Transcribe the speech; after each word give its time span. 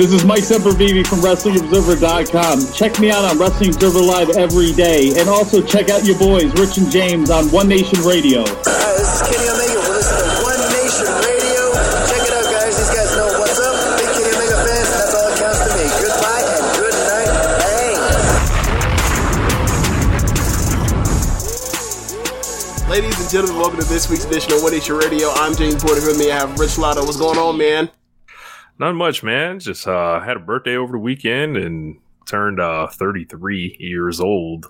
This 0.00 0.16
is 0.16 0.24
Mike 0.24 0.40
Sempervive 0.40 1.04
from 1.06 1.20
WrestlingObserver.com. 1.20 2.72
Check 2.72 2.98
me 3.00 3.10
out 3.10 3.22
on 3.22 3.36
Wrestling 3.36 3.68
Observer 3.68 4.00
Live 4.00 4.30
every 4.30 4.72
day. 4.72 5.12
And 5.20 5.28
also 5.28 5.60
check 5.60 5.90
out 5.90 6.06
your 6.06 6.16
boys, 6.16 6.50
Rich 6.56 6.78
and 6.78 6.90
James, 6.90 7.28
on 7.28 7.52
One 7.52 7.68
Nation 7.68 8.00
Radio. 8.00 8.40
Uh, 8.40 8.96
this 8.96 9.12
is 9.12 9.20
Kenny 9.28 9.44
Omega. 9.44 9.76
We're 9.76 10.00
listening 10.00 10.24
to 10.24 10.40
One 10.40 10.56
Nation 10.72 11.04
Radio. 11.04 11.76
Check 12.08 12.16
it 12.16 12.32
out, 12.32 12.48
guys. 12.48 12.80
These 12.80 12.96
guys 12.96 13.12
know 13.12 13.28
what's 13.44 13.60
up. 13.60 13.76
Big 14.00 14.08
Kenny 14.08 14.32
Omega 14.40 14.64
fans. 14.64 14.88
That's 14.88 15.12
all 15.12 15.28
that 15.28 15.36
counts 15.36 15.68
to 15.68 15.76
me. 15.76 15.84
Goodbye 16.00 16.48
and 16.48 16.64
good 16.80 16.96
night. 17.04 17.28
Bang. 17.60 18.00
Ladies 22.88 23.20
and 23.20 23.28
gentlemen, 23.28 23.60
welcome 23.60 23.76
to 23.80 23.84
this 23.84 24.08
week's 24.08 24.24
edition 24.24 24.56
of 24.56 24.64
One 24.64 24.72
Nation 24.72 24.96
Radio. 24.96 25.28
I'm 25.36 25.52
James 25.52 25.76
Porter. 25.76 26.00
With 26.00 26.16
me, 26.16 26.32
I 26.32 26.40
have 26.40 26.56
Rich 26.56 26.80
Latta. 26.80 27.04
What's 27.04 27.20
going 27.20 27.36
on, 27.36 27.60
man? 27.60 27.92
Not 28.80 28.94
much, 28.94 29.22
man. 29.22 29.60
Just 29.60 29.86
uh, 29.86 30.20
had 30.20 30.38
a 30.38 30.40
birthday 30.40 30.74
over 30.74 30.92
the 30.92 30.98
weekend 30.98 31.58
and 31.58 32.00
turned 32.24 32.58
uh, 32.58 32.86
33 32.86 33.76
years 33.78 34.20
old. 34.20 34.68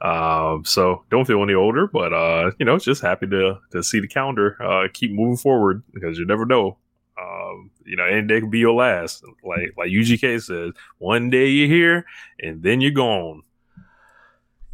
Uh, 0.00 0.58
so 0.64 1.04
don't 1.12 1.26
feel 1.26 1.44
any 1.44 1.54
older, 1.54 1.86
but 1.86 2.12
uh, 2.12 2.50
you 2.58 2.66
know, 2.66 2.76
just 2.76 3.02
happy 3.02 3.28
to 3.28 3.60
to 3.70 3.84
see 3.84 4.00
the 4.00 4.08
calendar 4.08 4.60
uh, 4.60 4.88
keep 4.92 5.12
moving 5.12 5.36
forward 5.36 5.84
because 5.94 6.18
you 6.18 6.26
never 6.26 6.44
know. 6.44 6.76
Um, 7.16 7.70
you 7.84 7.94
know, 7.94 8.04
any 8.04 8.26
day 8.26 8.40
could 8.40 8.50
be 8.50 8.58
your 8.58 8.74
last. 8.74 9.22
Like 9.44 9.74
like 9.76 9.90
UGK 9.90 10.42
says, 10.42 10.72
one 10.98 11.30
day 11.30 11.46
you're 11.46 11.68
here 11.68 12.04
and 12.40 12.64
then 12.64 12.80
you're 12.80 12.90
gone. 12.90 13.42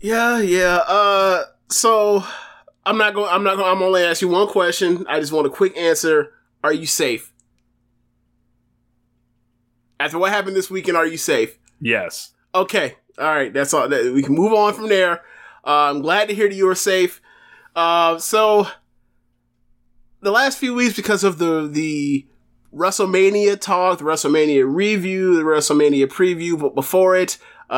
Yeah, 0.01 0.41
yeah. 0.41 0.83
Uh, 0.89 1.43
so 1.69 2.25
I'm 2.87 2.97
not 2.97 3.13
going. 3.13 3.29
I'm 3.31 3.45
not 3.45 3.59
going. 3.59 3.71
I'm 3.71 3.83
only 3.83 4.03
ask 4.03 4.23
you 4.23 4.29
one 4.29 4.49
question. 4.49 5.05
I 5.11 5.21
just 5.21 5.31
want 5.31 5.47
a 5.47 5.51
quick 5.51 5.77
answer. 5.77 6.33
Are 6.65 6.73
you 6.73 6.87
safe? 6.87 7.35
After 10.01 10.19
what 10.19 10.31
happened 10.33 10.57
this 10.57 10.71
weekend, 10.71 10.97
are 10.97 11.07
you 11.07 11.17
safe? 11.17 11.59
Yes. 11.81 12.33
Okay. 12.55 12.95
All 13.19 13.27
right. 13.27 13.53
That's 13.53 13.75
all. 13.75 13.89
That- 13.89 14.13
We 14.13 14.23
can 14.23 14.35
move 14.35 14.53
on 14.53 14.75
from 14.75 14.89
there. 14.89 15.23
Uh, 15.67 15.91
I'm 15.91 16.03
glad 16.03 16.29
to 16.29 16.35
hear 16.35 16.49
that 16.49 16.55
you 16.55 16.69
are 16.69 16.75
safe. 16.75 17.21
Uh, 17.75 18.19
so 18.19 18.67
the 20.21 20.31
last 20.31 20.59
few 20.59 20.75
weeks, 20.75 20.97
because 20.97 21.25
of 21.25 21.39
the 21.39 21.69
the 21.71 22.27
WrestleMania 22.75 23.61
talk, 23.61 23.99
the 23.99 24.05
WrestleMania 24.05 24.65
review, 24.67 25.37
the 25.37 25.43
WrestleMania 25.43 26.07
preview, 26.07 26.59
but 26.59 26.75
before 26.75 27.17
it, 27.17 27.39
uh, 27.71 27.73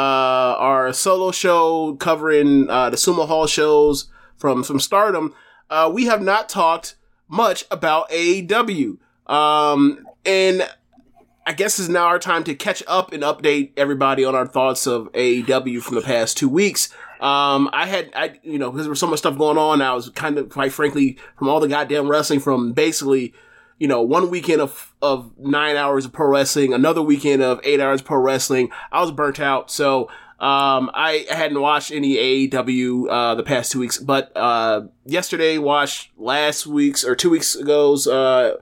our 0.59 0.93
solo 0.93 1.31
show 1.31 1.95
covering 1.97 2.69
uh, 2.71 2.91
the 2.91 2.97
Sumo 2.97 3.27
Hall 3.27 3.47
shows 3.47 4.11
from 4.37 4.63
from 4.63 4.79
Stardom, 4.81 5.35
uh, 5.71 5.91
we 5.93 6.05
have 6.07 6.23
not 6.23 6.49
talked 6.49 6.97
much 7.29 7.65
about 7.71 8.11
AEW. 8.11 8.99
Um, 9.27 10.07
and 10.25 10.69
I 11.47 11.53
guess 11.53 11.79
it's 11.79 11.89
now 11.89 12.07
our 12.07 12.19
time 12.19 12.45
to 12.45 12.55
catch 12.55 12.83
up 12.87 13.13
and 13.13 13.23
update 13.23 13.73
everybody 13.77 14.25
on 14.25 14.35
our 14.35 14.47
thoughts 14.47 14.87
of 14.87 15.11
AEW 15.13 15.83
from 15.83 15.95
the 15.95 16.03
past 16.03 16.37
two 16.37 16.49
weeks. 16.49 16.91
Um, 17.21 17.69
I 17.73 17.87
had, 17.87 18.11
I, 18.15 18.39
you 18.43 18.59
know, 18.59 18.71
because 18.71 18.85
there 18.85 18.91
was 18.91 19.01
so 19.01 19.07
much 19.07 19.21
stuff 19.21 19.37
going 19.37 19.59
on, 19.59 19.83
I 19.83 19.93
was 19.93 20.11
kind 20.11 20.39
of, 20.39 20.49
quite 20.49 20.73
frankly, 20.73 21.19
from 21.37 21.49
all 21.49 21.61
the 21.61 21.69
goddamn 21.69 22.09
wrestling 22.09 22.41
from 22.41 22.73
basically, 22.73 23.35
you 23.79 23.89
know, 23.89 24.03
one 24.03 24.31
weekend 24.31 24.61
of, 24.61 24.95
of 25.03 25.33
nine 25.39 25.77
hours 25.77 26.05
of 26.05 26.13
pro 26.13 26.29
wrestling, 26.29 26.73
another 26.73 27.03
weekend 27.03 27.43
of 27.43 27.61
eight 27.65 27.81
hours 27.81 28.01
of 28.01 28.07
pro 28.07 28.19
wrestling. 28.19 28.71
I 28.93 29.01
was 29.01 29.11
burnt 29.11 29.41
out. 29.41 29.71
So, 29.71 30.05
um, 30.39 30.91
I 30.95 31.27
hadn't 31.31 31.61
watched 31.61 31.91
any 31.91 32.17
AEW, 32.49 33.09
uh, 33.11 33.35
the 33.35 33.43
past 33.43 33.73
two 33.73 33.81
weeks, 33.81 33.99
but, 33.99 34.33
uh, 34.37 34.83
yesterday 35.05 35.59
watched 35.59 36.11
last 36.17 36.67
week's 36.67 37.05
or 37.05 37.15
two 37.15 37.31
weeks 37.31 37.57
ago's, 37.57 38.07
uh, 38.07 38.57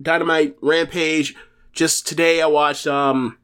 Dynamite 0.00 0.56
Rampage. 0.60 1.34
Just 1.78 2.08
today 2.08 2.42
I 2.42 2.46
watched, 2.46 2.88
um, 2.88 3.38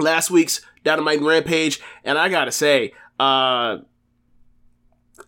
last 0.00 0.32
week's 0.32 0.62
Dynamite 0.82 1.20
Rampage, 1.20 1.78
and 2.02 2.18
I 2.18 2.28
gotta 2.28 2.50
say, 2.50 2.92
uh, 3.20 3.76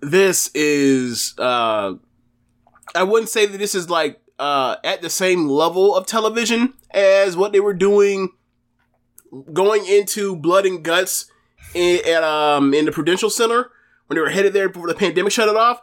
this 0.00 0.50
is, 0.52 1.36
uh, 1.38 1.94
I 2.92 3.04
wouldn't 3.04 3.28
say 3.28 3.46
that 3.46 3.56
this 3.56 3.76
is 3.76 3.88
like, 3.88 4.20
uh, 4.40 4.78
at 4.82 5.00
the 5.00 5.08
same 5.08 5.46
level 5.46 5.94
of 5.94 6.06
television 6.06 6.74
as 6.90 7.36
what 7.36 7.52
they 7.52 7.60
were 7.60 7.72
doing 7.72 8.30
going 9.52 9.86
into 9.86 10.34
Blood 10.34 10.66
and 10.66 10.82
Guts 10.82 11.30
in, 11.72 12.00
at, 12.04 12.24
um, 12.24 12.74
in 12.74 12.84
the 12.84 12.90
Prudential 12.90 13.30
Center 13.30 13.70
when 14.08 14.16
they 14.16 14.20
were 14.20 14.28
headed 14.28 14.54
there 14.54 14.68
before 14.68 14.88
the 14.88 14.94
pandemic 14.96 15.30
shut 15.30 15.48
it 15.48 15.54
off. 15.54 15.80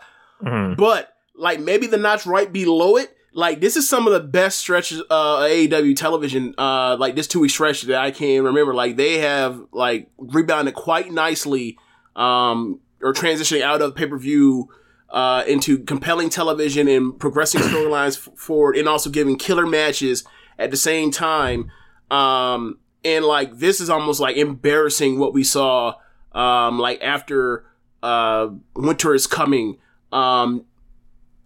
But, 0.75 1.13
like, 1.33 1.61
maybe 1.61 1.87
the 1.87 1.95
notch 1.95 2.25
right 2.25 2.51
below 2.51 2.97
it, 2.97 3.15
like, 3.37 3.61
this 3.61 3.77
is 3.77 3.87
some 3.87 4.07
of 4.07 4.13
the 4.13 4.19
best 4.19 4.57
stretches, 4.57 5.03
uh, 5.11 5.41
AEW 5.41 5.95
television, 5.95 6.55
uh, 6.57 6.97
like 6.99 7.15
this 7.15 7.27
two 7.27 7.41
week 7.41 7.51
stretch 7.51 7.83
that 7.83 8.01
I 8.01 8.09
can 8.09 8.43
remember. 8.43 8.73
Like, 8.73 8.95
they 8.95 9.19
have, 9.19 9.61
like, 9.71 10.09
rebounded 10.17 10.73
quite 10.73 11.11
nicely, 11.11 11.77
um, 12.15 12.79
or 12.99 13.13
transitioning 13.13 13.61
out 13.61 13.79
of 13.79 13.93
pay 13.93 14.07
per 14.07 14.17
view, 14.17 14.69
uh, 15.11 15.43
into 15.47 15.77
compelling 15.77 16.29
television 16.29 16.87
and 16.87 17.19
progressing 17.19 17.61
storylines 17.69 18.17
forward 18.17 18.75
and 18.75 18.89
also 18.89 19.11
giving 19.11 19.37
killer 19.37 19.67
matches 19.67 20.23
at 20.57 20.71
the 20.71 20.77
same 20.77 21.11
time. 21.11 21.69
Um, 22.09 22.79
and 23.05 23.23
like, 23.23 23.59
this 23.59 23.79
is 23.79 23.87
almost 23.87 24.19
like 24.19 24.35
embarrassing 24.35 25.19
what 25.19 25.35
we 25.35 25.43
saw, 25.43 25.93
um, 26.31 26.79
like 26.79 27.03
after, 27.03 27.67
uh, 28.01 28.47
Winter 28.75 29.13
is 29.13 29.27
Coming, 29.27 29.77
um, 30.11 30.65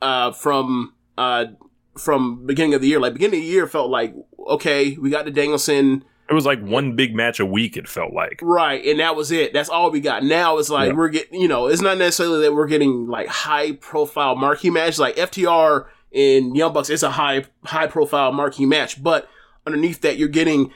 uh, 0.01 0.31
from, 0.31 0.93
uh, 1.17 1.47
from 1.97 2.45
beginning 2.45 2.73
of 2.73 2.81
the 2.81 2.87
year. 2.87 2.99
Like 2.99 3.13
beginning 3.13 3.39
of 3.39 3.45
the 3.45 3.51
year 3.51 3.67
felt 3.67 3.89
like, 3.89 4.13
okay, 4.47 4.97
we 4.97 5.09
got 5.09 5.25
the 5.25 5.31
Danielson, 5.31 6.03
It 6.29 6.33
was 6.33 6.45
like 6.45 6.61
one 6.61 6.95
big 6.95 7.13
match 7.13 7.39
a 7.39 7.45
week. 7.45 7.75
It 7.75 7.87
felt 7.87 8.13
like. 8.13 8.39
Right, 8.41 8.83
and 8.85 8.99
that 8.99 9.15
was 9.15 9.31
it. 9.31 9.51
That's 9.53 9.67
all 9.69 9.91
we 9.91 9.99
got. 9.99 10.23
Now 10.23 10.57
it's 10.57 10.69
like 10.69 10.89
Yeah. 10.89 10.95
we're 10.95 11.09
getting, 11.09 11.41
you 11.41 11.47
know, 11.47 11.67
it's 11.67 11.81
not 11.81 11.97
necessarily 11.97 12.41
that 12.43 12.53
we're 12.53 12.67
getting 12.67 13.07
like 13.07 13.27
high 13.27 13.73
profile 13.73 14.35
marquee 14.35 14.69
match. 14.69 14.97
Like 14.97 15.15
FTR 15.17 15.85
and 16.13 16.55
Young 16.55 16.73
Bucks 16.73 16.89
It's 16.89 17.03
a 17.03 17.11
high 17.11 17.45
high 17.65 17.87
profile 17.87 18.31
marquee 18.31 18.65
match, 18.65 19.01
but 19.03 19.27
underneath 19.67 20.01
that, 20.01 20.17
you're 20.17 20.27
getting 20.29 20.71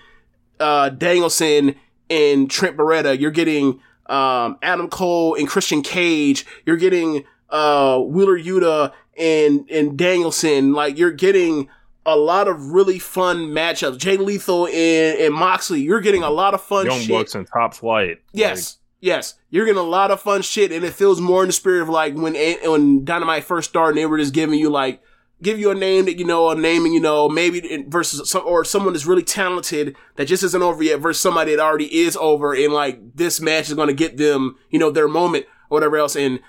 uh 0.59 0.89
Danielson 0.89 1.75
and 2.09 2.49
Trent 2.51 2.77
Beretta. 2.77 3.19
You're 3.19 3.31
getting 3.31 3.79
um 4.07 4.57
Adam 4.61 4.89
Cole 4.89 5.35
and 5.35 5.47
Christian 5.47 5.81
Cage. 5.81 6.45
You're 6.65 6.77
getting 6.77 7.23
uh 7.49 7.99
Wheeler 7.99 8.37
Yuta 8.37 8.91
and 9.17 9.69
and 9.69 9.97
Danielson. 9.97 10.73
Like 10.73 10.97
you're 10.97 11.11
getting 11.11 11.69
a 12.05 12.15
lot 12.15 12.47
of 12.47 12.71
really 12.71 12.99
fun 12.99 13.47
matchups. 13.47 13.97
Jay 13.97 14.17
Lethal 14.17 14.67
and, 14.67 15.19
and 15.19 15.33
Moxley. 15.33 15.81
You're 15.81 16.01
getting 16.01 16.23
a 16.23 16.29
lot 16.29 16.53
of 16.53 16.61
fun 16.61 16.85
Young 16.85 16.99
shit. 16.99 17.09
Bucks 17.09 17.35
and 17.35 17.47
Top 17.47 17.73
Flight. 17.73 18.21
Yes, 18.31 18.77
yes, 19.01 19.35
you're 19.49 19.65
getting 19.65 19.79
a 19.79 19.83
lot 19.83 20.11
of 20.11 20.21
fun 20.21 20.41
shit, 20.41 20.71
and 20.71 20.85
it 20.85 20.93
feels 20.93 21.19
more 21.19 21.41
in 21.41 21.47
the 21.47 21.53
spirit 21.53 21.81
of 21.81 21.89
like 21.89 22.13
when 22.13 22.35
when 22.35 23.03
Dynamite 23.03 23.43
first 23.43 23.69
started, 23.69 23.97
they 23.97 24.05
were 24.05 24.17
just 24.17 24.33
giving 24.33 24.59
you 24.59 24.69
like 24.69 25.01
give 25.41 25.59
you 25.59 25.69
a 25.69 25.75
name 25.75 26.05
that 26.05 26.17
you 26.17 26.25
know, 26.25 26.49
a 26.49 26.55
name 26.55 26.85
and 26.85 26.93
you 26.93 26.99
know, 26.99 27.27
maybe 27.27 27.85
versus 27.87 28.29
some 28.29 28.43
or 28.45 28.63
someone 28.63 28.93
that's 28.93 29.05
really 29.05 29.23
talented 29.23 29.95
that 30.15 30.27
just 30.27 30.43
isn't 30.43 30.61
over 30.61 30.81
yet 30.83 30.99
versus 30.99 31.21
somebody 31.21 31.55
that 31.55 31.61
already 31.61 32.03
is 32.03 32.15
over, 32.17 32.53
and 32.53 32.73
like 32.73 32.99
this 33.15 33.41
match 33.41 33.67
is 33.67 33.73
going 33.73 33.87
to 33.87 33.93
get 33.93 34.17
them, 34.17 34.57
you 34.69 34.79
know, 34.79 34.91
their 34.91 35.07
moment 35.07 35.45
or 35.69 35.75
whatever 35.77 35.97
else, 35.97 36.15
and. 36.15 36.39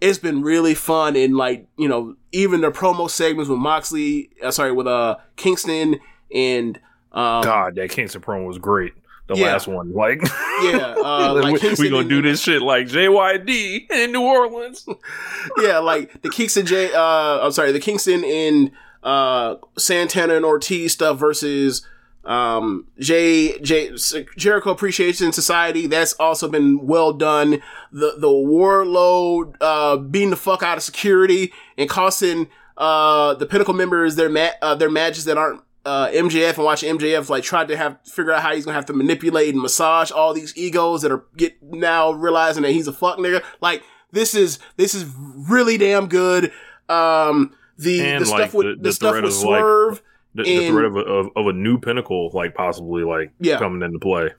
It's 0.00 0.18
been 0.18 0.42
really 0.42 0.74
fun 0.74 1.16
and 1.16 1.36
like, 1.36 1.66
you 1.78 1.88
know, 1.88 2.16
even 2.32 2.60
the 2.60 2.70
promo 2.70 3.08
segments 3.10 3.48
with 3.48 3.58
Moxley, 3.58 4.30
uh, 4.42 4.50
sorry, 4.50 4.72
with 4.72 4.86
uh 4.86 5.16
Kingston 5.36 5.98
and 6.34 6.76
um 7.12 7.42
God, 7.42 7.74
that 7.76 7.90
Kingston 7.90 8.20
promo 8.20 8.46
was 8.46 8.58
great. 8.58 8.92
The 9.28 9.34
Yeah. 9.36 9.46
last 9.46 9.66
one, 9.66 9.92
like, 9.92 10.22
yeah, 10.62 10.94
uh 11.04 11.34
like 11.42 11.60
we, 11.62 11.74
we 11.78 11.90
gonna 11.90 12.08
do 12.08 12.20
this 12.22 12.40
shit 12.42 12.62
like 12.62 12.86
JYD 12.88 13.90
in 13.90 14.12
New 14.12 14.22
Orleans. 14.22 14.86
yeah, 15.58 15.78
like 15.78 16.20
the 16.22 16.28
Kingston 16.30 16.66
J. 16.66 16.92
Uh, 16.92 17.40
I'm 17.44 17.50
sorry, 17.52 17.72
the 17.72 17.80
Kingston 17.80 18.22
and 18.24 18.70
uh, 19.02 19.56
Santana 19.78 20.34
and 20.36 20.44
Ortiz 20.44 20.92
stuff 20.92 21.18
versus 21.18 21.86
um, 22.26 22.88
J. 22.98 23.58
J. 23.60 23.92
Jericho 24.36 24.70
Appreciation 24.70 25.32
Society. 25.32 25.86
That's 25.86 26.12
also 26.14 26.48
been 26.48 26.86
well 26.86 27.12
done. 27.12 27.62
The 27.92 28.14
the 28.18 28.28
Wardlow 28.28 29.54
uh, 29.60 29.96
beating 29.98 30.30
the 30.30 30.36
fuck 30.36 30.62
out 30.62 30.76
of 30.76 30.82
security 30.82 31.52
and 31.78 31.88
costing 31.88 32.48
uh, 32.76 33.34
the 33.34 33.46
Pinnacle 33.46 33.74
members 33.74 34.16
their 34.16 34.28
ma- 34.28 34.50
uh, 34.62 34.74
their 34.74 34.90
matches 34.90 35.24
that 35.26 35.38
aren't. 35.38 35.62
Uh, 35.84 36.08
MJF 36.10 36.56
and 36.56 36.64
watch 36.64 36.82
MJF 36.82 37.28
like 37.28 37.44
tried 37.44 37.68
to 37.68 37.76
have 37.76 37.96
figure 38.04 38.32
out 38.32 38.42
how 38.42 38.52
he's 38.52 38.64
gonna 38.64 38.74
have 38.74 38.86
to 38.86 38.92
manipulate 38.92 39.54
and 39.54 39.62
massage 39.62 40.10
all 40.10 40.34
these 40.34 40.52
egos 40.56 41.02
that 41.02 41.12
are 41.12 41.24
get 41.36 41.62
now 41.62 42.10
realizing 42.10 42.64
that 42.64 42.72
he's 42.72 42.88
a 42.88 42.92
fuck 42.92 43.18
nigga. 43.18 43.40
Like 43.60 43.84
this 44.10 44.34
is 44.34 44.58
this 44.76 44.96
is 44.96 45.04
really 45.16 45.78
damn 45.78 46.08
good. 46.08 46.50
Um, 46.88 47.54
the 47.78 48.00
And, 48.00 48.24
the 48.24 48.28
like, 48.30 48.40
stuff 48.40 48.54
with 48.54 48.66
the- 48.66 48.74
the, 48.74 48.82
the 48.82 48.92
stuff 48.92 49.14
with 49.14 49.24
of, 49.26 49.30
like, 49.30 49.60
Swerve. 49.60 50.02
The, 50.36 50.42
the 50.44 50.68
threat 50.68 50.84
of 50.84 50.96
a, 50.96 51.00
of, 51.00 51.28
of 51.36 51.46
a 51.48 51.52
new 51.52 51.78
pinnacle, 51.78 52.30
like 52.32 52.54
possibly 52.54 53.02
like 53.04 53.32
Yeah. 53.40 53.58
coming 53.58 53.82
into 53.82 53.98
play. 53.98 54.30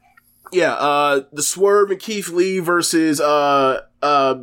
yeah, 0.53 0.73
uh, 0.73 1.21
the 1.33 1.43
Swerve 1.43 1.91
and 1.91 1.99
Keith 1.99 2.29
Lee 2.29 2.59
versus 2.59 3.19
uh 3.19 3.81
uh 4.01 4.35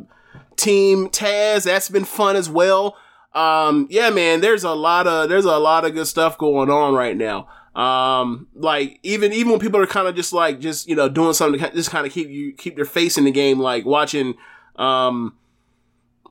Team 0.55 1.09
Taz. 1.09 1.63
That's 1.65 1.89
been 1.89 2.05
fun 2.05 2.35
as 2.35 2.49
well. 2.49 2.95
Um, 3.33 3.87
yeah, 3.89 4.09
man, 4.11 4.39
there's 4.41 4.63
a 4.63 4.71
lot 4.73 5.07
of 5.07 5.29
there's 5.29 5.45
a 5.45 5.57
lot 5.57 5.83
of 5.85 5.93
good 5.93 6.07
stuff 6.07 6.37
going 6.37 6.69
on 6.69 6.93
right 6.93 7.17
now. 7.17 7.47
Um, 7.75 8.47
like 8.55 8.99
even 9.03 9.33
even 9.33 9.51
when 9.51 9.59
people 9.59 9.81
are 9.81 9.87
kind 9.87 10.07
of 10.07 10.15
just 10.15 10.31
like 10.31 10.59
just 10.61 10.87
you 10.87 10.95
know 10.95 11.09
doing 11.09 11.33
something 11.33 11.59
to 11.59 11.71
just 11.71 11.89
kind 11.91 12.07
of 12.07 12.13
keep 12.13 12.29
you 12.29 12.53
keep 12.53 12.75
their 12.77 12.85
face 12.85 13.17
in 13.17 13.25
the 13.25 13.31
game, 13.31 13.59
like 13.59 13.85
watching 13.85 14.35
um 14.77 15.33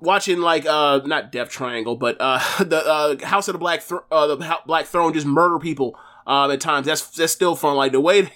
watching 0.05 0.41
like 0.41 0.67
uh 0.67 1.01
not 1.05 1.33
Death 1.33 1.51
Triangle, 1.51 1.97
but 1.97 2.17
uh 2.21 2.39
the 2.65 2.85
uh 2.87 3.27
House 3.27 3.49
of 3.49 3.55
the 3.55 3.59
Black 3.59 3.83
Thr 3.83 3.97
uh 4.11 4.27
the 4.27 4.59
Black 4.67 4.87
Throne 4.87 5.13
just 5.13 5.27
murder 5.27 5.59
people 5.59 5.99
um 6.27 6.51
at 6.51 6.61
times. 6.61 6.87
That's 6.87 7.09
that's 7.11 7.33
still 7.33 7.57
fun. 7.57 7.77
Like 7.77 7.93
the 7.93 8.01
way, 8.01 8.31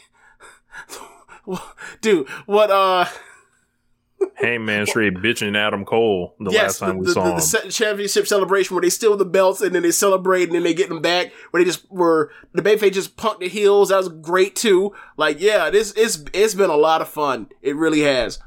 dude, 2.00 2.29
what 2.47 2.70
uh 2.70 3.06
Hangman 4.35 4.87
straight 4.87 5.15
bitching 5.15 5.56
Adam 5.56 5.85
Cole 5.85 6.35
the 6.38 6.50
last 6.50 6.79
time 6.79 6.99
we 6.99 7.06
the, 7.06 7.12
saw 7.12 7.25
the, 7.25 7.31
him. 7.31 7.67
the 7.67 7.73
championship 7.73 8.26
celebration 8.26 8.75
where 8.75 8.82
they 8.82 8.91
steal 8.91 9.17
the 9.17 9.25
belts 9.25 9.61
and 9.61 9.75
then 9.75 9.82
they 9.82 9.91
celebrate 9.91 10.44
and 10.44 10.55
then 10.55 10.62
they 10.62 10.75
get 10.75 10.88
them 10.88 11.00
back. 11.00 11.32
Where 11.50 11.62
they 11.62 11.69
just 11.69 11.91
were 11.91 12.31
the 12.53 12.62
Bayface 12.62 12.93
just 12.93 13.17
punked 13.17 13.41
the 13.41 13.49
heels. 13.49 13.88
That 13.88 13.99
was 13.99 14.09
great 14.09 14.56
too. 14.56 14.93
Like 15.17 15.41
yeah, 15.41 15.70
this 15.70 15.93
it's 15.97 16.25
it's 16.32 16.55
been 16.55 16.70
a 16.70 16.76
lot 16.76 17.00
of 17.00 17.09
fun. 17.09 17.49
It 17.62 17.76
really 17.76 18.00
has. 18.00 18.38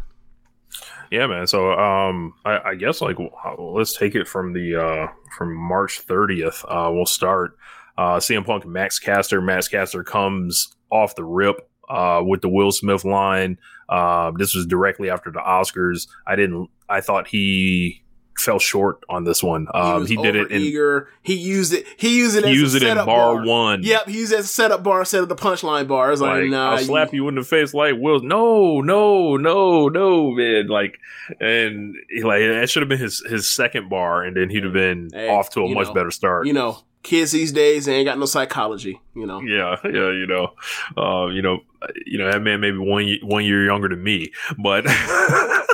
Yeah, 1.11 1.27
man. 1.27 1.45
So, 1.45 1.73
um, 1.73 2.33
I, 2.45 2.59
I 2.69 2.75
guess 2.75 3.01
like 3.01 3.17
w- 3.17 3.31
let's 3.57 3.95
take 3.97 4.15
it 4.15 4.27
from 4.27 4.53
the 4.53 4.75
uh 4.75 5.07
from 5.37 5.53
March 5.53 6.07
30th. 6.07 6.63
Uh, 6.67 6.91
we'll 6.91 7.05
start. 7.05 7.57
Uh, 7.97 8.15
CM 8.15 8.45
Punk, 8.45 8.65
Max 8.65 8.97
Caster. 8.97 9.41
Max 9.41 9.67
Caster 9.67 10.03
comes 10.03 10.73
off 10.89 11.15
the 11.15 11.25
rip. 11.25 11.67
Uh, 11.89 12.23
with 12.25 12.39
the 12.39 12.47
Will 12.47 12.71
Smith 12.71 13.03
line. 13.03 13.57
Uh, 13.89 14.31
this 14.37 14.55
was 14.55 14.65
directly 14.65 15.09
after 15.09 15.29
the 15.29 15.41
Oscars. 15.41 16.07
I 16.25 16.37
didn't. 16.37 16.69
I 16.87 17.01
thought 17.01 17.27
he 17.27 18.01
fell 18.37 18.59
short 18.59 19.03
on 19.09 19.23
this 19.23 19.43
one. 19.43 19.67
Um, 19.73 20.01
was 20.01 20.09
he 20.09 20.17
did 20.17 20.35
it 20.35 20.51
in. 20.51 20.61
eager. 20.61 21.09
He 21.21 21.35
used 21.35 21.73
it. 21.73 21.85
He 21.97 22.17
used 22.17 22.35
it. 22.35 22.43
He 22.45 22.51
as 22.51 22.57
used 22.57 22.73
a 22.75 22.77
it 22.77 22.83
in 22.83 22.89
setup 22.89 23.05
bar 23.05 23.43
one. 23.45 23.83
Yep, 23.83 24.07
he 24.07 24.19
used 24.19 24.33
it 24.33 24.39
as 24.39 24.45
a 24.45 24.47
setup 24.47 24.83
bar 24.83 24.99
instead 25.01 25.21
of 25.21 25.29
the 25.29 25.35
punchline 25.35 25.87
bar. 25.87 26.07
I 26.11 26.15
like, 26.15 26.21
Like, 26.21 26.49
nah, 26.49 26.71
I'll 26.71 26.77
slap 26.79 27.13
you 27.13 27.27
in 27.27 27.35
the 27.35 27.43
face 27.43 27.73
like 27.73 27.95
Will. 27.97 28.21
No, 28.21 28.81
no, 28.81 29.37
no, 29.37 29.89
no, 29.89 30.31
man. 30.31 30.67
Like, 30.67 30.99
and 31.39 31.95
he, 32.09 32.23
like 32.23 32.39
that 32.41 32.69
should 32.69 32.81
have 32.81 32.89
been 32.89 32.99
his 32.99 33.19
his 33.29 33.47
second 33.47 33.89
bar, 33.89 34.23
and 34.23 34.35
then 34.35 34.49
he'd 34.49 34.63
have 34.63 34.73
been 34.73 35.09
Hey, 35.13 35.29
off 35.29 35.49
to 35.51 35.61
a 35.61 35.69
much 35.73 35.87
know, 35.87 35.93
better 35.93 36.11
start. 36.11 36.47
You 36.47 36.53
know, 36.53 36.79
kids 37.03 37.31
these 37.31 37.51
days 37.51 37.85
they 37.85 37.95
ain't 37.95 38.05
got 38.05 38.17
no 38.17 38.25
psychology. 38.25 38.99
You 39.15 39.27
know. 39.27 39.41
yeah, 39.41 39.75
yeah, 39.83 40.11
you 40.11 40.27
know, 40.27 40.53
uh, 40.97 41.27
you 41.27 41.41
know, 41.41 41.59
you 42.05 42.17
know 42.17 42.31
that 42.31 42.41
man 42.41 42.59
maybe 42.61 42.77
one 42.77 43.07
one 43.21 43.45
year 43.45 43.65
younger 43.65 43.89
than 43.89 44.03
me, 44.03 44.31
but. 44.57 44.85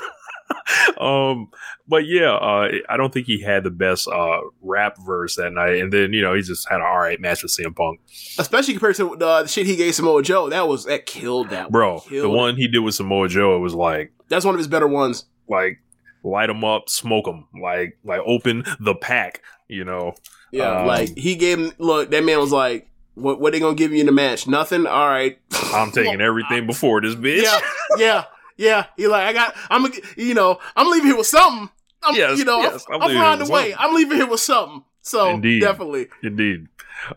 um 1.00 1.50
but 1.88 2.06
yeah 2.06 2.32
uh 2.34 2.70
i 2.90 2.98
don't 2.98 3.14
think 3.14 3.28
he 3.28 3.42
had 3.42 3.64
the 3.64 3.70
best 3.70 4.08
uh 4.08 4.40
rap 4.62 4.96
verse 5.06 5.36
that 5.36 5.52
night 5.54 5.76
and 5.76 5.92
then 5.94 6.14
you 6.14 6.22
know 6.22 6.34
he 6.34 6.42
just 6.42 6.68
had 6.70 6.78
an 6.78 6.82
all 6.84 6.98
right 7.00 7.20
match 7.20 7.44
with 7.44 7.52
CM 7.52 7.76
Punk 7.76 8.00
Especially 8.40 8.74
compared 8.74 8.96
to 8.98 9.14
uh, 9.16 9.42
the 9.44 9.48
shit 9.48 9.66
he 9.66 9.76
gave 9.76 9.96
Samoa 9.96 10.22
Joe. 10.24 10.50
That 10.50 10.68
was 10.68 10.86
that 10.86 11.06
killed 11.06 11.50
that 11.50 11.72
bro 11.72 12.00
Killed 12.02 12.26
the 12.26 12.30
one 12.30 12.56
he 12.56 12.68
did 12.68 12.80
with 12.80 12.96
Samoa 12.96 13.28
Joe 13.28 13.56
it 13.56 13.60
was 13.60 13.74
like 13.74 14.12
That's 14.30 14.46
one 14.46 14.54
of 14.56 14.60
his 14.60 14.68
better 14.68 14.88
ones. 14.88 15.26
like 15.48 15.80
light 16.24 16.48
them 16.48 16.64
up, 16.64 16.90
smoke 16.90 17.26
them, 17.26 17.48
like 17.62 17.98
like 18.04 18.22
open 18.26 18.64
the 18.80 18.94
pack, 18.96 19.42
you 19.70 19.86
know. 19.86 20.14
Yeah, 20.52 20.82
Um, 20.82 20.88
like 20.88 21.16
he 21.18 21.36
gave 21.36 21.58
him. 21.60 21.72
Look, 21.78 22.10
that 22.12 22.24
man 22.24 22.40
was 22.40 22.52
like, 22.52 22.90
"What? 23.16 23.40
What 23.40 23.54
they 23.54 23.60
gonna 23.60 23.76
give 23.76 23.92
you 23.94 24.00
in 24.02 24.06
the 24.08 24.12
match? 24.12 24.46
Nothing. 24.48 24.86
All 24.88 25.08
right. 25.08 25.38
I'm 25.74 25.92
taking 25.94 26.20
everything 26.22 26.68
before 26.68 27.00
this 27.02 27.16
bitch. 27.16 27.44
Yeah, 27.44 27.60
yeah, 27.98 28.24
yeah. 28.58 28.86
He 28.98 29.08
like, 29.08 29.28
I 29.28 29.34
got. 29.34 29.56
I'm. 29.70 29.92
You 30.16 30.34
know, 30.34 30.60
I'm 30.76 30.90
leaving 30.90 31.08
here 31.08 31.18
with 31.18 31.28
something. 31.28 31.70
I'm, 32.04 32.16
Yes, 32.16 32.38
you 32.38 32.46
know, 32.46 32.60
yes, 32.62 32.86
I'm 32.90 33.02
I'm, 33.02 33.08
leaving 33.08 33.16
here 33.16 33.26
finding 33.26 33.40
with 33.42 33.50
a 33.50 33.54
way. 33.54 33.72
something. 33.72 33.78
I'm 33.80 33.96
leaving 33.96 34.18
here 34.18 34.28
with 34.28 34.40
something. 34.40 34.84
So 35.02 35.30
Indeed. 35.30 35.62
definitely, 35.62 36.08
Indeed. 36.22 36.68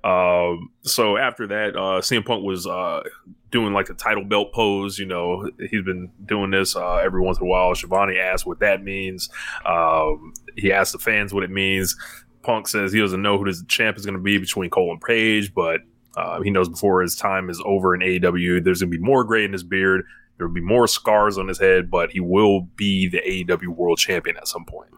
Um, 0.04 0.70
so 0.82 1.16
after 1.16 1.46
that, 1.48 1.76
uh, 1.76 2.00
CM 2.00 2.24
Punk 2.24 2.44
was 2.44 2.66
uh, 2.66 3.02
doing 3.50 3.72
like 3.72 3.88
a 3.90 3.94
title 3.94 4.24
belt 4.24 4.52
pose. 4.52 4.98
You 4.98 5.06
know, 5.06 5.50
he's 5.58 5.82
been 5.82 6.10
doing 6.24 6.50
this 6.50 6.76
uh, 6.76 6.96
every 6.96 7.20
once 7.20 7.38
in 7.38 7.46
a 7.46 7.50
while. 7.50 7.74
Schiavone 7.74 8.18
asked 8.18 8.46
what 8.46 8.60
that 8.60 8.82
means. 8.82 9.28
Um, 9.66 10.32
he 10.56 10.72
asked 10.72 10.92
the 10.92 10.98
fans 10.98 11.34
what 11.34 11.42
it 11.42 11.50
means. 11.50 11.96
Punk 12.42 12.68
says 12.68 12.92
he 12.92 13.00
doesn't 13.00 13.20
know 13.20 13.38
who 13.38 13.44
the 13.44 13.64
champ 13.68 13.98
is 13.98 14.06
going 14.06 14.16
to 14.16 14.22
be 14.22 14.38
between 14.38 14.70
Cole 14.70 14.92
and 14.92 15.00
Page, 15.00 15.52
but 15.52 15.80
uh, 16.16 16.40
he 16.40 16.50
knows 16.50 16.68
before 16.68 17.02
his 17.02 17.16
time 17.16 17.50
is 17.50 17.60
over 17.64 17.94
in 17.94 18.00
AEW, 18.00 18.64
there's 18.64 18.80
going 18.80 18.90
to 18.90 18.98
be 18.98 19.02
more 19.02 19.24
gray 19.24 19.44
in 19.44 19.52
his 19.52 19.62
beard. 19.62 20.04
There 20.40 20.48
will 20.48 20.54
be 20.54 20.62
more 20.62 20.86
scars 20.86 21.36
on 21.36 21.48
his 21.48 21.58
head, 21.58 21.90
but 21.90 22.12
he 22.12 22.20
will 22.20 22.62
be 22.62 23.06
the 23.06 23.18
AEW 23.18 23.68
World 23.76 23.98
Champion 23.98 24.38
at 24.38 24.48
some 24.48 24.64
point. 24.64 24.88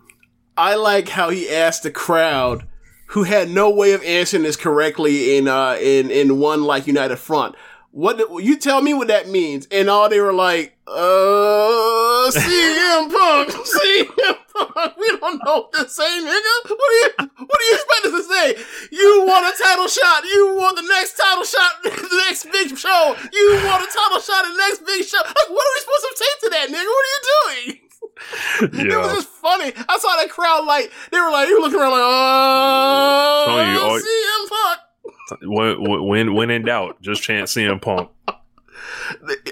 I 0.56 0.76
like 0.76 1.08
how 1.08 1.30
he 1.30 1.50
asked 1.50 1.82
the 1.82 1.90
crowd, 1.90 2.68
who 3.06 3.24
had 3.24 3.50
no 3.50 3.68
way 3.68 3.90
of 3.90 4.04
answering 4.04 4.44
this 4.44 4.54
correctly 4.54 5.36
in 5.36 5.48
uh 5.48 5.76
in 5.80 6.12
in 6.12 6.38
one 6.38 6.62
like 6.62 6.86
United 6.86 7.16
Front. 7.16 7.56
What 7.92 8.16
the, 8.16 8.24
you 8.42 8.56
tell 8.56 8.80
me 8.80 8.94
what 8.94 9.08
that 9.08 9.28
means? 9.28 9.68
And 9.70 9.90
all 9.90 10.08
they 10.08 10.18
were 10.18 10.32
like, 10.32 10.72
uh, 10.88 12.30
CM 12.32 13.12
Punk, 13.12 13.50
CM 13.68 14.36
Punk. 14.48 14.96
We 14.96 15.08
don't 15.20 15.40
know 15.44 15.68
what 15.68 15.72
to 15.74 15.88
say, 15.88 16.08
nigga. 16.24 16.54
What 16.72 16.88
do 16.88 16.96
you 16.96 17.10
what 17.36 17.58
do 17.60 17.64
you 17.68 17.74
expect 17.74 18.06
us 18.06 18.12
to 18.12 18.22
say? 18.32 18.64
You 18.92 19.24
want 19.28 19.44
a 19.44 19.62
title 19.62 19.88
shot? 19.88 20.24
You 20.24 20.56
want 20.56 20.76
the 20.76 20.88
next 20.88 21.16
title 21.20 21.44
shot? 21.44 21.72
The 22.12 22.16
next 22.28 22.44
big 22.50 22.76
show? 22.78 23.16
You 23.32 23.60
want 23.64 23.84
a 23.84 23.88
title 23.92 24.20
shot? 24.20 24.44
The 24.44 24.56
next 24.56 24.84
big 24.86 25.04
show? 25.04 25.18
Like, 25.18 25.48
what 25.52 25.64
are 25.64 25.74
we 25.76 25.80
supposed 25.80 26.06
to 26.08 26.14
take 26.16 26.36
to 26.40 26.48
that, 26.50 26.66
nigga? 26.68 26.88
What 26.88 27.04
are 27.04 27.12
you 27.12 27.22
doing? 27.36 27.78
It 28.62 28.96
was 28.98 29.12
just 29.14 29.28
funny. 29.28 29.72
I 29.88 29.98
saw 29.98 30.16
that 30.16 30.28
crowd 30.30 30.64
like 30.66 30.90
they 31.10 31.20
were 31.20 31.30
like, 31.30 31.48
you 31.48 31.56
were 31.56 31.62
looking 31.62 31.78
around 31.80 31.92
like, 31.92 32.00
oh, 32.02 33.70
you, 33.72 33.80
all- 33.80 33.98
CM 34.00 34.48
Punk. 34.48 34.80
When, 35.42 36.06
when 36.06 36.34
when 36.34 36.50
in 36.50 36.64
doubt, 36.64 37.00
just 37.02 37.22
chant 37.22 37.48
CM 37.48 37.80
Punk. 37.80 38.10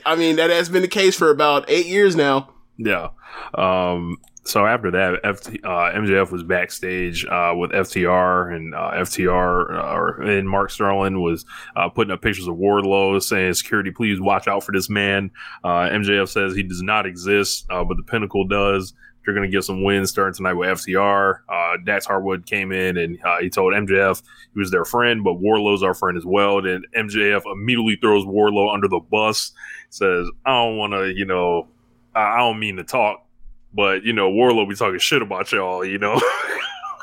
I 0.05 0.17
mean, 0.17 0.37
that 0.37 0.51
has 0.51 0.69
been 0.69 0.83
the 0.83 0.89
case 0.89 1.17
for 1.17 1.31
about 1.31 1.69
eight 1.69 1.87
years 1.87 2.17
now. 2.17 2.51
Yeah. 2.77 3.11
Um, 3.55 4.19
so 4.45 4.67
after 4.67 4.91
that, 4.91 5.23
FT, 5.23 5.61
uh, 5.65 5.97
MJF 5.97 6.33
was 6.33 6.43
backstage 6.43 7.25
uh, 7.27 7.53
with 7.57 7.71
FTR, 7.71 8.55
and 8.55 8.75
uh, 8.75 8.93
FTR 8.95 10.21
uh, 10.21 10.23
and 10.23 10.49
Mark 10.49 10.71
Sterling 10.71 11.21
was 11.21 11.45
uh, 11.77 11.89
putting 11.89 12.11
up 12.11 12.23
pictures 12.23 12.49
of 12.49 12.57
Wardlow, 12.57 13.23
saying, 13.23 13.55
"Security, 13.55 13.91
please 13.91 14.21
watch 14.21 14.49
out 14.49 14.65
for 14.65 14.73
this 14.73 14.89
man." 14.89 15.31
Uh, 15.63 15.89
MJF 15.91 16.29
says 16.29 16.55
he 16.55 16.63
does 16.63 16.83
not 16.83 17.07
exist, 17.07 17.67
uh, 17.71 17.85
but 17.85 17.97
the 17.97 18.03
Pinnacle 18.03 18.47
does. 18.47 18.95
They're 19.25 19.35
going 19.35 19.49
to 19.49 19.55
get 19.55 19.65
some 19.65 19.83
wins 19.85 20.11
starting 20.11 20.35
tonight 20.35 20.55
with 20.55 20.69
FTR. 20.69 21.41
Uh, 21.49 21.77
Dax 21.85 22.07
Harwood 22.07 22.47
came 22.47 22.73
in 22.73 22.97
and 22.97 23.19
uh, 23.25 23.41
he 23.41 23.51
told 23.51 23.75
MJF 23.75 24.23
he 24.53 24.59
was 24.59 24.71
their 24.71 24.85
friend, 24.85 25.23
but 25.23 25.35
Wardlow's 25.35 25.83
our 25.83 25.95
friend 25.95 26.17
as 26.17 26.25
well. 26.25 26.63
Then 26.63 26.83
MJF 26.97 27.43
immediately 27.53 27.97
throws 27.97 28.25
Wardlow 28.25 28.73
under 28.73 28.89
the 28.89 29.01
bus, 29.01 29.53
says, 29.91 30.29
"I 30.45 30.51
don't 30.51 30.79
want 30.79 30.93
to, 30.95 31.13
you 31.13 31.27
know, 31.27 31.69
I 32.15 32.37
I 32.37 32.39
don't 32.39 32.59
mean 32.59 32.77
to 32.77 32.85
talk." 32.85 33.27
but 33.73 34.05
you 34.05 34.13
know, 34.13 34.31
Warlow 34.31 34.67
be 34.67 34.75
talking 34.75 34.99
shit 34.99 35.23
about 35.23 35.53
y'all, 35.53 35.85
you 35.85 35.99
know. 35.99 36.21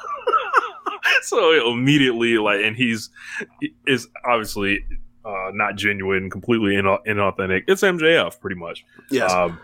so 1.23 1.71
immediately, 1.71 2.37
like, 2.37 2.61
and 2.63 2.75
he's 2.75 3.09
is 3.85 4.07
obviously 4.25 4.85
uh, 5.25 5.51
not 5.53 5.75
genuine, 5.75 6.29
completely 6.29 6.75
ina- 6.75 6.99
inauthentic. 7.07 7.63
It's 7.67 7.81
MJF, 7.81 8.39
pretty 8.39 8.57
much. 8.57 8.85
Yes. 9.09 9.31
Um, 9.31 9.59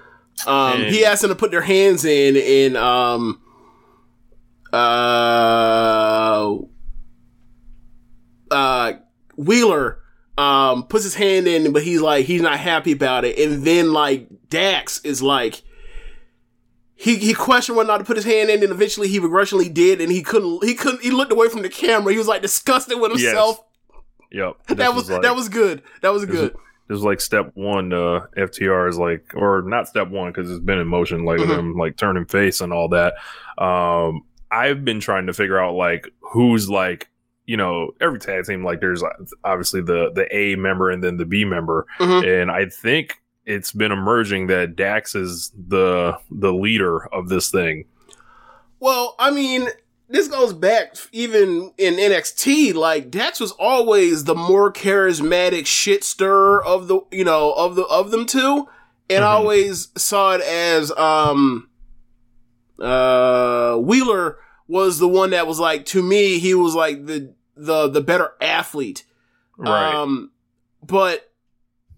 Um, 0.47 0.81
And- 0.81 0.93
he 0.93 1.05
asked 1.05 1.21
them 1.21 1.29
to 1.29 1.35
put 1.35 1.51
their 1.51 1.61
hands 1.61 2.03
in 2.05 2.35
in 2.35 2.75
um 2.75 3.39
uh 4.71 6.55
uh 8.51 8.93
Wheeler 9.37 9.99
um 10.37 10.83
puts 10.87 11.03
his 11.03 11.15
hand 11.15 11.47
in 11.47 11.71
but 11.73 11.83
he's 11.83 12.01
like 12.01 12.25
he's 12.25 12.41
not 12.41 12.59
happy 12.59 12.91
about 12.91 13.23
it. 13.25 13.37
And 13.37 13.63
then 13.63 13.93
like 13.93 14.27
Dax 14.49 14.99
is 15.03 15.21
like 15.21 15.61
he 16.95 17.17
he 17.17 17.33
questioned 17.33 17.77
whether 17.77 17.89
or 17.89 17.93
not 17.93 17.97
to 17.99 18.03
put 18.03 18.15
his 18.17 18.25
hand 18.25 18.49
in 18.49 18.63
and 18.63 18.71
eventually 18.71 19.07
he 19.07 19.19
begrudgingly 19.19 19.69
did 19.69 20.01
and 20.01 20.11
he 20.11 20.21
couldn't 20.23 20.63
he 20.63 20.73
couldn't 20.73 21.01
he 21.03 21.11
looked 21.11 21.31
away 21.31 21.49
from 21.49 21.61
the 21.61 21.69
camera. 21.69 22.11
He 22.11 22.17
was 22.17 22.27
like 22.27 22.41
disgusted 22.41 22.99
with 22.99 23.11
Yes. 23.13 23.21
himself. 23.21 23.63
Yep. 24.31 24.55
that 24.69 24.77
This 24.77 24.93
was 24.93 25.09
like- 25.09 25.21
that 25.21 25.35
was 25.35 25.49
good. 25.49 25.83
That 26.01 26.09
was 26.13 26.25
good 26.25 26.55
This 26.87 26.97
is 26.97 27.03
like 27.03 27.21
step 27.21 27.51
one. 27.55 27.93
Uh, 27.93 28.27
FTR 28.37 28.89
is 28.89 28.97
like, 28.97 29.23
or 29.35 29.61
not 29.61 29.87
step 29.87 30.09
one 30.09 30.31
because 30.31 30.51
it's 30.51 30.59
been 30.59 30.79
in 30.79 30.87
motion, 30.87 31.23
like 31.25 31.39
Mhm. 31.39 31.47
them 31.47 31.73
like 31.75 31.95
turning 31.97 32.25
face 32.25 32.59
and 32.61 32.73
all 32.73 32.89
that. 32.89 33.13
Um, 33.57 34.21
I've 34.51 34.83
been 34.85 34.99
trying 34.99 35.27
to 35.27 35.33
figure 35.33 35.59
out 35.59 35.75
like 35.75 36.07
who's 36.19 36.69
like, 36.69 37.09
you 37.45 37.57
know, 37.57 37.91
every 38.01 38.19
tag 38.19 38.45
team 38.45 38.63
like 38.63 38.79
there's 38.81 39.03
obviously 39.43 39.81
the 39.81 40.11
the 40.13 40.27
A 40.35 40.55
member 40.55 40.89
and 40.89 41.03
then 41.03 41.17
the 41.17 41.25
B 41.25 41.45
member, 41.45 41.85
Mhm. 41.99 42.41
and 42.41 42.51
I 42.51 42.65
think 42.67 43.15
it's 43.45 43.71
been 43.73 43.91
emerging 43.91 44.47
that 44.47 44.75
Dax 44.75 45.15
is 45.15 45.51
the 45.67 46.17
the 46.31 46.53
leader 46.53 47.05
of 47.13 47.29
this 47.29 47.49
thing. 47.49 47.85
Well, 48.79 49.15
I 49.19 49.31
mean, 49.31 49.67
this 50.13 50.27
goes 50.27 50.53
back 50.53 50.95
even 51.11 51.73
in 51.77 51.95
NXT. 51.95 52.73
Like 52.75 53.09
Dax 53.11 53.39
was 53.39 53.51
always 53.53 54.23
the 54.23 54.35
more 54.35 54.71
charismatic 54.71 55.65
shit 55.65 56.03
stirrer 56.03 56.63
of 56.63 56.87
the 56.87 57.01
you 57.11 57.25
know 57.25 57.51
of 57.53 57.75
the 57.75 57.83
of 57.85 58.11
them 58.11 58.25
two, 58.25 58.69
and 59.09 59.23
I 59.25 59.27
Mhm. 59.27 59.37
always 59.37 59.87
saw 59.97 60.35
it 60.35 60.41
as 60.41 60.91
um 60.91 61.67
uh 62.79 63.75
Wheeler 63.77 64.37
was 64.67 64.99
the 64.99 65.07
one 65.07 65.31
that 65.31 65.47
was 65.47 65.59
like 65.59 65.85
to 65.87 66.01
me 66.01 66.39
he 66.39 66.53
was 66.53 66.75
like 66.75 67.05
the 67.05 67.33
the 67.55 67.87
the 67.89 68.01
better 68.01 68.31
athlete. 68.39 69.05
Right. 69.57 69.93
Um, 69.95 70.31
but 70.85 71.31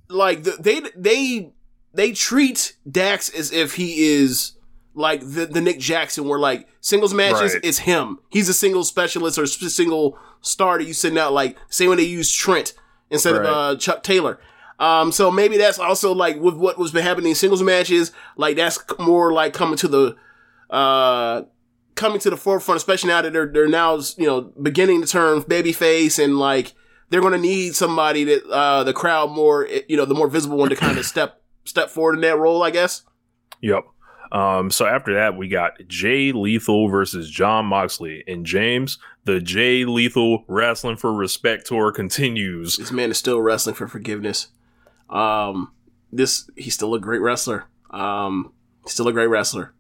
like 0.10 0.44
the, 0.44 0.52
they 0.60 0.82
they 0.96 1.54
they 1.94 2.12
treat 2.12 2.76
Dax 2.90 3.30
as 3.30 3.52
if 3.52 3.76
he 3.76 4.06
is 4.06 4.54
like 4.96 5.20
the 5.22 5.46
the 5.46 5.62
Nick 5.62 5.80
Jackson, 5.80 6.28
where 6.28 6.40
like 6.40 6.68
singles 6.82 7.14
matches 7.14 7.54
Right. 7.54 7.64
it's 7.64 7.80
him. 7.80 8.20
He's 8.30 8.50
a 8.50 8.54
single 8.54 8.84
specialist 8.84 9.38
or 9.38 9.46
single 9.46 10.18
star 10.42 10.78
that 10.80 10.86
you 10.86 10.94
send 10.94 11.18
out. 11.18 11.34
Like 11.34 11.58
same 11.70 11.90
when 11.90 11.98
they 11.98 12.04
use 12.06 12.32
Trent 12.32 12.74
instead 13.10 13.36
Right. 13.38 13.46
of 13.46 13.54
uh, 13.76 13.76
Chuck 13.80 14.02
Taylor. 14.04 14.40
Um, 14.80 15.12
so 15.12 15.32
maybe 15.32 15.58
that's 15.58 15.80
also 15.80 16.14
like 16.14 16.38
with 16.40 16.56
what 16.56 16.78
was 16.78 16.92
been 16.92 17.04
happening 17.04 17.30
in 17.30 17.36
singles 17.36 17.62
matches. 17.64 18.12
Like 18.36 18.56
that's 18.58 18.80
more 19.00 19.32
like 19.32 19.54
coming 19.54 19.78
to 19.78 19.88
the 19.88 20.16
uh 20.70 21.44
coming 21.96 22.20
to 22.20 22.30
the 22.30 22.38
forefront, 22.38 22.78
especially 22.78 23.10
now 23.10 23.22
that 23.22 23.32
they're 23.34 23.48
they're 23.48 23.68
now 23.68 24.00
you 24.18 24.26
know 24.26 24.42
beginning 24.62 25.02
to 25.02 25.08
turn 25.08 25.42
babyface 25.44 26.22
and 26.24 26.38
like 26.40 26.74
they're 27.10 27.22
going 27.22 27.34
to 27.34 27.40
need 27.40 27.76
somebody 27.76 28.24
that 28.26 28.44
uh 28.50 28.84
the 28.84 28.92
crowd 28.94 29.30
more 29.32 29.68
you 29.88 29.96
know 29.96 30.06
the 30.06 30.16
more 30.16 30.28
visible 30.28 30.58
one 30.58 30.70
to 30.70 30.76
kind 30.76 30.98
of 30.98 31.06
step 31.14 31.42
step 31.64 31.90
forward 31.90 32.16
in 32.16 32.22
that 32.22 32.38
role, 32.38 32.62
I 32.64 32.72
guess. 32.72 33.04
Yep. 33.62 33.86
Um, 34.36 34.70
so 34.70 34.86
after 34.86 35.14
that, 35.14 35.38
we 35.38 35.48
got 35.48 35.88
Jay 35.88 36.34
Lethal 36.34 36.90
versus 36.90 37.30
John 37.30 37.68
Moxley. 37.68 38.24
And 38.28 38.46
James, 38.46 38.98
the 39.24 39.40
Jay 39.40 39.86
Lethal 39.86 40.44
Wrestling 40.48 40.98
for 40.98 41.14
Respect 41.14 41.68
tour 41.68 41.92
continues. 41.94 42.76
This 42.76 42.92
man 42.92 43.12
is 43.12 43.18
still 43.18 43.42
wrestling 43.42 43.76
for 43.76 43.88
forgiveness. 43.88 44.48
Um, 45.10 45.72
this 46.12 46.50
he's 46.58 46.74
still 46.74 46.94
a 46.96 47.00
great 47.00 47.22
wrestler. 47.22 47.66
Um, 47.92 48.52
still 48.86 49.08
a 49.08 49.14
great 49.14 49.28
wrestler. 49.28 49.74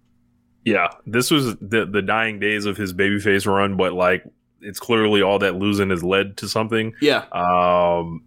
Yeah, 0.63 0.87
this 1.05 1.31
was 1.31 1.55
the 1.57 1.85
the 1.85 2.01
dying 2.01 2.39
days 2.39 2.65
of 2.65 2.77
his 2.77 2.93
babyface 2.93 3.45
run, 3.45 3.75
but 3.75 3.93
like 3.93 4.23
it's 4.61 4.79
clearly 4.79 5.21
all 5.21 5.39
that 5.39 5.55
losing 5.55 5.89
has 5.89 6.03
led 6.03 6.37
to 6.37 6.47
something. 6.47 6.93
Yeah, 7.01 7.25
Um, 7.31 8.23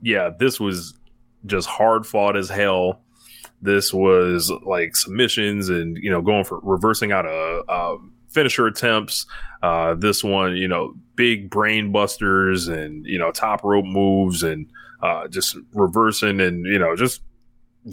yeah, 0.00 0.30
this 0.38 0.60
was 0.60 0.94
just 1.44 1.68
hard 1.68 2.06
fought 2.06 2.36
as 2.36 2.48
hell. 2.48 3.02
This 3.62 3.94
was 3.94 4.52
like 4.66 4.96
submissions 4.96 5.68
and 5.68 5.96
you 5.96 6.10
know 6.10 6.20
going 6.20 6.44
for 6.44 6.60
reversing 6.62 7.12
out 7.12 7.26
a, 7.26 7.62
uh, 7.68 7.96
finisher 8.28 8.66
attempts. 8.66 9.26
Uh, 9.62 9.94
this 9.94 10.24
one, 10.24 10.56
you 10.56 10.66
know, 10.66 10.94
big 11.14 11.48
brain 11.48 11.92
busters 11.92 12.68
and 12.68 13.06
you 13.06 13.18
know 13.18 13.30
top 13.30 13.62
rope 13.62 13.84
moves 13.84 14.42
and 14.42 14.66
uh, 15.02 15.28
just 15.28 15.56
reversing 15.74 16.40
and 16.40 16.66
you 16.66 16.78
know 16.78 16.96
just 16.96 17.22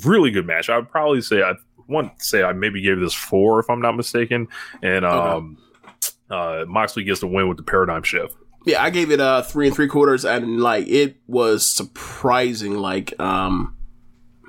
really 0.04 0.32
good 0.32 0.48
match. 0.48 0.70
I 0.70 0.78
would 0.78 0.90
probably 0.90 1.22
say 1.22 1.44
I 1.44 1.54
want 1.88 2.18
to 2.18 2.26
say 2.26 2.44
I 2.44 2.54
maybe 2.54 2.82
gave 2.82 3.00
this 3.00 3.14
four 3.14 3.60
if 3.60 3.70
I'm 3.70 3.82
not 3.82 3.96
mistaken. 3.96 4.48
And 4.82 5.06
um, 5.06 5.58
uh, 6.30 6.66
Moxley 6.68 7.04
gets 7.04 7.20
the 7.20 7.28
win 7.28 7.48
with 7.48 7.58
the 7.58 7.64
paradigm 7.64 8.04
shift. 8.04 8.36
yeah. 8.66 8.84
I 8.84 8.90
gave 8.90 9.12
it 9.12 9.20
uh 9.20 9.42
three 9.42 9.68
and 9.68 9.76
three 9.76 9.88
quarters, 9.88 10.26
and 10.26 10.60
like 10.60 10.88
it 10.88 11.18
was 11.28 11.70
surprising, 11.70 12.76
like 12.76 13.20
um 13.20 13.76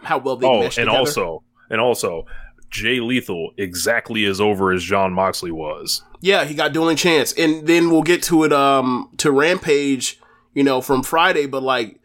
how 0.03 0.19
well 0.19 0.37
they 0.37 0.47
oh, 0.47 0.61
meshed 0.61 0.79
and 0.79 0.87
together. 0.87 0.99
also, 0.99 1.43
and 1.69 1.81
also, 1.81 2.27
Jay 2.71 3.01
Lethal 3.01 3.51
exactly 3.57 4.25
as 4.25 4.41
over 4.41 4.73
as 4.73 4.83
John 4.83 5.13
Moxley 5.13 5.51
was. 5.51 6.03
Yeah, 6.21 6.45
he 6.45 6.55
got 6.55 6.73
dueling 6.73 6.97
chance, 6.97 7.33
and 7.33 7.67
then 7.67 7.91
we'll 7.91 8.03
get 8.03 8.23
to 8.25 8.45
it 8.45 8.53
um 8.53 9.11
to 9.19 9.31
Rampage, 9.31 10.21
you 10.55 10.63
know, 10.63 10.81
from 10.81 11.03
Friday. 11.03 11.47
But 11.47 11.63
like 11.63 12.01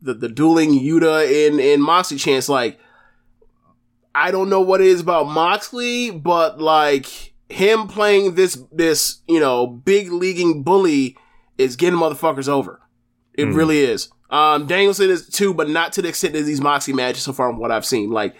the 0.00 0.14
the 0.14 0.28
dueling 0.28 0.70
Yuta 0.70 1.48
and 1.48 1.60
and 1.60 1.82
Moxley 1.82 2.16
chance, 2.18 2.48
like 2.48 2.78
I 4.14 4.30
don't 4.30 4.48
know 4.50 4.60
what 4.60 4.80
it 4.80 4.86
is 4.86 5.00
about 5.00 5.28
Moxley, 5.28 6.10
but 6.10 6.60
like 6.60 7.34
him 7.48 7.86
playing 7.88 8.34
this 8.34 8.62
this 8.72 9.20
you 9.28 9.40
know 9.40 9.66
big 9.66 10.10
leaguing 10.12 10.62
bully 10.62 11.16
is 11.56 11.76
getting 11.76 11.98
motherfuckers 11.98 12.48
over. 12.48 12.80
It 13.34 13.46
Mhm. 13.46 13.56
really 13.56 13.80
is. 13.80 14.08
Um, 14.30 14.66
Danielson 14.66 15.10
is 15.10 15.28
too, 15.28 15.54
but 15.54 15.68
not 15.68 15.92
to 15.94 16.02
the 16.02 16.08
extent 16.08 16.36
of 16.36 16.44
these 16.44 16.60
Moxley 16.60 16.92
matches 16.92 17.22
so 17.22 17.32
far 17.32 17.50
from 17.50 17.58
what 17.58 17.70
I've 17.70 17.86
seen. 17.86 18.10
Like 18.10 18.34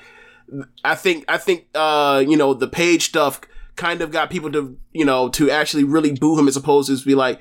I 0.85 0.95
think 0.95 1.25
I 1.28 1.38
think 1.38 1.66
uh 1.75 2.23
you 2.26 2.37
know 2.37 2.54
the 2.54 2.68
page 2.68 3.07
stuff 3.07 3.40
kind 3.76 4.02
of 4.02 4.11
got 4.11 4.30
people 4.30 4.50
to 4.52 4.76
you 4.92 5.04
know 5.04 5.28
to 5.30 5.50
actually 5.50 5.85
really 5.85 6.12
boo 6.12 6.38
him 6.38 6.49
as 6.49 6.57
opposed 6.57 6.88
to 6.88 7.07
be 7.07 7.14
like 7.14 7.40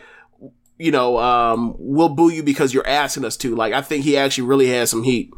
you 0.77 0.91
know 0.91 1.17
um 1.17 1.75
we'll 1.79 2.09
boo 2.09 2.29
you 2.29 2.43
because 2.43 2.73
you're 2.73 2.87
asking 2.87 3.25
us 3.25 3.35
to 3.37 3.55
like 3.55 3.73
I 3.73 3.81
think 3.81 4.03
he 4.03 4.17
actually 4.17 4.47
really 4.47 4.67
has 4.67 4.89
some 4.89 5.03
heat. 5.03 5.31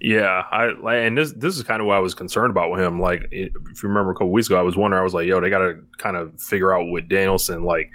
Yeah, 0.00 0.44
I 0.50 0.96
and 0.96 1.16
this 1.16 1.32
this 1.32 1.56
is 1.56 1.62
kind 1.62 1.80
of 1.80 1.86
what 1.86 1.96
I 1.96 2.00
was 2.00 2.14
concerned 2.14 2.50
about 2.50 2.70
with 2.70 2.80
him. 2.80 2.98
Like, 2.98 3.28
if 3.30 3.52
you 3.82 3.88
remember 3.88 4.10
a 4.10 4.14
couple 4.14 4.32
weeks 4.32 4.46
ago, 4.46 4.58
I 4.58 4.62
was 4.62 4.76
wondering, 4.76 5.00
I 5.00 5.04
was 5.04 5.12
like, 5.12 5.26
yo, 5.26 5.40
they 5.40 5.50
got 5.50 5.58
to 5.58 5.82
kind 5.98 6.16
of 6.16 6.40
figure 6.40 6.72
out 6.72 6.90
with 6.90 7.08
Danielson, 7.08 7.64
like, 7.64 7.90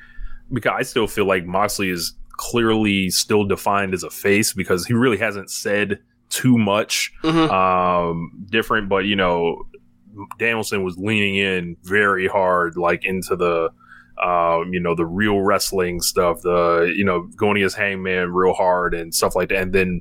because 0.53 0.73
I 0.75 0.83
still 0.83 1.07
feel 1.07 1.25
like 1.25 1.45
Moxley 1.45 1.89
is 1.89 2.13
clearly 2.37 3.09
still 3.09 3.43
defined 3.45 3.93
as 3.93 4.03
a 4.03 4.09
face 4.09 4.53
because 4.53 4.85
he 4.85 4.93
really 4.93 5.17
hasn't 5.17 5.49
said 5.51 5.99
too 6.29 6.57
much 6.57 7.13
Mhm. 7.23 7.49
um 7.51 8.31
different, 8.49 8.89
but 8.89 9.05
you 9.05 9.15
know, 9.15 9.63
Danielson 10.39 10.83
was 10.83 10.97
leaning 10.97 11.35
in 11.35 11.77
very 11.83 12.27
hard, 12.27 12.77
like 12.77 13.05
into 13.05 13.35
the. 13.35 13.69
Um, 14.23 14.73
you 14.73 14.79
know 14.79 14.95
the 14.95 15.05
real 15.05 15.41
wrestling 15.41 15.99
stuff, 16.01 16.41
the 16.41 16.89
you 16.95 17.03
know 17.03 17.23
going 17.35 17.57
against 17.57 17.75
Hangman 17.75 18.31
real 18.31 18.53
hard 18.53 18.93
and 18.93 19.13
stuff 19.13 19.35
like 19.35 19.49
that, 19.49 19.57
and 19.57 19.73
then 19.73 19.99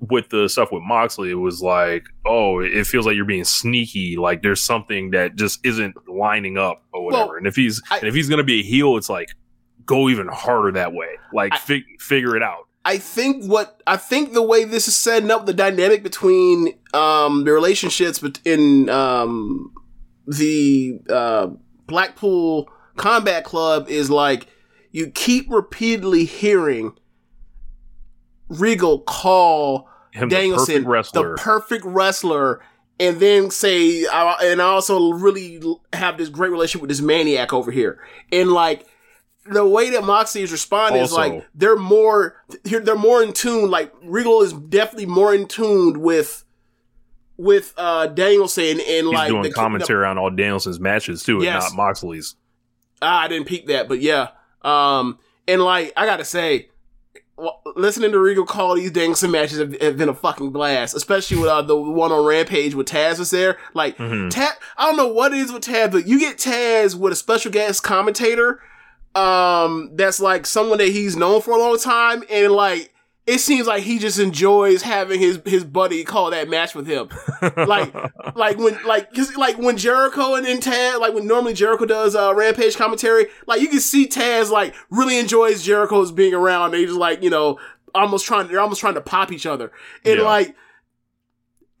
with 0.00 0.28
the 0.30 0.48
stuff 0.48 0.72
with 0.72 0.82
Moxley, 0.82 1.30
it 1.30 1.34
was 1.34 1.60
like, 1.62 2.02
oh, 2.26 2.58
it 2.60 2.84
feels 2.84 3.06
like 3.06 3.14
you're 3.14 3.24
being 3.24 3.44
sneaky. 3.44 4.16
Like 4.16 4.42
there's 4.42 4.60
something 4.60 5.12
that 5.12 5.36
just 5.36 5.64
isn't 5.64 5.94
lining 6.08 6.58
up 6.58 6.82
or 6.92 7.04
whatever. 7.04 7.26
Well, 7.26 7.36
and 7.36 7.46
if 7.46 7.54
he's 7.54 7.80
I- 7.92 7.98
and 7.98 8.08
if 8.08 8.14
he's 8.16 8.28
gonna 8.28 8.42
be 8.42 8.58
a 8.58 8.62
heel, 8.64 8.96
it's 8.96 9.08
like 9.08 9.28
go 9.88 10.08
even 10.08 10.28
harder 10.28 10.70
that 10.72 10.92
way. 10.92 11.08
Like 11.32 11.54
fig- 11.54 12.00
figure 12.00 12.36
it 12.36 12.42
out. 12.44 12.68
I 12.84 12.98
think 12.98 13.44
what 13.44 13.82
I 13.86 13.96
think 13.96 14.32
the 14.32 14.42
way 14.42 14.64
this 14.64 14.86
is 14.86 14.94
setting 14.94 15.30
up 15.32 15.46
the 15.46 15.52
dynamic 15.52 16.02
between 16.04 16.78
um 16.94 17.44
the 17.44 17.52
relationships 17.52 18.22
in 18.44 18.88
um 18.88 19.72
the 20.26 21.00
uh 21.10 21.48
Blackpool 21.86 22.70
Combat 22.96 23.44
Club 23.44 23.88
is 23.88 24.10
like 24.10 24.46
you 24.92 25.10
keep 25.10 25.50
repeatedly 25.50 26.24
hearing 26.24 26.92
Regal 28.48 29.00
call 29.00 29.88
Him 30.12 30.28
the 30.28 30.36
Danielson 30.36 30.84
perfect 30.84 30.86
wrestler. 30.88 31.30
the 31.30 31.36
perfect 31.42 31.84
wrestler, 31.84 32.60
and 32.98 33.20
then 33.20 33.50
say, 33.50 34.06
I, 34.06 34.36
and 34.44 34.62
I 34.62 34.64
also 34.64 35.12
really 35.12 35.60
have 35.92 36.16
this 36.16 36.30
great 36.30 36.50
relationship 36.50 36.80
with 36.80 36.88
this 36.88 37.02
maniac 37.02 37.52
over 37.52 37.70
here, 37.70 37.98
and 38.32 38.50
like 38.50 38.86
the 39.50 39.66
way 39.66 39.90
that 39.90 40.04
Moxley 40.04 40.42
is 40.42 40.52
responding 40.52 41.02
is 41.02 41.12
like 41.12 41.46
they're 41.54 41.76
more 41.76 42.36
they're 42.64 42.96
more 42.96 43.22
in 43.22 43.32
tune. 43.32 43.70
Like 43.70 43.92
Regal 44.02 44.42
is 44.42 44.52
definitely 44.52 45.06
more 45.06 45.34
in 45.34 45.46
tune 45.46 46.00
with 46.00 46.44
with 47.36 47.72
uh 47.76 48.06
Danielson 48.08 48.64
and 48.80 48.80
He's 48.80 49.04
like 49.06 49.28
doing 49.28 49.42
the 49.42 49.52
commentary 49.52 50.04
on 50.06 50.18
all 50.18 50.30
Danielson's 50.30 50.80
matches 50.80 51.22
too, 51.22 51.42
Yes. 51.42 51.68
and 51.68 51.76
not 51.76 51.84
Moxley's. 51.84 52.34
Ah, 53.00 53.22
I 53.22 53.28
didn't 53.28 53.46
peek 53.46 53.66
that, 53.68 53.88
but 53.88 54.00
yeah. 54.00 54.28
Um, 54.62 55.18
and 55.46 55.62
like 55.62 55.92
I 55.96 56.04
gotta 56.04 56.24
say, 56.24 56.68
listening 57.76 58.10
to 58.10 58.18
Regal 58.18 58.44
call 58.44 58.74
these 58.74 58.90
Danielson 58.90 59.30
matches 59.30 59.58
have, 59.58 59.80
have 59.80 59.96
been 59.96 60.08
a 60.08 60.14
fucking 60.14 60.50
blast, 60.50 60.96
especially 60.96 61.36
with 61.36 61.48
uh, 61.48 61.62
the 61.62 61.76
one 61.76 62.10
on 62.10 62.24
Rampage 62.26 62.74
with 62.74 62.88
Taz 62.88 63.18
was 63.20 63.30
there. 63.30 63.56
Like 63.74 63.96
Mhm. 63.98 64.30
Taz, 64.32 64.50
I 64.76 64.86
don't 64.86 64.96
know 64.96 65.06
what 65.06 65.32
it 65.32 65.38
is 65.38 65.52
with 65.52 65.62
Taz, 65.64 65.92
but 65.92 66.08
you 66.08 66.18
get 66.18 66.38
Taz 66.38 66.96
with 66.96 67.12
a 67.12 67.16
special 67.16 67.52
guest 67.52 67.84
commentator. 67.84 68.60
Um, 69.18 69.90
that's 69.94 70.20
like 70.20 70.46
someone 70.46 70.78
that 70.78 70.88
he's 70.88 71.16
known 71.16 71.40
for 71.42 71.52
a 71.52 71.58
long 71.58 71.78
time, 71.78 72.22
and 72.30 72.52
like 72.52 72.92
it 73.26 73.38
seems 73.40 73.66
like 73.66 73.82
he 73.82 73.98
just 73.98 74.18
enjoys 74.18 74.82
having 74.82 75.20
his 75.20 75.40
his 75.44 75.64
buddy 75.64 76.02
call 76.04 76.30
that 76.30 76.48
match 76.48 76.74
with 76.74 76.86
him. 76.86 77.08
Like 77.56 77.92
like 78.36 78.58
when 78.58 78.78
like 78.86 79.12
cause 79.14 79.36
like 79.36 79.58
when 79.58 79.76
Jericho 79.76 80.34
and 80.34 80.44
then 80.46 80.60
Taz 80.60 80.98
like 81.00 81.12
when 81.14 81.26
normally 81.26 81.52
Jericho 81.54 81.84
does 81.84 82.14
uh 82.16 82.32
rampage 82.34 82.76
commentary 82.76 83.26
like 83.46 83.60
you 83.60 83.68
can 83.68 83.80
see 83.80 84.08
Taz 84.08 84.50
like 84.50 84.74
really 84.90 85.18
enjoys 85.18 85.62
Jericho's 85.62 86.10
being 86.12 86.34
around. 86.34 86.70
They 86.72 86.84
just 86.84 86.98
like 86.98 87.22
you 87.22 87.30
know 87.30 87.58
almost 87.94 88.26
trying 88.26 88.48
they're 88.48 88.60
almost 88.60 88.80
trying 88.80 88.94
to 88.94 89.00
pop 89.00 89.30
each 89.32 89.46
other. 89.46 89.70
And 90.04 90.18
Yeah. 90.18 90.24
like 90.24 90.54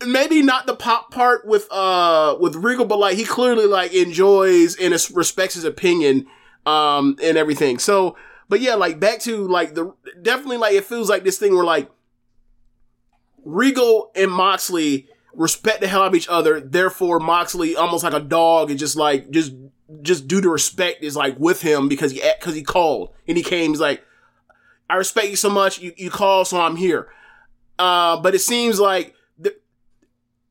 maybe 0.06 0.42
not 0.42 0.66
the 0.66 0.76
pop 0.76 1.10
part 1.12 1.46
with 1.46 1.66
uh 1.72 2.36
with 2.40 2.54
Regal 2.56 2.84
but 2.84 2.98
like 2.98 3.16
he 3.16 3.24
clearly 3.24 3.66
like 3.66 3.92
enjoys 3.92 4.76
and 4.76 4.92
respects 5.14 5.54
his 5.54 5.64
opinion 5.64 6.26
um 6.68 7.16
and 7.22 7.38
everything 7.38 7.78
so 7.78 8.16
but 8.48 8.60
yeah 8.60 8.74
like 8.74 8.98
back 9.00 9.20
to 9.20 9.46
like 9.46 9.74
the 9.74 9.94
definitely 10.22 10.56
like 10.56 10.74
it 10.74 10.84
feels 10.84 11.08
like 11.08 11.24
this 11.24 11.38
thing 11.38 11.54
where 11.54 11.64
like 11.64 11.90
Regal 13.44 14.10
and 14.14 14.30
Moxley 14.30 15.08
respect 15.32 15.80
the 15.80 15.88
hell 15.88 16.02
out 16.02 16.08
of 16.08 16.14
each 16.14 16.28
other. 16.28 16.60
Therefore, 16.60 17.18
Moxley 17.18 17.76
almost 17.76 18.04
like 18.04 18.12
a 18.12 18.20
dog 18.20 18.70
and 18.70 18.78
just 18.78 18.96
like 18.96 19.30
just 19.30 19.54
just 20.02 20.28
due 20.28 20.40
to 20.42 20.50
respect 20.50 21.02
is 21.02 21.16
like 21.16 21.38
with 21.38 21.62
him 21.62 21.88
because 21.88 22.12
he 22.12 22.20
because 22.38 22.54
he 22.54 22.62
called 22.62 23.14
and 23.26 23.36
he 23.36 23.42
came. 23.42 23.70
He's 23.70 23.80
like, 23.80 24.04
I 24.90 24.96
respect 24.96 25.28
you 25.28 25.36
so 25.36 25.48
much. 25.48 25.80
You 25.80 25.92
you 25.96 26.10
called, 26.10 26.48
so 26.48 26.60
I'm 26.60 26.76
here. 26.76 27.08
Uh, 27.78 28.20
but 28.20 28.34
it 28.34 28.40
seems 28.40 28.80
like 28.80 29.14
the, 29.38 29.56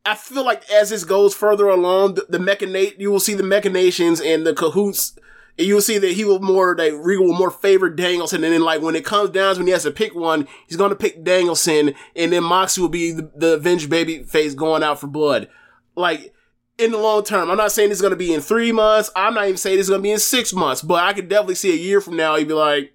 I 0.06 0.16
feel 0.16 0.46
like 0.46 0.68
as 0.72 0.90
this 0.90 1.04
goes 1.04 1.36
further 1.36 1.68
along, 1.68 2.16
the, 2.16 2.26
the 2.30 2.40
mechanate 2.40 3.00
you 3.00 3.12
will 3.12 3.20
see 3.20 3.34
the 3.34 3.44
machinations 3.44 4.22
and 4.22 4.46
the 4.46 4.54
cahoots. 4.54 5.18
And 5.60 5.66
you'll 5.68 5.82
see 5.82 5.98
that 5.98 6.12
he 6.12 6.24
will 6.24 6.40
more 6.40 6.76
like 6.78 6.94
Regal 6.96 7.26
will 7.26 7.34
more 7.38 7.50
favor 7.50 7.90
Danielson, 7.90 8.44
and 8.44 8.54
then 8.54 8.62
like 8.62 8.82
when 8.82 8.96
it 8.96 9.04
comes 9.06 9.32
down 9.32 9.56
to 9.56 9.60
when 9.60 9.68
he 9.68 9.74
has 9.74 9.84
to 9.84 9.92
pick 9.92 10.14
one, 10.14 10.48
he's 10.68 10.78
gonna 10.78 10.96
pick 10.96 11.24
Danielson, 11.24 11.96
and 12.16 12.32
then 12.32 12.44
Moxie 12.44 12.80
will 12.82 12.90
be 12.90 13.12
the, 13.12 13.32
the 13.36 13.54
avenged 13.56 13.90
baby 13.90 14.22
face 14.24 14.54
going 14.54 14.84
out 14.84 15.00
for 15.00 15.08
blood. 15.08 15.50
Like 15.96 16.34
in 16.78 16.92
the 16.92 16.98
long 17.00 17.24
term, 17.24 17.50
I'm 17.50 17.58
not 17.58 17.72
saying 17.72 17.90
it's 17.90 18.02
gonna 18.02 18.16
be 18.16 18.34
in 18.34 18.42
three 18.42 18.72
months. 18.72 19.10
I'm 19.16 19.34
not 19.34 19.46
even 19.46 19.58
saying 19.58 19.80
it's 19.80 19.90
gonna 19.90 20.02
be 20.02 20.12
in 20.12 20.20
six 20.20 20.54
months, 20.54 20.84
but 20.84 21.04
I 21.04 21.14
could 21.14 21.28
definitely 21.28 21.56
see 21.56 21.72
a 21.74 21.76
year 21.76 22.02
from 22.02 22.16
now. 22.18 22.36
He'd 22.36 22.48
be 22.48 22.54
like, 22.54 22.94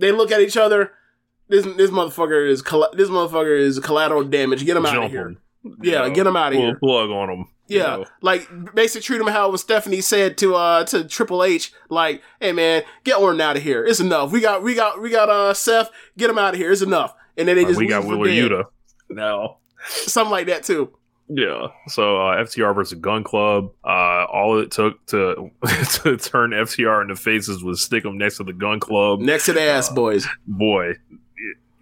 they 0.00 0.10
look 0.10 0.32
at 0.32 0.40
each 0.40 0.56
other. 0.56 0.90
This 1.48 1.64
this 1.76 1.90
motherfucker 1.90 2.48
is 2.48 2.62
this 2.62 3.08
motherfucker 3.08 3.58
is 3.58 3.78
collateral 3.78 4.24
damage. 4.24 4.64
Get 4.66 4.76
him 4.76 4.86
out 4.86 5.04
of 5.04 5.10
here. 5.10 5.28
him. 5.28 5.38
Yeah, 5.82 6.02
You 6.04 6.08
know, 6.08 6.14
get 6.14 6.26
him 6.26 6.36
out 6.36 6.52
of 6.52 6.58
here. 6.58 6.76
plug 6.76 7.10
on 7.10 7.30
him. 7.30 7.46
You 7.70 7.78
Yeah, 7.78 7.96
know. 7.96 8.04
like 8.20 8.48
basically 8.74 9.02
treat 9.02 9.20
him 9.20 9.28
how 9.28 9.54
Stephanie 9.56 10.00
said 10.02 10.36
to 10.38 10.54
uh 10.54 10.84
to 10.84 11.04
Triple 11.04 11.42
H, 11.44 11.72
like, 11.88 12.20
"Hey 12.40 12.52
man, 12.52 12.82
get 13.04 13.16
Orton 13.18 13.40
out 13.40 13.56
of 13.56 13.62
here. 13.62 13.84
It's 13.86 14.00
enough. 14.00 14.32
We 14.32 14.40
got 14.40 14.62
we 14.62 14.74
got 14.74 15.00
we 15.00 15.08
got 15.10 15.28
uh 15.30 15.54
Seth. 15.54 15.90
Get 16.18 16.28
him 16.30 16.38
out 16.38 16.54
of 16.54 16.60
here. 16.60 16.70
It's 16.72 16.82
enough." 16.82 17.14
And 17.36 17.48
then 17.48 17.56
they 17.56 17.62
Like, 17.62 17.68
just 17.70 17.78
we 17.80 17.86
got 17.86 18.04
leave 18.06 18.48
for 18.50 18.54
Yuta 18.56 18.64
now. 19.08 19.58
something 19.86 20.30
like 20.30 20.46
that 20.48 20.64
too. 20.64 20.92
Yeah. 21.32 21.68
So 21.86 22.16
uh, 22.20 22.42
FTR 22.44 22.74
versus 22.74 22.98
Gun 22.98 23.22
Club. 23.22 23.70
Uh, 23.84 24.24
all 24.24 24.58
it 24.58 24.72
took 24.72 25.06
to 25.06 25.50
to 26.02 26.16
turn 26.16 26.50
FTR 26.50 27.02
into 27.02 27.14
faces 27.14 27.62
was 27.62 27.80
stick 27.82 28.02
them 28.02 28.18
next 28.18 28.38
to 28.38 28.44
the 28.44 28.52
Gun 28.52 28.80
Club. 28.80 29.20
Next 29.20 29.46
to 29.46 29.52
the 29.52 29.62
ass 29.62 29.88
boys. 29.88 30.26
Boy, 30.44 30.94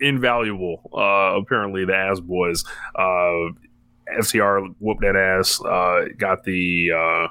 invaluable. 0.00 0.90
Uh, 0.92 1.38
apparently 1.40 1.84
the 1.84 1.94
ass 1.96 2.20
boys. 2.20 2.64
Uh, 2.94 3.52
FTR 4.20 4.74
whooped 4.78 5.00
that 5.02 5.16
ass. 5.16 5.60
Uh, 5.64 6.06
got 6.16 6.44
the 6.44 6.90
uh, 6.94 7.28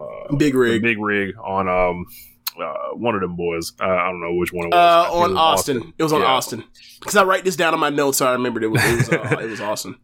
uh, 0.00 0.34
Big 0.36 0.54
rig. 0.54 0.82
big 0.82 0.98
rig 0.98 1.34
on 1.42 1.68
um 1.68 2.06
uh, 2.60 2.94
one 2.94 3.14
of 3.16 3.20
them 3.20 3.34
boys. 3.36 3.72
Uh, 3.80 3.84
I 3.84 4.04
don't 4.06 4.20
know 4.20 4.34
which 4.34 4.52
one 4.52 4.66
it 4.66 4.70
was. 4.70 4.74
Uh, 4.74 4.78
I 4.78 5.06
it 5.08 5.22
on 5.24 5.30
was 5.32 5.38
Austin. 5.38 5.92
It 5.98 6.02
was 6.02 6.12
on 6.12 6.20
Yeah. 6.20 6.26
Austin. 6.26 6.64
Because 7.00 7.16
I 7.16 7.24
write 7.24 7.44
this 7.44 7.56
down 7.56 7.74
on 7.74 7.80
my 7.80 7.90
notes, 7.90 8.18
so 8.18 8.26
I 8.26 8.32
remembered 8.32 8.62
it 8.62 8.68
was 8.68 8.80
it 8.84 8.96
was, 8.96 9.08
uh, 9.10 9.36
it 9.42 9.50
was 9.50 9.60
Austin. 9.60 9.96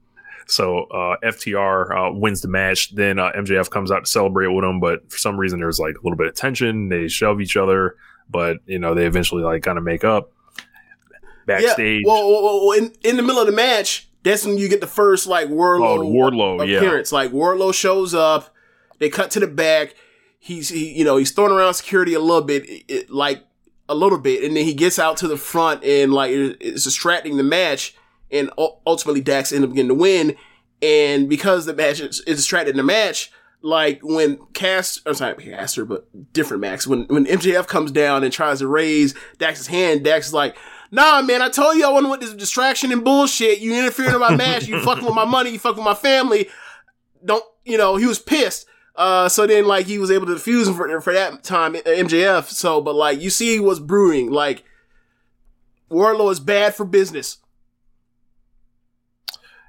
So 0.49 0.81
uh, 0.87 1.17
FTR 1.23 1.97
uh, 1.97 2.13
wins 2.13 2.41
the 2.41 2.49
match. 2.49 2.93
Then 2.93 3.21
uh, 3.21 3.31
MJF 3.37 3.71
comes 3.71 3.93
out 3.93 4.05
to 4.07 4.11
celebrate 4.11 4.49
with 4.49 4.65
him, 4.65 4.81
but 4.81 5.09
for 5.13 5.17
some 5.17 5.39
reason 5.39 5.61
there's 5.61 5.79
like 5.79 5.95
a 5.95 6.01
little 6.03 6.17
bit 6.17 6.27
of 6.27 6.35
tension. 6.35 6.89
They 6.89 7.07
shove 7.07 7.41
each 7.41 7.57
other, 7.57 7.95
but 8.29 8.57
you 8.67 8.81
know 8.81 8.97
they 8.97 9.07
eventually 9.07 9.45
like 9.45 9.63
kind 9.63 9.79
of 9.79 9.85
make 9.85 10.03
up. 10.03 10.33
Backstage, 11.47 12.03
Yeah. 12.05 12.13
Well, 12.13 12.29
well, 12.31 12.67
well, 12.67 12.73
in 12.79 12.93
in 13.05 13.17
the 13.17 13.23
middle 13.23 13.41
of 13.41 13.47
the 13.47 13.53
match, 13.53 14.09
that's 14.23 14.45
when 14.45 14.59
you 14.59 14.69
get 14.69 14.81
the 14.81 14.87
first 14.87 15.27
like 15.27 15.49
Wardlow 15.49 15.87
Oh, 15.87 15.99
the 15.99 16.05
Wardlow, 16.05 16.67
yeah. 16.69 16.79
appearance. 16.79 17.13
Like 17.13 17.31
Wardlow 17.33 17.73
shows 17.75 18.15
up. 18.15 18.55
They 18.99 19.09
cut 19.09 19.31
to 19.33 19.41
the 19.41 19.47
back. 19.47 19.95
He's 20.39 20.69
he, 20.71 20.93
you 20.99 21.05
know 21.05 21.17
he's 21.17 21.31
throwing 21.33 21.53
around 21.53 21.75
security 21.75 22.15
a 22.15 22.21
little 22.21 22.43
bit, 22.43 22.69
it- 22.69 22.85
it- 22.89 23.11
like 23.11 23.45
a 23.89 23.95
little 23.95 24.19
bit, 24.19 24.45
and 24.45 24.57
then 24.57 24.65
he 24.65 24.73
gets 24.75 24.99
out 24.99 25.17
to 25.19 25.27
the 25.29 25.37
front 25.37 25.83
and 25.85 26.13
like 26.13 26.31
it's 26.33 26.85
distracting 26.85 27.37
the 27.37 27.43
match. 27.43 27.95
And 28.31 28.49
ultimately, 28.87 29.21
Dax 29.21 29.53
ends 29.53 29.67
up 29.67 29.75
getting 29.75 29.89
the 29.89 29.95
win. 29.95 30.37
And 30.83 31.29
because 31.29 31.67
the 31.67 31.75
match 31.75 31.99
is, 32.01 32.21
is 32.21 32.37
distracted 32.37 32.71
in 32.71 32.77
the 32.77 32.83
match, 32.85 33.33
like 33.61 33.99
when 34.03 34.39
Cast, 34.55 35.03
I'm 35.05 35.15
sorry, 35.15 35.35
Caster, 35.35 35.85
but 35.85 36.07
different 36.33 36.61
Max. 36.61 36.87
When 36.87 37.05
when 37.09 37.27
MJF 37.27 37.67
comes 37.67 37.91
down 37.91 38.23
and 38.25 38.33
tries 38.33 38.61
to 38.61 38.69
raise 38.69 39.15
Dax's 39.39 39.67
hand, 39.67 40.05
Dax 40.05 40.29
is 40.29 40.33
like, 40.35 40.57
"Nah, 40.91 41.23
man, 41.23 41.43
I 41.43 41.49
told 41.49 41.77
you 41.77 41.87
I 41.87 41.91
wasn't 41.91 42.11
with 42.11 42.21
this 42.21 42.35
distraction 42.35 42.93
and 42.93 43.05
bullshit. 43.05 43.61
You 43.61 43.75
interfering 43.75 44.15
in 44.15 44.21
my 44.21 44.35
match. 44.35 44.67
You 44.67 44.81
fucking 44.85 45.05
with 45.05 45.15
my 45.15 45.25
money. 45.25 45.51
You 45.51 45.59
fucking 45.59 45.79
with 45.79 45.85
my 45.85 45.95
family. 45.95 46.49
Don't 47.25 47.45
you 47.65 47.79
know?" 47.79 47.97
He 47.97 48.07
was 48.07 48.19
pissed. 48.19 48.67
Uh, 48.97 49.29
so 49.29 49.47
then 49.47 49.67
like 49.67 49.87
he 49.87 49.99
was 49.99 50.11
able 50.11 50.27
to 50.27 50.35
defuse 50.35 50.67
him 50.67 50.75
for 50.75 51.01
for 51.01 51.13
that 51.13 51.43
time, 51.43 51.75
MJF. 51.75 52.49
So, 52.49 52.81
but 52.81 52.95
like 52.95 53.21
you 53.21 53.31
see 53.31 53.59
what's 53.61 53.81
brewing. 53.81 54.31
Like 54.31 54.65
Wardlow 55.91 56.31
is 56.31 56.41
bad 56.41 56.75
for 56.75 56.85
business 56.85 57.39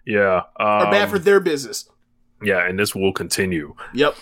yeah, 0.05 0.43
um, 0.59 0.87
or 0.87 0.91
bad 0.91 1.09
for 1.09 1.19
their 1.19 1.39
business. 1.39 1.89
yeah, 2.41 2.67
and 2.67 2.79
this 2.79 2.95
will 2.95 3.13
continue. 3.13 3.75
Yep. 3.93 4.15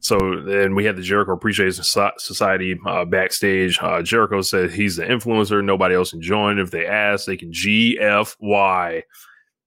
So 0.00 0.42
then 0.44 0.74
we 0.74 0.84
had 0.84 0.96
the 0.96 1.02
Jericho 1.02 1.32
Appreciation 1.32 1.82
Society 1.82 2.78
uh, 2.86 3.04
backstage. 3.04 3.78
Uh, 3.80 4.02
Jericho 4.02 4.42
said 4.42 4.70
he's 4.70 4.96
the 4.96 5.04
influencer. 5.04 5.64
Nobody 5.64 5.94
else 5.94 6.10
can 6.10 6.22
join. 6.22 6.58
If 6.58 6.70
they 6.70 6.86
ask, 6.86 7.26
they 7.26 7.36
can 7.36 7.50
GFY. 7.50 9.02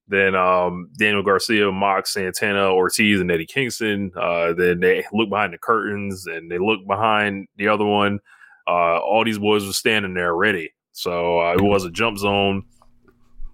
Then 0.08 0.34
um, 0.34 0.90
Daniel 0.98 1.22
Garcia, 1.22 1.70
Mox, 1.70 2.14
Santana, 2.14 2.72
Ortiz, 2.72 3.20
and 3.20 3.30
Eddie 3.30 3.46
Kingston. 3.46 4.10
Uh, 4.20 4.52
then 4.54 4.80
they 4.80 5.04
look 5.12 5.30
behind 5.30 5.52
the 5.52 5.58
curtains 5.58 6.26
and 6.26 6.50
they 6.50 6.58
look 6.58 6.80
behind 6.86 7.46
the 7.56 7.68
other 7.68 7.84
one. 7.84 8.18
Uh, 8.66 8.98
all 8.98 9.24
these 9.24 9.38
boys 9.38 9.64
were 9.66 9.72
standing 9.72 10.14
there 10.14 10.34
ready. 10.34 10.70
So 10.92 11.40
uh, 11.40 11.52
it 11.52 11.60
was 11.60 11.84
a 11.84 11.90
jump 11.90 12.18
zone. 12.18 12.64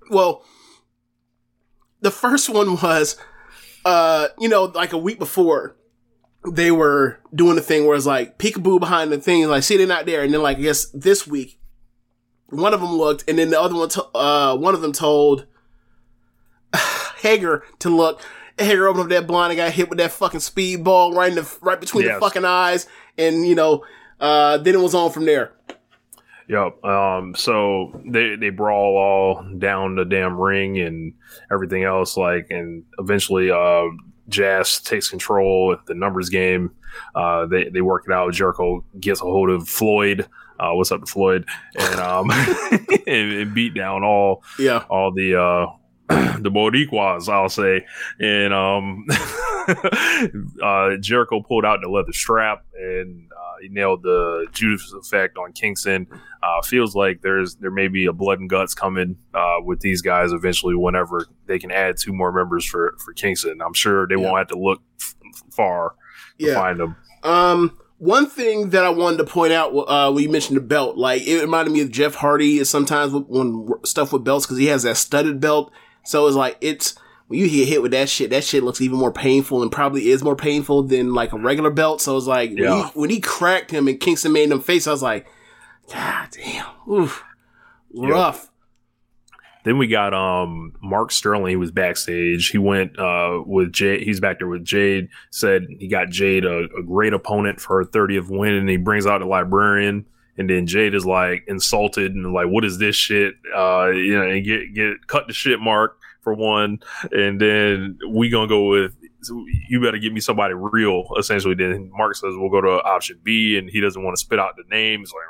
Well, 0.09 0.45
the 2.01 2.11
first 2.11 2.49
one 2.49 2.73
was, 2.81 3.17
uh, 3.85 4.29
you 4.39 4.49
know, 4.49 4.65
like 4.65 4.93
a 4.93 4.99
week 4.99 5.19
before, 5.19 5.77
they 6.53 6.71
were 6.71 7.19
doing 7.35 7.57
the 7.57 7.63
thing 7.63 7.87
where 7.87 7.97
it's 7.97 8.07
like 8.07 8.39
peekaboo 8.39 8.81
behind 8.81 9.11
the 9.13 9.19
thing, 9.19 9.47
like 9.49 9.63
see 9.63 9.77
they're 9.77 9.87
not 9.87 10.07
there, 10.07 10.23
and 10.23 10.33
then 10.33 10.43
like 10.43 10.59
I 10.59 10.61
guess 10.63 10.87
this 10.95 11.27
week, 11.27 11.59
one 12.49 12.73
of 12.75 12.81
them 12.81 12.93
looked, 12.93 13.25
and 13.29 13.39
then 13.39 13.51
the 13.51 13.61
other 13.61 13.75
one, 13.75 13.89
to- 13.91 14.17
uh, 14.17 14.57
one 14.57 14.75
of 14.75 14.81
them 14.81 14.93
told 14.93 15.47
Hager 17.19 17.63
to 17.81 17.91
look. 17.91 18.21
Hager 18.59 18.89
opened 18.89 19.05
up 19.05 19.09
that 19.11 19.27
blind 19.27 19.51
and 19.53 19.59
got 19.59 19.73
hit 19.73 19.91
with 19.91 19.99
that 19.99 20.13
fucking 20.13 20.41
speedball 20.41 21.15
right 21.15 21.29
in 21.29 21.35
the 21.37 21.59
right 21.61 21.79
between 21.81 22.05
Yes. 22.07 22.15
the 22.17 22.21
fucking 22.21 22.45
eyes, 22.45 22.87
and 23.19 23.47
you 23.47 23.55
know, 23.55 23.85
uh, 24.21 24.59
then 24.59 24.75
it 24.75 24.81
was 24.81 24.95
on 24.95 25.11
from 25.11 25.27
there. 25.27 25.53
Yep. 26.49 26.85
Um, 26.85 27.35
so 27.35 28.01
they 28.07 28.37
they 28.37 28.51
brawl 28.51 28.97
all 28.97 29.45
down 29.59 29.97
the 29.97 30.05
damn 30.05 30.39
ring 30.41 30.79
and 30.79 31.15
everything 31.53 31.83
else, 31.85 32.17
like, 32.17 32.47
and 32.51 32.85
eventually, 32.99 33.51
uh, 33.51 33.83
JAS 34.29 34.81
takes 34.81 35.09
control 35.09 35.77
the 35.87 35.95
numbers 35.95 36.29
game. 36.29 36.73
Uh, 37.15 37.47
they 37.47 37.69
they 37.69 37.81
work 37.81 38.05
it 38.07 38.13
out. 38.13 38.33
Jericho 38.33 38.85
gets 39.01 39.21
a 39.21 39.25
hold 39.25 39.51
of 39.51 39.69
Floyd. 39.69 40.27
Uh, 40.59 40.71
what's 40.73 40.91
up 40.91 41.01
to 41.01 41.07
Floyd? 41.07 41.45
And 41.79 42.01
um, 42.01 42.31
and, 43.07 43.33
and 43.33 43.55
beat 43.55 43.75
down 43.75 44.03
all 44.05 44.43
Yeah. 44.59 44.85
all 44.89 45.13
the 45.13 45.39
uh 45.41 45.67
the 46.41 46.51
Boricuas, 46.51 47.29
I'll 47.29 47.49
say. 47.49 47.85
And 48.21 48.53
um 48.55 49.07
uh 50.63 50.97
Jericho 51.01 51.41
pulled 51.43 51.65
out 51.65 51.81
the 51.83 51.89
leather 51.89 52.13
strap 52.13 52.65
and 52.79 53.29
uh, 53.33 53.55
he 53.63 53.69
nailed 53.69 54.03
the 54.03 54.47
Judas 54.53 54.93
effect 54.93 55.37
on 55.39 55.53
Kingston. 55.53 56.07
Uh 56.43 56.63
feels 56.63 56.95
like 56.95 57.23
there's 57.23 57.57
there 57.57 57.71
may 57.71 57.89
be 57.89 58.07
a 58.07 58.13
blood 58.13 58.41
and 58.41 58.49
guts 58.51 58.75
coming 58.75 59.17
uh 59.35 59.57
with 59.65 59.81
these 59.81 60.03
guys 60.03 60.33
eventually 60.33 60.75
whenever 60.75 61.27
they 61.47 61.59
can 61.59 61.71
add 61.71 61.97
two 61.99 62.13
more 62.13 62.33
members 62.33 62.65
for 62.65 62.95
for 63.05 63.13
Kingston. 63.13 63.61
I'm 63.61 63.75
sure 63.75 64.07
they 64.07 64.15
Yeah. 64.15 64.23
won't 64.23 64.39
have 64.39 64.49
to 64.49 64.59
look 64.59 64.83
f- 65.01 65.15
far 65.51 65.95
to 66.39 66.47
Yeah. 66.47 66.55
find 66.55 66.79
them. 66.79 66.97
Um, 67.23 67.77
one 67.99 68.27
thing 68.27 68.71
that 68.71 68.85
I 68.85 68.91
wanted 68.91 69.17
to 69.17 69.25
point 69.25 69.53
out, 69.55 69.71
uh, 69.73 70.13
when 70.13 70.23
you 70.23 70.29
mentioned 70.31 70.57
the 70.59 70.61
belt, 70.61 70.97
like 70.99 71.27
it 71.27 71.41
reminded 71.41 71.73
me 71.73 71.81
of 71.81 71.91
Jeff 71.91 72.15
Hardy 72.15 72.59
is 72.59 72.69
sometimes 72.69 73.13
when 73.13 73.69
stuff 73.85 74.13
with 74.13 74.23
belts 74.23 74.45
because 74.47 74.59
he 74.59 74.67
has 74.67 74.83
that 74.85 74.97
studded 74.99 75.41
belt. 75.41 75.73
So 76.07 76.27
it's 76.27 76.37
like 76.37 76.57
it's 76.61 76.95
when 77.29 77.41
you 77.41 77.49
get 77.49 77.69
hit 77.69 77.83
with 77.83 77.91
that 77.91 78.09
shit, 78.09 78.31
that 78.31 78.45
shit 78.45 78.63
looks 78.63 78.81
even 78.81 78.99
more 78.99 79.13
painful 79.13 79.63
and 79.63 79.73
probably 79.73 80.11
is 80.11 80.23
more 80.23 80.37
painful 80.37 80.85
than 80.85 81.13
like 81.13 81.33
a 81.33 81.39
regular 81.39 81.71
belt. 81.71 82.01
So 82.01 82.17
it's 82.17 82.27
like 82.27 82.51
when, 82.51 82.59
he, 82.73 82.83
when 82.95 83.11
he 83.11 83.21
cracked 83.21 83.71
him 83.71 83.89
and 83.89 83.99
Kingston 83.99 84.33
made 84.33 84.51
him 84.51 84.61
face, 84.61 84.87
I 84.87 84.93
was 84.93 85.03
like, 85.03 85.27
God 85.93 86.29
damn, 86.31 86.67
oof, 86.89 87.25
rough. 87.93 88.51
Then 89.65 89.79
we 89.79 89.89
got 89.89 90.15
um 90.15 90.75
Mark 90.81 91.11
Sterling. 91.11 91.51
He 91.51 91.57
was 91.57 91.73
backstage. 91.73 92.51
He 92.51 92.59
went 92.59 92.97
uh 93.01 93.43
with 93.45 93.73
Jade. 93.73 94.03
He's 94.03 94.21
back 94.21 94.39
there 94.39 94.47
with 94.47 94.65
Jade. 94.65 95.09
Said 95.31 95.67
he 95.81 95.89
got 95.89 96.09
Jade 96.09 96.45
a, 96.45 96.69
a 96.79 96.85
great 96.85 97.13
opponent 97.13 97.61
for 97.61 97.79
her 97.79 97.85
30th 97.85 98.31
win, 98.31 98.55
and 98.55 98.69
he 98.69 98.77
brings 98.77 99.07
out 99.07 99.23
a 99.23 99.27
librarian. 99.27 100.07
And 100.39 100.51
then 100.51 100.67
Jade 100.67 100.95
is 100.95 101.07
like 101.07 101.45
insulted 101.47 102.15
and 102.15 102.33
like, 102.33 102.49
"What 102.49 102.65
is 102.65 102.79
this 102.79 102.97
shit?" 102.97 103.35
Uh, 103.55 103.89
you 103.89 104.15
know, 104.19 104.29
and 104.29 104.45
get 104.45 104.75
get 104.75 105.07
cut 105.07 105.27
the 105.27 105.33
shit 105.33 105.61
mark 105.61 105.99
for 106.23 106.35
one. 106.35 106.81
And 107.13 107.41
then 107.41 107.99
we 108.11 108.29
gonna 108.29 108.49
go 108.49 108.69
with 108.69 108.93
you 109.69 109.81
better 109.81 109.99
give 109.99 110.13
me 110.13 110.21
somebody 110.21 110.55
real. 110.55 111.05
Essentially, 111.19 111.55
then 111.55 111.91
Mark 111.97 112.15
says 112.17 112.35
we'll 112.37 112.51
go 112.51 112.61
to 112.61 112.83
option 112.83 113.19
B, 113.23 113.57
and 113.59 113.69
he 113.69 113.81
doesn't 113.81 114.03
want 114.03 114.17
to 114.17 114.21
spit 114.21 114.39
out 114.39 114.57
the 114.57 114.65
names 114.71 115.13
like. 115.13 115.23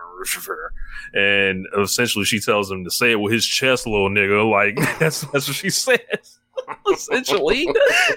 And 1.15 1.67
essentially, 1.79 2.25
she 2.25 2.41
tells 2.41 2.71
him 2.71 2.85
to 2.85 2.91
say 2.91 3.13
it 3.13 3.21
with 3.21 3.33
his 3.33 3.47
chest, 3.47 3.87
little 3.87 4.11
nigga. 4.11 4.51
Like 4.51 4.77
that's 4.99 5.21
that's 5.33 5.47
what 5.47 5.57
she 5.57 5.71
says. 5.71 6.41
essentially, 6.93 7.67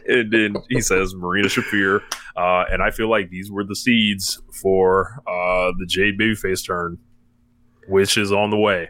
and 0.08 0.32
then 0.32 0.56
he 0.70 0.82
says 0.82 1.14
Marina 1.16 1.48
Shafir, 1.48 2.02
uh, 2.38 2.66
and 2.72 2.82
I 2.82 2.92
feel 2.92 3.10
like 3.10 3.30
these 3.30 3.52
were 3.52 3.64
the 3.64 3.76
seeds 3.76 4.42
for 4.62 5.22
uh, 5.28 5.72
the 5.78 5.86
Jade 5.88 6.18
Babyface 6.20 6.66
turn, 6.66 6.98
which 7.88 8.18
is 8.18 8.32
on 8.32 8.50
the 8.50 8.58
way. 8.58 8.90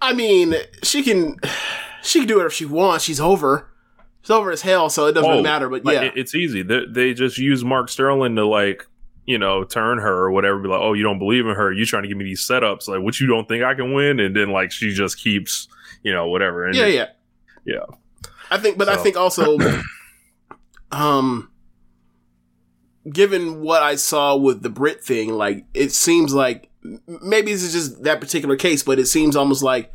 I 0.00 0.12
mean, 0.12 0.54
she 0.82 1.02
can, 1.02 1.36
she 2.02 2.20
can 2.20 2.28
do 2.28 2.34
whatever 2.36 2.50
she 2.52 2.64
wants. 2.66 3.04
She's 3.04 3.20
over. 3.20 3.68
She's 4.22 4.30
over 4.30 4.50
as 4.52 4.62
hell, 4.62 4.90
so 4.90 5.06
it 5.06 5.12
doesn't 5.12 5.28
really 5.28 5.40
Oh, 5.40 5.44
matter. 5.44 5.68
But 5.68 5.84
like, 5.84 5.94
yeah, 5.94 6.02
it- 6.04 6.12
it's 6.16 6.34
easy. 6.34 6.62
They, 6.62 6.82
they 6.90 7.14
just 7.14 7.38
use 7.38 7.64
Mark 7.64 7.88
Sterling 7.88 8.36
to 8.36 8.46
like, 8.46 8.86
you 9.26 9.38
know, 9.38 9.64
turn 9.64 9.98
her 9.98 10.12
or 10.24 10.30
whatever. 10.30 10.58
Be 10.60 10.68
like, 10.68 10.80
oh, 10.80 10.92
you 10.94 11.02
don't 11.02 11.18
believe 11.18 11.46
in 11.46 11.54
her. 11.54 11.72
You 11.72 11.84
trying 11.84 12.02
to 12.04 12.08
give 12.08 12.16
me 12.16 12.24
these 12.24 12.46
setups? 12.46 12.88
Like, 12.88 13.00
what 13.02 13.18
you 13.20 13.26
don't 13.26 13.46
think 13.48 13.62
I 13.64 13.74
can 13.74 13.92
win? 13.92 14.20
And 14.20 14.34
then 14.36 14.50
like 14.50 14.70
she 14.72 14.92
just 14.94 15.18
keeps, 15.18 15.68
you 16.02 16.12
know, 16.12 16.28
whatever. 16.28 16.64
And 16.66 16.74
yeah, 16.76 16.86
yeah, 16.86 17.06
yeah. 17.66 17.84
I 18.50 18.58
think, 18.58 18.78
but 18.78 18.88
I 18.88 18.96
think 18.96 19.16
also, 19.16 19.58
um, 20.92 21.50
given 23.10 23.60
what 23.60 23.82
I 23.82 23.96
saw 23.96 24.36
with 24.36 24.62
the 24.62 24.70
Britt 24.70 25.02
thing, 25.02 25.30
like 25.32 25.64
it 25.74 25.92
seems 25.92 26.34
like 26.34 26.68
maybe 27.22 27.52
this 27.52 27.62
is 27.62 27.72
just 27.72 28.02
that 28.04 28.20
particular 28.20 28.56
case, 28.56 28.82
but 28.82 28.98
it 28.98 29.06
seems 29.06 29.36
almost 29.36 29.62
like 29.62 29.92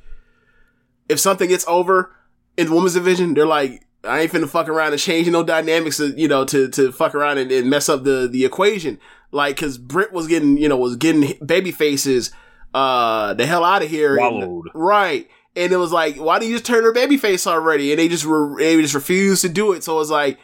if 1.10 1.20
something 1.20 1.50
gets 1.50 1.66
over 1.68 2.16
in 2.58 2.68
the 2.68 2.74
women's 2.76 2.94
division, 2.94 3.34
they're 3.34 3.46
like, 3.46 3.86
I 4.04 4.22
ain't 4.22 4.32
finna 4.32 4.50
fuck 4.50 4.68
around 4.68 4.92
and 4.92 5.02
change 5.02 5.28
no 5.30 5.44
dynamics, 5.44 5.98
to, 5.98 6.10
you 6.20 6.28
know, 6.28 6.46
to 6.46 6.70
to 6.70 6.92
fuck 6.92 7.16
around 7.16 7.38
and, 7.38 7.52
and 7.52 7.70
mess 7.70 7.90
up 7.90 8.04
the 8.04 8.28
the 8.32 8.46
equation. 8.46 9.00
Like, 9.32 9.58
cause 9.58 9.78
Britt 9.80 10.12
was 10.14 10.28
getting, 10.28 10.58
you 10.58 10.70
know, 10.70 10.78
was 10.78 10.96
getting 10.96 11.34
baby 11.44 11.72
faces, 11.72 12.32
uh, 12.74 13.34
the 13.34 13.46
hell 13.48 13.64
out 13.64 13.82
of 13.82 13.90
here, 13.90 14.16
and- 14.16 14.70
right? 14.76 15.28
And 15.56 15.72
it 15.72 15.78
was 15.78 15.92
like, 15.92 16.16
why 16.16 16.40
do 16.40 16.48
you 16.48 16.54
just 16.56 16.66
turn 16.66 16.84
her 16.84 16.92
baby 16.92 17.18
face 17.18 17.46
already? 17.46 17.92
And 17.92 18.00
they 18.00 18.08
just 18.08 18.26
re- 18.26 18.64
they 18.76 18.82
just 18.82 18.96
refused 18.96 19.42
to 19.44 19.50
do 19.50 19.74
it. 19.74 19.84
So 19.84 20.00
it's 20.00 20.10
like, 20.10 20.40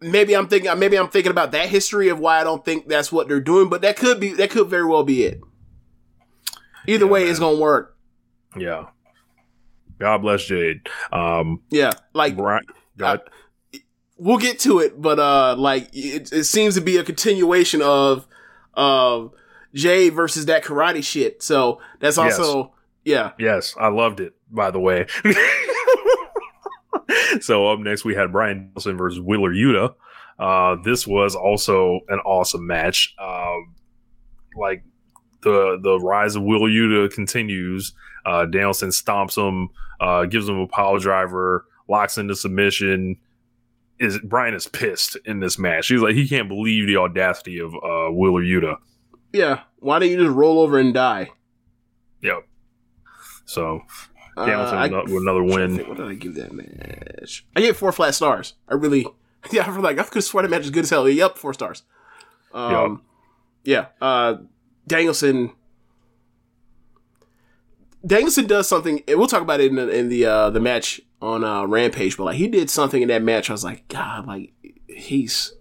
maybe 0.00 0.36
I'm 0.36 0.46
thinking, 0.46 0.78
maybe 0.78 0.98
I'm 0.98 1.08
thinking 1.08 1.30
about 1.30 1.52
that 1.52 1.68
history 1.70 2.08
of 2.08 2.18
why 2.18 2.40
I 2.40 2.44
don't 2.44 2.64
think 2.64 2.86
that's 2.88 3.10
what 3.10 3.28
they're 3.28 3.40
doing. 3.40 3.68
But 3.70 3.80
that 3.82 3.96
could 3.96 4.20
be, 4.20 4.34
that 4.34 4.50
could 4.50 4.68
very 4.68 4.84
well 4.84 5.04
be 5.04 5.24
it. 5.24 5.40
Either 6.86 7.06
Yeah, 7.06 7.10
way, 7.10 7.20
man. 7.22 7.30
it's 7.30 7.38
gonna 7.38 7.58
work. 7.58 7.96
Yeah. 8.58 8.86
God 9.98 10.18
bless 10.18 10.44
Jade. 10.44 10.88
Um, 11.12 11.62
Yeah, 11.70 11.92
like 12.14 12.36
Brian, 12.36 12.64
go 12.96 13.04
ahead. 13.04 13.20
we'll 14.16 14.38
get 14.38 14.58
to 14.60 14.78
it, 14.80 15.00
but 15.00 15.18
uh, 15.18 15.56
like 15.58 15.88
it, 15.94 16.32
it 16.32 16.44
seems 16.44 16.74
to 16.74 16.80
be 16.80 16.96
a 16.96 17.04
continuation 17.04 17.82
of 17.82 18.26
of 18.74 19.32
Jay 19.74 20.08
versus 20.08 20.46
that 20.46 20.64
karate 20.64 21.04
shit. 21.04 21.42
So 21.42 21.80
that's 22.00 22.16
also 22.16 22.72
yeah, 23.04 23.32
Yes, 23.38 23.74
I 23.78 23.88
loved 23.88 24.20
it. 24.20 24.34
By 24.50 24.70
the 24.70 24.80
way. 24.80 25.06
so 27.40 27.68
up 27.68 27.78
next 27.80 28.04
we 28.04 28.14
had 28.14 28.32
Bryan 28.32 28.58
Danielson 28.58 28.96
versus 28.96 29.20
Wheeler 29.20 29.52
Yuta. 29.52 29.94
Uh, 30.38 30.76
this 30.84 31.06
was 31.06 31.34
also 31.34 32.00
an 32.08 32.18
awesome 32.20 32.66
match. 32.66 33.14
Um, 33.20 33.74
like 34.56 34.84
the 35.42 35.78
the 35.82 35.98
rise 36.00 36.36
of 36.36 36.42
Wheeler 36.42 36.68
Yuta 36.68 37.12
continues. 37.12 37.94
Uh, 38.24 38.46
Danielson 38.46 38.90
stomps 38.90 39.36
him, 39.36 39.68
uh, 40.00 40.24
gives 40.26 40.48
him 40.48 40.58
a 40.58 40.66
power 40.66 40.98
driver, 40.98 41.66
locks 41.88 42.18
into 42.18 42.34
submission. 42.34 43.16
Is 43.98 44.18
Bryan 44.18 44.54
is 44.54 44.66
pissed 44.66 45.16
in 45.26 45.40
this 45.40 45.58
match? 45.58 45.88
He's 45.88 46.00
like 46.00 46.14
he 46.14 46.28
can't 46.28 46.48
believe 46.48 46.86
the 46.86 46.96
audacity 46.96 47.58
of 47.58 47.74
uh, 47.74 48.10
Wheeler 48.10 48.42
Yuta. 48.42 48.76
yeah. 49.32 49.60
Why 49.78 49.98
don't 49.98 50.10
you 50.10 50.18
just 50.18 50.36
roll 50.36 50.60
over 50.60 50.78
and 50.78 50.92
die? 50.92 51.30
Yep. 52.22 52.46
So 53.50 53.82
Uh, 54.36 54.46
Danielson 54.46 54.78
I- 54.78 55.02
with 55.02 55.22
another 55.22 55.42
win. 55.42 55.76
think, 55.76 55.88
What 55.88 55.96
did 55.96 56.06
I 56.08 56.14
give 56.14 56.34
that 56.36 56.52
match? 56.52 57.44
I 57.56 57.60
gave 57.60 57.76
four 57.76 57.90
flat 57.92 58.14
stars. 58.14 58.54
I 58.68 58.74
really, 58.74 59.04
yeah, 59.50 59.62
I 59.62 59.72
feel 59.72 59.80
like 59.80 59.98
I 59.98 60.04
could 60.04 60.22
swear 60.22 60.42
that 60.42 60.48
match 60.48 60.62
is 60.62 60.70
good 60.70 60.84
as 60.84 60.90
hell. 60.90 61.08
Yep, 61.08 61.36
four 61.36 61.52
stars. 61.52 61.82
Um, 62.54 63.02
yeah. 63.64 63.86
Uh, 64.00 64.36
Danielson. 64.86 65.52
Danielson 68.06 68.46
does 68.46 68.68
something. 68.68 69.02
and 69.06 69.18
We'll 69.18 69.26
talk 69.28 69.42
about 69.42 69.60
it 69.60 69.66
in 69.66 69.76
the 69.76 69.88
in 69.88 70.08
the 70.08 70.24
uh, 70.24 70.50
the 70.50 70.60
match 70.60 71.00
on 71.20 71.44
uh, 71.44 71.64
Rampage, 71.66 72.16
but 72.16 72.24
like 72.24 72.36
he 72.36 72.48
did 72.48 72.70
something 72.70 73.02
in 73.02 73.08
that 73.08 73.22
match. 73.22 73.50
I 73.50 73.52
was 73.52 73.64
like, 73.64 73.86
God, 73.88 74.26
like 74.26 74.52
he's 74.88 75.52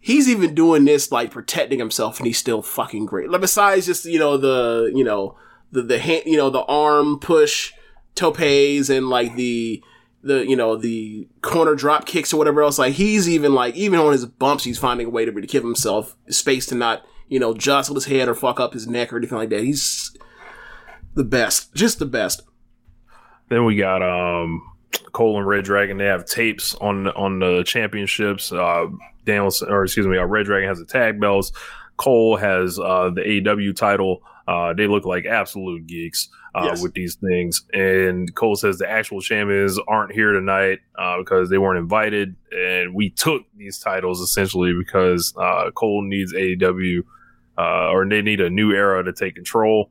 he's 0.00 0.28
even 0.28 0.54
doing 0.54 0.84
this 0.84 1.10
like 1.10 1.30
protecting 1.32 1.78
himself, 1.80 2.18
and 2.18 2.26
he's 2.26 2.38
still 2.38 2.62
fucking 2.62 3.06
great. 3.06 3.30
Like 3.30 3.40
besides 3.40 3.86
just 3.86 4.04
you 4.04 4.18
know 4.18 4.36
the 4.36 4.92
you 4.94 5.02
know 5.02 5.36
the 5.72 5.82
the 5.82 5.98
hand 5.98 6.22
you 6.26 6.36
know 6.36 6.50
the 6.50 6.64
arm 6.64 7.18
push 7.18 7.72
topes 8.14 8.88
and 8.88 9.08
like 9.08 9.34
the 9.36 9.82
the 10.22 10.46
you 10.46 10.56
know 10.56 10.76
the 10.76 11.28
corner 11.42 11.74
drop 11.74 12.06
kicks 12.06 12.32
or 12.32 12.36
whatever 12.36 12.62
else. 12.62 12.78
Like 12.78 12.94
he's 12.94 13.28
even 13.28 13.54
like 13.54 13.74
even 13.74 13.98
on 14.00 14.12
his 14.12 14.26
bumps, 14.26 14.64
he's 14.64 14.78
finding 14.78 15.06
a 15.06 15.10
way 15.10 15.24
to, 15.24 15.32
to 15.32 15.46
give 15.46 15.62
himself 15.62 16.16
space 16.28 16.66
to 16.66 16.74
not 16.74 17.04
you 17.28 17.38
know 17.38 17.54
jostle 17.54 17.94
his 17.94 18.06
head 18.06 18.28
or 18.28 18.34
fuck 18.34 18.60
up 18.60 18.72
his 18.72 18.86
neck 18.86 19.12
or 19.12 19.18
anything 19.18 19.38
like 19.38 19.50
that. 19.50 19.62
He's 19.62 20.16
the 21.14 21.24
best, 21.24 21.74
just 21.74 21.98
the 21.98 22.06
best. 22.06 22.42
Then 23.48 23.64
we 23.64 23.76
got 23.76 24.02
um 24.02 24.62
Cole 25.12 25.38
and 25.38 25.46
Red 25.46 25.64
Dragon. 25.64 25.98
They 25.98 26.06
have 26.06 26.24
tapes 26.24 26.74
on 26.76 27.08
on 27.08 27.38
the 27.38 27.62
championships. 27.64 28.52
Uh, 28.52 28.86
Danielson, 29.24 29.68
or 29.68 29.84
excuse 29.84 30.06
me, 30.06 30.18
uh, 30.18 30.24
Red 30.24 30.46
Dragon 30.46 30.68
has 30.68 30.78
the 30.78 30.84
tag 30.84 31.20
belts. 31.20 31.52
Cole 31.96 32.36
has 32.36 32.78
uh, 32.78 33.10
the 33.10 33.20
AEW 33.20 33.74
title. 33.74 34.22
Uh, 34.48 34.72
they 34.72 34.86
look 34.86 35.04
like 35.04 35.26
absolute 35.26 35.86
geeks 35.86 36.28
uh, 36.54 36.62
Yes. 36.64 36.82
with 36.82 36.94
these 36.94 37.16
things. 37.16 37.64
And 37.74 38.34
Cole 38.34 38.56
says 38.56 38.78
the 38.78 38.90
actual 38.90 39.20
champions 39.20 39.78
aren't 39.86 40.12
here 40.12 40.32
tonight 40.32 40.78
uh, 40.98 41.18
because 41.18 41.50
they 41.50 41.58
weren't 41.58 41.78
invited, 41.78 42.34
and 42.50 42.94
we 42.94 43.10
took 43.10 43.42
these 43.56 43.78
titles 43.78 44.20
essentially 44.22 44.72
because 44.72 45.34
uh, 45.36 45.70
Cole 45.72 46.02
needs 46.02 46.32
AEW 46.32 47.00
uh, 47.58 47.90
or 47.90 48.08
they 48.08 48.22
need 48.22 48.40
a 48.40 48.48
new 48.48 48.72
era 48.72 49.04
to 49.04 49.12
take 49.12 49.34
control. 49.34 49.90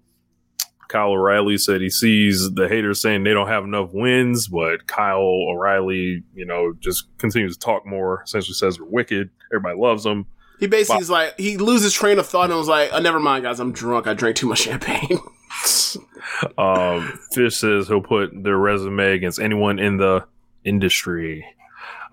Kyle 0.88 1.10
O'Reilly 1.12 1.58
said 1.58 1.82
he 1.82 1.90
sees 1.90 2.50
the 2.54 2.68
haters 2.70 3.02
saying 3.02 3.26
they 3.26 3.34
don't 3.34 3.50
have 3.50 3.66
enough 3.66 3.90
wins, 3.94 4.48
but 4.48 4.88
Kyle 4.88 5.20
O'Reilly, 5.20 6.24
you 6.34 6.46
know, 6.46 6.74
just 6.80 7.06
continues 7.18 7.58
to 7.58 7.60
talk 7.60 7.86
more. 7.86 8.24
Essentially 8.24 8.54
says 8.54 8.78
they're 8.78 8.86
wicked. 8.86 9.30
Everybody 9.54 9.78
loves 9.80 10.04
them. 10.06 10.26
He 10.60 10.68
basically 10.68 11.02
is 11.02 11.10
like 11.10 11.38
he 11.40 11.58
loses 11.58 11.94
train 11.94 12.20
of 12.20 12.28
thought 12.28 12.50
and 12.50 12.58
was 12.58 12.68
like, 12.68 12.90
oh, 12.92 13.00
"Never 13.00 13.20
mind, 13.20 13.44
guys. 13.44 13.60
I'm 13.60 13.72
drunk. 13.72 14.08
I 14.08 14.14
drank 14.14 14.36
too 14.38 14.48
much 14.48 14.60
champagne." 14.60 15.20
um, 16.58 17.20
Fish 17.32 17.58
says 17.58 17.88
he'll 17.88 18.02
put 18.02 18.32
their 18.44 18.58
resume 18.58 19.14
against 19.14 19.40
anyone 19.40 19.80
in 19.80 19.98
the 19.98 20.26
industry. 20.64 21.46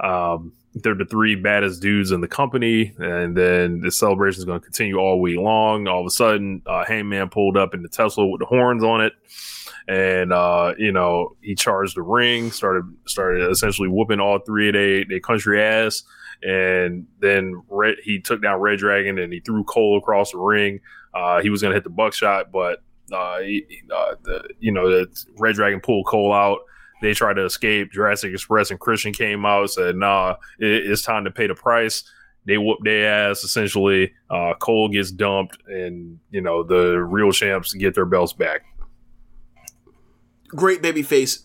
Um, 0.01 0.53
they're 0.75 0.95
the 0.95 1.05
three 1.05 1.37
baddest 1.37 1.81
dudes 1.81 2.11
in 2.11 2.21
the 2.21 2.29
company, 2.29 2.93
and 2.99 3.37
then 3.37 3.81
the 3.81 3.91
celebration 3.91 4.41
is 4.41 4.45
going 4.45 4.61
to 4.61 4.65
continue 4.65 4.97
all 4.97 5.21
week 5.21 5.39
long. 5.39 5.87
All 5.87 6.01
of 6.01 6.07
a 6.07 6.11
sudden, 6.11 6.63
uh, 6.67 6.85
Hangman 6.85 7.29
pulled 7.29 7.57
up 7.57 7.75
in 7.75 7.83
the 7.83 7.89
Tesla 7.89 8.27
with 8.27 8.41
the 8.41 8.47
horns 8.47 8.83
on 8.83 9.01
it, 9.01 9.13
and 9.87 10.33
uh, 10.33 10.75
you 10.77 10.91
know 10.91 11.37
he 11.41 11.55
charged 11.55 11.97
the 11.97 12.03
ring, 12.03 12.51
started 12.51 12.85
started 13.07 13.51
essentially 13.51 13.89
whooping 13.89 14.21
all 14.21 14.41
three 14.41 14.69
of 14.69 14.75
they 14.75 15.05
they 15.05 15.21
country 15.21 15.63
ass, 15.63 16.03
and 16.43 17.07
then 17.21 17.63
Red, 17.69 17.97
he 18.03 18.21
took 18.21 18.43
down 18.43 18.61
Red 18.61 18.79
Dragon 18.79 19.19
and 19.19 19.33
he 19.33 19.41
threw 19.41 19.65
Cole 19.65 19.99
across 19.99 20.33
the 20.33 20.39
ring. 20.39 20.81
Uh, 21.15 21.41
he 21.41 21.51
was 21.51 21.63
going 21.63 21.71
to 21.71 21.77
hit 21.77 21.85
the 21.85 21.91
buckshot, 21.91 22.51
but 22.51 22.83
uh, 23.13 23.41
he, 23.41 23.67
uh, 23.95 24.15
the, 24.23 24.49
you 24.59 24.73
know 24.73 24.89
the 24.89 25.25
Red 25.39 25.55
Dragon 25.55 25.81
pulled 25.81 26.07
Cole 26.07 26.33
out 26.33 26.61
they 27.05 27.13
tried 27.13 27.35
to 27.35 27.45
escape. 27.45 27.93
Jurassic 27.93 28.33
Express 28.33 28.71
and 28.71 28.81
Christian 28.81 29.13
came 29.13 29.45
out 29.45 29.71
said, 29.71 29.95
"Nah, 29.95 30.37
it, 30.59 30.91
it's 30.91 31.03
time 31.03 31.25
to 31.25 31.31
pay 31.31 31.47
the 31.47 31.55
price." 31.55 32.03
They 32.47 32.59
whoop 32.59 32.79
their 32.83 33.31
ass. 33.31 33.45
Essentially, 33.45 34.13
uh, 34.31 34.55
Cole 34.59 34.89
gets 34.89 35.11
dumped, 35.11 35.59
and 35.67 36.19
you 36.31 36.41
know 36.41 36.63
the 36.63 36.99
real 36.99 37.31
champs 37.31 37.75
get 37.75 37.95
their 37.95 38.07
belts 38.07 38.33
back. 38.33 38.63
Great 40.49 40.81
baby 40.81 41.03
face. 41.03 41.43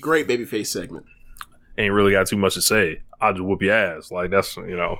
Great 0.00 0.26
baby 0.26 0.44
face 0.44 0.70
segment. 0.70 1.06
Ain't 1.78 1.94
really 1.94 2.12
got 2.12 2.26
too 2.26 2.36
much 2.36 2.54
to 2.54 2.62
say. 2.62 3.00
I'll 3.22 3.32
just 3.32 3.44
whoop 3.44 3.62
your 3.62 3.74
ass. 3.74 4.10
Like 4.10 4.30
that's 4.30 4.56
you 4.56 4.76
know 4.76 4.98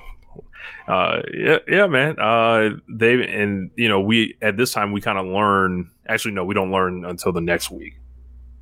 uh, 0.87 1.21
yeah, 1.33 1.57
yeah, 1.67 1.87
man. 1.87 2.19
Uh, 2.19 2.71
they 2.89 3.13
and 3.25 3.71
you 3.75 3.87
know 3.87 4.01
we 4.01 4.37
at 4.41 4.57
this 4.57 4.71
time 4.71 4.91
we 4.91 5.01
kind 5.01 5.17
of 5.17 5.25
learn. 5.25 5.89
Actually, 6.07 6.33
no, 6.33 6.43
we 6.43 6.53
don't 6.53 6.71
learn 6.71 7.05
until 7.05 7.31
the 7.31 7.41
next 7.41 7.71
week 7.71 7.99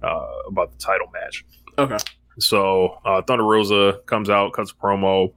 uh, 0.04 0.26
about 0.48 0.72
the 0.72 0.78
title 0.78 1.08
match. 1.12 1.46
Okay. 1.78 1.98
So 2.40 2.98
uh, 3.06 3.22
Thunder 3.22 3.44
Rosa 3.44 4.00
comes 4.06 4.30
out, 4.30 4.54
cuts 4.54 4.72
a 4.72 4.76
promo. 4.76 5.34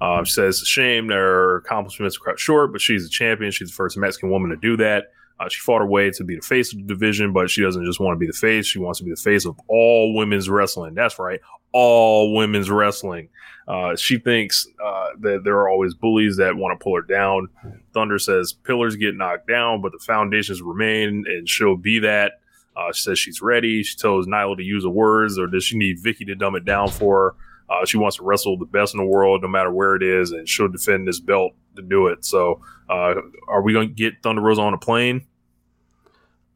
Uh, 0.00 0.22
she 0.22 0.32
says 0.32 0.60
shame 0.60 1.08
their 1.08 1.56
accomplishments 1.56 2.16
are 2.16 2.30
cut 2.30 2.38
short, 2.38 2.72
but 2.72 2.80
she's 2.80 3.04
a 3.04 3.08
champion. 3.08 3.50
She's 3.50 3.70
the 3.70 3.74
first 3.74 3.96
Mexican 3.96 4.30
woman 4.30 4.50
to 4.50 4.56
do 4.56 4.76
that. 4.76 5.06
Uh, 5.40 5.48
she 5.48 5.60
fought 5.60 5.80
her 5.80 5.86
way 5.86 6.10
to 6.10 6.24
be 6.24 6.36
the 6.36 6.42
face 6.42 6.72
of 6.72 6.80
the 6.80 6.84
division, 6.84 7.32
but 7.32 7.48
she 7.48 7.62
doesn't 7.62 7.84
just 7.84 8.00
want 8.00 8.14
to 8.14 8.18
be 8.18 8.26
the 8.26 8.32
face. 8.32 8.66
She 8.66 8.78
wants 8.78 8.98
to 8.98 9.04
be 9.04 9.10
the 9.10 9.16
face 9.16 9.44
of 9.44 9.58
all 9.68 10.14
women's 10.14 10.48
wrestling. 10.48 10.94
That's 10.94 11.18
right, 11.18 11.40
all 11.72 12.34
women's 12.34 12.70
wrestling. 12.70 13.28
Uh, 13.66 13.94
she 13.96 14.18
thinks 14.18 14.66
uh, 14.82 15.08
that 15.20 15.44
there 15.44 15.56
are 15.56 15.68
always 15.68 15.92
bullies 15.92 16.38
that 16.38 16.56
want 16.56 16.78
to 16.78 16.82
pull 16.82 16.96
her 16.96 17.02
down. 17.02 17.48
Thunder 17.92 18.18
says 18.18 18.52
pillars 18.52 18.96
get 18.96 19.14
knocked 19.14 19.46
down, 19.46 19.82
but 19.82 19.92
the 19.92 19.98
foundations 19.98 20.62
remain, 20.62 21.24
and 21.26 21.46
she'll 21.46 21.76
be 21.76 21.98
that. 21.98 22.40
Uh, 22.74 22.92
she 22.92 23.02
says 23.02 23.18
she's 23.18 23.42
ready. 23.42 23.82
She 23.82 23.96
tells 23.96 24.26
Nyla 24.26 24.56
to 24.56 24.62
use 24.62 24.84
the 24.84 24.90
words, 24.90 25.38
or 25.38 25.46
does 25.48 25.64
she 25.64 25.76
need 25.76 26.02
Vickie 26.02 26.26
to 26.26 26.34
dumb 26.34 26.54
it 26.54 26.64
down 26.64 26.88
for 26.88 27.34
her? 27.68 27.74
Uh, 27.74 27.84
she 27.84 27.98
wants 27.98 28.16
to 28.16 28.22
wrestle 28.22 28.56
the 28.56 28.64
best 28.64 28.94
in 28.94 28.98
the 28.98 29.06
world, 29.06 29.42
no 29.42 29.48
matter 29.48 29.70
where 29.70 29.94
it 29.94 30.02
is, 30.02 30.32
and 30.32 30.48
she'll 30.48 30.68
defend 30.68 31.06
this 31.06 31.20
belt 31.20 31.52
to 31.76 31.82
do 31.82 32.06
it. 32.06 32.24
So, 32.24 32.62
uh, 32.88 33.14
are 33.48 33.60
we 33.60 33.74
going 33.74 33.88
to 33.88 33.94
get 33.94 34.22
Thunder 34.22 34.40
Rosa 34.40 34.62
on 34.62 34.72
a 34.72 34.78
plane? 34.78 35.26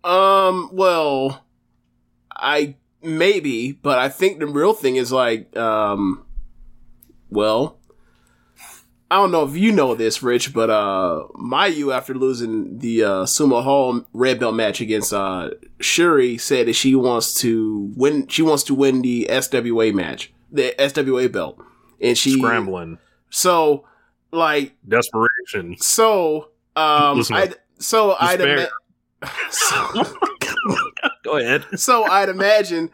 Um. 0.05 0.70
Well, 0.72 1.44
I 2.35 2.77
maybe, 3.02 3.72
but 3.72 3.98
I 3.98 4.08
think 4.08 4.38
the 4.38 4.46
real 4.46 4.72
thing 4.74 4.96
is 4.96 5.12
like, 5.12 5.54
um, 5.56 6.24
well, 7.30 7.78
I 9.10 9.16
don't 9.16 9.30
know 9.30 9.44
if 9.44 9.54
you 9.56 9.72
know 9.72 9.94
this, 9.94 10.22
Rich, 10.22 10.54
but 10.54 10.70
uh, 10.70 11.24
Mayu, 11.34 11.94
after 11.94 12.14
losing 12.14 12.78
the 12.78 13.04
uh, 13.04 13.08
Sumo 13.24 13.62
Hall 13.62 14.06
red 14.14 14.40
belt 14.40 14.54
match 14.54 14.80
against 14.80 15.12
uh, 15.12 15.50
Syuri, 15.80 16.40
said 16.40 16.66
that 16.66 16.72
she 16.72 16.94
wants 16.94 17.34
to 17.42 17.92
win. 17.94 18.26
She 18.28 18.40
wants 18.42 18.62
to 18.64 18.74
win 18.74 19.02
the 19.02 19.26
SWA 19.30 19.92
match, 19.92 20.32
the 20.50 20.74
SWA 20.78 21.30
belt, 21.30 21.62
and 22.00 22.16
she 22.16 22.38
Scrambling. 22.38 22.96
So, 23.28 23.84
like 24.30 24.74
Desperation. 24.88 25.76
so, 25.78 26.48
um, 26.74 27.18
Listen 27.18 27.36
I 27.36 27.42
up. 27.44 27.50
so 27.78 28.16
I'd 28.18 28.38
Despair. 28.38 28.68
ima- 29.22 30.06
Go 31.22 31.38
ahead. 31.38 31.64
so 31.78 32.04
I'd 32.04 32.28
imagine 32.28 32.90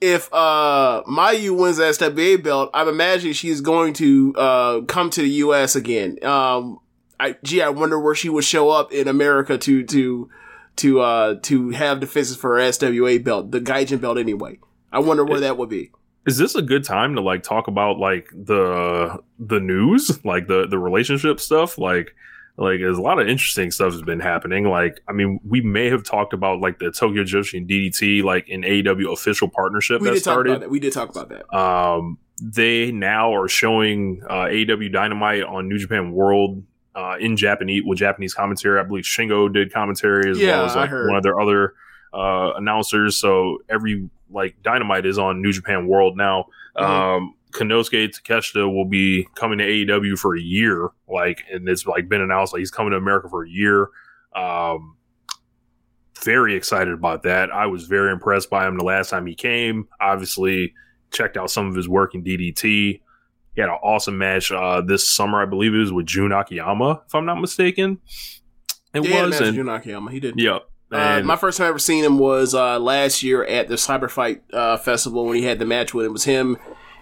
if 0.00 0.28
uh 0.32 1.02
Mayu 1.04 1.58
wins 1.58 1.78
the 1.78 1.84
SWA 1.84 2.42
belt, 2.42 2.70
I'm 2.74 2.88
imagining 2.88 3.32
she's 3.32 3.60
going 3.60 3.94
to 3.94 4.34
uh 4.36 4.80
come 4.82 5.10
to 5.10 5.22
the 5.22 5.28
US 5.28 5.76
again. 5.76 6.18
Um 6.24 6.80
I 7.18 7.36
gee, 7.42 7.62
I 7.62 7.70
wonder 7.70 7.98
where 7.98 8.14
she 8.14 8.28
would 8.28 8.44
show 8.44 8.70
up 8.70 8.92
in 8.92 9.08
America 9.08 9.56
to 9.58 9.84
to 9.84 10.30
to 10.76 11.00
uh 11.00 11.34
to 11.42 11.70
have 11.70 12.00
defenses 12.00 12.36
for 12.36 12.56
her 12.56 12.62
SWA 12.62 13.22
belt, 13.22 13.50
the 13.50 13.60
Gaijin 13.60 14.00
belt 14.00 14.18
anyway. 14.18 14.58
I 14.92 15.00
wonder 15.00 15.24
where 15.24 15.40
that 15.40 15.58
would 15.58 15.68
be. 15.68 15.90
Is 16.26 16.38
this 16.38 16.54
a 16.54 16.62
good 16.62 16.84
time 16.84 17.14
to 17.14 17.20
like 17.20 17.42
talk 17.42 17.68
about 17.68 17.98
like 17.98 18.28
the 18.32 19.22
the 19.38 19.60
news, 19.60 20.24
like 20.24 20.48
the 20.48 20.66
the 20.66 20.78
relationship 20.78 21.40
stuff? 21.40 21.78
Like 21.78 22.14
like 22.58 22.80
there's 22.80 22.98
a 22.98 23.02
lot 23.02 23.18
of 23.18 23.28
interesting 23.28 23.70
stuff 23.70 23.92
has 23.92 24.02
been 24.02 24.20
happening. 24.20 24.64
Like 24.68 25.00
I 25.08 25.12
mean, 25.12 25.40
we 25.46 25.60
may 25.60 25.90
have 25.90 26.02
talked 26.04 26.32
about 26.32 26.60
like 26.60 26.78
the 26.78 26.90
Tokyo 26.90 27.22
Joshi 27.24 27.58
and 27.58 27.68
DDT 27.68 28.22
like 28.22 28.48
an 28.48 28.62
AEW 28.62 29.12
official 29.12 29.48
partnership 29.48 30.00
We 30.00 30.08
that 30.08 30.14
did 30.14 30.24
talk 30.24 30.32
started. 30.32 30.50
about 30.50 30.60
that. 30.62 30.70
We 30.70 30.80
did 30.80 30.92
talk 30.92 31.10
about 31.10 31.28
that. 31.28 31.54
Um, 31.56 32.18
they 32.42 32.92
now 32.92 33.34
are 33.34 33.48
showing 33.48 34.22
uh, 34.28 34.44
AEW 34.46 34.92
Dynamite 34.92 35.42
on 35.44 35.68
New 35.68 35.78
Japan 35.78 36.12
World 36.12 36.62
uh, 36.94 37.16
in 37.20 37.36
Japanese 37.36 37.82
with 37.84 37.98
Japanese 37.98 38.34
commentary. 38.34 38.80
I 38.80 38.84
believe 38.84 39.04
Shingo 39.04 39.52
did 39.52 39.72
commentary 39.72 40.30
as 40.30 40.38
Yeah, 40.38 40.56
well 40.58 40.64
as 40.66 40.76
like 40.76 40.90
one 40.90 41.14
of 41.16 41.22
their 41.22 41.38
other 41.40 41.74
uh, 42.14 42.52
announcers. 42.56 43.16
So 43.18 43.58
every 43.68 44.08
like 44.30 44.56
Dynamite 44.62 45.06
is 45.06 45.18
on 45.18 45.40
New 45.42 45.52
Japan 45.52 45.86
World 45.86 46.16
now. 46.16 46.46
Mhm. 46.76 46.82
Um, 46.82 47.34
Konosuke 47.56 48.10
Takeshita 48.10 48.72
will 48.72 48.84
be 48.84 49.26
coming 49.34 49.58
to 49.58 49.64
AEW 49.64 50.18
for 50.18 50.36
a 50.36 50.40
year, 50.40 50.90
like, 51.08 51.44
and 51.50 51.68
it's 51.68 51.86
like 51.86 52.08
been 52.08 52.20
announced 52.20 52.52
like 52.52 52.60
he's 52.60 52.70
coming 52.70 52.90
to 52.90 52.98
America 52.98 53.28
for 53.28 53.44
a 53.44 53.48
year. 53.48 53.88
Um, 54.34 54.96
very 56.22 56.54
excited 56.54 56.92
about 56.92 57.22
that. 57.22 57.50
I 57.50 57.66
was 57.66 57.86
very 57.86 58.12
impressed 58.12 58.50
by 58.50 58.66
him 58.66 58.76
the 58.76 58.84
last 58.84 59.10
time 59.10 59.26
he 59.26 59.34
came. 59.34 59.88
Obviously, 60.00 60.74
checked 61.12 61.36
out 61.36 61.50
some 61.50 61.66
of 61.66 61.74
his 61.74 61.88
work 61.88 62.14
in 62.14 62.22
DDT. 62.22 62.62
He 62.62 63.00
had 63.56 63.70
an 63.70 63.78
awesome 63.82 64.18
match 64.18 64.52
uh, 64.52 64.82
this 64.82 65.08
summer, 65.08 65.40
I 65.40 65.46
believe 65.46 65.74
it 65.74 65.78
was 65.78 65.92
with 65.92 66.06
Jun 66.06 66.32
Akiyama, 66.32 67.02
if 67.06 67.14
I'm 67.14 67.24
not 67.24 67.40
mistaken. 67.40 67.98
It 68.92 69.04
yeah, 69.04 69.24
was, 69.24 69.40
and, 69.40 69.56
Jun 69.56 69.68
Akiyama, 69.68 70.10
he 70.10 70.20
did. 70.20 70.34
yeah. 70.36 70.58
Uh, 70.92 71.20
my 71.24 71.34
first 71.34 71.58
time 71.58 71.68
ever 71.68 71.80
seeing 71.80 72.04
him 72.04 72.16
was 72.16 72.54
uh, 72.54 72.78
last 72.78 73.20
year 73.22 73.42
at 73.42 73.66
the 73.66 73.74
Cyber 73.74 74.08
Fight 74.08 74.42
uh, 74.52 74.76
Festival 74.76 75.24
when 75.24 75.36
he 75.36 75.42
had 75.42 75.58
the 75.58 75.64
match 75.64 75.92
with 75.92 76.04
it. 76.04 76.08
It 76.08 76.12
was 76.12 76.24
him 76.24 76.58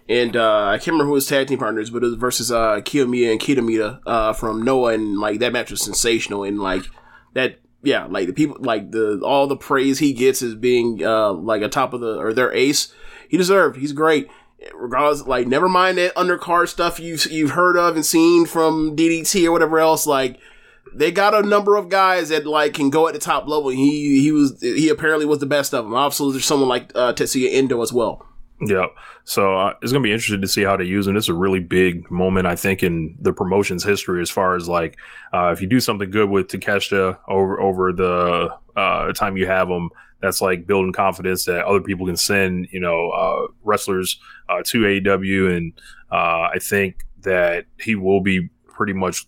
and 0.09 0.37
uh, 0.37 0.67
I 0.67 0.77
can't 0.77 0.89
remember 0.89 1.07
who 1.07 1.15
his 1.15 1.27
tag 1.27 1.47
team 1.47 1.59
partners, 1.59 1.91
but 1.91 2.03
it 2.03 2.07
was 2.07 2.15
versus 2.15 2.53
uh, 2.53 2.81
Kiyomiya 2.81 3.33
and 3.33 3.41
Kitamiya 3.41 4.01
uh, 4.07 4.33
from 4.35 4.63
Noah, 4.63 4.95
and 4.95 5.19
like 5.19 5.41
that 5.41 5.53
match 5.53 5.71
was 5.71 5.83
sensational. 5.83 6.45
And 6.45 6.61
like 6.61 6.85
that, 7.33 7.61
yeah, 7.83 8.05
like 8.05 8.27
the 8.27 8.35
people, 8.35 8.57
like 8.61 8.91
the 8.91 9.21
all 9.25 9.47
the 9.47 9.57
praise 9.57 9.99
he 9.99 10.13
gets 10.13 10.43
as 10.43 10.55
being 10.55 11.03
uh, 11.03 11.33
like 11.33 11.63
a 11.63 11.69
top 11.69 11.95
of 11.95 12.01
the 12.01 12.19
or 12.19 12.35
their 12.35 12.53
ace, 12.53 12.93
he 13.29 13.37
deserved. 13.37 13.79
He's 13.79 13.93
great. 13.93 14.29
Regardless, 14.75 15.27
like 15.27 15.47
never 15.47 15.69
mind 15.69 15.99
that 15.99 16.15
undercard 16.15 16.69
stuff 16.69 17.01
you've 17.01 17.25
you've 17.31 17.51
heard 17.51 17.77
of 17.77 17.97
and 17.97 18.05
seen 18.05 18.47
from 18.47 18.97
DDT 18.97 19.47
or 19.47 19.53
whatever 19.53 19.79
else. 19.79 20.07
Like 20.07 20.39
they 20.95 21.11
got 21.11 21.35
a 21.35 21.43
number 21.43 21.77
of 21.77 21.89
guys 21.89 22.29
that 22.29 22.47
like 22.47 22.75
can 22.75 22.91
go 22.91 23.09
at 23.09 23.15
the 23.15 23.21
top 23.21 23.49
level. 23.49 23.71
He 23.71 24.21
he 24.21 24.33
was 24.33 24.61
he 24.61 24.91
apparently 24.91 25.27
was 25.27 25.39
the 25.39 25.47
best 25.47 25.75
of 25.75 25.85
them. 25.85 25.95
Obviously, 25.95 26.33
there's 26.33 26.45
someone 26.45 26.69
like 26.69 26.93
uh, 26.95 27.13
Tetsuya 27.15 27.53
Endo 27.53 27.81
as 27.83 27.93
well. 27.93 28.27
Yeah. 28.61 28.87
So 29.25 29.57
uh, 29.57 29.75
it's 29.81 29.91
going 29.91 30.03
to 30.03 30.07
be 30.07 30.13
interesting 30.13 30.43
to 30.43 30.49
see 30.49 30.63
how 30.63 30.77
they 30.77 30.85
use 30.85 31.07
him. 31.07 31.15
This 31.15 31.25
is 31.25 31.31
a 31.31 31.35
really 31.35 31.61
big 31.61 32.11
moment, 32.11 32.47
I 32.47 32.57
think, 32.57 32.83
in 32.83 33.17
the 33.21 33.33
promotion's 33.33 33.83
history 33.83 34.21
as 34.21 34.31
far 34.31 34.55
as 34.55 34.69
like, 34.69 34.99
uh, 35.33 35.51
if 35.51 35.63
you 35.63 35.67
do 35.67 35.81
something 35.81 36.11
good 36.11 36.29
with 36.29 36.49
Takeshita 36.49 37.19
over, 37.27 37.59
over 37.59 37.93
the 37.93 38.55
uh, 38.77 39.13
time 39.15 39.39
you 39.39 39.47
have 39.47 39.69
him, 39.69 39.89
that's 40.21 40.43
like 40.43 40.67
building 40.67 40.93
confidence 40.93 41.47
that 41.47 41.65
other 41.65 41.81
people 41.81 42.07
can 42.07 42.19
send, 42.19 42.69
you 42.71 42.81
know, 42.81 43.11
uh, 43.11 43.47
wrestlers 43.63 44.21
uh, 44.51 44.63
to 44.67 44.81
AEW. 44.81 45.57
And 45.57 45.73
uh, 46.13 46.51
I 46.55 46.59
think 46.61 47.05
that 47.23 47.65
he 47.81 47.95
will 47.95 48.21
be 48.21 48.51
pretty 48.67 48.93
much 48.93 49.27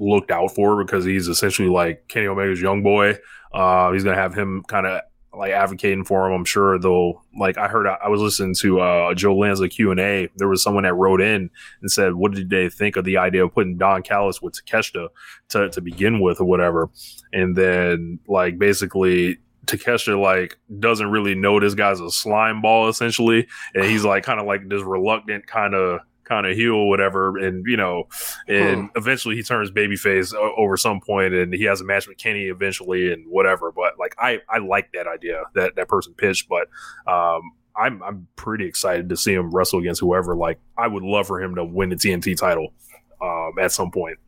looked 0.00 0.32
out 0.32 0.52
for 0.52 0.82
because 0.82 1.04
he's 1.04 1.28
essentially 1.28 1.68
like 1.68 2.08
Kenny 2.08 2.26
Omega's 2.26 2.60
young 2.60 2.82
boy. 2.82 3.12
He's 3.12 4.02
going 4.02 4.16
to 4.16 4.22
have 4.22 4.34
him 4.34 4.64
kind 4.66 4.86
of 4.86 5.02
like 5.36 5.52
advocating 5.52 6.04
for 6.04 6.26
him. 6.26 6.32
I'm 6.32 6.44
sure 6.44 6.78
they'll 6.78 7.22
like 7.38 7.58
I 7.58 7.68
heard 7.68 7.86
I 7.86 8.08
was 8.08 8.20
listening 8.20 8.54
to 8.60 8.80
uh 8.80 9.14
Joe 9.14 9.36
Lanza 9.36 9.68
Q 9.68 9.90
and 9.90 10.00
A. 10.00 10.28
There 10.36 10.48
was 10.48 10.62
someone 10.62 10.84
that 10.84 10.94
wrote 10.94 11.20
in 11.20 11.50
and 11.80 11.90
said, 11.90 12.14
"What 12.14 12.32
did 12.32 12.50
they 12.50 12.68
think 12.68 12.96
of 12.96 13.04
the 13.04 13.16
idea 13.18 13.44
of 13.44 13.54
putting 13.54 13.76
Don 13.76 14.02
Callis 14.02 14.40
with 14.40 14.54
Takeshita 14.54 15.08
to 15.50 15.70
to 15.70 15.80
begin 15.80 16.20
with 16.20 16.40
or 16.40 16.44
whatever?" 16.44 16.90
And 17.32 17.56
then 17.56 18.18
like 18.28 18.58
basically 18.58 19.38
Takeshita 19.66 20.20
like 20.20 20.58
doesn't 20.78 21.10
really 21.10 21.34
know 21.34 21.58
this 21.60 21.74
guy's 21.74 22.00
a 22.00 22.10
slime 22.10 22.62
ball 22.62 22.88
essentially, 22.88 23.46
and 23.74 23.84
he's 23.84 24.04
like 24.04 24.24
kind 24.24 24.40
of 24.40 24.46
like 24.46 24.68
this 24.68 24.82
reluctant 24.82 25.46
kind 25.46 25.74
of 25.74 26.00
kind 26.24 26.46
of 26.46 26.56
heel 26.56 26.88
whatever, 26.88 27.38
and 27.38 27.64
you 27.66 27.76
know, 27.76 28.08
and 28.48 28.90
eventually 28.96 29.36
he 29.36 29.42
turns 29.42 29.70
babyface 29.70 30.34
over 30.34 30.76
some 30.76 31.00
point, 31.00 31.34
and 31.34 31.54
he 31.54 31.64
has 31.64 31.80
a 31.80 31.84
match 31.84 32.06
with 32.06 32.18
Kenny 32.18 32.44
eventually, 32.44 33.12
and 33.12 33.24
whatever. 33.28 33.72
But 33.72 33.98
like, 33.98 34.14
I 34.18 34.40
I 34.48 34.58
like 34.58 34.92
that 34.92 35.06
idea 35.06 35.42
that 35.54 35.76
that 35.76 35.88
person 35.88 36.14
pitched, 36.14 36.48
but 36.48 36.68
um, 37.10 37.52
I'm 37.76 38.02
I'm 38.02 38.28
pretty 38.36 38.66
excited 38.66 39.08
to 39.08 39.16
see 39.16 39.34
him 39.34 39.50
wrestle 39.50 39.80
against 39.80 40.00
whoever. 40.00 40.34
Like, 40.34 40.58
I 40.76 40.86
would 40.86 41.02
love 41.02 41.26
for 41.26 41.42
him 41.42 41.54
to 41.56 41.64
win 41.64 41.90
the 41.90 41.96
TNT 41.96 42.36
title 42.36 42.72
um, 43.20 43.52
at 43.60 43.72
some 43.72 43.90
point. 43.90 44.18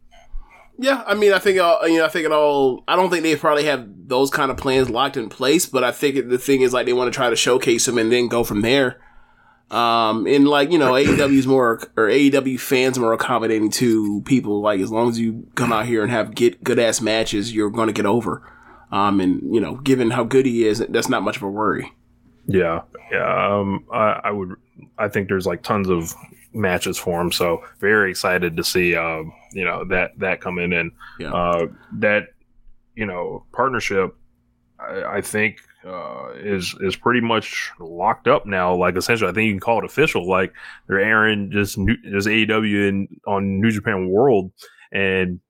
Yeah, 0.78 1.02
I 1.06 1.14
mean, 1.14 1.32
I 1.32 1.38
think 1.38 1.58
uh, 1.58 1.78
you 1.84 1.98
know, 1.98 2.04
I 2.04 2.08
think 2.08 2.26
it 2.26 2.32
all. 2.32 2.84
I 2.86 2.96
don't 2.96 3.10
think 3.10 3.22
they 3.22 3.34
probably 3.36 3.64
have 3.64 3.88
those 4.08 4.30
kind 4.30 4.50
of 4.50 4.56
plans 4.56 4.90
locked 4.90 5.16
in 5.16 5.28
place, 5.28 5.64
but 5.64 5.82
I 5.82 5.92
think 5.92 6.28
the 6.28 6.38
thing 6.38 6.60
is 6.60 6.72
like 6.72 6.86
they 6.86 6.92
want 6.92 7.10
to 7.12 7.16
try 7.16 7.30
to 7.30 7.36
showcase 7.36 7.88
him 7.88 7.96
and 7.98 8.12
then 8.12 8.28
go 8.28 8.44
from 8.44 8.60
there. 8.60 9.00
Um, 9.70 10.26
and 10.28 10.46
like 10.46 10.70
you 10.70 10.78
know, 10.78 10.92
AEW 10.92 11.38
is 11.38 11.46
more 11.46 11.80
or 11.96 12.08
AEW 12.08 12.60
fans 12.60 12.96
are 12.98 13.00
more 13.00 13.12
accommodating 13.12 13.70
to 13.72 14.22
people. 14.22 14.60
Like 14.60 14.80
as 14.80 14.90
long 14.92 15.08
as 15.08 15.18
you 15.18 15.46
come 15.56 15.72
out 15.72 15.86
here 15.86 16.02
and 16.02 16.12
have 16.12 16.34
get 16.34 16.62
good 16.62 16.78
ass 16.78 17.00
matches, 17.00 17.52
you're 17.52 17.70
going 17.70 17.88
to 17.88 17.92
get 17.92 18.06
over. 18.06 18.42
Um, 18.92 19.20
and 19.20 19.42
you 19.54 19.60
know, 19.60 19.74
given 19.76 20.10
how 20.12 20.22
good 20.22 20.46
he 20.46 20.64
is, 20.66 20.78
that's 20.88 21.08
not 21.08 21.22
much 21.22 21.36
of 21.36 21.42
a 21.42 21.50
worry. 21.50 21.92
Yeah, 22.46 22.82
yeah. 23.10 23.56
Um, 23.58 23.84
I, 23.92 24.20
I 24.24 24.30
would. 24.30 24.54
I 24.98 25.08
think 25.08 25.28
there's 25.28 25.46
like 25.46 25.62
tons 25.64 25.88
of 25.90 26.14
matches 26.52 26.96
for 26.96 27.20
him. 27.20 27.32
So 27.32 27.64
very 27.80 28.10
excited 28.10 28.56
to 28.56 28.62
see. 28.62 28.94
Um, 28.94 29.32
you 29.52 29.64
know 29.64 29.84
that 29.86 30.16
that 30.18 30.40
come 30.40 30.58
in 30.60 30.72
and 30.72 30.92
Yeah. 31.18 31.32
uh, 31.32 31.66
that 31.94 32.28
you 32.94 33.04
know 33.06 33.44
partnership. 33.52 34.14
I, 34.78 35.16
I 35.16 35.20
think 35.22 35.58
uh, 35.86 36.30
is 36.36 36.74
is 36.80 36.96
pretty 36.96 37.20
much 37.20 37.70
locked 37.78 38.26
up 38.28 38.46
now. 38.46 38.74
Like 38.74 38.96
essentially, 38.96 39.30
I 39.30 39.34
think 39.34 39.46
you 39.46 39.52
can 39.52 39.60
call 39.60 39.78
it 39.78 39.84
official. 39.84 40.28
Like 40.28 40.52
they're 40.88 41.00
airing 41.00 41.50
just 41.50 41.78
new, 41.78 41.96
just 42.10 42.26
AEW 42.28 42.88
in 42.88 43.08
on 43.26 43.60
New 43.60 43.70
Japan 43.70 44.08
World, 44.08 44.50
and 44.92 45.40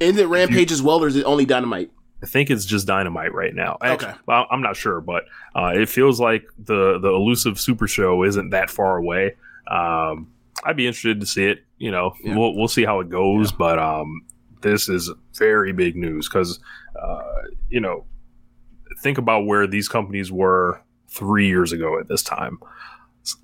Is 0.00 0.16
it 0.18 0.28
Rampage 0.28 0.70
as 0.72 0.82
well, 0.82 1.02
or 1.02 1.08
is 1.08 1.16
it 1.16 1.24
only 1.24 1.44
Dynamite? 1.44 1.90
I 2.22 2.26
think 2.26 2.50
it's 2.50 2.64
just 2.64 2.86
Dynamite 2.86 3.34
right 3.34 3.52
now. 3.54 3.78
Actually, 3.82 4.10
Okay. 4.28 4.44
I'm 4.50 4.62
not 4.62 4.76
sure, 4.76 5.00
but 5.00 5.24
uh, 5.56 5.72
it 5.74 5.88
feels 5.88 6.20
like 6.20 6.44
the 6.58 6.98
the 7.00 7.08
elusive 7.08 7.58
Super 7.58 7.88
Show 7.88 8.22
isn't 8.24 8.50
that 8.50 8.70
far 8.70 8.96
away. 8.96 9.34
Um, 9.68 10.30
I'd 10.64 10.76
be 10.76 10.86
interested 10.86 11.18
to 11.20 11.26
see 11.26 11.46
it. 11.46 11.64
You 11.78 11.90
know, 11.90 12.14
Yeah. 12.22 12.36
we'll 12.36 12.54
we'll 12.56 12.68
see 12.68 12.84
how 12.84 13.00
it 13.00 13.08
goes, 13.08 13.50
but 13.50 13.80
um, 13.80 14.20
this 14.60 14.88
is 14.88 15.10
very 15.36 15.72
big 15.72 15.96
news 15.96 16.28
because 16.28 16.60
uh, 17.02 17.22
you 17.68 17.80
know, 17.80 18.04
think 19.02 19.18
about 19.18 19.46
where 19.46 19.66
these 19.66 19.88
companies 19.88 20.30
were 20.32 20.80
three 21.08 21.46
years 21.48 21.72
ago 21.72 21.98
at 21.98 22.08
this 22.08 22.22
time. 22.22 22.58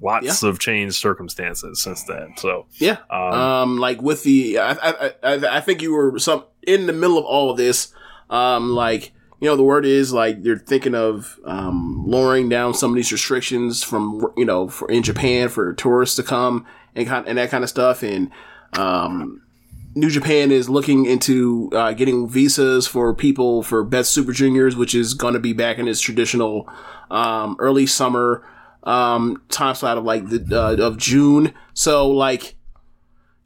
Lots 0.01 0.42
of 0.42 0.59
changed 0.59 0.97
circumstances 0.97 1.81
since 1.83 2.03
then. 2.05 2.35
So 2.37 2.66
Yeah. 2.79 2.97
um, 3.11 3.33
Um, 3.33 3.79
like 3.79 4.03
with 4.03 4.25
the, 4.25 4.59
I, 4.59 4.73
I, 4.73 5.12
I, 5.23 5.57
I 5.59 5.61
think 5.61 5.83
you 5.83 5.92
were 5.92 6.18
some 6.18 6.44
in 6.66 6.87
the 6.87 6.92
middle 6.92 7.18
of 7.18 7.25
all 7.25 7.51
of 7.51 7.57
this. 7.57 7.92
Um, 8.31 8.71
like 8.71 9.12
you 9.40 9.49
know, 9.49 9.55
the 9.57 9.62
word 9.62 9.87
is 9.87 10.12
like 10.12 10.42
they're 10.42 10.59
thinking 10.59 10.97
of 10.97 11.38
um, 11.44 12.03
lowering 12.05 12.49
down 12.49 12.75
some 12.75 12.90
of 12.90 12.97
these 12.97 13.12
restrictions 13.12 13.85
from 13.85 14.27
you 14.37 14.44
know 14.44 14.68
for 14.68 14.90
in 14.90 15.03
Japan 15.05 15.49
for 15.49 15.73
tourists 15.75 16.16
to 16.16 16.25
come 16.25 16.66
and 16.97 17.07
kind 17.07 17.29
and 17.29 17.38
that 17.38 17.51
kind 17.51 17.62
of 17.62 17.71
stuff. 17.71 18.03
And 18.03 18.33
um, 18.73 19.42
New 19.94 20.11
Japan 20.11 20.51
is 20.51 20.68
looking 20.68 21.07
into 21.07 21.70
uh, 21.72 21.92
getting 21.92 22.29
visas 22.29 22.87
for 22.87 23.14
people 23.14 23.62
for 23.62 23.83
Best 23.83 24.11
Super 24.11 24.33
Juniors, 24.33 24.77
which 24.77 24.94
is 24.94 25.14
going 25.14 25.35
to 25.35 25.40
be 25.40 25.53
back 25.53 25.79
in 25.79 25.88
its 25.88 26.01
traditional 26.01 26.68
um, 27.11 27.57
early 27.59 27.87
summer 27.87 28.46
um, 28.85 29.42
time 29.48 29.74
slot 29.74 29.98
of 29.98 30.05
like 30.05 30.29
the 30.29 30.46
uh, 30.53 30.77
of 30.85 30.96
June. 30.96 31.53
So 31.74 32.09
like 32.09 32.57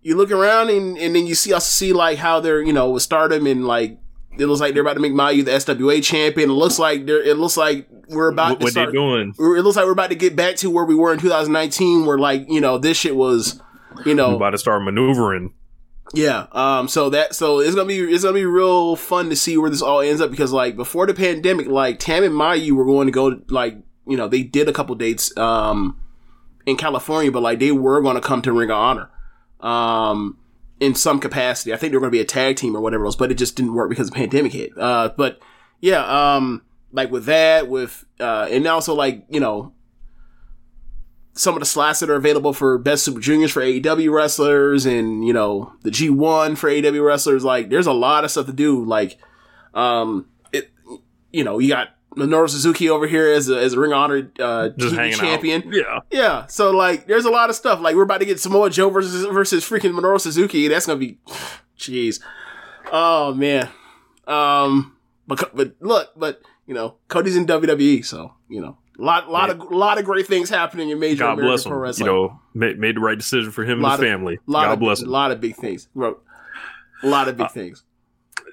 you 0.02 0.16
look 0.16 0.30
around 0.30 0.70
and, 0.70 0.98
and 0.98 1.14
then 1.14 1.26
you 1.26 1.34
see 1.34 1.52
also 1.52 1.68
see 1.68 1.92
like 1.92 2.18
how 2.18 2.40
they're 2.40 2.62
you 2.62 2.72
know 2.72 2.90
with 2.90 3.02
Stardom 3.02 3.46
and 3.46 3.66
like 3.66 3.98
it 4.38 4.46
looks 4.46 4.60
like 4.60 4.74
they're 4.74 4.82
about 4.82 4.94
to 4.94 5.00
make 5.00 5.12
Mayu 5.12 5.44
the 5.44 5.52
SWA 5.52 6.02
champion. 6.02 6.50
It 6.50 6.54
looks 6.54 6.78
like 6.78 7.06
they're 7.06 7.22
it 7.22 7.36
looks 7.38 7.56
like 7.56 7.88
we're 8.08 8.28
about 8.28 8.50
what, 8.50 8.58
to 8.60 8.64
they 8.66 8.70
start. 8.70 8.92
doing? 8.92 9.34
It 9.38 9.62
looks 9.62 9.76
like 9.76 9.86
we're 9.86 9.92
about 9.92 10.10
to 10.10 10.16
get 10.16 10.36
back 10.36 10.56
to 10.56 10.70
where 10.70 10.84
we 10.84 10.94
were 10.94 11.12
in 11.12 11.18
2019, 11.18 12.04
where 12.04 12.18
like 12.18 12.46
you 12.48 12.60
know 12.60 12.78
this 12.78 12.96
shit 12.96 13.16
was, 13.16 13.60
you 14.04 14.12
We're 14.12 14.14
know, 14.14 14.36
about 14.36 14.50
to 14.50 14.58
start 14.58 14.82
maneuvering. 14.82 15.54
Yeah. 16.14 16.46
Um. 16.52 16.88
So 16.88 17.10
that 17.10 17.34
so 17.34 17.60
it's 17.60 17.74
gonna 17.74 17.88
be 17.88 17.98
it's 17.98 18.24
gonna 18.24 18.34
be 18.34 18.44
real 18.44 18.96
fun 18.96 19.30
to 19.30 19.36
see 19.36 19.56
where 19.56 19.70
this 19.70 19.82
all 19.82 20.00
ends 20.00 20.20
up 20.20 20.30
because 20.30 20.52
like 20.52 20.76
before 20.76 21.06
the 21.06 21.14
pandemic, 21.14 21.66
like 21.68 21.98
Tam 21.98 22.24
and 22.24 22.34
Mayu 22.34 22.72
were 22.72 22.84
going 22.84 23.06
to 23.06 23.12
go 23.12 23.40
like 23.48 23.76
you 24.06 24.16
know 24.16 24.28
they 24.28 24.42
did 24.42 24.68
a 24.68 24.72
couple 24.72 24.94
dates 24.94 25.36
um 25.36 25.98
in 26.66 26.76
California, 26.76 27.32
but 27.32 27.42
like 27.42 27.58
they 27.58 27.72
were 27.72 28.00
going 28.02 28.16
to 28.16 28.20
come 28.20 28.42
to 28.42 28.52
Ring 28.52 28.70
of 28.70 28.76
Honor 28.76 29.10
um 29.60 30.38
in 30.80 30.94
some 30.94 31.20
capacity. 31.20 31.72
I 31.72 31.76
think 31.76 31.92
they 31.92 31.96
were 31.96 32.00
going 32.00 32.10
to 32.12 32.16
be 32.16 32.20
a 32.20 32.24
tag 32.24 32.56
team 32.56 32.76
or 32.76 32.80
whatever 32.80 33.06
else, 33.06 33.16
but 33.16 33.30
it 33.30 33.38
just 33.38 33.56
didn't 33.56 33.74
work 33.74 33.88
because 33.88 34.10
the 34.10 34.16
pandemic 34.16 34.52
hit. 34.52 34.76
Uh. 34.76 35.12
But 35.16 35.40
yeah. 35.80 36.04
Um. 36.36 36.62
Like 36.94 37.10
with 37.10 37.24
that, 37.24 37.68
with 37.68 38.04
uh, 38.20 38.48
and 38.50 38.66
also 38.66 38.94
like 38.94 39.24
you 39.30 39.40
know 39.40 39.72
some 41.34 41.54
of 41.54 41.60
the 41.60 41.66
slots 41.66 42.00
that 42.00 42.10
are 42.10 42.14
available 42.14 42.52
for 42.52 42.76
best 42.78 43.04
super 43.04 43.20
juniors 43.20 43.50
for 43.50 43.62
AEW 43.62 44.12
wrestlers 44.12 44.84
and, 44.84 45.26
you 45.26 45.32
know, 45.32 45.72
the 45.82 45.90
G1 45.90 46.58
for 46.58 46.68
AEW 46.68 47.04
wrestlers. 47.04 47.44
Like, 47.44 47.70
there's 47.70 47.86
a 47.86 47.92
lot 47.92 48.24
of 48.24 48.30
stuff 48.30 48.46
to 48.46 48.52
do. 48.52 48.84
Like, 48.84 49.18
um, 49.72 50.26
it, 50.52 50.70
you 51.30 51.42
know, 51.42 51.58
you 51.58 51.68
got 51.68 51.88
Minoru 52.16 52.50
Suzuki 52.50 52.90
over 52.90 53.06
here 53.06 53.32
as 53.32 53.48
a, 53.48 53.58
as 53.58 53.72
a 53.72 53.80
Ring 53.80 53.92
of 53.92 53.98
Honor, 53.98 54.30
uh, 54.38 54.68
TV 54.76 55.14
champion. 55.14 55.62
out. 55.62 55.72
Yeah. 55.72 56.00
Yeah. 56.10 56.46
So, 56.46 56.70
like, 56.70 57.06
there's 57.06 57.24
a 57.24 57.30
lot 57.30 57.48
of 57.48 57.56
stuff. 57.56 57.80
Like, 57.80 57.96
we're 57.96 58.02
about 58.02 58.18
to 58.18 58.26
get 58.26 58.38
Samoa 58.38 58.68
Joe 58.68 58.90
versus, 58.90 59.24
versus 59.24 59.64
freaking 59.64 59.98
Minoru 59.98 60.20
Suzuki. 60.20 60.68
That's 60.68 60.86
going 60.86 61.00
to 61.00 61.06
be, 61.06 61.18
jeez. 61.78 62.20
Oh, 62.92 63.32
man. 63.32 63.70
Um, 64.26 64.98
but, 65.26 65.56
but 65.56 65.76
look, 65.80 66.10
but, 66.14 66.42
you 66.66 66.74
know, 66.74 66.96
Cody's 67.08 67.36
in 67.36 67.46
WWE, 67.46 68.04
so, 68.04 68.34
you 68.50 68.60
know, 68.60 68.76
a 68.98 69.02
lot, 69.02 69.30
lot 69.30 69.50
of, 69.50 69.70
lot 69.70 69.98
of 69.98 70.04
great 70.04 70.26
things 70.26 70.50
happening 70.50 70.90
in 70.90 70.98
major 70.98 71.20
God 71.24 71.38
American 71.38 71.48
bless 71.48 71.64
pro 71.64 71.88
him. 71.90 71.94
You 71.98 72.06
know, 72.06 72.40
made, 72.54 72.78
made 72.78 72.96
the 72.96 73.00
right 73.00 73.16
decision 73.18 73.50
for 73.50 73.64
him 73.64 73.78
and 73.82 73.86
his 73.86 73.94
of- 73.94 74.00
family. 74.00 74.38
lot 74.46 74.64
God 74.66 74.72
of, 74.74 74.78
bless 74.80 75.02
A 75.02 75.06
lot 75.06 75.30
of 75.32 75.40
big 75.40 75.56
things. 75.56 75.88
Bro, 75.94 76.18
a 77.02 77.06
lot 77.08 77.28
of 77.28 77.36
big 77.36 77.50
things. 77.50 77.82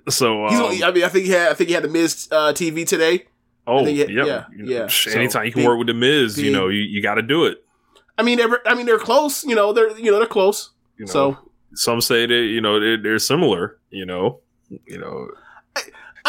So, 0.08 0.45
um, 0.47 0.56
only, 0.56 0.84
I 0.84 0.91
mean, 0.91 1.04
I 1.04 1.10
think 1.10 1.25
he 1.25 1.32
had, 1.32 1.52
I 1.52 1.54
think 1.54 1.67
he 1.67 1.73
had 1.73 1.84
the 1.84 1.89
Miz 1.89 2.28
uh, 2.32 2.54
TV 2.54 2.88
today. 2.88 3.25
oh, 3.67 3.86
it- 3.86 3.91
yeah, 3.91 4.06
yeah, 4.25 4.43
You 4.56 4.63
know, 4.63 4.71
yeah. 4.71 4.88
So, 4.88 5.12
anytime 5.12 5.45
you 5.45 5.52
can 5.52 5.60
big- 5.62 5.67
work 5.67 5.78
with 5.78 5.88
the 5.88 5.93
Miz, 5.93 6.38
you 6.39 6.52
know, 6.52 6.67
you, 6.67 6.82
you 6.82 7.02
got 7.02 7.15
to 7.15 7.21
do 7.21 7.45
it. 7.45 7.63
I 8.17 8.23
mean, 8.23 8.38
they're, 8.38 8.67
I 8.67 8.75
mean, 8.75 8.86
they're 8.86 8.99
close. 8.99 9.43
You 9.45 9.56
know, 9.56 9.71
they're, 9.73 9.97
you 9.97 10.12
know, 10.12 10.17
they're 10.17 10.28
close. 10.28 10.71
You 10.97 11.06
know, 11.06 11.12
So, 11.12 11.38
some 11.75 12.02
say 12.02 12.25
that 12.25 12.34
you 12.34 12.60
know 12.62 12.80
they're, 12.80 12.97
they're 13.02 13.19
similar. 13.19 13.78
You 13.91 14.06
know, 14.06 14.39
you 14.69 14.97
know, 14.97 15.30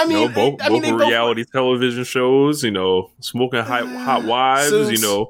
I 0.00 0.02
you 0.04 0.08
mean, 0.08 0.28
know 0.28 0.34
both 0.34 0.62
I 0.62 0.68
both 0.68 0.84
were 0.90 0.98
both- 0.98 1.08
reality 1.08 1.44
television 1.44 2.04
shows. 2.04 2.62
You 2.64 2.70
know, 2.70 3.10
smoking 3.20 3.60
hot 3.60 3.86
hot 3.88 4.24
wives. 4.24 4.68
Suits. 4.70 4.92
You 5.00 5.06
know, 5.06 5.28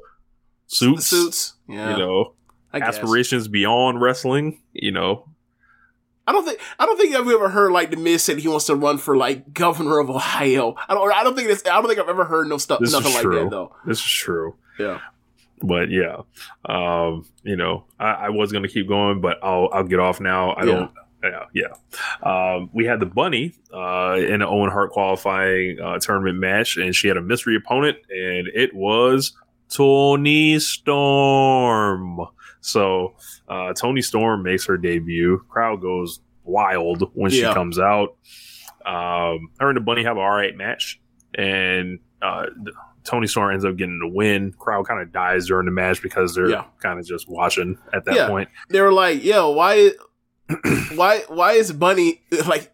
suits. 0.67 1.07
suits. 1.07 1.55
Yeah, 1.69 1.93
You 1.93 1.99
know, 1.99 2.35
I 2.73 2.79
guess. 2.81 2.89
aspirations 2.99 3.49
beyond 3.49 4.01
wrestling. 4.01 4.61
You 4.73 4.93
know, 4.93 5.29
I 6.27 6.33
don't 6.33 6.45
think 6.45 6.61
I 6.79 6.87
don't 6.87 6.97
think 6.97 7.15
I've 7.15 7.29
ever 7.29 7.49
heard 7.49 7.73
like 7.73 7.91
the 7.91 7.97
Miz 7.97 8.23
said 8.23 8.39
he 8.39 8.49
wants 8.49 8.67
to 8.67 8.75
run 8.77 8.99
for 8.99 9.17
like 9.17 9.53
governor 9.53 9.99
of 9.99 10.11
Ohio. 10.11 10.75
I 10.89 10.95
don't 10.95 11.13
I 11.13 11.25
don't 11.25 11.35
think 11.35 11.49
this 11.49 11.63
I 11.67 11.71
don't 11.81 11.87
think 11.89 11.99
I've 11.99 12.09
ever 12.09 12.25
heard 12.25 12.49
no 12.49 12.59
stuff 12.59 12.81
this 12.81 12.93
nothing 12.93 13.15
like 13.15 13.23
that 13.25 13.51
though. 13.51 13.75
This 13.87 13.99
is 13.99 14.05
true. 14.11 14.57
Yeah. 14.79 15.01
But 15.63 15.91
yeah, 15.91 16.23
um, 16.65 17.27
you 17.43 17.55
know, 17.57 17.85
I, 17.99 18.13
I 18.13 18.29
was 18.31 18.51
gonna 18.51 18.69
keep 18.69 18.89
going, 18.89 19.21
but 19.21 19.39
I'll 19.43 19.69
I'll 19.73 19.85
get 19.85 20.01
off 20.01 20.19
now. 20.21 20.53
I 20.53 20.65
Yeah. 20.65 20.73
don't. 20.73 20.91
Yeah, 21.23 21.45
yeah. 21.55 21.67
Um, 22.23 22.71
we 22.73 22.85
had 22.87 23.01
the 23.01 23.07
bunny 23.07 23.55
uh, 23.75 24.17
in 24.19 24.35
an 24.35 24.43
Owen 24.43 24.71
Hart 24.71 24.91
qualifying 24.91 25.79
uh, 25.81 25.99
tournament 25.99 26.39
match, 26.39 26.77
and 26.77 26.95
she 26.95 27.09
had 27.09 27.17
a 27.17 27.23
mystery 27.23 27.57
opponent, 27.57 27.99
and 28.09 28.49
it 28.55 28.75
was 28.75 29.33
Toni 29.69 30.59
Storm. 30.59 32.21
So 32.61 33.15
uh, 33.49 33.73
Toni 33.75 34.03
Storm 34.03 34.43
makes 34.43 34.67
her 34.67 34.77
debut. 34.77 35.43
Crowd 35.49 35.81
goes 35.81 36.21
wild 36.45 37.11
when 37.15 37.31
she 37.31 37.43
comes 37.43 37.79
out. 37.79 38.17
Um, 38.85 39.51
her 39.61 39.69
and 39.69 39.77
the 39.77 39.81
bunny 39.81 40.03
have 40.05 40.17
an 40.17 40.23
all 40.23 40.31
right 40.31 40.57
match, 40.57 41.01
and 41.35 41.99
uh, 42.23 42.47
Toni 43.05 43.27
Storm 43.27 43.53
ends 43.53 43.65
up 43.65 43.77
getting 43.77 43.99
the 43.99 44.09
win. 44.09 44.53
Crowd 44.59 44.87
kind 44.87 45.01
of 45.01 45.13
dies 45.13 45.47
during 45.47 45.67
the 45.67 45.71
match 45.73 46.03
because 46.03 46.35
they're 46.35 46.49
Yeah. 46.51 46.65
kind 46.83 46.99
of 46.99 47.07
just 47.07 47.29
watching 47.29 47.79
at 47.93 48.05
that 48.07 48.15
Yeah. 48.15 48.29
point. 48.29 48.49
They 48.71 48.81
were 48.81 48.93
like, 48.93 49.23
"Yo, 49.23 49.51
why, 49.51 49.91
why, 50.95 51.25
why 51.29 51.53
is 51.53 51.73
Bunny 51.73 52.23
like?" 52.47 52.73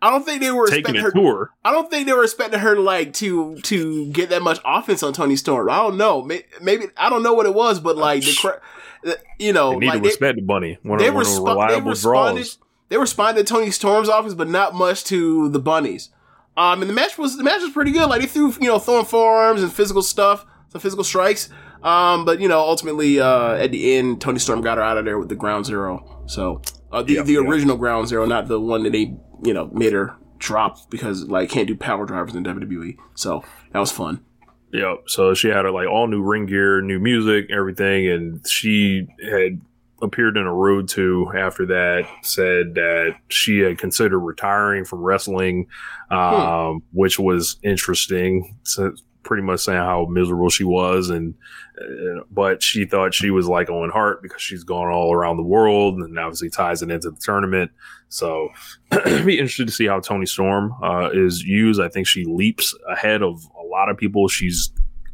I 0.00 0.10
don't 0.10 0.24
think 0.24 0.40
they 0.40 0.52
were 0.52 0.68
Taking 0.68 0.94
expecting 0.94 1.00
a 1.00 1.04
her. 1.06 1.10
tour. 1.10 1.50
I 1.64 1.72
don't 1.72 1.90
think 1.90 2.06
they 2.06 2.12
were 2.12 2.22
expecting 2.22 2.60
her 2.60 2.78
like 2.78 3.12
to 3.14 3.56
to 3.62 4.06
get 4.12 4.28
that 4.30 4.42
much 4.42 4.60
offense 4.64 5.02
on 5.02 5.12
Toni 5.12 5.34
Storm. 5.34 5.68
I 5.68 5.78
don't 5.78 5.96
know. 5.96 6.22
Maybe, 6.22 6.44
maybe 6.62 6.84
I 6.96 7.10
don't 7.10 7.24
know 7.24 7.32
what 7.34 7.46
it 7.46 7.54
was, 7.54 7.80
but 7.80 7.96
like 7.96 8.22
the, 8.22 8.36
cra- 8.40 8.60
the 9.02 9.18
you 9.40 9.52
know, 9.52 9.70
They 9.72 9.78
need 9.80 9.86
like 9.86 9.94
to 9.96 10.00
they, 10.02 10.08
respect 10.08 10.36
the 10.36 10.42
bunny. 10.42 10.78
One 10.84 10.98
they, 10.98 11.08
of, 11.08 11.14
one 11.16 11.26
of 11.26 11.34
the 11.34 11.34
they 11.34 11.50
reliable 11.50 11.90
responded. 11.90 12.34
draws. 12.42 12.58
They 12.90 12.96
responded 12.96 13.44
to 13.44 13.52
Toni 13.52 13.70
Storm's 13.72 14.08
offense, 14.08 14.34
but 14.34 14.48
not 14.48 14.72
much 14.72 15.02
to 15.06 15.48
the 15.48 15.58
bunnies. 15.58 16.10
Um, 16.56 16.80
and 16.80 16.88
the 16.88 16.94
match 16.94 17.18
was 17.18 17.36
the 17.36 17.42
match 17.42 17.60
was 17.62 17.72
pretty 17.72 17.90
good. 17.90 18.08
Like 18.08 18.20
they 18.20 18.28
threw 18.28 18.52
you 18.60 18.68
know 18.68 18.78
throwing 18.78 19.04
forearms 19.04 19.64
and 19.64 19.72
physical 19.72 20.02
stuff. 20.02 20.46
some 20.68 20.80
physical 20.80 21.02
strikes. 21.02 21.48
Um, 21.82 22.24
but 22.24 22.40
you 22.40 22.46
know, 22.46 22.60
ultimately, 22.60 23.18
uh, 23.18 23.54
at 23.54 23.72
the 23.72 23.96
end, 23.96 24.20
Toni 24.20 24.38
Storm 24.38 24.60
got 24.60 24.78
her 24.78 24.84
out 24.84 24.96
of 24.96 25.04
there 25.04 25.18
with 25.18 25.28
the 25.28 25.34
ground 25.36 25.66
zero. 25.66 26.22
So 26.26 26.62
uh, 26.92 27.02
the 27.02 27.22
the 27.22 27.36
original 27.36 27.76
ground 27.76 28.08
zero, 28.08 28.24
not 28.26 28.48
the 28.48 28.60
one 28.60 28.82
that 28.84 28.92
they 28.92 29.14
you 29.42 29.54
know 29.54 29.70
made 29.72 29.92
her 29.92 30.16
drop 30.38 30.90
because 30.90 31.24
like 31.24 31.50
can't 31.50 31.66
do 31.66 31.76
power 31.76 32.06
drivers 32.06 32.34
in 32.34 32.44
WWE. 32.44 32.96
So 33.14 33.44
that 33.72 33.78
was 33.78 33.92
fun. 33.92 34.24
Yep. 34.72 35.04
So 35.06 35.34
she 35.34 35.48
had 35.48 35.62
like 35.62 35.88
all 35.88 36.06
new 36.06 36.22
ring 36.22 36.46
gear, 36.46 36.80
new 36.80 36.98
music, 36.98 37.50
everything, 37.50 38.08
and 38.08 38.46
she 38.46 39.06
had 39.22 39.60
appeared 40.00 40.36
in 40.36 40.46
a 40.46 40.54
road 40.54 40.88
to 40.88 41.30
after 41.36 41.66
that 41.66 42.06
said 42.22 42.74
that 42.74 43.16
she 43.28 43.58
had 43.58 43.78
considered 43.78 44.18
retiring 44.20 44.84
from 44.84 45.00
wrestling, 45.00 45.66
um, 46.10 46.82
which 46.92 47.18
was 47.18 47.56
interesting. 47.62 48.56
So 48.62 48.94
pretty 49.28 49.42
much 49.44 49.60
saying 49.60 49.78
how 49.78 50.06
miserable 50.10 50.48
she 50.48 50.64
was, 50.64 51.10
and 51.10 51.34
uh, 51.80 52.22
but 52.30 52.62
she 52.62 52.84
thought 52.84 53.14
she 53.14 53.30
was 53.30 53.46
like 53.46 53.70
Owen 53.70 53.90
Hart 53.90 54.22
because 54.22 54.42
she's 54.42 54.64
gone 54.64 54.88
all 54.90 55.12
around 55.14 55.36
the 55.36 55.42
world, 55.44 55.98
and 55.98 56.18
obviously 56.18 56.50
ties 56.50 56.82
it 56.82 56.90
into 56.90 57.10
the 57.10 57.20
tournament. 57.20 57.70
So 58.08 58.48
be 59.04 59.38
interested 59.38 59.66
to 59.68 59.72
see 59.72 59.86
how 59.86 60.00
Toni 60.00 60.26
Storm 60.26 60.72
uh, 60.82 61.10
is 61.12 61.42
used. 61.44 61.80
I 61.80 61.88
think 61.88 62.06
she 62.06 62.24
leaps 62.24 62.74
ahead 62.90 63.22
of 63.22 63.44
a 63.60 63.62
lot 63.64 63.88
of 63.90 63.96
people. 63.98 64.26
She's 64.28 64.72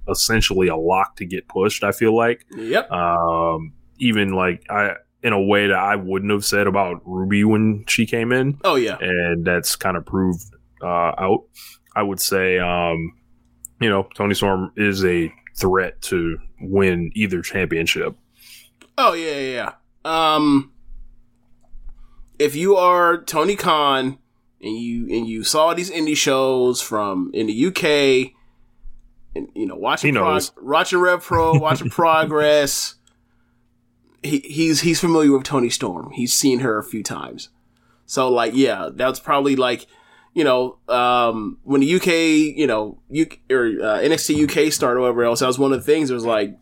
essentially 0.09 0.69
a 0.69 0.77
lock 0.77 1.17
to 1.17 1.25
get 1.27 1.49
pushed. 1.49 1.83
I 1.83 1.93
feel 1.93 2.15
like, 2.17 2.47
Yep. 2.57 2.91
um, 2.91 3.73
even 3.99 4.31
like 4.33 4.65
I 4.71 4.93
in 5.23 5.33
a 5.33 5.43
way 5.43 5.67
that 5.67 5.77
I 5.79 5.97
wouldn't 5.97 6.31
have 6.31 6.45
said 6.45 6.67
about 6.67 7.01
Ruby 7.07 7.45
when 7.45 7.85
she 7.89 8.05
came 8.07 8.31
in, 8.31 8.59
Oh 8.63 8.77
yeah. 8.77 8.99
and 9.01 9.45
that's 9.45 9.75
kind 9.75 9.97
of 9.97 10.05
proved 10.07 10.45
uh, 10.83 11.13
out. 11.19 11.45
I 11.97 12.03
would 12.03 12.21
say, 12.21 12.59
um, 12.59 13.13
you 13.85 13.91
know, 13.91 14.09
Toni 14.15 14.35
Storm 14.35 14.73
is 14.77 15.05
a 15.05 15.31
threat 15.55 16.01
to 16.01 16.39
win 16.59 17.13
either 17.15 17.43
championship. 17.43 18.17
Oh 18.97 19.13
yeah, 19.13 19.37
yeah, 19.37 19.73
yeah. 20.07 20.35
Um, 20.35 20.73
if 22.39 22.57
you 22.57 22.77
are 22.77 23.23
Tony 23.23 23.57
Khan 23.57 24.19
and 24.63 24.79
you 24.79 25.03
and 25.15 25.29
you 25.29 25.45
saw 25.45 25.75
these 25.75 25.91
indie 25.91 26.17
shows 26.17 26.81
from 26.81 27.31
in 27.35 27.47
the 27.47 27.67
UK, 27.67 28.33
and 29.37 29.49
you 29.55 29.67
know 29.67 29.77
watching. 29.77 30.15
Prog- 30.15 30.43
watching 30.63 30.99
Rev 30.99 31.23
Pro, 31.23 31.53
watching 31.59 31.91
Progress, 31.91 32.95
he, 34.23 34.39
he's 34.39 34.81
he's 34.81 34.99
familiar 34.99 35.33
with 35.33 35.45
Toni 35.45 35.69
Storm. 35.69 36.11
He's 36.13 36.33
seen 36.33 36.61
her 36.61 36.79
a 36.79 36.85
few 36.85 37.03
times. 37.03 37.51
So 38.07 38.31
like, 38.31 38.53
yeah, 38.55 38.89
that's 38.95 39.21
probably 39.21 39.57
like. 39.57 39.87
You 40.35 40.45
know, 40.45 40.79
um, 40.89 41.59
when 41.63 41.81
the 41.81 41.95
UK, 41.95 42.57
you 42.59 42.67
know, 42.67 42.99
UK, 43.11 43.39
or 43.51 43.67
uh, 43.67 43.99
NXT 44.01 44.67
UK 44.67 44.73
started, 44.73 44.99
or 44.99 45.03
whatever 45.03 45.25
else, 45.25 45.41
that 45.41 45.47
was 45.47 45.59
one 45.59 45.73
of 45.73 45.79
the 45.79 45.85
things. 45.85 46.11
It 46.11 46.15
was 46.15 46.25
like, 46.25 46.57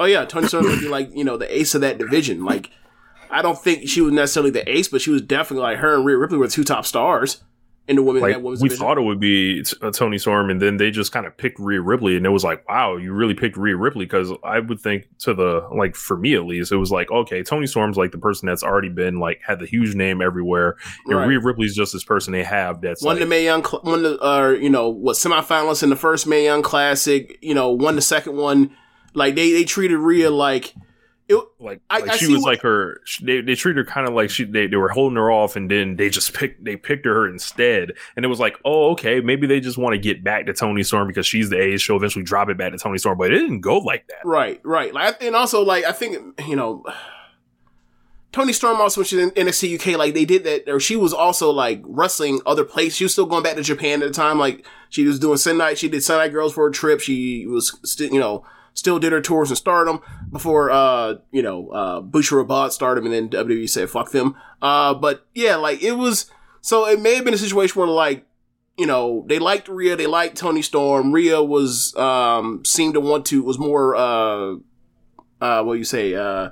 Oh 0.00 0.06
yeah, 0.06 0.24
Toni 0.24 0.48
Storm 0.48 0.64
would 0.64 0.80
be 0.80 0.88
like 0.88 1.14
you 1.14 1.24
know 1.24 1.36
the 1.36 1.56
ace 1.56 1.74
of 1.74 1.80
that 1.82 1.98
division. 1.98 2.44
Like, 2.44 2.70
I 3.30 3.42
don't 3.42 3.58
think 3.58 3.88
she 3.88 4.00
was 4.00 4.12
necessarily 4.12 4.50
the 4.50 4.68
ace, 4.68 4.88
but 4.88 5.00
she 5.00 5.10
was 5.10 5.22
definitely 5.22 5.62
like 5.62 5.78
her 5.78 5.94
and 5.94 6.04
Rhea 6.04 6.16
Ripley 6.16 6.38
were 6.38 6.48
two 6.48 6.64
top 6.64 6.86
stars 6.86 7.42
in 7.88 7.96
the 7.96 8.02
women 8.02 8.22
Like 8.22 8.34
that 8.34 8.42
women's 8.42 8.62
we 8.62 8.68
division. 8.68 8.86
thought 8.86 8.96
it 8.98 9.02
would 9.02 9.18
be 9.18 9.64
uh, 9.80 9.90
Toni 9.90 10.16
Storm, 10.16 10.50
and 10.50 10.62
then 10.62 10.76
they 10.76 10.90
just 10.92 11.10
kind 11.10 11.26
of 11.26 11.36
picked 11.36 11.58
Rhea 11.58 11.80
Ripley, 11.80 12.16
and 12.16 12.24
it 12.24 12.28
was 12.28 12.44
like, 12.44 12.66
wow, 12.68 12.96
you 12.96 13.12
really 13.12 13.34
picked 13.34 13.56
Rhea 13.56 13.76
Ripley 13.76 14.04
because 14.04 14.30
I 14.44 14.60
would 14.60 14.80
think 14.80 15.08
to 15.20 15.34
the 15.34 15.66
like 15.76 15.96
for 15.96 16.16
me 16.16 16.34
at 16.34 16.44
least, 16.44 16.70
it 16.72 16.76
was 16.76 16.90
like 16.92 17.10
okay, 17.10 17.42
Toni 17.42 17.66
Storm's 17.66 17.96
like 17.96 18.12
the 18.12 18.18
person 18.18 18.46
that's 18.46 18.62
already 18.62 18.88
been 18.88 19.18
like 19.18 19.40
had 19.46 19.58
the 19.58 19.66
huge 19.66 19.94
name 19.96 20.22
everywhere, 20.22 20.76
and 21.06 21.16
Right. 21.16 21.26
Rhea 21.26 21.40
Ripley's 21.40 21.74
just 21.74 21.92
this 21.92 22.04
person 22.04 22.32
they 22.32 22.44
have 22.44 22.80
that's 22.80 23.02
Won 23.02 23.16
like, 23.16 23.20
the 23.20 23.26
Mae 23.28 23.44
Young, 23.44 23.64
cl- 23.64 23.82
won 23.84 24.02
the 24.04 24.18
uh, 24.24 24.50
you 24.50 24.70
know 24.70 24.88
what 24.88 25.16
semifinalists 25.16 25.82
in 25.82 25.90
the 25.90 25.96
first 25.96 26.26
Mae 26.26 26.44
Young 26.44 26.62
Classic. 26.62 27.36
You 27.42 27.54
know, 27.54 27.70
won 27.70 27.96
the 27.96 28.02
second 28.02 28.36
one. 28.36 28.70
Like 29.14 29.34
they 29.34 29.52
they 29.52 29.64
treated 29.64 29.98
Rhea 29.98 30.30
like 30.30 30.72
it. 31.40 31.44
like, 31.58 31.80
I- 31.90 31.98
like 32.00 32.10
I 32.10 32.16
she 32.16 32.26
was 32.26 32.42
what- 32.42 32.46
like 32.52 32.62
her 32.62 33.00
they, 33.22 33.40
they 33.40 33.54
treated 33.54 33.84
her 33.86 33.90
kind 33.90 34.06
of 34.08 34.14
like 34.14 34.30
she 34.30 34.44
they, 34.44 34.66
they 34.66 34.76
were 34.76 34.88
holding 34.90 35.16
her 35.16 35.30
off 35.30 35.56
and 35.56 35.70
then 35.70 35.96
they 35.96 36.08
just 36.10 36.34
picked 36.34 36.64
they 36.64 36.76
picked 36.76 37.04
her 37.06 37.28
instead 37.28 37.92
and 38.16 38.24
it 38.24 38.28
was 38.28 38.40
like 38.40 38.56
oh 38.64 38.90
okay 38.92 39.20
maybe 39.20 39.46
they 39.46 39.60
just 39.60 39.78
want 39.78 39.92
to 39.94 39.98
get 39.98 40.22
back 40.24 40.46
to 40.46 40.52
Toni 40.52 40.82
Storm 40.82 41.06
because 41.08 41.26
she's 41.26 41.50
the 41.50 41.60
ace 41.60 41.80
she'll 41.80 41.96
eventually 41.96 42.24
drop 42.24 42.48
it 42.48 42.56
back 42.58 42.72
to 42.72 42.78
Toni 42.78 42.98
Storm 42.98 43.16
but 43.18 43.32
it 43.32 43.38
didn't 43.38 43.60
go 43.60 43.78
like 43.78 44.06
that 44.08 44.18
Right, 44.24 44.60
right. 44.64 44.92
Like, 44.94 45.22
and 45.22 45.34
also, 45.36 45.62
like, 45.64 45.84
I 45.84 45.92
think 45.92 46.40
you 46.46 46.56
know, 46.56 46.84
Toni 48.32 48.54
Storm 48.54 48.80
also 48.80 49.00
when 49.02 49.06
she's 49.06 49.18
in 49.18 49.30
NXT 49.32 49.74
UK, 49.78 49.98
like 49.98 50.14
they 50.14 50.24
did 50.24 50.44
that, 50.44 50.66
or 50.66 50.80
she 50.80 50.96
was 50.96 51.12
also 51.12 51.50
like 51.50 51.82
wrestling 51.84 52.40
other 52.46 52.64
places. 52.64 52.96
She 52.96 53.04
was 53.04 53.12
still 53.12 53.26
going 53.26 53.42
back 53.42 53.56
to 53.56 53.62
Japan 53.62 54.02
at 54.02 54.08
the 54.08 54.14
time. 54.14 54.38
Like 54.38 54.64
she 54.88 55.04
was 55.04 55.18
doing 55.18 55.36
Sendai. 55.36 55.74
She 55.74 55.88
did 55.88 56.02
Sendai 56.02 56.28
Girls 56.28 56.54
for 56.54 56.66
a 56.66 56.72
trip. 56.72 57.00
She 57.00 57.46
was 57.46 57.78
still, 57.84 58.10
you 58.10 58.18
know, 58.20 58.42
still 58.74 58.98
did 58.98 59.12
her 59.12 59.20
tours 59.20 59.50
in 59.50 59.56
Stardom 59.56 60.00
before, 60.30 60.70
uh, 60.70 61.14
you 61.30 61.42
know, 61.42 61.68
uh, 61.70 62.02
Robot 62.32 62.72
Stardom, 62.72 63.04
and 63.06 63.14
then 63.14 63.28
WWE 63.28 63.68
said 63.68 63.90
fuck 63.90 64.10
them. 64.12 64.34
Uh, 64.60 64.94
but 64.94 65.26
yeah, 65.34 65.56
like 65.56 65.82
it 65.82 65.92
was. 65.92 66.30
So 66.60 66.86
it 66.86 67.00
may 67.00 67.16
have 67.16 67.24
been 67.24 67.34
a 67.34 67.38
situation 67.38 67.78
where 67.80 67.88
like 67.88 68.26
you 68.78 68.86
know, 68.86 69.24
they 69.28 69.38
liked 69.38 69.68
Rhea, 69.68 69.96
they 69.96 70.06
liked 70.06 70.36
Toni 70.36 70.62
Storm. 70.62 71.12
Rhea 71.12 71.42
was 71.42 71.94
um 71.96 72.64
seemed 72.64 72.94
to 72.94 73.00
want 73.00 73.26
to 73.26 73.42
was 73.42 73.58
more 73.58 73.94
uh 73.94 74.54
uh 75.40 75.62
what 75.62 75.74
do 75.74 75.78
you 75.78 75.84
say, 75.84 76.14
uh 76.14 76.50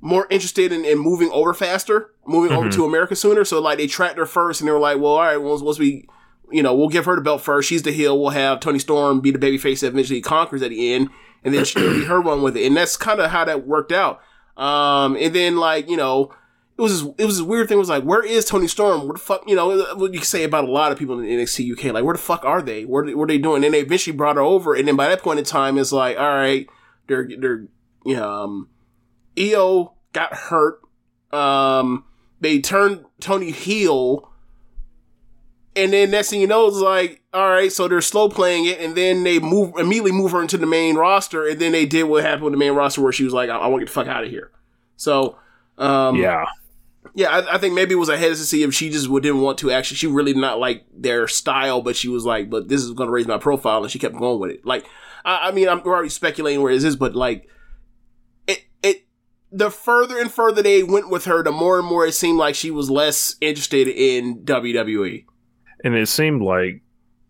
more 0.00 0.26
interested 0.30 0.72
in, 0.72 0.84
in 0.84 0.98
moving 0.98 1.30
over 1.30 1.54
faster, 1.54 2.10
moving 2.26 2.50
over 2.56 2.68
Mhm. 2.68 2.72
to 2.74 2.84
America 2.84 3.14
sooner. 3.14 3.44
So 3.44 3.60
like 3.60 3.78
they 3.78 3.86
tracked 3.86 4.18
her 4.18 4.26
first 4.26 4.60
and 4.60 4.66
they 4.68 4.72
were 4.72 4.80
like, 4.80 4.96
Well, 4.98 5.12
all 5.12 5.20
right, 5.20 5.36
once 5.36 5.62
once 5.62 5.78
we 5.78 6.08
you 6.50 6.62
know, 6.62 6.74
we'll 6.74 6.88
give 6.88 7.06
her 7.06 7.14
the 7.16 7.22
belt 7.22 7.40
first. 7.40 7.66
She's 7.68 7.82
the 7.82 7.92
heel. 7.92 8.20
We'll 8.20 8.30
have 8.30 8.60
Toni 8.60 8.78
Storm 8.78 9.20
be 9.20 9.30
the 9.30 9.38
babyface 9.38 9.80
that 9.80 9.86
eventually 9.88 10.20
conquers 10.20 10.60
at 10.62 10.68
the 10.68 10.92
end, 10.92 11.08
and 11.44 11.54
then 11.54 11.64
she'll 11.64 11.92
be 11.92 12.04
her 12.04 12.20
run 12.20 12.42
with 12.42 12.56
it. 12.56 12.66
And 12.66 12.76
that's 12.76 12.96
kind 12.96 13.20
of 13.20 13.30
how 13.30 13.44
that 13.44 13.66
worked 13.66 13.92
out. 13.92 14.20
Um, 14.56 15.16
and 15.16 15.34
then 15.34 15.56
like 15.56 15.88
you 15.88 15.96
know, 15.96 16.32
it 16.78 16.82
was 16.82 17.02
it 17.18 17.24
was 17.24 17.38
this 17.38 17.46
weird 17.46 17.68
thing. 17.68 17.76
It 17.76 17.80
was 17.80 17.88
like, 17.88 18.04
where 18.04 18.24
is 18.24 18.44
Toni 18.44 18.68
Storm? 18.68 19.02
Where 19.02 19.14
the 19.14 19.18
fuck, 19.18 19.48
you 19.48 19.56
know, 19.56 19.94
what 19.94 20.14
you 20.14 20.20
say 20.20 20.44
about 20.44 20.64
a 20.64 20.70
lot 20.70 20.92
of 20.92 20.98
people 20.98 21.18
in 21.18 21.24
the 21.24 21.32
NXT 21.32 21.72
UK, 21.72 21.92
like 21.92 22.04
where 22.04 22.14
the 22.14 22.22
fuck 22.22 22.44
are 22.44 22.62
they? 22.62 22.84
Where 22.84 23.04
what 23.16 23.24
are 23.24 23.26
they 23.32 23.38
doing? 23.38 23.64
And 23.64 23.74
they 23.74 23.80
eventually 23.80 24.16
brought 24.16 24.36
her 24.36 24.42
over, 24.42 24.74
and 24.74 24.86
then 24.86 24.96
by 24.96 25.08
that 25.08 25.22
point 25.22 25.38
in 25.38 25.44
time, 25.44 25.78
it's 25.78 25.92
like, 25.92 26.18
all 26.18 26.34
right, 26.34 26.66
they're 27.06 27.28
they're 27.38 27.66
you 28.04 28.16
know, 28.16 28.30
um, 28.30 28.68
Io 29.38 29.94
got 30.12 30.34
hurt. 30.34 30.80
Um, 31.32 32.04
they 32.40 32.60
turned 32.60 33.04
Toni 33.20 33.50
heel. 33.50 34.31
And 35.74 35.92
then 35.92 36.10
next 36.10 36.30
thing 36.30 36.40
you 36.40 36.46
know, 36.46 36.68
it's 36.68 36.76
like, 36.76 37.22
all 37.32 37.48
right, 37.48 37.72
so 37.72 37.88
they're 37.88 38.02
slow 38.02 38.28
playing 38.28 38.66
it, 38.66 38.78
and 38.78 38.94
then 38.94 39.24
they 39.24 39.38
move 39.38 39.72
immediately 39.78 40.12
move 40.12 40.32
her 40.32 40.42
into 40.42 40.58
the 40.58 40.66
main 40.66 40.96
roster, 40.96 41.46
and 41.46 41.58
then 41.58 41.72
they 41.72 41.86
did 41.86 42.04
what 42.04 42.24
happened 42.24 42.44
with 42.44 42.52
the 42.52 42.58
main 42.58 42.72
roster, 42.72 43.00
where 43.00 43.12
she 43.12 43.24
was 43.24 43.32
like, 43.32 43.48
I, 43.48 43.56
I 43.56 43.66
want 43.68 43.80
to 43.80 43.86
get 43.86 43.88
the 43.88 43.94
fuck 43.94 44.06
out 44.06 44.24
of 44.24 44.30
here. 44.30 44.50
So, 44.96 45.38
um, 45.78 46.16
yeah 46.16 46.44
yeah, 47.14 47.28
I, 47.28 47.54
I 47.54 47.58
think 47.58 47.74
maybe 47.74 47.92
it 47.92 47.98
was 47.98 48.08
a 48.08 48.16
hesitancy 48.16 48.62
if 48.62 48.74
she 48.74 48.90
just 48.90 49.12
didn't 49.12 49.40
want 49.40 49.58
to 49.58 49.70
actually. 49.70 49.96
She 49.96 50.06
really 50.06 50.32
did 50.32 50.40
not 50.40 50.58
like 50.58 50.84
their 50.92 51.28
style, 51.28 51.82
but 51.82 51.96
she 51.96 52.08
was 52.08 52.24
like, 52.24 52.48
"But 52.48 52.68
this 52.68 52.82
is 52.82 52.92
going 52.92 53.08
to 53.08 53.12
raise 53.12 53.26
my 53.26 53.38
profile," 53.38 53.82
and 53.82 53.90
she 53.90 53.98
kept 53.98 54.16
going 54.16 54.40
with 54.40 54.50
it. 54.50 54.64
Like, 54.64 54.86
I, 55.24 55.48
I 55.48 55.52
mean, 55.52 55.68
I'm 55.68 55.80
already 55.80 56.08
speculating 56.08 56.62
where 56.62 56.72
this 56.72 56.84
is, 56.84 56.96
but 56.96 57.14
like, 57.14 57.48
it 58.46 58.64
it 58.82 59.04
the 59.50 59.70
further 59.70 60.18
and 60.18 60.32
further 60.32 60.62
they 60.62 60.82
went 60.82 61.10
with 61.10 61.26
her, 61.26 61.42
the 61.42 61.52
more 61.52 61.78
and 61.78 61.86
more 61.86 62.06
it 62.06 62.12
seemed 62.12 62.38
like 62.38 62.54
she 62.54 62.70
was 62.70 62.90
less 62.90 63.36
interested 63.40 63.88
in. 63.88 64.44
WWE. 64.44 65.24
And 65.84 65.94
it 65.94 66.08
seemed 66.08 66.42
like 66.42 66.82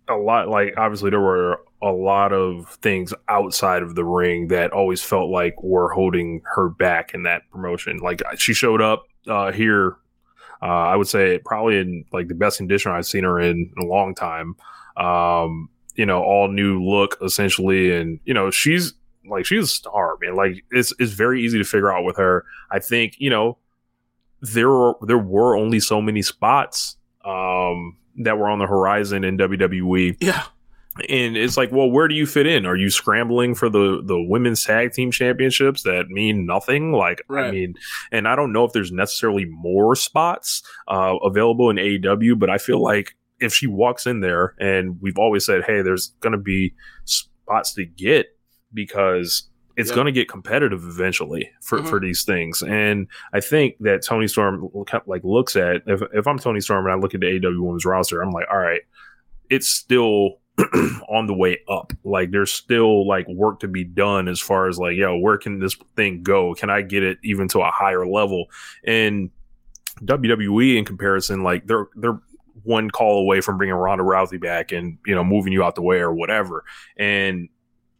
a 0.09 0.15
lot 0.15 0.49
like 0.49 0.75
obviously 0.77 1.11
there 1.11 1.21
were 1.21 1.61
a 1.83 1.91
lot 1.91 2.33
of 2.33 2.69
things 2.81 3.13
outside 3.29 3.83
of 3.83 3.95
the 3.95 4.05
ring 4.05 4.49
that 4.49 4.73
always 4.73 5.03
felt 5.03 5.31
like 5.31 5.61
were 5.63 5.93
holding 5.93 6.41
her 6.55 6.69
back 6.69 7.15
in 7.15 7.25
that 7.25 7.43
promotion. 7.51 7.99
Like 7.99 8.23
she 8.39 8.55
showed 8.55 8.81
up 8.81 9.05
uh 9.29 9.53
here 9.53 9.97
uh 10.61 10.67
i 10.67 10.97
would 10.97 11.07
say 11.07 11.39
probably 11.45 11.79
in 11.79 12.05
like 12.13 12.27
the 12.27 12.35
best 12.35 12.57
condition 12.57 12.91
i've 12.91 13.07
seen 13.07 13.23
her 13.23 13.39
in, 13.39 13.73
in 13.77 13.83
a 13.83 13.87
long 13.87 14.15
time. 14.15 14.57
Um 14.97 15.69
you 15.95 16.07
know 16.07 16.23
all 16.23 16.49
new 16.49 16.83
look 16.83 17.17
essentially. 17.23 17.95
And 17.95 18.21
you 18.25 18.35
know 18.35 18.51
she's 18.51 18.95
like 19.29 19.47
she's 19.47 19.65
a 19.65 19.69
star 19.69 20.17
man. 20.21 20.37
Like 20.37 20.65
it's 20.71 20.93
it's 20.99 21.13
very 21.13 21.43
easy 21.43 21.59
to 21.59 21.65
figure 21.65 21.93
out 21.93 22.05
with 22.05 22.17
her. 22.17 22.45
I 22.71 22.79
think 22.79 23.15
you 23.19 23.31
know 23.31 23.59
there 24.41 24.69
were 24.69 24.95
there 25.03 25.19
were 25.19 25.57
only 25.57 25.79
so 25.79 26.03
many 26.03 26.21
spots 26.21 26.97
um 27.25 27.97
that 28.19 28.39
were 28.39 28.49
on 28.49 28.59
the 28.59 28.67
horizon 28.67 29.25
in 29.25 29.39
WWE 29.39 30.17
Yeah, 30.21 30.45
and 31.09 31.37
it's 31.37 31.57
like 31.57 31.73
well 31.73 31.91
where 31.91 32.09
do 32.09 32.15
you 32.15 32.27
fit 32.27 32.47
in? 32.47 32.67
Are 32.67 32.77
you 32.77 32.91
scrambling 32.91 33.55
for 33.55 33.69
the 33.69 34.03
the 34.05 34.21
women's 34.21 34.65
tag 34.65 34.93
team 34.93 35.11
championships 35.11 35.83
that 35.85 36.09
mean 36.09 36.47
nothing? 36.47 36.93
Like 36.93 37.23
I 37.31 37.51
mean 37.51 37.75
and 38.11 38.29
I 38.29 38.37
don't 38.37 38.53
know 38.53 38.65
if 38.65 38.73
there's 38.73 38.93
necessarily 38.93 39.47
more 39.47 39.97
spots 39.97 40.63
uh 40.89 41.17
available 41.23 41.71
in 41.71 41.77
AEW 41.77 42.39
but 42.39 42.51
I 42.51 42.59
feel 42.59 42.83
like 42.83 43.17
if 43.41 43.55
she 43.55 43.67
walks 43.67 44.07
in 44.07 44.21
there 44.21 44.55
and 44.61 45.01
we've 45.01 45.19
always 45.19 45.47
said 45.47 45.63
hey 45.67 45.83
there's 45.83 46.15
going 46.21 46.33
to 46.33 46.39
be 46.39 46.75
spots 47.05 47.75
to 47.75 47.85
get 47.85 48.27
because 48.75 49.49
it's 49.77 49.91
Yep. 49.91 49.95
going 49.95 50.07
to 50.07 50.13
get 50.13 50.29
competitive 50.29 50.85
eventually 50.85 51.51
for, 51.63 51.79
Mhm. 51.81 51.89
for 51.89 52.01
these 52.01 52.25
things. 52.25 52.63
And 52.63 53.07
I 53.33 53.41
think 53.41 53.77
that 53.81 54.03
Toni 54.03 54.27
Storm 54.29 54.69
like 55.07 55.25
looks 55.25 55.57
at 55.57 55.83
if, 55.87 56.03
if 56.13 56.27
I'm 56.27 56.39
Toni 56.39 56.61
Storm 56.61 56.85
and 56.87 56.93
I 56.93 56.97
look 56.97 57.15
at 57.15 57.21
the 57.21 57.27
AEW 57.27 57.63
women's 57.63 57.85
roster, 57.85 58.21
I'm 58.23 58.31
like, 58.31 58.47
all 58.51 58.59
right, 58.59 58.83
it's 59.51 59.69
still 59.69 60.39
on 61.09 61.27
the 61.27 61.35
way 61.35 61.59
up. 61.69 61.93
Like 62.05 62.31
there's 62.31 62.53
still 62.53 63.07
like 63.09 63.27
work 63.29 63.61
to 63.61 63.69
be 63.69 63.85
done 63.85 64.29
as 64.29 64.39
far 64.39 64.69
as 64.69 64.79
like, 64.79 64.97
yo, 64.97 65.17
where 65.17 65.39
can 65.39 65.59
this 65.61 65.75
thing 65.97 66.23
go? 66.23 66.53
Can 66.55 66.69
I 66.69 66.83
get 66.83 67.03
it 67.03 67.19
even 67.25 67.49
to 67.49 67.61
a 67.61 67.71
higher 67.71 68.07
level? 68.07 68.47
And 68.87 69.31
WWE 70.05 70.77
in 70.79 70.85
comparison, 70.85 71.43
like 71.43 71.67
they're 71.67 71.87
they're 71.97 72.21
one 72.65 72.91
call 72.91 73.19
away 73.19 73.41
from 73.41 73.57
bringing 73.57 73.75
Ronda 73.75 74.05
Rousey 74.05 74.41
back 74.41 74.73
and 74.73 74.99
you 75.07 75.15
know 75.15 75.25
moving 75.25 75.53
you 75.53 75.65
out 75.65 75.75
the 75.75 75.83
way 75.83 75.99
or 76.01 76.13
whatever. 76.13 76.65
And 76.97 77.49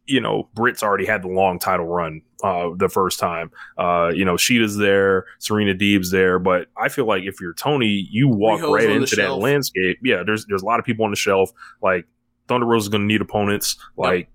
you 0.05 0.19
know, 0.19 0.49
Britt's 0.53 0.83
already 0.83 1.05
had 1.05 1.23
the 1.23 1.29
long 1.29 1.59
title 1.59 1.85
run 1.85 2.21
uh, 2.43 2.69
the 2.75 2.89
first 2.89 3.19
time. 3.19 3.51
Uh, 3.77 4.11
you 4.13 4.25
know, 4.25 4.35
Shida's 4.35 4.77
there, 4.77 5.25
Serena 5.39 5.73
Deeb's 5.73 6.11
there, 6.11 6.39
but 6.39 6.67
I 6.77 6.89
feel 6.89 7.05
like 7.05 7.23
if 7.23 7.39
you're 7.39 7.53
Toni, 7.53 8.07
you 8.09 8.27
walk 8.27 8.59
Riho's 8.59 8.73
right 8.73 8.89
into 8.89 9.15
that 9.15 9.35
landscape. 9.35 9.99
Yeah, 10.03 10.23
there's 10.25 10.45
there's 10.45 10.61
a 10.61 10.65
lot 10.65 10.79
of 10.79 10.85
people 10.85 11.05
on 11.05 11.11
the 11.11 11.17
shelf. 11.17 11.51
Like 11.81 12.05
Thunder 12.47 12.65
Rosa 12.65 12.85
is 12.85 12.89
going 12.89 13.01
to 13.01 13.07
need 13.07 13.21
opponents. 13.21 13.77
Like 13.95 14.29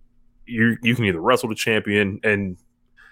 you 0.46 0.76
you 0.82 0.94
can 0.94 1.04
either 1.04 1.20
wrestle 1.20 1.48
the 1.48 1.54
champion 1.54 2.20
and 2.24 2.56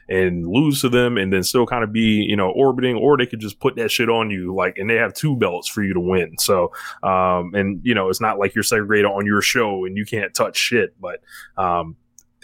and 0.09 0.47
lose 0.47 0.81
to 0.81 0.89
them 0.89 1.19
and 1.19 1.33
then 1.33 1.43
still 1.43 1.67
kind 1.67 1.83
of 1.83 1.93
be 1.93 2.25
you 2.29 2.37
know 2.37 2.51
orbiting 2.51 2.97
or 2.97 3.17
they 3.17 3.27
could 3.27 3.41
just 3.41 3.59
put 3.59 3.75
that 3.77 3.91
shit 3.91 4.09
on 4.09 4.31
you 4.31 4.55
like 4.55 4.79
and 4.79 4.89
they 4.89 4.95
have 4.95 5.13
two 5.13 5.37
belts 5.37 5.69
for 5.69 5.83
you 5.83 5.93
to 5.93 6.01
win 6.01 6.39
so 6.39 6.73
um 7.03 7.53
and 7.55 7.81
you 7.83 7.93
know 7.93 8.09
it's 8.09 8.21
not 8.21 8.39
like 8.39 8.55
you're 8.55 8.63
segregated 8.63 9.05
on 9.05 9.27
your 9.27 9.43
show 9.43 9.85
and 9.85 9.97
you 9.97 10.07
can't 10.07 10.33
touch 10.33 10.57
shit 10.57 10.95
but 11.01 11.21
um 11.57 11.97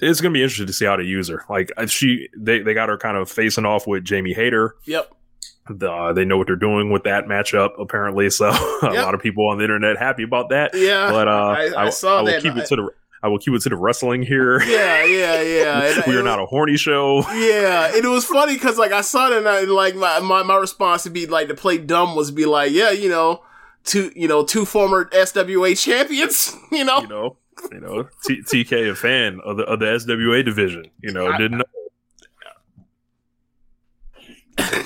it's 0.02 0.20
gonna 0.20 0.32
be 0.34 0.42
interesting 0.42 0.66
to 0.66 0.72
see 0.72 0.84
how 0.84 0.96
to 0.96 1.04
use 1.04 1.28
her 1.28 1.44
like 1.48 1.70
uh, 1.76 1.86
she 1.86 2.28
they, 2.36 2.58
they 2.60 2.74
got 2.74 2.88
her 2.88 2.98
kind 2.98 3.16
of 3.16 3.30
facing 3.30 3.64
off 3.64 3.86
with 3.86 4.04
jamie 4.04 4.34
hayter 4.34 4.74
Yep. 4.84 5.12
the, 5.70 6.12
they 6.12 6.24
know 6.24 6.36
what 6.36 6.46
they're 6.48 6.56
doing 6.56 6.90
with 6.90 7.04
that 7.04 7.24
matchup 7.26 7.80
apparently 7.80 8.28
so 8.30 8.48
a 8.82 8.92
Yep. 8.92 9.04
lot 9.04 9.14
of 9.14 9.20
people 9.20 9.48
on 9.48 9.58
the 9.58 9.64
internet 9.64 9.96
happy 9.96 10.22
about 10.24 10.48
that 10.50 10.72
Yeah. 10.74 11.10
but 11.10 11.28
uh 11.28 11.30
I- 11.56 11.86
I 11.86 11.90
saw 11.90 12.18
will 12.18 12.26
that. 12.26 12.42
keep 12.42 12.56
it 12.56 12.66
to 12.66 12.76
the 12.76 12.90
I 13.24 13.28
will 13.28 13.38
keep 13.38 13.54
it 13.54 13.62
to 13.62 13.68
the 13.68 13.76
wrestling 13.76 14.24
here. 14.24 14.60
Yeah, 14.66 15.04
yeah, 15.04 15.40
yeah. 15.42 16.02
We 16.08 16.14
are 16.14 16.16
and- 16.16 16.24
not 16.24 16.40
a 16.40 16.46
horny 16.46 16.76
show. 16.76 17.20
Yeah, 17.32 17.94
and 17.94 18.04
it 18.04 18.08
was 18.08 18.24
funny 18.24 18.54
because 18.54 18.78
like 18.78 18.90
I 18.90 19.00
saw 19.02 19.28
that, 19.28 19.38
and 19.38 19.48
I, 19.48 19.60
like 19.62 19.94
my, 19.94 20.18
my 20.18 20.42
my 20.42 20.56
response 20.56 21.04
to 21.04 21.10
be 21.10 21.26
like 21.26 21.46
to 21.46 21.54
play 21.54 21.78
dumb 21.78 22.16
was 22.16 22.32
be 22.32 22.46
like, 22.46 22.72
yeah, 22.72 22.90
you 22.90 23.08
know, 23.08 23.44
two 23.84 24.10
you 24.16 24.26
know 24.26 24.44
two 24.44 24.64
former 24.64 25.04
SWA 25.12 25.80
champions, 25.80 26.56
you 26.72 26.82
know. 26.84 27.00
You 27.02 27.06
know, 27.06 27.36
you 27.70 27.80
know, 27.80 28.08
T- 28.24 28.42
TK 28.42 28.90
a 28.90 28.94
fan 28.94 29.40
of 29.44 29.56
the 29.56 29.64
of 29.64 29.80
the 29.80 29.86
SWA 29.86 30.44
division. 30.44 30.86
You 31.00 31.12
know, 31.12 31.30
didn't 31.36 31.58
know. 31.58 31.64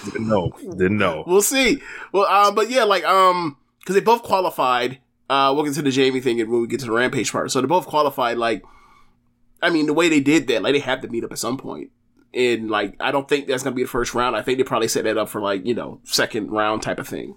didn't 0.05 0.29
know. 0.29 0.53
Didn't 0.77 0.99
know. 0.99 1.25
We'll 1.27 1.43
see. 1.43 1.83
Well, 2.13 2.27
uh, 2.29 2.53
but 2.53 2.71
yeah, 2.71 2.85
like 2.85 3.05
um, 3.05 3.57
because 3.81 3.95
they 3.95 4.01
both 4.01 4.23
qualified. 4.23 4.99
Uh, 5.29 5.53
we'll 5.55 5.65
get 5.65 5.75
to 5.75 5.83
the 5.83 5.91
Jamie 5.91 6.21
thing 6.21 6.41
and 6.41 6.51
when 6.51 6.61
we 6.61 6.69
get 6.69 6.81
to 6.81 6.87
the 6.87 6.93
Rampage 6.93 7.33
part. 7.33 7.51
So 7.51 7.61
they 7.61 7.67
both 7.67 7.87
qualified. 7.87 8.39
Like, 8.39 8.63
I 9.61 9.71
mean, 9.71 9.87
the 9.87 9.93
way 9.93 10.09
they 10.09 10.21
did 10.21 10.47
that, 10.49 10.63
like 10.63 10.73
they 10.73 10.79
had 10.79 11.03
to 11.03 11.09
meet 11.09 11.25
up 11.25 11.33
at 11.33 11.39
some 11.39 11.57
point. 11.57 11.91
And 12.33 12.71
like, 12.71 12.95
I 13.01 13.11
don't 13.11 13.29
think 13.29 13.47
that's 13.47 13.63
gonna 13.63 13.75
be 13.75 13.83
the 13.83 13.89
first 13.89 14.15
round. 14.15 14.37
I 14.37 14.43
think 14.43 14.59
they 14.59 14.65
probably 14.65 14.89
set 14.89 15.05
that 15.05 15.19
up 15.19 15.29
for 15.29 15.41
like 15.41 15.67
you 15.67 15.75
know 15.75 16.01
second 16.05 16.51
round 16.51 16.83
type 16.83 16.99
of 16.99 17.09
thing. 17.09 17.37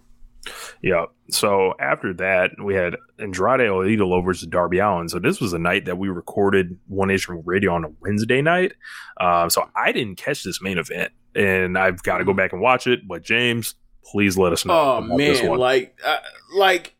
Yeah. 0.81 1.05
So 1.29 1.73
after 1.79 2.13
that, 2.15 2.51
we 2.63 2.73
had 2.73 2.95
Andrade 3.19 3.61
El 3.61 3.77
Idolo 3.77 4.23
versus 4.23 4.47
Darby 4.47 4.79
Allin. 4.79 5.09
So 5.09 5.19
this 5.19 5.39
was 5.39 5.53
a 5.53 5.59
night 5.59 5.85
that 5.85 5.97
we 5.97 6.09
recorded 6.09 6.77
One 6.87 7.09
Nation 7.09 7.41
Radio 7.45 7.73
on 7.73 7.85
a 7.85 7.89
Wednesday 8.01 8.41
night. 8.41 8.73
Uh, 9.19 9.49
so 9.49 9.69
I 9.75 9.91
didn't 9.91 10.15
catch 10.15 10.43
this 10.43 10.61
main 10.61 10.77
event, 10.77 11.11
and 11.35 11.77
I've 11.77 12.01
got 12.03 12.19
to 12.19 12.25
go 12.25 12.33
back 12.33 12.53
and 12.53 12.61
watch 12.61 12.87
it. 12.87 13.07
But 13.07 13.21
James, 13.21 13.75
please 14.03 14.37
let 14.37 14.53
us 14.53 14.65
know. 14.65 14.73
Oh 14.73 14.97
about 15.03 15.17
this 15.17 15.41
man, 15.41 15.49
one. 15.51 15.59
like, 15.59 15.97
uh, 16.05 16.17
like, 16.55 16.95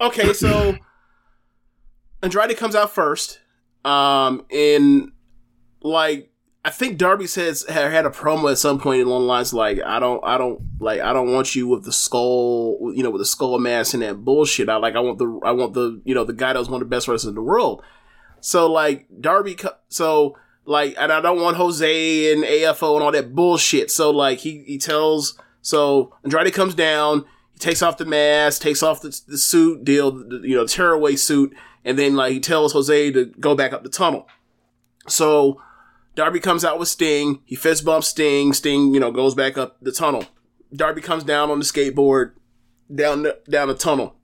okay, 0.00 0.32
so 0.32 0.76
Andrade 2.22 2.56
comes 2.56 2.74
out 2.74 2.92
first, 2.92 3.40
um, 3.84 4.44
and 4.50 5.12
like, 5.82 6.30
I 6.66 6.70
think 6.70 6.96
Darby 6.96 7.26
says 7.26 7.66
had 7.68 8.06
a 8.06 8.10
promo 8.10 8.50
at 8.50 8.56
some 8.56 8.80
point 8.80 9.02
along 9.02 9.22
the 9.22 9.26
lines 9.26 9.52
like, 9.52 9.82
I 9.84 10.00
don't, 10.00 10.24
I 10.24 10.38
don't, 10.38 10.62
like, 10.80 11.00
I 11.00 11.12
don't 11.12 11.30
want 11.30 11.54
you 11.54 11.68
with 11.68 11.84
the 11.84 11.92
skull, 11.92 12.78
you 12.94 13.02
know, 13.02 13.10
with 13.10 13.20
the 13.20 13.26
skull 13.26 13.58
mask 13.58 13.92
and 13.92 14.02
that 14.02 14.24
bullshit. 14.24 14.70
I 14.70 14.76
like, 14.76 14.96
I 14.96 15.00
want 15.00 15.18
the, 15.18 15.40
I 15.44 15.52
want 15.52 15.74
the, 15.74 16.00
you 16.06 16.14
know, 16.14 16.24
the 16.24 16.32
guy 16.32 16.54
that 16.54 16.58
was 16.58 16.70
one 16.70 16.80
of 16.80 16.88
the 16.88 16.94
best 16.94 17.06
wrestlers 17.06 17.28
in 17.28 17.34
the 17.34 17.42
world. 17.42 17.82
So 18.40 18.70
like, 18.70 19.06
Darby, 19.20 19.58
so 19.88 20.38
like, 20.64 20.94
and 20.98 21.12
I 21.12 21.20
don't 21.20 21.42
want 21.42 21.58
Jose 21.58 22.32
and 22.32 22.44
AFO 22.44 22.94
and 22.94 23.04
all 23.04 23.12
that 23.12 23.34
bullshit. 23.34 23.90
So 23.90 24.10
like, 24.10 24.38
he 24.38 24.64
he 24.66 24.78
tells. 24.78 25.38
So 25.60 26.14
Andrade 26.24 26.52
comes 26.54 26.74
down, 26.74 27.26
he 27.52 27.58
takes 27.58 27.82
off 27.82 27.98
the 27.98 28.04
mask, 28.04 28.62
takes 28.62 28.82
off 28.82 29.02
the, 29.02 29.18
the 29.28 29.38
suit 29.38 29.84
deal, 29.84 30.10
the, 30.10 30.40
you 30.42 30.56
know, 30.56 30.66
tearaway 30.66 31.16
suit, 31.16 31.54
and 31.84 31.98
then 31.98 32.16
like 32.16 32.32
he 32.32 32.40
tells 32.40 32.72
Jose 32.72 33.12
to 33.12 33.26
go 33.26 33.54
back 33.54 33.74
up 33.74 33.82
the 33.82 33.90
tunnel. 33.90 34.26
So 35.08 35.60
Darby 36.14 36.40
comes 36.40 36.64
out 36.64 36.78
with 36.78 36.88
Sting, 36.88 37.40
he 37.44 37.56
fist 37.56 37.84
bumps 37.84 38.08
Sting, 38.08 38.52
Sting, 38.52 38.94
you 38.94 39.00
know, 39.00 39.10
goes 39.10 39.34
back 39.34 39.58
up 39.58 39.76
the 39.80 39.92
tunnel. 39.92 40.26
Darby 40.74 41.00
comes 41.00 41.24
down 41.24 41.50
on 41.50 41.58
the 41.58 41.64
skateboard, 41.64 42.32
down 42.94 43.22
the, 43.22 43.38
down 43.48 43.68
the 43.68 43.74
tunnel. 43.74 44.14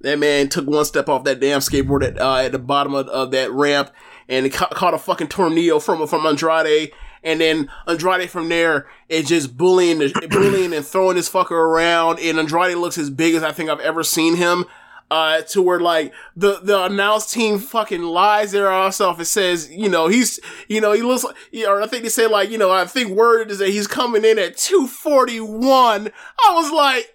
That 0.00 0.18
man 0.18 0.48
took 0.48 0.66
one 0.66 0.84
step 0.84 1.08
off 1.08 1.24
that 1.24 1.40
damn 1.40 1.60
skateboard 1.60 2.04
at, 2.04 2.20
uh, 2.20 2.36
at 2.36 2.52
the 2.52 2.58
bottom 2.58 2.94
of, 2.94 3.08
of 3.08 3.30
that 3.30 3.50
ramp 3.52 3.90
and 4.28 4.52
ca- 4.52 4.68
caught 4.68 4.94
a 4.94 4.98
fucking 4.98 5.28
tornado 5.28 5.78
from 5.78 6.06
from 6.06 6.26
Andrade. 6.26 6.92
And 7.22 7.40
then 7.40 7.70
Andrade 7.86 8.28
from 8.28 8.50
there 8.50 8.86
is 9.08 9.28
just 9.28 9.56
bullying, 9.56 10.12
bullying 10.28 10.74
and 10.74 10.84
throwing 10.84 11.16
this 11.16 11.30
fucker 11.30 11.52
around. 11.52 12.18
And 12.20 12.38
Andrade 12.38 12.76
looks 12.76 12.98
as 12.98 13.08
big 13.08 13.34
as 13.34 13.42
I 13.42 13.52
think 13.52 13.70
I've 13.70 13.80
ever 13.80 14.02
seen 14.02 14.36
him. 14.36 14.66
Uh, 15.14 15.42
to 15.42 15.62
where 15.62 15.78
like 15.78 16.12
the 16.34 16.58
the 16.64 16.82
announce 16.86 17.32
team 17.32 17.60
fucking 17.60 18.02
lies 18.02 18.50
their 18.50 18.68
ass 18.68 19.00
off 19.00 19.18
and 19.18 19.26
says, 19.28 19.70
you 19.70 19.88
know, 19.88 20.08
he's, 20.08 20.40
you 20.66 20.80
know, 20.80 20.90
he 20.90 21.02
looks 21.02 21.22
like, 21.22 21.36
you 21.52 21.62
know, 21.62 21.70
or 21.70 21.80
I 21.80 21.86
think 21.86 22.02
they 22.02 22.08
say 22.08 22.26
like, 22.26 22.50
you 22.50 22.58
know, 22.58 22.72
I 22.72 22.84
think 22.84 23.10
word 23.16 23.52
is 23.52 23.58
that 23.58 23.68
he's 23.68 23.86
coming 23.86 24.24
in 24.24 24.40
at 24.40 24.56
241. 24.56 26.10
I 26.44 26.52
was 26.52 26.72
like, 26.72 27.14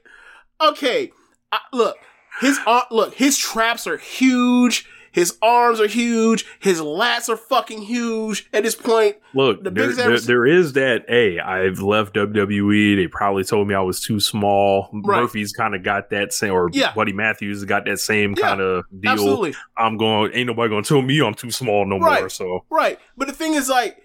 okay, 0.62 1.12
I, 1.52 1.60
look, 1.74 1.97
his 2.39 2.58
ar- 2.66 2.88
look, 2.89 3.16
his 3.16 3.38
traps 3.38 3.86
are 3.86 3.97
huge. 3.97 4.88
His 5.12 5.38
arms 5.41 5.80
are 5.80 5.88
huge. 5.88 6.45
His 6.60 6.80
lats 6.82 7.30
are 7.30 7.38
fucking 7.38 7.82
huge. 7.82 8.47
At 8.53 8.64
this 8.64 8.76
point, 8.76 9.18
Look, 9.34 9.64
The 9.64 9.70
there, 9.72 9.91
there, 9.93 10.20
there 10.20 10.45
is 10.45 10.74
that. 10.74 11.05
Hey, 11.07 11.39
I've 11.39 11.80
left 11.80 12.16
WWE. 12.16 12.95
They 12.95 13.07
probably 13.07 13.43
told 13.43 13.68
me 13.68 13.76
I 13.76 13.82
was 13.82 14.01
too 14.01 14.20
small. 14.20 14.89
Right. 14.93 15.22
Murphy's 15.22 15.51
kind 15.51 15.76
of 15.76 15.84
got 15.84 16.10
that 16.12 16.34
same, 16.34 16.51
or 16.53 16.70
Yeah. 16.74 16.93
Buddy 16.93 17.14
Matthews 17.14 17.64
got 17.66 17.86
that 17.86 17.99
same 17.99 18.36
Yeah, 18.38 18.47
kind 18.49 18.62
of 18.62 18.86
deal. 18.99 19.12
absolutely 19.12 19.55
I'm 19.78 19.97
going. 19.97 20.32
Ain't 20.34 20.47
nobody 20.47 20.70
going 20.70 20.84
to 20.84 20.88
tell 20.88 21.01
me 21.01 21.20
I'm 21.22 21.34
too 21.34 21.51
small 21.51 21.86
no 21.86 21.99
Right. 21.99 22.22
more. 22.22 22.30
So 22.30 22.66
right. 22.70 22.99
But 23.18 23.28
the 23.28 23.34
thing 23.34 23.53
is, 23.55 23.70
like, 23.70 23.97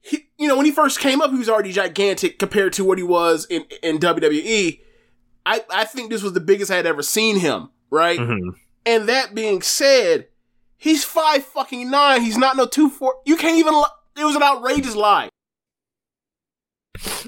he, 0.00 0.28
you 0.38 0.48
know, 0.48 0.56
when 0.56 0.66
he 0.66 0.72
first 0.72 1.00
came 1.00 1.20
up, 1.22 1.30
he 1.30 1.38
was 1.38 1.48
already 1.48 1.72
gigantic 1.72 2.38
compared 2.38 2.72
to 2.74 2.84
what 2.84 2.98
he 2.98 3.04
was 3.04 3.46
in 3.48 3.64
in 3.82 3.98
WWE. 3.98 4.80
I 5.46 5.62
I 5.70 5.84
think 5.84 6.10
this 6.10 6.22
was 6.22 6.32
the 6.32 6.40
biggest 6.40 6.70
I 6.70 6.76
had 6.76 6.86
ever 6.86 7.02
seen 7.02 7.38
him. 7.38 7.70
Right. 7.90 8.18
mhm. 8.18 8.50
And 8.86 9.08
that 9.08 9.34
being 9.34 9.62
said, 9.62 10.28
he's 10.76 11.04
five 11.04 11.44
fucking 11.44 11.90
nine. 11.90 12.22
He's 12.22 12.36
not 12.38 12.56
no 12.56 12.66
two 12.66 12.90
four. 12.90 13.16
You 13.24 13.36
can't 13.36 13.58
even. 13.58 13.74
li- 13.74 13.84
It 14.18 14.24
was 14.24 14.36
an 14.36 14.42
outrageous 14.42 14.94
lie. 14.94 15.28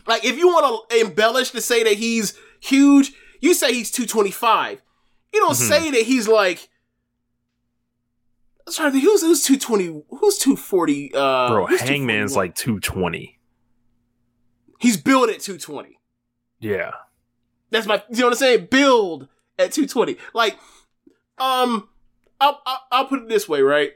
Like 0.07 0.25
if 0.25 0.37
you 0.39 0.49
want 0.49 0.89
to 0.91 1.01
embellish 1.01 1.51
to 1.51 1.61
say 1.61 1.83
that 1.83 1.95
he's 1.95 2.39
huge, 2.61 3.13
you 3.41 3.55
say 3.55 3.73
he's 3.73 3.91
two 3.91 4.07
twenty 4.07 4.31
five. 4.31 4.81
You 5.33 5.41
don't 5.41 5.53
Mhm. 5.53 5.69
say 5.69 5.91
that 5.91 6.03
he's 6.03 6.29
like. 6.29 6.69
Sorry, 8.69 8.99
who's 9.01 9.23
who's 9.23 9.45
two 9.45 9.59
twenty? 9.59 10.03
Who's 10.11 10.39
two 10.39 10.57
forty? 10.57 11.13
Uh, 11.15 11.49
bro, 11.49 11.67
Hangman's 11.67 12.37
like 12.37 12.55
220. 12.57 13.39
he's 14.81 14.97
built 14.97 15.31
at 15.31 15.41
two 15.41 15.57
twenty. 15.59 15.99
Yeah, 16.59 16.93
That's 17.71 17.87
my. 17.87 18.03
You 18.11 18.19
know 18.21 18.27
what 18.27 18.33
I'm 18.35 18.39
saying? 18.39 18.69
Build 18.71 19.29
at 19.59 19.73
220. 19.73 20.17
Like, 20.35 20.57
um, 21.39 21.89
I'll, 22.41 22.61
I'll 22.67 22.81
I'll 22.93 23.07
put 23.07 23.23
it 23.23 23.29
this 23.29 23.49
way, 23.49 23.63
right? 23.63 23.93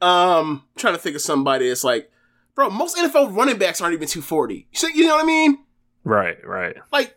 Um, 0.00 0.62
I'm 0.74 0.78
trying 0.78 0.94
to 0.94 1.00
think 1.00 1.16
of 1.16 1.22
somebody 1.22 1.68
that's 1.68 1.84
like, 1.84 2.10
bro, 2.54 2.70
most 2.70 2.96
NFL 2.96 3.34
running 3.36 3.58
backs 3.58 3.80
aren't 3.80 3.94
even 3.94 4.08
240. 4.08 4.68
So, 4.72 4.88
you 4.88 5.06
know 5.06 5.16
what 5.16 5.24
I 5.24 5.26
mean? 5.26 5.58
right, 6.04 6.36
right. 6.46 6.76
Like, 6.92 7.16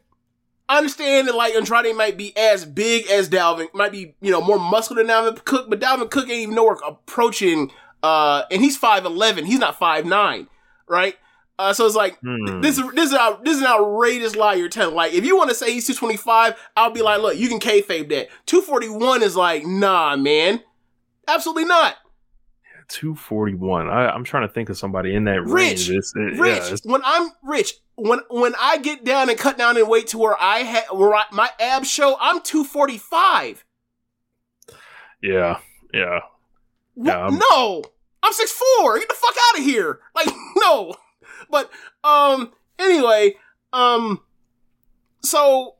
I 0.67 0.77
understand 0.77 1.27
that 1.27 1.35
like 1.35 1.55
Andrade 1.55 1.95
might 1.95 2.17
be 2.17 2.35
as 2.37 2.63
big 2.63 3.09
as 3.09 3.27
Dalvin, 3.27 3.73
might 3.73 3.91
be 3.91 4.15
you 4.21 4.31
know 4.31 4.41
more 4.41 4.59
muscular 4.59 5.03
than 5.03 5.11
Dalvin 5.11 5.43
Cook, 5.43 5.69
but 5.69 5.79
Dalvin 5.79 6.11
Cook 6.11 6.29
ain't 6.29 6.43
even 6.43 6.55
nowhere 6.55 6.77
approaching. 6.85 7.71
Uh, 8.01 8.43
and 8.49 8.61
he's 8.61 8.79
5'11. 8.79 9.45
He's 9.45 9.59
not 9.59 9.77
5'9", 9.77 10.47
right? 10.87 11.15
Uh, 11.59 11.73
so 11.73 11.85
it's 11.85 11.95
like 11.95 12.17
Hmm. 12.21 12.61
this 12.61 12.77
is 12.79 12.89
this 12.93 13.09
is 13.09 13.13
out, 13.13 13.43
this 13.43 13.55
is 13.57 13.61
an 13.61 13.67
outrageous 13.67 14.35
lie 14.35 14.53
you're 14.55 14.69
telling. 14.69 14.95
Like, 14.95 15.13
if 15.13 15.25
you 15.25 15.35
want 15.37 15.49
to 15.49 15.55
say 15.55 15.73
he's 15.73 15.85
225, 15.87 16.55
I'll 16.77 16.89
be 16.91 17.01
like, 17.01 17.21
look, 17.21 17.37
you 17.37 17.49
can 17.49 17.59
kayfabe 17.59 18.07
that. 18.09 18.29
241 18.45 19.21
is 19.23 19.35
like, 19.35 19.65
nah, 19.65 20.15
man, 20.15 20.63
absolutely 21.27 21.65
not. 21.65 21.95
241. 22.87 23.87
I, 23.89 24.07
I'm 24.09 24.23
trying 24.23 24.47
to 24.47 24.53
think 24.53 24.69
of 24.69 24.77
somebody 24.77 25.13
in 25.13 25.25
that 25.25 25.41
Rich, 25.43 25.51
range. 25.51 25.89
It's, 25.91 26.13
it, 26.15 26.39
Rich, 26.39 26.63
yeah, 26.71 26.75
when 26.91 27.01
I'm 27.05 27.29
rich, 27.43 27.73
when 27.95 28.19
when 28.29 28.53
I 28.59 28.77
get 28.79 29.03
down 29.03 29.29
and 29.29 29.37
cut 29.37 29.57
down 29.57 29.77
and 29.77 29.87
weight 29.87 30.07
to 30.07 30.17
where 30.17 30.41
I 30.41 30.59
had 30.59 30.85
where 30.93 31.13
I, 31.13 31.25
my 31.31 31.49
abs 31.59 31.89
show, 31.89 32.17
I'm 32.19 32.41
245. 32.41 33.63
Yeah, 35.21 35.59
yeah. 35.93 36.19
Yeah, 36.95 37.17
I'm- 37.17 37.39
no, 37.51 37.83
I'm 38.23 38.33
six 38.33 38.51
four. 38.51 38.97
Get 38.97 39.07
the 39.09 39.15
fuck 39.15 39.35
out 39.51 39.59
of 39.59 39.63
here. 39.65 39.99
Like 40.15 40.27
no, 40.55 40.95
but 41.49 41.69
um. 42.03 42.51
Anyway, 42.77 43.35
um. 43.73 44.21
So, 45.21 45.75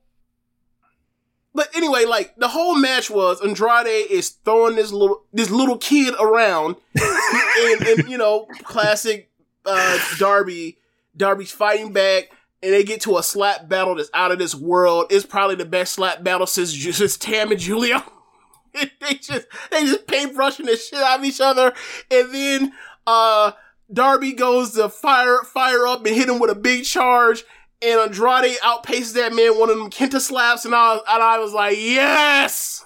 but 1.54 1.70
anyway, 1.76 2.06
like 2.06 2.36
the 2.36 2.50
whole 2.50 2.76
match 2.76 3.10
was 3.10 3.42
Andrade 3.42 4.10
is 4.10 4.30
throwing 4.30 4.76
this 4.76 4.92
little 4.92 5.24
this 5.32 5.50
little 5.50 5.78
kid 5.78 6.14
around, 6.20 6.76
and, 7.00 7.82
and 7.82 8.10
you 8.10 8.18
know, 8.18 8.48
classic 8.64 9.30
uh 9.66 10.00
Darby. 10.18 10.78
Darby's 11.16 11.52
fighting 11.52 11.94
back. 11.94 12.32
And 12.62 12.74
they 12.74 12.84
get 12.84 13.02
to 13.02 13.18
a 13.18 13.24
slap 13.24 13.70
battle 13.70 13.96
that's 13.96 14.10
out 14.14 14.32
of 14.32 14.40
this 14.40 14.54
world. 14.54 15.06
It's 15.10 15.26
probably 15.26 15.56
the 15.56 15.66
best 15.66 15.94
slap 15.94 16.24
battle 16.24 16.46
since 16.46 16.74
since 16.74 17.16
Tam 17.18 17.52
and 17.52 17.60
Giulia. 17.60 18.04
they 18.74 19.14
just 19.16 19.48
they 19.72 19.86
just 19.86 20.08
paintbrushing 20.08 20.66
the 20.66 20.76
shit 20.76 21.00
out 21.00 21.20
of 21.20 21.26
each 21.26 21.40
other, 21.40 21.74
and 22.12 22.34
then 22.34 22.74
uh 23.08 23.54
Darby 23.92 24.34
goes 24.34 24.72
to 24.72 24.90
fire 24.90 25.40
fire 25.44 25.88
up 25.88 26.06
and 26.06 26.16
hit 26.16 26.30
him 26.30 26.40
with 26.40 26.52
a 26.52 26.56
big 26.56 26.86
charge, 26.86 27.44
and 27.82 28.00
Andrade 28.00 28.58
outpaces 28.60 29.14
that 29.14 29.34
man 29.34 29.60
one 29.60 29.70
of 29.70 29.78
them 29.78 29.90
Kenta 29.90 30.20
slaps, 30.20 30.66
and 30.66 30.76
I 30.76 30.96
and 30.96 31.24
I 31.24 31.40
was 31.40 31.54
like, 31.54 31.78
yes. 31.78 32.86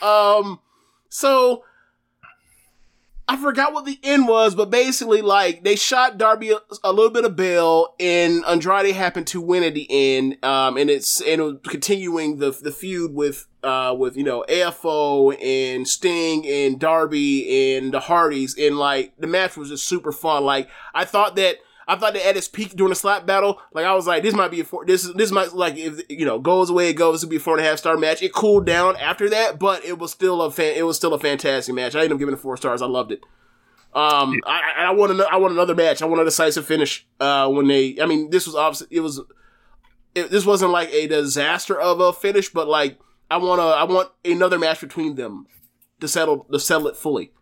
Um, 0.00 0.60
so 1.08 1.64
I 3.32 3.36
forgot 3.38 3.72
what 3.72 3.86
the 3.86 3.98
end 4.02 4.28
was, 4.28 4.54
but 4.54 4.68
basically, 4.68 5.22
like 5.22 5.64
they 5.64 5.74
shot 5.74 6.18
Darby 6.18 6.50
a, 6.50 6.58
a 6.84 6.92
little 6.92 7.10
bit 7.10 7.24
of 7.24 7.34
bail, 7.34 7.94
and 7.98 8.44
Andrade 8.44 8.94
happened 8.94 9.26
to 9.28 9.40
win 9.40 9.62
at 9.62 9.72
the 9.72 9.86
end. 9.88 10.36
Um, 10.44 10.76
and 10.76 10.90
it's 10.90 11.22
and 11.22 11.40
it 11.40 11.64
continuing 11.64 12.40
the 12.40 12.50
the 12.50 12.70
feud 12.70 13.14
with 13.14 13.46
uh 13.62 13.96
with 13.98 14.18
you 14.18 14.22
know 14.22 14.44
AFO 14.50 15.34
and 15.42 15.88
Sting 15.88 16.46
and 16.46 16.78
Darby 16.78 17.74
and 17.74 17.94
the 17.94 18.00
Hardys, 18.00 18.54
and 18.58 18.76
like 18.76 19.14
the 19.18 19.26
match 19.26 19.56
was 19.56 19.70
just 19.70 19.88
super 19.88 20.12
fun. 20.12 20.44
Like 20.44 20.68
I 20.94 21.06
thought 21.06 21.34
that. 21.36 21.56
I 21.92 21.96
thought 21.96 22.14
that 22.14 22.26
at 22.26 22.36
its 22.36 22.48
peak 22.48 22.74
during 22.74 22.88
the 22.90 22.96
slap 22.96 23.26
battle, 23.26 23.60
like 23.72 23.84
I 23.84 23.94
was 23.94 24.06
like, 24.06 24.22
this 24.22 24.34
might 24.34 24.50
be 24.50 24.60
a 24.60 24.64
four, 24.64 24.86
this 24.86 25.02
this 25.14 25.30
might 25.30 25.52
like 25.52 25.76
if 25.76 26.00
you 26.08 26.24
know 26.24 26.38
goes 26.38 26.70
away 26.70 26.88
it 26.88 26.94
goes 26.94 27.20
to 27.20 27.26
be 27.26 27.36
a 27.36 27.40
four 27.40 27.58
and 27.58 27.66
a 27.66 27.68
half 27.68 27.78
star 27.78 27.96
match. 27.96 28.22
It 28.22 28.32
cooled 28.32 28.64
down 28.64 28.96
after 28.96 29.28
that, 29.28 29.58
but 29.58 29.84
it 29.84 29.98
was 29.98 30.10
still 30.10 30.40
a 30.40 30.50
fan, 30.50 30.74
it 30.74 30.86
was 30.86 30.96
still 30.96 31.12
a 31.12 31.18
fantastic 31.18 31.74
match. 31.74 31.94
I 31.94 31.98
ended 32.00 32.12
up 32.12 32.18
giving 32.18 32.34
it 32.34 32.40
four 32.40 32.56
stars. 32.56 32.80
I 32.80 32.86
loved 32.86 33.12
it. 33.12 33.22
Um, 33.94 34.40
I, 34.46 34.60
I 34.78 34.84
I 34.84 34.90
want 34.92 35.12
another, 35.12 35.30
I 35.30 35.36
want 35.36 35.52
another 35.52 35.74
match. 35.74 36.00
I 36.00 36.06
want 36.06 36.22
a 36.22 36.24
decisive 36.24 36.64
finish. 36.64 37.06
Uh, 37.20 37.48
when 37.50 37.68
they, 37.68 37.98
I 38.00 38.06
mean, 38.06 38.30
this 38.30 38.46
was 38.46 38.54
obviously 38.54 38.88
it 38.90 39.00
was, 39.00 39.20
it, 40.14 40.30
this 40.30 40.46
wasn't 40.46 40.70
like 40.70 40.90
a 40.92 41.06
disaster 41.06 41.78
of 41.78 42.00
a 42.00 42.12
finish, 42.14 42.48
but 42.48 42.68
like 42.68 42.98
I 43.30 43.36
want 43.36 43.60
to, 43.60 43.64
I 43.64 43.84
want 43.84 44.10
another 44.24 44.58
match 44.58 44.80
between 44.80 45.16
them 45.16 45.46
to 46.00 46.08
settle 46.08 46.46
to 46.50 46.58
settle 46.58 46.88
it 46.88 46.96
fully. 46.96 47.32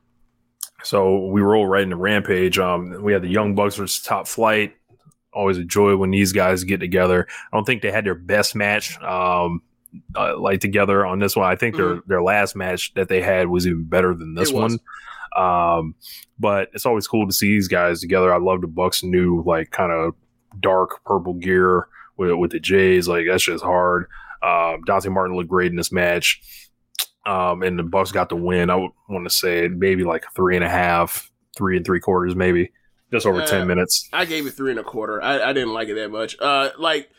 So 0.83 1.26
we 1.26 1.41
roll 1.41 1.66
right 1.66 1.83
into 1.83 1.97
Rampage. 1.97 2.59
Um, 2.59 3.03
we 3.03 3.12
had 3.12 3.22
the 3.22 3.28
Young 3.28 3.55
Bucks 3.55 3.76
versus 3.76 4.03
Top 4.03 4.26
Flight. 4.26 4.74
Always 5.33 5.59
a 5.59 5.64
joy 5.64 5.97
when 5.97 6.11
these 6.11 6.33
guys 6.33 6.64
get 6.64 6.81
together. 6.81 7.26
I 7.53 7.57
don't 7.57 7.64
think 7.64 7.83
they 7.83 7.93
had 7.93 8.05
their 8.05 8.14
best 8.16 8.57
match, 8.57 9.01
um, 9.01 9.62
uh, 10.16 10.37
like 10.39 10.61
together 10.61 11.07
on 11.07 11.20
this 11.20 11.37
one. 11.37 11.51
I 11.51 11.55
think 11.57 11.76
their 11.76 12.01
their 12.07 12.22
last 12.22 12.57
match 12.57 12.93
that 12.95 13.09
they 13.09 13.22
had 13.22 13.49
was 13.49 13.66
even 13.66 13.85
better 13.85 14.14
than 14.14 14.35
this 14.35 14.53
one. 14.53 14.78
Um, 15.37 15.95
but 16.39 16.70
it's 16.74 16.87
always 16.87 17.07
cool 17.07 17.26
to 17.26 17.33
see 17.33 17.49
these 17.49 17.68
guys 17.68 18.01
together. 18.01 18.35
I 18.35 18.39
love 18.39 18.61
the 18.61 18.66
Bucks' 18.66 19.05
new 19.05 19.43
like 19.47 19.70
kind 19.70 19.93
of 19.93 20.14
dark 20.59 21.05
purple 21.05 21.35
gear 21.35 21.87
with 22.16 22.33
with 22.33 22.51
the 22.51 22.59
Jays. 22.61 23.07
Like 23.07 23.26
that's 23.28 23.45
just 23.45 23.62
hard. 23.62 24.07
Um, 24.43 24.83
Dante 24.87 25.11
Martin 25.11 25.37
looked 25.37 25.51
great 25.51 25.70
in 25.70 25.76
this 25.76 25.93
match. 25.93 26.43
Um, 27.31 27.62
and 27.62 27.78
the 27.78 27.83
Bucks 27.85 28.11
got 28.12 28.28
the 28.28 28.37
win. 28.37 28.70
I 28.70 28.76
would 28.76 28.91
want 29.09 29.24
to 29.24 29.31
say 29.31 29.68
maybe 29.68 30.03
like 30.05 30.24
three 30.35 30.57
and 30.57 30.64
a 30.64 30.68
half, 30.68 31.31
three 31.57 31.76
and 31.76 31.85
three 31.87 32.01
quarters, 32.01 32.35
maybe 32.35 32.72
just 33.12 33.26
over 33.26 33.41
Yeah. 33.41 33.47
ten 33.47 33.66
minutes. 33.68 34.09
I 34.12 34.24
gave 34.24 34.47
it 34.47 34.53
three 34.53 34.70
and 34.72 34.81
a 34.81 34.85
quarter. 34.85 35.22
I, 35.22 35.51
I 35.51 35.53
didn't 35.53 35.72
like 35.72 35.89
it 35.89 35.95
that 35.95 36.11
much. 36.11 36.37
Uh, 36.41 36.70
like 36.78 37.11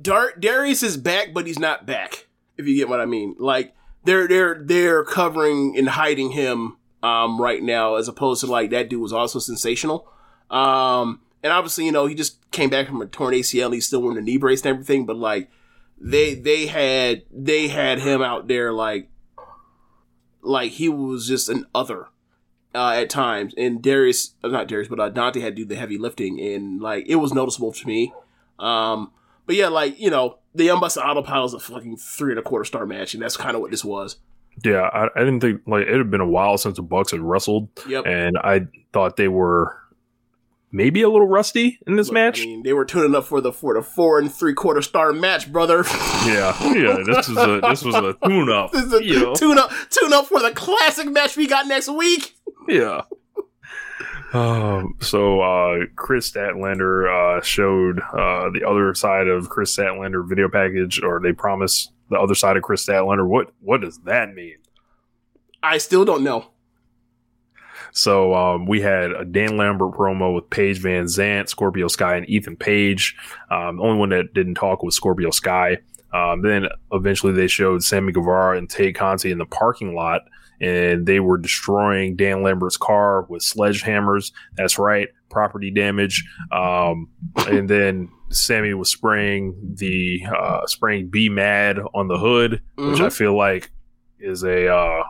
Dar- 0.00 0.32
Darius 0.38 0.82
is 0.82 0.96
back, 0.96 1.34
but 1.34 1.46
he's 1.46 1.58
not 1.58 1.86
back. 1.86 2.26
If 2.56 2.66
you 2.66 2.76
get 2.76 2.88
what 2.88 3.00
I 3.00 3.06
mean, 3.06 3.34
like 3.38 3.74
they're 4.04 4.26
they're 4.28 4.62
they're 4.64 5.04
covering 5.04 5.76
and 5.76 5.88
hiding 5.90 6.30
him 6.30 6.76
um 7.02 7.40
right 7.40 7.62
now, 7.62 7.96
as 7.96 8.08
opposed 8.08 8.40
to 8.42 8.46
like 8.46 8.70
that 8.70 8.88
dude 8.88 9.00
was 9.02 9.12
also 9.12 9.38
sensational. 9.38 10.08
Um, 10.50 11.20
and 11.42 11.52
obviously, 11.52 11.84
you 11.84 11.92
know, 11.92 12.06
he 12.06 12.14
just 12.14 12.50
came 12.50 12.70
back 12.70 12.86
from 12.86 13.02
a 13.02 13.06
torn 13.06 13.34
ACL. 13.34 13.72
He's 13.74 13.86
still 13.86 14.00
wearing 14.02 14.18
a 14.18 14.22
knee 14.22 14.38
brace 14.38 14.60
and 14.62 14.68
everything, 14.70 15.04
but 15.06 15.16
like 15.16 15.50
they 16.00 16.34
they 16.34 16.66
had 16.66 17.24
they 17.30 17.68
had 17.68 17.98
him 18.00 18.22
out 18.22 18.48
there 18.48 18.72
like 18.72 19.08
like 20.46 20.72
he 20.72 20.88
was 20.88 21.26
just 21.28 21.48
an 21.48 21.66
other 21.74 22.06
uh, 22.74 22.90
at 22.96 23.10
times. 23.10 23.54
And 23.56 23.82
Darius, 23.82 24.34
uh, 24.44 24.48
not 24.48 24.68
Darius, 24.68 24.88
but 24.88 25.00
uh, 25.00 25.08
Dante 25.10 25.40
had 25.40 25.56
to 25.56 25.62
do 25.62 25.68
the 25.68 25.76
heavy 25.76 25.98
lifting, 25.98 26.40
and 26.40 26.80
like 26.80 27.06
it 27.08 27.16
was 27.16 27.32
noticeable 27.34 27.72
to 27.72 27.86
me. 27.86 28.12
Um, 28.58 29.12
but 29.46 29.56
yeah, 29.56 29.68
like 29.68 29.98
you 30.00 30.10
know, 30.10 30.38
the 30.54 30.68
Unbusted 30.68 31.04
Autopilot 31.04 31.46
is 31.46 31.54
a 31.54 31.58
fucking 31.60 31.96
three 31.98 32.32
and 32.32 32.38
a 32.38 32.42
quarter 32.42 32.64
star 32.64 32.86
match, 32.86 33.14
and 33.14 33.22
that's 33.22 33.36
kind 33.36 33.54
of 33.54 33.60
what 33.60 33.70
this 33.70 33.84
was. 33.84 34.16
Yeah, 34.64 34.88
I, 34.92 35.08
I 35.14 35.18
didn't 35.20 35.40
think 35.40 35.60
like 35.66 35.86
it 35.86 35.96
had 35.96 36.10
been 36.10 36.20
a 36.22 36.26
while 36.26 36.56
since 36.56 36.76
the 36.76 36.82
Bucks 36.82 37.10
had 37.12 37.20
wrestled, 37.20 37.68
Yep. 37.88 38.06
and 38.06 38.38
I 38.38 38.66
thought 38.92 39.16
they 39.16 39.28
were 39.28 39.76
maybe 40.72 41.02
a 41.02 41.08
little 41.08 41.26
rusty 41.26 41.78
in 41.86 41.96
this 41.96 42.08
Look, 42.08 42.14
match. 42.14 42.40
I 42.42 42.46
mean, 42.46 42.62
they 42.62 42.72
were 42.72 42.84
tuning 42.84 43.14
up 43.14 43.24
for 43.24 43.40
the 43.40 43.52
for 43.52 43.74
the 43.74 43.82
four 43.82 44.18
and 44.18 44.32
three 44.32 44.54
quarter 44.54 44.82
star 44.82 45.12
match, 45.12 45.50
brother. 45.50 45.84
yeah, 46.26 46.56
yeah. 46.72 46.98
This 47.04 47.28
was 47.28 47.38
a 47.38 47.60
this 47.62 47.82
was 47.82 47.94
a 47.94 48.16
tune 48.24 48.50
up. 48.50 48.72
this 48.72 48.84
is 48.84 48.92
a 48.92 49.04
you 49.04 49.20
know? 49.20 49.34
tune 49.34 49.58
up 49.58 49.70
tune 49.90 50.12
up 50.12 50.26
for 50.26 50.40
the 50.40 50.52
classic 50.52 51.08
match 51.08 51.36
we 51.36 51.46
got 51.46 51.66
next 51.66 51.88
week. 51.88 52.34
yeah. 52.68 53.02
Um, 54.32 54.96
so 55.00 55.40
uh, 55.40 55.86
Kris 55.94 56.30
Statlander 56.30 57.38
uh, 57.38 57.42
showed 57.42 58.00
uh, 58.00 58.50
the 58.50 58.64
other 58.68 58.92
side 58.94 59.28
of 59.28 59.48
Kris 59.48 59.74
Statlander 59.74 60.28
video 60.28 60.48
package, 60.48 61.00
or 61.02 61.20
they 61.20 61.32
promised 61.32 61.92
the 62.10 62.18
other 62.18 62.34
side 62.34 62.56
of 62.56 62.62
Kris 62.62 62.84
Statlander. 62.84 63.26
What 63.26 63.52
what 63.60 63.80
does 63.80 63.98
that 64.00 64.34
mean? 64.34 64.56
I 65.62 65.78
still 65.78 66.04
don't 66.04 66.22
know. 66.22 66.50
So 67.96 68.34
um, 68.34 68.66
we 68.66 68.82
had 68.82 69.10
a 69.12 69.24
Dan 69.24 69.56
Lambert 69.56 69.94
promo 69.94 70.34
with 70.34 70.50
Paige 70.50 70.82
VanZant, 70.82 71.48
Scorpio 71.48 71.88
Sky, 71.88 72.16
and 72.16 72.28
Ethan 72.28 72.56
Page. 72.56 73.16
Um, 73.50 73.78
the 73.78 73.82
only 73.82 73.98
one 73.98 74.10
that 74.10 74.34
didn't 74.34 74.56
talk 74.56 74.82
was 74.82 74.94
Scorpio 74.94 75.30
Sky. 75.30 75.78
Um, 76.12 76.42
then 76.42 76.66
eventually 76.92 77.32
they 77.32 77.46
showed 77.46 77.82
Sammy 77.82 78.12
Guevara 78.12 78.58
and 78.58 78.68
Tay 78.68 78.92
Conti 78.92 79.30
in 79.30 79.38
the 79.38 79.46
parking 79.46 79.94
lot, 79.94 80.24
and 80.60 81.06
they 81.06 81.20
were 81.20 81.38
destroying 81.38 82.16
Dan 82.16 82.42
Lambert's 82.42 82.76
car 82.76 83.22
with 83.30 83.40
sledgehammers. 83.40 84.30
That's 84.58 84.78
right, 84.78 85.08
property 85.30 85.70
damage. 85.70 86.22
Um, 86.52 87.08
and 87.48 87.66
then 87.66 88.10
Sammy 88.28 88.74
was 88.74 88.90
spraying 88.90 89.56
the 89.74 90.22
uh, 90.38 90.66
spraying 90.66 91.08
"Be 91.08 91.30
Mad" 91.30 91.78
on 91.94 92.08
the 92.08 92.18
hood, 92.18 92.60
which 92.74 93.00
I 93.00 93.08
feel 93.08 93.34
like 93.34 93.70
is 94.20 94.44
a 94.44 94.68
uh, 94.68 95.02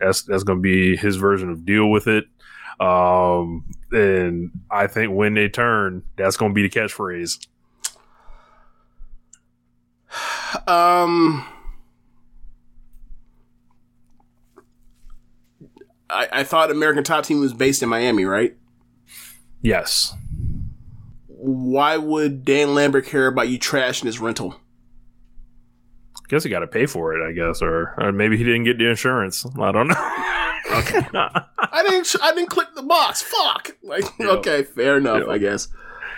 that's 0.00 0.22
that's 0.22 0.42
going 0.42 0.58
to 0.58 0.62
be 0.62 0.96
his 0.96 1.16
version 1.16 1.50
of 1.50 1.64
deal 1.64 1.90
with 1.90 2.06
it. 2.06 2.24
Um, 2.80 3.64
and 3.92 4.50
I 4.70 4.86
think 4.86 5.12
when 5.12 5.34
they 5.34 5.48
turn, 5.48 6.02
that's 6.16 6.36
going 6.36 6.52
to 6.52 6.54
be 6.54 6.62
the 6.62 6.70
catchphrase. 6.70 7.46
Um, 10.66 11.46
I, 16.08 16.28
I 16.32 16.44
thought 16.44 16.70
American 16.70 17.04
Top 17.04 17.24
Team 17.24 17.40
was 17.40 17.52
based 17.52 17.82
in 17.82 17.88
Miami, 17.88 18.24
right? 18.24 18.56
Yes. 19.62 20.14
Why 21.26 21.96
would 21.96 22.44
Dan 22.44 22.74
Lambert 22.74 23.06
care 23.06 23.26
about 23.26 23.48
you 23.48 23.58
trashing 23.58 24.04
his 24.04 24.18
rental? 24.18 24.60
Guess 26.30 26.44
he 26.44 26.50
got 26.50 26.60
to 26.60 26.68
pay 26.68 26.86
for 26.86 27.12
it, 27.14 27.28
I 27.28 27.32
guess, 27.32 27.60
or, 27.60 27.92
or 27.98 28.12
maybe 28.12 28.36
he 28.36 28.44
didn't 28.44 28.62
get 28.62 28.78
the 28.78 28.88
insurance. 28.88 29.44
I 29.58 29.72
don't 29.72 29.88
know. 29.88 29.94
I 30.70 31.84
didn't. 31.88 32.14
I 32.22 32.32
didn't 32.34 32.50
click 32.50 32.68
the 32.76 32.82
box. 32.84 33.20
Fuck. 33.20 33.76
Like, 33.82 34.04
Yeah. 34.20 34.28
okay, 34.28 34.62
fair 34.62 34.98
enough. 34.98 35.24
Yeah. 35.26 35.32
I 35.32 35.38
guess. 35.38 35.66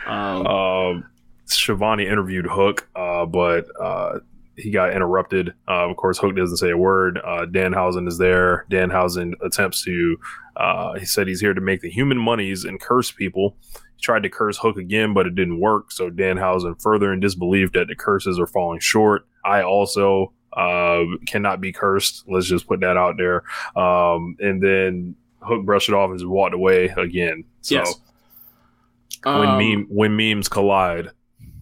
Um, 0.06 0.46
um, 0.46 1.04
Schiavone 1.46 2.06
interviewed 2.06 2.46
Hook, 2.46 2.88
uh, 2.94 3.24
but 3.24 3.66
uh, 3.80 4.18
he 4.56 4.70
got 4.70 4.92
interrupted. 4.94 5.54
Uh, 5.66 5.88
of 5.88 5.96
course, 5.96 6.18
Hook 6.18 6.36
doesn't 6.36 6.58
say 6.58 6.70
a 6.70 6.76
word. 6.76 7.18
Uh, 7.24 7.46
Danhausen 7.46 8.06
is 8.06 8.18
there. 8.18 8.66
Danhausen 8.70 9.32
attempts 9.42 9.82
to. 9.84 10.18
Uh, 10.56 10.98
he 10.98 11.06
said 11.06 11.26
he's 11.26 11.40
here 11.40 11.54
to 11.54 11.60
make 11.62 11.80
the 11.80 11.90
human 11.90 12.18
monies 12.18 12.64
and 12.64 12.78
curse 12.78 13.10
people. 13.10 13.56
He 13.96 14.02
tried 14.02 14.24
to 14.24 14.28
curse 14.28 14.58
Hook 14.58 14.76
again, 14.76 15.14
but 15.14 15.26
it 15.26 15.34
didn't 15.34 15.58
work. 15.60 15.90
So 15.90 16.10
Danhausen, 16.10 16.82
further 16.82 17.12
in 17.14 17.20
disbelief 17.20 17.72
that 17.72 17.88
the 17.88 17.94
curses 17.94 18.38
are 18.38 18.46
falling 18.46 18.80
short. 18.80 19.26
I 19.44 19.62
also 19.62 20.32
uh, 20.56 21.02
cannot 21.26 21.60
be 21.60 21.72
cursed. 21.72 22.24
Let's 22.28 22.46
just 22.46 22.66
put 22.66 22.80
that 22.80 22.96
out 22.96 23.16
there. 23.16 23.42
Um, 23.76 24.36
and 24.40 24.62
then 24.62 25.14
Hook 25.40 25.64
brushed 25.64 25.88
it 25.88 25.94
off 25.94 26.10
and 26.10 26.18
just 26.18 26.28
walked 26.28 26.54
away 26.54 26.86
again. 26.96 27.44
So 27.62 27.74
yes. 27.76 27.94
when 29.24 29.48
Um, 29.48 29.58
meme 29.58 29.86
when 29.88 30.16
memes 30.16 30.48
collide. 30.48 31.10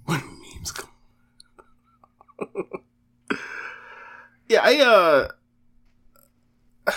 when 0.06 0.20
memes 0.20 0.72
come. 0.72 0.88
yeah, 4.48 4.60
I 4.62 4.80
uh 4.80 5.28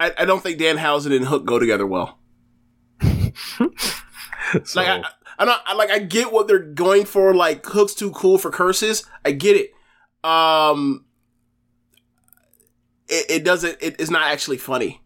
I, 0.00 0.12
I 0.18 0.24
don't 0.24 0.42
think 0.42 0.58
Danhausen 0.60 1.14
and 1.14 1.24
Hook 1.26 1.44
go 1.44 1.58
together 1.58 1.86
well. 1.86 2.18
So, 4.64 4.80
Like 4.82 4.88
I, 4.88 5.02
I'm 5.38 5.46
not 5.46 5.62
I, 5.66 5.74
like 5.74 5.90
I 5.90 5.98
get 5.98 6.32
what 6.32 6.48
they're 6.48 6.58
going 6.58 7.04
for. 7.04 7.34
Like 7.34 7.64
Hook's 7.66 7.94
too 7.94 8.10
cool 8.12 8.38
for 8.38 8.50
curses. 8.50 9.04
I 9.24 9.32
get 9.32 9.56
it. 9.56 9.72
Um, 10.28 11.04
it, 13.08 13.26
it 13.28 13.44
doesn't. 13.44 13.78
It, 13.80 13.96
it's 13.98 14.10
not 14.10 14.30
actually 14.30 14.58
funny. 14.58 15.02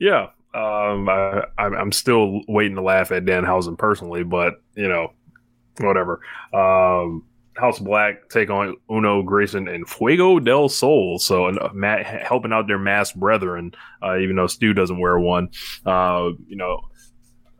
yeah, 0.00 0.28
um, 0.54 1.08
I, 1.08 1.44
I'm 1.58 1.92
still 1.92 2.42
waiting 2.48 2.76
to 2.76 2.82
laugh 2.82 3.10
at 3.12 3.24
Danhausen 3.24 3.76
personally, 3.76 4.22
but 4.22 4.62
you 4.74 4.88
know, 4.88 5.12
whatever. 5.78 6.20
Um, 6.54 7.24
House 7.58 7.78
Black 7.78 8.28
take 8.28 8.50
on 8.50 8.76
Uno 8.90 9.22
Grayson 9.22 9.68
and 9.68 9.88
Fuego 9.88 10.38
del 10.38 10.68
Sol. 10.68 11.18
So 11.18 11.46
uh, 11.46 11.70
Matt 11.74 12.06
helping 12.06 12.52
out 12.52 12.66
their 12.68 12.78
masked 12.78 13.18
brethren, 13.18 13.72
uh, 14.02 14.18
even 14.18 14.36
though 14.36 14.46
Stu 14.46 14.72
doesn't 14.74 14.98
wear 14.98 15.18
one. 15.18 15.48
Uh, 15.84 16.30
you 16.46 16.56
know, 16.56 16.80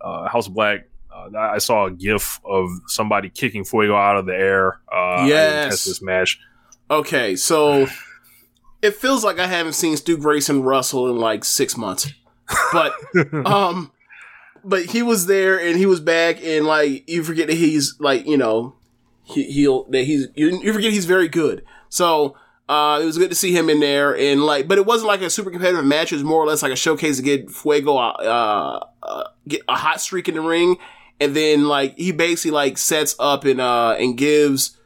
uh, 0.01 0.28
House 0.28 0.49
Black. 0.49 0.88
Uh, 1.12 1.36
I 1.36 1.59
saw 1.59 1.86
a 1.86 1.90
GIF 1.90 2.40
of 2.44 2.68
somebody 2.86 3.28
kicking 3.28 3.64
Fuego 3.64 3.96
out 3.96 4.16
of 4.16 4.26
the 4.26 4.34
air. 4.34 4.80
Uh, 4.92 5.24
Yes. 5.26 5.84
this 5.84 6.01
match. 6.01 6.38
Okay, 6.90 7.34
so 7.36 7.86
it 8.80 8.94
feels 8.94 9.24
like 9.24 9.38
I 9.38 9.46
haven't 9.46 9.72
seen 9.74 9.96
Stu 9.96 10.16
Grayson 10.16 10.62
Russell 10.62 11.11
in 11.11 11.16
like 11.16 11.44
six 11.44 11.76
months, 11.76 12.12
but 12.72 12.94
um, 13.46 13.90
but 14.64 14.86
he 14.86 15.03
was 15.03 15.26
there 15.26 15.59
and 15.61 15.76
he 15.76 15.86
was 15.86 16.01
back 16.01 16.38
and 16.42 16.66
like 16.66 17.09
you 17.09 17.24
forget 17.24 17.49
that 17.49 17.57
he's 17.57 17.96
like 18.01 18.26
you 18.26 18.36
know 18.38 18.74
he, 19.29 19.45
he'll 19.45 19.85
that 19.85 20.05
he's 20.05 20.29
you, 20.35 20.61
you 20.62 20.72
forget 20.72 20.93
he's 20.93 21.07
very 21.07 21.29
good. 21.29 21.64
So 21.89 22.37
uh, 22.68 23.01
it 23.01 23.07
was 23.07 23.16
good 23.16 23.31
to 23.31 23.37
see 23.37 23.57
him 23.57 23.70
in 23.70 23.81
there 23.81 24.16
and 24.16 24.43
like, 24.43 24.68
but 24.68 24.79
it 24.79 24.87
wasn't 24.87 25.09
like 25.09 25.22
a 25.22 25.31
super 25.31 25.51
competitive 25.51 25.85
match. 25.85 26.12
It 26.12 26.16
was 26.16 26.24
more 26.24 26.43
or 26.43 26.47
less 26.47 26.62
like 26.62 26.72
a 26.72 26.76
showcase 26.76 27.16
to 27.16 27.22
get 27.22 27.51
Fuego 27.51 27.97
uh, 27.97 28.85
uh 29.03 29.24
get 29.47 29.62
a 29.68 29.76
hot 29.76 30.01
streak 30.01 30.29
in 30.29 30.35
the 30.35 30.41
ring, 30.43 30.76
and 31.20 31.35
then 31.35 31.66
like 31.66 31.97
he 31.97 32.12
basically 32.12 32.51
like 32.51 32.79
sets 32.79 33.14
up 33.18 33.45
and 33.45 33.61
uh 33.61 33.97
and 33.99 34.18
gives 34.18 34.76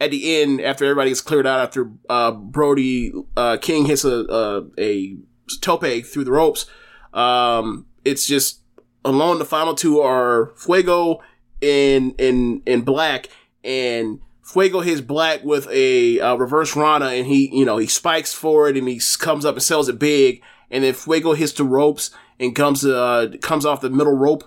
at 0.00 0.10
the 0.10 0.40
end 0.40 0.60
after 0.60 0.84
everybody 0.84 1.10
gets 1.10 1.20
cleared 1.20 1.46
out 1.46 1.60
after 1.60 1.90
uh, 2.10 2.32
Brody 2.32 3.12
uh, 3.36 3.56
King 3.56 3.86
hits 3.86 4.04
a, 4.04 4.26
a 4.28 4.66
a 4.78 5.16
tope 5.60 6.04
through 6.04 6.24
the 6.24 6.32
ropes. 6.32 6.66
Um, 7.12 7.86
it's 8.04 8.26
just 8.26 8.60
alone. 9.04 9.38
The 9.38 9.44
final 9.44 9.74
two 9.74 10.00
are 10.00 10.52
Fuego 10.56 11.20
and 11.64 12.14
in 12.18 12.62
in 12.66 12.82
Black, 12.82 13.28
and 13.62 14.20
Fuego 14.42 14.80
hits 14.80 15.00
Black 15.00 15.42
with 15.42 15.68
a 15.70 16.20
uh, 16.20 16.34
reverse 16.36 16.76
Rana, 16.76 17.06
and 17.06 17.26
he 17.26 17.50
you 17.56 17.64
know 17.64 17.78
he 17.78 17.86
spikes 17.86 18.34
forward 18.34 18.76
and 18.76 18.88
he 18.88 19.00
comes 19.18 19.44
up 19.44 19.54
and 19.54 19.62
sells 19.62 19.88
it 19.88 19.98
big, 19.98 20.42
and 20.70 20.84
then 20.84 20.94
Fuego 20.94 21.32
hits 21.32 21.52
the 21.52 21.64
ropes 21.64 22.10
and 22.38 22.54
comes 22.54 22.84
uh 22.84 23.28
comes 23.40 23.64
off 23.64 23.80
the 23.80 23.90
middle 23.90 24.16
rope, 24.16 24.44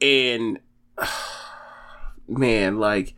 and 0.00 0.58
man 2.28 2.78
like. 2.78 3.14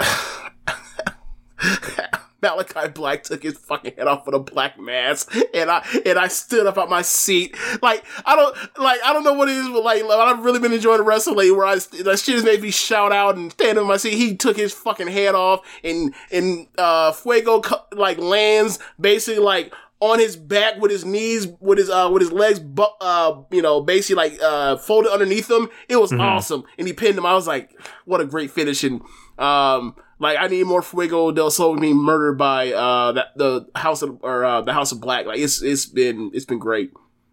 Malachi 2.44 2.88
Black 2.88 3.22
took 3.22 3.42
his 3.42 3.56
fucking 3.56 3.94
head 3.96 4.06
off 4.06 4.26
with 4.26 4.34
a 4.34 4.38
Black 4.38 4.78
Mass, 4.78 5.26
and 5.54 5.70
I 5.70 5.84
and 6.04 6.18
I 6.18 6.28
stood 6.28 6.66
up 6.66 6.76
out 6.76 6.90
my 6.90 7.02
seat. 7.02 7.56
Like 7.82 8.04
I 8.26 8.36
don't 8.36 8.54
like 8.78 9.00
I 9.04 9.12
don't 9.12 9.24
know 9.24 9.32
what 9.32 9.48
it 9.48 9.56
is, 9.56 9.68
but 9.68 9.82
like 9.82 10.04
I've 10.04 10.44
really 10.44 10.60
been 10.60 10.72
enjoying 10.72 11.02
wrestling 11.02 11.56
where 11.56 11.66
I 11.66 11.76
that 11.76 12.20
shit 12.22 12.34
has 12.34 12.44
made 12.44 12.60
me 12.60 12.70
shout 12.70 13.12
out 13.12 13.36
and 13.36 13.50
stand 13.52 13.78
in 13.78 13.86
my 13.86 13.96
seat. 13.96 14.14
He 14.14 14.36
took 14.36 14.56
his 14.56 14.72
fucking 14.72 15.08
head 15.08 15.34
off, 15.34 15.60
and 15.82 16.14
and 16.30 16.66
uh 16.76 17.12
Fuego 17.12 17.62
like 17.92 18.18
lands 18.18 18.78
basically 19.00 19.42
like 19.42 19.72
on 20.00 20.18
his 20.18 20.36
back 20.36 20.78
with 20.80 20.90
his 20.90 21.04
knees 21.04 21.46
with 21.60 21.78
his 21.78 21.88
uh 21.88 22.10
with 22.12 22.20
his 22.20 22.32
legs 22.32 22.58
bu- 22.60 22.82
uh 23.00 23.42
you 23.50 23.62
know 23.62 23.80
basically 23.80 24.16
like 24.16 24.42
uh 24.42 24.76
folded 24.76 25.10
underneath 25.10 25.50
him. 25.50 25.68
It 25.88 25.96
was 25.96 26.12
awesome. 26.12 26.64
And 26.76 26.86
he 26.86 26.92
pinned 26.92 27.16
him. 27.16 27.24
I 27.24 27.32
was 27.34 27.46
like 27.46 27.70
what 28.04 28.20
a 28.20 28.26
great 28.26 28.50
finish. 28.50 28.84
And 28.84 29.00
um 29.38 29.96
like 30.18 30.38
i 30.40 30.46
need 30.46 30.64
more 30.66 30.82
fuego 30.82 31.30
del 31.32 31.50
sol 31.50 31.76
being 31.76 31.96
murdered 31.96 32.38
by 32.38 32.72
uh 32.72 33.12
that 33.12 33.26
the 33.36 33.66
house 33.74 34.02
of 34.02 34.18
or 34.22 34.44
uh 34.44 34.60
the 34.60 34.72
house 34.72 34.92
of 34.92 35.00
black. 35.00 35.26
Like 35.26 35.38
it's 35.38 35.62
it's 35.62 35.86
been 35.86 36.30
it's 36.34 36.44
been 36.46 36.58
great. 36.58 36.92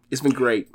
It's 0.09 0.21
been 0.21 0.31
great. 0.33 0.69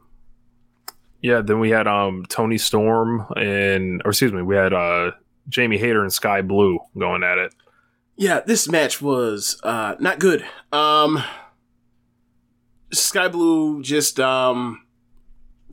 Yeah, 1.21 1.41
then 1.41 1.59
we 1.61 1.71
had 1.71 1.87
um 1.87 2.25
Toni 2.29 2.59
Storm 2.59 3.27
and 3.37 4.01
or 4.05 4.11
excuse 4.11 4.33
me, 4.33 4.43
we 4.43 4.55
had 4.57 4.73
uh 4.73 5.13
Jamie 5.49 5.79
Hayter 5.79 6.03
and 6.03 6.13
Sky 6.13 6.43
Blue 6.43 6.79
going 6.97 7.23
at 7.23 7.39
it. 7.39 7.55
yeah 8.17 8.41
this 8.41 8.69
match 8.69 9.03
was 9.03 9.61
uh 9.63 9.95
not 9.99 10.19
good. 10.19 10.45
Um 10.73 11.23
sky 12.93 13.29
blue 13.29 13.83
just 13.83 14.21
um 14.21 14.87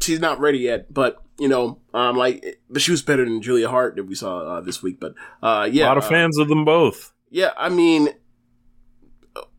she's 0.02 0.20
not 0.20 0.40
ready 0.40 0.58
yet 0.60 0.92
but 0.92 1.22
you 1.40 1.48
know 1.48 1.80
um 1.94 2.16
like 2.16 2.60
but 2.70 2.82
she 2.82 2.92
was 2.92 3.02
better 3.02 3.26
than 3.26 3.42
julia 3.42 3.68
hart 3.70 3.96
that 3.96 4.04
we 4.04 4.16
saw 4.16 4.40
uh, 4.40 4.62
this 4.62 4.84
week 4.84 5.00
but 5.00 5.14
uh 5.42 5.68
yeah 5.72 5.86
a 5.86 5.88
lot 5.88 5.98
of 5.98 6.04
uh, 6.04 6.10
fans 6.10 6.38
of 6.38 6.48
them 6.48 6.64
both. 6.64 7.12
yeah 7.30 7.52
i 7.58 7.70
mean 7.70 8.10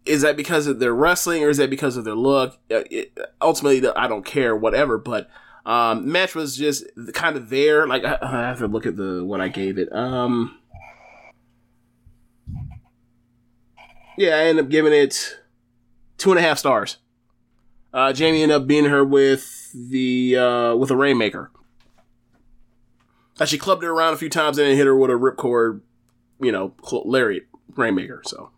is 0.06 0.22
that 0.22 0.36
because 0.36 0.66
of 0.66 0.78
their 0.78 0.94
wrestling 0.94 1.42
or 1.42 1.48
is 1.48 1.56
that 1.56 1.70
because 1.70 1.96
of 1.96 2.04
their 2.04 2.14
look? 2.14 2.58
Uh, 2.70 2.84
it, 2.90 3.18
ultimately 3.40 3.88
i 3.96 4.06
don't 4.06 4.24
care 4.24 4.54
whatever 4.54 4.98
but 4.98 5.28
um 5.66 6.10
match 6.10 6.34
was 6.34 6.56
just 6.56 6.84
kind 7.14 7.36
of 7.36 7.48
there 7.48 7.86
like 7.86 8.04
I, 8.04 8.18
I 8.20 8.30
have 8.48 8.58
to 8.58 8.68
look 8.68 8.86
at 8.86 8.96
the 8.96 9.24
what 9.24 9.40
i 9.40 9.48
gave 9.48 9.78
it 9.78 9.92
um 9.92 10.58
yeah 14.16 14.36
i 14.36 14.44
ended 14.44 14.66
up 14.66 14.70
giving 14.70 14.92
it 14.92 15.38
two 16.18 16.30
and 16.30 16.38
a 16.38 16.42
half 16.42 16.58
stars. 16.58 16.98
Uh 17.92 18.12
jamie 18.12 18.42
ended 18.42 18.56
up 18.56 18.66
beating 18.66 18.90
her 18.90 19.04
with 19.04 19.72
the 19.72 20.36
uh 20.36 20.76
with 20.76 20.90
a 20.90 20.96
rainmaker 20.96 21.50
uh, 23.40 23.44
she 23.44 23.58
clubbed 23.58 23.82
her 23.82 23.90
around 23.90 24.14
a 24.14 24.16
few 24.16 24.28
times 24.30 24.58
and 24.58 24.66
then 24.66 24.76
hit 24.76 24.86
her 24.86 24.96
with 24.96 25.10
a 25.10 25.14
ripcord 25.14 25.80
you 26.40 26.52
know 26.52 26.74
lariat 27.04 27.44
rainmaker 27.76 28.22
so 28.24 28.50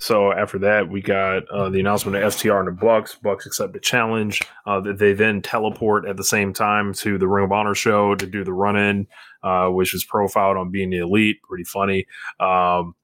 So 0.00 0.32
after 0.32 0.58
that, 0.60 0.88
we 0.90 1.00
got 1.00 1.48
uh, 1.48 1.70
the 1.70 1.80
announcement 1.80 2.16
of 2.16 2.34
FTR 2.34 2.58
and 2.58 2.68
the 2.68 2.72
Bucks. 2.72 3.16
Bucks 3.22 3.46
accept 3.46 3.72
the 3.72 3.80
challenge. 3.80 4.42
Uh, 4.66 4.80
they 4.80 5.12
then 5.12 5.42
teleport 5.42 6.06
at 6.06 6.16
the 6.16 6.24
same 6.24 6.52
time 6.52 6.92
to 6.94 7.18
the 7.18 7.28
Ring 7.28 7.44
of 7.44 7.52
Honor 7.52 7.74
show 7.74 8.14
to 8.14 8.26
do 8.26 8.44
the 8.44 8.52
run 8.52 8.76
in, 8.76 9.06
uh, 9.42 9.68
which 9.68 9.92
was 9.92 10.04
profiled 10.04 10.56
on 10.56 10.70
being 10.70 10.90
the 10.90 10.98
elite. 10.98 11.42
Pretty 11.42 11.64
funny. 11.64 12.06
Um, 12.40 12.94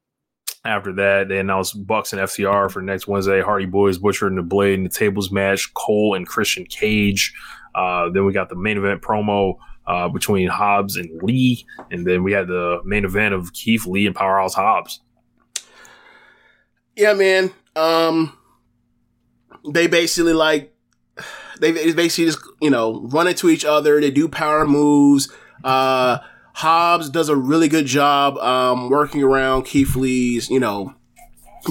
after 0.65 0.93
that, 0.95 1.29
they 1.29 1.39
announced 1.39 1.87
Bucks 1.87 2.13
and 2.13 2.21
FTR 2.21 2.71
for 2.71 2.83
next 2.83 3.07
Wednesday. 3.07 3.41
Hardy 3.41 3.67
Boys, 3.67 3.99
Butcher 3.99 4.27
and 4.27 4.37
the 4.37 4.43
Blade 4.43 4.75
in 4.75 4.85
the 4.85 4.91
tables 4.91 5.31
match. 5.31 5.73
Cole 5.75 6.15
and 6.15 6.27
Christian 6.27 6.67
Cage. 6.67 7.33
Uh, 7.75 8.11
then 8.11 8.25
we 8.25 8.33
got 8.33 8.49
the 8.49 8.57
main 8.57 8.77
event 8.77 9.03
promo 9.03 9.55
uh, 9.89 10.09
between 10.09 10.49
Hobbs 10.49 10.97
and 10.97 11.23
Lee, 11.23 11.67
and 11.91 12.07
then 12.07 12.23
we 12.23 12.33
had 12.33 12.47
the 12.47 12.81
main 12.85 13.05
event 13.05 13.35
of 13.35 13.53
Keith 13.55 13.87
Lee 13.87 14.07
and 14.07 14.15
Powerhouse 14.15 14.55
Hobbs. 14.55 15.01
Yeah, 16.95 17.15
man. 17.15 17.51
Um, 17.75 18.37
they 19.73 19.87
basically 19.87 20.35
like 20.35 20.75
they 21.61 21.73
basically 21.73 22.27
just 22.27 22.41
you 22.61 22.71
know 22.71 23.01
run 23.09 23.29
into 23.29 23.49
each 23.49 23.65
other. 23.65 24.01
They 24.01 24.11
do 24.11 24.29
power 24.29 24.67
moves. 24.67 25.33
Uh, 25.65 26.19
Hobbs 26.55 27.09
does 27.09 27.29
a 27.29 27.37
really 27.37 27.69
good 27.69 27.87
job 27.87 28.37
um, 28.39 28.91
working 28.91 29.23
around 29.23 29.63
Keith 29.63 29.97
Lee's 29.97 30.51
you 30.51 30.61
know 30.61 30.95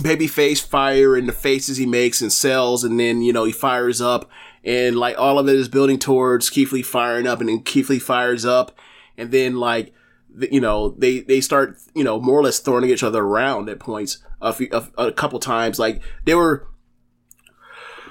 baby 0.02 0.28
face 0.28 0.60
fire 0.60 1.16
and 1.16 1.28
the 1.28 1.34
faces 1.34 1.78
he 1.78 1.86
makes 1.86 2.22
and 2.22 2.34
sells, 2.34 2.84
and 2.84 3.00
then 3.00 3.22
you 3.22 3.32
know 3.32 3.44
he 3.44 3.52
fires 3.52 4.02
up, 4.02 4.30
and 4.68 4.98
like 4.98 5.18
all 5.18 5.40
of 5.40 5.48
it 5.48 5.56
is 5.56 5.70
building 5.70 5.98
towards 5.98 6.50
Keith 6.50 6.74
Lee 6.74 6.84
firing 6.84 7.26
up, 7.26 7.40
and 7.40 7.48
then 7.50 7.62
Keith 7.62 7.90
Lee 7.90 8.00
fires 8.00 8.46
up, 8.46 8.78
and 9.18 9.32
then 9.32 9.56
like 9.56 9.94
th- 10.38 10.52
you 10.52 10.60
know 10.60 10.90
they 10.90 11.22
they 11.22 11.40
start 11.42 11.78
you 11.96 12.04
know 12.04 12.20
more 12.20 12.38
or 12.40 12.44
less 12.44 12.60
throwing 12.60 12.90
each 12.90 13.02
other 13.02 13.24
around 13.24 13.70
at 13.70 13.80
points 13.80 14.20
a, 14.42 14.52
few, 14.54 14.68
a, 14.72 15.06
a 15.06 15.12
couple 15.12 15.40
times 15.40 15.80
like 15.80 16.02
they 16.26 16.36
were 16.36 16.68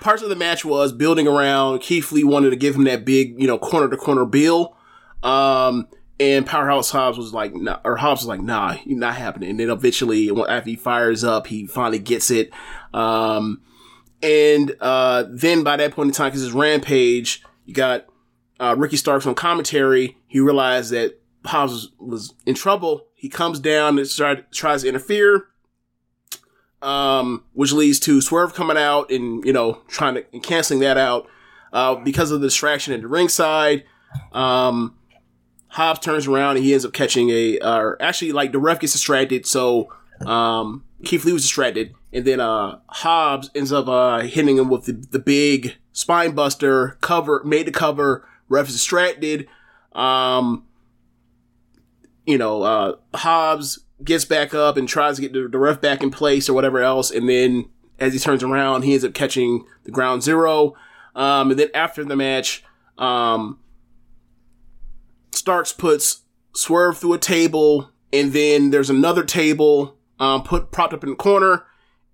parts 0.00 0.22
of 0.22 0.28
the 0.28 0.36
match 0.36 0.64
was 0.64 0.92
building 0.92 1.28
around 1.28 1.80
Keith 1.80 2.10
Lee 2.10 2.24
wanted 2.24 2.50
to 2.50 2.56
give 2.56 2.74
him 2.74 2.84
that 2.84 3.04
big 3.04 3.40
you 3.40 3.46
know 3.46 3.58
corner 3.58 3.88
to 3.88 3.96
corner 3.96 4.24
bill 4.24 4.76
um 5.22 5.86
and 6.18 6.46
Powerhouse 6.46 6.90
Hobbs 6.90 7.18
was 7.18 7.34
like, 7.34 7.54
nah, 7.54 7.78
or 7.84 7.96
Hobbs 7.96 8.22
was 8.22 8.26
like, 8.26 8.40
nah, 8.40 8.78
not 8.86 9.16
happening. 9.16 9.50
And 9.50 9.60
then 9.60 9.68
eventually, 9.68 10.30
after 10.30 10.70
he 10.70 10.74
fires 10.74 11.22
up, 11.22 11.46
he 11.46 11.66
finally 11.66 11.98
gets 11.98 12.30
it. 12.30 12.50
Um, 12.94 13.60
and, 14.22 14.74
uh, 14.80 15.24
then 15.28 15.62
by 15.62 15.76
that 15.76 15.92
point 15.92 16.08
in 16.08 16.14
time, 16.14 16.30
cause 16.30 16.42
it's 16.42 16.52
Rampage, 16.52 17.42
you 17.64 17.74
got, 17.74 18.06
uh, 18.60 18.74
Ricky 18.76 18.96
Starks 18.96 19.26
on 19.26 19.34
commentary. 19.34 20.16
He 20.26 20.40
realized 20.40 20.92
that 20.92 21.20
Hobbs 21.44 21.72
was, 21.72 21.92
was 21.98 22.34
in 22.46 22.54
trouble. 22.54 23.06
He 23.14 23.28
comes 23.28 23.60
down 23.60 23.98
and 23.98 24.06
start, 24.06 24.52
tries 24.52 24.82
to 24.82 24.88
interfere. 24.88 25.48
Um, 26.82 27.44
which 27.54 27.72
leads 27.72 27.98
to 28.00 28.20
Swerve 28.20 28.54
coming 28.54 28.76
out 28.76 29.10
and, 29.10 29.42
you 29.44 29.52
know, 29.52 29.80
trying 29.88 30.14
to, 30.14 30.26
and 30.32 30.42
canceling 30.42 30.80
that 30.80 30.98
out, 30.98 31.26
uh, 31.72 31.94
because 31.96 32.30
of 32.30 32.40
the 32.40 32.46
distraction 32.46 32.92
at 32.92 33.00
the 33.00 33.08
ringside. 33.08 33.84
Um, 34.32 34.94
Hobbs 35.68 36.00
turns 36.00 36.26
around 36.26 36.56
and 36.56 36.64
he 36.64 36.74
ends 36.74 36.84
up 36.84 36.92
catching 36.92 37.30
a, 37.30 37.58
or 37.58 38.00
actually 38.00 38.32
like 38.32 38.52
the 38.52 38.58
ref 38.58 38.80
gets 38.80 38.92
distracted. 38.92 39.46
So, 39.46 39.88
um, 40.26 40.84
Keith 41.04 41.24
Lee 41.24 41.32
was 41.32 41.42
distracted, 41.42 41.94
and 42.12 42.24
then 42.24 42.40
uh, 42.40 42.78
Hobbs 42.88 43.50
ends 43.54 43.72
up 43.72 43.88
uh, 43.88 44.20
hitting 44.20 44.56
him 44.56 44.68
with 44.68 44.86
the, 44.86 44.92
the 44.92 45.18
big 45.18 45.76
spine 45.92 46.32
buster 46.32 46.96
cover, 47.00 47.42
made 47.44 47.66
the 47.66 47.72
cover. 47.72 48.26
Ref 48.48 48.68
is 48.68 48.74
distracted. 48.74 49.46
Um, 49.92 50.64
you 52.24 52.38
know, 52.38 52.62
uh, 52.62 52.96
Hobbs 53.14 53.80
gets 54.02 54.24
back 54.24 54.54
up 54.54 54.76
and 54.76 54.88
tries 54.88 55.16
to 55.16 55.22
get 55.22 55.32
the, 55.32 55.48
the 55.48 55.58
ref 55.58 55.80
back 55.80 56.02
in 56.02 56.10
place 56.10 56.48
or 56.48 56.54
whatever 56.54 56.80
else, 56.80 57.10
and 57.10 57.28
then 57.28 57.68
as 57.98 58.12
he 58.12 58.18
turns 58.18 58.42
around, 58.42 58.82
he 58.82 58.92
ends 58.92 59.04
up 59.04 59.14
catching 59.14 59.64
the 59.84 59.90
ground 59.90 60.22
zero. 60.22 60.74
Um, 61.14 61.50
and 61.50 61.58
then 61.58 61.68
after 61.74 62.04
the 62.04 62.16
match, 62.16 62.62
um, 62.98 63.58
Starks 65.30 65.72
puts 65.72 66.22
Swerve 66.54 66.98
through 66.98 67.14
a 67.14 67.18
table, 67.18 67.90
and 68.12 68.32
then 68.32 68.70
there's 68.70 68.90
another 68.90 69.24
table 69.24 69.95
um, 70.18 70.42
put 70.42 70.70
propped 70.70 70.92
up 70.92 71.02
in 71.02 71.10
the 71.10 71.16
corner, 71.16 71.66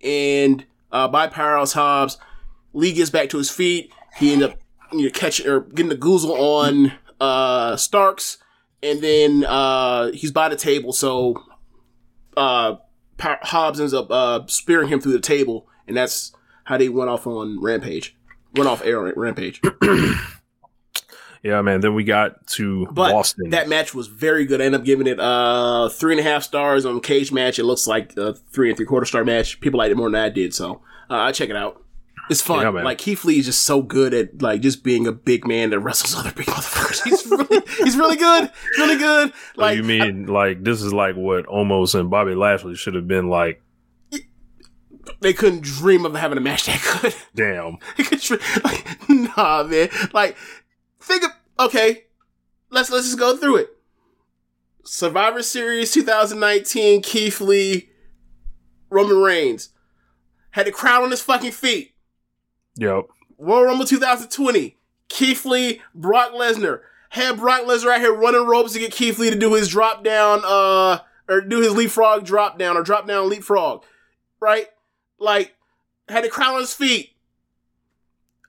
and 0.03 0.65
uh, 0.91 1.09
by 1.09 1.27
Powerhouse 1.27 1.73
Hobbs, 1.73 2.19
Lee 2.73 2.93
gets 2.93 3.11
back 3.11 3.29
to 3.31 3.39
his 3.39 3.51
feet. 3.51 3.93
He 4.17 4.33
ends 4.33 4.45
up 4.45 4.57
you 4.93 5.05
know, 5.05 5.11
catching 5.11 5.47
or 5.47 5.61
getting 5.61 5.89
the 5.89 5.97
goozle 5.97 6.37
on 6.39 6.93
uh, 7.21 7.77
Starks, 7.77 8.39
and 8.83 9.01
then 9.03 9.45
uh, 9.45 10.13
he's 10.13 10.33
by 10.33 10.49
the 10.49 10.57
table. 10.57 10.93
So 10.93 11.43
uh, 12.37 12.77
Hobbs 13.19 13.81
ends 13.81 13.95
up 13.95 14.11
uh, 14.11 14.47
spearing 14.47 14.89
him 14.89 15.01
through 15.01 15.13
the 15.13 15.21
table, 15.21 15.69
and 15.87 15.97
that's 15.97 16.33
how 16.65 16.79
they 16.79 16.89
went 16.89 17.11
off 17.11 17.27
on 17.27 17.61
Rampage. 17.63 18.17
Went 18.55 18.69
off 18.69 18.85
air 18.85 19.07
on 19.07 19.13
Rampage. 19.17 19.61
Yeah, 21.43 21.61
man. 21.63 21.81
Then 21.81 21.95
we 21.95 22.05
got 22.05 22.47
to 22.49 22.87
But 22.93 23.13
Boston. 23.13 23.51
that 23.51 23.69
match 23.69 23.95
was 23.95 24.07
very 24.07 24.45
good. 24.45 24.61
I 24.61 24.65
ended 24.65 24.81
up 24.81 24.85
giving 24.87 25.07
it 25.09 25.19
uh 25.19 25.89
three 25.89 26.13
and 26.13 26.21
a 26.21 26.23
half 26.23 26.45
stars 26.45 26.87
on 26.87 27.01
Cage 27.01 27.33
Match. 27.33 27.59
It 27.59 27.65
looks 27.65 27.87
like 27.87 28.17
a 28.17 28.35
three 28.35 28.69
and 28.69 28.77
three 28.77 28.87
quarter 28.87 29.07
star 29.07 29.25
match. 29.25 29.61
People 29.61 29.79
liked 29.79 29.91
it 29.91 29.97
more 29.97 30.09
than 30.11 30.21
I 30.21 30.29
did, 30.29 30.55
so 30.55 30.83
uh, 31.11 31.17
I 31.17 31.33
check 31.33 31.51
it 31.51 31.57
out. 31.57 31.83
It's 32.31 32.41
fun. 32.41 32.63
Yeah, 32.63 32.83
like 32.83 32.99
Keith 32.99 33.25
Lee 33.25 33.41
is 33.41 33.47
just 33.47 33.65
so 33.65 33.83
good 33.83 34.15
at 34.15 34.41
like 34.41 34.61
just 34.61 34.85
being 34.85 35.09
a 35.09 35.13
big 35.13 35.45
man 35.47 35.71
that 35.71 35.81
wrestles 35.81 36.15
other 36.19 36.33
big 36.33 36.47
motherfuckers. 36.47 37.03
He's 37.03 37.27
really 37.27 37.61
he's 37.79 37.97
really 37.97 38.17
good. 38.17 38.45
He's 38.45 38.79
really 38.79 38.99
good. 38.99 39.33
Like 39.57 39.77
you 39.77 39.83
mean 39.83 40.27
like 40.27 40.63
this 40.63 40.81
is 40.81 40.93
like 40.93 41.17
what 41.17 41.47
Omos 41.47 41.99
and 41.99 42.09
Bobby 42.09 42.37
Lashley 42.37 42.77
should 42.77 42.95
have 42.95 43.09
been 43.09 43.29
like? 43.29 43.61
they 45.21 45.33
couldn't 45.33 45.63
dream 45.63 46.07
of 46.07 46.15
having 46.15 46.39
a 46.39 46.41
match 46.41 46.67
that 46.67 47.01
good. 47.03 47.15
Damn. 47.35 47.79
They 47.97 48.05
could 48.05 48.21
dream, 48.21 48.41
like, 48.63 49.09
nah, 49.09 49.65
man. 49.65 49.89
Like 50.13 50.37
think 51.03 51.25
of 51.25 51.31
okay. 51.59 52.05
Let's 52.71 52.91
let's 52.91 53.07
just 53.07 53.19
go 53.19 53.37
through 53.37 53.57
it. 53.57 53.77
Survivor 54.85 55.43
Series 55.43 55.93
2019, 55.93 57.03
Keith 57.03 57.41
Lee, 57.41 57.91
Roman 58.91 59.19
Reigns 59.19 59.69
had 60.53 60.67
the 60.67 60.73
crowd 60.73 61.03
on 61.03 61.11
his 61.11 61.21
fucking 61.21 61.53
feet. 61.53 61.95
Yep. 62.77 63.07
Royal 63.39 63.65
Rumble 63.65 63.85
2020, 63.85 64.77
Keith 65.09 65.45
Lee, 65.45 65.83
Brock 65.95 66.33
Lesnar. 66.33 66.81
Had 67.11 67.39
Brock 67.39 67.63
Lesnar 67.63 67.95
out 67.95 68.01
here 68.01 68.15
running 68.15 68.47
ropes 68.47 68.73
to 68.73 68.79
get 68.79 68.93
Keith 68.93 69.19
Lee 69.19 69.31
to 69.31 69.39
do 69.39 69.53
his 69.55 69.69
drop 69.69 70.03
down, 70.03 70.43
uh, 70.45 71.01
or 71.29 71.41
do 71.43 71.61
his 71.61 71.73
leapfrog 71.75 72.25
drop 72.25 72.59
down 72.59 72.77
or 72.77 72.83
drop 72.83 73.07
down 73.07 73.29
leapfrog, 73.29 73.85
right? 74.41 74.69
Like, 75.19 75.55
had 76.09 76.25
the 76.25 76.29
crowd 76.29 76.55
on 76.55 76.61
his 76.61 76.73
feet. 76.73 77.11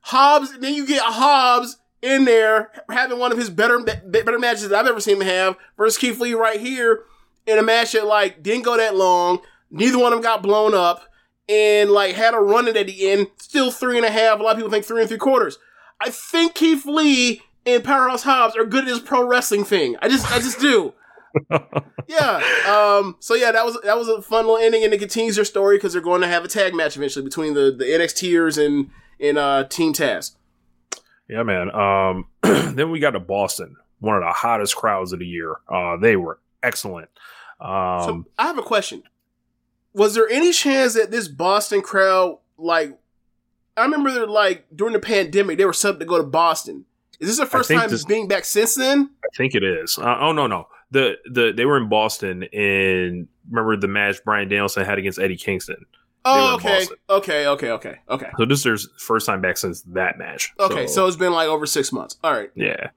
Hobbs, 0.01 0.57
then 0.59 0.73
you 0.73 0.85
get 0.85 1.01
Hobbs 1.01 1.77
in 2.03 2.25
there 2.25 2.69
having 2.89 3.17
one 3.17 3.31
of 3.31 3.37
his 3.37 3.49
better 3.49 3.79
better 3.79 4.37
matches 4.37 4.69
that 4.69 4.77
I've 4.77 4.87
ever 4.87 4.99
seen 4.99 5.21
him 5.21 5.27
have 5.27 5.57
versus 5.77 5.97
Keith 5.97 6.19
Lee 6.19 6.33
right 6.33 6.59
here 6.59 7.05
in 7.47 7.57
a 7.57 7.63
match 7.63 7.93
that 7.93 8.05
like 8.05 8.43
didn't 8.43 8.65
go 8.65 8.77
that 8.77 8.95
long. 8.95 9.39
Neither 9.71 9.97
one 9.97 10.11
of 10.13 10.17
them 10.17 10.23
got 10.23 10.43
blown 10.43 10.75
up 10.75 11.09
and 11.47 11.89
like 11.89 12.15
had 12.15 12.33
a 12.33 12.39
run 12.39 12.67
it 12.67 12.77
at 12.77 12.87
the 12.87 13.09
end. 13.09 13.27
Still 13.37 13.71
three 13.71 13.97
and 13.97 14.05
a 14.05 14.11
half. 14.11 14.39
A 14.39 14.43
lot 14.43 14.51
of 14.51 14.57
people 14.57 14.69
think 14.69 14.85
three 14.85 14.99
and 14.99 15.09
three 15.09 15.17
quarters. 15.17 15.57
I 16.01 16.09
think 16.09 16.55
Keith 16.55 16.85
Lee 16.85 17.41
and 17.65 17.83
Powerhouse 17.83 18.23
Hobbs 18.23 18.57
are 18.57 18.65
good 18.65 18.83
at 18.83 18.87
this 18.87 18.99
pro 18.99 19.25
wrestling 19.25 19.63
thing. 19.63 19.95
I 20.01 20.09
just 20.09 20.29
I 20.29 20.39
just 20.39 20.59
do. 20.59 20.93
yeah. 22.07 22.41
Um. 22.67 23.15
So 23.21 23.33
yeah, 23.33 23.53
that 23.53 23.65
was 23.65 23.79
that 23.83 23.97
was 23.97 24.09
a 24.09 24.21
fun 24.21 24.45
little 24.45 24.57
ending, 24.57 24.83
and 24.83 24.93
it 24.93 24.99
continues 24.99 25.37
their 25.37 25.45
story 25.45 25.77
because 25.77 25.93
they're 25.93 26.01
going 26.01 26.21
to 26.21 26.27
have 26.27 26.43
a 26.43 26.49
tag 26.49 26.75
match 26.75 26.97
eventually 26.97 27.23
between 27.23 27.53
the 27.53 27.71
the 27.71 27.85
NXTers 27.85 28.63
and 28.63 28.89
and 29.21 29.37
uh 29.37 29.63
Team 29.63 29.93
Taz. 29.93 30.35
Yeah, 31.27 31.43
man. 31.43 31.73
Um, 31.73 32.25
then 32.75 32.91
we 32.91 32.99
got 32.99 33.11
to 33.11 33.19
Boston, 33.19 33.75
one 33.99 34.15
of 34.15 34.23
the 34.23 34.31
hottest 34.31 34.75
crowds 34.75 35.13
of 35.13 35.19
the 35.19 35.25
year. 35.25 35.55
Uh, 35.67 35.97
they 35.97 36.15
were 36.15 36.39
excellent. 36.61 37.09
Um, 37.59 38.01
so 38.03 38.25
I 38.37 38.47
have 38.47 38.57
a 38.57 38.63
question. 38.63 39.03
Was 39.93 40.15
there 40.15 40.27
any 40.27 40.51
chance 40.51 40.95
that 40.95 41.11
this 41.11 41.27
Boston 41.27 41.81
crowd, 41.81 42.39
like, 42.57 42.97
I 43.77 43.83
remember 43.83 44.11
they're 44.11 44.27
like 44.27 44.65
during 44.75 44.93
the 44.93 44.99
pandemic, 44.99 45.57
they 45.57 45.65
were 45.65 45.73
set 45.73 45.99
to 45.99 46.05
go 46.05 46.17
to 46.17 46.23
Boston. 46.23 46.85
Is 47.19 47.29
this 47.29 47.37
the 47.37 47.45
first 47.45 47.69
time 47.69 47.89
this- 47.89 48.05
being 48.05 48.27
back 48.27 48.43
since 48.45 48.75
then? 48.75 49.09
I 49.23 49.27
think 49.37 49.55
it 49.55 49.63
is. 49.63 49.97
Uh, 49.97 50.17
oh 50.19 50.31
no, 50.31 50.47
no. 50.47 50.67
The 50.91 51.17
the 51.25 51.53
they 51.55 51.65
were 51.65 51.77
in 51.77 51.89
Boston, 51.89 52.43
and 52.53 53.27
remember 53.49 53.77
the 53.77 53.87
match 53.87 54.23
Bryan 54.23 54.47
Danielson 54.47 54.85
had 54.85 54.99
against 54.99 55.17
Eddie 55.19 55.37
Kingston. 55.37 55.85
Oh, 56.25 56.55
okay, 56.55 56.85
okay, 57.09 57.47
okay, 57.47 57.71
okay, 57.71 57.95
okay, 58.09 58.29
So 58.37 58.45
this 58.45 58.59
is 58.59 58.63
their 58.63 58.77
first 58.97 59.25
time 59.25 59.41
back 59.41 59.57
since 59.57 59.81
that 59.81 60.17
match. 60.17 60.53
okay. 60.59 60.87
So 60.87 61.05
it's 61.05 61.17
been 61.17 61.33
like 61.33 61.47
over 61.49 61.65
six 61.65 61.91
months. 61.91 62.17
All 62.23 62.31
right. 62.33 62.49
Yeah. 62.55 62.91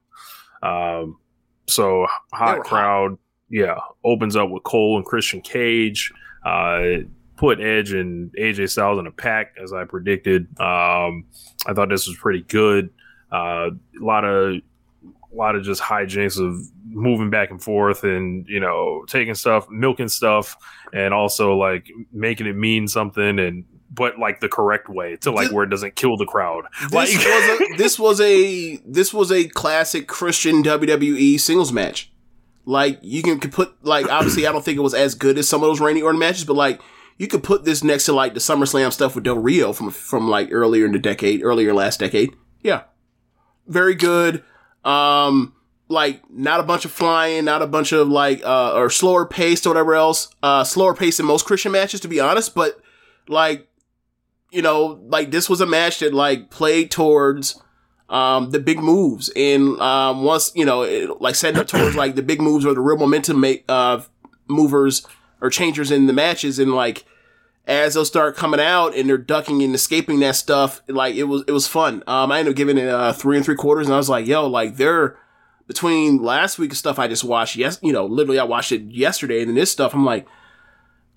Um, 0.62 1.18
so 1.66 2.06
hot 2.32 2.60
crowd. 2.60 3.18
Yeah. 3.48 3.78
Opens 4.04 4.36
up 4.36 4.50
with 4.50 4.62
Cole 4.62 4.96
and 4.96 5.04
Christian 5.04 5.40
Cage. 5.40 6.12
Uh, 6.44 6.98
put 7.36 7.60
Edge 7.60 7.92
and 7.92 8.32
AJ 8.38 8.70
Styles 8.70 8.98
in 9.00 9.06
a 9.06 9.10
pack 9.10 9.54
as 9.62 9.72
I 9.72 9.84
predicted. 9.84 10.46
Um, 10.60 11.24
I 11.66 11.72
thought 11.74 11.88
this 11.88 12.06
was 12.06 12.16
pretty 12.16 12.42
good. 12.42 12.90
Uh, 13.32 13.70
a 14.00 14.04
lot 14.04 14.24
of, 14.24 14.54
a 14.54 15.34
lot 15.34 15.56
of 15.56 15.64
just 15.64 15.82
hijinks 15.82 16.40
of 16.40 16.60
moving 16.96 17.28
back 17.30 17.50
and 17.50 17.62
forth 17.62 18.02
and 18.04 18.46
you 18.48 18.58
know 18.60 19.04
taking 19.08 19.34
stuff, 19.34 19.68
milking 19.70 20.08
stuff, 20.08 20.56
and 20.92 21.12
also 21.12 21.54
like 21.56 21.88
making 22.12 22.46
it 22.46 22.56
mean 22.56 22.88
something 22.88 23.38
and 23.38 23.64
but 23.88 24.18
like 24.18 24.40
the 24.40 24.48
correct 24.48 24.88
way 24.88 25.16
to 25.16 25.30
like 25.30 25.44
This- 25.46 25.52
where 25.52 25.64
it 25.64 25.70
doesn't 25.70 25.94
kill 25.94 26.16
the 26.16 26.26
crowd. 26.26 26.64
This 26.90 26.92
Like- 26.92 27.08
was 27.08 27.60
a 27.60 27.76
this 27.76 27.98
was 27.98 28.20
a 28.20 28.76
this 28.86 29.14
was 29.14 29.30
a 29.30 29.46
classic 29.48 30.08
Christian 30.08 30.62
WWE 30.62 31.38
singles 31.38 31.72
match. 31.72 32.10
Like 32.64 32.98
you 33.02 33.22
can 33.22 33.38
put 33.38 33.74
like 33.84 34.08
obviously 34.10 34.46
I 34.46 34.52
don't 34.52 34.64
think 34.64 34.76
it 34.78 34.82
was 34.82 34.94
as 34.94 35.14
good 35.14 35.38
as 35.38 35.48
some 35.48 35.62
of 35.62 35.68
those 35.68 35.80
Randy 35.80 36.02
Orton 36.02 36.18
matches, 36.18 36.44
but 36.44 36.56
like 36.56 36.80
you 37.18 37.28
could 37.28 37.42
put 37.42 37.64
this 37.64 37.84
next 37.84 38.06
to 38.06 38.12
like 38.12 38.34
the 38.34 38.40
SummerSlam 38.40 38.92
stuff 38.92 39.14
with 39.14 39.24
Del 39.24 39.38
Rio 39.38 39.72
from 39.72 39.90
from 39.90 40.28
like 40.28 40.48
earlier 40.50 40.84
in 40.84 40.92
the 40.92 40.98
decade, 40.98 41.42
earlier 41.44 41.72
last 41.72 42.00
decade. 42.00 42.34
Yeah, 42.62 42.82
very 43.68 43.94
good. 43.94 44.42
Um, 44.84 45.54
like 45.88 46.22
not 46.30 46.60
a 46.60 46.64
bunch 46.64 46.84
of 46.84 46.92
flying, 46.92 47.44
not 47.44 47.62
a 47.62 47.66
bunch 47.66 47.92
of 47.92 48.08
like 48.08 48.44
uh 48.44 48.74
or 48.74 48.90
slower 48.90 49.24
paced 49.24 49.66
or 49.66 49.70
whatever 49.70 49.94
else. 49.94 50.28
Uh, 50.42 50.64
slower 50.64 50.94
paced 50.94 51.18
than 51.18 51.26
most 51.26 51.46
Christian 51.46 51.72
matches, 51.72 52.00
to 52.00 52.08
be 52.08 52.20
honest. 52.20 52.54
But 52.54 52.80
like 53.28 53.68
you 54.50 54.62
know, 54.62 55.00
like 55.08 55.30
this 55.30 55.48
was 55.48 55.60
a 55.60 55.66
match 55.66 56.00
that 56.00 56.14
like 56.14 56.50
played 56.50 56.90
towards 56.90 57.60
um 58.08 58.50
the 58.52 58.60
big 58.60 58.78
moves 58.78 59.30
and 59.34 59.80
um 59.80 60.22
once 60.22 60.52
you 60.54 60.64
know 60.64 60.82
it, 60.82 61.20
like 61.20 61.34
setting 61.34 61.60
up 61.60 61.66
towards 61.66 61.96
like 61.96 62.14
the 62.14 62.22
big 62.22 62.40
moves 62.40 62.64
or 62.64 62.72
the 62.72 62.80
real 62.80 62.96
momentum 62.96 63.40
make 63.40 63.64
uh 63.68 64.00
movers 64.46 65.04
or 65.40 65.50
changers 65.50 65.90
in 65.90 66.06
the 66.06 66.12
matches 66.12 66.60
and 66.60 66.72
like 66.72 67.04
as 67.66 67.94
they'll 67.94 68.04
start 68.04 68.36
coming 68.36 68.60
out 68.60 68.94
and 68.94 69.08
they're 69.08 69.18
ducking 69.18 69.60
and 69.60 69.74
escaping 69.74 70.20
that 70.20 70.36
stuff 70.36 70.82
like 70.86 71.16
it 71.16 71.24
was 71.24 71.42
it 71.48 71.50
was 71.50 71.66
fun 71.66 72.00
um 72.06 72.30
i 72.30 72.38
ended 72.38 72.52
up 72.52 72.56
giving 72.56 72.78
it 72.78 72.88
uh 72.88 73.12
three 73.12 73.36
and 73.36 73.44
three 73.44 73.56
quarters 73.56 73.88
and 73.88 73.94
i 73.94 73.96
was 73.96 74.08
like 74.08 74.24
yo 74.24 74.46
like 74.46 74.76
they're 74.76 75.18
between 75.66 76.22
last 76.22 76.58
week's 76.58 76.78
stuff 76.78 76.98
i 76.98 77.08
just 77.08 77.24
watched 77.24 77.56
yes 77.56 77.78
you 77.82 77.92
know 77.92 78.06
literally 78.06 78.38
i 78.38 78.44
watched 78.44 78.72
it 78.72 78.82
yesterday 78.82 79.40
and 79.40 79.48
then 79.48 79.54
this 79.56 79.70
stuff 79.70 79.94
i'm 79.94 80.04
like 80.04 80.26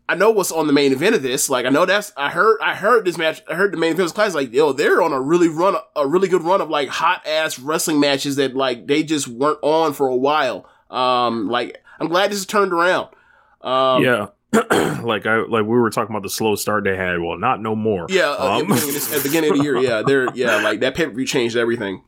I 0.09 0.15
know 0.15 0.31
what's 0.31 0.51
on 0.51 0.65
the 0.65 0.73
main 0.73 0.91
event 0.91 1.13
of 1.13 1.21
this. 1.21 1.51
Like 1.51 1.67
I 1.67 1.69
know 1.69 1.85
that's 1.85 2.11
I 2.17 2.31
heard 2.31 2.57
I 2.63 2.73
heard 2.73 3.05
this 3.05 3.15
match. 3.15 3.43
I 3.47 3.53
heard 3.53 3.71
the 3.71 3.77
main 3.77 3.91
event 3.91 4.05
was 4.05 4.11
class. 4.11 4.33
Like 4.33 4.51
yo, 4.51 4.73
they're 4.73 5.03
on 5.03 5.13
a 5.13 5.21
really 5.21 5.49
run 5.49 5.75
a 5.95 6.07
really 6.07 6.27
good 6.27 6.41
run 6.41 6.61
of 6.61 6.69
like 6.71 6.89
hot 6.89 7.27
ass 7.27 7.59
wrestling 7.59 7.99
matches 7.99 8.37
that 8.37 8.55
like 8.55 8.87
they 8.87 9.03
just 9.03 9.27
weren't 9.27 9.59
on 9.61 9.93
for 9.93 10.07
a 10.07 10.15
while. 10.15 10.67
Um, 10.89 11.47
like 11.47 11.83
I'm 11.99 12.07
glad 12.07 12.31
this 12.31 12.39
is 12.39 12.47
turned 12.47 12.73
around. 12.73 13.09
Um, 13.61 14.03
yeah. 14.03 14.27
like 15.03 15.27
I 15.27 15.43
like 15.47 15.65
we 15.65 15.77
were 15.77 15.91
talking 15.91 16.15
about 16.15 16.23
the 16.23 16.29
slow 16.31 16.55
start 16.55 16.85
they 16.85 16.97
had. 16.97 17.19
Well, 17.19 17.37
not 17.37 17.61
no 17.61 17.75
more. 17.75 18.07
yeah. 18.09 18.31
uh, 18.31 18.61
at, 18.61 18.67
the 18.67 18.73
Um, 18.73 18.79
beginning 18.79 18.95
at 18.95 19.03
the 19.11 19.21
beginning 19.21 19.51
of 19.51 19.57
the 19.57 19.63
year, 19.63 19.77
yeah, 19.77 20.01
they're 20.01 20.33
yeah 20.33 20.55
like 20.63 20.79
that 20.79 20.95
pay 20.95 21.05
per 21.05 21.11
view 21.11 21.27
changed 21.27 21.55
everything. 21.55 22.01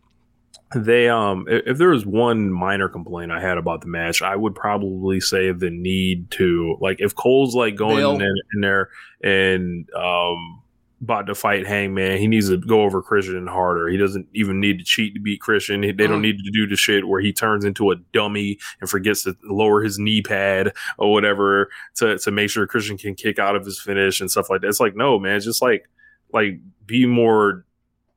They 0.76 1.10
um 1.10 1.46
if 1.50 1.78
there 1.78 1.90
was 1.90 2.06
one 2.06 2.52
minor 2.52 2.88
complaint 2.90 3.32
I 3.32 3.42
had 3.42 3.58
about 3.58 3.82
the 3.82 3.88
match, 3.88 4.22
I 4.22 4.36
would 4.36 4.56
probably 4.56 5.20
say 5.20 5.52
the 5.52 5.70
need 5.70 6.32
to 6.32 6.78
like 6.80 7.02
if 7.02 7.16
Cole's 7.16 7.56
like 7.56 7.76
going 7.76 8.04
in, 8.22 8.36
in 8.54 8.62
there 8.62 8.90
and 9.24 9.90
um 9.94 10.64
about 11.04 11.26
to 11.26 11.34
fight 11.34 11.66
Hangman, 11.66 12.20
he 12.20 12.28
needs 12.28 12.50
to 12.50 12.58
go 12.58 12.84
over 12.84 13.02
Christian 13.02 13.48
harder. 13.48 13.88
He 13.90 13.98
doesn't 13.98 14.28
even 14.36 14.60
need 14.60 14.78
to 14.78 14.86
cheat 14.86 15.16
to 15.16 15.20
beat 15.20 15.42
Christian. 15.42 15.82
They 15.82 15.92
don't 15.94 16.20
Mhm. 16.20 16.22
need 16.22 16.38
to 16.44 16.52
do 16.52 16.68
the 16.68 16.76
shit 16.76 17.08
where 17.08 17.20
he 17.20 17.34
turns 17.34 17.66
into 17.66 17.90
a 17.90 17.96
dummy 18.14 18.60
and 18.80 18.88
forgets 18.88 19.24
to 19.24 19.36
lower 19.44 19.82
his 19.82 19.98
knee 19.98 20.22
pad 20.22 20.74
or 21.00 21.12
whatever 21.12 21.72
to 21.96 22.20
to 22.20 22.30
make 22.32 22.52
sure 22.52 22.68
Christian 22.68 23.00
can 23.00 23.16
kick 23.16 23.40
out 23.40 23.56
of 23.56 23.66
his 23.66 23.80
finish 23.82 24.22
and 24.22 24.30
stuff 24.30 24.48
like 24.50 24.62
that. 24.62 24.68
It's 24.68 24.80
like 24.80 24.96
no, 24.96 25.18
man, 25.18 25.42
just 25.42 25.62
like 25.62 25.90
like 26.34 26.60
be 26.86 27.08
more 27.08 27.66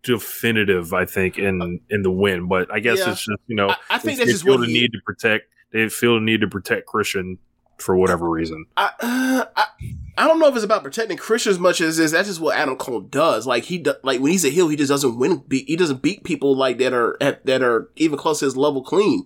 definitive. 0.04 0.92
I 0.94 1.04
think 1.04 1.38
in 1.38 1.80
in 1.90 2.02
the 2.02 2.10
win, 2.10 2.48
but 2.48 2.72
I 2.72 2.80
guess 2.80 2.98
Yeah. 2.98 3.10
it's 3.12 3.24
just 3.24 3.40
you 3.46 3.56
know 3.56 3.70
I, 3.70 3.76
I 3.90 3.98
think 3.98 4.18
they 4.18 4.24
that's 4.24 4.32
just 4.32 4.44
feel 4.44 4.58
the 4.58 4.66
he, 4.66 4.72
need 4.72 4.92
to 4.92 5.00
protect. 5.04 5.46
They 5.72 5.88
feel 5.88 6.14
the 6.14 6.20
need 6.20 6.40
to 6.42 6.48
protect 6.48 6.86
Christian 6.86 7.38
for 7.78 7.96
whatever 7.96 8.30
reason. 8.30 8.66
I, 8.76 8.90
uh, 9.00 9.44
I 9.56 9.66
I 10.16 10.28
don't 10.28 10.38
know 10.38 10.46
if 10.46 10.54
it's 10.54 10.64
about 10.64 10.84
protecting 10.84 11.16
Christian 11.16 11.50
as 11.50 11.58
much 11.58 11.80
as 11.80 11.98
is 11.98 12.12
that's 12.12 12.28
just 12.28 12.40
what 12.40 12.56
Adam 12.56 12.76
Cole 12.76 13.00
does. 13.00 13.46
Like 13.46 13.64
he 13.64 13.78
do, 13.78 13.94
like 14.04 14.20
when 14.20 14.30
he's 14.30 14.44
a 14.44 14.50
heel, 14.50 14.68
he 14.68 14.76
just 14.76 14.90
doesn't 14.90 15.18
win. 15.18 15.42
Beat, 15.48 15.66
he 15.66 15.74
doesn't 15.76 16.00
beat 16.02 16.22
people 16.22 16.56
like 16.56 16.78
that 16.78 16.92
are 16.92 17.16
at, 17.20 17.44
that 17.46 17.62
are 17.62 17.90
even 17.96 18.16
close 18.18 18.38
to 18.38 18.44
his 18.44 18.56
level 18.56 18.82
clean. 18.82 19.24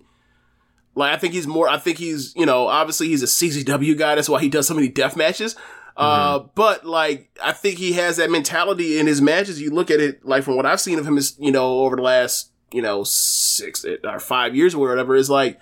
Like 0.95 1.13
I 1.13 1.17
think 1.17 1.33
he's 1.33 1.45
more. 1.47 1.69
I 1.69 1.77
think 1.77 1.99
he's 1.99 2.33
you 2.35 2.45
know 2.45 2.65
obviously 2.67 3.07
he's 3.07 3.21
a 3.21 3.27
CZW 3.27 3.97
guy. 3.97 4.15
That's 4.15 4.29
why 4.29 4.41
he 4.41 4.49
does 4.49 4.67
so 4.67 4.73
many 4.73 4.89
death 4.89 5.15
matches. 5.15 5.55
Uh, 5.99 6.39
but 6.55 6.85
like 6.85 7.29
I 7.43 7.51
think 7.51 7.77
he 7.77 7.91
has 7.93 8.17
that 8.17 8.31
mentality 8.31 8.99
in 8.99 9.05
his 9.05 9.21
matches. 9.21 9.61
You 9.61 9.71
look 9.71 9.91
at 9.91 9.99
it 9.99 10.25
like 10.25 10.43
from 10.43 10.55
what 10.55 10.65
I've 10.65 10.79
seen 10.79 10.97
of 10.97 11.05
him 11.05 11.17
is 11.17 11.35
you 11.39 11.51
know 11.51 11.79
over 11.79 11.97
the 11.97 12.01
last 12.01 12.51
you 12.71 12.81
know 12.81 13.03
six 13.03 13.85
or 13.85 14.19
five 14.19 14.55
years 14.55 14.73
or 14.73 14.87
whatever 14.87 15.15
is 15.15 15.29
like 15.29 15.59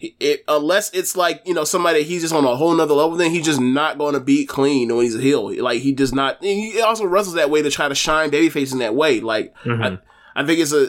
it 0.00 0.44
unless 0.48 0.90
it's 0.92 1.14
like 1.14 1.42
you 1.44 1.52
know 1.52 1.64
somebody 1.64 2.02
he's 2.02 2.22
just 2.22 2.32
on 2.32 2.46
a 2.46 2.56
whole 2.56 2.74
nother 2.74 2.94
level 2.94 3.18
then 3.18 3.30
he's 3.30 3.44
just 3.44 3.60
not 3.60 3.98
going 3.98 4.14
to 4.14 4.20
beat 4.20 4.48
clean 4.48 4.88
when 4.94 5.04
he's 5.04 5.14
a 5.14 5.20
heel. 5.20 5.54
Like 5.62 5.82
he 5.82 5.92
does 5.92 6.14
not 6.14 6.42
he 6.42 6.80
also 6.80 7.04
wrestles 7.04 7.34
that 7.34 7.50
way 7.50 7.60
to 7.60 7.70
try 7.70 7.86
to 7.86 7.94
shine 7.94 8.30
babyface 8.30 8.72
in 8.72 8.78
that 8.78 8.94
way. 8.94 9.20
Like 9.20 9.54
I, 9.82 9.98
I 10.42 10.46
think 10.46 10.60
it's 10.60 10.72
a 10.72 10.84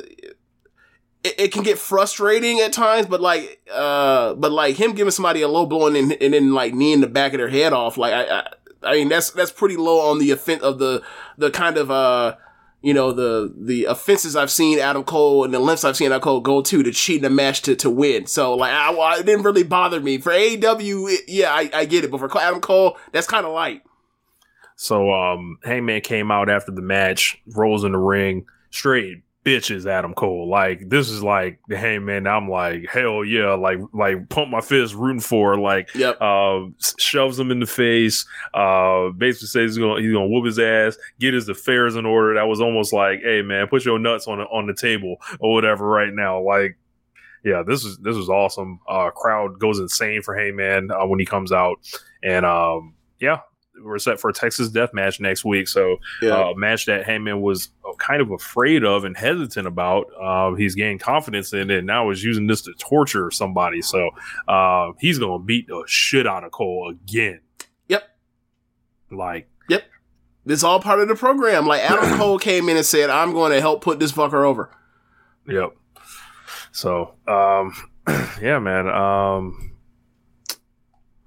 it, 1.24 1.36
it 1.38 1.52
can 1.52 1.64
get 1.64 1.78
frustrating 1.78 2.62
at 2.62 2.72
times 2.72 3.08
but 3.08 3.20
like 3.20 3.60
uh 3.70 4.34
but 4.36 4.54
like 4.54 4.78
him 4.78 4.94
giving 4.94 5.12
somebody 5.12 5.42
a 5.42 5.50
low 5.50 5.66
blow 5.66 5.88
and 5.88 5.96
then, 5.98 6.14
and 6.22 6.34
then 6.34 6.54
like 6.54 6.74
kneeing 6.74 7.02
the 7.02 7.08
back 7.08 7.34
of 7.34 7.40
their 7.40 7.50
head 7.50 7.74
off 7.74 7.98
like 7.98 8.14
I, 8.14 8.40
I 8.40 8.48
I 8.84 8.94
mean 8.94 9.10
that's 9.10 9.32
that's 9.32 9.52
pretty 9.52 9.78
low 9.78 10.10
on 10.10 10.20
the 10.20 10.32
offense 10.32 10.64
of 10.64 10.80
the 10.80 11.04
the 11.38 11.52
kind 11.52 11.78
of 11.78 11.92
uh 11.92 12.36
you 12.82 12.94
know 12.94 13.12
the 13.12 13.54
the 13.56 13.86
offenses 13.86 14.36
I've 14.36 14.52
seen 14.52 14.80
Adam 14.80 15.04
Cole 15.04 15.44
and 15.44 15.54
the 15.54 15.60
lengths 15.60 15.84
I've 15.84 15.98
seen 15.98 16.08
Adam 16.08 16.22
Cole 16.22 16.42
go 16.42 16.62
to 16.62 16.84
to 16.84 16.92
cheat 16.92 17.20
in 17.20 17.26
a 17.26 17.30
match 17.30 17.62
to, 17.64 17.76
to 17.78 17.90
win. 17.90 18.26
So 18.26 18.56
like 18.56 18.74
I, 18.74 18.92
well, 18.92 19.20
it 19.20 19.26
didn't 19.26 19.44
really 19.44 19.64
bother 19.64 20.00
me 20.00 20.18
for 20.18 20.32
AEW. 20.32 21.18
Yeah, 21.28 21.54
I, 21.54 21.70
I 21.74 21.86
get 21.86 22.04
it, 22.04 22.12
but 22.12 22.20
for 22.20 22.38
Adam 22.40 22.62
Cole, 22.62 22.98
that's 23.12 23.28
kind 23.28 23.46
of 23.46 23.54
light. 23.54 23.84
So 24.76 25.12
um 25.12 25.60
Hangman 25.64 26.02
came 26.02 26.32
out 26.32 26.50
after 26.50 26.72
the 26.72 26.82
match, 26.82 27.42
rolls 27.56 27.84
in 27.84 27.92
the 27.92 28.00
ring, 28.00 28.46
straight 28.72 29.24
bitches 29.46 29.86
Adam 29.86 30.14
Cole. 30.14 30.48
Like 30.50 30.90
this 30.90 31.10
is 31.10 31.24
like 31.24 31.60
the 31.68 31.78
hey, 31.78 31.94
Hangman. 31.94 32.28
I'm 32.28 32.50
like 32.50 32.88
hell 32.90 33.24
yeah, 33.26 33.54
like 33.54 33.80
like 33.94 34.30
pump 34.30 34.50
my 34.50 34.62
fist, 34.62 34.94
rooting 34.94 35.20
for. 35.20 35.58
Like 35.58 35.94
Yep. 35.96 36.18
uh, 36.22 36.66
shoves 37.00 37.40
him 37.40 37.52
in 37.52 37.60
the 37.60 37.66
face. 37.66 38.26
Uh, 38.54 39.10
basically 39.10 39.48
says 39.48 39.72
he's 39.72 39.78
gonna 39.78 40.02
he's 40.02 40.12
gonna 40.12 40.28
whoop 40.28 40.46
his 40.46 40.60
ass, 40.60 40.98
get 41.20 41.34
his 41.34 41.50
affairs 41.50 41.96
in 41.96 42.06
order. 42.06 42.36
That 42.36 42.48
was 42.48 42.62
almost 42.62 42.94
like, 42.94 43.22
hey 43.24 43.42
man, 43.42 43.68
put 43.68 43.86
your 43.86 44.00
nuts 44.00 44.28
on 44.28 44.40
the, 44.40 44.46
on 44.46 44.68
the 44.68 44.74
table 44.76 45.18
or 45.40 45.54
whatever 45.54 45.88
right 45.88 46.14
now. 46.14 46.42
Like, 46.42 46.78
yeah, 47.44 47.64
this 47.66 47.84
is 47.84 47.98
this 47.98 48.16
was 48.16 48.30
awesome. 48.30 48.80
Uh, 48.88 49.10
crowd 49.12 49.60
goes 49.60 49.80
insane 49.80 50.22
for 50.22 50.36
Hangman 50.36 50.92
uh, 50.92 51.06
when 51.08 51.20
he 51.20 51.26
comes 51.26 51.52
out, 51.52 51.78
and 52.24 52.46
um, 52.46 52.94
yeah. 53.20 53.40
We're 53.84 54.00
set 54.00 54.20
for 54.20 54.30
a 54.30 54.34
Texas 54.34 54.70
Death 54.70 54.94
Match 54.94 55.20
next 55.20 55.44
week, 55.46 55.68
so 55.68 55.98
Yeah. 56.22 56.36
uh, 56.36 56.52
a 56.52 56.56
match 56.58 56.86
that 56.86 57.06
Hangman 57.06 57.42
was 57.42 57.70
uh, 57.88 57.94
kind 57.98 58.22
of 58.22 58.32
afraid 58.32 58.84
of 58.84 59.04
and 59.06 59.16
hesitant 59.18 59.68
about. 59.68 60.06
Uh, 60.22 60.54
he's 60.54 60.76
gained 60.76 61.00
confidence 61.00 61.54
in 61.54 61.70
it, 61.72 61.78
and 61.80 61.88
now 61.88 62.10
is 62.10 62.24
using 62.24 62.48
this 62.48 62.62
to 62.64 62.74
torture 62.76 63.32
somebody. 63.32 63.82
So 63.82 64.10
uh, 64.48 64.92
he's 65.00 65.20
going 65.20 65.40
to 65.42 65.46
beat 65.46 65.68
the 65.68 65.84
shit 65.88 66.26
out 66.28 66.44
of 66.44 66.52
Cole 66.52 66.92
again. 66.92 67.42
Yep. 67.88 68.04
Like, 69.12 69.50
Yep. 69.70 69.84
This 70.46 70.58
is 70.60 70.64
all 70.64 70.80
part 70.80 71.00
of 71.00 71.08
the 71.08 71.16
program. 71.16 71.68
Like 71.68 71.82
Adam 71.82 72.18
Cole 72.18 72.40
came 72.40 72.68
in 72.70 72.76
and 72.78 72.86
said, 72.86 73.10
"I'm 73.12 73.32
going 73.34 73.52
to 73.52 73.62
help 73.62 73.82
put 73.84 74.00
this 74.00 74.12
fucker 74.12 74.44
over." 74.46 74.72
yep. 75.48 75.76
So, 76.72 77.14
um, 77.28 77.74
yeah, 78.42 78.58
man. 78.60 78.88
Um, 78.88 79.71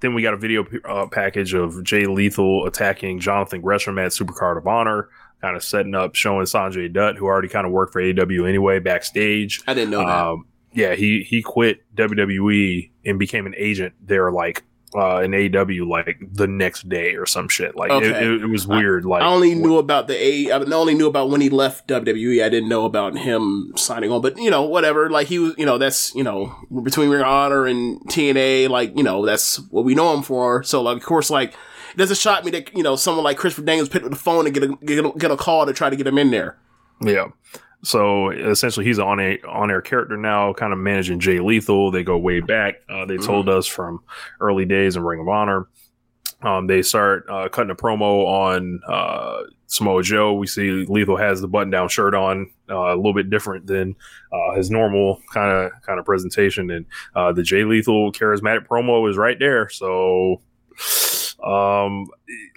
then 0.04 0.14
we 0.14 0.22
got 0.22 0.34
a 0.34 0.36
video 0.36 0.66
uh, 0.84 1.06
package 1.06 1.54
of 1.54 1.82
Jay 1.82 2.06
Lethal 2.06 2.66
attacking 2.66 3.20
Jonathan 3.20 3.60
Gresham 3.60 3.98
at 3.98 4.12
Supercard 4.12 4.58
of 4.58 4.66
Honor, 4.66 5.08
kind 5.40 5.56
of 5.56 5.64
setting 5.64 5.94
up, 5.94 6.14
showing 6.14 6.44
Sanjay 6.44 6.92
Dutt, 6.92 7.16
who 7.16 7.26
already 7.26 7.48
kind 7.48 7.66
of 7.66 7.72
worked 7.72 7.92
for 7.92 8.00
AW 8.02 8.44
anyway, 8.44 8.78
backstage. 8.78 9.62
I 9.66 9.74
didn't 9.74 9.90
know 9.90 10.06
that. 10.06 10.26
Um, 10.26 10.46
yeah, 10.72 10.94
he 10.94 11.22
he 11.22 11.40
quit 11.40 11.84
WWE 11.94 12.90
and 13.06 13.18
became 13.18 13.46
an 13.46 13.54
agent 13.56 13.94
there, 14.00 14.30
like 14.30 14.64
uh, 14.94 15.20
in 15.22 15.32
AEW, 15.32 15.88
like 15.88 16.18
the 16.32 16.46
next 16.46 16.88
day 16.88 17.14
or 17.16 17.26
some 17.26 17.48
shit. 17.48 17.74
Like 17.76 17.90
it, 17.90 17.94
Okay. 18.12 18.24
it, 18.26 18.42
it 18.42 18.46
was 18.46 18.66
weird. 18.66 19.04
Like 19.04 19.22
I 19.22 19.26
only 19.26 19.54
knew 19.54 19.78
about 19.78 20.06
the 20.08 20.16
A. 20.16 20.50
I 20.52 20.58
only 20.58 20.94
knew 20.94 21.06
about 21.08 21.30
when 21.30 21.40
he 21.40 21.50
left 21.50 21.88
WWE. 21.88 22.44
I 22.44 22.48
didn't 22.48 22.68
know 22.68 22.84
about 22.84 23.16
him 23.18 23.72
signing 23.76 24.10
on. 24.12 24.20
But 24.22 24.38
you 24.38 24.50
know, 24.50 24.62
whatever. 24.62 25.10
Like 25.10 25.26
he 25.26 25.38
was, 25.38 25.54
you 25.58 25.66
know, 25.66 25.78
that's 25.78 26.14
you 26.14 26.22
know 26.22 26.54
between 26.82 27.10
Ring 27.10 27.22
of 27.22 27.26
Honor 27.26 27.66
and 27.66 28.00
TNA. 28.08 28.68
Like 28.68 28.96
you 28.96 29.02
know, 29.02 29.24
that's 29.26 29.56
what 29.70 29.84
we 29.84 29.94
know 29.94 30.14
him 30.14 30.22
for. 30.22 30.62
So 30.62 30.80
like, 30.82 30.96
of 30.96 31.02
course, 31.02 31.30
like 31.30 31.50
it 31.92 31.96
doesn't 31.98 32.16
shock 32.18 32.44
me 32.44 32.50
that 32.52 32.74
you 32.76 32.82
know 32.82 32.96
someone 32.96 33.24
like 33.24 33.36
Christopher 33.36 33.64
Daniels 33.66 33.88
picked 33.88 34.04
up 34.04 34.10
the 34.10 34.16
phone 34.16 34.46
and 34.46 34.54
get 34.54 34.62
a 34.64 34.76
get 34.84 35.04
a, 35.04 35.10
get 35.18 35.30
a 35.30 35.36
call 35.36 35.66
to 35.66 35.72
try 35.72 35.90
to 35.90 35.96
get 35.96 36.06
him 36.06 36.18
in 36.18 36.30
there. 36.30 36.56
Yeah. 37.02 37.28
So 37.84 38.30
essentially, 38.30 38.86
he's 38.86 38.98
on 38.98 39.20
a 39.20 39.38
on 39.46 39.70
air 39.70 39.82
character 39.82 40.16
now, 40.16 40.52
kind 40.54 40.72
of 40.72 40.78
managing 40.78 41.20
Jay 41.20 41.38
Lethal. 41.38 41.90
They 41.90 42.02
go 42.02 42.16
way 42.16 42.40
back. 42.40 42.76
Uh, 42.88 43.04
they 43.04 43.18
told 43.18 43.48
us 43.48 43.66
from 43.66 44.02
early 44.40 44.64
days 44.64 44.96
in 44.96 45.04
Ring 45.04 45.20
of 45.20 45.28
Honor. 45.28 45.68
Um, 46.42 46.66
they 46.66 46.82
start 46.82 47.26
uh, 47.28 47.48
cutting 47.48 47.70
a 47.70 47.74
promo 47.74 48.26
on 48.26 48.80
uh, 48.86 49.44
Samoa 49.66 50.02
Joe. 50.02 50.34
We 50.34 50.46
see 50.46 50.84
Lethal 50.86 51.16
has 51.16 51.40
the 51.40 51.48
button 51.48 51.70
down 51.70 51.88
shirt 51.88 52.14
on, 52.14 52.50
uh, 52.68 52.94
a 52.94 52.96
little 52.96 53.14
bit 53.14 53.30
different 53.30 53.66
than 53.66 53.96
uh, 54.32 54.54
his 54.54 54.70
normal 54.70 55.20
kind 55.32 55.50
of 55.50 55.72
kind 55.82 55.98
of 55.98 56.04
presentation. 56.04 56.70
And 56.70 56.86
uh, 57.14 57.32
the 57.32 57.42
Jay 57.42 57.64
Lethal 57.64 58.12
charismatic 58.12 58.66
promo 58.66 59.08
is 59.08 59.16
right 59.16 59.38
there. 59.38 59.68
So 59.70 60.42
um, 61.42 62.06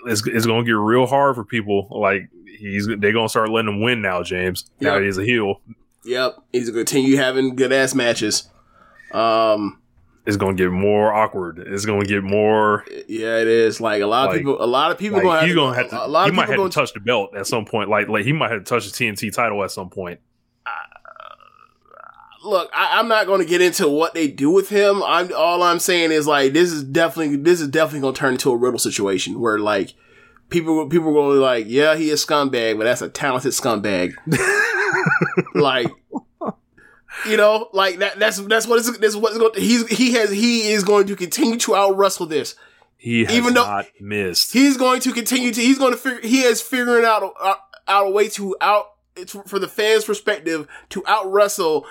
it's, 0.05 0.25
it's 0.27 0.45
going 0.45 0.65
to 0.65 0.69
get 0.69 0.77
real 0.77 1.05
hard 1.05 1.35
for 1.35 1.45
people. 1.45 1.87
Like 1.89 2.29
he's 2.57 2.87
they're 2.87 3.13
to 3.25 3.29
start 3.29 3.49
letting 3.49 3.71
him 3.73 3.81
win 3.81 4.01
now, 4.01 4.23
James. 4.23 4.69
Now 4.79 4.95
Yep. 4.95 5.03
he's 5.03 5.17
a 5.17 5.23
heel, 5.23 5.61
Yep, 6.03 6.37
he's 6.53 6.69
gonna 6.69 6.79
continue 6.85 7.17
having 7.17 7.55
good 7.55 7.71
ass 7.73 7.93
matches. 7.95 8.49
Um, 9.11 9.79
it's 10.25 10.35
to 10.57 10.63
get 10.63 10.71
more 10.71 11.13
awkward. 11.13 11.59
It's 11.65 11.85
to 12.01 12.07
get 12.07 12.23
more. 12.23 12.83
yeah, 13.07 13.37
it 13.39 13.47
is. 13.47 13.79
Like 13.79 14.01
a 14.01 14.07
lot 14.07 14.25
of 14.27 14.31
Like- 14.31 14.39
people, 14.41 14.61
a 14.61 14.65
lot 14.67 14.91
of 14.91 14.97
people 14.97 15.17
Like, 15.17 15.23
gonna 15.23 15.39
have, 15.39 15.47
to 15.49 15.73
have 15.75 15.89
to. 15.89 16.05
a 16.05 16.07
lot 16.07 16.23
He 16.25 16.29
of 16.29 16.35
might 16.35 16.47
people 16.49 16.63
have 16.65 16.71
to 16.73 16.79
touch 16.79 16.93
the 16.93 16.99
belt 16.99 17.35
at 17.35 17.47
some 17.47 17.63
point. 17.65 17.89
Like 17.89 18.07
like 18.09 18.25
he 18.25 18.33
might 18.33 18.51
have 18.51 18.59
to 18.63 18.65
touch 18.65 18.85
the 18.85 18.91
TNT 18.91 19.31
title 19.33 19.63
at 19.63 19.71
some 19.71 19.89
point. 19.89 20.19
look, 22.43 22.69
I, 22.73 22.99
I'm 22.99 23.07
not 23.07 23.25
going 23.25 23.41
to 23.41 23.47
get 23.47 23.61
into 23.61 23.87
what 23.89 24.13
they 24.13 24.27
do 24.27 24.49
with 24.49 24.69
him. 24.69 25.03
I'm 25.03 25.31
all 25.35 25.63
I'm 25.63 25.79
saying 25.79 26.11
is 26.11 26.27
like 26.27 26.53
this 26.53 26.71
is 26.71 26.83
definitely 26.83 27.35
this 27.37 27.59
is 27.61 27.67
definitely 27.67 28.01
going 28.01 28.13
to 28.13 28.19
turn 28.19 28.33
into 28.33 28.51
a 28.51 28.55
riddle 28.57 28.79
situation 28.79 29.39
where 29.39 29.59
like 29.59 29.93
people 30.49 30.87
people 30.87 31.13
be 31.13 31.39
like, 31.39 31.65
yeah, 31.67 31.95
he 31.95 32.09
is 32.09 32.25
scumbag, 32.25 32.77
but 32.77 32.85
that's 32.85 33.01
a 33.01 33.09
talented 33.09 33.51
scumbag. 33.53 34.13
like, 35.53 35.87
you 37.27 37.37
know, 37.37 37.69
like 37.73 37.97
that. 37.99 38.19
That's 38.19 38.37
that's 38.37 38.67
what 38.67 38.79
it's, 38.79 38.97
that's 38.97 39.15
what 39.15 39.37
going. 39.37 39.53
To, 39.53 39.59
he's 39.59 39.87
he 39.87 40.13
has 40.13 40.29
he 40.31 40.71
is 40.71 40.83
going 40.83 41.07
to 41.07 41.15
continue 41.15 41.57
to 41.59 41.75
out 41.75 41.97
wrestle 41.97 42.25
this. 42.25 42.55
He 42.97 43.25
has 43.25 43.33
Even 43.35 43.53
though- 43.53 43.65
not 43.65 43.85
missed. 43.99 44.53
He's 44.53 44.77
going 44.77 44.99
to 45.01 45.11
continue 45.13 45.51
to. 45.53 45.61
He's 45.61 45.77
going 45.77 45.91
to 45.93 45.97
figure. 45.97 46.21
He 46.27 46.41
is 46.41 46.61
figuring 46.61 47.05
out 47.05 47.23
a, 47.23 47.55
out 47.87 48.07
a 48.07 48.09
way 48.09 48.27
to 48.29 48.55
out 48.61 48.85
it's 49.15 49.35
for 49.45 49.59
the 49.59 49.67
fans' 49.67 50.05
perspective 50.05 50.67
to 50.89 51.05
out 51.07 51.31
wrestle. 51.31 51.85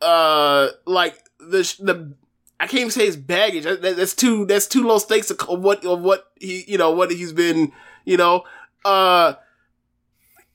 Uh, 0.00 0.68
like 0.86 1.18
the 1.38 1.58
the. 1.80 2.14
I 2.58 2.66
can't 2.66 2.80
even 2.80 2.90
say 2.90 3.04
his 3.04 3.18
baggage. 3.18 3.64
That, 3.64 3.82
that- 3.82 3.96
that's 3.96 4.14
too. 4.14 4.46
That's 4.46 4.66
too 4.66 4.86
low 4.86 4.98
stakes 4.98 5.30
of 5.30 5.60
what 5.62 5.84
of 5.84 6.00
what 6.00 6.30
he 6.40 6.64
you 6.66 6.78
know 6.78 6.90
what 6.90 7.10
he's 7.10 7.32
been 7.34 7.72
you 8.06 8.16
know. 8.16 8.44
Uh, 8.84 9.34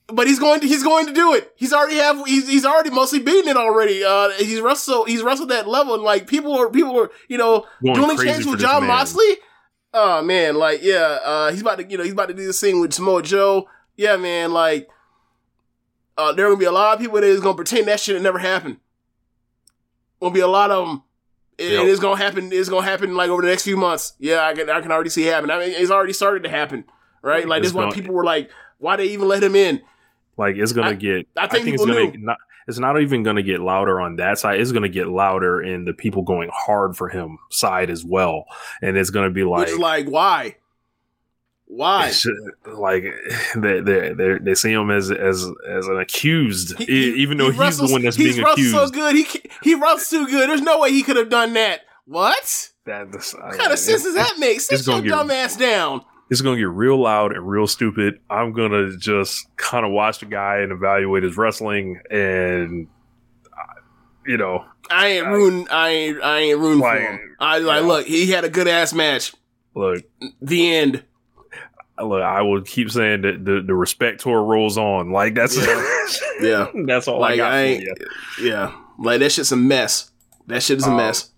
but 0.08 0.26
he's 0.26 0.38
going 0.40 0.60
to 0.60 0.66
he's 0.66 0.82
going 0.82 1.06
to 1.06 1.12
do 1.12 1.32
it. 1.34 1.52
He's 1.56 1.72
already 1.72 1.96
have 1.96 2.26
he's 2.26 2.48
he's 2.48 2.64
already 2.66 2.90
mostly 2.90 3.20
beaten 3.20 3.48
it 3.48 3.56
already. 3.56 4.02
Uh, 4.04 4.30
he's 4.30 4.60
wrestled 4.60 5.08
he's 5.08 5.22
wrestled 5.22 5.50
that 5.50 5.68
level 5.68 5.94
and 5.94 6.02
like 6.02 6.26
people 6.26 6.52
are 6.58 6.68
people 6.68 6.98
are 7.00 7.10
you 7.28 7.38
know 7.38 7.64
Going 7.82 8.18
champs 8.18 8.44
for 8.44 8.50
with 8.52 8.60
Jon 8.60 8.80
man. 8.82 8.88
Moxley. 8.88 9.36
Oh 9.94 10.20
man, 10.22 10.56
like 10.56 10.82
yeah, 10.82 11.18
uh, 11.22 11.50
he's 11.52 11.60
about 11.60 11.78
to 11.78 11.84
you 11.88 11.96
know 11.96 12.04
he's 12.04 12.12
about 12.14 12.28
to 12.28 12.34
do 12.34 12.44
this 12.44 12.60
thing 12.60 12.80
with 12.80 12.92
Samoa 12.92 13.22
Joe. 13.22 13.68
Yeah, 13.96 14.16
man, 14.16 14.52
like 14.52 14.88
uh, 16.18 16.32
there 16.32 16.46
are 16.46 16.50
gonna 16.50 16.58
be 16.58 16.64
a 16.66 16.72
lot 16.72 16.94
of 16.94 17.00
people 17.00 17.20
that 17.20 17.26
is 17.26 17.40
gonna 17.40 17.54
pretend 17.54 17.86
that 17.88 18.00
shit 18.00 18.20
never 18.20 18.38
happened. 18.38 18.78
Gonna 20.20 20.34
be 20.34 20.40
a 20.40 20.46
lot 20.48 20.70
of 20.70 20.86
them. 20.86 21.02
It, 21.58 21.72
Yep. 21.72 21.82
it 21.82 21.88
is 21.88 22.00
gonna 22.00 22.16
happen. 22.16 22.52
It's 22.52 22.68
gonna 22.68 22.86
happen 22.86 23.14
like 23.14 23.28
over 23.30 23.42
the 23.42 23.48
next 23.48 23.64
few 23.64 23.76
months. 23.76 24.14
Yeah, 24.18 24.44
I 24.46 24.54
can 24.54 24.68
I 24.70 24.80
can 24.80 24.90
already 24.92 25.10
see 25.10 25.26
it 25.28 25.32
happen. 25.32 25.50
I 25.50 25.58
mean, 25.58 25.70
it's 25.70 25.90
already 25.90 26.12
started 26.14 26.42
to 26.44 26.48
happen. 26.48 26.84
Right, 27.22 27.46
like 27.46 27.62
this 27.62 27.72
one 27.72 27.92
people 27.92 28.14
were 28.14 28.24
like 28.24 28.50
Why 28.78 28.96
they 28.96 29.06
even 29.06 29.28
let 29.28 29.42
him 29.42 29.54
in? 29.54 29.80
Like 30.36 30.56
it's 30.56 30.72
gonna 30.72 30.90
I- 30.90 30.94
get. 30.94 31.26
I 31.36 31.46
think 31.46 31.66
it's 31.68 31.84
gonna 31.84 32.10
knew. 32.10 32.18
not. 32.18 32.38
It's 32.68 32.78
not 32.78 33.00
even 33.00 33.22
gonna 33.24 33.42
get 33.42 33.60
louder 33.60 34.00
on 34.00 34.16
that 34.16 34.38
side. 34.38 34.60
It's 34.60 34.70
gonna 34.72 34.88
get 34.88 35.08
louder 35.08 35.60
in 35.60 35.84
the 35.84 35.92
people 35.92 36.22
going 36.22 36.48
hard 36.52 36.96
for 36.96 37.08
him 37.08 37.38
side 37.50 37.90
as 37.90 38.04
well, 38.04 38.44
and 38.80 38.96
it's 38.96 39.10
gonna 39.10 39.30
be 39.30 39.42
like 39.44 39.66
Which 39.68 39.78
like, 39.78 40.06
why? 40.06 40.56
Why? 41.66 42.12
like 42.66 43.04
they 43.56 43.80
they 43.80 44.12
they 44.14 44.38
they 44.40 44.54
see 44.54 44.72
him 44.72 44.90
as 44.90 45.10
as 45.10 45.46
as 45.68 45.86
an 45.86 45.98
accused, 45.98 46.76
He- 46.78 46.84
he- 46.84 47.14
even 47.22 47.38
though 47.38 47.46
he 47.46 47.52
he's 47.52 47.58
wrestles- 47.60 47.88
the 47.90 47.94
one 47.94 48.02
that's 48.02 48.16
he's 48.16 48.36
being 48.36 48.46
accused. 48.46 48.74
so 48.74 48.88
good. 48.90 49.16
He 49.16 49.26
he 49.62 49.74
wrestles 49.74 50.08
too 50.08 50.26
good. 50.30 50.48
There's 50.50 50.60
no 50.60 50.78
way 50.80 50.92
he 50.92 51.02
could 51.02 51.16
have 51.16 51.30
done 51.30 51.52
that. 51.54 51.80
What? 52.06 52.70
That 52.84 53.08
What 53.12 53.58
kind 53.58 53.72
of 53.72 53.78
sense 53.78 54.02
does 54.02 54.14
that 54.14 54.34
make? 54.38 54.60
Sit 54.60 54.86
your 54.86 55.00
dumb 55.02 55.30
ass 55.30 55.56
down. 55.56 56.04
It's 56.32 56.40
gonna 56.40 56.56
get 56.56 56.68
real 56.70 56.96
loud 56.98 57.32
and 57.32 57.46
real 57.46 57.66
stupid. 57.66 58.18
I'm 58.30 58.52
gonna 58.54 58.96
just 58.96 59.54
kind 59.56 59.84
of 59.84 59.92
watch 59.92 60.20
the 60.20 60.26
guy 60.26 60.60
and 60.60 60.72
evaluate 60.72 61.24
his 61.24 61.36
wrestling, 61.36 62.00
and 62.10 62.86
you 64.26 64.38
know, 64.38 64.64
I 64.90 65.08
ain't 65.08 65.26
ruined. 65.26 65.68
I 65.70 65.88
ain't. 65.90 66.22
I 66.22 66.38
ain't 66.38 66.58
ruined 66.58 66.80
for 66.80 66.96
him. 66.96 67.36
I 67.38 67.58
like. 67.58 67.82
yeah. 67.82 67.86
Look, 67.86 68.06
he 68.06 68.30
had 68.30 68.44
a 68.44 68.48
good 68.48 68.66
ass 68.66 68.94
match. 68.94 69.34
look, 69.74 70.04
The 70.40 70.74
end. 70.74 71.04
look. 72.02 72.22
I 72.22 72.40
will 72.40 72.62
keep 72.62 72.90
saying 72.90 73.22
that 73.22 73.44
the 73.44 73.60
the 73.60 73.74
respect 73.74 74.20
tour 74.22 74.42
rolls 74.42 74.78
on. 74.78 75.10
Like 75.12 75.34
that's 75.34 75.54
Yeah. 76.40 76.68
that's 76.86 77.08
all 77.08 77.22
I 77.22 77.28
Like 77.30 77.36
got 77.36 77.52
I 77.52 77.62
ain't. 77.62 77.82
you. 77.82 77.94
Yeah. 78.40 78.74
Like 78.98 79.20
that 79.20 79.32
shit's 79.32 79.52
a 79.52 79.56
mess. 79.56 80.10
That 80.46 80.62
shit 80.62 80.78
is 80.78 80.86
a 80.86 80.90
Um, 80.90 80.96
mess. 80.96 81.30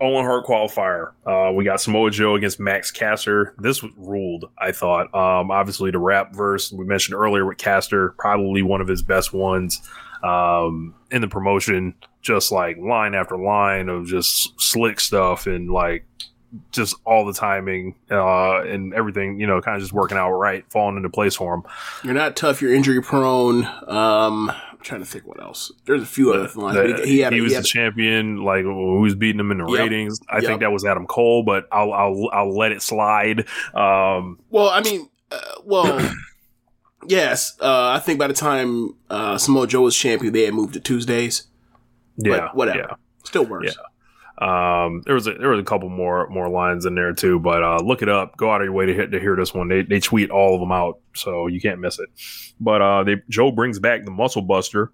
Owen 0.00 0.24
Hart 0.24 0.46
qualifier. 0.46 1.12
Uh, 1.26 1.52
we 1.52 1.64
got 1.64 1.80
Samoa 1.80 2.10
Joe 2.10 2.34
against 2.34 2.58
Max 2.58 2.90
Caster. 2.90 3.54
This 3.58 3.82
ruled, 3.96 4.50
I 4.58 4.72
thought. 4.72 5.14
Um, 5.14 5.50
obviously, 5.50 5.90
the 5.90 5.98
rap 5.98 6.34
verse 6.34 6.72
we 6.72 6.84
mentioned 6.84 7.16
earlier 7.16 7.46
with 7.46 7.58
Caster, 7.58 8.14
probably 8.18 8.62
one 8.62 8.80
of 8.80 8.88
his 8.88 9.02
best 9.02 9.32
ones 9.32 9.80
um, 10.22 10.94
in 11.10 11.20
the 11.20 11.28
promotion. 11.28 11.94
Just 12.22 12.52
like 12.52 12.76
line 12.76 13.14
after 13.14 13.36
line 13.36 13.88
of 13.88 14.06
just 14.06 14.60
slick 14.60 15.00
stuff 15.00 15.46
and 15.46 15.70
like 15.70 16.04
just 16.72 16.94
all 17.04 17.24
the 17.24 17.32
timing 17.32 17.94
uh, 18.10 18.60
and 18.62 18.92
everything, 18.94 19.40
you 19.40 19.46
know, 19.46 19.60
kind 19.60 19.76
of 19.76 19.82
just 19.82 19.92
working 19.92 20.18
out 20.18 20.32
right, 20.32 20.64
falling 20.70 20.96
into 20.96 21.08
place 21.08 21.36
for 21.36 21.54
him. 21.54 21.62
You're 22.04 22.14
not 22.14 22.36
tough. 22.36 22.60
You're 22.60 22.74
injury 22.74 23.00
prone. 23.00 23.66
Um, 23.86 24.52
trying 24.82 25.00
to 25.00 25.06
think 25.06 25.26
what 25.26 25.40
else. 25.40 25.70
There's 25.84 26.02
a 26.02 26.06
few 26.06 26.32
other 26.32 26.48
lines. 26.60 26.76
The- 27.00 27.06
he, 27.06 27.20
had. 27.20 27.32
he 27.32 27.40
was 27.40 27.54
he 27.56 27.62
champion. 27.62 28.38
Like 28.44 28.62
who 28.62 29.00
was 29.00 29.14
beating 29.14 29.40
him 29.40 29.50
in 29.50 29.58
the 29.58 29.66
Yep. 29.70 29.78
ratings? 29.78 30.20
I 30.28 30.36
Yep. 30.36 30.44
think 30.44 30.60
that 30.60 30.72
was 30.72 30.84
Adam 30.84 31.06
Cole, 31.06 31.42
but 31.42 31.66
I'll 31.72 31.92
I'll 31.92 32.28
I'll 32.32 32.56
let 32.56 32.72
it 32.72 32.82
slide. 32.82 33.46
Um, 33.74 34.38
Well, 34.50 34.68
I 34.70 34.80
mean, 34.82 35.08
uh, 35.30 35.38
well, 35.64 36.12
yes. 37.06 37.56
Uh, 37.60 37.88
I 37.90 37.98
think 38.00 38.18
by 38.18 38.26
the 38.26 38.34
time 38.34 38.94
uh, 39.08 39.38
Samoa 39.38 39.66
Joe 39.66 39.82
was 39.82 39.96
champion, 39.96 40.32
they 40.32 40.44
had 40.44 40.54
moved 40.54 40.74
to 40.74 40.80
Tuesdays. 40.80 41.46
yeah, 42.16 42.38
But 42.40 42.56
whatever. 42.56 42.78
yeah. 42.78 42.94
Still 43.24 43.44
works. 43.46 43.76
Um, 44.40 45.02
there 45.04 45.14
was 45.14 45.26
a, 45.26 45.34
there 45.34 45.50
was 45.50 45.60
a 45.60 45.64
couple 45.64 45.90
more 45.90 46.26
more 46.30 46.48
lines 46.48 46.86
in 46.86 46.94
there 46.94 47.12
too, 47.12 47.38
but 47.38 47.62
uh, 47.62 47.80
look 47.84 48.00
it 48.00 48.08
up. 48.08 48.38
Go 48.38 48.50
out 48.50 48.62
of 48.62 48.64
your 48.64 48.72
way 48.72 48.86
to 48.86 48.94
hit, 48.94 49.12
to 49.12 49.20
hear 49.20 49.36
this 49.36 49.52
one. 49.52 49.68
They 49.68 49.82
they 49.82 50.00
tweet 50.00 50.30
all 50.30 50.54
of 50.54 50.60
them 50.60 50.72
out, 50.72 50.98
so 51.14 51.46
you 51.46 51.60
can't 51.60 51.78
miss 51.78 51.98
it. 51.98 52.08
But 52.58 52.80
uh, 52.80 53.04
they 53.04 53.16
Joe 53.28 53.50
brings 53.50 53.78
back 53.78 54.04
the 54.04 54.10
Muscle 54.10 54.40
Buster 54.42 54.92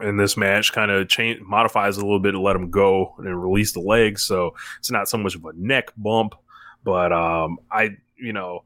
in 0.00 0.16
this 0.16 0.36
match, 0.36 0.72
kind 0.72 0.90
of 0.90 1.08
change 1.08 1.40
modifies 1.42 1.98
a 1.98 2.00
little 2.00 2.20
bit 2.20 2.32
to 2.32 2.40
let 2.40 2.56
him 2.56 2.70
go 2.70 3.14
and 3.18 3.42
release 3.42 3.72
the 3.72 3.80
legs, 3.80 4.22
so 4.22 4.54
it's 4.78 4.90
not 4.90 5.08
so 5.08 5.18
much 5.18 5.34
of 5.34 5.44
a 5.44 5.52
neck 5.54 5.92
bump. 5.96 6.34
But 6.82 7.12
um, 7.12 7.58
I 7.70 7.90
you 8.16 8.32
know. 8.32 8.64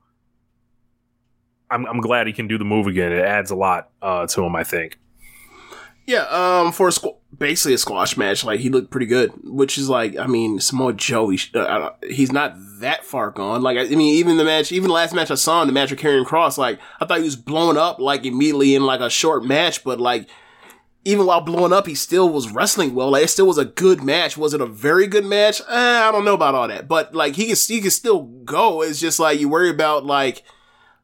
I'm, 1.70 1.84
I'm 1.84 2.00
glad 2.00 2.26
he 2.26 2.32
can 2.32 2.48
do 2.48 2.56
the 2.56 2.64
move 2.64 2.86
again. 2.86 3.12
It 3.12 3.22
adds 3.22 3.50
a 3.50 3.54
lot 3.54 3.90
uh, 4.00 4.26
to 4.28 4.42
him, 4.42 4.56
I 4.56 4.64
think. 4.64 4.98
Yeah, 6.08 6.22
um, 6.30 6.72
for 6.72 6.88
a 6.88 6.90
squ- 6.90 7.16
basically 7.36 7.74
a 7.74 7.78
squash 7.78 8.16
match, 8.16 8.42
like 8.42 8.60
he 8.60 8.70
looked 8.70 8.90
pretty 8.90 9.04
good. 9.04 9.30
Which 9.44 9.76
is 9.76 9.90
like, 9.90 10.16
I 10.16 10.26
mean, 10.26 10.58
Samoa 10.58 10.94
Joe, 10.94 11.28
he 11.28 11.38
uh, 11.54 11.90
he's 12.08 12.32
not 12.32 12.54
that 12.80 13.04
far 13.04 13.30
gone. 13.30 13.60
Like, 13.60 13.76
I, 13.76 13.82
I 13.82 13.90
mean, 13.90 14.14
even 14.14 14.38
the 14.38 14.44
match, 14.44 14.72
even 14.72 14.88
the 14.88 14.94
last 14.94 15.12
match 15.14 15.30
I 15.30 15.34
saw 15.34 15.60
him, 15.60 15.68
the 15.68 15.74
match 15.74 15.90
with 15.90 16.00
Karrion 16.00 16.24
Kross, 16.24 16.56
like 16.56 16.80
I 16.98 17.04
thought 17.04 17.18
he 17.18 17.24
was 17.24 17.36
blown 17.36 17.76
up 17.76 17.98
like 17.98 18.24
immediately 18.24 18.74
in 18.74 18.86
like 18.86 19.00
a 19.00 19.10
short 19.10 19.44
match, 19.44 19.84
but 19.84 20.00
like 20.00 20.30
even 21.04 21.26
while 21.26 21.42
blowing 21.42 21.74
up, 21.74 21.86
he 21.86 21.94
still 21.94 22.30
was 22.30 22.50
wrestling 22.52 22.94
well. 22.94 23.10
Like 23.10 23.24
it 23.24 23.28
still 23.28 23.46
was 23.46 23.58
a 23.58 23.66
good 23.66 24.02
match. 24.02 24.38
Was 24.38 24.54
it 24.54 24.62
a 24.62 24.66
very 24.66 25.08
good 25.08 25.26
match? 25.26 25.60
Eh, 25.60 25.64
I 25.68 26.10
don't 26.10 26.24
know 26.24 26.32
about 26.32 26.54
all 26.54 26.68
that, 26.68 26.88
but 26.88 27.14
like 27.14 27.36
he 27.36 27.48
can 27.48 27.56
he 27.56 27.82
can 27.82 27.90
still 27.90 28.22
go. 28.22 28.80
It's 28.80 28.98
just 28.98 29.20
like 29.20 29.38
you 29.40 29.50
worry 29.50 29.68
about 29.68 30.06
like 30.06 30.42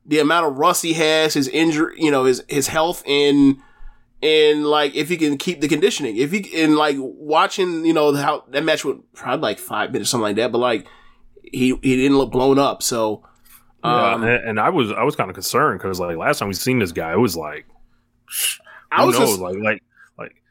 the 0.06 0.20
amount 0.20 0.46
of 0.46 0.56
rust 0.56 0.82
he 0.82 0.94
has, 0.94 1.34
his 1.34 1.48
injury, 1.48 1.94
you 1.98 2.10
know, 2.10 2.24
his 2.24 2.42
his 2.48 2.68
health 2.68 3.02
and 3.06 3.58
and 4.24 4.66
like 4.66 4.94
if 4.96 5.08
he 5.08 5.16
can 5.16 5.36
keep 5.38 5.60
the 5.60 5.68
conditioning, 5.68 6.16
if 6.16 6.32
he 6.32 6.50
and 6.62 6.74
like 6.76 6.96
watching, 6.98 7.84
you 7.84 7.92
know, 7.92 8.12
how 8.14 8.44
that 8.48 8.64
match 8.64 8.84
went 8.84 9.12
probably 9.12 9.42
like 9.42 9.58
five 9.58 9.92
minutes, 9.92 10.10
something 10.10 10.22
like 10.22 10.36
that, 10.36 10.50
but 10.50 10.58
like 10.58 10.86
he 11.42 11.76
he 11.82 11.96
didn't 11.96 12.16
look 12.18 12.32
blown 12.32 12.58
up, 12.58 12.82
so 12.82 13.22
Yeah, 13.84 14.12
um, 14.14 14.24
and, 14.24 14.48
and 14.48 14.60
I 14.60 14.70
was 14.70 14.90
I 14.90 15.02
was 15.04 15.14
kind 15.14 15.28
of 15.30 15.34
concerned 15.34 15.78
because 15.78 16.00
like 16.00 16.16
last 16.16 16.38
time 16.38 16.48
we 16.48 16.54
seen 16.54 16.78
this 16.78 16.90
guy, 16.92 17.12
it 17.12 17.18
was 17.18 17.36
like 17.36 17.66
I 18.90 19.04
was 19.04 19.16
just- 19.16 19.40
like 19.40 19.56
like 19.58 19.82
like 20.18 20.42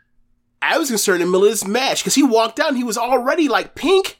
I 0.61 0.77
was 0.77 0.89
concerned 0.89 1.21
in 1.21 1.27
the 1.27 1.31
middle 1.31 1.47
of 1.47 1.51
this 1.51 1.65
match 1.67 2.01
because 2.03 2.15
he 2.15 2.23
walked 2.23 2.59
out 2.59 2.69
and 2.69 2.77
he 2.77 2.83
was 2.83 2.97
already 2.97 3.47
like 3.49 3.75
pink 3.75 4.19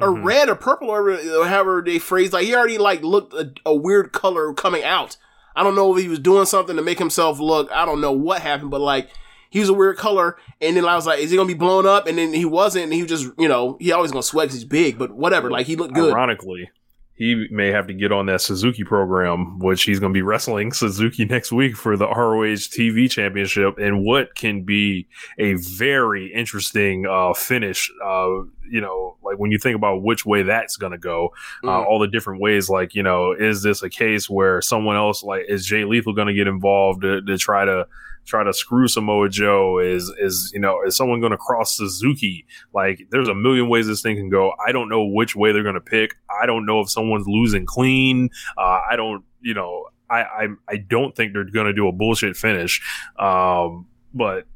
or 0.00 0.08
Mhm. 0.08 0.24
red 0.24 0.48
or 0.48 0.54
purple 0.56 0.88
or 0.90 1.10
or 1.10 1.46
however 1.46 1.82
they 1.84 1.98
phrase. 1.98 2.32
Like 2.32 2.46
he 2.46 2.54
already 2.54 2.78
like 2.78 3.02
looked 3.02 3.34
a, 3.34 3.52
a 3.66 3.74
weird 3.74 4.12
color 4.12 4.52
coming 4.54 4.82
out. 4.82 5.16
I 5.56 5.62
don't 5.62 5.74
know 5.74 5.94
if 5.96 6.02
he 6.02 6.08
was 6.08 6.18
doing 6.18 6.46
something 6.46 6.76
to 6.76 6.82
make 6.82 6.98
himself 6.98 7.38
look. 7.38 7.70
I 7.72 7.84
don't 7.84 8.00
know 8.00 8.12
what 8.12 8.42
happened, 8.42 8.70
but 8.70 8.80
like 8.80 9.10
he 9.50 9.60
was 9.60 9.68
a 9.68 9.74
weird 9.74 9.96
color. 9.96 10.36
And 10.60 10.76
then 10.76 10.84
I 10.84 10.96
was 10.96 11.06
like, 11.06 11.20
is 11.20 11.30
he 11.30 11.36
gonna 11.36 11.46
be 11.46 11.54
blown 11.54 11.86
up? 11.86 12.06
And 12.06 12.18
then 12.18 12.32
he 12.32 12.44
wasn't. 12.44 12.84
And 12.84 12.92
he 12.92 13.02
was 13.02 13.10
just 13.10 13.32
you 13.38 13.48
know 13.48 13.76
he 13.80 13.92
always 13.92 14.10
gonna 14.10 14.22
sweat 14.22 14.48
because 14.48 14.56
he's 14.60 14.64
big, 14.68 14.98
but 14.98 15.12
whatever. 15.12 15.50
Like 15.50 15.66
he 15.66 15.76
looked 15.76 15.94
good. 15.94 16.12
ironically, 16.12 16.70
he 17.16 17.46
may 17.50 17.68
have 17.68 17.86
to 17.86 17.94
get 17.94 18.10
on 18.10 18.26
that 18.26 18.40
Suzuki 18.40 18.82
program, 18.82 19.58
which 19.60 19.84
he's 19.84 20.00
going 20.00 20.12
to 20.12 20.16
be 20.16 20.22
wrestling 20.22 20.72
Suzuki 20.72 21.24
next 21.30 21.52
week 21.52 21.76
for 21.76 21.96
the 21.96 22.06
ROH 22.06 22.66
TV 22.74 23.08
Championship, 23.10 23.78
and 23.78 24.04
what 24.04 24.34
can 24.34 24.62
be 24.64 25.06
a 25.38 25.54
very 25.54 26.32
interesting 26.32 27.06
uh, 27.06 27.32
finish. 27.32 27.90
Uh, 28.04 28.42
you 28.68 28.80
know, 28.80 29.16
like 29.22 29.38
when 29.38 29.52
you 29.52 29.58
think 29.58 29.76
about 29.76 30.02
which 30.02 30.26
way 30.26 30.42
that's 30.42 30.76
going 30.76 30.92
to 30.92 30.98
go, 30.98 31.30
uh, 31.62 31.68
Mm. 31.68 31.86
all 31.86 31.98
the 31.98 32.08
different 32.08 32.40
ways. 32.40 32.68
Like, 32.68 32.94
you 32.94 33.02
know, 33.02 33.32
is 33.32 33.62
this 33.62 33.82
a 33.82 33.90
case 33.90 34.28
where 34.28 34.60
someone 34.62 34.96
else, 34.96 35.22
like, 35.22 35.44
is 35.48 35.64
Jay 35.66 35.84
Lethal 35.84 36.14
going 36.14 36.28
to 36.28 36.34
get 36.34 36.46
involved 36.48 37.02
to, 37.02 37.20
to 37.22 37.38
try 37.38 37.64
to 37.64 37.86
try 38.24 38.42
to 38.44 38.52
screw 38.52 38.88
Samoa 38.88 39.28
Joe? 39.28 39.78
Is 39.78 40.12
is 40.18 40.50
you 40.54 40.60
know, 40.60 40.80
is 40.86 40.96
someone 40.96 41.20
going 41.20 41.32
to 41.32 41.38
cross 41.38 41.76
Suzuki? 41.76 42.46
Like, 42.72 43.06
there's 43.10 43.28
a 43.28 43.34
million 43.34 43.68
ways 43.68 43.86
this 43.86 44.02
thing 44.02 44.16
can 44.16 44.30
go. 44.30 44.52
I 44.66 44.72
don't 44.72 44.88
know 44.88 45.04
which 45.04 45.36
way 45.36 45.52
they're 45.52 45.62
going 45.62 45.74
to 45.74 45.80
pick. 45.80 46.14
I 46.42 46.46
don't 46.46 46.66
know 46.66 46.80
if 46.80 46.90
someone's 46.90 47.26
losing 47.26 47.66
clean. 47.66 48.30
Uh, 48.56 48.80
I 48.90 48.96
don't, 48.96 49.24
you 49.40 49.54
know, 49.54 49.86
I 50.10 50.22
I, 50.22 50.48
I 50.68 50.76
don't 50.76 51.14
think 51.14 51.32
they're 51.32 51.44
going 51.44 51.66
to 51.66 51.74
do 51.74 51.88
a 51.88 51.92
bullshit 51.92 52.36
finish. 52.36 52.80
Um, 53.18 53.86
but 54.12 54.46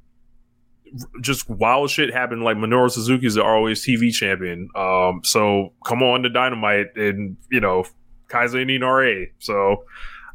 just 1.21 1.49
wild 1.49 1.91
shit 1.91 2.13
happened. 2.13 2.43
Like 2.43 2.57
Minoru 2.57 2.91
Suzuki 2.91 3.27
is 3.27 3.35
the 3.35 3.45
ROH 3.45 3.73
TV 3.73 4.13
champion. 4.13 4.69
Um, 4.75 5.21
so 5.25 5.73
come 5.85 6.03
on 6.03 6.23
to 6.23 6.29
Dynamite 6.29 6.97
and 6.97 7.37
you 7.51 7.61
know 7.61 7.85
Kaze 8.29 8.55
ni 8.55 8.79
Nare. 8.79 9.29
So 9.39 9.85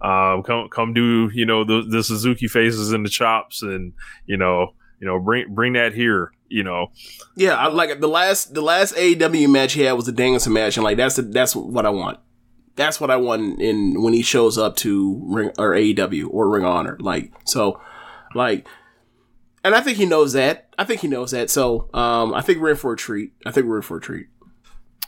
um, 0.04 0.44
come 0.44 0.68
come 0.70 0.94
do 0.94 1.32
you 1.34 1.46
know 1.46 1.64
the, 1.64 1.82
the 1.88 2.04
Suzuki 2.04 2.48
faces 2.48 2.92
and 2.92 3.06
the 3.06 3.10
chops 3.10 3.62
and 3.62 3.94
you 4.26 4.36
know 4.36 4.74
you 5.00 5.08
know 5.08 5.20
bring 5.20 5.54
bring 5.54 5.74
that 5.74 5.94
here. 5.94 6.34
You 6.50 6.64
know 6.64 6.92
Yeah, 7.36 7.56
I 7.56 7.68
like 7.68 8.00
the 8.00 8.08
last 8.08 8.54
the 8.54 8.62
last 8.62 8.96
AEW 8.96 9.50
match 9.50 9.74
he 9.74 9.82
had 9.82 9.94
was 9.94 10.06
the 10.06 10.12
Danielson 10.12 10.54
match, 10.54 10.78
and 10.78 10.84
like 10.84 10.98
that's 10.98 11.16
the, 11.16 11.22
that's 11.22 11.56
what 11.56 11.86
I 11.86 11.90
want. 11.90 12.20
That's 12.76 13.00
what 13.00 13.10
I 13.12 13.16
want 13.16 13.62
in 13.62 14.02
when 14.02 14.14
he 14.14 14.22
shows 14.22 14.58
up 14.58 14.76
to 14.78 15.22
Ring 15.24 15.52
or 15.58 15.72
AEW 15.72 16.28
or 16.30 16.50
Ring 16.50 16.66
Honor. 16.66 16.98
Like 17.00 17.32
so, 17.46 17.82
like, 18.36 18.68
and 19.64 19.74
I 19.74 19.82
think 19.82 19.98
he 19.98 20.06
knows 20.06 20.34
that. 20.34 20.74
I 20.78 20.84
think 20.84 21.02
he 21.02 21.08
knows 21.08 21.32
that. 21.32 21.50
So, 21.50 21.90
um, 21.94 22.34
I 22.34 22.42
think 22.42 22.60
we're 22.60 22.72
in 22.72 22.76
for 22.76 22.94
a 22.94 22.98
treat. 22.98 23.32
I 23.46 23.52
think 23.52 23.68
we're 23.68 23.78
in 23.78 23.84
for 23.84 23.98
a 23.98 24.02
treat. 24.02 24.28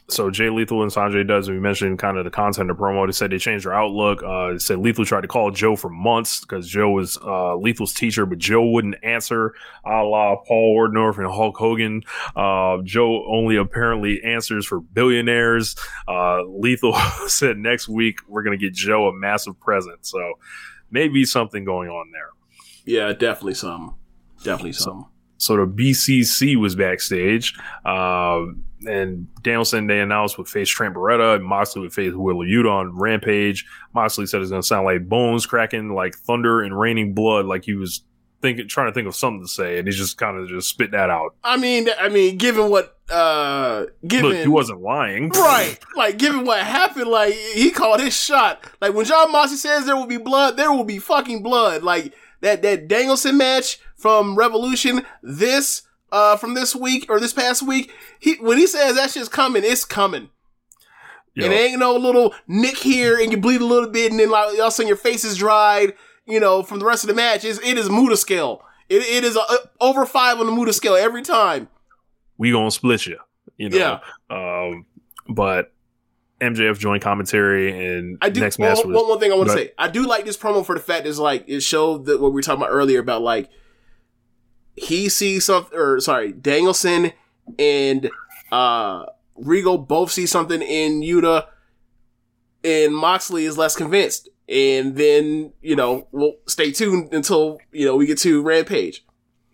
So 0.08 0.30
Jay 0.30 0.52
Lethal 0.52 0.84
and 0.84 0.92
Sanjay 0.92 1.28
Dutt. 1.28 1.48
we 1.48 1.60
mentioned 1.60 1.98
kind 1.98 2.18
of 2.18 2.26
the 2.26 2.32
content 2.32 2.70
of 2.70 2.78
promo. 2.78 3.08
They 3.08 3.12
said 3.12 3.32
they 3.32 3.40
changed 3.40 3.66
their 3.66 3.74
outlook. 3.74 4.22
Uh, 4.22 4.54
they 4.54 4.60
said 4.60 4.78
Lethal 4.78 5.04
tried 5.04 5.22
to 5.22 5.28
call 5.28 5.50
Joe 5.50 5.76
for 5.76 5.90
months 5.90 6.42
because 6.42 6.68
Joe 6.68 6.92
was 6.92 7.18
uh, 7.18 7.56
Lethal's 7.56 7.94
teacher, 7.94 8.28
but 8.28 8.38
Joe 8.38 8.68
wouldn't 8.68 8.96
answer, 9.04 9.56
a 9.84 10.04
la 10.04 10.36
Paul 10.36 10.78
Orndorff 10.78 11.18
and 11.18 11.26
Hulk 11.26 11.58
Hogan. 11.58 12.04
Uh, 12.36 12.78
Joe 12.84 13.26
only 13.28 13.56
apparently 13.56 14.22
answers 14.24 14.68
for 14.68 14.80
billionaires. 14.80 15.76
Uh, 16.08 16.44
Lethal 16.44 16.94
said 17.28 17.58
next 17.58 17.90
week 17.90 18.20
we're 18.28 18.44
going 18.44 18.58
to 18.58 18.64
get 18.64 18.76
Joe 18.76 19.08
a 19.08 19.14
massive 19.14 19.60
present. 19.60 20.06
So 20.06 20.36
maybe 20.92 21.26
something 21.26 21.66
going 21.66 21.90
on 21.90 22.12
there. 22.12 22.30
Yeah, 22.86 23.12
definitely 23.14 23.56
some. 23.56 23.96
Definitely 24.44 24.74
some. 24.74 25.08
So 25.38 25.58
the 25.58 25.66
BCC 25.66 26.56
was 26.56 26.76
backstage, 26.76 27.58
um, 27.84 28.64
and 28.88 29.28
Danielson 29.44 29.88
they 29.88 30.00
announced 30.00 30.38
would 30.38 30.48
face 30.48 30.70
Trent 30.70 30.96
Beretta, 30.96 31.36
and 31.36 31.44
Moxley 31.44 31.82
would 31.82 31.94
face 31.94 32.14
Wheeler 32.14 32.46
Yuta 32.46 32.72
on 32.72 32.98
Rampage. 32.98 33.66
Moxley 33.94 34.26
said 34.26 34.42
it's 34.42 34.50
going 34.50 34.62
to 34.62 34.68
sound 34.68 34.86
like 34.86 35.10
bones 35.10 35.46
cracking, 35.46 35.94
like 35.94 36.16
thunder 36.16 36.62
and 36.62 36.78
raining 36.78 37.14
blood, 37.14 37.46
like 37.46 37.66
he 37.66 37.74
was 37.74 38.04
thinking, 38.42 38.68
trying 38.68 38.88
to 38.88 38.94
think 38.94 39.08
of 39.08 39.16
something 39.16 39.42
to 39.42 39.48
say, 39.48 39.78
and 39.78 39.88
he 39.88 39.94
just 39.94 40.18
kind 40.18 40.38
of 40.38 40.48
just 40.48 40.70
spit 40.70 40.92
that 40.92 41.10
out. 41.10 41.36
I 41.44 41.58
mean, 41.58 41.90
I 42.00 42.10
mean, 42.10 42.38
given 42.38 42.70
what, 42.70 42.98
uh, 43.10 43.86
given 44.08 44.32
Look, 44.32 44.40
he 44.40 44.48
wasn't 44.48 44.82
lying, 44.82 45.30
right, 45.30 45.78
like 45.96 46.18
given 46.18 46.46
what 46.46 46.60
happened, 46.60 47.08
like 47.08 47.34
he 47.34 47.72
called 47.72 48.00
his 48.00 48.16
shot. 48.16 48.64
Like 48.82 48.94
when 48.94 49.06
Jon 49.06 49.32
Moxley 49.32 49.58
says 49.58 49.86
there 49.86 49.96
will 49.96 50.08
be 50.08 50.18
blood, 50.18 50.58
there 50.58 50.72
will 50.72 50.84
be 50.84 51.00
fucking 51.00 51.44
blood. 51.44 51.84
Like 51.84 52.14
that 52.42 52.62
that 52.62 52.88
Danielson 52.88 53.38
match 53.38 53.80
from 53.96 54.36
Revolution, 54.36 55.06
this 55.24 55.84
uh 56.12 56.38
from 56.38 56.54
this 56.54 56.76
week 56.76 57.06
or 57.10 57.20
this 57.20 57.34
past 57.34 57.64
week, 57.64 57.92
he 58.20 58.36
when 58.36 58.58
he 58.58 58.68
says 58.68 58.96
that 58.96 59.12
shit's 59.12 59.30
coming, 59.30 59.64
it's 59.66 59.86
coming. 59.86 60.30
And 61.38 61.52
it 61.52 61.56
ain't 61.58 61.80
no 61.80 61.96
little 61.98 62.34
nick 62.48 62.78
here 62.78 63.20
and 63.20 63.30
you 63.30 63.38
bleed 63.38 63.60
a 63.60 63.66
little 63.66 63.90
bit 63.90 64.12
and 64.12 64.20
then 64.20 64.30
like 64.30 64.54
all 64.54 64.62
of 64.62 64.68
a 64.68 64.72
sudden 64.72 64.88
your 64.88 64.96
face 64.96 65.26
is 65.26 65.36
dried, 65.36 65.94
you 66.26 66.40
know, 66.40 66.64
from 66.64 66.80
the 66.80 66.86
rest 66.86 67.04
of 67.04 67.10
the 67.10 67.14
match. 67.14 67.44
It's, 67.44 67.60
it 67.60 67.78
is 67.78 67.90
Muta 67.90 68.16
scale. 68.16 68.62
It, 68.88 69.02
it 69.02 69.24
is 69.26 69.36
a, 69.36 69.42
over 69.82 70.06
five 70.06 70.40
on 70.40 70.46
the 70.46 70.54
Muta 70.54 70.72
scale 70.72 70.96
every 70.96 71.24
time. 71.24 71.68
we 72.38 72.52
gonna 72.52 72.72
split 72.72 73.06
you, 73.06 73.18
you 73.58 73.70
know. 73.70 73.78
Yeah. 73.78 74.00
Um, 74.30 74.86
but 75.28 75.74
MJF 76.40 76.78
joined 76.78 77.02
commentary, 77.02 77.98
and 77.98 78.18
I 78.22 78.30
do. 78.30 78.40
next 78.42 78.60
one, 78.60 78.70
match 78.70 78.86
was 78.86 78.96
one, 78.96 79.10
one 79.10 79.20
thing 79.20 79.32
I 79.32 79.36
want 79.36 79.50
to 79.50 79.56
say. 79.56 79.72
I 79.78 79.88
do 79.88 80.06
like 80.06 80.26
this 80.26 80.38
promo 80.38 80.66
for 80.66 80.76
the 80.76 80.82
fact 80.82 81.06
is 81.06 81.20
like 81.20 81.46
it 81.48 81.62
showed 81.62 82.06
that 82.06 82.22
what 82.22 82.30
we 82.30 82.36
were 82.36 82.42
talking 82.42 82.62
about 82.62 82.72
earlier 82.72 83.00
about 83.00 83.22
like 83.22 83.50
he 84.76 85.10
sees 85.10 85.46
something, 85.46 85.78
or 85.78 86.00
sorry, 86.00 86.32
Danielson 86.32 87.14
and 87.60 88.10
uh 88.52 89.06
Regal 89.36 89.78
both 89.78 90.12
see 90.12 90.26
something 90.26 90.62
in 90.62 91.02
Yuta, 91.02 91.48
and 92.64 92.96
Moxley 92.96 93.46
is 93.46 93.58
less 93.58 93.76
convinced. 93.76 94.30
And 94.48 94.96
then 94.96 95.54
you 95.62 95.76
know 95.76 96.08
we'll 96.12 96.36
stay 96.48 96.72
tuned 96.72 97.14
until 97.14 97.60
you 97.72 97.86
know 97.86 97.96
we 97.96 98.06
get 98.06 98.18
to 98.20 98.42
Rampage. 98.42 99.04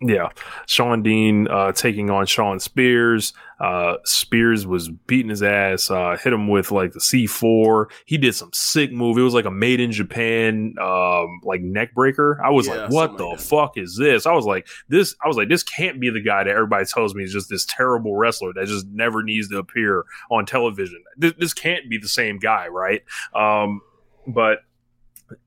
Yeah, 0.04 0.30
Shawn 0.66 1.02
Dean 1.02 1.46
uh, 1.48 1.70
taking 1.72 2.10
on 2.10 2.26
Shawn 2.26 2.58
Spears. 2.58 3.32
Uh, 3.60 3.98
Spears 4.04 4.66
was 4.66 4.88
beating 4.88 5.28
his 5.30 5.42
ass, 5.44 5.88
uh, 5.92 6.16
hit 6.20 6.32
him 6.32 6.48
with 6.48 6.72
like 6.72 6.92
the 6.92 6.98
C4. 6.98 7.86
He 8.04 8.18
did 8.18 8.34
some 8.34 8.50
sick 8.52 8.90
move. 8.90 9.16
It 9.16 9.22
was 9.22 9.34
like 9.34 9.44
a 9.44 9.50
made 9.52 9.78
in 9.78 9.92
Japan, 9.92 10.74
um, 10.80 11.40
like 11.44 11.60
neck 11.60 11.94
breaker. 11.94 12.40
I 12.44 12.50
was 12.50 12.66
Yeah, 12.66 12.84
like, 12.86 12.90
what 12.90 13.16
the 13.18 13.26
like 13.26 13.38
fuck 13.38 13.78
is 13.78 13.96
this? 13.96 14.26
I 14.26 14.32
was 14.32 14.44
like, 14.44 14.66
this, 14.88 15.14
I 15.24 15.28
was 15.28 15.36
like, 15.36 15.48
this 15.48 15.62
can't 15.62 16.00
be 16.00 16.10
the 16.10 16.20
guy 16.20 16.42
that 16.42 16.50
everybody 16.50 16.84
tells 16.86 17.14
me 17.14 17.22
is 17.22 17.32
just 17.32 17.48
this 17.48 17.64
terrible 17.64 18.16
wrestler 18.16 18.52
that 18.54 18.66
just 18.66 18.88
never 18.88 19.22
needs 19.22 19.48
to 19.50 19.58
appear 19.58 20.04
on 20.32 20.44
television. 20.44 21.04
This, 21.16 21.34
this 21.38 21.54
can't 21.54 21.88
be 21.88 21.98
the 21.98 22.08
same 22.08 22.40
guy, 22.40 22.66
right? 22.66 23.02
Um, 23.34 23.80
but 24.26 24.58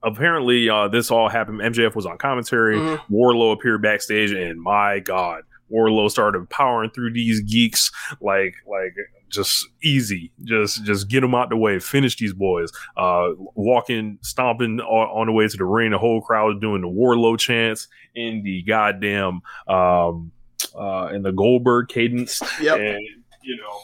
apparently, 0.03 0.69
uh, 0.69 0.87
this 0.87 1.11
all 1.11 1.29
happened. 1.29 1.59
MJF 1.61 1.95
was 1.95 2.05
on 2.05 2.17
commentary. 2.17 2.77
Mhm. 2.77 2.99
Wardlow 3.11 3.53
appeared 3.53 3.81
backstage, 3.81 4.31
and 4.31 4.61
my 4.61 4.99
God, 4.99 5.43
Wardlow 5.71 6.09
started 6.11 6.49
powering 6.49 6.89
through 6.91 7.13
these 7.13 7.41
geeks 7.41 7.91
like 8.21 8.55
like 8.67 8.93
just 9.29 9.67
easy. 9.83 10.31
Just 10.43 10.83
just 10.85 11.09
get 11.09 11.21
them 11.21 11.33
out 11.35 11.49
the 11.49 11.57
way, 11.57 11.79
finish 11.79 12.15
these 12.17 12.33
boys. 12.33 12.71
Uh, 12.95 13.29
walking, 13.55 14.17
stomping 14.21 14.79
on, 14.79 15.07
on 15.21 15.27
the 15.27 15.33
way 15.33 15.47
to 15.47 15.57
the 15.57 15.65
ring. 15.65 15.91
The 15.91 15.97
whole 15.97 16.21
crowd 16.21 16.61
doing 16.61 16.81
the 16.81 16.87
Wardlow 16.87 17.37
chants 17.39 17.87
in 18.13 18.43
the 18.43 18.61
goddamn 18.63 19.41
um 19.67 20.31
uh 20.79 21.09
in 21.13 21.21
the 21.23 21.31
Goldberg 21.31 21.87
cadence, 21.89 22.41
Yep. 22.61 22.79
and 22.79 22.99
you 23.43 23.57
know. 23.57 23.79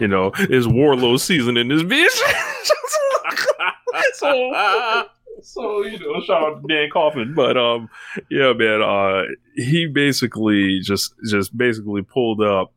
You 0.00 0.08
know, 0.08 0.32
it's 0.36 0.66
Wardlow 0.66 1.20
season 1.20 1.56
in 1.56 1.68
this 1.68 1.82
bitch. 1.84 2.08
so, 4.14 5.04
so 5.42 5.84
you 5.84 5.98
know, 5.98 6.20
shout 6.20 6.42
out 6.42 6.62
to 6.62 6.68
Dan 6.68 6.88
Coffin, 6.92 7.34
but 7.34 7.56
um, 7.56 7.88
yeah, 8.30 8.52
man, 8.52 8.82
uh, 8.82 9.22
he 9.54 9.86
basically 9.86 10.80
just 10.80 11.14
just 11.28 11.56
basically 11.56 12.02
pulled 12.02 12.42
up, 12.42 12.72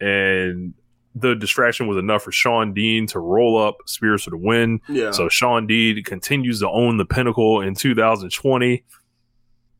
and 0.00 0.74
the 1.14 1.34
distraction 1.34 1.86
was 1.86 1.96
enough 1.96 2.22
for 2.22 2.32
Shawn 2.32 2.72
Dean 2.72 3.06
to 3.08 3.18
roll 3.18 3.60
up 3.60 3.76
Spears 3.86 4.24
for 4.24 4.30
the 4.30 4.36
win. 4.36 4.80
Yeah. 4.88 5.10
So 5.10 5.28
Shawn 5.28 5.66
Dean 5.66 6.02
continues 6.04 6.60
to 6.60 6.68
own 6.68 6.96
the 6.96 7.04
pinnacle 7.04 7.60
in 7.60 7.74
2020, 7.74 8.84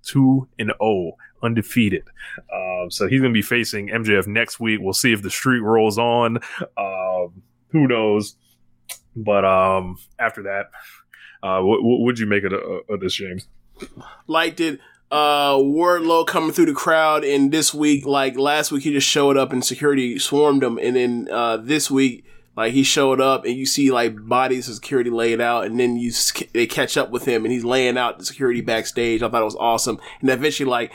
two 0.03 0.49
and 0.59 0.73
zero, 0.81 1.13
undefeated. 1.43 2.05
Um, 2.53 2.91
so 2.91 3.07
he's 3.07 3.21
gonna 3.21 3.33
be 3.33 3.43
facing 3.43 3.89
MJF 3.89 4.27
next 4.27 4.59
week. 4.59 4.81
We'll 4.83 4.93
see 4.93 5.13
if 5.13 5.23
the 5.23 5.31
streak 5.31 5.63
rolls 5.63 5.99
on. 5.99 6.39
Um, 6.77 7.43
who 7.69 7.87
knows? 7.87 8.37
But 9.25 9.45
um, 9.45 9.97
after 10.19 10.45
that, 10.45 10.71
uh, 11.43 11.61
what 11.61 11.81
would 11.83 12.19
you 12.19 12.27
make 12.27 12.45
of, 12.45 12.53
of 12.53 13.01
this, 13.01 13.15
James? 13.15 13.49
liked 14.27 14.61
it. 14.61 14.81
Uh, 15.11 15.55
Wardlow 15.55 16.27
coming 16.27 16.53
through 16.53 16.67
the 16.67 16.75
crowd, 16.75 17.25
and 17.25 17.51
this 17.51 17.73
week, 17.73 18.05
like 18.05 18.37
last 18.37 18.71
week, 18.71 18.83
he 18.83 18.93
just 18.93 19.09
showed 19.09 19.39
up 19.39 19.53
and 19.53 19.65
security 19.65 20.19
swarmed 20.19 20.63
him, 20.63 20.79
and 20.79 20.97
then 20.97 21.29
uh, 21.31 21.57
this 21.57 21.91
week, 21.91 22.27
like 22.57 22.75
he 22.75 22.83
showed 22.83 23.21
up 23.21 23.45
and 23.45 23.55
you 23.55 23.65
see 23.65 23.91
like 23.91 24.27
bodies 24.27 24.69
of 24.69 24.75
security 24.75 25.09
laid 25.09 25.41
out, 25.41 25.65
and 25.65 25.81
then 25.81 25.97
you 25.97 26.13
they 26.53 26.67
catch 26.67 26.99
up 26.99 27.11
with 27.11 27.25
him, 27.25 27.45
and 27.45 27.53
he's 27.53 27.65
laying 27.65 27.97
out 27.97 28.19
the 28.19 28.27
security 28.27 28.61
backstage. 28.61 29.23
I 29.23 29.31
thought 29.31 29.41
it 29.41 29.47
was 29.47 29.57
awesome, 29.57 29.99
and 30.21 30.29
eventually, 30.29 30.69
like 30.69 30.93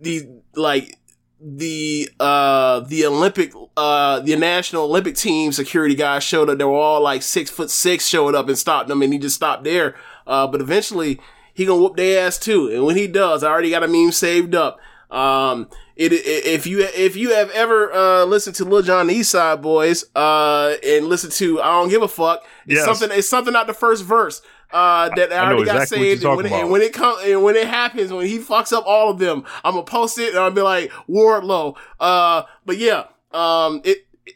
these 0.00 0.24
like 0.54 0.96
the 1.40 2.08
uh 2.18 2.80
the 2.80 3.04
Olympic 3.06 3.52
uh 3.76 4.20
the 4.20 4.36
national 4.36 4.84
Olympic 4.84 5.16
team 5.16 5.52
security 5.52 5.94
guys 5.94 6.24
showed 6.24 6.48
up. 6.48 6.58
They 6.58 6.64
were 6.64 6.72
all 6.72 7.02
like 7.02 7.22
six 7.22 7.50
foot 7.50 7.70
six, 7.70 8.06
showed 8.06 8.34
up 8.34 8.48
and 8.48 8.56
stopped 8.58 8.88
them, 8.88 9.02
and 9.02 9.12
he 9.12 9.18
just 9.18 9.36
stopped 9.36 9.64
there. 9.64 9.94
Uh, 10.26 10.46
but 10.46 10.60
eventually 10.60 11.20
he 11.52 11.66
gonna 11.66 11.80
whoop 11.82 11.96
their 11.96 12.26
ass 12.26 12.38
too. 12.38 12.68
And 12.72 12.84
when 12.84 12.96
he 12.96 13.06
does, 13.06 13.42
I 13.44 13.50
already 13.50 13.70
got 13.70 13.82
a 13.82 13.88
meme 13.88 14.12
saved 14.12 14.54
up. 14.54 14.78
Um, 15.10 15.68
it, 15.94 16.12
it 16.12 16.26
if 16.46 16.66
you 16.66 16.80
if 16.82 17.16
you 17.16 17.34
have 17.34 17.50
ever 17.50 17.92
uh 17.92 18.24
listened 18.24 18.56
to 18.56 18.64
Lil 18.64 18.82
Jon 18.82 19.02
and 19.02 19.10
the 19.10 19.14
East 19.14 19.30
Side 19.30 19.62
Boys 19.62 20.04
uh 20.16 20.74
and 20.84 21.06
listened 21.06 21.32
to 21.34 21.60
I 21.62 21.66
don't 21.80 21.88
give 21.90 22.02
a 22.02 22.08
fuck, 22.08 22.42
it's 22.66 22.76
Yes. 22.76 22.84
something 22.84 23.16
it's 23.16 23.28
something 23.28 23.54
out 23.54 23.66
the 23.66 23.74
first 23.74 24.04
verse. 24.04 24.42
Uh, 24.72 25.08
that 25.14 25.32
I, 25.32 25.36
I 25.36 25.46
already 25.46 25.64
got 25.64 25.82
exactly 25.82 26.10
saved, 26.16 26.24
and 26.24 26.36
when, 26.36 26.46
it, 26.46 26.52
and 26.52 26.70
when 26.70 26.82
it 26.82 26.92
comes, 26.92 27.22
and 27.24 27.42
when 27.42 27.54
it 27.56 27.68
happens, 27.68 28.12
when 28.12 28.26
he 28.26 28.38
fucks 28.38 28.72
up 28.72 28.84
all 28.86 29.10
of 29.10 29.18
them, 29.18 29.44
I'm 29.64 29.74
gonna 29.74 29.84
post 29.84 30.18
it 30.18 30.30
and 30.30 30.38
I'll 30.38 30.50
be 30.50 30.60
like 30.60 30.90
Wardlow. 31.08 31.76
Uh, 32.00 32.42
but 32.64 32.76
yeah, 32.78 33.04
um, 33.32 33.80
it, 33.84 34.06
it- 34.26 34.34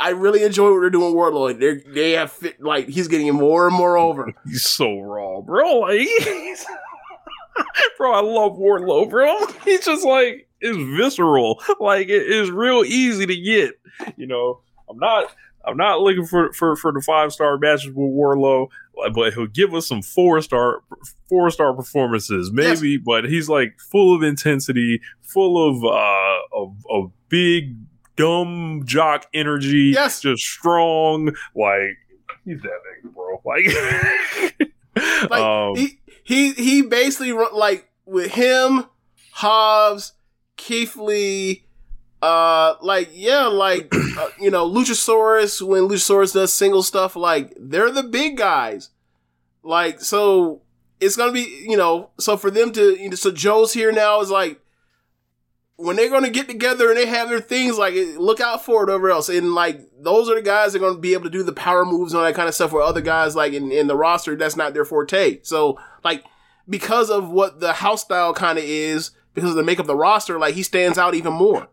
I 0.00 0.10
really 0.10 0.42
enjoy 0.44 0.72
what 0.72 0.80
they're 0.80 0.90
doing. 0.90 1.12
Wardlow, 1.12 1.58
they 1.58 1.90
they 1.92 2.12
have 2.12 2.32
fit 2.32 2.62
like 2.62 2.88
he's 2.88 3.08
getting 3.08 3.32
more 3.34 3.66
and 3.66 3.76
more 3.76 3.98
over. 3.98 4.32
He's 4.46 4.64
so 4.64 5.00
raw, 5.00 5.40
bro. 5.40 5.80
Like, 5.80 5.98
he's- 6.18 6.64
bro, 7.98 8.12
I 8.12 8.20
love 8.20 8.56
Wardlow, 8.56 9.10
bro. 9.10 9.36
He's 9.64 9.84
just 9.84 10.04
like 10.04 10.46
it's 10.60 10.76
visceral. 10.98 11.60
Like 11.80 12.08
it 12.08 12.22
is 12.30 12.50
real 12.50 12.84
easy 12.84 13.26
to 13.26 13.36
get. 13.36 13.72
You 14.16 14.26
know, 14.26 14.60
I'm 14.88 14.98
not. 14.98 15.34
I'm 15.64 15.76
not 15.76 16.00
looking 16.00 16.24
for 16.24 16.52
for, 16.52 16.76
for 16.76 16.92
the 16.92 17.02
five 17.02 17.32
star 17.32 17.58
matches 17.58 17.88
with 17.88 17.96
Wardlow, 17.96 18.68
but 19.14 19.34
he'll 19.34 19.46
give 19.46 19.74
us 19.74 19.86
some 19.86 20.02
four 20.02 20.40
star 20.42 20.82
four 21.28 21.50
star 21.50 21.72
performances, 21.72 22.50
maybe. 22.52 22.96
But 22.96 23.24
he's 23.24 23.48
like 23.48 23.78
full 23.78 24.14
of 24.14 24.22
intensity, 24.22 25.00
full 25.22 25.68
of 25.68 25.84
uh 25.84 26.38
of, 26.56 26.76
of 26.90 27.12
big 27.28 27.76
dumb 28.16 28.82
jock 28.84 29.26
energy. 29.32 29.92
Yes. 29.94 30.20
just 30.20 30.42
strong. 30.42 31.28
Like 31.54 31.96
he's 32.44 32.60
that 32.62 32.80
nigga, 33.04 33.14
bro. 33.14 33.40
Like, 33.44 34.68
Like 35.30 35.40
um, 35.40 35.76
he 35.76 36.00
he 36.24 36.52
he 36.52 36.82
basically 36.82 37.32
like 37.32 37.88
with 38.04 38.32
him, 38.32 38.84
Hobbs, 39.32 40.12
Keith 40.56 40.96
Lee, 40.96 41.64
uh, 42.20 42.74
like 42.82 43.10
yeah, 43.12 43.46
like 43.46 43.92
uh, 43.94 44.28
you 44.40 44.50
know 44.50 44.68
Luchasaurus 44.68 45.62
when 45.62 45.82
Luchasaurus 45.88 46.34
does 46.34 46.52
single 46.52 46.82
stuff, 46.82 47.16
like 47.16 47.52
they're 47.58 47.90
the 47.90 48.02
big 48.02 48.36
guys. 48.36 48.90
Like 49.62 50.00
so, 50.00 50.62
it's 51.00 51.16
gonna 51.16 51.32
be 51.32 51.64
you 51.68 51.76
know 51.76 52.10
so 52.18 52.36
for 52.36 52.50
them 52.50 52.72
to 52.72 53.00
you 53.00 53.10
know, 53.10 53.16
so 53.16 53.30
Joe's 53.30 53.72
here 53.72 53.92
now 53.92 54.20
is 54.20 54.30
like 54.30 54.60
when 55.76 55.94
they're 55.94 56.10
gonna 56.10 56.30
get 56.30 56.48
together 56.48 56.88
and 56.88 56.98
they 56.98 57.06
have 57.06 57.28
their 57.28 57.40
things 57.40 57.78
like 57.78 57.94
look 58.16 58.40
out 58.40 58.64
for 58.64 58.82
it 58.82 58.90
over 58.90 59.10
else. 59.10 59.28
And 59.28 59.54
like 59.54 59.80
those 60.00 60.28
are 60.28 60.34
the 60.34 60.42
guys 60.42 60.72
that 60.72 60.82
are 60.82 60.88
gonna 60.88 60.98
be 61.00 61.12
able 61.12 61.24
to 61.24 61.30
do 61.30 61.44
the 61.44 61.52
power 61.52 61.84
moves 61.84 62.12
and 62.12 62.18
all 62.18 62.26
that 62.26 62.34
kind 62.34 62.48
of 62.48 62.54
stuff 62.54 62.72
where 62.72 62.82
other 62.82 63.00
guys 63.00 63.36
like 63.36 63.52
in, 63.52 63.70
in 63.70 63.86
the 63.86 63.96
roster 63.96 64.34
that's 64.34 64.56
not 64.56 64.74
their 64.74 64.84
forte. 64.84 65.40
So 65.42 65.78
like 66.02 66.24
because 66.68 67.10
of 67.10 67.30
what 67.30 67.60
the 67.60 67.74
house 67.74 68.02
style 68.02 68.34
kind 68.34 68.58
of 68.58 68.64
is 68.64 69.12
because 69.34 69.50
of 69.50 69.56
the 69.56 69.62
makeup 69.62 69.84
of 69.84 69.86
the 69.86 69.94
roster 69.94 70.36
like 70.36 70.56
he 70.56 70.64
stands 70.64 70.98
out 70.98 71.14
even 71.14 71.32
more 71.32 71.68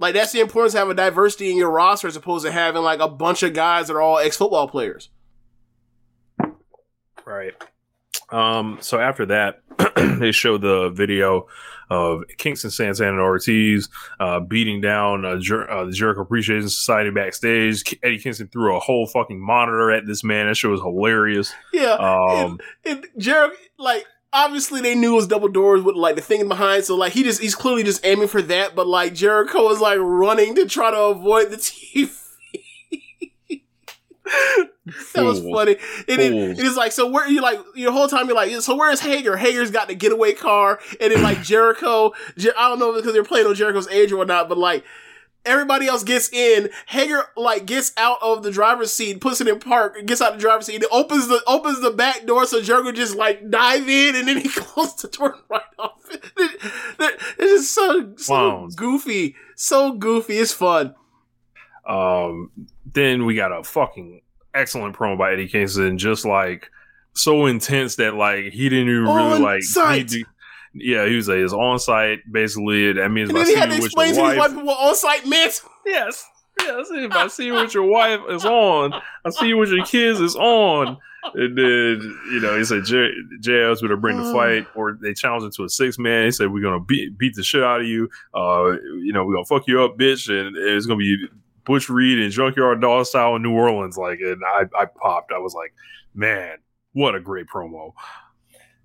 like 0.00 0.14
that's 0.14 0.32
the 0.32 0.40
importance 0.40 0.74
of 0.74 0.80
having 0.80 0.96
diversity 0.96 1.50
in 1.50 1.56
your 1.56 1.70
roster 1.70 2.08
as 2.08 2.16
opposed 2.16 2.44
to 2.44 2.50
having 2.50 2.82
like 2.82 2.98
a 2.98 3.08
bunch 3.08 3.44
of 3.44 3.54
guys 3.54 3.86
that 3.86 3.94
are 3.94 4.02
all 4.02 4.18
ex-football 4.18 4.66
players 4.66 5.10
Right. 7.30 7.54
Um, 8.30 8.78
so 8.80 8.98
after 8.98 9.26
that, 9.26 9.60
they 10.20 10.32
show 10.32 10.58
the 10.58 10.90
video 10.90 11.46
of 11.88 12.22
Kingston 12.38 12.70
Santana 12.70 13.10
and 13.10 13.20
Ortiz 13.20 13.88
uh, 14.18 14.40
beating 14.40 14.80
down 14.80 15.24
uh, 15.24 15.36
Jer- 15.38 15.68
uh, 15.70 15.84
the 15.84 15.92
Jericho 15.92 16.22
Appreciation 16.22 16.68
Society 16.68 17.10
backstage. 17.10 17.82
Eddie 18.02 18.18
Kingston 18.18 18.48
threw 18.48 18.76
a 18.76 18.80
whole 18.80 19.06
fucking 19.06 19.40
monitor 19.40 19.90
at 19.90 20.06
this 20.06 20.22
man. 20.24 20.46
That 20.46 20.56
shit 20.56 20.70
was 20.70 20.80
hilarious. 20.80 21.52
Yeah. 21.72 21.92
Um, 21.94 22.58
and, 22.84 23.04
and 23.04 23.06
Jericho, 23.16 23.56
like, 23.78 24.06
obviously 24.32 24.80
they 24.80 24.94
knew 24.94 25.12
it 25.12 25.16
was 25.16 25.26
double 25.26 25.48
doors 25.48 25.82
with 25.82 25.96
like 25.96 26.16
the 26.16 26.22
thing 26.22 26.46
behind. 26.48 26.84
So 26.84 26.96
like 26.96 27.12
he 27.12 27.22
just 27.22 27.40
he's 27.40 27.54
clearly 27.54 27.82
just 27.82 28.04
aiming 28.04 28.28
for 28.28 28.42
that. 28.42 28.74
But 28.74 28.86
like 28.86 29.14
Jericho 29.14 29.68
is 29.70 29.80
like 29.80 29.98
running 30.00 30.54
to 30.56 30.66
try 30.66 30.90
to 30.90 30.98
avoid 30.98 31.50
the 31.50 31.56
TV. 31.56 32.10
that 35.14 35.24
was 35.24 35.40
funny. 35.40 35.76
And 36.08 36.20
it, 36.20 36.32
it 36.32 36.58
is 36.60 36.76
like 36.76 36.92
so 36.92 37.08
where 37.08 37.28
you 37.28 37.40
like 37.40 37.58
your 37.74 37.92
whole 37.92 38.08
time 38.08 38.26
you're 38.26 38.36
like 38.36 38.52
so 38.60 38.76
where's 38.76 39.00
Hager? 39.00 39.36
Hager's 39.36 39.70
got 39.70 39.88
the 39.88 39.94
getaway 39.94 40.32
car, 40.32 40.80
and 41.00 41.12
then 41.12 41.22
like 41.22 41.42
Jericho. 41.42 42.12
Jer- 42.36 42.54
I 42.56 42.68
don't 42.68 42.78
know 42.78 42.94
because 42.94 43.12
they're 43.12 43.24
playing 43.24 43.46
on 43.46 43.54
Jericho's 43.54 43.88
age 43.88 44.12
or 44.12 44.24
not, 44.24 44.48
but 44.48 44.58
like 44.58 44.84
everybody 45.44 45.86
else 45.86 46.04
gets 46.04 46.32
in. 46.32 46.68
Hager 46.86 47.22
like 47.36 47.66
gets 47.66 47.92
out 47.96 48.18
of 48.22 48.42
the 48.42 48.50
driver's 48.50 48.92
seat, 48.92 49.20
puts 49.20 49.40
it 49.40 49.48
in 49.48 49.58
park, 49.58 49.96
gets 50.06 50.20
out 50.20 50.32
of 50.32 50.38
the 50.38 50.40
driver's 50.42 50.66
seat, 50.66 50.76
and 50.76 50.84
opens 50.92 51.28
the 51.28 51.42
opens 51.46 51.80
the 51.80 51.90
back 51.90 52.26
door 52.26 52.46
so 52.46 52.60
Jericho 52.60 52.92
just 52.92 53.16
like 53.16 53.50
dive 53.50 53.88
in, 53.88 54.16
and 54.16 54.28
then 54.28 54.38
he 54.38 54.48
closes 54.54 54.96
the 55.02 55.08
door 55.08 55.36
right 55.48 55.62
off. 55.78 55.94
It's 56.10 57.38
just 57.38 57.74
so 57.74 58.12
so 58.16 58.24
Clowns. 58.26 58.74
goofy, 58.76 59.36
so 59.56 59.92
goofy. 59.92 60.38
It's 60.38 60.52
fun. 60.52 60.94
Um, 61.88 62.50
then 62.92 63.24
we 63.24 63.34
got 63.34 63.52
a 63.52 63.64
fucking 63.64 64.22
excellent 64.54 64.96
promo 64.96 65.18
by 65.18 65.32
Eddie 65.32 65.48
Kingston, 65.48 65.98
just 65.98 66.24
like 66.24 66.70
so 67.12 67.46
intense 67.46 67.96
that 67.96 68.14
like 68.14 68.52
he 68.52 68.68
didn't 68.68 68.88
even 68.88 69.04
really 69.04 69.40
like 69.40 69.62
need 69.96 70.08
to- 70.08 70.24
yeah, 70.74 71.06
he 71.06 71.16
was 71.16 71.28
like, 71.28 71.38
it's 71.38 71.52
on 71.52 71.78
site. 71.78 72.20
Basically, 72.30 72.92
that 72.92 73.08
means 73.10 73.30
And 73.30 73.38
then 73.38 73.46
he 73.46 73.54
had 73.54 73.70
to 73.70 73.76
with 73.76 73.86
explain 73.86 74.14
your 74.14 74.26
to 74.26 74.30
his 74.30 74.38
wife, 74.38 74.64
what 74.64 74.78
on 74.78 74.94
site 74.94 75.26
meant. 75.26 75.60
yes, 75.86 76.24
yes. 76.60 76.88
If 76.90 77.12
I 77.12 77.26
see 77.28 77.46
you 77.46 77.54
with 77.54 77.74
your 77.74 77.84
wife, 77.84 78.20
it's 78.28 78.44
on. 78.44 78.92
I 79.24 79.30
see 79.30 79.48
you 79.48 79.56
with 79.56 79.70
your 79.70 79.84
kids, 79.84 80.20
it's 80.20 80.36
on. 80.36 80.98
And 81.34 81.56
then 81.56 82.18
you 82.32 82.40
know 82.40 82.56
he 82.56 82.64
said 82.64 82.82
JL's 82.84 83.80
going 83.80 83.90
to 83.90 83.96
bring 83.96 84.16
the 84.16 84.32
fight, 84.32 84.66
or 84.74 84.98
they 85.02 85.12
challenged 85.12 85.44
him 85.44 85.52
to 85.52 85.64
a 85.64 85.68
six 85.68 85.98
man. 85.98 86.26
He 86.26 86.30
said 86.30 86.50
we're 86.50 86.62
gonna 86.62 86.80
beat 86.80 87.18
beat 87.18 87.34
the 87.34 87.42
shit 87.42 87.62
out 87.62 87.80
of 87.82 87.86
you. 87.86 88.08
Uh, 88.34 88.72
you 89.02 89.12
know 89.12 89.26
we're 89.26 89.34
gonna 89.34 89.44
fuck 89.44 89.66
you 89.66 89.82
up, 89.82 89.98
bitch, 89.98 90.30
and 90.30 90.56
it's 90.56 90.86
gonna 90.86 90.98
be 90.98 91.28
Butch 91.64 91.90
Reed 91.90 92.18
and 92.18 92.32
Junkyard 92.32 92.80
Dog 92.80 93.04
style 93.04 93.36
in 93.36 93.42
New 93.42 93.52
Orleans. 93.52 93.98
Like, 93.98 94.20
and 94.20 94.40
I 94.46 94.62
I 94.78 94.86
popped. 94.86 95.30
I 95.30 95.38
was 95.38 95.52
like, 95.52 95.74
man, 96.14 96.56
what 96.94 97.14
a 97.14 97.20
great 97.20 97.46
promo. 97.48 97.92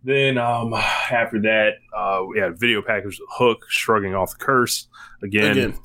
Then 0.06 0.38
um, 0.38 0.72
after 0.73 1.41
that, 1.41 1.77
uh, 1.91 2.23
we 2.30 2.40
had 2.40 2.52
a 2.52 2.56
video 2.56 2.84
package 2.84 3.19
with 3.19 3.27
Hook 3.32 3.65
shrugging 3.68 4.14
off 4.14 4.38
the 4.38 4.45
curse 4.45 4.88
again. 5.23 5.52
Again. 5.52 5.80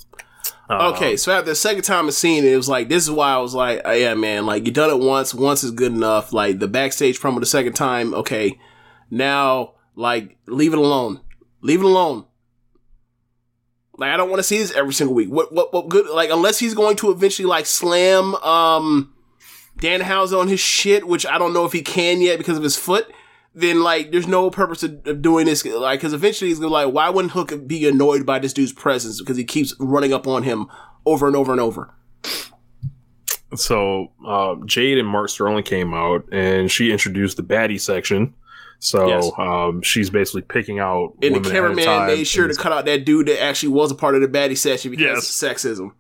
Uh, 0.69 0.93
Okay, 0.95 1.17
so 1.17 1.33
after 1.33 1.51
the 1.51 1.55
second 1.57 1.83
time 1.83 2.07
of 2.07 2.15
seeing 2.15 2.45
it, 2.45 2.53
it 2.53 2.57
was 2.57 2.69
like 2.69 2.89
this 2.89 3.03
is 3.03 3.11
why 3.11 3.33
I 3.33 3.39
was 3.39 3.55
like, 3.55 3.81
oh, 3.85 3.93
yeah, 3.93 4.15
man, 4.15 4.45
like 4.47 4.67
you 4.67 4.73
done 4.73 4.91
it 4.91 5.03
once, 5.03 5.35
once 5.35 5.65
is 5.65 5.71
good 5.71 5.93
enough. 5.93 6.33
Like 6.35 6.59
the 6.59 6.69
backstage 6.69 7.19
promo 7.19 7.41
the 7.41 7.47
second 7.47 7.73
time, 7.73 8.13
okay, 8.15 8.61
now 9.11 9.73
like 9.97 10.37
leave 10.47 10.75
it 10.75 10.79
alone, 10.79 11.21
leave 11.63 11.81
it 11.81 11.87
alone. 11.87 12.27
Like 13.97 14.11
I 14.11 14.17
don't 14.17 14.29
want 14.29 14.39
to 14.39 14.45
see 14.45 14.59
this 14.59 14.73
every 14.73 14.93
single 14.93 15.15
week. 15.15 15.31
What 15.31 15.53
what 15.53 15.73
what 15.73 15.89
good? 15.89 16.09
Like 16.09 16.31
unless 16.31 16.59
he's 16.59 16.75
going 16.75 16.97
to 16.97 17.11
eventually 17.11 17.47
like 17.47 17.67
slam 17.67 18.35
um 18.37 19.15
Danhausen 19.79 20.39
on 20.39 20.49
his 20.49 20.61
shit, 20.61 21.07
which 21.09 21.27
I 21.27 21.39
don't 21.39 21.55
know 21.55 21.65
if 21.65 21.73
he 21.73 21.83
can 21.83 22.21
yet 22.21 22.39
because 22.39 22.59
of 22.59 22.63
his 22.63 22.77
foot. 22.77 23.11
Then 23.55 23.83
like 23.83 24.13
there's 24.13 24.29
no 24.29 24.49
purpose 24.51 24.83
of, 24.85 25.21
doing 25.23 25.47
this. 25.47 25.65
Like 25.65 25.99
because 26.01 26.13
eventually 26.13 26.51
he's 26.51 26.61
gonna 26.61 26.73
like, 26.73 26.93
why 26.95 27.09
wouldn't 27.11 27.33
Hook 27.33 27.67
be 27.67 27.87
annoyed 27.89 28.25
by 28.25 28.39
this 28.39 28.53
dude's 28.53 28.73
presence 28.73 29.21
because 29.21 29.37
he 29.37 29.45
keeps 29.45 29.75
running 29.81 30.13
up 30.13 30.27
on 30.29 30.45
him 30.45 30.67
over 31.05 31.27
and 31.27 31.35
over 31.35 31.51
and 31.53 31.61
over. 31.61 31.93
So 33.57 34.13
uh, 34.25 34.55
Jade 34.67 34.99
and 34.99 35.09
Mark 35.09 35.29
Sterling 35.29 35.65
came 35.65 35.93
out, 35.93 36.25
and 36.31 36.71
she 36.71 36.93
introduced 36.93 37.37
the 37.37 37.43
baddie 37.43 37.81
section. 37.81 38.35
So 38.79 39.09
Yes. 39.09 39.31
um, 39.37 39.83
she's 39.83 40.09
basically 40.09 40.43
picking 40.43 40.79
out. 40.79 41.15
And 41.21 41.35
the 41.35 41.41
women 41.41 41.51
ahead 41.51 41.65
of 41.73 41.77
cameraman 41.77 42.07
made 42.07 42.27
sure 42.27 42.47
to 42.49 42.55
cut 42.55 42.73
out 42.73 42.85
that 42.85 43.05
dude 43.05 43.27
that 43.27 43.43
actually 43.43 43.71
was 43.71 43.91
a 43.91 43.95
part 43.97 44.15
of 44.15 44.21
the 44.23 44.29
baddie 44.29 44.57
section 44.57 44.91
because 44.93 45.05
Yes. 45.05 45.43
of 45.43 45.51
sexism. 45.57 45.91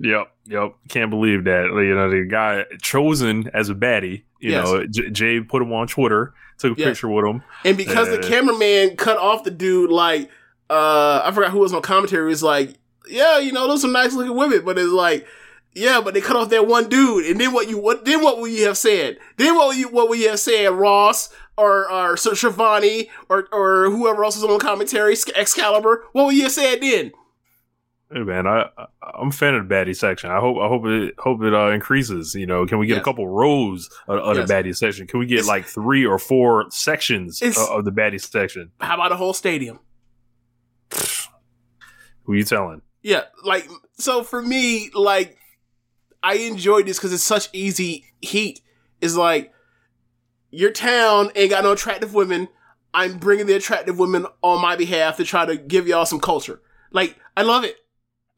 Yep, 0.00 0.30
yep. 0.46 0.74
Can't 0.88 1.10
believe 1.10 1.44
that. 1.44 1.64
You 1.74 1.94
know, 1.94 2.10
the 2.10 2.24
guy 2.30 2.64
chosen 2.82 3.50
as 3.54 3.70
a 3.70 3.74
baddie. 3.74 4.22
You 4.38 4.52
Yes. 4.52 4.66
know, 4.70 4.86
J- 4.86 5.10
Jay 5.10 5.40
put 5.40 5.62
him 5.62 5.72
on 5.72 5.88
Twitter, 5.88 6.34
took 6.58 6.76
a 6.76 6.80
Yeah. 6.80 6.88
picture 6.88 7.08
with 7.08 7.24
him. 7.24 7.42
And 7.64 7.76
because 7.76 8.08
the 8.10 8.18
cameraman 8.18 8.96
cut 8.96 9.16
off 9.18 9.44
the 9.44 9.50
dude, 9.50 9.90
like, 9.90 10.28
uh, 10.68 11.22
I 11.24 11.30
forgot 11.32 11.50
who 11.52 11.60
was 11.60 11.72
on 11.72 11.82
commentary, 11.82 12.26
was 12.28 12.42
like, 12.42 12.74
yeah, 13.08 13.38
you 13.38 13.52
know, 13.52 13.66
those 13.66 13.84
are 13.84 13.88
nice 13.88 14.12
looking 14.12 14.36
women, 14.36 14.62
but 14.64 14.76
it's 14.78 14.92
like, 14.92 15.26
yeah, 15.74 16.00
but 16.02 16.12
they 16.14 16.20
cut 16.20 16.36
off 16.36 16.50
that 16.50 16.66
one 16.66 16.88
dude. 16.88 17.26
And 17.26 17.40
then 17.40 17.52
what 17.52 17.68
you, 17.68 17.78
what, 17.78 18.04
then 18.04 18.22
what 18.22 18.40
would 18.40 18.50
you 18.50 18.66
have 18.66 18.76
said? 18.76 19.18
Then 19.36 19.54
what 19.54 19.68
would 19.68 19.76
you, 19.76 19.88
what 19.88 20.08
would 20.08 20.18
you 20.18 20.28
have 20.30 20.40
said, 20.40 20.68
Ross 20.72 21.30
or, 21.56 21.90
or 21.90 22.16
Schiavone 22.16 23.08
or, 23.28 23.48
or 23.52 23.90
whoever 23.90 24.24
else 24.24 24.36
was 24.40 24.44
on 24.44 24.58
commentary, 24.58 25.14
Excalibur? 25.36 26.04
What 26.12 26.26
would 26.26 26.34
you 26.34 26.42
have 26.44 26.52
said 26.52 26.80
then? 26.80 27.12
Hey 28.10 28.20
man, 28.22 28.46
I 28.46 28.70
I'm 29.02 29.28
a 29.28 29.32
fan 29.32 29.54
of 29.54 29.68
the 29.68 29.74
baddie 29.74 29.94
section. 29.94 30.30
I 30.30 30.40
hope 30.40 30.56
I 30.58 30.66
hope 30.66 30.86
it 30.86 31.14
hope 31.18 31.42
it 31.42 31.52
uh, 31.52 31.68
increases. 31.72 32.34
You 32.34 32.46
know, 32.46 32.64
can 32.66 32.78
we 32.78 32.86
get 32.86 32.94
Yes. 32.94 33.02
a 33.02 33.04
couple 33.04 33.28
rows 33.28 33.90
of, 34.06 34.18
of 34.20 34.36
Yes. 34.36 34.48
the 34.48 34.54
baddie 34.54 34.74
section? 34.76 35.06
Can 35.06 35.20
we 35.20 35.26
get 35.26 35.40
It's- 35.40 35.46
like 35.48 35.66
three 35.66 36.06
or 36.06 36.18
four 36.18 36.66
sections 36.70 37.42
of, 37.42 37.84
the 37.84 37.92
baddie 37.92 38.20
section? 38.20 38.70
How 38.80 38.94
about 38.94 39.12
a 39.12 39.16
whole 39.16 39.34
stadium? 39.34 39.80
Who 42.24 42.32
are 42.32 42.36
you 42.36 42.44
telling? 42.44 42.80
Yeah, 43.02 43.24
like 43.44 43.68
so 43.98 44.22
for 44.24 44.40
me, 44.40 44.90
like 44.94 45.36
I 46.22 46.34
enjoyed 46.36 46.86
this 46.86 46.96
because 46.98 47.12
it's 47.12 47.22
such 47.22 47.48
easy 47.52 48.06
heat. 48.22 48.62
It's 49.02 49.16
like 49.16 49.52
your 50.50 50.70
town 50.70 51.30
ain't 51.36 51.50
got 51.50 51.62
no 51.62 51.72
attractive 51.72 52.14
women. 52.14 52.48
I'm 52.94 53.18
bringing 53.18 53.44
the 53.46 53.52
attractive 53.54 53.98
women 53.98 54.24
on 54.42 54.62
my 54.62 54.76
behalf 54.76 55.18
to 55.18 55.24
try 55.24 55.44
to 55.44 55.58
give 55.58 55.86
y'all 55.86 56.06
some 56.06 56.20
culture. 56.20 56.62
Like 56.90 57.16
I 57.36 57.42
love 57.42 57.64
it. 57.64 57.76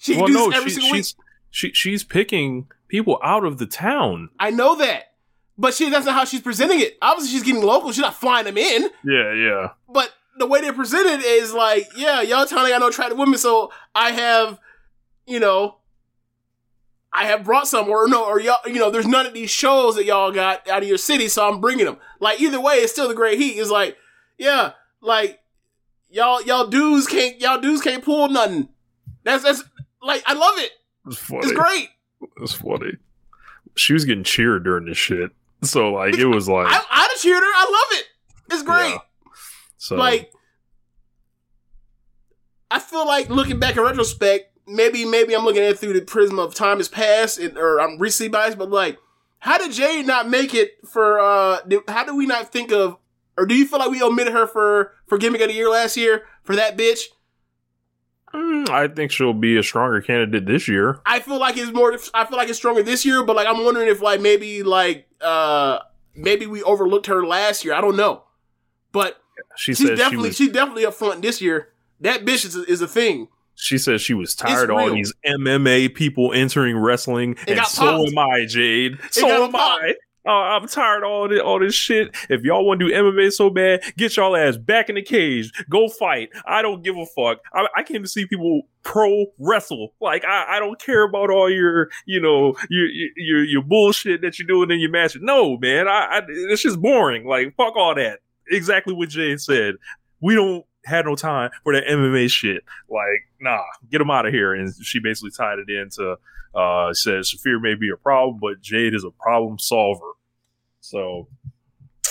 She 0.00 0.16
well, 0.16 0.28
no, 0.28 0.50
every 0.50 0.70
she, 0.70 0.76
single 0.76 0.92
week. 0.92 1.04
she's 1.04 1.14
she, 1.50 1.72
she's 1.72 2.04
picking 2.04 2.68
people 2.88 3.20
out 3.22 3.44
of 3.44 3.58
the 3.58 3.66
town. 3.66 4.30
I 4.38 4.50
know 4.50 4.74
that, 4.76 5.12
but 5.58 5.74
she 5.74 5.90
that's 5.90 6.06
not 6.06 6.14
how 6.14 6.24
she's 6.24 6.40
presenting 6.40 6.80
it. 6.80 6.96
Obviously, 7.02 7.32
she's 7.32 7.42
getting 7.42 7.62
local. 7.62 7.92
She's 7.92 8.00
not 8.00 8.14
flying 8.14 8.46
them 8.46 8.56
in. 8.56 8.88
Yeah, 9.04 9.34
yeah. 9.34 9.68
but 9.92 10.10
the 10.38 10.46
way 10.46 10.62
they're 10.62 10.72
presented 10.72 11.22
is 11.22 11.52
like, 11.52 11.86
yeah, 11.94 12.22
y'all 12.22 12.46
town 12.46 12.60
ain't 12.60 12.70
got 12.70 12.80
no 12.80 12.88
attractive 12.88 13.18
women, 13.18 13.38
so 13.38 13.70
I 13.94 14.12
have, 14.12 14.58
you 15.26 15.38
know, 15.38 15.76
I 17.12 17.26
have 17.26 17.44
brought 17.44 17.68
some, 17.68 17.90
or 17.90 18.08
no, 18.08 18.24
or 18.24 18.40
y'all, 18.40 18.56
you 18.66 18.78
know, 18.78 18.90
there's 18.90 19.06
none 19.06 19.26
of 19.26 19.34
these 19.34 19.50
shows 19.50 19.96
that 19.96 20.06
y'all 20.06 20.32
got 20.32 20.66
out 20.66 20.82
of 20.82 20.88
your 20.88 20.96
city, 20.96 21.28
so 21.28 21.46
I'm 21.46 21.60
bringing 21.60 21.84
them. 21.84 21.98
Like 22.20 22.40
either 22.40 22.58
way, 22.58 22.76
it's 22.76 22.92
still 22.92 23.06
the 23.06 23.14
great 23.14 23.38
heat. 23.38 23.58
It's 23.58 23.68
like, 23.68 23.98
yeah, 24.38 24.72
like 25.02 25.40
y'all, 26.08 26.40
y'all 26.42 26.68
dudes 26.68 27.06
can't, 27.06 27.38
y'all 27.38 27.60
dudes 27.60 27.82
can't 27.82 28.02
pull 28.02 28.30
nothing. 28.30 28.70
That's 29.24 29.44
that's 29.44 29.62
like 30.02 30.22
I 30.26 30.34
love 30.34 30.58
it. 30.58 30.70
It's 31.06 31.18
funny. 31.18 31.40
It's 31.42 31.52
great. 31.52 31.88
It's 32.42 32.52
funny. 32.52 32.92
She 33.76 33.92
was 33.92 34.04
getting 34.04 34.24
cheered 34.24 34.64
during 34.64 34.86
this 34.86 34.98
shit. 34.98 35.30
So 35.62 35.92
like 35.92 36.16
it 36.18 36.26
was 36.26 36.48
like 36.48 36.66
I, 36.66 36.76
I'd 36.90 37.08
have 37.10 37.20
cheered 37.20 37.42
her. 37.42 37.46
I 37.46 37.64
love 37.64 37.98
it. 38.00 38.06
It's 38.52 38.62
great. 38.62 38.90
Yeah. 38.90 38.98
so 39.78 39.96
like 39.96 40.32
I 42.70 42.78
feel 42.78 43.06
like 43.06 43.28
looking 43.28 43.58
back 43.58 43.76
in 43.76 43.82
retrospect, 43.82 44.56
maybe 44.66 45.04
maybe 45.04 45.34
I'm 45.34 45.44
looking 45.44 45.62
at 45.62 45.70
it 45.70 45.78
through 45.78 45.94
the 45.94 46.02
prism 46.02 46.38
of 46.38 46.54
time 46.54 46.78
has 46.78 46.88
passed 46.88 47.38
and, 47.38 47.58
or 47.58 47.80
I'm 47.80 47.98
recently 47.98 48.28
biased, 48.30 48.58
but 48.58 48.70
like, 48.70 48.98
how 49.38 49.58
did 49.58 49.72
Jade 49.72 50.06
not 50.06 50.28
make 50.28 50.54
it 50.54 50.78
for? 50.88 51.18
uh 51.18 51.58
How 51.88 52.04
do 52.04 52.14
we 52.16 52.26
not 52.26 52.52
think 52.52 52.70
of, 52.72 52.96
or 53.36 53.46
do 53.46 53.54
you 53.54 53.66
feel 53.66 53.78
like 53.80 53.90
we 53.90 54.02
omitted 54.02 54.32
her 54.32 54.46
for 54.46 54.92
for 55.06 55.18
gimmick 55.18 55.40
of 55.40 55.48
the 55.48 55.54
year 55.54 55.68
last 55.68 55.96
year 55.96 56.26
for 56.44 56.54
that 56.56 56.76
bitch? 56.78 57.04
Mm, 58.34 58.68
I 58.68 58.88
think 58.88 59.10
she'll 59.10 59.32
be 59.32 59.56
a 59.56 59.62
stronger 59.62 60.00
candidate 60.00 60.46
this 60.46 60.68
year. 60.68 61.00
I 61.06 61.20
feel 61.20 61.38
like 61.38 61.56
it's 61.56 61.72
more. 61.72 61.96
I 62.14 62.24
feel 62.24 62.36
like 62.36 62.48
it's 62.48 62.58
stronger 62.58 62.82
this 62.82 63.04
year, 63.04 63.24
but 63.24 63.36
like 63.36 63.46
I'm 63.46 63.64
wondering 63.64 63.88
if 63.88 64.00
like 64.00 64.20
maybe 64.20 64.62
like 64.62 65.08
uh 65.20 65.78
maybe 66.14 66.46
we 66.46 66.62
overlooked 66.62 67.06
her 67.06 67.26
last 67.26 67.64
year. 67.64 67.74
I 67.74 67.80
don't 67.80 67.96
know, 67.96 68.24
but 68.92 69.20
She 69.56 69.72
she's 69.74 69.78
said 69.78 69.96
she 69.96 69.96
definitely 69.96 70.28
was 70.28 70.36
she's 70.36 70.52
definitely 70.52 70.86
up 70.86 70.94
front 70.94 71.22
this 71.22 71.40
year. 71.40 71.68
That 72.00 72.24
bitch 72.24 72.44
is 72.46 72.56
a, 72.56 72.64
is 72.64 72.80
a 72.80 72.88
thing. 72.88 73.28
she 73.56 73.76
says 73.76 74.00
she 74.00 74.14
was 74.14 74.34
tired 74.34 74.70
of 74.70 74.76
all 74.76 74.90
these 74.92 75.12
MMA 75.26 75.94
people 75.94 76.32
entering 76.32 76.78
wrestling, 76.78 77.36
and 77.46 77.60
so 77.66 77.82
popped. 77.82 78.08
am 78.10 78.18
I, 78.18 78.46
Jade. 78.46 78.98
So 79.10 79.28
am 79.28 79.52
popped. 79.52 79.84
I. 79.84 79.94
Oh, 80.26 80.30
I'm 80.30 80.68
tired 80.68 81.02
of 81.02 81.10
all 81.10 81.28
this, 81.28 81.40
all 81.40 81.58
this 81.58 81.74
shit. 81.74 82.14
If 82.28 82.42
y'all 82.42 82.66
want 82.66 82.80
to 82.80 82.88
do 82.88 82.94
MMA 82.94 83.32
so 83.32 83.48
bad, 83.48 83.82
get 83.96 84.16
y'all 84.16 84.36
ass 84.36 84.56
back 84.56 84.88
in 84.88 84.96
the 84.96 85.02
cage. 85.02 85.50
Go 85.70 85.88
fight. 85.88 86.28
I 86.46 86.60
don't 86.60 86.82
give 86.82 86.96
a 86.96 87.06
fuck. 87.06 87.38
I, 87.54 87.66
I 87.76 87.82
came 87.82 88.02
to 88.02 88.08
see 88.08 88.26
people 88.26 88.62
pro 88.82 89.26
wrestle. 89.38 89.94
Like 90.00 90.24
I, 90.24 90.56
I 90.56 90.58
don't 90.58 90.80
care 90.80 91.04
about 91.04 91.30
all 91.30 91.50
your, 91.50 91.88
you 92.06 92.20
know, 92.20 92.54
your 92.68 92.86
your 93.16 93.44
your 93.44 93.62
bullshit 93.62 94.20
that 94.22 94.38
you're 94.38 94.46
doing 94.48 94.70
in 94.70 94.80
your 94.80 94.90
match. 94.90 95.16
No, 95.20 95.56
man, 95.58 95.88
I, 95.88 96.18
I 96.18 96.22
it's 96.28 96.62
just 96.62 96.80
boring. 96.80 97.26
Like 97.26 97.54
fuck 97.56 97.76
all 97.76 97.94
that. 97.94 98.20
exactly 98.50 98.92
what 98.92 99.08
Jay 99.08 99.36
said. 99.36 99.76
We 100.20 100.34
don't 100.34 100.64
have 100.84 101.04
no 101.04 101.14
time 101.14 101.50
for 101.62 101.74
that 101.74 101.86
MMA 101.86 102.30
shit. 102.30 102.64
Like, 102.88 103.28
nah, 103.40 103.62
get 103.90 104.00
him 104.00 104.10
out 104.10 104.26
of 104.26 104.32
here. 104.32 104.54
And 104.54 104.72
she 104.82 105.00
basically 105.00 105.30
tied 105.30 105.58
it 105.58 105.70
into 105.70 106.16
uh 106.52 106.92
said 106.92 107.22
Shafir 107.22 107.60
may 107.60 107.74
be 107.74 107.90
a 107.90 107.96
problem, 107.96 108.38
but 108.40 108.60
Jade 108.60 108.94
is 108.94 109.04
a 109.04 109.10
problem 109.10 109.58
solver. 109.58 110.12
So 110.80 111.28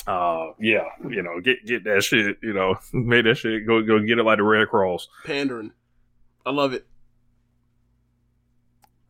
uh 0.08 0.52
yeah, 0.60 0.86
you 1.10 1.22
know, 1.22 1.40
get 1.41 1.66
get 1.66 1.84
that 1.84 2.04
shit, 2.04 2.38
you 2.41 2.54
know, 2.54 2.76
make 2.94 3.26
that 3.26 3.36
shit 3.36 3.68
go 3.68 3.82
go 3.82 4.00
get 4.00 4.20
it 4.20 4.24
like 4.24 4.38
the 4.38 4.44
Red 4.44 4.70
Cross. 4.70 5.08
Pandering. 5.26 5.72
I 6.46 6.52
love 6.52 6.74
it. 6.74 6.86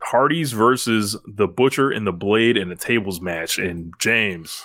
Hardy's 0.02 0.52
versus 0.52 1.16
the 1.26 1.46
Butcher 1.46 1.90
and 1.90 2.06
the 2.06 2.12
Blade 2.12 2.56
in 2.56 2.68
the 2.68 2.76
tables 2.76 3.20
match. 3.20 3.58
And 3.58 3.92
James, 3.98 4.64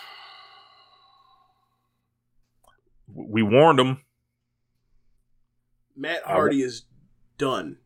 we 3.13 3.43
warned 3.43 3.79
him. 3.79 4.01
Matt 5.95 6.23
Hardy 6.23 6.61
is 6.61 6.83
done. 7.37 7.77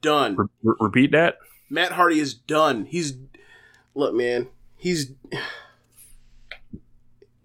Done. 0.00 0.36
Re- 0.36 0.46
re- 0.62 0.74
repeat 0.80 1.12
that. 1.12 1.38
Matt 1.70 1.92
Hardy 1.92 2.20
is 2.20 2.34
done. 2.34 2.84
He's 2.84 3.14
look, 3.94 4.14
man. 4.14 4.48
He's 4.76 5.12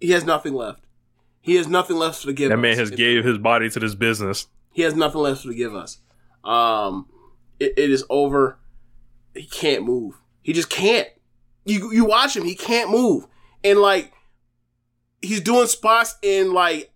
he 0.00 0.10
has 0.10 0.24
nothing 0.24 0.54
left. 0.54 0.80
He 1.40 1.56
has 1.56 1.66
nothing 1.68 1.96
left 1.96 2.22
to 2.22 2.32
give. 2.32 2.50
That 2.50 2.58
us. 2.58 2.62
man 2.62 2.76
has 2.78 2.90
It- 2.90 2.96
gave 2.96 3.24
his 3.24 3.38
body 3.38 3.70
to 3.70 3.80
this 3.80 3.94
business. 3.94 4.46
He 4.72 4.82
has 4.82 4.94
nothing 4.94 5.20
left 5.22 5.42
to 5.42 5.54
give 5.54 5.74
us. 5.74 5.98
Um, 6.44 7.06
it, 7.58 7.74
it 7.76 7.90
is 7.90 8.04
over. 8.08 8.58
He 9.34 9.46
can't 9.46 9.84
move. 9.84 10.14
He 10.42 10.52
just 10.52 10.70
can't. 10.70 11.08
You 11.64 11.92
you 11.92 12.04
watch 12.04 12.36
him. 12.36 12.44
He 12.44 12.54
can't 12.54 12.90
move, 12.90 13.26
and 13.64 13.78
like 13.80 14.12
he's 15.20 15.40
doing 15.40 15.66
spots 15.66 16.16
and 16.22 16.52
like 16.52 16.92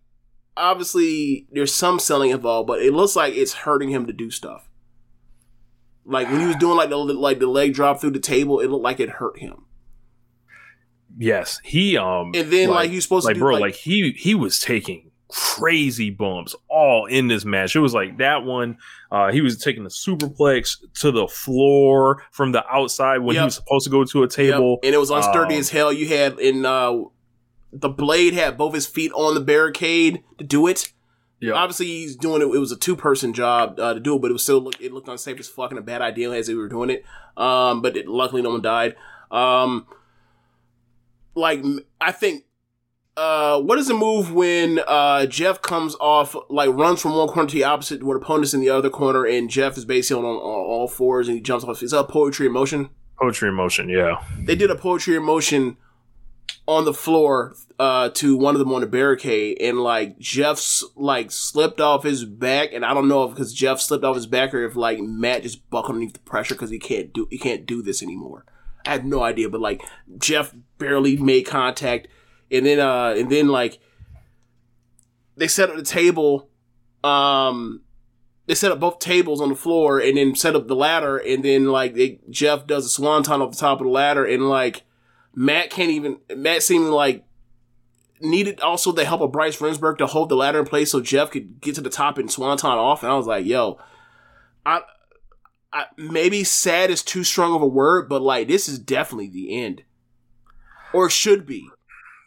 obviously 0.56 1.46
there's 1.50 1.74
some 1.74 1.98
selling 1.98 2.30
involved, 2.30 2.66
but 2.66 2.80
it 2.80 2.92
looks 2.92 3.16
like 3.16 3.34
it's 3.34 3.52
hurting 3.54 3.90
him 3.90 4.06
to 4.06 4.12
do 4.12 4.30
stuff. 4.30 4.68
Like 6.04 6.28
when 6.30 6.40
he 6.40 6.46
was 6.46 6.56
doing 6.56 6.76
like 6.76 6.90
the 6.90 6.96
like 6.96 7.38
the 7.38 7.46
leg 7.46 7.74
drop 7.74 8.00
through 8.00 8.10
the 8.10 8.18
table, 8.20 8.60
it 8.60 8.68
looked 8.68 8.84
like 8.84 9.00
it 9.00 9.08
hurt 9.08 9.38
him. 9.38 9.64
Yes, 11.16 11.60
he 11.64 11.96
um, 11.96 12.32
And 12.34 12.52
then 12.52 12.70
like, 12.70 12.90
he's 12.90 13.04
supposed 13.04 13.24
like 13.24 13.34
to 13.34 13.38
do 13.38 13.44
bro, 13.44 13.52
like, 13.54 13.60
like 13.60 13.74
he 13.74 14.12
he 14.12 14.34
was 14.34 14.58
taking 14.58 15.10
crazy 15.28 16.10
bumps 16.10 16.54
all 16.68 17.06
in 17.06 17.28
this 17.28 17.44
match. 17.44 17.74
It 17.74 17.80
was 17.80 17.94
like 17.94 18.18
that 18.18 18.44
one. 18.44 18.76
Uh, 19.10 19.32
he 19.32 19.40
was 19.40 19.56
taking 19.58 19.84
the 19.84 19.90
superplex 19.90 20.76
to 21.00 21.10
the 21.10 21.26
floor 21.26 22.22
from 22.32 22.52
the 22.52 22.66
outside 22.68 23.18
when 23.18 23.36
he 23.36 23.42
was 23.42 23.54
supposed 23.54 23.84
to 23.84 23.90
go 23.90 24.04
to 24.04 24.22
a 24.24 24.28
table. 24.28 24.72
Yep. 24.82 24.88
and 24.88 24.94
it 24.94 24.98
was 24.98 25.10
unsturdy 25.10 25.54
Um, 25.54 25.60
as 25.60 25.70
hell. 25.70 25.92
You 25.92 26.08
had 26.08 26.38
in 26.38 26.66
uh 26.66 26.92
the 27.74 27.88
blade 27.88 28.34
had 28.34 28.56
both 28.56 28.74
his 28.74 28.86
feet 28.86 29.12
on 29.12 29.34
the 29.34 29.40
barricade 29.40 30.22
to 30.38 30.44
do 30.44 30.66
it. 30.66 30.92
Yeah. 31.40 31.54
Obviously, 31.54 31.86
he's 31.86 32.16
doing 32.16 32.40
it. 32.40 32.44
It 32.44 32.58
was 32.58 32.72
a 32.72 32.76
two 32.76 32.96
person 32.96 33.32
job 33.32 33.78
uh, 33.78 33.94
to 33.94 34.00
do 34.00 34.16
it, 34.16 34.22
but 34.22 34.30
it 34.30 34.32
was 34.32 34.42
still 34.42 34.60
look, 34.60 34.80
it 34.80 34.92
looked 34.92 35.08
unsafe 35.08 35.38
as 35.40 35.48
fucking 35.48 35.76
a 35.76 35.82
bad 35.82 36.00
idea 36.00 36.30
as 36.30 36.46
they 36.46 36.54
were 36.54 36.68
doing 36.68 36.90
it. 36.90 37.04
Um, 37.36 37.82
but 37.82 37.96
it, 37.96 38.06
luckily, 38.06 38.40
no 38.42 38.50
one 38.50 38.62
died. 38.62 38.94
Um, 39.30 39.86
like 41.34 41.62
I 42.00 42.12
think. 42.12 42.44
Uh, 43.16 43.60
what 43.60 43.78
is 43.78 43.86
the 43.86 43.94
move 43.94 44.32
when 44.32 44.80
uh, 44.88 45.24
Jeff 45.26 45.62
comes 45.62 45.94
off, 46.00 46.34
like 46.50 46.68
runs 46.70 47.00
from 47.00 47.14
one 47.14 47.28
corner 47.28 47.48
to 47.48 47.54
the 47.54 47.62
opposite, 47.62 48.02
where 48.02 48.18
the 48.18 48.24
opponent's 48.24 48.54
in 48.54 48.60
the 48.60 48.70
other 48.70 48.90
corner, 48.90 49.24
and 49.24 49.48
Jeff 49.48 49.78
is 49.78 49.84
basically 49.84 50.24
on, 50.24 50.28
on 50.28 50.34
all 50.34 50.88
fours 50.88 51.28
and 51.28 51.36
he 51.36 51.40
jumps 51.40 51.64
off? 51.64 51.80
Is 51.80 51.92
that 51.92 52.08
poetry 52.08 52.46
in 52.46 52.52
motion? 52.52 52.90
Poetry 53.16 53.50
in 53.50 53.54
motion, 53.54 53.88
yeah. 53.88 54.20
they 54.40 54.56
did 54.56 54.68
a 54.68 54.74
poetry 54.74 55.14
in 55.14 55.22
motion 55.22 55.76
on 56.66 56.84
the 56.84 56.94
floor 56.94 57.54
uh 57.78 58.08
to 58.10 58.36
one 58.36 58.54
of 58.54 58.58
them 58.58 58.72
on 58.72 58.80
the 58.80 58.86
barricade 58.86 59.58
and 59.60 59.80
like 59.80 60.18
Jeff's 60.18 60.84
like 60.96 61.30
slipped 61.30 61.80
off 61.80 62.04
his 62.04 62.24
back 62.24 62.72
and 62.72 62.84
I 62.84 62.94
don't 62.94 63.08
know 63.08 63.24
if 63.24 63.30
because 63.32 63.52
Jeff 63.52 63.80
slipped 63.80 64.04
off 64.04 64.16
his 64.16 64.26
back 64.26 64.54
or 64.54 64.64
if 64.64 64.76
like 64.76 64.98
Matt 65.00 65.42
just 65.42 65.68
buckled 65.70 65.96
underneath 65.96 66.14
the 66.14 66.20
pressure 66.20 66.54
because 66.54 66.70
he 66.70 66.78
can't 66.78 67.12
do 67.12 67.26
he 67.30 67.38
can't 67.38 67.66
do 67.66 67.82
this 67.82 68.02
anymore. 68.02 68.44
I 68.86 68.92
have 68.92 69.04
no 69.04 69.22
idea, 69.22 69.48
but 69.48 69.60
like 69.60 69.82
Jeff 70.18 70.54
barely 70.78 71.16
made 71.16 71.46
contact 71.46 72.08
and 72.50 72.64
then 72.64 72.80
uh 72.80 73.14
and 73.16 73.30
then 73.30 73.48
like 73.48 73.78
they 75.36 75.48
set 75.48 75.68
up 75.68 75.76
the 75.76 75.82
table 75.82 76.48
um 77.02 77.82
they 78.46 78.54
set 78.54 78.72
up 78.72 78.80
both 78.80 78.98
tables 78.98 79.40
on 79.40 79.48
the 79.48 79.54
floor 79.54 79.98
and 79.98 80.16
then 80.16 80.34
set 80.34 80.54
up 80.54 80.68
the 80.68 80.76
ladder 80.76 81.16
and 81.16 81.44
then 81.44 81.66
like 81.66 81.94
they, 81.94 82.20
Jeff 82.28 82.66
does 82.66 82.86
a 82.86 82.88
swanton 82.88 83.40
off 83.40 83.52
the 83.52 83.56
top 83.56 83.80
of 83.80 83.86
the 83.86 83.90
ladder 83.90 84.24
and 84.24 84.48
like 84.48 84.82
Matt 85.34 85.70
can't 85.70 85.90
even 85.90 86.18
Matt 86.34 86.62
seemed 86.62 86.88
like 86.88 87.24
needed 88.20 88.60
also 88.60 88.92
the 88.92 89.04
help 89.04 89.20
of 89.20 89.32
Bryce 89.32 89.58
Remsburg 89.58 89.98
to 89.98 90.06
hold 90.06 90.28
the 90.28 90.36
ladder 90.36 90.60
in 90.60 90.64
place 90.64 90.90
so 90.90 91.00
Jeff 91.00 91.30
could 91.30 91.60
get 91.60 91.74
to 91.74 91.80
the 91.80 91.90
top 91.90 92.16
and 92.18 92.30
swanton 92.30 92.70
off 92.70 93.02
and 93.02 93.12
I 93.12 93.16
was 93.16 93.26
like 93.26 93.44
yo 93.44 93.78
I, 94.64 94.82
I 95.72 95.86
maybe 95.96 96.44
sad 96.44 96.90
is 96.90 97.02
too 97.02 97.24
strong 97.24 97.54
of 97.54 97.60
a 97.62 97.66
word 97.66 98.08
but 98.08 98.22
like 98.22 98.48
this 98.48 98.68
is 98.68 98.78
definitely 98.78 99.28
the 99.28 99.60
end 99.60 99.82
or 100.92 101.10
should 101.10 101.44
be 101.44 101.68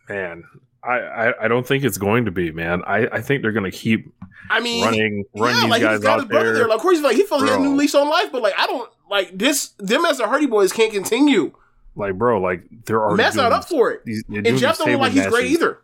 Man, 0.09 0.43
I, 0.84 0.99
I, 0.99 1.45
I 1.45 1.47
don't 1.47 1.67
think 1.67 1.84
it's 1.84 1.97
going 1.97 2.25
to 2.25 2.31
be, 2.31 2.51
man. 2.51 2.81
I, 2.88 3.07
I 3.07 3.21
think 3.21 3.41
they're 3.41 3.51
going 3.51 3.69
to 3.69 3.77
keep 3.77 4.13
I 4.49 4.61
mean 4.61 4.85
running 4.85 5.25
run 5.35 5.55
yeah, 5.55 5.61
these 5.61 5.69
like 5.69 5.81
he's 5.81 5.99
guys 5.99 6.05
out 6.05 6.29
brother 6.29 6.45
there. 6.45 6.53
there. 6.53 6.67
Like, 6.67 6.77
of 6.77 6.81
course, 6.81 6.97
he's 6.97 7.03
like 7.03 7.17
he 7.17 7.23
feels 7.23 7.43
he 7.43 7.49
has 7.49 7.57
a 7.57 7.59
new 7.59 7.75
lease 7.75 7.95
on 7.95 8.07
life, 8.07 8.31
but 8.31 8.41
like 8.41 8.53
I 8.57 8.67
don't 8.67 8.89
like 9.09 9.38
this. 9.38 9.69
Them 9.79 10.05
as 10.05 10.17
the 10.17 10.27
Hardy 10.27 10.45
Boys 10.45 10.71
can't 10.71 10.93
continue. 10.93 11.53
Like, 11.98 12.15
bro, 12.18 12.40
like 12.40 12.64
they're 12.86 13.02
already 13.02 13.24
Matt's 13.24 13.36
not 13.36 13.52
up 13.52 13.65
for 13.68 13.91
it, 13.91 14.06
these- 14.06 14.24
and 14.30 14.45
Jeff 14.57 14.78
don't 14.78 14.91
look 14.91 14.99
like 15.02 15.14
table 15.14 15.24
he's 15.26 15.34
great 15.34 15.52
either. 15.52 15.82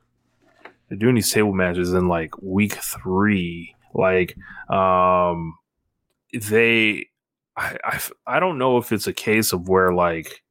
they're 0.90 0.98
doing 0.98 1.16
these 1.16 1.32
table 1.32 1.52
matches 1.54 1.92
in 1.94 2.08
like 2.08 2.40
week 2.42 2.74
three. 2.76 3.76
Like, 3.96 4.36
um, 4.70 5.56
they, 6.34 7.08
I, 7.58 7.78
I, 7.84 8.00
I 8.28 8.40
don't 8.40 8.58
know 8.58 8.78
if 8.78 8.92
it's 8.92 9.08
a 9.08 9.14
case 9.14 9.54
of 9.54 9.68
where 9.68 9.94
like 9.94 10.44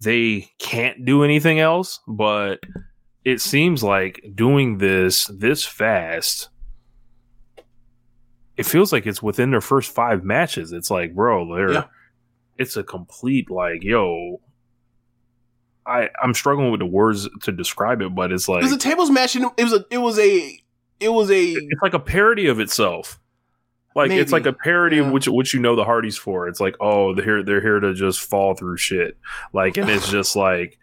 they 0.00 0.50
can't 0.58 1.04
do 1.04 1.24
anything 1.24 1.58
else, 1.60 2.00
but 2.06 2.60
it 3.24 3.40
seems 3.40 3.82
like 3.82 4.20
doing 4.34 4.78
this 4.78 5.26
this 5.26 5.64
fast. 5.64 6.48
It 8.56 8.66
feels 8.66 8.92
like 8.92 9.06
it's 9.06 9.22
within 9.22 9.50
their 9.52 9.60
first 9.60 9.92
five 9.92 10.24
matches. 10.24 10.72
It's 10.72 10.90
like, 10.90 11.14
bro, 11.14 11.54
they're, 11.54 11.72
Yeah. 11.72 11.84
it's 12.56 12.76
a 12.76 12.82
complete 12.82 13.50
like, 13.50 13.84
yo. 13.84 14.40
I 15.88 16.10
I'm 16.22 16.34
struggling 16.34 16.70
with 16.70 16.80
the 16.80 16.86
words 16.86 17.28
to 17.42 17.52
describe 17.52 18.02
it, 18.02 18.14
but 18.14 18.30
it's 18.32 18.48
like 18.48 18.60
It 18.60 18.64
was 18.64 18.72
a 18.72 18.78
tables 18.78 19.10
match, 19.10 19.34
and 19.36 19.46
it 19.56 19.64
was 19.64 19.72
a 19.72 19.84
it 19.90 19.98
was 19.98 20.18
a 20.18 20.60
it 21.00 21.08
was 21.08 21.30
a 21.30 21.44
it's 21.52 21.82
like 21.82 21.94
a 21.94 21.98
parody 22.00 22.46
of 22.48 22.60
itself. 22.60 23.18
Like 23.94 24.10
it's 24.12 24.30
like 24.30 24.46
a 24.46 24.52
parody 24.52 24.96
Yeah. 24.96 25.06
of 25.06 25.12
which 25.12 25.26
which 25.26 25.54
you 25.54 25.60
know 25.60 25.74
the 25.74 25.84
Hardys 25.84 26.16
for. 26.16 26.46
It's 26.46 26.60
like 26.60 26.76
oh 26.80 27.14
they're 27.14 27.24
here 27.24 27.42
they're 27.42 27.60
here 27.60 27.80
to 27.80 27.94
just 27.94 28.20
fall 28.20 28.54
through 28.54 28.76
shit. 28.76 29.16
Like 29.52 29.76
and 29.76 29.88
it's 29.90 30.08
just 30.10 30.36
like, 30.36 30.78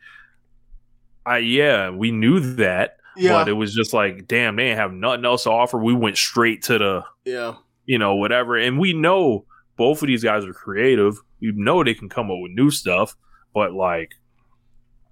I 1.26 1.38
yeah 1.40 1.90
we 1.92 2.12
knew 2.12 2.40
that, 2.56 2.98
yeah 3.16 3.32
but 3.32 3.48
it 3.48 3.54
was 3.54 3.74
just 3.74 3.94
like 3.94 4.28
damn 4.28 4.56
they 4.56 4.66
didn't 4.66 4.78
have 4.80 4.94
nothing 4.94 5.26
else 5.26 5.44
to 5.44 5.52
offer. 5.52 5.78
We 5.78 5.94
went 5.94 6.18
straight 6.18 6.64
to 6.64 6.78
the 6.78 7.04
yeah 7.24 7.56
you 7.86 7.98
know 8.00 8.16
whatever, 8.16 8.58
and 8.58 8.80
we 8.80 8.94
know 8.94 9.46
both 9.78 10.02
of 10.02 10.08
these 10.08 10.24
guys 10.24 10.46
are 10.46 10.54
creative. 10.54 11.18
We 11.42 11.52
know 11.56 11.84
they 11.84 11.94
can 11.94 12.10
come 12.10 12.32
up 12.32 12.38
with 12.42 12.52
new 12.54 12.72
stuff, 12.72 13.16
but 13.54 13.74
like 13.74 14.12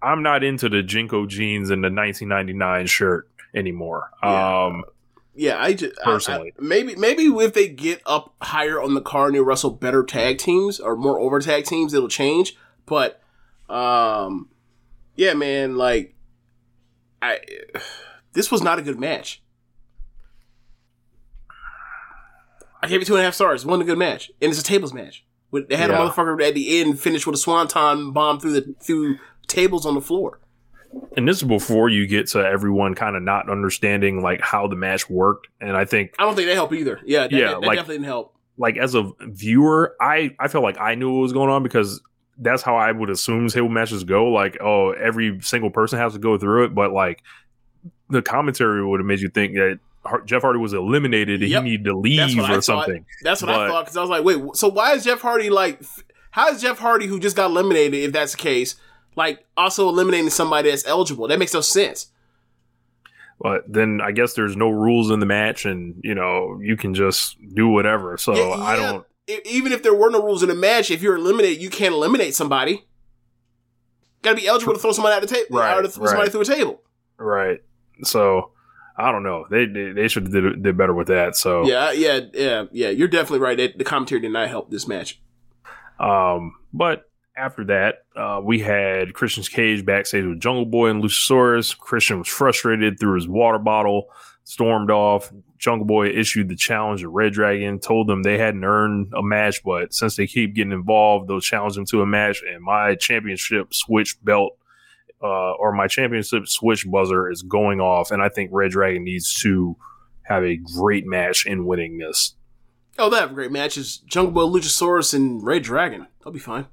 I'm 0.03 0.21
not 0.23 0.43
into 0.43 0.69
the 0.69 0.83
JNCO 0.83 1.27
jeans 1.27 1.69
and 1.69 1.83
the 1.83 1.87
1999 1.89 2.87
shirt 2.87 3.29
anymore. 3.55 4.09
Yeah. 4.21 4.65
Um. 4.65 4.83
yeah. 5.35 5.57
I 5.61 5.73
just 5.73 5.95
Personally. 6.03 6.53
I- 6.57 6.61
maybe 6.61 6.95
maybe 6.95 7.23
if 7.23 7.53
they 7.53 7.67
get 7.69 8.01
up 8.05 8.33
higher 8.41 8.81
on 8.81 8.93
the 8.93 9.01
card 9.01 9.29
and 9.29 9.35
they 9.35 9.41
wrestle 9.41 9.71
better 9.71 10.03
tag 10.03 10.37
teams 10.37 10.79
or 10.79 10.95
more 10.95 11.19
over 11.19 11.39
tag 11.39 11.65
teams, 11.65 11.93
it'll 11.93 12.09
change. 12.09 12.55
But 12.85 13.21
um, 13.69 14.49
yeah, 15.15 15.33
man, 15.33 15.77
like 15.77 16.15
I 17.21 17.39
this 18.33 18.51
was 18.51 18.61
not 18.61 18.79
a 18.79 18.81
good 18.81 18.99
match. 18.99 19.41
I 22.81 22.87
gave 22.87 23.01
it 23.01 23.05
two 23.05 23.13
and 23.13 23.21
a 23.21 23.23
half 23.23 23.33
stars. 23.33 23.63
It 23.63 23.67
wasn't 23.67 23.83
a 23.83 23.85
good 23.85 23.97
match, 23.97 24.29
and 24.41 24.51
it's 24.51 24.59
a 24.59 24.63
tables 24.63 24.93
match. 24.93 25.25
They 25.53 25.75
had 25.77 25.91
a 25.91 25.93
motherfucker 25.93 26.45
at 26.45 26.55
the 26.55 26.81
end 26.81 26.99
finish 26.99 27.25
with 27.27 27.35
a 27.35 27.37
swanton 27.37 28.11
bomb 28.11 28.39
through 28.39 28.53
the 28.53 28.75
through 28.81 29.19
tables 29.47 29.85
on 29.85 29.95
the 29.95 30.01
floor. 30.01 30.39
and 31.17 31.27
this 31.27 31.37
is 31.37 31.43
before 31.43 31.89
you 31.89 32.05
get 32.07 32.27
to 32.27 32.39
everyone 32.39 32.93
kind 32.95 33.15
of 33.15 33.23
not 33.23 33.49
understanding 33.49 34.21
like 34.21 34.39
how 34.41 34.67
the 34.67 34.75
match 34.75 35.09
worked 35.09 35.47
and 35.59 35.75
i 35.75 35.85
think 35.85 36.13
I 36.19 36.23
don't 36.23 36.35
think 36.35 36.47
they 36.47 36.53
help 36.53 36.71
either. 36.73 36.99
Yeah, 37.03 37.21
that, 37.23 37.31
Yeah, 37.31 37.39
that, 37.39 37.61
that 37.61 37.67
like- 37.67 37.77
definitely 37.77 37.95
didn't 37.97 38.05
help. 38.07 38.35
like 38.57 38.77
as 38.77 38.93
a 38.95 39.11
viewer 39.21 39.95
i 39.99 40.35
i 40.39 40.47
felt 40.47 40.63
like 40.63 40.79
i 40.79 40.93
knew 40.95 41.11
what 41.13 41.21
was 41.21 41.33
going 41.33 41.49
on 41.49 41.63
because 41.63 41.99
that's 42.37 42.61
how 42.61 42.75
i 42.75 42.91
would 42.91 43.09
assume 43.09 43.47
table 43.47 43.69
matches 43.69 44.03
go 44.03 44.25
like 44.27 44.57
oh 44.61 44.91
every 44.91 45.39
single 45.41 45.69
person 45.71 45.97
has 45.99 46.13
to 46.13 46.19
go 46.19 46.37
through 46.37 46.65
it 46.65 46.75
but 46.75 46.91
like 46.91 47.21
the 48.09 48.21
commentary 48.21 48.85
would 48.85 48.99
have 48.99 49.07
made 49.07 49.19
you 49.19 49.29
think 49.29 49.53
that 49.55 49.79
jeff 50.25 50.41
hardy 50.43 50.59
was 50.59 50.73
eliminated 50.73 51.41
and 51.41 51.49
Yep. 51.51 51.63
he 51.63 51.69
needed 51.71 51.85
to 51.85 51.97
leave 51.97 52.37
what 52.37 52.45
I 52.45 52.53
or 52.53 52.55
thought. 52.55 52.63
something 52.63 53.05
That's 53.23 53.41
what 53.41 53.49
I 53.51 53.67
thought 53.67 53.85
because 53.85 53.97
I 53.97 54.01
was 54.01 54.09
like, 54.09 54.23
wait, 54.23 54.55
so 54.55 54.67
why 54.67 54.93
is 54.93 55.03
Jeff 55.05 55.21
Hardy 55.21 55.49
like? 55.49 55.81
How 56.31 56.49
is 56.49 56.61
Jeff 56.61 56.77
Hardy, 56.79 57.07
who 57.07 57.19
just 57.19 57.35
got 57.35 57.51
eliminated, 57.51 57.93
if 58.03 58.11
that's 58.11 58.31
the 58.33 58.37
case, 58.37 58.75
like 59.15 59.45
also 59.55 59.89
eliminating 59.89 60.29
somebody 60.29 60.69
that's 60.69 60.85
eligible? 60.87 61.27
That 61.27 61.39
makes 61.39 61.53
no 61.53 61.61
sense. 61.61 62.11
but 63.39 63.63
then 63.67 63.99
I 64.01 64.11
guess 64.11 64.33
there's 64.33 64.55
no 64.55 64.69
rules 64.69 65.11
in 65.11 65.19
the 65.19 65.25
match, 65.25 65.65
and 65.65 65.99
you 66.03 66.15
know 66.15 66.59
you 66.61 66.77
can 66.77 66.93
just 66.93 67.37
do 67.53 67.67
whatever. 67.67 68.17
So 68.17 68.33
Yeah, 68.35 68.63
I 68.63 68.75
don't. 68.75 69.05
Even 69.45 69.71
if 69.71 69.83
there 69.83 69.93
were 69.93 70.09
no 70.09 70.21
rules 70.21 70.43
in 70.43 70.49
the 70.49 70.55
match, 70.55 70.91
if 70.91 71.01
you're 71.01 71.15
eliminated, 71.15 71.61
you 71.61 71.69
can't 71.69 71.93
eliminate 71.93 72.35
somebody. 72.35 72.85
Got 74.21 74.31
to 74.31 74.35
be 74.35 74.47
eligible 74.47 74.73
to 74.73 74.79
throw 74.79 74.91
somebody 74.91 75.15
out 75.15 75.21
the 75.21 75.27
table, 75.27 75.59
Right, 75.59 75.77
or 75.77 75.81
to 75.81 75.89
throw 75.89 76.05
somebody 76.07 76.29
through 76.29 76.41
a 76.41 76.45
table. 76.45 76.81
Right. 77.17 77.61
So 78.03 78.51
I 78.97 79.11
don't 79.11 79.23
know. 79.23 79.45
They 79.49 79.65
they, 79.65 79.91
they 79.91 80.07
should 80.07 80.23
have 80.23 80.33
did, 80.33 80.63
did 80.63 80.77
better 80.77 80.93
with 80.93 81.07
that. 81.07 81.35
So 81.35 81.65
Yeah, 81.65 81.91
yeah, 81.91 82.19
yeah, 82.33 82.65
yeah. 82.71 82.89
You're 82.89 83.07
definitely 83.07 83.39
right. 83.39 83.77
The 83.77 83.83
commentary 83.83 84.21
did 84.21 84.31
not 84.31 84.49
help 84.49 84.69
this 84.69 84.87
match. 84.87 85.21
Um, 85.99 86.55
but 86.73 87.09
after 87.35 87.63
that, 87.65 88.05
uh, 88.15 88.39
we 88.43 88.59
had 88.59 89.13
Christian's 89.13 89.49
cage 89.49 89.85
backstage 89.85 90.25
with 90.25 90.39
Jungle 90.39 90.65
Boy 90.65 90.89
and 90.89 91.03
Luchasaurus. 91.03 91.77
Christian 91.77 92.19
was 92.19 92.27
frustrated, 92.27 92.99
threw 92.99 93.15
his 93.15 93.27
water 93.27 93.57
bottle, 93.57 94.09
stormed 94.43 94.91
off. 94.91 95.31
Jungle 95.57 95.85
Boy 95.85 96.07
issued 96.07 96.49
the 96.49 96.55
challenge 96.55 97.01
to 97.01 97.11
reDRagon, 97.11 97.81
told 97.81 98.07
them 98.07 98.23
they 98.23 98.37
hadn't 98.37 98.63
earned 98.63 99.13
a 99.15 99.23
match, 99.23 99.63
but 99.63 99.93
since 99.93 100.15
they 100.15 100.27
keep 100.27 100.53
getting 100.53 100.73
involved, 100.73 101.27
they'll 101.27 101.39
challenge 101.39 101.75
them 101.75 101.85
to 101.85 102.01
a 102.01 102.05
match. 102.05 102.43
And 102.47 102.63
my 102.63 102.95
championship 102.95 103.73
switch 103.73 104.23
belt, 104.23 104.57
uh, 105.23 105.53
or 105.53 105.71
my 105.71 105.87
championship 105.87 106.47
switch 106.47 106.85
buzzer 106.89 107.31
is 107.31 107.41
going 107.41 107.79
off, 107.79 108.11
and 108.11 108.21
I 108.21 108.29
think 108.29 108.51
reDRagon 108.51 109.01
needs 109.01 109.41
to 109.41 109.75
have 110.23 110.43
a 110.43 110.57
great 110.57 111.05
match 111.05 111.45
in 111.45 111.65
winning 111.65 111.97
this. 111.97 112.35
Oh, 112.99 113.09
they 113.09 113.17
have 113.17 113.33
great 113.33 113.51
matches. 113.51 113.97
Jungle 113.97 114.33
Boy, 114.33 114.59
Luchasaurus, 114.59 115.13
and 115.13 115.41
reDRagon. 115.41 116.07
They'll 116.23 116.33
be 116.33 116.39
fine. 116.39 116.67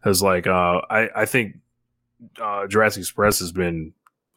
Because 0.00 0.22
like 0.22 0.46
uh, 0.46 0.80
I 0.90 1.08
I 1.14 1.26
think 1.26 1.56
uh, 2.40 2.66
Jurassic 2.66 3.00
Express 3.00 3.38
has 3.40 3.52
been 3.52 3.92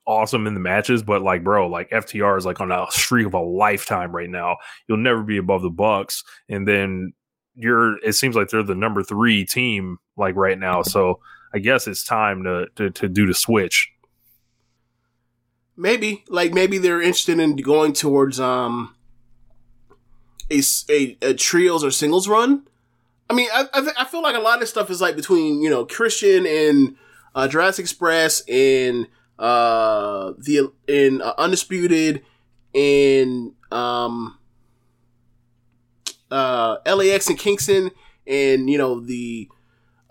awesome 0.06 0.48
in 0.48 0.54
the 0.54 0.60
matches, 0.60 1.04
but 1.04 1.22
like 1.22 1.44
bro, 1.44 1.68
like 1.68 1.90
FTR 1.90 2.38
is 2.38 2.46
like 2.46 2.62
on 2.62 2.72
a 2.72 2.86
streak 2.92 3.28
of 3.28 3.34
a 3.34 3.40
lifetime 3.40 4.16
right 4.16 4.30
now. 4.30 4.58
You'll 4.88 4.98
never 4.98 5.24
be 5.24 5.38
above 5.38 5.62
the 5.62 5.70
Bucks, 5.70 6.24
and 6.50 6.68
then 6.68 7.14
you're. 7.56 7.98
It 8.04 8.14
seems 8.14 8.36
like 8.36 8.50
they're 8.50 8.64
the 8.64 8.76
number 8.76 9.04
three 9.04 9.46
team 9.46 9.98
like 10.18 10.36
right 10.36 10.58
now. 10.58 10.82
So 10.82 11.20
I 11.54 11.60
guess 11.60 11.88
it's 11.88 12.04
time 12.04 12.44
to 12.44 12.68
to, 12.76 12.90
to 12.92 13.10
do 13.10 13.26
the 13.26 13.34
switch. 13.34 13.92
Maybe, 15.78 16.26
like, 16.28 16.54
maybe 16.54 16.78
they're 16.78 17.02
interested 17.02 17.40
in 17.40 17.56
going 17.56 17.94
towards 17.94 18.40
um 18.40 18.96
a, 20.52 20.62
a, 20.90 21.18
a 21.22 21.34
trios 21.34 21.84
or 21.84 21.92
singles 21.92 22.28
run. 22.28 22.68
I 23.32 23.34
mean, 23.34 23.48
I, 23.54 23.66
I, 23.74 23.88
I 24.00 24.06
feel 24.06 24.22
like 24.22 24.36
a 24.36 24.40
lot 24.40 24.62
of 24.62 24.68
stuff 24.68 24.90
is 24.90 25.00
like 25.00 25.16
between 25.16 25.62
you 25.62 25.70
know 25.70 25.86
Christian 25.86 26.46
and 26.46 26.98
uh, 27.34 27.48
Jurassic 27.48 27.84
Express 27.84 28.42
and 28.50 29.08
uh 29.40 30.34
the 30.38 30.72
in 30.88 31.22
uh, 31.22 31.34
Undisputed 31.38 32.24
and 32.76 33.54
um 33.72 34.38
uh 36.30 36.76
LAX 36.86 37.30
and 37.30 37.40
Kingston 37.40 37.92
and 38.28 38.70
you 38.70 38.78
know 38.78 39.00
the 39.00 39.48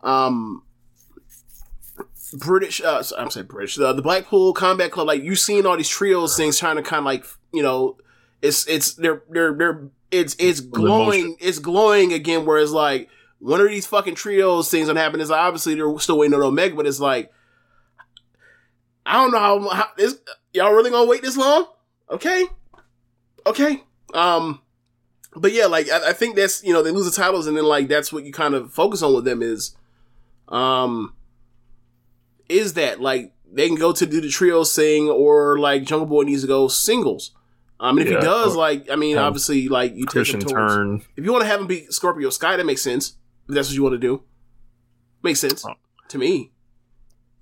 um 0.02 0.62
British, 2.32 2.80
uh, 2.80 3.02
so- 3.02 3.18
I'm 3.18 3.30
saying 3.30 3.48
British, 3.48 3.74
the, 3.76 3.92
the 3.92 4.02
Blackpool 4.02 4.55
Combat 4.55 4.90
Club, 4.90 5.09
like 5.09 5.22
you've 5.22 5.38
seen 5.38 5.66
all 5.66 5.76
these 5.76 5.88
trios 5.88 6.36
things 6.36 6.59
trying 6.59 6.76
to 6.76 6.82
kind 6.82 7.01
of 7.01 7.05
like, 7.05 7.24
you 7.52 7.62
know, 7.62 7.97
it's, 8.40 8.66
it's, 8.68 8.94
they're, 8.94 9.22
they're, 9.28 9.52
they're, 9.52 9.90
it's, 10.11 10.37
it's 10.39 10.61
glowing, 10.61 11.37
it's 11.41 11.59
glowing 11.59 12.12
again, 12.12 12.45
whereas 12.45 12.73
like, 12.73 13.09
one 13.39 13.61
of 13.61 13.69
these 13.69 13.87
fucking 13.87 14.15
trios 14.15 14.70
things 14.70 14.87
gonna 14.89 15.01
happen 15.01 15.20
is 15.20 15.31
like, 15.31 15.41
obviously 15.41 15.74
they're 15.74 15.99
still 15.99 16.19
waiting 16.19 16.35
on 16.35 16.43
Omega, 16.43 16.77
but 16.77 16.87
it's 16.87 17.01
like, 17.01 17.32
I 19.07 19.15
don't 19.15 19.32
know 19.32 19.39
how, 19.39 19.69
how 19.69 19.87
is, 19.99 20.20
y'all 20.53 20.73
really 20.73 20.91
gonna 20.91 21.09
wait 21.09 21.23
this 21.23 21.37
long? 21.37 21.66
Okay. 22.11 22.45
Okay. 23.47 23.82
Um, 24.12 24.61
but 25.35 25.53
yeah, 25.53 25.66
like, 25.66 25.89
I, 25.89 26.11
I 26.11 26.12
think 26.12 26.37
that's, 26.37 26.62
you 26.62 26.73
know, 26.73 26.82
they 26.82 26.91
lose 26.91 27.11
the 27.11 27.23
titles 27.23 27.47
and 27.47 27.57
then 27.57 27.65
like, 27.65 27.89
that's 27.89 28.12
what 28.12 28.24
you 28.24 28.32
kind 28.32 28.55
of 28.55 28.73
focus 28.73 29.03
on 29.03 29.15
with 29.15 29.24
them 29.24 29.43
is, 29.43 29.74
um, 30.49 31.15
is 32.49 32.74
that 32.74 33.01
like 33.01 33.32
they 33.51 33.69
can 33.69 33.77
go 33.77 33.93
to 33.93 34.05
do 34.05 34.20
the 34.20 34.28
trio 34.28 34.65
sing 34.65 35.09
or 35.09 35.59
like 35.59 35.85
Jungle 35.85 36.07
Boy 36.07 36.23
needs 36.23 36.43
to 36.43 36.49
go 36.49 36.69
singles. 36.69 37.31
Um, 37.81 37.97
and 37.98 38.07
if 38.07 38.12
Yeah, 38.12 38.20
he 38.20 38.24
does, 38.27 38.55
or 38.55 38.59
like 38.59 38.90
I 38.90 38.97
mean, 38.97 39.16
have 39.16 39.24
obviously, 39.27 39.69
like 39.69 39.94
you 39.94 40.05
take 40.07 40.28
him 40.28 40.40
towards. 40.40 40.52
turn. 40.52 41.02
If 41.16 41.24
you 41.24 41.32
want 41.32 41.43
to 41.43 41.48
have 41.48 41.61
him 41.61 41.66
be 41.66 41.86
Scorpio 41.86 42.28
Sky, 42.31 42.57
that 42.57 42.66
makes 42.66 42.82
sense. 42.82 43.16
If 43.48 43.55
that's 43.55 43.69
what 43.69 43.74
you 43.74 43.82
want 43.82 43.94
to 43.94 43.98
do, 43.98 44.23
makes 45.23 45.40
sense 45.40 45.65
Oh. 45.66 45.73
to 46.09 46.19
me. 46.19 46.52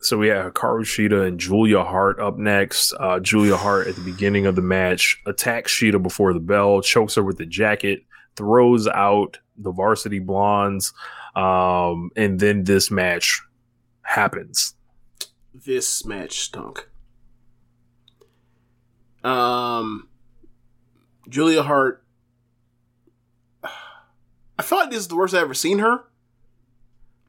So 0.00 0.16
we 0.16 0.28
have 0.28 0.52
Hikaru 0.54 0.82
Shida 0.82 1.26
and 1.26 1.40
Julia 1.40 1.82
Hart 1.82 2.20
up 2.20 2.38
next. 2.38 2.94
Uh, 3.00 3.18
Julia 3.18 3.56
Hart 3.56 3.88
at 3.88 3.96
the 3.96 4.00
beginning 4.00 4.46
of 4.46 4.54
the 4.54 4.62
match 4.62 5.20
attacks 5.26 5.72
Shida 5.72 6.00
before 6.00 6.32
the 6.32 6.38
bell, 6.40 6.80
chokes 6.82 7.16
her 7.16 7.24
with 7.24 7.36
the 7.38 7.46
jacket, 7.46 8.04
throws 8.36 8.86
out 8.86 9.38
the 9.56 9.72
varsity 9.72 10.20
blondes, 10.20 10.92
um, 11.34 12.10
and 12.14 12.38
then 12.38 12.62
this 12.62 12.92
match 12.92 13.42
happens. 14.02 14.76
This 15.52 16.06
match 16.06 16.42
stunk. 16.42 16.88
Um, 19.24 20.08
Julia 21.28 21.62
Hart. 21.62 22.04
I 24.58 24.62
feel 24.62 24.78
like 24.78 24.90
this 24.90 25.00
is 25.00 25.08
the 25.08 25.16
worst 25.16 25.34
I've 25.34 25.42
ever 25.42 25.54
seen 25.54 25.78
her. 25.78 26.04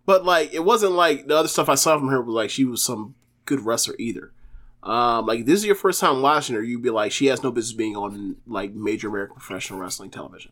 But 0.05 0.26
like, 0.26 0.53
it 0.53 0.63
wasn't 0.65 0.93
like 0.93 1.27
the 1.27 1.38
other 1.38 1.47
stuff 1.47 1.69
I 1.69 1.76
saw 1.76 1.97
from 1.97 2.07
her 2.09 2.21
was 2.21 2.34
like 2.34 2.49
she 2.49 2.65
was 2.65 2.81
some 2.81 3.15
good 3.45 3.61
wrestler 3.61 3.95
either. 3.99 4.34
Um, 4.81 5.26
like 5.26 5.45
this 5.45 5.59
is 5.59 5.65
your 5.65 5.76
first 5.76 5.99
time 5.99 6.21
watching 6.21 6.55
her, 6.55 6.63
you'd 6.63 6.81
be 6.81 6.89
like, 6.89 7.11
she 7.11 7.27
has 7.27 7.43
no 7.43 7.51
business 7.51 7.76
being 7.76 7.95
on 7.95 8.38
like 8.47 8.73
major 8.73 9.09
American 9.09 9.35
professional 9.35 9.80
wrestling 9.80 10.09
television. 10.09 10.51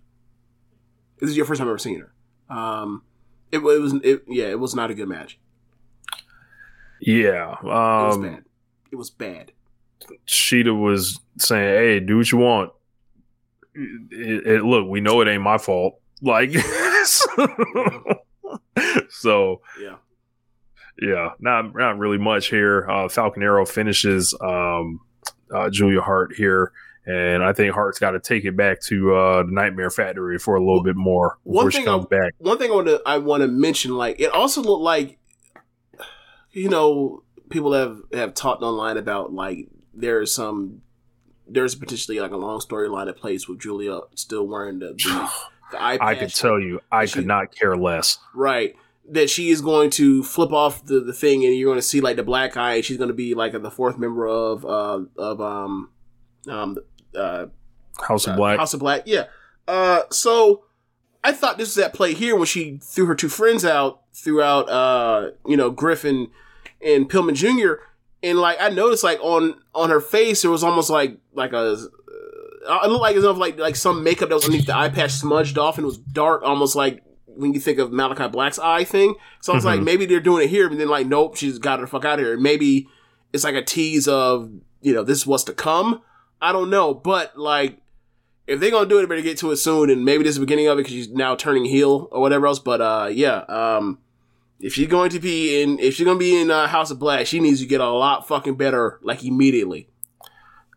This 1.19 1.29
is 1.29 1.37
your 1.37 1.45
first 1.45 1.59
time 1.59 1.67
ever 1.67 1.77
seeing 1.79 2.01
her. 2.01 2.55
Um, 2.55 3.01
it, 3.51 3.57
it 3.59 3.61
was, 3.61 3.93
it, 4.03 4.23
yeah, 4.27 4.45
it 4.45 4.59
was 4.59 4.75
not 4.75 4.91
a 4.91 4.93
good 4.93 5.07
match. 5.07 5.39
Yeah. 7.01 7.53
It 7.53 7.63
was 7.63 8.15
Um, 8.15 8.21
bad. 8.21 8.43
It 8.91 8.95
was 8.95 9.09
bad. 9.09 9.51
Shida 10.27 10.79
was 10.79 11.19
saying, 11.37 11.63
"Hey, 11.63 11.99
do 11.99 12.17
what 12.17 12.31
you 12.31 12.37
want." 12.37 12.71
It, 13.77 14.47
it- 14.47 14.63
look, 14.63 14.87
we 14.89 15.01
know 15.01 15.21
it 15.21 15.27
ain't 15.27 15.43
my 15.43 15.57
fault. 15.57 15.99
Like, 16.21 16.51
so 19.09 19.61
Yeah. 19.81 19.95
yeah, 21.01 21.29
not 21.39 21.73
not 21.75 21.97
really 21.97 22.17
much 22.17 22.49
here. 22.49 22.87
Uh, 22.89 23.07
Falcon 23.09 23.43
Arrow 23.43 23.65
finishes 23.65 24.35
um, 24.41 24.99
uh, 25.53 25.69
Julia 25.69 26.01
Hart 26.01 26.33
here, 26.35 26.71
and 27.05 27.43
I 27.43 27.53
think 27.53 27.73
Hart's 27.73 27.99
got 27.99 28.11
to 28.11 28.19
take 28.19 28.45
it 28.45 28.57
back 28.57 28.81
to 28.87 29.15
uh, 29.15 29.43
the 29.43 29.51
Nightmare 29.51 29.89
Factory 29.91 30.39
for 30.39 30.55
a 30.55 30.59
little 30.59 30.83
bit 30.83 30.95
more 30.95 31.37
before 31.45 31.63
One 31.63 31.71
she 31.71 31.77
thing 31.77 31.85
comes 31.85 32.05
I- 32.05 32.09
back. 32.17 32.33
One 32.39 32.57
thing 32.57 32.71
I 32.71 32.75
want 32.75 32.87
to 32.87 33.01
I 33.05 33.17
want 33.19 33.41
to 33.41 33.47
mention, 33.47 33.95
like 33.95 34.19
it 34.19 34.31
also 34.31 34.61
looked 34.61 34.83
like, 34.83 35.19
you 36.51 36.69
know, 36.69 37.23
people 37.49 37.73
have 37.73 37.99
have 38.13 38.33
talked 38.33 38.63
online 38.63 38.97
about 38.97 39.33
like 39.33 39.67
there's 39.93 40.31
some 40.33 40.81
there's 41.49 41.75
potentially 41.75 42.19
like 42.19 42.31
a 42.31 42.37
long 42.37 42.59
storyline 42.59 43.05
that 43.05 43.17
plays 43.17 43.47
with 43.47 43.59
Julia 43.59 43.99
still 44.15 44.47
wearing 44.47 44.79
the 44.79 44.87
the, 44.89 45.29
the 45.71 45.81
eye 45.81 45.97
I 46.01 46.15
could 46.15 46.33
tell 46.33 46.59
you, 46.59 46.79
I 46.91 47.05
She- 47.05 47.13
could 47.15 47.27
not 47.27 47.55
care 47.55 47.75
less. 47.75 48.19
right 48.33 48.75
that 49.09 49.29
she 49.29 49.49
is 49.51 49.61
going 49.61 49.89
to 49.89 50.21
flip 50.21 50.51
off 50.51 50.83
the, 50.85 50.99
the 50.99 51.13
thing 51.13 51.45
and 51.45 51.55
you're 51.55 51.69
going 51.69 51.77
to 51.77 51.81
see 51.81 52.01
like 52.01 52.17
the 52.17 52.23
black 52.23 52.57
eye 52.57 52.73
and 52.75 52.83
she's 52.83 52.97
going 52.97 53.07
to 53.07 53.13
be 53.13 53.33
like 53.35 53.53
the 53.53 53.71
fourth 53.71 53.97
member 53.97 54.27
of 54.27 54.65
uh 54.65 54.99
of 55.17 55.39
um 55.39 55.89
um 56.49 56.77
uh 57.15 57.45
House 58.05 58.27
of 58.27 58.33
uh, 58.33 58.35
Black. 58.35 58.59
House 58.59 58.73
of 58.73 58.81
Black. 58.81 59.03
Yeah. 59.05 59.23
Uh, 59.67 60.01
so 60.11 60.65
I 61.23 61.31
thought 61.31 61.57
this 61.57 61.75
was 61.75 61.83
at 61.83 61.93
play 61.93 62.13
here 62.13 62.35
when 62.35 62.45
she 62.45 62.79
threw 62.83 63.05
her 63.05 63.15
two 63.15 63.29
friends 63.29 63.65
out 63.65 64.01
throughout, 64.13 64.69
uh, 64.69 65.31
you 65.47 65.57
know, 65.57 65.71
Griffin 65.71 66.27
and 66.81 67.09
Pillman 67.09 67.33
Jr. 67.33 67.81
And 68.23 68.39
like 68.39 68.57
I 68.59 68.69
noticed, 68.69 69.03
like 69.03 69.19
on 69.21 69.55
on 69.75 69.89
her 69.89 70.01
face, 70.01 70.41
there 70.41 70.51
was 70.51 70.63
almost 70.63 70.89
like 70.89 71.17
like 71.33 71.53
a. 71.53 71.77
Uh, 72.67 72.79
it 72.83 72.87
looked 72.89 73.01
like 73.01 73.15
as 73.15 73.23
if 73.23 73.37
like 73.37 73.57
like 73.59 73.75
some 73.75 74.03
makeup 74.03 74.29
that 74.29 74.35
was 74.35 74.43
underneath 74.45 74.65
the 74.67 74.75
eye 74.75 74.89
patch 74.89 75.11
smudged 75.11 75.57
off 75.57 75.77
and 75.77 75.83
it 75.85 75.87
was 75.87 75.97
dark, 75.97 76.41
almost 76.43 76.75
like 76.75 77.03
when 77.25 77.53
you 77.53 77.59
think 77.59 77.77
of 77.79 77.91
Malakai 77.91 78.31
Black's 78.31 78.57
eye 78.59 78.83
thing. 78.83 79.13
So 79.41 79.53
I 79.53 79.55
was 79.55 79.63
like, 79.63 79.79
Mhm. 79.79 79.83
maybe 79.85 80.05
they're 80.07 80.19
doing 80.19 80.43
it 80.45 80.49
here, 80.49 80.67
but 80.67 80.77
then 80.79 80.89
like, 80.89 81.05
nope, 81.07 81.37
she's 81.37 81.59
got 81.59 81.79
her 81.79 81.87
fuck 81.87 82.03
out 82.03 82.19
of 82.19 82.25
here. 82.25 82.35
Maybe 82.37 82.87
it's 83.31 83.43
like 83.43 83.55
a 83.55 83.63
tease 83.63 84.07
of 84.07 84.49
you 84.81 84.93
know 84.93 85.03
this 85.03 85.19
is 85.19 85.27
what's 85.27 85.43
to 85.45 85.53
come. 85.53 86.01
I 86.41 86.51
don't 86.51 86.69
know, 86.69 86.93
but 86.93 87.37
like 87.37 87.77
if 88.47 88.59
they're 88.59 88.71
gonna 88.71 88.89
do 88.89 88.97
it, 88.97 89.01
they 89.03 89.07
better 89.07 89.21
get 89.21 89.37
to 89.39 89.51
it 89.51 89.57
soon. 89.57 89.89
And 89.89 90.03
maybe 90.03 90.23
this 90.23 90.31
is 90.31 90.35
the 90.39 90.45
beginning 90.45 90.67
of 90.67 90.77
it 90.77 90.81
because 90.83 90.93
she's 90.93 91.09
now 91.09 91.35
turning 91.35 91.65
heel 91.65 92.09
or 92.11 92.19
whatever 92.21 92.47
else. 92.47 92.59
But 92.59 92.81
uh, 92.81 93.09
yeah, 93.13 93.37
um, 93.47 93.99
if 94.59 94.73
she's 94.73 94.87
going 94.87 95.09
to 95.11 95.19
be 95.19 95.61
in, 95.61 95.79
if 95.79 95.95
she's 95.95 96.05
gonna 96.05 96.19
be 96.19 96.39
in 96.39 96.51
uh, 96.51 96.67
House 96.67 96.91
of 96.91 96.99
Black, 96.99 97.27
she 97.27 97.39
needs 97.39 97.61
to 97.61 97.67
get 97.67 97.81
a 97.81 97.89
lot 97.89 98.27
fucking 98.27 98.55
better, 98.55 98.99
like 99.03 99.23
immediately, 99.23 99.89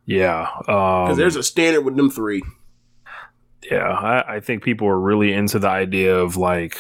yeah, 0.07 0.51
because 0.61 1.13
um, 1.13 1.19
there's 1.19 1.37
a 1.37 1.43
standard 1.43 1.83
with 1.83 1.97
them 1.97 2.11
three. 2.11 2.43
Yeah, 3.71 3.89
I, 3.89 4.37
I 4.37 4.41
think 4.41 4.63
people 4.63 4.89
are 4.89 4.99
really 4.99 5.33
into 5.33 5.59
the 5.59 5.69
idea 5.69 6.17
of 6.17 6.37
like 6.37 6.77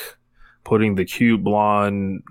putting 0.64 0.94
the 0.94 1.04
cute 1.04 1.42
blonde 1.42 2.22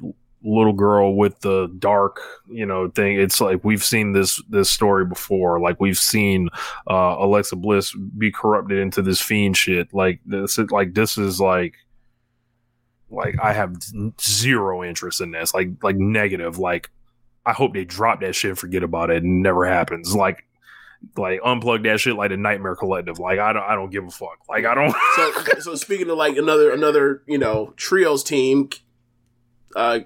little 0.43 0.73
girl 0.73 1.15
with 1.15 1.39
the 1.41 1.67
dark, 1.79 2.21
you 2.49 2.65
know, 2.65 2.89
thing. 2.89 3.19
It's 3.19 3.41
like 3.41 3.63
we've 3.63 3.83
seen 3.83 4.13
this 4.13 4.41
this 4.49 4.69
story 4.69 5.05
before. 5.05 5.59
Like 5.59 5.79
we've 5.79 5.97
seen 5.97 6.49
uh, 6.89 7.15
Alexa 7.19 7.55
Bliss 7.57 7.95
be 8.17 8.31
corrupted 8.31 8.77
into 8.79 9.01
this 9.01 9.21
fiend 9.21 9.57
shit. 9.57 9.93
Like 9.93 10.21
this, 10.25 10.57
like 10.57 10.93
this 10.93 11.17
is 11.17 11.39
like, 11.39 11.75
like 13.09 13.35
I 13.41 13.53
have 13.53 13.75
zero 14.21 14.83
interest 14.83 15.21
in 15.21 15.31
this. 15.31 15.53
Like 15.53 15.69
like 15.83 15.95
negative. 15.95 16.59
Like 16.59 16.91
I 17.45 17.53
hope 17.53 17.73
they 17.73 17.85
drop 17.85 18.21
that 18.21 18.35
shit, 18.35 18.49
and 18.49 18.59
forget 18.59 18.83
about 18.83 19.09
it, 19.09 19.23
and 19.23 19.41
never 19.41 19.65
happens. 19.65 20.15
Like 20.15 20.45
like 21.15 21.41
unplug 21.41 21.83
that 21.83 21.99
shit 21.99 22.15
like 22.15 22.29
the 22.29 22.37
Nightmare 22.37 22.75
Collective. 22.75 23.19
Like 23.19 23.39
I 23.39 23.53
don't 23.53 23.63
I 23.63 23.75
don't 23.75 23.89
give 23.89 24.05
a 24.05 24.11
fuck. 24.11 24.39
Like 24.47 24.65
I 24.65 24.75
don't. 24.75 24.95
so 25.15 25.53
so 25.59 25.75
speaking 25.75 26.09
of 26.09 26.17
like 26.17 26.37
another 26.37 26.71
another 26.71 27.23
you 27.25 27.37
know 27.37 27.73
trios 27.77 28.23
team, 28.23 28.69
uh, 29.75 30.01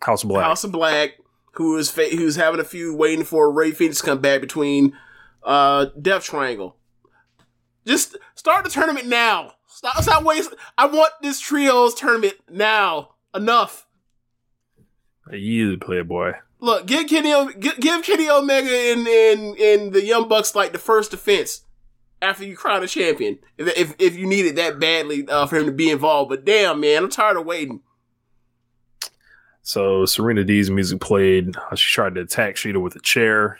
House 0.00 0.22
of 0.22 0.28
Black. 0.28 0.44
House 0.44 0.64
of 0.64 0.72
Black, 0.72 1.18
who 1.52 1.76
is 1.76 1.90
fa- 1.90 2.10
who's 2.10 2.36
having 2.36 2.60
a 2.60 2.64
few 2.64 2.94
waiting 2.94 3.24
for 3.24 3.50
Rey 3.50 3.72
Fenix 3.72 3.98
to 4.00 4.06
come 4.06 4.20
back 4.20 4.40
between 4.40 4.96
uh 5.42 5.86
Death 6.00 6.24
Triangle. 6.24 6.76
Just 7.86 8.16
start 8.34 8.64
the 8.64 8.70
tournament 8.70 9.06
now. 9.06 9.52
Stop, 9.76 10.02
stop 10.02 10.22
wasting. 10.24 10.58
I 10.78 10.86
want 10.86 11.12
this 11.20 11.38
trios 11.38 11.94
tournament 11.94 12.32
now. 12.50 13.10
Enough. 13.34 13.86
You 15.30 15.76
Playboy. 15.76 16.32
Look, 16.60 16.86
give 16.86 17.06
Kenny 17.08 17.32
O- 17.34 17.48
give, 17.50 17.78
give 17.78 18.02
Kenny 18.02 18.30
Omega 18.30 18.70
and 18.70 19.06
and 19.06 19.58
and 19.58 19.92
the 19.92 20.02
Young 20.02 20.28
Bucks 20.28 20.54
like 20.54 20.72
the 20.72 20.78
first 20.78 21.10
defense 21.10 21.62
after 22.22 22.44
you 22.44 22.56
crown 22.56 22.82
a 22.82 22.86
champion. 22.86 23.38
If 23.58 23.76
if, 23.76 23.94
if 23.98 24.16
you 24.16 24.26
need 24.26 24.46
it 24.46 24.56
that 24.56 24.78
badly 24.80 25.28
uh, 25.28 25.44
for 25.46 25.56
him 25.56 25.66
to 25.66 25.72
be 25.72 25.90
involved, 25.90 26.30
but 26.30 26.46
damn 26.46 26.80
man, 26.80 27.04
I'm 27.04 27.10
tired 27.10 27.36
of 27.36 27.44
waiting. 27.44 27.82
So 29.62 30.06
Serena 30.06 30.42
Deeb's 30.44 30.70
music 30.70 31.00
played. 31.00 31.54
Uh, 31.56 31.74
she 31.74 31.92
tried 31.92 32.14
to 32.14 32.22
attack 32.22 32.54
Shida 32.54 32.80
with 32.80 32.96
a 32.96 33.00
chair. 33.00 33.58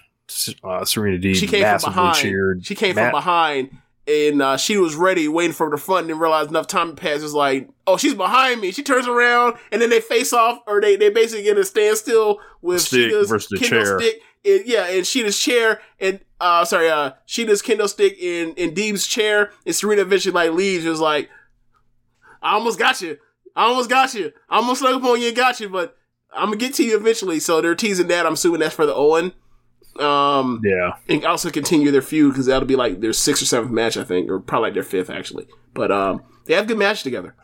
Uh, 0.65 0.85
Serena 0.85 1.19
Deeb 1.19 1.35
She 1.37 1.47
came 1.47 1.61
from 1.61 1.71
massively 1.73 1.93
behind. 1.95 2.17
cheered. 2.17 2.65
She 2.67 2.75
came 2.75 2.95
Ma- 2.97 3.03
from 3.03 3.11
behind, 3.13 3.79
and 4.07 4.41
uh, 4.41 4.57
she 4.57 4.77
was 4.77 4.95
ready, 4.95 5.29
waiting 5.29 5.53
for 5.53 5.69
the 5.71 5.77
front, 5.77 6.11
and 6.11 6.21
realized 6.21 6.51
enough 6.51 6.67
time 6.67 6.95
passes. 6.95 7.35
like, 7.35 7.69
oh, 7.87 7.97
she's 7.97 8.15
behind 8.15 8.61
me. 8.61 8.71
She 8.71 8.83
turns 8.83 9.09
around, 9.09 9.57
and 9.73 9.83
then 9.83 9.91
they 9.91 10.01
face 10.01 10.33
off, 10.33 10.61
or 10.67 10.81
they 10.81 10.97
they 10.97 11.11
basically 11.11 11.45
get 11.45 11.59
a 11.59 11.65
standstill 11.65 12.39
with 12.63 12.83
Stick 12.83 13.11
Shida's 13.11 13.29
versus 13.29 13.49
the 13.49 13.57
Kendo 13.57 13.69
chair. 13.69 14.01
stick. 14.01 14.23
And, 14.45 14.63
yeah, 14.65 14.87
and 14.87 15.05
Shida's 15.05 15.39
chair, 15.39 15.81
and 15.99 16.21
uh, 16.41 16.65
sorry, 16.65 16.89
uh, 16.89 17.13
Shida's 17.27 17.63
kendo 17.63 17.89
stick 17.89 18.17
in 18.21 18.55
in 18.55 18.75
Deeb's 18.75 19.07
chair, 19.07 19.51
and 19.65 19.75
Serena 19.75 20.03
eventually 20.03 20.33
like 20.33 20.53
leaves. 20.53 20.85
It 20.85 20.91
was 20.91 21.01
like, 21.01 21.29
I 22.43 22.55
almost 22.55 22.79
got 22.79 23.01
you. 23.01 23.19
I 23.57 23.65
almost 23.65 23.91
got 23.91 24.15
you. 24.15 24.33
I 24.49 24.57
almost 24.57 24.81
snuck 24.81 24.95
up 24.95 25.05
on 25.05 25.21
you 25.21 25.29
and 25.29 25.37
got 25.37 25.59
you, 25.59 25.69
but 25.69 25.97
I'm 26.33 26.47
gonna 26.47 26.59
get 26.59 26.75
to 26.75 26.85
you 26.85 26.97
eventually. 26.97 27.41
So 27.41 27.61
they're 27.61 27.75
teasing 27.75 28.07
that. 28.09 28.27
I'm 28.27 28.35
assuming 28.35 28.61
that's 28.61 28.75
for 28.75 28.87
the 28.87 28.95
Owen. 28.95 29.33
Um, 30.01 30.61
Yeah. 30.65 30.93
and 31.09 31.25
also 31.25 31.51
continue 31.51 31.91
their 31.91 32.03
feud 32.03 32.33
because 32.33 32.47
that'll 32.47 32.67
be 32.69 32.77
like 32.77 33.01
their 33.01 33.13
sixth 33.13 33.43
or 33.43 33.47
seventh 33.47 33.73
match, 33.73 33.97
I 33.97 34.05
think, 34.05 34.31
or 34.31 34.41
probably 34.41 34.69
like 34.69 34.75
their 34.75 34.83
fifth 34.83 35.11
actually. 35.11 35.47
But 35.75 35.91
um, 35.93 36.23
they 36.47 36.55
have 36.55 36.67
good 36.67 36.79
match 36.79 37.03
together. 37.03 37.35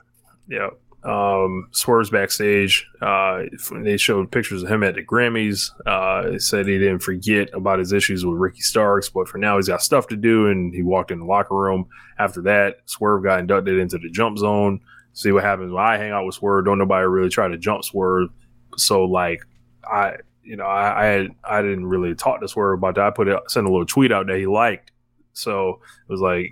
Yeah. 0.48 0.70
Um, 1.04 1.66
Swerve's 1.72 2.10
backstage. 2.10 2.86
Uh, 3.00 3.42
they 3.82 3.96
showed 3.96 4.30
pictures 4.30 4.62
of 4.62 4.68
him 4.70 4.84
at 4.84 4.94
the 4.94 5.02
Grammys. 5.04 5.70
Uh, 5.84 6.38
said 6.38 6.66
he 6.68 6.78
didn't 6.78 7.00
forget 7.00 7.48
about 7.52 7.80
his 7.80 7.92
issues 7.92 8.24
with 8.24 8.38
Ricky 8.38 8.60
Starks, 8.60 9.08
but 9.08 9.28
for 9.28 9.38
now 9.38 9.56
he's 9.56 9.66
got 9.68 9.82
stuff 9.82 10.06
to 10.08 10.16
do. 10.16 10.46
And 10.46 10.72
he 10.72 10.82
walked 10.82 11.10
in 11.10 11.18
the 11.18 11.24
locker 11.24 11.56
room. 11.56 11.86
After 12.20 12.40
that, 12.42 12.76
Swerve 12.86 13.24
got 13.24 13.40
inducted 13.40 13.78
into 13.78 13.98
the 13.98 14.10
jump 14.10 14.38
zone. 14.38 14.80
See 15.12 15.32
what 15.32 15.42
happens 15.42 15.72
when 15.72 15.82
I 15.82 15.96
hang 15.96 16.12
out 16.12 16.24
with 16.24 16.36
Swerve. 16.36 16.64
Don't 16.66 16.78
nobody 16.78 17.04
really 17.06 17.28
try 17.30 17.48
to 17.48 17.58
jump 17.58 17.82
Swerve. 17.84 18.28
So 18.76 19.04
like, 19.04 19.40
I 19.84 20.16
you 20.44 20.56
know 20.56 20.64
I 20.64 21.18
I, 21.20 21.28
I 21.44 21.62
didn't 21.62 21.86
really 21.86 22.14
talk 22.14 22.40
to 22.40 22.48
Swerve 22.48 22.78
about 22.78 22.94
that. 22.96 23.06
I 23.06 23.10
put 23.10 23.28
it, 23.28 23.38
sent 23.48 23.66
a 23.66 23.70
little 23.70 23.86
tweet 23.86 24.12
out 24.12 24.26
that 24.26 24.38
he 24.38 24.46
liked. 24.46 24.92
So 25.32 25.80
it 26.08 26.12
was 26.12 26.20
like 26.20 26.50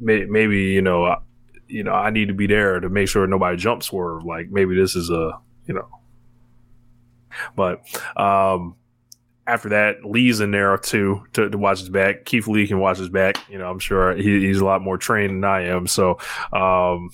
may, 0.00 0.24
maybe 0.24 0.58
you 0.64 0.82
know 0.82 1.04
I- 1.04 1.18
you 1.66 1.84
know 1.84 1.92
I 1.92 2.10
need 2.10 2.28
to 2.28 2.34
be 2.34 2.46
there 2.46 2.80
to 2.80 2.88
make 2.88 3.08
sure 3.08 3.26
nobody 3.26 3.56
jumps 3.56 3.86
swerve. 3.86 4.24
Like 4.24 4.50
maybe 4.50 4.74
this 4.74 4.96
is 4.96 5.10
a 5.10 5.38
you 5.66 5.74
know, 5.74 5.88
but 7.56 7.80
um. 8.16 8.74
After 9.46 9.70
that, 9.70 10.04
Lee's 10.04 10.40
in 10.40 10.50
there 10.50 10.76
too 10.76 11.24
to, 11.32 11.48
to 11.48 11.56
watch 11.56 11.78
his 11.78 11.88
back. 11.88 12.26
Keith 12.26 12.46
Lee 12.48 12.66
can 12.66 12.80
watch 12.80 12.98
his 12.98 13.08
back. 13.08 13.38
You 13.48 13.56
know, 13.56 13.70
I'm 13.70 13.78
sure 13.78 14.14
he, 14.14 14.46
he's 14.46 14.58
a 14.60 14.64
lot 14.66 14.82
more 14.82 14.98
trained 14.98 15.42
than 15.42 15.44
I 15.50 15.68
am. 15.68 15.86
So, 15.86 16.18
um, 16.52 17.08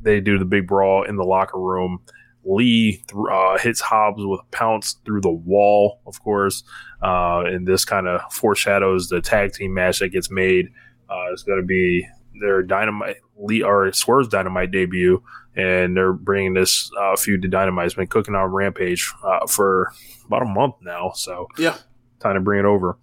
they 0.00 0.20
do 0.20 0.38
the 0.38 0.44
big 0.44 0.68
brawl 0.68 1.02
in 1.02 1.16
the 1.16 1.24
locker 1.24 1.58
room. 1.58 1.98
Lee 2.44 3.02
th- 3.08 3.14
uh, 3.30 3.58
hits 3.58 3.80
Hobbs 3.80 4.24
with 4.24 4.40
a 4.40 4.56
pounce 4.56 4.94
through 5.04 5.20
the 5.20 5.30
wall, 5.30 6.00
of 6.06 6.20
course. 6.22 6.64
Uh, 7.02 7.42
and 7.46 7.66
this 7.66 7.84
kind 7.84 8.06
of 8.08 8.20
foreshadows 8.32 9.08
the 9.08 9.20
tag 9.20 9.52
team 9.52 9.74
match 9.74 9.98
that 10.00 10.08
gets 10.08 10.30
made. 10.30 10.66
Uh, 11.08 11.32
it's 11.32 11.42
going 11.42 11.60
to 11.60 11.66
be 11.66 12.06
their 12.40 12.62
dynamite 12.62 13.16
Lee 13.36 13.62
or 13.62 13.92
Swerve's 13.92 14.28
dynamite 14.28 14.70
debut, 14.70 15.22
and 15.54 15.96
they're 15.96 16.12
bringing 16.12 16.54
this 16.54 16.90
uh, 16.98 17.14
feud 17.16 17.42
to 17.42 17.48
Dynamite. 17.48 17.86
It's 17.86 17.94
been 17.94 18.06
cooking 18.06 18.34
on 18.34 18.50
Rampage 18.50 19.12
uh, 19.24 19.46
for 19.46 19.92
about 20.26 20.42
a 20.42 20.46
month 20.46 20.76
now, 20.80 21.10
so 21.14 21.48
Yeah. 21.58 21.76
time 22.20 22.34
to 22.34 22.40
bring 22.40 22.60
it 22.60 22.64
over. 22.64 22.98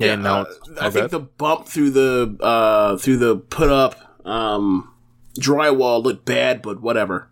Yeah, 0.00 0.14
and 0.14 0.22
now 0.22 0.40
uh, 0.42 0.46
I 0.80 0.90
think 0.90 1.10
the 1.10 1.20
bump 1.20 1.66
through 1.66 1.90
the 1.90 2.36
uh 2.40 2.96
through 2.96 3.18
the 3.18 3.36
put 3.36 3.68
up 3.68 4.26
um 4.26 4.92
drywall 5.38 6.02
looked 6.02 6.24
bad, 6.24 6.62
but 6.62 6.80
whatever. 6.80 7.29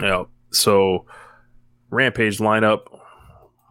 Yeah. 0.00 0.24
So 0.50 1.06
Rampage 1.90 2.38
lineup: 2.38 2.80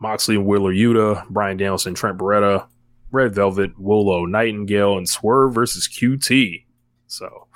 Moxley 0.01 0.37
Wheeler 0.37 0.73
Yuta, 0.73 1.27
Bryan 1.29 1.57
Danielson, 1.57 1.93
Trent 1.93 2.17
Beretta, 2.17 2.67
Red 3.11 3.33
Velvet, 3.33 3.71
Willow 3.77 4.25
Nightingale, 4.25 4.97
and 4.97 5.07
Swerve 5.07 5.53
versus 5.53 5.87
QT. 5.87 6.63
So 7.07 7.47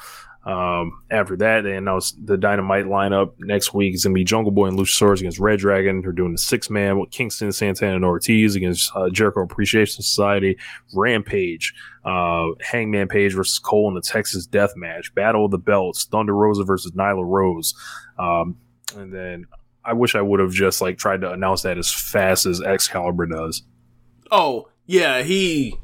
um, 0.44 1.04
after 1.12 1.38
that, 1.38 1.62
they 1.62 1.76
announced 1.76 2.18
the 2.26 2.38
Dynamite 2.38 2.86
lineup 2.86 3.34
next 3.38 3.76
week 3.76 3.94
is 3.94 4.04
going 4.04 4.16
to 4.16 4.20
be 4.20 4.24
Jungle 4.24 4.52
Boy 4.52 4.68
and 4.68 4.78
Luchasaurus 4.78 5.20
against 5.20 5.40
reDRagon. 5.40 6.02
They're 6.02 6.12
doing 6.12 6.32
the 6.32 6.40
six 6.40 6.70
man 6.70 7.00
with 7.00 7.12
Kingston, 7.12 7.52
Santana, 7.52 7.96
and 7.96 8.06
Ortiz 8.06 8.56
against 8.56 8.92
uh, 8.96 9.10
Jericho 9.12 9.44
Appreciation 9.44 10.02
Society. 10.02 10.58
Rampage, 10.96 11.76
uh, 12.06 12.48
Hangman 12.60 13.08
Page 13.08 13.36
versus 13.36 13.60
Cole 13.60 13.88
in 13.90 13.94
the 13.94 14.02
Texas 14.02 14.48
Death 14.48 14.74
Match. 14.76 15.14
Battle 15.14 15.46
of 15.46 15.52
the 15.52 15.60
Belts. 15.60 16.06
Thunder 16.06 16.34
Rosa 16.34 16.64
versus 16.64 16.92
Nyla 16.94 17.24
Rose. 17.24 17.76
Um, 18.22 18.58
and 18.96 19.14
then 19.14 19.46
I 19.84 19.94
wish 19.94 20.16
I 20.16 20.22
would 20.22 20.40
have 20.40 20.52
just 20.52 20.82
like 20.82 20.98
tried 20.98 21.22
to 21.22 21.32
announce 21.32 21.64
that 21.64 21.78
as 21.78 21.92
fast 21.94 22.46
as 22.46 22.62
Excalibur 22.62 23.26
does. 23.26 23.64
Oh 24.30 24.68
yeah, 24.86 25.24
he 25.24 25.78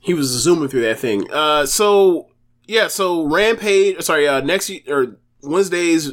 he 0.00 0.12
was 0.14 0.26
zooming 0.28 0.68
through 0.68 0.82
that 0.82 0.98
thing. 0.98 1.30
Uh, 1.32 1.64
so 1.66 2.28
yeah, 2.66 2.88
so 2.88 3.24
Rampage. 3.24 4.02
Sorry, 4.02 4.26
uh, 4.28 4.40
next 4.40 4.70
or 4.88 5.18
Wednesdays 5.42 6.12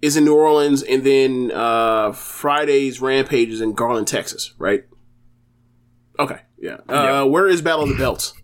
is 0.00 0.16
in 0.16 0.24
New 0.24 0.34
Orleans, 0.34 0.82
and 0.82 1.04
then 1.04 1.52
uh 1.54 2.12
Fridays 2.12 3.00
Rampage 3.00 3.50
is 3.50 3.60
in 3.60 3.72
Garland, 3.74 4.08
Texas. 4.08 4.54
Right? 4.58 4.84
Okay. 6.18 6.40
Yeah. 6.58 6.78
Uh, 6.88 6.92
Yeah. 6.94 7.22
Where 7.22 7.46
is 7.48 7.62
Battle 7.62 7.84
of 7.84 7.90
the 7.90 7.96
Belts? 7.96 8.34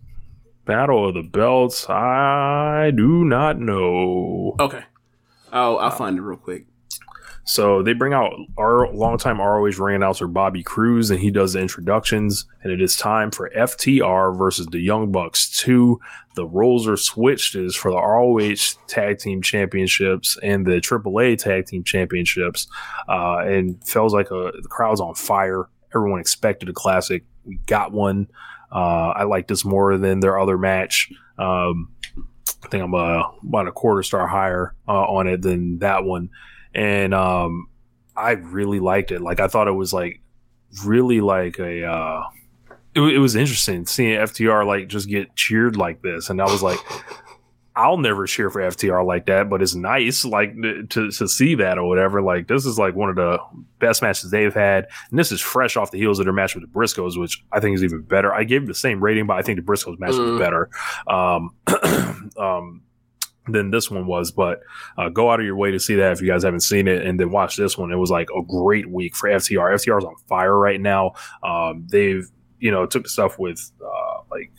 Battle 0.65 1.09
of 1.09 1.15
the 1.15 1.23
Belts. 1.23 1.89
I 1.89 2.93
do 2.95 3.25
not 3.25 3.59
know. 3.59 4.55
Okay. 4.61 4.85
Oh, 5.53 5.77
I'll 5.77 5.91
find 5.91 6.19
it 6.19 6.23
real 6.23 6.39
quick. 6.39 6.67
So 7.49 7.83
they 7.83 7.95
bring 7.95 8.13
out 8.13 8.35
our 8.59 8.93
longtime 8.93 9.41
ROH 9.41 9.83
ring 9.83 9.97
announcer 9.97 10.27
Bobby 10.27 10.63
Cruz, 10.63 11.11
and 11.11 11.19
he 11.19 11.31
does 11.31 11.55
the 11.55 11.61
introductions. 11.61 12.45
And 12.63 12.71
it 12.71 12.83
is 12.83 12.95
time 12.95 13.31
for 13.31 13.51
FTR 13.57 14.37
versus 14.37 14.67
the 14.67 14.81
Young 14.81 15.11
Bucks 15.11 15.49
2. 15.57 15.99
The 16.35 16.45
roles 16.45 16.87
are 16.87 16.99
switched 16.99 17.55
is 17.55 17.75
for 17.75 17.91
the 17.91 17.97
ROH 17.97 18.77
Tag 18.87 19.19
Team 19.19 19.41
Championships 19.41 20.37
and 20.43 20.67
the 20.67 20.73
AAA 20.73 21.39
Tag 21.39 21.65
Team 21.65 21.83
Championships. 21.85 22.67
Uh, 23.09 23.39
and 23.39 23.83
feels 23.83 24.13
like 24.13 24.31
a, 24.31 24.53
the 24.61 24.69
crowd's 24.69 25.01
on 25.01 25.15
fire. 25.15 25.71
Everyone 25.95 26.21
expected 26.21 26.69
a 26.69 26.75
classic. 26.75 27.25
We 27.47 27.57
got 27.65 27.93
one. 27.93 28.29
Uh, 28.71 29.15
I 29.17 29.23
like 29.23 29.49
this 29.49 29.65
more 29.65 29.97
than 29.97 30.21
their 30.21 30.39
other 30.39 30.59
match. 30.59 31.11
Um, 31.39 31.93
I 32.65 32.69
think 32.69 32.83
I'm 32.83 32.95
uh, 32.95 33.23
about 33.43 33.69
a 33.69 33.73
quarter 33.73 34.03
star 34.03 34.27
higher 34.27 34.75
uh, 34.87 35.05
on 35.05 35.27
it 35.27 35.43
than 35.43 35.79
that 35.79 36.05
one. 36.05 36.31
And 36.75 37.15
um 37.15 37.69
i 38.17 38.33
really 38.33 38.81
liked 38.81 39.11
it. 39.13 39.21
Like 39.21 39.41
i 39.41 39.49
thought 39.49 39.69
it 39.69 39.73
was 39.73 39.93
like 39.93 40.21
really 40.85 41.21
like 41.21 41.59
a 41.59 41.85
uh 41.85 42.23
it, 42.95 43.01
it 43.01 43.19
was 43.19 43.37
interesting 43.37 43.87
seeing 43.87 44.19
ftr 44.19 44.67
like 44.67 44.89
just 44.89 45.09
get 45.09 45.35
cheered 45.37 45.77
like 45.77 46.03
this. 46.03 46.31
And 46.31 46.41
i 46.41 46.45
was 46.45 46.63
like 46.63 46.79
i'll 47.79 47.97
never 47.97 48.27
cheer 48.27 48.51
for 48.51 48.61
ftr 48.61 49.07
like 49.07 49.25
that 49.27 49.49
but 49.49 49.63
it's 49.63 49.75
nice 49.75 50.25
like 50.25 50.55
to, 50.91 51.11
to 51.11 51.27
see 51.29 51.55
that 51.55 51.79
or 51.79 51.89
whatever 51.89 52.21
like 52.21 52.47
this 52.49 52.67
is 52.67 52.79
like 52.79 52.95
one 52.95 53.09
of 53.09 53.17
the 53.17 53.39
best 53.79 54.03
matches 54.03 54.31
they've 54.31 54.55
had 54.55 54.87
and 55.11 55.19
this 55.19 55.33
is 55.33 55.41
fresh 55.41 55.77
off 55.77 55.91
the 55.91 55.99
heels 55.99 56.19
of 56.19 56.27
their 56.27 56.33
match 56.33 56.55
with 56.55 56.63
the 56.65 56.69
briscoes 56.69 57.19
which 57.19 57.43
i 57.53 57.61
think 57.61 57.75
is 57.75 57.83
even 57.85 58.03
better 58.03 58.35
i 58.35 58.45
gave 58.45 58.65
it 58.65 58.67
the 58.67 58.75
same 58.75 59.03
rating 59.03 59.27
but 59.27 59.37
i 59.39 59.43
think 59.43 59.57
the 59.57 59.63
briscoes 59.65 59.99
match 59.99 60.11
was 60.11 60.19
Mm. 60.19 60.39
better 60.39 60.69
um 61.09 62.31
um 62.39 62.83
than 63.51 63.71
this 63.71 63.91
one 63.91 64.07
was. 64.07 64.31
But 64.31 64.61
uh, 64.99 65.09
go 65.09 65.31
out 65.31 65.41
of 65.41 65.47
your 65.47 65.57
way 65.57 65.71
to 65.71 65.81
see 65.81 65.95
that 65.95 66.13
if 66.13 66.21
you 66.21 66.27
guys 66.29 66.43
haven't 66.45 66.61
seen 66.61 66.87
it, 66.87 67.07
and 67.07 67.19
then 67.19 67.31
watch 67.31 67.57
this 67.57 67.79
one. 67.79 67.91
It 67.91 67.97
was 67.97 68.11
like 68.11 68.29
a 68.37 68.43
great 68.43 68.91
week 68.91 69.17
for 69.17 69.27
FTR. 69.31 69.73
FTR 69.73 69.97
is 70.01 70.05
on 70.05 70.15
fire 70.29 70.55
right 70.55 70.79
now. 70.79 71.13
Um, 71.43 71.87
they've 71.91 72.29
you 72.61 72.71
know 72.71 72.85
took 72.85 73.05
the 73.05 73.09
stuff 73.09 73.39
with 73.39 73.73
uh, 73.83 74.21
like 74.31 74.51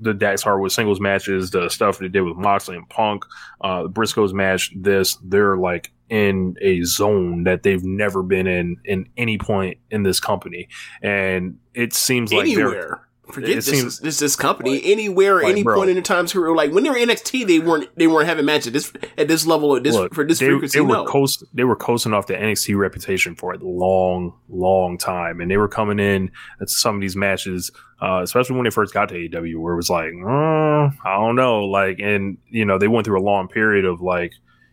the 0.00 0.14
Dax 0.14 0.42
Harwood 0.42 0.72
singles 0.72 1.00
matches, 1.00 1.50
the 1.50 1.68
stuff 1.68 1.98
they 1.98 2.08
did 2.08 2.22
with 2.22 2.36
Moxley 2.36 2.76
and 2.76 2.88
Punk, 2.88 3.24
uh, 3.60 3.84
the 3.84 3.90
Briscoes 3.90 4.32
match. 4.32 4.72
This 4.76 5.16
they're 5.22 5.56
like 5.56 5.92
in 6.08 6.56
a 6.60 6.82
zone 6.82 7.44
that 7.44 7.62
they've 7.62 7.84
never 7.84 8.22
been 8.22 8.46
in 8.46 8.76
in 8.84 9.08
any 9.16 9.38
point 9.38 9.78
in 9.90 10.02
this 10.02 10.20
company, 10.20 10.68
and 11.02 11.58
it 11.74 11.92
seems 11.92 12.32
like 12.32 12.46
they're 12.46 12.68
Anywhere. 12.68 13.08
Forget 13.32 13.54
this, 13.56 13.66
seems- 13.66 13.98
this 14.00 14.18
this 14.18 14.36
company. 14.36 14.80
Anywhere, 14.84 15.36
Like, 15.42 15.52
any 15.52 15.62
bro. 15.62 15.76
point 15.76 15.90
in 15.90 15.96
the 15.96 16.02
time's 16.02 16.32
career, 16.32 16.54
like 16.54 16.72
when 16.72 16.84
they 16.84 16.90
were 16.90 16.96
NXT, 16.96 17.46
they 17.46 17.58
weren't 17.58 17.88
they 17.96 18.06
weren't 18.06 18.28
having 18.28 18.44
matches 18.44 18.72
this 18.72 18.92
at 19.16 19.28
this 19.28 19.46
level, 19.46 19.74
at 19.76 19.82
this 19.82 19.94
Look, 19.94 20.14
for 20.14 20.24
this 20.26 20.38
they, 20.40 20.46
frequency. 20.46 20.78
they 20.78 20.82
were 20.82 20.88
no. 20.92 21.04
coast, 21.06 21.42
they 21.54 21.64
were 21.64 21.74
coasting 21.76 22.12
off 22.12 22.26
the 22.26 22.34
NXT 22.34 22.76
reputation 22.76 23.34
for 23.34 23.54
a 23.54 23.58
long, 23.58 24.34
long 24.48 24.98
time, 24.98 25.40
and 25.40 25.50
they 25.50 25.56
were 25.56 25.68
coming 25.68 25.98
in 25.98 26.30
at 26.60 26.68
some 26.68 26.96
of 26.96 27.00
these 27.00 27.16
matches, 27.16 27.70
uh, 28.02 28.20
especially 28.22 28.56
when 28.56 28.64
they 28.64 28.70
first 28.70 28.92
got 28.92 29.08
to 29.08 29.14
AEW, 29.14 29.56
where 29.58 29.72
it 29.72 29.76
was 29.76 29.88
like, 29.90 30.12
uh, 30.22 30.90
I 31.08 31.16
don't 31.16 31.36
know, 31.36 31.64
like, 31.64 32.00
and 32.00 32.36
you 32.50 32.64
know 32.66 32.78
they 32.78 32.88
went 32.88 33.06
through 33.06 33.18
a 33.20 33.24
long 33.24 33.48
period 33.48 33.84
of 33.86 34.02
like, 34.02 34.32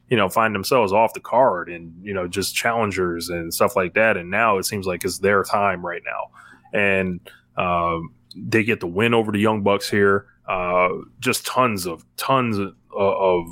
you 0.10 0.18
know, 0.18 0.28
finding 0.28 0.53
themselves 0.53 0.91
off 0.91 1.14
the 1.14 1.22
card 1.22 1.69
and 1.69 1.94
you 2.03 2.14
know 2.14 2.28
just 2.28 2.53
challengers 2.53 3.30
and 3.30 3.53
stuff 3.53 3.78
like 3.78 3.94
that, 3.94 4.18
and 4.18 4.30
now 4.30 4.57
it 4.57 4.65
seems 4.65 4.86
like 4.86 5.06
it's 5.06 5.19
their 5.19 5.44
time 5.44 5.86
right 5.86 6.02
now, 6.06 6.78
and 6.78 7.22
um, 7.57 8.14
they 8.36 8.64
get 8.64 8.80
the 8.80 8.88
win 8.88 9.14
over 9.14 9.32
the 9.32 9.40
Young 9.40 9.62
Bucks 9.64 9.90
here. 9.90 10.26
Uh, 10.48 10.90
just 11.20 11.45
tons 11.45 11.86
of 11.86 12.06
tons 12.18 12.58
of, 12.58 12.74
of 12.98 13.45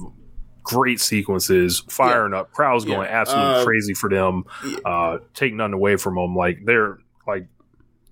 great 0.64 1.00
sequences, 1.00 1.84
firing 1.90 2.34
up, 2.34 2.52
crowds 2.52 2.86
Yeah. 2.86 2.96
going 2.96 3.08
absolutely 3.08 3.62
Uh, 3.62 3.64
crazy 3.66 3.94
for 3.94 4.10
them. 4.10 4.44
yeah. 4.68 4.78
Uh, 4.86 5.18
take 5.34 5.54
nothing 5.54 5.74
away 5.74 5.96
from 5.96 6.16
them. 6.16 6.36
Like 6.36 6.60
they're 6.66 6.98
like 7.28 7.48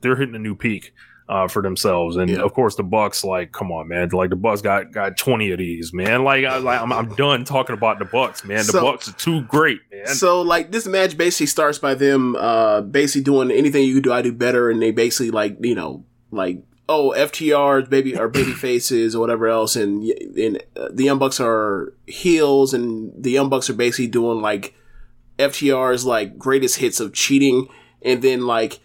they're 0.01 0.15
hitting 0.15 0.35
a 0.35 0.39
new 0.39 0.55
peak. 0.55 0.93
Uh, 1.29 1.45
for 1.45 1.61
themselves, 1.61 2.15
and 2.15 2.29
Yeah. 2.29 2.37
of 2.37 2.53
course 2.53 2.75
the 2.77 2.83
Bucks. 2.83 3.21
Like, 3.25 3.51
come 3.51 3.69
on, 3.69 3.89
man! 3.89 4.07
Like 4.13 4.29
the 4.29 4.37
Bucks 4.37 4.61
got 4.61 4.93
got 4.93 5.17
twenty 5.17 5.51
of 5.51 5.57
these, 5.57 5.93
man. 5.93 6.23
Like, 6.23 6.45
I, 6.45 6.55
like 6.59 6.79
I'm, 6.79 6.93
I'm 6.93 7.13
done 7.15 7.43
talking 7.43 7.73
about 7.73 7.99
the 7.99 8.05
Bucks, 8.05 8.45
man. 8.45 8.59
The 8.59 8.63
So- 8.71 8.79
Bucks 8.81 9.09
are 9.09 9.11
too 9.11 9.41
great, 9.41 9.81
man. 9.91 10.07
So 10.07 10.41
like 10.41 10.71
this 10.71 10.87
match 10.87 11.17
basically 11.17 11.47
starts 11.47 11.79
by 11.79 11.95
them 11.95 12.37
uh 12.37 12.79
basically 12.79 13.23
doing 13.25 13.51
anything 13.51 13.83
you 13.83 13.99
do 13.99 14.13
I 14.13 14.21
do 14.21 14.31
better 14.31 14.69
and 14.69 14.81
they 14.81 14.91
basically 14.91 15.31
like 15.31 15.57
you 15.59 15.75
know 15.75 16.05
like 16.31 16.63
oh 16.89 17.13
FTR's 17.17 17.89
baby 17.89 18.17
or 18.17 18.27
baby 18.27 18.51
faces 18.65 19.15
or 19.15 19.19
whatever 19.19 19.47
else 19.47 19.75
and 19.75 20.03
and 20.03 20.63
uh, 20.75 20.89
the 20.91 21.05
Young 21.05 21.19
Bucks 21.19 21.39
are 21.39 21.93
heels 22.05 22.73
and 22.73 23.11
the 23.21 23.31
Young 23.31 23.49
Bucks 23.49 23.69
are 23.69 23.73
basically 23.73 24.07
doing 24.07 24.41
like 24.41 24.73
FTR's 25.37 26.05
like 26.05 26.37
greatest 26.37 26.77
hits 26.77 26.99
of 26.99 27.13
cheating 27.13 27.67
and 28.01 28.21
then 28.21 28.47
like 28.47 28.79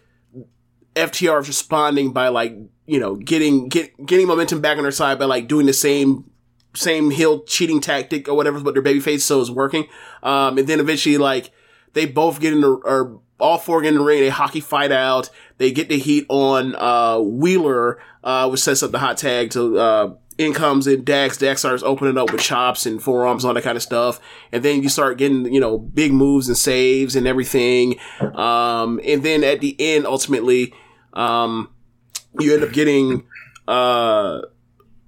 FTR 0.94 1.40
is 1.40 1.48
responding 1.48 2.12
by 2.12 2.28
like 2.28 2.56
you 2.86 3.00
know 3.00 3.16
getting 3.16 3.68
get 3.68 4.04
getting 4.04 4.26
momentum 4.26 4.60
back 4.60 4.76
on 4.76 4.82
their 4.82 4.92
side 4.92 5.18
by 5.18 5.24
like 5.24 5.48
doing 5.48 5.66
the 5.66 5.72
same 5.72 6.30
same 6.74 7.10
heel 7.10 7.42
cheating 7.44 7.80
tactic 7.80 8.28
or 8.28 8.34
whatever, 8.34 8.60
but 8.60 8.74
their 8.74 8.82
babyface 8.82 9.20
so 9.20 9.40
is 9.40 9.50
working. 9.50 9.86
Um, 10.22 10.58
and 10.58 10.66
then 10.66 10.80
eventually, 10.80 11.18
like, 11.18 11.50
they 11.92 12.06
both 12.06 12.40
get 12.40 12.52
in 12.52 12.60
the, 12.60 12.70
or 12.70 13.20
all 13.38 13.58
four 13.58 13.82
get 13.82 13.88
in 13.88 13.98
the 13.98 14.04
ring, 14.04 14.20
they 14.20 14.28
hockey 14.28 14.60
fight 14.60 14.92
out, 14.92 15.30
they 15.58 15.72
get 15.72 15.88
the 15.88 15.98
heat 15.98 16.26
on, 16.28 16.74
uh, 16.76 17.18
Wheeler, 17.18 17.98
uh, 18.24 18.48
which 18.48 18.60
sets 18.60 18.82
up 18.82 18.90
the 18.90 18.98
hot 18.98 19.16
tag 19.16 19.50
to, 19.50 19.78
uh, 19.78 20.14
in 20.38 20.54
comes 20.54 20.86
in 20.86 21.04
Dax. 21.04 21.36
Dax 21.36 21.60
starts 21.60 21.82
opening 21.82 22.16
up 22.16 22.32
with 22.32 22.40
chops 22.40 22.86
and 22.86 23.02
forearms, 23.02 23.44
all 23.44 23.54
that 23.54 23.62
kind 23.62 23.76
of 23.76 23.82
stuff. 23.82 24.20
And 24.50 24.62
then 24.62 24.82
you 24.82 24.88
start 24.88 25.18
getting, 25.18 25.52
you 25.52 25.60
know, 25.60 25.78
big 25.78 26.12
moves 26.12 26.48
and 26.48 26.56
saves 26.56 27.16
and 27.16 27.26
everything. 27.26 27.96
Um, 28.34 29.00
and 29.04 29.22
then 29.22 29.44
at 29.44 29.60
the 29.60 29.76
end, 29.78 30.06
ultimately, 30.06 30.72
um, 31.12 31.68
you 32.40 32.54
end 32.54 32.64
up 32.64 32.72
getting, 32.72 33.24
uh, 33.68 34.40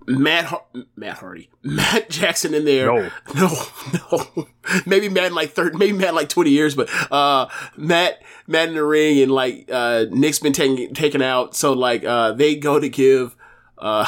Matt 0.06 0.46
Har- 0.46 0.64
Matt 0.96 1.18
Hardy, 1.18 1.50
Matt 1.62 2.10
Jackson 2.10 2.54
in 2.54 2.64
there. 2.64 2.86
No. 2.86 3.10
no, 3.34 3.66
no. 4.10 4.46
maybe 4.86 5.08
Matt 5.08 5.26
in 5.26 5.34
like 5.34 5.52
third, 5.52 5.76
maybe 5.78 5.96
Matt 5.96 6.14
like 6.14 6.28
twenty 6.28 6.50
years, 6.50 6.74
but 6.74 6.90
uh, 7.10 7.48
Matt 7.76 8.22
Matt 8.46 8.68
in 8.68 8.74
the 8.74 8.84
ring 8.84 9.20
and 9.20 9.32
like 9.32 9.68
uh, 9.72 10.06
Nick's 10.10 10.38
been 10.38 10.52
taken 10.52 10.94
taken 10.94 11.22
out, 11.22 11.54
so 11.54 11.72
like 11.72 12.04
uh, 12.04 12.32
they 12.32 12.56
go 12.56 12.78
to 12.78 12.88
give 12.88 13.36
uh. 13.78 14.06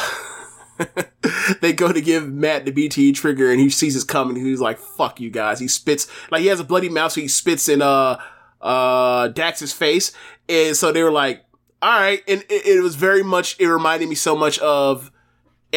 they 1.62 1.72
go 1.72 1.90
to 1.90 2.02
give 2.02 2.30
Matt 2.30 2.66
the 2.66 2.70
BTE 2.70 3.14
trigger 3.14 3.50
and 3.50 3.58
he 3.58 3.70
sees 3.70 3.96
it 3.96 4.06
coming. 4.06 4.36
He's 4.36 4.60
like, 4.60 4.78
fuck 4.78 5.20
you 5.20 5.30
guys. 5.30 5.58
He 5.58 5.68
spits, 5.68 6.06
like 6.30 6.42
he 6.42 6.48
has 6.48 6.60
a 6.60 6.64
bloody 6.64 6.90
mouth, 6.90 7.12
so 7.12 7.22
he 7.22 7.28
spits 7.28 7.66
in, 7.66 7.80
uh, 7.80 8.20
uh, 8.60 9.28
Dax's 9.28 9.72
face. 9.72 10.12
And 10.50 10.76
so 10.76 10.92
they 10.92 11.02
were 11.02 11.10
like, 11.10 11.44
all 11.80 11.98
right. 11.98 12.22
And 12.28 12.44
it, 12.50 12.66
it 12.66 12.82
was 12.82 12.94
very 12.96 13.22
much, 13.22 13.58
it 13.58 13.68
reminded 13.68 14.08
me 14.08 14.14
so 14.14 14.36
much 14.36 14.58
of 14.58 15.10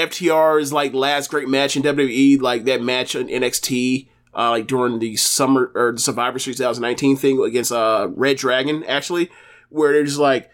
FTR's 0.07 0.73
like 0.73 0.93
last 0.93 1.29
great 1.29 1.47
match 1.47 1.75
in 1.75 1.83
WWE, 1.83 2.41
like 2.41 2.65
that 2.65 2.81
match 2.81 3.15
on 3.15 3.27
NXT, 3.27 4.07
uh, 4.33 4.51
like 4.51 4.67
during 4.67 4.99
the 4.99 5.15
summer 5.15 5.71
or 5.75 5.93
the 5.93 5.99
Survivor 5.99 6.39
Series 6.39 6.57
2019 6.57 7.17
thing 7.17 7.41
against, 7.43 7.71
uh, 7.71 8.09
reDRagon, 8.15 8.85
actually, 8.87 9.29
where 9.69 9.93
they're 9.93 10.03
just 10.03 10.17
like, 10.17 10.49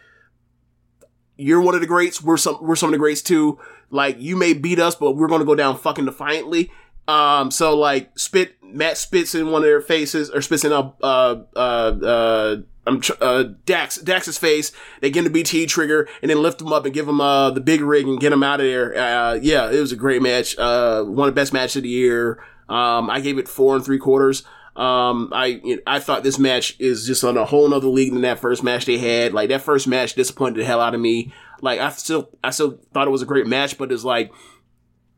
you're 1.38 1.62
one 1.62 1.76
of 1.76 1.82
the 1.82 1.88
greats. 1.88 2.22
We're 2.22 2.38
some, 2.38 2.58
we're 2.62 2.76
some 2.76 2.90
of 2.90 2.94
the 2.94 3.00
greats 3.00 3.22
too. 3.22 3.60
Like, 3.90 4.18
you 4.20 4.36
may 4.36 4.54
beat 4.54 4.80
us, 4.80 4.96
but 4.96 5.12
we're 5.14 5.28
going 5.28 5.40
to 5.40 5.46
go 5.46 5.56
down 5.56 5.78
fucking 5.78 6.06
defiantly. 6.06 6.72
Um, 7.08 7.52
so 7.52 7.78
like, 7.78 8.18
spit, 8.18 8.56
Matt 8.64 8.98
spits 8.98 9.36
in 9.36 9.52
one 9.52 9.62
of 9.62 9.68
their 9.68 9.82
faces, 9.82 10.30
or 10.30 10.42
spits 10.42 10.64
in 10.64 10.72
a, 10.72 10.94
uh, 11.02 11.44
uh, 11.56 11.58
uh, 11.58 12.58
I'm 12.88 13.02
tr- 13.02 13.14
uh, 13.22 13.44
Dax, 13.66 13.98
Dax's 13.98 14.38
face. 14.38 14.72
They 15.02 15.10
get 15.10 15.24
the 15.24 15.30
BT 15.30 15.66
trigger 15.66 16.08
and 16.22 16.30
then 16.30 16.42
lift 16.42 16.62
him 16.62 16.74
up 16.74 16.86
and 16.86 16.94
give 16.94 17.08
him, 17.08 17.22
uh, 17.22 17.52
the 17.52 17.62
big 17.62 17.82
rig 17.82 18.08
and 18.08 18.20
get 18.20 18.34
him 18.34 18.44
out 18.44 18.60
of 18.60 18.66
there. 18.66 18.96
Uh, 18.96 19.34
yeah, 19.36 19.72
it 19.72 19.80
was 19.80 19.92
a 19.92 19.96
great 19.96 20.22
match. 20.22 20.58
Uh, 20.58 21.04
one 21.04 21.28
of 21.28 21.36
the 21.36 21.40
best 21.40 21.54
matches 21.54 21.78
of 21.78 21.84
the 21.84 21.90
year. 21.90 22.44
Um, 22.68 23.10
I 23.10 23.22
gave 23.22 23.38
it 23.38 23.48
four 23.48 23.76
and 23.76 23.86
three 23.86 24.00
quarters. 24.00 24.44
Um, 24.76 25.30
I, 25.34 25.80
I 25.88 26.00
thought 26.00 26.24
this 26.24 26.38
match 26.38 26.76
is 26.80 27.08
just 27.08 27.24
on 27.24 27.38
a 27.38 27.46
whole 27.46 27.70
nother 27.70 27.88
league 27.88 28.12
than 28.12 28.24
that 28.24 28.40
first 28.40 28.62
match 28.62 28.86
they 28.86 28.98
had. 28.98 29.34
Like 29.34 29.50
that 29.50 29.62
first 29.62 29.88
match 29.88 30.16
disappointed 30.16 30.60
the 30.60 30.66
hell 30.66 30.82
out 30.82 30.94
of 30.94 31.00
me. 31.00 31.32
Like 31.62 31.80
I 31.80 31.90
still, 31.92 32.30
I 32.44 32.50
still 32.50 32.80
thought 32.94 33.08
it 33.08 33.12
was 33.12 33.22
a 33.22 33.28
great 33.28 33.48
match, 33.48 33.78
but 33.78 33.92
it's 33.92 34.04
like, 34.04 34.34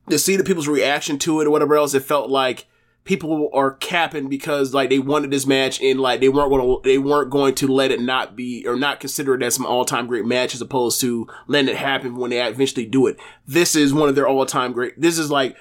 to 0.09 0.19
see 0.19 0.35
the 0.35 0.43
people's 0.43 0.67
reaction 0.67 1.19
to 1.19 1.41
it 1.41 1.47
or 1.47 1.51
whatever 1.51 1.75
else, 1.75 1.93
it 1.93 2.03
felt 2.03 2.29
like 2.29 2.67
people 3.07 3.49
are 3.53 3.71
capping 3.71 4.27
because 4.27 4.73
like 4.73 4.89
they 4.89 4.99
wanted 4.99 5.31
this 5.31 5.47
match 5.47 5.81
and 5.81 5.99
like 5.99 6.19
they 6.19 6.27
weren't 6.27 6.49
going 6.49 6.61
to 6.61 6.81
they 6.87 6.97
weren't 6.97 7.31
going 7.31 7.55
to 7.55 7.65
let 7.67 7.89
it 7.89 8.01
not 8.01 8.35
be 8.35 8.67
or 8.67 8.75
not 8.75 8.99
consider 8.99 9.33
it 9.33 9.41
as 9.41 9.55
some 9.55 9.65
all 9.65 9.85
time 9.85 10.07
great 10.07 10.25
match 10.25 10.53
as 10.53 10.61
opposed 10.61 10.99
to 10.99 11.25
letting 11.47 11.69
it 11.69 11.77
happen 11.77 12.17
when 12.17 12.29
they 12.29 12.45
eventually 12.45 12.85
do 12.85 13.07
it. 13.07 13.17
This 13.47 13.75
is 13.75 13.93
one 13.93 14.09
of 14.09 14.15
their 14.15 14.27
all 14.27 14.45
time 14.45 14.73
great. 14.73 14.99
This 14.99 15.17
is 15.17 15.31
like. 15.31 15.55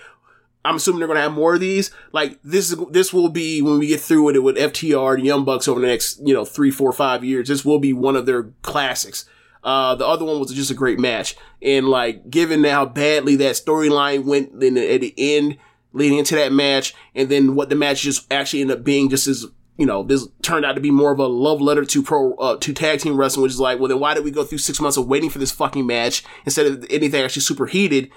I'm 0.65 0.75
assuming 0.75 0.99
they're 0.99 1.07
going 1.07 1.19
to 1.19 1.23
have 1.23 1.33
more 1.33 1.55
of 1.55 1.61
these. 1.61 1.93
Like 2.11 2.41
this 2.43 2.73
is 2.73 2.79
this 2.91 3.13
will 3.13 3.29
be 3.29 3.63
when 3.63 3.79
we 3.79 3.87
get 3.87 4.01
through 4.01 4.31
it 4.31 4.43
with 4.43 4.57
FTR 4.57 5.15
and 5.15 5.25
Young 5.25 5.45
Bucks 5.45 5.69
over 5.69 5.81
the 5.81 5.87
next 5.87 6.19
you 6.27 6.35
know 6.35 6.45
three, 6.45 6.73
four, 6.73 6.93
five 6.93 7.23
years. 7.23 7.47
This 7.47 7.65
will 7.65 7.79
be 7.79 7.93
one 7.93 8.17
of 8.17 8.27
their 8.27 8.51
classics. 8.63 9.27
Uh, 9.67 9.97
the 9.97 10.07
other 10.07 10.25
one 10.25 10.39
was 10.39 10.53
just 10.53 10.71
a 10.71 10.75
great 10.75 11.01
match. 11.01 11.37
And 11.61 11.89
like, 11.89 12.31
given 12.31 12.63
how 12.63 12.87
badly 12.87 13.35
that 13.37 13.57
storyline 13.57 14.25
went 14.25 14.63
in 14.63 14.75
the, 14.75 14.95
at 14.95 15.01
the 15.01 15.13
end, 15.19 15.59
leading 15.93 16.19
into 16.19 16.37
that 16.37 16.53
match, 16.53 16.95
and 17.17 17.29
then 17.29 17.57
what 17.57 17.69
the 17.69 17.75
match 17.75 18.03
just 18.03 18.33
actually 18.33 18.61
ended 18.61 18.79
up 18.79 18.85
being 18.85 19.11
just 19.11 19.27
as, 19.27 19.45
you 19.77 19.85
know, 19.85 20.05
this 20.05 20.29
turned 20.41 20.65
out 20.65 20.75
to 20.75 20.81
be 20.81 20.93
more 20.93 21.11
of 21.11 21.19
a 21.19 21.27
love 21.27 21.61
letter 21.61 21.85
to 21.85 22.01
pro, 22.01 22.35
uh, 22.35 22.57
to 22.59 22.73
tag 22.73 23.01
team 23.01 23.17
wrestling, 23.17 23.43
which 23.43 23.51
is 23.51 23.59
like, 23.59 23.81
well, 23.81 23.89
then 23.89 23.99
why 23.99 24.15
did 24.15 24.23
we 24.23 24.31
go 24.31 24.45
through 24.45 24.59
six 24.59 24.81
months 24.81 24.97
of 24.97 25.09
waiting 25.09 25.31
for 25.31 25.41
this 25.41 25.51
fucking 25.51 25.85
match 25.85 26.23
instead 26.45 26.67
of 26.67 26.87
anything 26.89 27.25
actually 27.25 27.43
super 27.43 27.67
heated? 27.67 28.09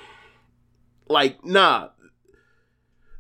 Like, 1.07 1.43
nah. 1.43 1.89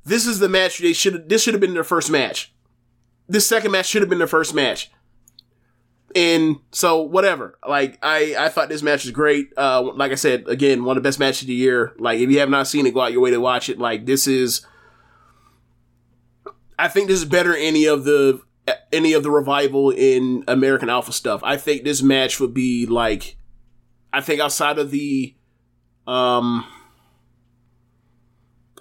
This 0.05 0.27
is 0.27 0.37
the 0.37 0.49
match 0.49 0.77
they 0.77 0.93
should, 0.93 1.29
this 1.29 1.41
should 1.41 1.55
have 1.55 1.61
been 1.61 1.73
their 1.73 1.83
first 1.83 2.11
match. 2.11 2.53
This 3.27 3.47
second 3.47 3.71
match 3.71 3.87
should 3.87 4.03
have 4.03 4.09
been 4.09 4.19
their 4.19 4.27
first 4.27 4.53
match 4.53 4.91
and 6.15 6.57
so 6.71 7.01
whatever. 7.01 7.57
Like 7.67 7.99
i 8.01 8.35
i 8.37 8.49
thought 8.49 8.69
this 8.69 8.81
match 8.83 9.03
was 9.03 9.11
great. 9.11 9.51
Uh 9.57 9.91
like 9.95 10.11
i 10.11 10.15
said 10.15 10.47
again 10.47 10.83
one 10.83 10.97
of 10.97 11.03
the 11.03 11.07
best 11.07 11.19
matches 11.19 11.41
of 11.43 11.47
the 11.47 11.53
year. 11.53 11.93
Like 11.99 12.19
if 12.19 12.29
you 12.29 12.39
have 12.39 12.49
not 12.49 12.67
seen 12.67 12.85
it 12.85 12.93
go 12.93 13.01
out 13.01 13.11
your 13.11 13.21
way 13.21 13.31
to 13.31 13.39
watch 13.39 13.69
it. 13.69 13.79
Like 13.79 14.05
this 14.05 14.27
is 14.27 14.65
i 16.77 16.87
think 16.87 17.07
this 17.07 17.19
is 17.19 17.25
better 17.25 17.55
any 17.55 17.85
of 17.85 18.05
the 18.05 18.41
any 18.91 19.13
of 19.13 19.23
the 19.23 19.31
revival 19.31 19.89
in 19.89 20.43
american 20.47 20.89
alpha 20.89 21.11
stuff. 21.11 21.41
I 21.43 21.57
think 21.57 21.83
this 21.83 22.01
match 22.01 22.39
would 22.39 22.53
be 22.53 22.85
like 22.85 23.37
i 24.13 24.21
think 24.21 24.41
outside 24.41 24.79
of 24.79 24.91
the 24.91 25.35
um 26.07 26.65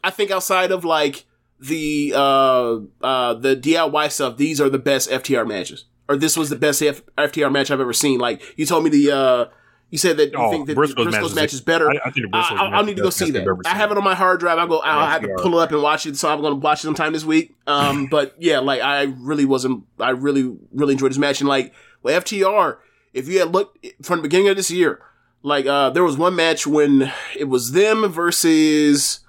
i 0.03 0.11
think 0.11 0.31
outside 0.31 0.71
of 0.71 0.85
like 0.85 1.27
the 1.61 2.13
uh 2.15 2.79
uh 3.03 3.35
the 3.35 3.57
diy 3.57 4.11
stuff 4.11 4.37
these 4.37 4.61
are 4.61 4.69
the 4.71 4.79
best 4.79 5.11
ftr 5.11 5.47
matches 5.47 5.85
or 6.09 6.17
this 6.17 6.37
was 6.37 6.51
the 6.51 6.57
best 6.57 6.83
F- 6.83 7.03
FTR 7.17 7.51
match 7.53 7.71
I've 7.71 7.81
ever 7.81 7.93
seen. 7.93 8.19
Like 8.19 8.43
you 8.59 8.67
told 8.67 8.85
me 8.85 8.91
the 8.91 9.11
uh 9.13 9.45
You 9.91 9.99
said 9.99 10.17
that 10.19 10.33
you 10.33 10.39
Oh, 10.39 10.51
think 10.51 10.67
that 10.67 10.75
Briscoe's 10.75 11.05
Briscoe's 11.07 11.35
match 11.35 11.53
is 11.55 11.61
better. 11.61 11.91
I- 11.91 11.99
I 12.05 12.11
think 12.11 12.27
the 12.27 12.29
Briscoe's 12.29 12.59
I, 12.61 12.71
match 12.71 12.87
need 12.87 12.97
to 12.97 13.03
go 13.03 13.11
see 13.11 13.31
that. 13.31 13.47
I 13.67 13.75
have 13.75 13.91
it 13.91 13.97
on 13.97 14.05
my 14.05 14.15
hard 14.15 14.41
drive. 14.41 14.59
I 14.59 14.67
go. 14.67 14.81
I 14.81 15.11
have 15.11 15.23
to 15.23 15.35
pull 15.39 15.59
it 15.59 15.63
up 15.63 15.73
and 15.73 15.83
watch 15.83 16.05
it. 16.07 16.17
So 16.17 16.29
I'm 16.31 16.41
going 16.41 16.53
to 16.53 16.57
watch 16.61 16.81
it 16.81 16.83
sometime 16.89 17.13
this 17.13 17.25
week. 17.25 17.55
Um, 17.67 18.07
but 18.11 18.35
yeah, 18.39 18.59
like 18.59 18.81
I 18.83 19.05
really 19.19 19.45
wasn't. 19.45 19.85
I 19.99 20.11
really 20.11 20.57
really 20.73 20.93
enjoyed 20.93 21.11
this 21.11 21.19
match 21.19 21.41
and 21.41 21.49
like 21.49 21.73
with 22.03 22.25
FTR. 22.25 22.79
If 23.15 23.29
you 23.29 23.39
had 23.39 23.53
looked 23.53 23.87
from 24.03 24.19
the 24.19 24.23
beginning 24.23 24.49
of 24.49 24.57
this 24.57 24.71
year, 24.71 25.01
like 25.43 25.65
uh, 25.67 25.89
there 25.91 26.05
was 26.05 26.17
one 26.19 26.37
match 26.37 26.67
when 26.67 27.11
it 27.37 27.45
was 27.45 27.73
them 27.73 28.07
versus. 28.13 29.21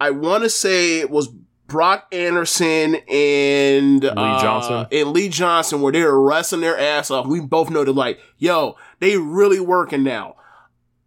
I 0.00 0.10
want 0.10 0.44
to 0.44 0.48
say 0.50 1.00
it 1.00 1.10
was 1.10 1.28
Brock 1.68 2.08
Anderson 2.12 2.96
and 3.08 4.02
Lee 4.02 4.10
Johnson? 4.40 4.86
and 4.90 5.10
Lee 5.12 5.28
Johnson, 5.28 5.80
where 5.80 5.92
they 5.92 6.02
were 6.02 6.20
wrestling 6.20 6.62
their 6.62 6.78
ass 6.78 7.10
off. 7.10 7.26
We 7.26 7.40
both 7.40 7.70
know 7.70 7.84
that, 7.84 7.92
like, 7.92 8.18
yo, 8.38 8.76
they 9.00 9.16
really 9.16 9.60
working 9.60 10.02
now, 10.02 10.36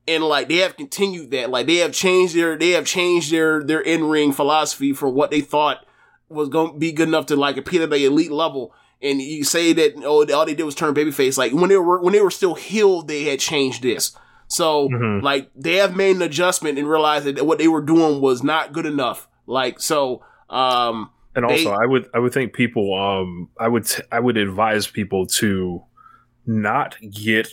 and 0.08 0.24
like 0.24 0.48
they 0.48 0.58
have 0.58 0.78
continued 0.78 1.32
that. 1.32 1.50
Like 1.50 1.68
they 1.68 1.78
have 1.78 1.92
changed 1.94 2.36
their 2.36 2.58
they 2.58 2.72
have 2.72 2.86
changed 2.86 3.32
their 3.32 3.64
their 3.64 3.82
in 3.82 4.06
ring 4.06 4.32
philosophy 4.32 4.94
for 4.94 5.10
what 5.10 5.32
they 5.32 5.42
thought 5.42 5.86
was 6.30 6.48
going 6.50 6.74
to 6.74 6.78
be 6.80 6.92
good 6.92 7.08
enough 7.10 7.26
to 7.28 7.36
like 7.36 7.58
appeal 7.58 7.84
at 7.84 7.90
the 7.90 8.06
elite 8.06 8.32
level. 8.32 8.74
And 9.02 9.22
you 9.22 9.44
say 9.44 9.74
that 9.74 9.94
oh 10.06 10.26
all 10.32 10.46
they 10.46 10.54
did 10.56 10.64
was 10.64 10.76
turn 10.76 10.94
babyface. 10.94 11.38
Like 11.38 11.54
when 11.54 11.70
they 11.70 11.78
were 11.78 12.00
when 12.02 12.14
they 12.14 12.22
were 12.22 12.32
still 12.32 12.56
healed, 12.56 13.08
they 13.08 13.24
had 13.24 13.40
changed 13.40 13.82
this. 13.84 14.16
So 14.48 14.90
Mhm. 14.90 15.22
like 15.24 15.50
they 15.56 15.76
have 15.78 15.96
made 15.96 16.16
an 16.16 16.22
adjustment 16.22 16.78
and 16.78 16.88
realized 16.90 17.26
that 17.26 17.46
what 17.46 17.58
they 17.58 17.68
were 17.68 17.82
doing 17.82 18.22
was 18.22 18.44
not 18.44 18.74
good 18.74 18.86
enough. 18.86 19.28
Like 19.48 19.80
so, 19.80 20.24
um, 20.52 21.10
And 21.36 21.48
They- 21.48 21.65
also, 21.65 21.72
I 21.72 21.86
would 21.86 22.10
I 22.14 22.19
would 22.19 22.34
think 22.34 22.53
people 22.53 22.94
um 22.94 23.49
I 23.60 23.68
would 23.68 23.86
t- 23.86 24.03
I 24.11 24.19
would 24.19 24.38
advise 24.38 24.86
people 24.88 25.26
to 25.40 25.82
not 26.45 26.98
get 27.10 27.48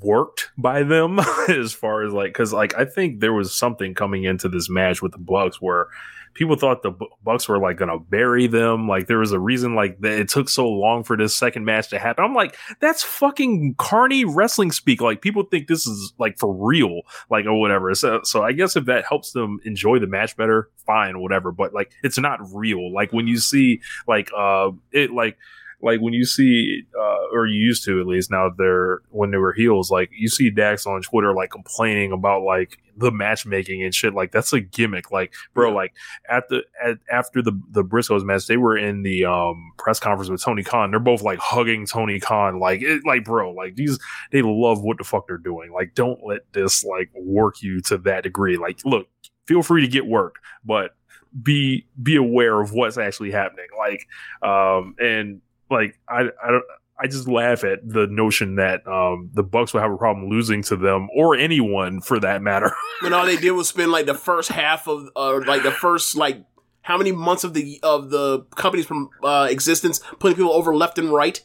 worked 0.00 0.50
by 0.56 0.82
them 0.82 1.18
as 1.48 1.72
far 1.72 2.04
as 2.04 2.12
like 2.12 2.28
because 2.32 2.52
like 2.52 2.76
I 2.78 2.84
think 2.84 3.20
there 3.20 3.32
was 3.32 3.54
something 3.54 3.94
coming 3.94 4.24
into 4.24 4.48
this 4.48 4.70
match 4.70 5.02
with 5.02 5.12
the 5.12 5.18
Bucks 5.18 5.60
where 5.60 5.88
people 6.34 6.56
thought 6.56 6.82
the 6.82 6.92
Bucks 7.22 7.48
were 7.48 7.58
like 7.58 7.76
gonna 7.76 7.98
bury 7.98 8.46
them. 8.46 8.88
Like 8.88 9.06
there 9.06 9.18
was 9.18 9.32
a 9.32 9.38
reason 9.38 9.74
like 9.74 10.00
that 10.00 10.12
it 10.12 10.28
took 10.28 10.48
so 10.48 10.68
long 10.68 11.04
for 11.04 11.16
this 11.16 11.34
second 11.34 11.64
match 11.64 11.88
to 11.90 11.98
happen. 11.98 12.24
I'm 12.24 12.34
like 12.34 12.56
that's 12.80 13.02
fucking 13.02 13.76
carny 13.78 14.24
wrestling 14.24 14.72
speak. 14.72 15.00
Like 15.00 15.22
people 15.22 15.44
think 15.44 15.68
this 15.68 15.86
is 15.86 16.12
like 16.18 16.38
for 16.38 16.52
real, 16.52 17.02
like 17.30 17.46
or 17.46 17.58
whatever. 17.58 17.94
So 17.94 18.20
so 18.24 18.42
I 18.42 18.52
guess 18.52 18.76
if 18.76 18.84
that 18.86 19.04
helps 19.06 19.32
them 19.32 19.60
enjoy 19.64 19.98
the 19.98 20.06
match 20.06 20.36
better, 20.36 20.68
fine, 20.86 21.20
whatever. 21.20 21.52
But 21.52 21.72
like 21.72 21.92
it's 22.02 22.18
not 22.18 22.40
real. 22.52 22.92
Like 22.92 23.12
when 23.12 23.26
you 23.26 23.38
see 23.38 23.80
like 24.06 24.30
uh 24.36 24.72
it 24.92 25.12
like 25.12 25.38
like 25.84 26.00
when 26.00 26.12
you 26.14 26.24
see 26.24 26.82
uh 26.98 27.16
or 27.32 27.46
you 27.46 27.60
used 27.60 27.84
to 27.84 28.00
at 28.00 28.06
least 28.06 28.30
now 28.30 28.50
they're 28.56 29.00
when 29.10 29.30
they 29.30 29.36
were 29.38 29.52
heels 29.52 29.90
like 29.90 30.10
you 30.16 30.28
see 30.28 30.50
Dax 30.50 30.86
on 30.86 31.02
Twitter 31.02 31.32
like 31.34 31.50
complaining 31.50 32.10
about 32.12 32.42
like 32.42 32.78
the 32.96 33.10
matchmaking 33.10 33.82
and 33.82 33.94
shit 33.94 34.14
like 34.14 34.30
that's 34.32 34.52
a 34.52 34.60
gimmick 34.60 35.10
like 35.10 35.32
bro 35.52 35.68
Yeah. 35.70 35.74
like 35.74 35.94
at 36.28 36.48
the 36.48 36.62
at, 36.84 36.98
after 37.10 37.42
the 37.42 37.52
the 37.70 37.82
Briscoes 37.84 38.24
match 38.24 38.46
they 38.46 38.56
were 38.56 38.76
in 38.76 39.02
the 39.02 39.24
um 39.24 39.72
press 39.78 39.98
conference 40.00 40.30
with 40.30 40.42
Tony 40.42 40.62
Khan 40.62 40.90
they're 40.90 41.00
both 41.00 41.22
like 41.22 41.38
hugging 41.40 41.86
Tony 41.86 42.20
Khan 42.20 42.58
like 42.60 42.82
it 42.82 43.02
like 43.04 43.24
bro 43.24 43.52
like 43.52 43.74
these 43.76 43.98
they 44.32 44.42
love 44.42 44.82
what 44.82 44.98
the 44.98 45.04
fuck 45.04 45.26
they're 45.26 45.38
doing 45.38 45.72
like 45.72 45.94
don't 45.94 46.20
let 46.24 46.40
this 46.52 46.84
like 46.84 47.10
work 47.14 47.62
you 47.62 47.80
to 47.82 47.98
that 47.98 48.22
degree 48.22 48.56
like 48.56 48.78
look 48.84 49.08
feel 49.46 49.62
free 49.62 49.80
to 49.82 49.88
get 49.88 50.06
worked 50.06 50.38
but 50.64 50.94
be 51.42 51.84
be 52.00 52.14
aware 52.14 52.60
of 52.60 52.72
what's 52.72 52.96
actually 52.96 53.32
happening 53.32 53.66
like 53.76 54.06
um 54.48 54.94
and 55.00 55.40
like 55.70 55.98
I 56.08 56.20
I 56.20 56.50
don't 56.50 56.64
I 56.98 57.06
just 57.06 57.28
laugh 57.28 57.64
at 57.64 57.86
the 57.88 58.06
notion 58.06 58.56
that 58.56 58.86
um 58.86 59.30
the 59.34 59.42
Bucks 59.42 59.74
will 59.74 59.80
have 59.80 59.92
a 59.92 59.96
problem 59.96 60.28
losing 60.28 60.62
to 60.64 60.76
them 60.76 61.08
or 61.14 61.36
anyone 61.36 62.00
for 62.00 62.20
that 62.20 62.42
matter. 62.42 62.72
when 63.00 63.12
all 63.12 63.26
they 63.26 63.36
did 63.36 63.52
was 63.52 63.68
spend 63.68 63.92
like 63.92 64.06
the 64.06 64.14
first 64.14 64.50
half 64.50 64.86
of 64.86 65.08
uh, 65.16 65.40
like 65.46 65.62
the 65.62 65.72
first 65.72 66.16
like 66.16 66.44
how 66.82 66.98
many 66.98 67.12
months 67.12 67.44
of 67.44 67.54
the 67.54 67.80
of 67.82 68.10
the 68.10 68.40
company's 68.56 68.86
from 68.86 69.10
uh, 69.22 69.48
existence 69.50 70.00
putting 70.18 70.36
people 70.36 70.52
over 70.52 70.74
left 70.74 70.98
and 70.98 71.10
right. 71.10 71.40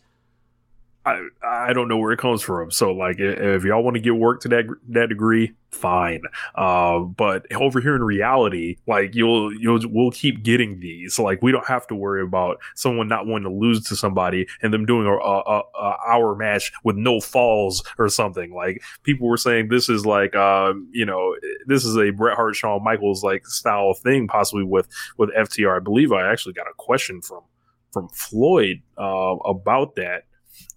I 1.05 1.27
I 1.43 1.73
don't 1.73 1.87
know 1.87 1.97
where 1.97 2.11
it 2.11 2.19
comes 2.19 2.41
from. 2.41 2.71
So 2.71 2.91
like 2.91 3.17
if 3.19 3.63
y'all 3.63 3.83
want 3.83 3.95
to 3.95 4.01
get 4.01 4.15
work 4.15 4.41
to 4.41 4.49
that 4.49 4.65
that 4.89 5.09
degree, 5.09 5.53
fine. 5.71 6.21
Uh, 6.55 6.99
but 6.99 7.45
over 7.53 7.79
here 7.79 7.95
in 7.95 8.03
reality, 8.03 8.77
like 8.85 9.15
you'll 9.15 9.53
you'll 9.53 9.79
we'll 9.85 10.11
keep 10.11 10.43
getting 10.43 10.79
these. 10.79 11.17
Like 11.17 11.41
we 11.41 11.51
don't 11.51 11.67
have 11.67 11.87
to 11.87 11.95
worry 11.95 12.21
about 12.21 12.57
someone 12.75 13.07
not 13.07 13.25
wanting 13.25 13.49
to 13.49 13.57
lose 13.57 13.83
to 13.85 13.95
somebody 13.95 14.45
and 14.61 14.73
them 14.73 14.85
doing 14.85 15.07
a, 15.07 15.13
a, 15.13 15.61
a, 15.79 15.97
hour 16.07 16.35
match 16.35 16.71
with 16.83 16.97
no 16.97 17.21
falls 17.21 17.81
or 17.97 18.09
something. 18.09 18.53
Like 18.53 18.83
people 19.03 19.27
were 19.27 19.37
saying 19.37 19.69
this 19.69 19.87
is 19.87 20.05
like 20.05 20.35
um 20.35 20.89
you 20.91 21.05
know 21.05 21.35
this 21.65 21.85
is 21.85 21.95
a 21.97 22.11
Bret 22.11 22.35
Hart 22.35 22.55
Shawn 22.55 22.83
Michaels 22.83 23.23
like 23.23 23.47
style 23.47 23.93
thing 23.93 24.27
possibly 24.27 24.63
with 24.63 24.87
with 25.17 25.29
FTR. 25.33 25.77
I 25.77 25.79
believe 25.79 26.11
I 26.11 26.29
actually 26.29 26.53
got 26.53 26.67
a 26.67 26.73
question 26.77 27.21
from 27.21 27.43
from 27.91 28.09
Floyd 28.09 28.81
uh, 28.97 29.35
about 29.45 29.95
that. 29.95 30.23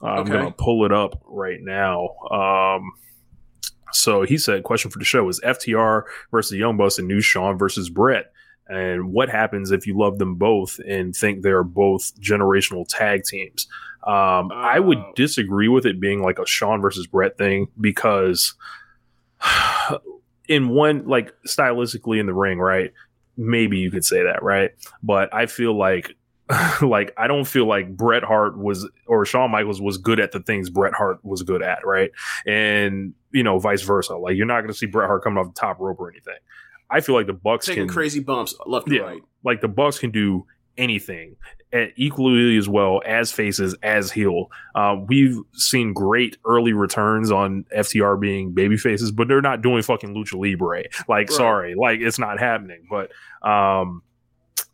Uh, 0.03 0.07
I'm 0.07 0.25
gonna 0.27 0.51
pull 0.53 0.85
it 0.85 0.93
up 0.93 1.21
right 1.27 1.61
now. 1.61 2.09
Um, 2.31 2.93
so 3.93 4.23
he 4.23 4.39
said, 4.39 4.63
"Question 4.65 4.91
for 4.91 4.99
the 4.99 5.05
show 5.05 5.29
is 5.29 5.41
FTR 5.41 6.05
versus 6.31 6.57
Young 6.59 6.77
Bucks 6.77 6.99
and 6.99 7.07
New 7.09 7.21
Shawn 7.21 7.59
versus 7.59 7.89
Bret, 7.91 8.33
and 8.69 9.13
what 9.13 9.29
happens 9.29 9.71
if 9.71 9.87
you 9.87 9.97
love 9.97 10.19
them 10.19 10.37
both 10.37 10.79
and 10.89 11.15
think 11.15 11.43
they're 11.43 11.63
both 11.65 12.13
generational 12.21 12.87
tag 12.89 13.25
teams?" 13.25 13.67
Um, 14.05 14.51
I 14.53 14.81
would 14.81 14.99
Oh. 14.99 15.13
disagree 15.15 15.69
with 15.69 15.87
it 15.87 16.01
being 16.01 16.23
like 16.23 16.39
a 16.41 16.47
Shawn 16.47 16.81
versus 16.81 17.07
Bret 17.07 17.39
thing 17.39 17.69
because 17.81 18.55
in 20.49 20.69
one 20.71 21.07
like 21.07 21.33
stylistically 21.47 22.19
in 22.19 22.27
the 22.27 22.35
ring, 22.35 22.59
right? 22.59 22.93
Maybe 23.37 23.79
you 23.79 23.91
could 23.91 24.05
say 24.05 24.23
that, 24.25 24.43
right? 24.43 24.71
But 25.03 25.33
I 25.35 25.47
feel 25.47 25.77
like 25.77 26.17
like 26.83 27.13
I 27.17 27.27
don't 27.27 27.45
feel 27.45 27.67
like 27.67 27.97
Bret 27.97 28.25
Hart 28.25 28.59
was 28.59 28.89
or 29.07 29.25
Shawn 29.25 29.51
Michaels 29.51 29.81
was 29.81 29.99
good 29.99 30.21
at 30.21 30.33
the 30.33 30.41
things 30.41 30.71
Bret 30.71 30.95
Hart 30.95 31.25
was 31.25 31.43
good 31.43 31.63
at, 31.63 31.87
right? 31.87 32.11
And 32.47 33.15
you 33.31 33.43
know, 33.43 33.59
vice 33.59 33.83
versa. 33.83 34.17
Like 34.17 34.37
you're 34.37 34.47
not 34.47 34.61
going 34.61 34.73
to 34.73 34.77
see 34.77 34.87
Bret 34.87 35.07
Hart 35.09 35.23
coming 35.23 35.39
off 35.39 35.55
the 35.55 35.61
top 35.61 35.81
rope 35.81 36.01
or 36.01 36.11
anything. 36.11 36.35
I 36.91 37.01
feel 37.01 37.15
like 37.15 37.27
the 37.27 37.33
Bucks 37.33 37.67
Taking 37.67 37.87
can 37.87 37.95
crazy 37.95 38.21
bumps 38.21 38.55
left 38.67 38.87
and 38.89 39.01
right. 39.01 39.23
like 39.45 39.61
the 39.61 39.69
Bucks 39.69 39.99
can 39.99 40.11
do 40.11 40.47
anything 40.77 41.37
at 41.73 41.91
equally 41.97 42.57
as 42.57 42.69
well 42.69 43.01
as 43.07 43.33
faces 43.33 43.75
as 43.83 44.11
heel. 44.11 44.51
Um, 44.75 45.07
we've 45.07 45.39
seen 45.55 45.93
great 45.95 46.37
early 46.45 46.73
returns 46.73 47.31
on 47.31 47.65
FTR 47.75 48.21
being 48.21 48.53
baby 48.53 48.77
faces, 48.77 49.11
but 49.11 49.29
they're 49.29 49.41
not 49.41 49.63
doing 49.63 49.83
fucking 49.83 50.15
lucha 50.15 50.35
libre. 50.35 50.85
Like, 51.09 51.29
Right. 51.29 51.31
sorry, 51.31 51.75
like 51.75 52.01
it's 52.01 52.19
not 52.19 52.39
happening. 52.39 52.87
But 52.91 53.11
um, 53.49 54.03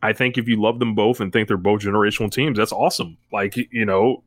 I 0.02 0.12
think 0.12 0.38
if 0.38 0.46
you 0.48 0.60
love 0.60 0.78
them 0.78 0.94
both 0.94 1.20
and 1.20 1.32
think 1.32 1.48
they're 1.48 1.56
both 1.56 1.80
generational 1.82 2.30
teams, 2.30 2.56
that's 2.58 2.72
awesome. 2.72 3.16
Like, 3.32 3.56
you 3.56 3.84
know. 3.84 4.22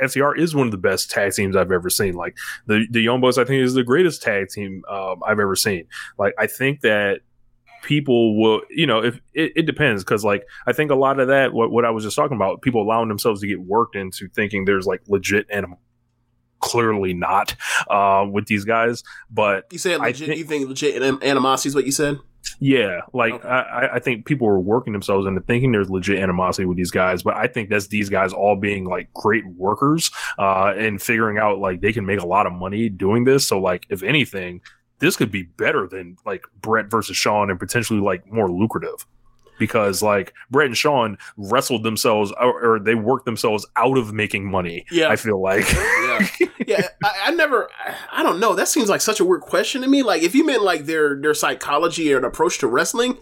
FTR 0.00 0.38
is 0.38 0.54
one 0.54 0.66
of 0.68 0.70
the 0.70 0.78
best 0.78 1.10
tag 1.10 1.32
teams 1.32 1.56
I've 1.56 1.72
ever 1.72 1.90
seen. 1.90 2.14
Like 2.14 2.36
the 2.66 2.86
the 2.90 3.00
Young 3.00 3.20
Bucks, 3.20 3.36
I 3.36 3.44
think 3.44 3.62
is 3.64 3.74
the 3.74 3.82
greatest 3.82 4.22
tag 4.22 4.48
team 4.48 4.82
um, 4.88 5.20
I've 5.26 5.40
ever 5.40 5.56
seen. 5.56 5.86
Like 6.18 6.34
I 6.38 6.46
think 6.46 6.82
that 6.82 7.20
people 7.82 8.40
will 8.40 8.62
you 8.70 8.86
know 8.86 9.02
if 9.02 9.16
it, 9.34 9.52
it 9.56 9.66
depends 9.66 10.04
because 10.04 10.24
like 10.24 10.44
i 10.68 10.72
think 10.72 10.92
a 10.92 10.94
lot 10.94 11.18
of 11.18 11.26
that 11.26 11.52
what, 11.52 11.72
what 11.72 11.84
i 11.84 11.90
was 11.90 12.04
just 12.04 12.14
talking 12.14 12.36
about 12.36 12.62
people 12.62 12.80
allowing 12.80 13.08
themselves 13.08 13.40
to 13.40 13.46
get 13.48 13.60
worked 13.60 13.96
into 13.96 14.28
thinking 14.28 14.64
there's 14.64 14.86
like 14.86 15.00
legit 15.08 15.44
anim 15.50 15.74
clearly 16.60 17.12
not 17.12 17.56
uh, 17.90 18.24
with 18.30 18.46
these 18.46 18.64
guys 18.64 19.02
but 19.32 19.64
You 19.72 19.78
said 19.78 19.98
legit. 19.98 20.28
think- 20.28 20.38
you 20.38 20.44
think 20.44 20.68
legit 20.68 20.94
anim- 20.94 21.18
animosity 21.22 21.70
is 21.70 21.74
what 21.74 21.84
you 21.84 21.90
said? 21.90 22.18
Yeah 22.60 23.00
like 23.12 23.34
Okay. 23.34 23.48
I, 23.48 23.60
I- 23.60 23.94
I 23.94 23.98
think 23.98 24.26
people 24.26 24.48
are 24.48 24.58
working 24.60 24.92
themselves 24.92 25.26
into 25.26 25.40
thinking 25.42 25.72
there's 25.72 25.90
legit 25.90 26.18
animosity 26.18 26.64
with 26.66 26.76
these 26.76 26.90
guys 26.90 27.22
but 27.22 27.34
i 27.36 27.46
think 27.46 27.68
that's 27.70 27.86
these 27.88 28.08
guys 28.08 28.32
all 28.32 28.56
being 28.56 28.84
like 28.84 29.12
great 29.14 29.46
workers 29.46 30.10
uh, 30.38 30.72
and 30.76 31.00
figuring 31.00 31.38
out 31.38 31.58
like 31.58 31.80
they 31.80 31.92
can 31.92 32.06
make 32.06 32.20
a 32.20 32.26
lot 32.26 32.46
of 32.46 32.52
money 32.52 32.88
doing 32.88 33.24
this 33.24 33.46
so 33.46 33.58
like 33.60 33.86
if 33.90 34.02
anything 34.02 34.60
this 34.98 35.16
could 35.16 35.30
be 35.32 35.42
better 35.42 35.88
than 35.88 36.16
like 36.24 36.44
Bret 36.60 36.88
versus 36.90 37.16
Shawn 37.16 37.50
and 37.50 37.58
potentially 37.58 37.98
like 38.00 38.24
more 38.30 38.48
lucrative 38.50 39.04
because 39.62 40.02
like 40.02 40.34
Bret 40.50 40.66
and 40.66 40.76
Shawn 40.76 41.16
wrestled 41.36 41.84
themselves 41.84 42.32
or, 42.32 42.74
or 42.74 42.80
they 42.80 42.96
worked 42.96 43.26
themselves 43.26 43.64
out 43.76 43.96
of 43.96 44.12
making 44.12 44.50
money. 44.50 44.84
Yeah. 44.90 45.08
I 45.08 45.14
feel 45.14 45.40
like 45.40 45.72
yeah, 45.72 46.28
yeah. 46.66 46.88
I, 47.04 47.20
I 47.26 47.30
never. 47.30 47.70
I 48.10 48.24
don't 48.24 48.40
know. 48.40 48.56
That 48.56 48.66
seems 48.66 48.88
like 48.88 49.00
such 49.00 49.20
a 49.20 49.24
weird 49.24 49.42
question 49.42 49.82
to 49.82 49.88
me. 49.88 50.02
Like, 50.02 50.22
if 50.22 50.34
you 50.34 50.44
meant 50.44 50.64
like 50.64 50.86
their 50.86 51.14
their 51.14 51.32
psychology 51.32 52.12
or 52.12 52.18
an 52.18 52.24
approach 52.24 52.58
to 52.58 52.66
wrestling, 52.66 53.18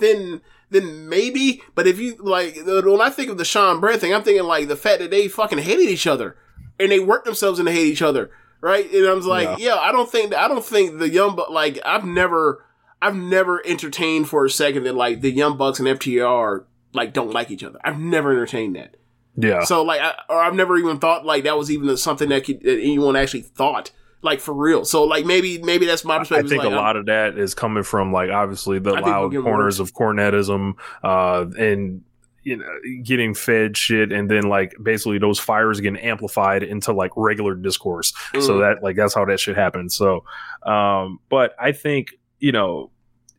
then 0.00 0.40
then 0.70 1.08
maybe. 1.08 1.62
But 1.76 1.86
if 1.86 2.00
you 2.00 2.16
like, 2.18 2.56
when 2.66 3.00
I 3.00 3.10
think 3.10 3.30
of 3.30 3.38
the 3.38 3.44
Shawn 3.44 3.78
Bret 3.78 4.00
thing, 4.00 4.12
I'm 4.12 4.24
thinking 4.24 4.44
like 4.44 4.66
the 4.66 4.76
fact 4.76 4.98
that 4.98 5.12
they 5.12 5.28
fucking 5.28 5.58
hated 5.58 5.88
each 5.88 6.08
other 6.08 6.36
and 6.80 6.90
they 6.90 6.98
worked 6.98 7.24
themselves 7.24 7.60
into 7.60 7.70
hate 7.70 7.86
each 7.86 8.02
other, 8.02 8.32
right? 8.60 8.90
And 8.92 9.06
I 9.06 9.12
was 9.12 9.26
like, 9.26 9.60
yeah, 9.60 9.76
I 9.76 9.92
don't 9.92 10.10
think 10.10 10.34
I 10.34 10.48
don't 10.48 10.64
think 10.64 10.98
the 10.98 11.08
young 11.08 11.36
but 11.36 11.52
like 11.52 11.78
I've 11.84 12.04
never 12.04 12.64
I've 13.06 13.16
never 13.16 13.60
entertained 13.66 14.28
for 14.28 14.44
a 14.44 14.50
second 14.50 14.84
that 14.84 14.94
like 14.94 15.20
the 15.20 15.30
young 15.30 15.56
bucks 15.56 15.78
and 15.78 15.88
FTR 15.88 16.64
like 16.92 17.12
don't 17.12 17.32
like 17.32 17.50
each 17.50 17.62
other. 17.64 17.78
I've 17.84 17.98
never 17.98 18.30
entertained 18.32 18.76
that. 18.76 18.96
yeah. 19.36 19.64
So 19.64 19.82
like, 19.82 20.00
I, 20.00 20.14
or 20.28 20.38
I've 20.40 20.54
never 20.54 20.76
even 20.78 20.98
thought 20.98 21.24
like 21.26 21.44
that 21.44 21.58
was 21.58 21.70
even 21.70 21.96
something 21.96 22.28
that, 22.30 22.44
could, 22.44 22.62
that 22.62 22.78
anyone 22.80 23.16
actually 23.16 23.42
thought. 23.42 23.90
like 24.22 24.40
for 24.40 24.54
real. 24.54 24.84
So 24.84 25.04
like 25.04 25.26
maybe 25.26 25.58
maybe 25.58 25.86
that's 25.86 26.04
my 26.04 26.18
perspective. 26.18 26.46
I 26.46 26.48
think 26.48 26.64
like, 26.64 26.72
a 26.72 26.76
lot 26.76 26.96
of 26.96 27.06
that 27.06 27.36
is 27.36 27.54
coming 27.54 27.82
from 27.82 28.12
like 28.12 28.30
obviously 28.30 28.78
the 28.78 28.92
I 28.92 29.02
think 29.02 29.06
we'll 29.06 29.30
loud 29.30 29.42
corners 29.42 29.80
of 29.80 29.92
cornetism, 29.92 30.74
uh, 31.02 31.44
and 31.58 32.02
you 32.42 32.56
know 32.58 32.66
getting 33.02 33.34
fed 33.34 33.76
shit, 33.76 34.12
and 34.12 34.30
then 34.30 34.44
like 34.48 34.74
basically 34.82 35.18
those 35.18 35.38
fires 35.38 35.80
getting 35.80 36.00
amplified 36.00 36.62
into 36.62 36.92
like 36.92 37.10
regular 37.16 37.54
discourse. 37.54 38.12
So 38.34 38.54
Mm. 38.54 38.60
that 38.60 38.82
like 38.82 38.96
that's 38.96 39.14
how 39.14 39.24
that 39.26 39.40
shit 39.40 39.56
happens. 39.56 39.94
So, 39.94 40.24
um, 40.62 41.18
but 41.28 41.54
I 41.60 41.72
think 41.72 42.08
you 42.38 42.52
know. 42.52 42.90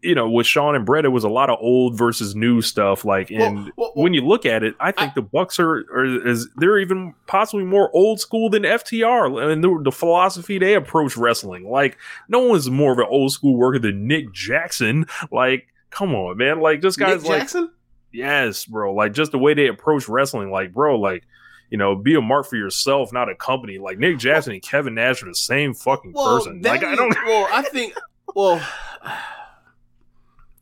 You 0.06 0.16
know, 0.16 0.30
with 0.30 0.46
Shawn 0.46 0.76
and 0.76 0.86
Bret, 0.86 1.04
it 1.04 1.10
was 1.10 1.24
a 1.24 1.30
lot 1.30 1.50
of 1.50 1.58
old 1.60 1.98
versus 1.98 2.36
new 2.36 2.62
stuff. 2.62 3.04
Like, 3.04 3.32
and 3.32 3.72
well, 3.76 3.92
when 3.96 4.14
you 4.14 4.22
look 4.22 4.46
at 4.46 4.64
it, 4.64 4.76
I 4.80 4.92
think 4.92 5.16
the 5.16 5.22
Bucks 5.22 5.60
are, 5.60 5.86
are 5.92 6.28
is 6.28 6.48
they're 6.56 6.78
even 6.80 7.14
possibly 7.28 7.66
more 7.66 7.90
old 7.94 8.20
school 8.20 8.50
than 8.50 8.64
FTR 8.64 9.52
and 9.52 9.64
the, 9.64 9.82
the 9.84 9.92
philosophy 9.92 10.60
they 10.60 10.76
approach 10.76 11.18
wrestling. 11.18 11.70
Like, 11.70 11.98
no 12.30 12.40
one's 12.40 12.70
more 12.70 12.94
of 12.94 13.00
an 13.00 13.08
old 13.10 13.32
school 13.32 13.58
worker 13.58 13.80
than 13.80 14.08
Nick 14.08 14.32
Jackson. 14.32 15.08
Like, 15.32 15.68
come 15.90 16.14
on, 16.14 16.38
man. 16.38 16.60
Like, 16.60 16.82
this 16.82 16.98
Nick 16.98 17.08
guy's 17.08 17.26
like, 17.26 17.40
Jackson. 17.42 17.72
yes, 18.12 18.66
bro. 18.66 18.94
Like, 18.94 19.14
just 19.14 19.32
the 19.32 19.40
way 19.40 19.54
they 19.54 19.68
approach 19.68 20.08
wrestling. 20.08 20.52
Like, 20.52 20.72
bro, 20.72 21.00
like, 21.00 21.24
you 21.70 21.78
know, 21.78 21.96
be 21.96 22.16
a 22.16 22.22
mark 22.22 22.46
for 22.46 22.58
yourself, 22.58 23.12
not 23.12 23.30
a 23.30 23.36
company. 23.36 23.80
Like 23.80 23.98
Nick 23.98 24.18
Jackson 24.20 24.54
and 24.54 24.62
Kevin 24.62 24.94
Nash 24.96 25.24
are 25.24 25.26
the 25.26 25.36
same 25.36 25.74
fucking 25.74 26.14
Well, 26.14 26.38
person. 26.38 26.62
Like, 26.62 26.84
I 26.84 26.96
don't. 26.96 27.16
Well, 27.26 27.48
I 27.52 27.64
think. 27.64 27.96
Well. 28.36 28.62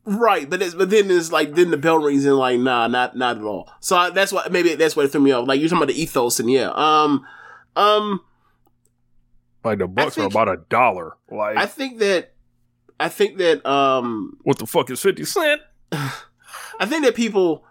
Right, 0.06 0.48
but 0.50 0.60
it's, 0.60 0.74
but 0.74 0.90
then 0.90 1.10
it's 1.10 1.32
like 1.32 1.54
then 1.54 1.70
the 1.70 1.78
bell 1.78 1.96
rings 1.96 2.24
and 2.26 2.36
like 2.36 2.58
nah, 2.60 2.86
not 2.88 3.16
not 3.16 3.38
at 3.38 3.42
all. 3.42 3.70
So 3.80 3.96
I, 3.96 4.10
that's 4.10 4.32
why 4.32 4.46
maybe 4.50 4.74
that's 4.74 4.94
what 4.94 5.10
threw 5.10 5.20
me 5.20 5.32
off. 5.32 5.48
Like 5.48 5.60
you're 5.60 5.68
talking 5.68 5.82
about 5.82 5.94
the 5.94 6.00
ethos 6.00 6.38
and 6.40 6.50
yeah, 6.50 6.70
um, 6.74 7.24
um, 7.74 8.20
Like 9.64 9.78
the 9.78 9.86
Bucks 9.88 10.16
think- 10.16 10.24
are 10.24 10.28
about 10.28 10.48
a 10.48 10.62
dollar. 10.68 11.16
Like, 11.30 11.56
I 11.56 11.64
think 11.66 12.00
that 12.00 12.34
I 13.00 13.08
think 13.08 13.38
that 13.38 13.64
um 13.66 14.36
what 14.42 14.58
the 14.58 14.66
fuck 14.66 14.90
is 14.90 15.00
fifty 15.00 15.24
cent? 15.24 15.62
I 15.92 16.86
think 16.86 17.04
that 17.04 17.14
people 17.14 17.64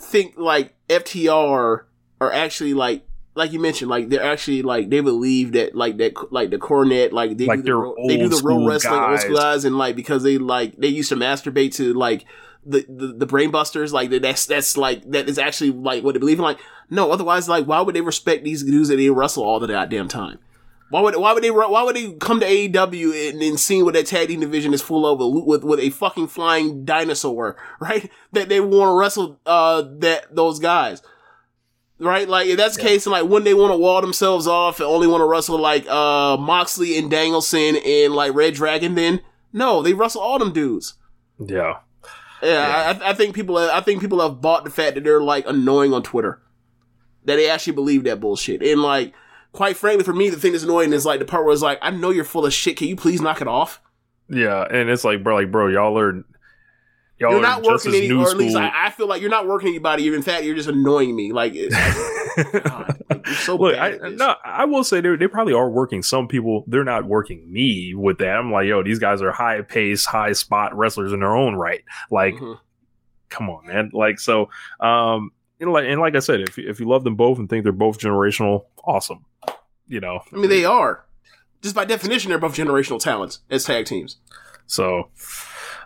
think 0.00 0.34
like 0.36 0.74
FTR 0.88 1.84
are 2.20 2.32
actually 2.32 2.74
like 2.74 3.04
like 3.34 3.52
you 3.52 3.60
mentioned 3.60 3.90
like 3.90 4.08
they're 4.08 4.22
actually 4.24 4.62
like 4.62 4.90
they 4.90 5.00
believe 5.00 5.52
that 5.52 5.74
like 5.74 5.96
that 5.98 6.14
like 6.32 6.50
the 6.50 6.58
cornet 6.58 7.12
like 7.12 7.36
they 7.36 7.46
Like 7.46 7.64
do 7.64 7.94
the, 7.96 8.08
they 8.08 8.16
do 8.16 8.28
the 8.28 8.40
real 8.42 8.66
wrestling 8.66 9.00
old 9.00 9.20
school 9.20 9.36
guys. 9.36 9.42
guys 9.44 9.64
and 9.64 9.78
like 9.78 9.96
because 9.96 10.22
they 10.22 10.38
like 10.38 10.76
they 10.76 10.88
used 10.88 11.08
to 11.10 11.16
masturbate 11.16 11.74
to 11.76 11.94
like 11.94 12.24
the 12.66 12.84
the, 12.88 13.14
the 13.18 13.26
brain 13.26 13.50
busters 13.50 13.92
like 13.92 14.10
that's 14.10 14.46
that's 14.46 14.76
like 14.76 15.08
that 15.10 15.28
is 15.28 15.38
actually 15.38 15.70
like 15.70 16.02
what 16.04 16.14
they 16.14 16.18
believe 16.18 16.38
in 16.38 16.44
like 16.44 16.58
no 16.90 17.10
otherwise 17.12 17.48
like 17.48 17.66
why 17.66 17.80
would 17.80 17.94
they 17.94 18.00
respect 18.00 18.44
these 18.44 18.62
dudes 18.64 18.88
that 18.88 18.96
they 18.96 19.08
wrestle 19.10 19.44
all 19.44 19.60
the 19.60 19.66
goddamn 19.68 20.08
time 20.08 20.38
why 20.90 21.00
would 21.00 21.14
why 21.16 21.32
would 21.32 21.42
they 21.44 21.52
why 21.52 21.82
would 21.84 21.94
they 21.94 22.12
come 22.14 22.40
to 22.40 22.46
AEW 22.46 23.30
and 23.30 23.40
then 23.40 23.56
see 23.56 23.80
what 23.80 23.94
that 23.94 24.06
tag 24.06 24.26
team 24.26 24.40
division 24.40 24.74
is 24.74 24.82
full 24.82 25.06
of 25.06 25.20
with, 25.34 25.44
with 25.44 25.64
with 25.64 25.78
a 25.80 25.90
fucking 25.90 26.26
flying 26.26 26.84
dinosaur, 26.84 27.56
right? 27.80 28.10
That 28.32 28.48
they 28.48 28.58
want 28.60 28.88
to 28.90 28.98
wrestle 28.98 29.38
uh 29.46 29.84
that 29.98 30.34
those 30.34 30.58
guys. 30.58 31.00
Right? 32.00 32.26
Like 32.26 32.48
if 32.48 32.56
that's 32.56 32.76
the 32.76 32.82
case 32.82 33.04
and 33.04 33.12
like 33.12 33.26
when 33.26 33.44
they 33.44 33.52
want 33.52 33.72
to 33.72 33.76
wall 33.76 34.00
themselves 34.00 34.46
off 34.46 34.80
and 34.80 34.88
only 34.88 35.06
want 35.06 35.20
to 35.20 35.26
wrestle 35.26 35.58
like 35.58 35.86
uh 35.86 36.36
Moxley 36.38 36.96
and 36.96 37.10
Danielson 37.10 37.76
and 37.76 38.14
like 38.14 38.32
reDRagon 38.32 38.94
then 38.94 39.20
no, 39.52 39.82
they 39.82 39.92
wrestle 39.92 40.22
all 40.22 40.38
them 40.38 40.52
dudes. 40.52 40.94
Yeah. 41.38 41.80
Yeah, 42.42 42.98
I, 43.02 43.10
I 43.10 43.12
think 43.12 43.34
people 43.34 43.58
I 43.58 43.82
think 43.82 44.00
people 44.00 44.20
have 44.20 44.40
bought 44.40 44.64
the 44.64 44.70
fact 44.70 44.94
that 44.94 45.04
they're 45.04 45.22
like 45.22 45.46
annoying 45.46 45.92
on 45.92 46.02
Twitter. 46.02 46.40
That 47.26 47.36
they 47.36 47.50
actually 47.50 47.74
believe 47.74 48.04
that 48.04 48.18
bullshit. 48.18 48.62
And 48.62 48.82
like 48.82 49.12
quite 49.52 49.76
frankly 49.76 50.04
for 50.04 50.14
me 50.14 50.30
the 50.30 50.38
thing 50.38 50.52
that's 50.52 50.64
annoying 50.64 50.94
is 50.94 51.04
like 51.04 51.18
the 51.18 51.26
part 51.26 51.44
where 51.44 51.52
it's 51.52 51.60
like 51.60 51.78
I 51.82 51.90
know 51.90 52.10
you're 52.10 52.24
full 52.24 52.46
of 52.46 52.54
shit, 52.54 52.78
can 52.78 52.88
you 52.88 52.96
please 52.96 53.20
knock 53.20 53.42
it 53.42 53.48
off? 53.48 53.82
Yeah, 54.30 54.64
and 54.70 54.88
it's 54.88 55.04
like, 55.04 55.24
bro, 55.24 55.34
like, 55.34 55.50
bro, 55.50 55.66
y'all 55.66 55.98
are, 55.98 56.24
y'all 57.20 57.32
you're 57.32 57.40
not 57.42 57.62
working 57.62 57.94
any, 57.94 58.10
or 58.10 58.28
at 58.30 58.36
least. 58.36 58.56
I, 58.56 58.86
I 58.86 58.90
feel 58.90 59.06
like 59.06 59.20
you're 59.20 59.30
not 59.30 59.46
working 59.46 59.68
anybody. 59.68 60.02
You're, 60.04 60.16
In 60.16 60.22
fact, 60.22 60.44
you're 60.44 60.54
just 60.56 60.68
annoying 60.68 61.14
me. 61.14 61.32
Like, 61.32 61.52
God, 62.34 63.00
like, 63.10 63.26
you're 63.26 63.34
so 63.36 63.56
Look, 63.56 63.74
bad. 63.74 64.00
I, 64.02 64.08
no, 64.10 64.34
I 64.44 64.64
will 64.64 64.84
say 64.84 65.00
they 65.00 65.16
they 65.16 65.28
probably 65.28 65.52
are 65.54 65.68
working. 65.68 66.02
Some 66.02 66.28
people 66.28 66.64
they're 66.66 66.84
not 66.84 67.04
working 67.04 67.50
me 67.52 67.94
with 67.94 68.18
that. 68.18 68.36
I'm 68.36 68.50
like, 68.52 68.66
yo, 68.66 68.82
these 68.82 68.98
guys 68.98 69.22
are 69.22 69.32
high 69.32 69.62
pace, 69.62 70.04
high 70.06 70.32
spot 70.32 70.76
wrestlers 70.76 71.12
in 71.12 71.20
their 71.20 71.36
own 71.36 71.54
right. 71.54 71.82
Like, 72.10 72.34
Mhm. 72.34 72.58
come 73.28 73.50
on, 73.50 73.66
man. 73.66 73.90
Like, 73.92 74.18
so, 74.18 74.48
um, 74.80 75.32
and 75.60 75.72
like, 75.72 75.84
and 75.86 76.00
like 76.00 76.16
I 76.16 76.20
said, 76.20 76.40
if 76.40 76.58
if 76.58 76.80
you 76.80 76.88
love 76.88 77.04
them 77.04 77.16
both 77.16 77.38
and 77.38 77.48
think 77.48 77.64
they're 77.64 77.72
both 77.72 77.98
generational, 77.98 78.64
awesome. 78.84 79.24
You 79.88 80.00
know, 80.00 80.20
I 80.32 80.36
mean, 80.36 80.48
they 80.50 80.64
are. 80.64 81.04
Just 81.62 81.74
by 81.74 81.84
definition, 81.84 82.30
they're 82.30 82.38
both 82.38 82.54
generational 82.56 82.98
talents 83.00 83.40
as 83.50 83.64
tag 83.64 83.84
teams. 83.84 84.16
So, 84.66 85.10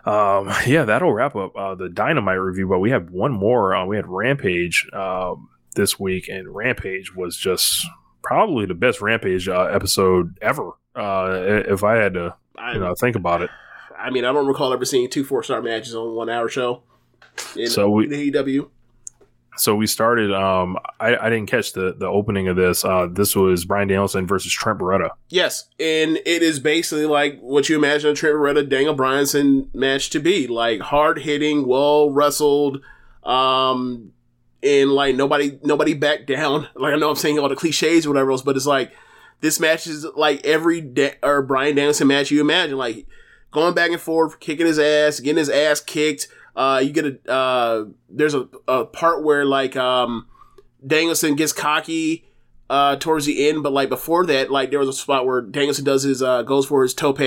um, 0.05 0.51
yeah, 0.67 0.85
that'll 0.85 1.11
wrap 1.13 1.35
up 1.35 1.55
uh, 1.55 1.75
the 1.75 1.89
Dynamite 1.89 2.39
review. 2.39 2.67
But 2.67 2.79
we 2.79 2.91
have 2.91 3.09
one 3.09 3.31
more. 3.31 3.75
Uh, 3.75 3.85
we 3.85 3.95
had 3.95 4.07
Rampage 4.07 4.87
um, 4.93 5.49
this 5.75 5.99
week, 5.99 6.27
and 6.29 6.47
Rampage 6.53 7.15
was 7.15 7.37
just 7.37 7.85
probably 8.23 8.65
the 8.65 8.73
best 8.73 9.01
Rampage 9.01 9.47
uh, 9.47 9.63
episode 9.63 10.37
ever. 10.41 10.71
Uh, 10.95 11.63
if 11.67 11.83
I 11.83 11.95
had 11.95 12.13
to, 12.13 12.35
you 12.73 12.79
know, 12.79 12.93
think 12.99 13.15
about 13.15 13.41
it. 13.41 13.49
I 13.97 14.09
mean, 14.09 14.25
I 14.25 14.31
don't 14.33 14.47
recall 14.47 14.73
ever 14.73 14.85
seeing 14.85 15.09
two 15.09 15.23
four 15.23 15.43
star 15.43 15.61
matches 15.61 15.95
on 15.95 16.15
one 16.15 16.29
hour 16.29 16.47
show. 16.49 16.83
In, 17.55 17.67
So 17.67 17.89
we- 17.89 18.07
AEW. 18.31 18.69
So 19.57 19.75
we 19.75 19.87
started. 19.87 20.33
Um, 20.33 20.77
I, 20.99 21.15
I 21.15 21.29
didn't 21.29 21.47
catch 21.47 21.73
the 21.73 21.93
the 21.93 22.07
opening 22.07 22.47
of 22.47 22.55
this. 22.55 22.83
Uh, 22.83 23.07
this 23.11 23.35
was 23.35 23.65
Bryan 23.65 23.87
Danielson 23.87 24.27
versus 24.27 24.51
Trent 24.51 24.79
Beretta. 24.79 25.09
Yes, 25.29 25.69
and 25.79 26.17
it 26.25 26.41
is 26.41 26.59
basically 26.59 27.05
like 27.05 27.39
what 27.39 27.69
you 27.69 27.75
imagine 27.75 28.11
a 28.11 28.13
Trent 28.13 28.35
Beretta 28.35 28.67
Daniel 28.67 28.95
Bryanson 28.95 29.73
match 29.73 30.09
to 30.11 30.19
be, 30.19 30.47
like 30.47 30.81
hard 30.81 31.19
hitting, 31.19 31.67
well 31.67 32.09
wrestled, 32.09 32.81
um, 33.23 34.11
and 34.61 34.91
like 34.91 35.15
nobody 35.15 35.59
nobody 35.63 35.93
backed 35.93 36.27
down. 36.27 36.67
Like 36.75 36.93
I 36.93 36.97
know 36.97 37.09
I'm 37.09 37.15
saying 37.15 37.39
all 37.39 37.49
the 37.49 37.55
cliches 37.55 38.05
or 38.05 38.09
whatever 38.09 38.31
else, 38.31 38.41
but 38.41 38.55
it's 38.55 38.65
like 38.65 38.91
this 39.41 39.59
match 39.59 39.87
is 39.87 40.05
like 40.15 40.45
every 40.45 40.81
da- 40.81 41.15
or 41.23 41.41
Bryan 41.41 41.75
Danielson 41.75 42.07
match 42.07 42.31
you 42.31 42.41
imagine, 42.41 42.77
like 42.77 43.07
going 43.51 43.73
back 43.73 43.91
and 43.91 44.01
forth, 44.01 44.39
kicking 44.39 44.65
his 44.65 44.79
ass, 44.79 45.19
getting 45.19 45.37
his 45.37 45.49
ass 45.49 45.79
kicked. 45.81 46.27
Uh, 46.55 46.81
you 46.83 46.91
get 46.91 47.05
a 47.05 47.31
uh, 47.31 47.85
there's 48.09 48.33
a, 48.33 48.47
a 48.67 48.85
part 48.85 49.23
where 49.23 49.45
like 49.45 49.75
um, 49.75 50.27
Danielson 50.85 51.35
gets 51.35 51.53
cocky 51.53 52.25
uh 52.69 52.95
towards 52.95 53.25
the 53.25 53.47
end, 53.47 53.61
but 53.63 53.71
like 53.71 53.89
before 53.89 54.25
that, 54.25 54.49
like 54.49 54.71
there 54.71 54.79
was 54.79 54.89
a 54.89 54.93
spot 54.93 55.25
where 55.25 55.41
Danielson 55.41 55.85
does 55.85 56.03
his 56.03 56.21
uh 56.23 56.41
goes 56.41 56.65
for 56.65 56.81
his 56.81 56.93
tope 56.93 57.19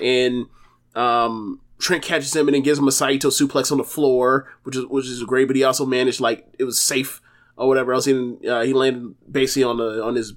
and 0.00 0.46
um 0.94 1.60
Trent 1.78 2.02
catches 2.02 2.34
him 2.34 2.48
and 2.48 2.54
then 2.54 2.62
gives 2.62 2.78
him 2.78 2.88
a 2.88 2.92
Saito 2.92 3.28
suplex 3.28 3.70
on 3.70 3.78
the 3.78 3.84
floor, 3.84 4.52
which 4.64 4.76
is 4.76 4.84
which 4.86 5.06
is 5.06 5.22
great, 5.24 5.46
but 5.46 5.56
he 5.56 5.64
also 5.64 5.86
managed 5.86 6.20
like 6.20 6.46
it 6.58 6.64
was 6.64 6.78
safe 6.80 7.20
or 7.56 7.68
whatever 7.68 7.92
else. 7.92 8.04
He 8.04 8.12
didn't, 8.12 8.46
uh, 8.46 8.62
he 8.62 8.72
landed 8.72 9.14
basically 9.30 9.64
on 9.64 9.78
the 9.78 10.02
on 10.02 10.14
his 10.14 10.34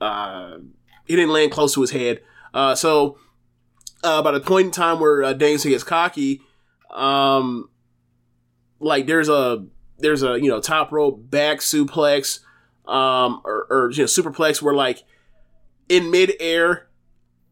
uh 0.00 0.58
he 1.04 1.16
didn't 1.16 1.32
land 1.32 1.52
close 1.52 1.74
to 1.74 1.80
his 1.80 1.90
head. 1.90 2.20
Uh 2.54 2.74
so 2.74 3.18
uh 4.04 4.22
by 4.22 4.30
the 4.32 4.40
point 4.40 4.66
in 4.66 4.70
time 4.70 5.00
where 5.00 5.22
uh, 5.24 5.32
Danielson 5.32 5.70
gets 5.70 5.84
cocky, 5.84 6.40
um 6.92 7.68
like 8.80 9.06
there's 9.06 9.28
a 9.28 9.64
there's 9.98 10.22
a 10.22 10.40
you 10.40 10.48
know 10.48 10.60
top 10.60 10.92
rope 10.92 11.30
back 11.30 11.58
suplex 11.58 12.40
um, 12.86 13.40
or, 13.44 13.66
or 13.70 13.90
you 13.92 13.98
know, 13.98 14.04
superplex 14.04 14.60
where 14.60 14.74
like 14.74 15.04
in 15.88 16.10
midair, 16.10 16.88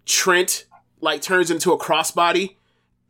Trent 0.06 0.66
like 1.00 1.22
turns 1.22 1.50
into 1.50 1.72
a 1.72 1.78
crossbody, 1.78 2.56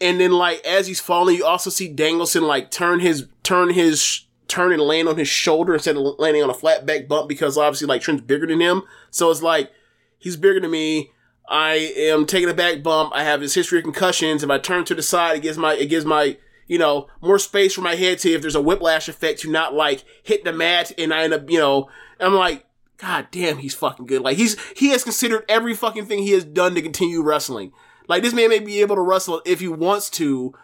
and 0.00 0.20
then 0.20 0.32
like 0.32 0.64
as 0.66 0.86
he's 0.86 1.00
falling, 1.00 1.36
you 1.36 1.44
also 1.44 1.70
see 1.70 1.88
Danielson 1.88 2.44
like 2.44 2.70
turn 2.70 3.00
his 3.00 3.26
turn 3.42 3.70
his 3.70 4.22
turn 4.48 4.72
and 4.72 4.82
land 4.82 5.08
on 5.08 5.16
his 5.16 5.28
shoulder 5.28 5.74
instead 5.74 5.96
of 5.96 6.18
landing 6.18 6.42
on 6.42 6.50
a 6.50 6.54
flat 6.54 6.84
back 6.84 7.08
bump 7.08 7.28
because 7.28 7.56
obviously 7.56 7.86
like 7.86 8.02
Trent's 8.02 8.22
bigger 8.22 8.46
than 8.46 8.60
him, 8.60 8.82
so 9.10 9.30
it's 9.30 9.42
like 9.42 9.70
he's 10.18 10.36
bigger 10.36 10.60
than 10.60 10.70
me. 10.70 11.10
I 11.50 11.92
am 11.96 12.26
taking 12.26 12.48
a 12.48 12.54
back 12.54 12.82
bump. 12.82 13.12
I 13.12 13.24
have 13.24 13.40
this 13.40 13.54
history 13.54 13.78
of 13.78 13.84
concussions. 13.84 14.44
If 14.44 14.50
I 14.50 14.58
turn 14.58 14.84
to 14.84 14.94
the 14.94 15.02
side, 15.02 15.38
it 15.38 15.42
gives 15.42 15.58
my 15.58 15.74
it 15.74 15.86
gives 15.86 16.04
my 16.04 16.36
you 16.68 16.78
know 16.78 17.08
more 17.20 17.40
space 17.40 17.74
for 17.74 17.80
my 17.80 17.96
head 17.96 18.20
to 18.20 18.30
if 18.30 18.40
there's 18.40 18.54
a 18.54 18.62
whiplash 18.62 19.08
effect 19.08 19.40
to 19.40 19.50
not 19.50 19.74
like 19.74 20.04
hit 20.22 20.44
the 20.44 20.52
mat 20.52 20.92
and 20.96 21.12
I 21.12 21.24
end 21.24 21.34
up 21.34 21.50
you 21.50 21.58
know 21.58 21.90
I'm 22.20 22.34
like 22.34 22.66
God 22.98 23.28
damn 23.30 23.58
he's 23.58 23.74
fucking 23.74 24.06
good. 24.06 24.22
Like 24.22 24.36
he's 24.36 24.56
he 24.76 24.90
has 24.90 25.02
considered 25.02 25.44
every 25.48 25.74
fucking 25.74 26.06
thing 26.06 26.22
he 26.22 26.32
has 26.32 26.44
done 26.44 26.74
to 26.74 26.82
continue 26.82 27.22
wrestling. 27.22 27.72
Like 28.06 28.22
this 28.22 28.34
man 28.34 28.50
may 28.50 28.58
be 28.60 28.80
able 28.80 28.96
to 28.96 29.02
wrestle 29.02 29.42
if 29.44 29.60
he 29.60 29.68
wants 29.68 30.10
to. 30.10 30.54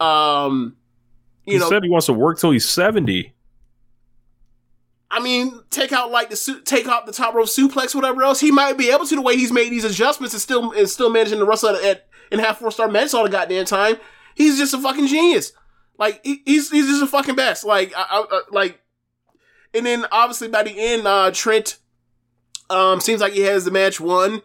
Um, 0.00 0.76
you 1.44 1.54
he 1.54 1.58
know, 1.58 1.68
said 1.68 1.82
he 1.82 1.90
wants 1.90 2.06
to 2.06 2.12
work 2.12 2.38
till 2.38 2.52
he's 2.52 2.68
seventy. 2.68 3.34
I 5.14 5.20
mean, 5.20 5.60
take 5.68 5.92
out 5.92 6.10
like 6.10 6.30
the 6.30 6.36
su- 6.36 6.62
take 6.62 6.88
out 6.88 7.04
the 7.04 7.12
top 7.12 7.34
rope 7.34 7.46
suplex, 7.46 7.94
whatever 7.94 8.22
else. 8.22 8.40
He 8.40 8.50
might 8.50 8.78
be 8.78 8.90
able 8.90 9.06
to 9.06 9.14
the 9.14 9.20
way 9.20 9.36
he's 9.36 9.52
made 9.52 9.70
these 9.70 9.84
adjustments 9.84 10.32
and 10.34 10.40
still 10.40 10.72
and 10.72 10.88
still 10.88 11.10
managing 11.10 11.38
to 11.38 11.44
wrestle 11.44 11.76
at, 11.76 12.06
and 12.30 12.40
have 12.40 12.56
four 12.56 12.70
star 12.72 12.88
matches 12.88 13.12
all 13.12 13.24
the 13.24 13.28
goddamn 13.28 13.66
time. 13.66 13.96
He's 14.34 14.56
just 14.56 14.72
a 14.72 14.78
fucking 14.78 15.06
genius. 15.08 15.52
Like 15.98 16.20
he, 16.24 16.42
he's 16.46 16.70
he's 16.70 16.86
just 16.86 17.02
a 17.02 17.06
fucking 17.06 17.36
best. 17.36 17.62
Like 17.62 17.92
I, 17.94 18.02
I, 18.10 18.24
I- 18.30 18.42
like, 18.50 18.80
and 19.74 19.84
then 19.84 20.06
obviously 20.10 20.48
by 20.48 20.62
the 20.62 20.74
end, 20.76 21.06
uh, 21.06 21.30
Trent 21.30 21.78
um 22.70 22.98
seems 23.00 23.20
like 23.20 23.34
he 23.34 23.40
has 23.42 23.66
the 23.66 23.70
match 23.70 24.00
won. 24.00 24.40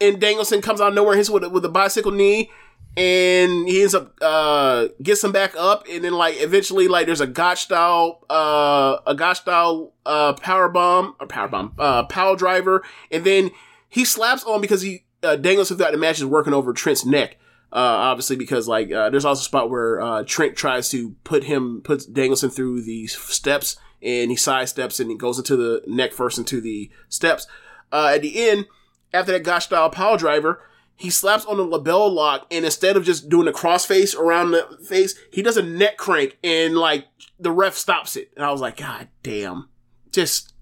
and 0.00 0.20
Danielson 0.20 0.60
comes 0.60 0.80
out 0.82 0.92
nowhere, 0.94 1.16
hits 1.16 1.30
with 1.30 1.44
a, 1.44 1.48
with 1.48 1.64
a 1.64 1.68
bicycle 1.70 2.12
knee, 2.12 2.50
and 2.96 3.68
he 3.68 3.82
ends 3.82 3.94
up 3.94 4.16
uh 4.22 4.88
gets 5.02 5.22
him 5.22 5.32
back 5.32 5.54
up, 5.56 5.84
and 5.90 6.04
then 6.04 6.14
like 6.14 6.40
eventually 6.40 6.88
like 6.88 7.06
there's 7.06 7.20
a 7.20 7.26
Gotch 7.26 7.62
style 7.62 8.24
uh 8.30 8.98
a 9.06 9.14
Gotch 9.14 9.40
style 9.40 9.92
uh 10.04 10.32
power 10.34 10.68
bomb 10.68 11.14
or 11.20 11.26
power 11.26 11.48
bomb 11.48 11.74
uh 11.78 12.04
power 12.04 12.36
driver, 12.36 12.82
and 13.10 13.24
then 13.24 13.50
he 13.88 14.04
slaps 14.04 14.44
on 14.44 14.60
because 14.60 14.82
he 14.82 15.04
uh, 15.22 15.36
Danielson 15.36 15.76
throughout 15.76 15.92
the 15.92 15.98
match 15.98 16.18
is 16.18 16.24
working 16.24 16.54
over 16.54 16.72
Trent's 16.72 17.04
neck. 17.04 17.38
Uh, 17.72 17.78
obviously 17.78 18.36
because 18.36 18.68
like 18.68 18.90
uh, 18.92 19.10
there's 19.10 19.24
also 19.24 19.40
a 19.40 19.44
spot 19.44 19.68
where 19.68 20.00
uh, 20.00 20.22
Trent 20.22 20.56
tries 20.56 20.88
to 20.90 21.10
put 21.24 21.44
him 21.44 21.82
puts 21.82 22.06
Danielson 22.06 22.48
through 22.48 22.80
the 22.82 23.06
steps 23.08 23.76
and 24.00 24.30
he 24.30 24.36
sidesteps 24.36 25.00
and 25.00 25.10
he 25.10 25.16
goes 25.16 25.36
into 25.36 25.56
the 25.56 25.82
neck 25.86 26.12
first 26.12 26.38
into 26.38 26.60
the 26.60 26.90
steps. 27.08 27.46
Uh, 27.92 28.12
at 28.14 28.22
the 28.22 28.48
end, 28.48 28.66
after 29.12 29.32
that 29.32 29.42
Gotch 29.42 29.64
style 29.64 29.90
power 29.90 30.16
driver, 30.16 30.62
he 30.96 31.10
slaps 31.10 31.44
on 31.44 31.58
the 31.58 31.64
LeBell 31.64 32.10
Lock 32.10 32.46
and 32.50 32.64
instead 32.64 32.96
of 32.96 33.04
just 33.04 33.28
doing 33.28 33.46
a 33.46 33.52
crossface 33.52 34.16
around 34.16 34.52
the 34.52 34.78
face, 34.88 35.14
he 35.30 35.42
does 35.42 35.56
a 35.56 35.62
neck 35.62 35.98
crank 35.98 36.38
and 36.42 36.76
like 36.76 37.06
the 37.38 37.50
ref 37.50 37.74
stops 37.74 38.16
it. 38.16 38.30
And 38.34 38.44
I 38.44 38.50
was 38.50 38.60
like, 38.60 38.78
God 38.78 39.08
damn. 39.22 39.68
Just 40.10 40.54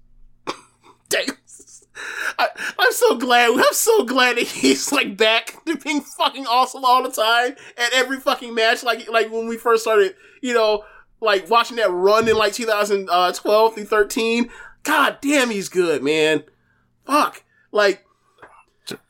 damn. 1.09 1.37
I, 2.37 2.47
I'm 2.77 2.91
so 2.91 3.15
glad. 3.15 3.51
I'm 3.51 3.73
so 3.73 4.03
glad 4.03 4.37
that 4.37 4.47
he's 4.47 4.91
like 4.91 5.15
back 5.15 5.63
to 5.65 5.77
being 5.77 6.01
fucking 6.01 6.45
awesome 6.45 6.83
all 6.83 7.01
the 7.03 7.11
time 7.11 7.55
at 7.77 7.93
every 7.93 8.19
fucking 8.19 8.53
match. 8.53 8.83
Like 8.83 9.09
like 9.09 9.31
when 9.31 9.47
we 9.47 9.57
first 9.57 9.83
started, 9.83 10.15
you 10.41 10.53
know, 10.53 10.83
like 11.21 11.49
watching 11.49 11.77
that 11.77 11.91
run 11.91 12.27
in 12.27 12.35
like 12.35 12.53
2012 12.53 13.09
uh, 13.09 13.73
through 13.73 13.85
13. 13.85 14.49
God 14.83 15.17
damn, 15.21 15.49
he's 15.49 15.69
good, 15.69 16.03
man. 16.03 16.43
Fuck. 17.05 17.43
Like 17.71 18.04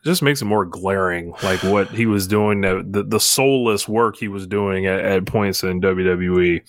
just 0.03 0.21
makes 0.21 0.41
it 0.41 0.45
more 0.45 0.65
glaring, 0.65 1.33
like 1.43 1.63
what 1.63 1.89
he 1.89 2.05
was 2.05 2.27
doing, 2.27 2.61
the 2.61 2.85
the, 2.87 3.03
the 3.03 3.19
soulless 3.19 3.87
work 3.87 4.17
he 4.17 4.27
was 4.27 4.47
doing 4.47 4.85
at, 4.85 4.99
at 4.99 5.25
points 5.25 5.63
in 5.63 5.81
WWE. 5.81 6.61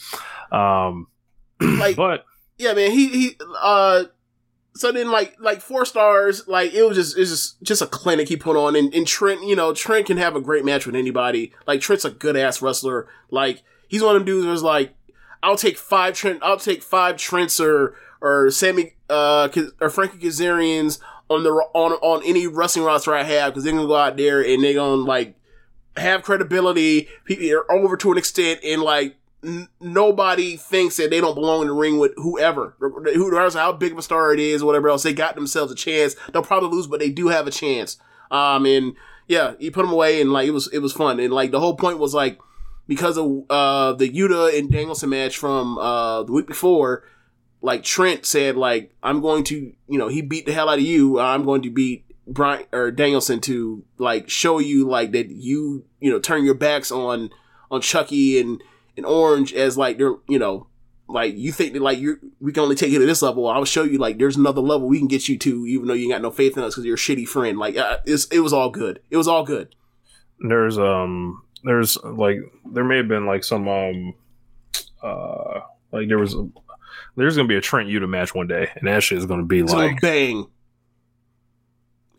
Um, 0.52 1.08
like, 1.60 1.96
but 1.96 2.24
yeah, 2.58 2.72
man, 2.72 2.90
he 2.90 3.08
he 3.08 3.36
uh 3.60 4.04
so 4.74 4.92
then 4.92 5.10
like 5.10 5.36
like 5.40 5.62
four 5.62 5.86
stars 5.86 6.46
like 6.46 6.74
it 6.74 6.82
was 6.82 6.96
just 6.96 7.16
it's 7.16 7.30
just 7.30 7.62
just 7.62 7.82
a 7.82 7.86
clinic 7.86 8.28
he 8.28 8.36
put 8.36 8.56
on. 8.56 8.76
And, 8.76 8.92
and 8.94 9.06
trent 9.06 9.42
you 9.44 9.56
know 9.56 9.72
trent 9.72 10.06
can 10.06 10.16
have 10.16 10.36
a 10.36 10.40
great 10.40 10.64
match 10.64 10.86
with 10.86 10.96
anybody. 10.96 11.52
Like 11.66 11.80
trent's 11.80 12.04
a 12.04 12.10
good 12.10 12.36
ass 12.36 12.60
wrestler. 12.60 13.08
Like 13.30 13.62
he's 13.88 14.02
one 14.02 14.16
of 14.16 14.20
them 14.20 14.26
dudes 14.26 14.46
who's 14.46 14.62
like 14.62 14.94
i'll 15.42 15.56
take 15.56 15.76
five 15.76 16.14
trent 16.14 16.40
i'll 16.42 16.58
take 16.58 16.82
five 16.82 17.16
trents 17.16 17.60
or 17.60 17.94
or 18.20 18.50
sammy 18.50 18.94
uh 19.08 19.48
or 19.80 19.90
frankie 19.90 20.18
kazarians 20.18 20.98
on 21.28 21.42
the 21.42 21.50
on 21.50 21.92
on 21.92 22.22
any 22.24 22.46
wrestling 22.46 22.84
roster 22.84 23.14
i 23.14 23.22
have 23.22 23.52
because 23.52 23.64
they're 23.64 23.72
gonna 23.72 23.86
go 23.86 23.96
out 23.96 24.16
there 24.16 24.40
and 24.40 24.62
they're 24.62 24.74
gonna 24.74 24.94
like 25.02 25.34
have 25.96 26.22
credibility 26.22 27.08
are 27.50 27.70
over 27.70 27.96
to 27.96 28.12
an 28.12 28.18
extent 28.18 28.60
and 28.62 28.82
like 28.82 29.16
n- 29.46 29.68
nobody 29.80 30.56
thinks 30.56 30.96
that 30.96 31.10
they 31.10 31.20
don't 31.20 31.34
belong 31.34 31.62
in 31.62 31.68
the 31.68 31.74
ring 31.74 31.98
with 31.98 32.12
whoever, 32.16 32.74
who 32.78 33.26
regardless 33.26 33.54
how 33.54 33.72
big 33.72 33.92
of 33.92 33.98
a 33.98 34.02
star 34.02 34.32
it 34.32 34.40
is, 34.40 34.62
whatever 34.62 34.88
else. 34.88 35.02
They 35.02 35.12
got 35.12 35.34
themselves 35.34 35.72
a 35.72 35.74
chance. 35.74 36.16
They'll 36.32 36.42
probably 36.42 36.70
lose, 36.70 36.86
but 36.86 37.00
they 37.00 37.10
do 37.10 37.28
have 37.28 37.46
a 37.46 37.50
chance. 37.50 37.98
Um, 38.30 38.66
and 38.66 38.94
yeah, 39.28 39.54
you 39.58 39.70
put 39.70 39.82
them 39.82 39.92
away, 39.92 40.20
and 40.20 40.32
like 40.32 40.48
it 40.48 40.52
was 40.52 40.68
it 40.72 40.80
was 40.80 40.92
fun, 40.92 41.20
and 41.20 41.32
like 41.32 41.50
the 41.50 41.60
whole 41.60 41.76
point 41.76 41.98
was 41.98 42.14
like 42.14 42.38
because 42.86 43.16
of 43.16 43.44
uh 43.50 43.92
the 43.92 44.08
Yuta 44.08 44.56
and 44.58 44.70
Danielson 44.70 45.10
match 45.10 45.38
from 45.38 45.78
uh 45.78 46.22
the 46.24 46.32
week 46.32 46.46
before. 46.46 47.04
Like 47.62 47.82
Trent 47.82 48.26
said, 48.26 48.56
like 48.56 48.94
I'm 49.02 49.20
going 49.20 49.44
to, 49.44 49.72
you 49.88 49.98
know, 49.98 50.08
he 50.08 50.22
beat 50.22 50.46
the 50.46 50.52
hell 50.52 50.68
out 50.68 50.78
of 50.78 50.84
you. 50.84 51.18
I'm 51.18 51.44
going 51.44 51.62
to 51.62 51.70
beat 51.70 52.04
Bryan 52.26 52.66
or 52.72 52.90
Danielson 52.90 53.40
to 53.42 53.84
like 53.98 54.28
show 54.28 54.58
you 54.58 54.88
like 54.88 55.12
that 55.12 55.30
you, 55.30 55.84
you 56.00 56.10
know, 56.10 56.18
turn 56.18 56.44
your 56.44 56.54
backs 56.54 56.90
on 56.90 57.30
on 57.70 57.80
Chucky 57.80 58.38
and 58.40 58.62
and 58.96 59.06
Orange 59.06 59.52
as 59.52 59.76
like 59.76 59.98
they're 59.98 60.14
you 60.28 60.38
know 60.38 60.68
like 61.08 61.36
you 61.36 61.52
think 61.52 61.72
that 61.74 61.82
like 61.82 61.98
you 61.98 62.18
we 62.40 62.52
can 62.52 62.62
only 62.62 62.74
take 62.74 62.90
you 62.90 62.98
to 62.98 63.06
this 63.06 63.22
level. 63.22 63.46
I'll 63.46 63.64
show 63.64 63.84
you 63.84 63.98
like 63.98 64.18
there's 64.18 64.36
another 64.36 64.60
level 64.60 64.88
we 64.88 64.98
can 64.98 65.08
get 65.08 65.28
you 65.28 65.38
to, 65.38 65.66
even 65.66 65.86
though 65.86 65.94
you 65.94 66.10
got 66.10 66.22
no 66.22 66.30
faith 66.30 66.56
in 66.56 66.64
us 66.64 66.74
because 66.74 66.84
you're 66.84 66.94
a 66.94 66.98
shitty 66.98 67.28
friend. 67.28 67.58
Like 67.58 67.76
uh, 67.76 67.98
it 68.04 68.40
was 68.40 68.52
all 68.52 68.70
good. 68.70 69.00
It 69.10 69.16
was 69.16 69.28
all 69.28 69.44
good. 69.44 69.74
There's 70.40 70.78
um 70.78 71.42
there's 71.64 71.96
like 72.02 72.38
there 72.72 72.84
may 72.84 72.98
have 72.98 73.08
been 73.08 73.26
like 73.26 73.44
some 73.44 73.68
um 73.68 74.14
uh 75.02 75.60
like 75.92 76.08
there 76.08 76.18
was 76.18 76.34
a, 76.34 76.48
there's 77.16 77.36
gonna 77.36 77.48
be 77.48 77.56
a 77.56 77.60
Trent 77.60 77.88
Yuta 77.88 78.08
match 78.08 78.34
one 78.34 78.46
day, 78.46 78.68
and 78.74 78.86
that 78.88 79.02
shit 79.02 79.18
is 79.18 79.26
gonna 79.26 79.44
be 79.44 79.60
it's 79.60 79.72
like 79.72 80.00
gonna 80.00 80.12
bang. 80.12 80.46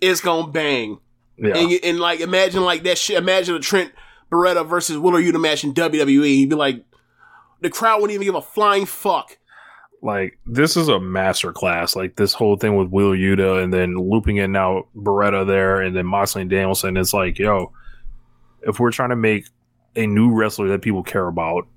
It's 0.02 0.22
gonna 0.22 0.52
bang. 0.52 0.99
yeah. 1.38 1.57
And, 1.57 1.72
you- 1.72 1.80
and 1.84 1.99
like 1.99 2.19
imagine 2.19 2.64
like 2.64 2.84
that 2.84 2.98
shit. 2.98 3.18
Imagine 3.18 3.56
a 3.56 3.60
Trent 3.60 3.91
Beretta 4.32 4.68
versus 4.68 4.98
Wheeler 4.98 5.22
Yuta 5.22 5.40
match 5.41 5.64
in 5.64 5.74
WWE. 5.74 6.26
He'd 6.26 6.49
be 6.49 6.56
like, 6.56 6.84
the 7.61 7.69
crowd 7.69 8.02
wouldn't 8.02 8.14
even 8.14 8.26
give 8.26 8.36
a 8.36 8.41
flying 8.41 8.86
fuck. 8.86 9.38
like 10.03 10.38
this 10.45 10.78
is 10.78 10.88
a 10.90 10.99
master 10.99 11.52
class. 11.52 11.95
Like 11.95 12.15
this 12.15 12.34
whole 12.34 12.57
thing 12.57 12.76
with 12.76 12.90
Will 12.90 13.11
Yuta 13.11 13.64
and 13.64 13.74
then 13.74 13.95
looping 13.95 14.38
in 14.38 14.52
now 14.52 14.84
Beretta 14.95 15.48
there 15.48 15.82
and 15.82 15.95
then 15.95 16.06
Moxley 16.06 16.41
and 16.41 16.52
Danielson. 16.52 16.98
It's 16.98 17.14
like, 17.14 17.40
yo, 17.40 17.72
if 18.61 18.80
we're 18.80 18.91
trying 18.91 19.10
to 19.10 19.15
make 19.15 19.45
a 19.95 20.06
new 20.06 20.32
wrestler 20.36 20.68
that 20.68 20.84
people 20.84 21.02
care 21.02 21.28
about, 21.28 21.68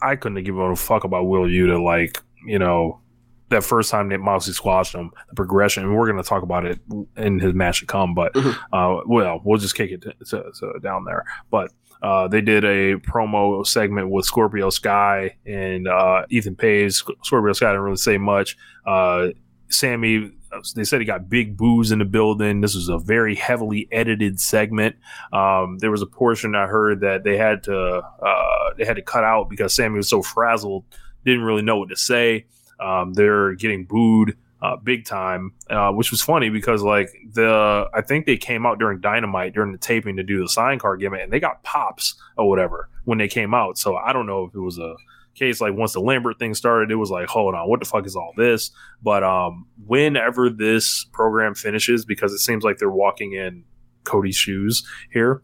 I 0.00 0.14
couldn't 0.14 0.36
have 0.36 0.44
given 0.44 0.60
a 0.70 0.76
fuck 0.76 1.02
about 1.02 1.24
Will 1.24 1.46
Yuta. 1.46 1.82
Like, 1.82 2.22
you 2.46 2.58
know, 2.58 3.00
that 3.48 3.62
first 3.62 3.90
time 3.90 4.08
that 4.08 4.18
Moxley 4.18 4.52
squashed 4.54 4.94
him, 4.94 5.10
the 5.28 5.34
progression, 5.34 5.84
and 5.84 5.94
we're 5.96 6.10
going 6.10 6.22
to 6.22 6.28
talk 6.28 6.42
about 6.42 6.64
it 6.66 6.80
in 7.16 7.38
his 7.38 7.54
match 7.54 7.80
to 7.80 7.86
come. 7.86 8.14
But, 8.14 8.32
Mhm. 8.34 8.56
uh, 8.72 9.02
well, 9.06 9.40
we'll 9.44 9.58
just 9.58 9.76
kick 9.76 9.90
it 9.92 10.02
to, 10.02 10.12
to, 10.30 10.50
to 10.60 10.78
down 10.82 11.04
there. 11.04 11.24
But 11.50 11.72
uh, 12.02 12.26
they 12.28 12.40
did 12.40 12.64
a 12.64 12.96
promo 12.96 13.64
segment 13.66 14.10
with 14.10 14.24
Scorpio 14.26 14.70
Sky 14.70 15.36
and 15.46 15.86
uh, 15.88 16.26
Ethan 16.28 16.56
Page. 16.56 16.92
Scorpio 17.22 17.52
Sky 17.52 17.68
didn't 17.68 17.82
really 17.82 17.96
say 17.96 18.18
much. 18.18 18.56
Uh, 18.84 19.28
Sammy, 19.68 20.32
they 20.74 20.84
said 20.84 21.00
he 21.00 21.06
got 21.06 21.28
big 21.28 21.56
boos 21.56 21.90
in 21.92 21.98
the 21.98 22.04
building. 22.04 22.60
This 22.60 22.74
was 22.74 22.88
a 22.88 22.98
very 22.98 23.34
heavily 23.34 23.88
edited 23.92 24.40
segment. 24.40 24.96
Um, 25.32 25.78
there 25.78 25.90
was 25.90 26.02
a 26.02 26.06
portion 26.06 26.54
I 26.54 26.66
heard 26.66 27.00
that 27.00 27.24
they 27.24 27.36
had 27.36 27.62
to 27.64 27.76
uh, 28.02 28.70
they 28.76 28.84
had 28.84 28.96
to 28.96 29.02
cut 29.02 29.24
out 29.24 29.48
because 29.50 29.74
Sammy 29.74 29.96
was 29.96 30.08
so 30.08 30.22
frazzled, 30.22 30.84
didn't 31.26 31.42
really 31.42 31.62
know 31.62 31.76
what 31.76 31.90
to 31.90 31.96
say. 31.96 32.46
Um, 32.80 33.12
they're 33.12 33.54
getting 33.54 33.84
booed 33.84 34.36
uh, 34.62 34.76
big 34.76 35.04
time, 35.04 35.52
uh, 35.68 35.90
which 35.90 36.10
was 36.10 36.22
funny 36.22 36.48
because 36.48 36.82
like 36.82 37.10
the 37.32 37.86
I 37.92 38.00
think 38.00 38.24
they 38.24 38.36
came 38.36 38.64
out 38.64 38.78
during 38.78 39.00
Dynamite 39.00 39.52
during 39.52 39.72
the 39.72 39.78
taping 39.78 40.16
to 40.16 40.22
do 40.22 40.40
the 40.40 40.48
sign 40.48 40.78
card 40.78 41.00
gimmick, 41.00 41.22
and 41.22 41.32
they 41.32 41.40
got 41.40 41.62
pops 41.62 42.14
or 42.38 42.48
whatever 42.48 42.88
when 43.04 43.18
they 43.18 43.28
came 43.28 43.52
out. 43.52 43.76
So 43.76 43.96
I 43.96 44.12
don't 44.12 44.26
know 44.26 44.44
if 44.44 44.54
it 44.54 44.60
was 44.60 44.78
a 44.78 44.94
case 45.34 45.60
like 45.60 45.74
once 45.74 45.92
the 45.92 46.00
Lambert 46.00 46.38
thing 46.38 46.54
started, 46.54 46.90
it 46.90 46.96
was 46.96 47.10
like, 47.10 47.28
hold 47.28 47.54
on, 47.54 47.68
what 47.68 47.80
the 47.80 47.86
fuck 47.86 48.06
is 48.06 48.16
all 48.16 48.32
this? 48.36 48.70
But 49.02 49.22
um, 49.22 49.66
whenever 49.84 50.48
this 50.48 51.04
program 51.12 51.54
finishes, 51.54 52.04
because 52.06 52.32
it 52.32 52.38
seems 52.38 52.64
like 52.64 52.78
they're 52.78 52.88
walking 52.88 53.32
in 53.32 53.64
Cody's 54.04 54.36
shoes 54.36 54.86
here, 55.12 55.42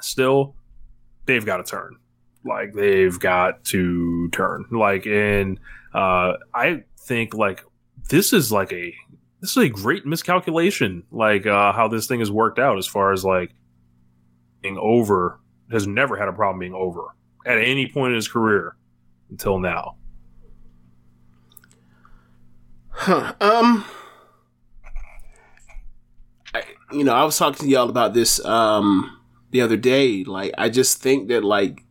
still 0.00 0.54
they've 1.24 1.46
got 1.46 1.56
to 1.56 1.64
turn. 1.64 1.96
Like 2.46 2.72
they've 2.74 3.18
got 3.18 3.64
to 3.66 4.28
turn. 4.30 4.66
Like 4.70 5.06
and 5.06 5.58
uh, 5.94 6.34
I 6.54 6.84
think 7.00 7.34
like 7.34 7.64
this 8.08 8.32
is 8.32 8.52
like 8.52 8.72
a 8.72 8.94
this 9.40 9.50
is 9.50 9.56
a 9.56 9.68
great 9.68 10.06
miscalculation. 10.06 11.04
Like 11.10 11.46
uh, 11.46 11.72
how 11.72 11.88
this 11.88 12.06
thing 12.06 12.20
has 12.20 12.30
worked 12.30 12.58
out 12.58 12.78
as 12.78 12.86
far 12.86 13.12
as 13.12 13.24
like 13.24 13.52
being 14.62 14.78
over 14.78 15.40
has 15.70 15.86
never 15.86 16.16
had 16.16 16.28
a 16.28 16.32
problem 16.32 16.60
being 16.60 16.74
over 16.74 17.14
at 17.44 17.58
any 17.58 17.86
point 17.88 18.10
in 18.10 18.16
his 18.16 18.28
career 18.28 18.76
until 19.30 19.58
now. 19.58 19.96
Huh. 22.90 23.34
Um, 23.40 23.84
I, 26.54 26.62
you 26.92 27.04
know, 27.04 27.14
I 27.14 27.24
was 27.24 27.36
talking 27.36 27.66
to 27.66 27.70
y'all 27.70 27.90
about 27.90 28.14
this 28.14 28.44
um 28.44 29.20
the 29.50 29.60
other 29.60 29.76
day. 29.76 30.24
Like, 30.24 30.52
I 30.58 30.68
just 30.68 31.02
think 31.02 31.28
that 31.28 31.44
like, 31.44 31.84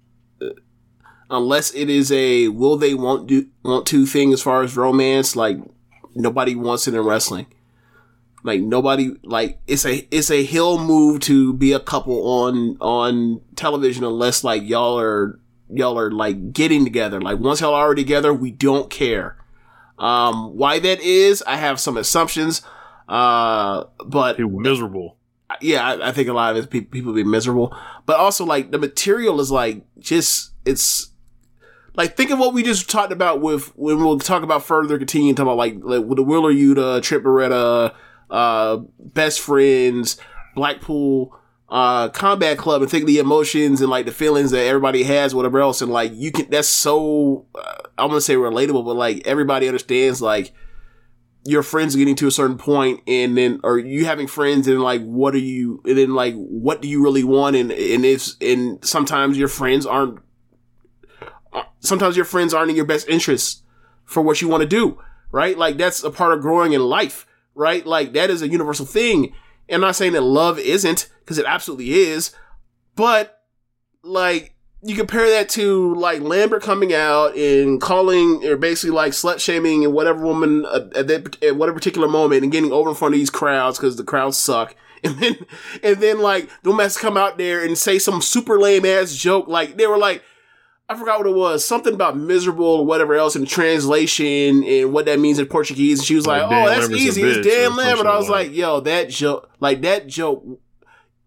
unless 1.30 1.74
it 1.74 1.90
is 1.90 2.12
a 2.12 2.50
will 2.50 2.78
they 2.78 2.94
won't 2.94 3.28
do 3.28 3.48
want 3.64 3.86
to 3.88 4.06
thing 4.06 4.34
as 4.34 4.42
far 4.42 4.64
as 4.64 4.78
romance, 4.78 5.36
like 5.36 5.58
nobody 6.16 6.56
wants 6.56 6.88
it 6.88 6.94
in 6.94 7.02
wrestling. 7.02 7.48
Like 8.44 8.62
nobody 8.62 9.16
like 9.24 9.60
it's 9.66 9.86
a 9.86 10.08
it's 10.12 10.30
a 10.30 10.44
hill 10.44 10.78
move 10.78 11.20
to 11.22 11.54
be 11.54 11.74
a 11.74 11.80
couple 11.80 12.28
on 12.28 12.78
on 12.80 13.42
television 13.56 14.04
unless 14.04 14.44
like 14.44 14.64
y'all 14.64 15.00
are 15.00 15.40
y'all 15.70 15.98
are 15.98 16.12
like 16.12 16.54
getting 16.54 16.84
together. 16.84 17.20
Like 17.20 17.40
once 17.40 17.62
y'all 17.62 17.74
are 17.74 17.96
together, 17.96 18.34
we 18.34 18.52
don't 18.52 18.90
care. 18.90 19.38
Um, 19.98 20.58
why 20.58 20.80
that 20.80 21.00
is, 21.00 21.42
I 21.48 21.56
have 21.56 21.80
some 21.80 21.98
assumptions. 21.98 22.62
Uh, 23.08 23.86
but 24.06 24.40
miserable. 24.40 25.18
yeah, 25.62 25.86
I, 25.86 26.10
I 26.10 26.12
think 26.12 26.28
a 26.28 26.34
lot 26.34 26.56
of 26.56 26.74
it, 26.74 26.92
people 26.92 27.14
be 27.14 27.24
miserable. 27.24 27.76
But 28.06 28.18
also, 28.18 28.46
like 28.46 28.72
the 28.72 28.78
material 28.78 29.40
is 29.40 29.52
like 29.52 29.84
just 30.00 30.52
it's 30.66 31.12
like 31.96 32.18
think 32.18 32.32
of 32.32 32.40
what 32.40 32.54
we 32.54 32.64
just 32.64 32.90
talked 32.90 33.12
about 33.12 33.42
with 33.42 33.76
when 33.78 34.00
we'll 34.00 34.20
talk 34.20 34.44
about 34.44 34.64
further 34.64 34.98
continue 34.98 35.34
talk 35.34 35.44
about 35.44 35.58
like, 35.58 35.76
like 35.82 36.06
with 36.06 36.18
the 36.18 36.24
Wheeler 36.24 36.54
Yuta, 36.54 37.02
Trip 37.02 37.24
Beretta, 37.24 37.94
uh, 38.30 38.78
best 39.00 39.40
friends, 39.40 40.18
Blackpool 40.56 41.38
uh 41.68 42.10
combat 42.10 42.60
club 42.60 42.84
and 42.84 42.92
think 42.92 43.02
of 43.04 43.08
the 43.08 43.18
emotions 43.18 43.82
and 43.82 43.90
like 43.90 44.06
the 44.06 44.12
feelings 44.12 44.52
that 44.52 44.66
everybody 44.68 45.02
has 45.02 45.34
whatever 45.34 45.60
else 45.60 45.82
and 45.82 45.92
like 45.92 46.12
you 46.14 46.32
can 46.32 46.48
that's 46.52 46.68
so 46.68 47.48
uh, 47.56 47.78
i'm 47.98 48.08
gonna 48.10 48.22
say 48.22 48.36
relatable 48.36 48.86
but 48.86 48.96
like 48.96 49.26
everybody 49.26 49.68
understands 49.68 50.22
like 50.22 50.54
your 51.44 51.64
friends 51.64 51.96
getting 51.96 52.16
to 52.16 52.28
a 52.28 52.32
certain 52.32 52.58
point 52.58 53.02
and 53.08 53.36
then 53.36 53.60
or 53.64 53.80
you 53.80 54.06
having 54.06 54.28
friends 54.28 54.68
and 54.68 54.82
like 54.82 55.02
what 55.04 55.34
are 55.34 55.40
you 55.40 55.82
and 55.86 55.98
then 55.98 56.14
like 56.14 56.36
what 56.36 56.84
do 56.84 56.88
you 56.88 57.04
really 57.04 57.24
want 57.24 57.56
and 57.56 57.72
and 57.72 58.06
it's 58.06 58.36
and 58.42 58.84
sometimes 58.86 59.36
your 59.36 59.48
friends 59.48 59.88
aren't 59.88 60.20
sometimes 61.80 62.16
your 62.16 62.26
friends 62.26 62.54
aren't 62.54 62.70
in 62.70 62.76
your 62.76 62.86
best 62.86 63.08
interest 63.08 63.64
for 64.04 64.22
what 64.22 64.42
you 64.42 64.48
want 64.48 64.62
to 64.62 64.68
do 64.68 65.00
right 65.32 65.58
like 65.58 65.78
that's 65.78 66.04
a 66.04 66.12
part 66.12 66.34
of 66.34 66.42
growing 66.42 66.74
in 66.74 66.82
life 66.82 67.26
right 67.54 67.86
like 67.86 68.14
that 68.14 68.30
is 68.30 68.42
a 68.42 68.48
universal 68.48 68.86
thing 68.86 69.34
and 69.68 69.76
I'm 69.76 69.82
not 69.82 69.96
saying 69.96 70.14
that 70.14 70.22
love 70.22 70.60
isn't 70.60 71.10
because 71.20 71.38
it 71.38 71.46
absolutely 71.46 71.92
is 71.92 72.36
but 72.96 73.42
like 74.04 74.56
you 74.86 74.96
compare 74.96 75.28
that 75.32 75.50
to 75.50 75.96
like 75.96 76.22
Lambert 76.22 76.62
coming 76.62 76.94
out 76.94 77.36
and 77.36 77.82
calling 77.82 78.46
or 78.46 78.56
basically 78.56 78.92
like 78.92 79.14
slut 79.14 79.40
shaming 79.40 79.84
and 79.84 79.94
whatever 79.94 80.24
woman 80.24 80.64
uh, 80.68 80.88
at, 80.96 81.08
that, 81.08 81.44
at 81.44 81.56
whatever 81.56 81.76
particular 81.76 82.08
moment 82.08 82.44
and 82.44 82.52
getting 82.52 82.72
over 82.72 82.90
in 82.90 82.96
front 82.96 83.16
of 83.16 83.20
these 83.20 83.32
crowds 83.32 83.80
because 83.80 83.96
the 83.96 84.04
crowds 84.04 84.38
suck. 84.38 84.76
And 85.04 85.20
then, 85.20 85.36
and 85.84 85.98
then 85.98 86.20
like 86.20 86.50
the 86.64 86.76
to 86.76 87.00
come 87.00 87.16
out 87.16 87.38
there 87.38 87.64
and 87.64 87.78
say 87.78 88.00
some 88.00 88.24
super 88.24 88.60
lame 88.60 88.88
ass 88.88 89.14
joke. 89.14 89.48
Like 89.48 89.78
they 89.78 89.86
were 89.86 90.00
like, 90.00 90.24
I 90.88 90.96
forgot 90.96 91.18
what 91.18 91.28
it 91.28 91.36
was, 91.36 91.66
something 91.66 91.94
about 91.94 92.16
miserable 92.16 92.66
or 92.66 92.86
whatever 92.86 93.16
else 93.16 93.36
in 93.36 93.42
the 93.42 93.48
translation 93.48 94.64
and 94.64 94.94
what 94.94 95.06
that 95.06 95.20
means 95.20 95.40
in 95.40 95.48
Portuguese. 95.48 96.00
And 96.00 96.06
she 96.06 96.16
was 96.16 96.28
like, 96.28 96.44
Like, 96.44 96.52
"Oh, 96.52 96.70
that's 96.70 96.82
Lambert's 96.82 97.02
easy. 97.02 97.24
It's 97.24 97.40
bitch," 97.40 97.52
Dan 97.52 97.76
Lambert." 97.76 98.06
I 98.06 98.18
was 98.18 98.30
like 98.30 98.50
like, 98.50 98.56
"Yo, 98.56 98.82
that 98.82 99.10
joke, 99.10 99.50
like 99.60 99.82
that 99.82 100.06
joke. 100.06 100.46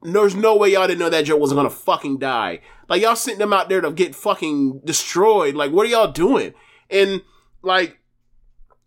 There's 0.02 0.36
no 0.36 0.56
way 0.56 0.72
y'all 0.72 0.86
didn't 0.86 1.01
know 1.01 1.10
that 1.10 1.24
joke 1.24 1.40
wasn't 1.40 1.59
gonna 1.59 1.70
fucking 1.70 2.18
die. 2.18 2.60
Like 2.89 3.02
y'all 3.02 3.16
sent 3.16 3.39
them 3.39 3.52
out 3.52 3.68
there 3.68 3.80
to 3.80 3.90
get 3.90 4.14
fucking 4.14 4.82
destroyed. 4.85 5.56
Like, 5.56 5.72
what 5.72 5.86
are 5.86 5.90
y'all 5.90 6.12
doing?" 6.12 6.55
And 6.89 7.22
like, 7.62 7.98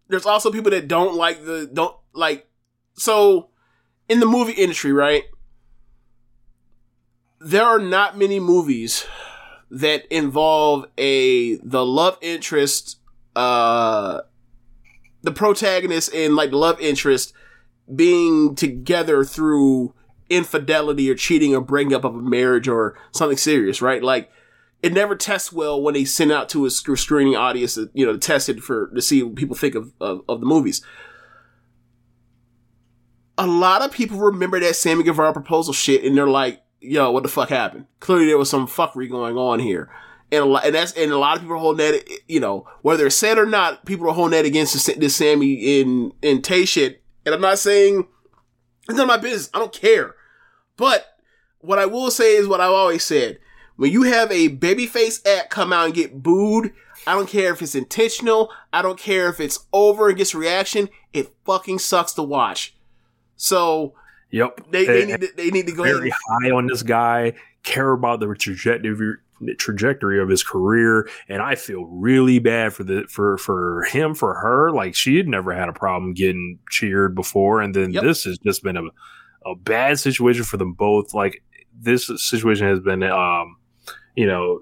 there's 0.08 0.26
also 0.26 0.52
people 0.52 0.72
that 0.72 0.88
don't 0.88 1.16
like 1.16 1.44
the 1.44 1.70
don't 1.72 1.96
like. 2.14 2.48
So, 2.94 3.50
in 4.08 4.22
the 4.22 4.26
movie 4.26 4.54
industry, 4.54 4.94
right? 4.94 5.24
There 7.42 7.66
are 7.66 7.80
not 7.80 8.18
many 8.18 8.40
movies 8.40 9.06
that 9.72 10.06
involve 10.14 10.86
a 10.98 11.56
the 11.58 11.86
love 11.86 12.18
interest 12.22 13.00
uh 13.38 14.20
the 15.24 15.32
protagonist 15.32 16.14
and 16.14 16.36
like 16.36 16.52
the 16.52 16.58
love 16.58 16.80
interest 16.82 17.34
being 17.94 18.54
together 18.54 19.24
through 19.24 19.94
infidelity 20.30 21.10
or 21.10 21.16
cheating 21.16 21.56
or 21.56 21.62
breaking 21.62 21.94
up 21.94 22.04
of 22.04 22.16
a 22.16 22.22
marriage 22.22 22.68
or 22.68 22.98
something 23.12 23.38
serious 23.38 23.82
right? 23.82 24.04
Like 24.04 24.30
it 24.84 24.94
never 24.94 25.16
tests 25.16 25.54
well 25.54 25.82
when 25.82 25.94
they 25.94 26.06
send 26.06 26.32
out 26.32 26.50
to 26.50 26.66
a 26.66 26.70
screening 26.70 27.36
audience 27.36 27.76
to, 27.76 27.90
you 27.94 28.06
know 28.06 28.14
to 28.14 28.20
test 28.20 28.50
it 28.50 28.62
for 28.62 28.88
to 28.94 29.02
see 29.02 29.24
what 29.24 29.36
people 29.36 29.56
think 29.56 29.76
of, 29.76 29.94
of, 30.02 30.22
of 30.28 30.42
the 30.42 30.46
movies. 30.46 30.86
A 33.38 33.48
lot 33.48 33.82
of 33.82 33.92
people 33.92 34.18
remember 34.18 34.60
that 34.60 34.76
Sammy 34.76 35.04
Guevara 35.04 35.32
proposal 35.32 35.74
shit 35.74 36.04
and 36.04 36.18
they're 36.18 36.28
like, 36.28 36.61
yo, 36.82 37.12
what 37.12 37.24
the 37.24 37.30
fuck 37.30 37.50
happened? 37.50 37.86
Clearly 38.00 38.26
there 38.26 38.38
was 38.38 38.50
some 38.50 38.68
fuckery 38.68 39.10
going 39.10 39.38
on 39.38 39.60
here. 39.60 39.90
And 40.32 40.44
a 40.44 40.46
lot, 40.46 40.66
and 40.66 40.76
that's, 40.76 40.94
and 40.94 41.12
a 41.12 41.18
lot 41.18 41.36
of 41.36 41.42
people 41.42 41.56
are 41.56 41.60
holding 41.60 41.92
that, 41.92 42.04
you 42.28 42.40
know, 42.40 42.68
whether 42.82 43.06
it's 43.06 43.16
said 43.16 43.38
or 43.38 43.46
not, 43.46 43.86
people 43.86 44.10
are 44.10 44.14
holding 44.14 44.38
that 44.38 44.46
against 44.46 44.74
this, 44.74 44.98
this 44.98 45.16
Sammy 45.16 45.82
in, 45.82 46.14
in 46.22 46.42
Tay 46.42 46.66
shit. 46.66 47.02
And 47.26 47.36
I'm 47.36 47.42
not 47.42 47.60
saying 47.60 48.08
it's 48.88 48.98
none 48.98 49.02
of 49.02 49.08
my 49.08 49.18
business. 49.18 49.50
I 49.54 49.60
don't 49.60 49.74
care. 49.74 50.16
But 50.78 51.06
what 51.60 51.80
I 51.80 51.86
will 51.86 52.12
say 52.12 52.36
is 52.36 52.48
what 52.48 52.62
I've 52.62 52.72
always 52.72 53.04
said. 53.04 53.40
When 53.76 53.92
you 53.92 54.04
have 54.04 54.32
a 54.32 54.50
babyface 54.50 55.26
act 55.28 55.50
come 55.50 55.74
out 55.74 55.86
and 55.86 55.94
get 55.94 56.24
booed, 56.24 56.74
I 57.06 57.14
don't 57.14 57.30
care 57.30 57.52
if 57.52 57.62
it's 57.62 57.76
intentional. 57.76 58.52
I 58.72 58.82
don't 58.82 59.00
care 59.00 59.28
if 59.28 59.40
it's 59.40 59.66
over 59.74 60.08
and 60.08 60.18
gets 60.18 60.36
reaction. 60.36 60.90
It 61.14 61.34
fucking 61.46 61.80
sucks 61.80 62.14
to 62.14 62.24
watch. 62.24 62.76
So 63.36 63.96
Yep. 64.32 64.62
they, 64.72 64.86
they 64.86 65.06
need 65.06 65.22
to, 65.22 65.30
they 65.36 65.50
need 65.52 65.68
to 65.68 65.74
go 65.74 65.84
very 65.84 66.10
high 66.10 66.52
on 66.52 66.68
this 66.68 66.84
guy, 66.84 67.34
care 67.64 67.92
about 67.92 68.20
the 68.20 68.34
trajectory 68.36 69.18
trajectory 69.58 70.22
of 70.22 70.30
his 70.30 70.44
career, 70.44 71.10
and 71.28 71.42
I 71.42 71.56
feel 71.56 71.86
really 71.86 72.40
bad 72.40 72.74
for 72.74 72.84
the 72.84 73.06
for 73.10 73.38
for 73.38 73.84
him 73.84 74.14
for 74.16 74.36
her. 74.36 74.72
Like 74.72 74.96
she 74.96 75.18
had 75.18 75.28
never 75.28 75.54
had 75.54 75.68
a 75.70 75.74
problem 75.74 76.14
getting 76.14 76.60
cheered 76.70 77.16
before, 77.16 77.62
and 77.62 77.76
then 77.76 77.92
Yep. 77.92 78.04
this 78.04 78.24
has 78.26 78.38
just 78.40 78.64
been 78.64 78.78
a 78.78 78.84
a 79.46 79.56
bad 79.56 80.00
situation 80.00 80.44
for 80.44 80.58
them 80.58 80.74
both. 80.74 81.14
Like 81.14 81.44
this 81.78 82.10
situation 82.18 82.68
has 82.68 82.80
been, 82.80 83.04
um, 83.04 83.58
you 84.16 84.26
know. 84.28 84.62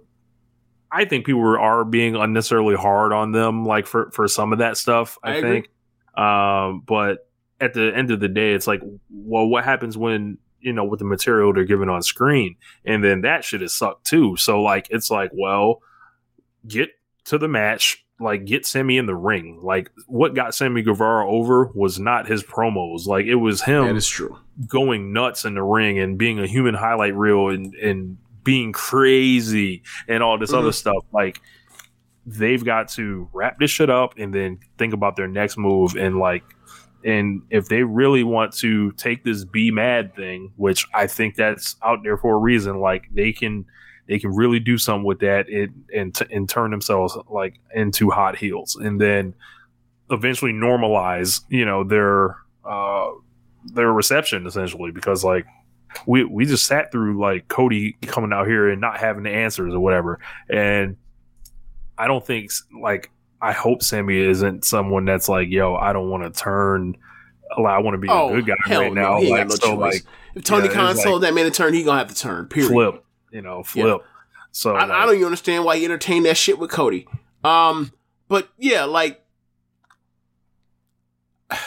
I 0.92 1.06
think 1.06 1.28
people 1.28 1.44
are 1.44 1.86
being 1.86 2.16
unnecessarily 2.16 2.74
hard 2.76 3.14
on 3.14 3.32
them, 3.32 3.64
like 3.64 3.86
for, 3.86 4.10
for 4.10 4.28
some 4.28 4.52
of 4.52 4.58
that 4.58 4.76
stuff. 4.76 5.20
I, 5.24 5.34
I 5.34 5.36
agree. 5.36 5.52
think, 5.52 5.70
um, 6.18 6.82
but 6.84 7.29
at 7.62 7.74
the 7.74 7.92
end 7.96 8.12
of 8.12 8.20
the 8.20 8.28
day, 8.30 8.54
it's 8.54 8.68
like, 8.68 8.82
well, 9.10 9.46
what 9.48 9.64
happens 9.64 9.98
when 9.98 10.38
you 10.62 10.74
know 10.74 10.84
with 10.84 11.00
the 11.00 11.06
material 11.06 11.54
they're 11.54 11.64
given 11.64 11.90
on 11.90 12.02
screen, 12.02 12.56
and 12.86 13.04
then 13.04 13.22
that 13.22 13.44
shit 13.44 13.62
is 13.62 13.74
sucked 13.76 14.06
too. 14.06 14.36
So 14.38 14.62
like, 14.62 14.88
it's 14.90 15.10
like, 15.12 15.32
well, 15.34 15.82
get 16.68 16.90
to 17.26 17.38
the 17.38 17.48
match, 17.48 18.06
like 18.20 18.46
get 18.46 18.66
Sammy 18.66 18.98
in 18.98 19.06
the 19.06 19.16
ring. 19.16 19.60
Like 19.62 19.90
what 20.08 20.36
got 20.36 20.54
Sammy 20.56 20.82
Guevara 20.82 21.30
over 21.30 21.68
was 21.74 22.00
not 22.00 22.28
his 22.28 22.44
promos, 22.44 23.06
like 23.06 23.26
it 23.26 23.36
was 23.36 23.62
him 23.62 23.86
That 23.88 23.96
is 23.96 24.08
true. 24.08 24.38
going 24.68 25.14
nuts 25.14 25.46
in 25.46 25.54
the 25.56 25.64
ring 25.64 26.00
and 26.00 26.18
being 26.18 26.40
a 26.40 26.48
human 26.48 26.76
highlight 26.76 27.16
reel 27.16 27.50
and 27.50 27.74
and 27.76 28.18
being 28.44 28.72
crazy 28.72 29.84
and 30.08 30.24
all 30.24 30.38
this 30.38 30.52
Mhm. 30.52 30.58
other 30.60 30.72
stuff. 30.72 31.04
Like 31.14 31.40
they've 32.26 32.64
got 32.64 32.90
to 32.90 33.30
wrap 33.34 33.60
this 33.60 33.72
shit 33.72 33.90
up 33.90 34.16
and 34.18 34.34
then 34.34 34.60
think 34.78 34.94
about 34.94 35.16
their 35.16 35.28
next 35.28 35.58
move 35.58 35.96
and 35.96 36.18
like 36.18 36.44
and 37.04 37.42
if 37.50 37.68
they 37.68 37.84
really 37.84 38.24
want 38.24 38.54
to 38.58 38.92
take 38.94 39.24
this 39.24 39.46
be 39.46 39.72
mad 39.72 40.16
thing, 40.16 40.52
which 40.58 40.86
I 40.94 41.08
think 41.08 41.36
that's 41.36 41.76
out 41.84 42.00
there 42.04 42.18
for 42.18 42.36
a 42.36 42.40
reason, 42.40 42.80
like 42.80 43.08
they 43.12 43.32
can 43.32 43.66
they 44.08 44.20
can 44.20 44.36
really 44.36 44.60
do 44.60 44.78
something 44.78 45.04
with 45.04 45.20
that 45.20 45.48
and 45.50 45.86
and, 45.94 46.16
t- 46.16 46.26
and 46.32 46.50
turn 46.50 46.72
themselves 46.72 47.18
like 47.30 47.60
into 47.74 48.10
hot 48.10 48.38
heels 48.38 48.76
and 48.76 49.00
then 49.00 49.34
eventually 50.12 50.52
normalize, 50.52 51.42
you 51.50 51.66
know, 51.66 51.84
their 51.84 52.38
uh 52.66 53.10
their 53.74 53.92
reception 53.92 54.46
essentially 54.46 54.92
because 54.92 55.24
like 55.24 55.46
we 56.06 56.24
we 56.24 56.46
just 56.46 56.66
sat 56.66 56.92
through 56.92 57.20
like 57.20 57.48
Cody 57.48 57.94
coming 58.04 58.34
out 58.34 58.48
here 58.48 58.70
and 58.70 58.82
not 58.82 59.00
having 59.00 59.24
the 59.24 59.32
answers 59.32 59.74
or 59.74 59.80
whatever. 59.80 60.20
And 60.50 60.98
I 61.98 62.08
don't 62.08 62.26
think 62.26 62.52
like 62.82 63.12
I 63.42 63.52
hope 63.54 63.82
Sammy 63.84 64.18
isn't 64.20 64.66
someone 64.66 65.06
that's 65.06 65.30
like 65.30 65.50
yo 65.50 65.76
I 65.76 65.94
don't 65.94 66.10
want 66.10 66.24
to 66.24 66.40
turn 66.40 66.98
like, 67.58 67.74
I 67.74 67.80
want 67.80 67.96
to 67.96 67.98
be 68.00 68.08
Oh, 68.10 68.30
a 68.36 68.42
good 68.42 68.48
guy 68.68 68.78
right 68.80 68.94
no. 68.94 69.02
now 69.02 69.22
like 69.22 69.48
no 69.48 69.56
so 69.56 69.76
like 69.76 70.04
If 70.36 70.44
Tony 70.44 70.68
yeah, 70.68 70.74
Khan 70.74 70.92
it's 70.92 71.04
told 71.04 71.22
like- 71.22 71.30
that 71.30 71.36
man 71.36 71.46
to 71.46 71.52
turn, 71.52 71.74
he 71.74 71.84
gonna 71.84 72.00
have 72.00 72.10
to 72.10 72.16
turn. 72.16 72.46
Period. 72.48 72.70
flip 72.70 73.04
you 73.32 73.42
know 73.42 73.64
flip 73.64 74.02
so 74.52 74.76
I, 74.76 74.82
like, 74.86 74.92
I 74.92 75.06
don't 75.06 75.16
even 75.16 75.26
understand 75.26 75.64
why 75.64 75.78
he 75.78 75.86
entertained 75.86 76.26
that 76.26 76.36
shit 76.36 76.58
with 76.58 76.72
Cody. 76.72 77.08
Um, 77.44 77.92
but 78.28 78.50
yeah, 78.58 78.86
like 78.86 79.22
I, 81.52 81.58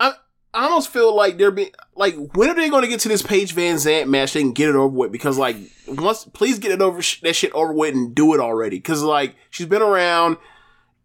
I 0.00 0.64
almost 0.64 0.90
feel 0.90 1.14
like 1.14 1.38
they're 1.38 1.50
being 1.50 1.70
like, 1.94 2.14
when 2.34 2.48
are 2.50 2.54
they 2.54 2.68
going 2.68 2.82
to 2.82 2.88
get 2.88 3.00
to 3.00 3.08
this 3.08 3.22
Paige 3.22 3.54
VanZant 3.54 4.08
match? 4.08 4.32
They 4.34 4.40
can 4.40 4.52
get 4.52 4.68
it 4.68 4.74
over 4.74 4.88
with 4.94 5.12
because 5.12 5.38
like 5.38 5.56
once, 5.88 6.24
please 6.26 6.58
get 6.58 6.72
it 6.72 6.80
over 6.82 7.02
sh- 7.02 7.20
that 7.22 7.34
shit 7.36 7.52
over 7.52 7.72
with 7.72 7.94
and 7.94 8.14
do 8.14 8.34
it 8.34 8.40
already. 8.40 8.76
Because 8.76 9.02
like 9.02 9.34
she's 9.50 9.66
been 9.66 9.82
around 9.82 10.36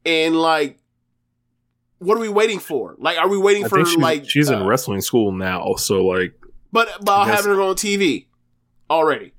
and 0.05 0.35
like. 0.35 0.77
What 1.99 2.17
are 2.17 2.21
we 2.21 2.29
waiting 2.29 2.57
for? 2.57 2.95
Like, 2.97 3.19
are 3.19 3.27
we 3.27 3.37
waiting 3.37 3.63
I 3.63 3.67
for 3.67 3.85
she's, 3.85 3.95
like? 3.95 4.27
she's 4.27 4.49
in 4.49 4.63
uh, 4.63 4.65
wrestling 4.65 5.01
school 5.01 5.31
now 5.31 5.75
so 5.75 6.03
like 6.03 6.33
but 6.71 6.89
about 6.99 7.27
having 7.27 7.51
her 7.51 7.61
on 7.61 7.75
TV 7.75 8.25
already, 8.89 9.33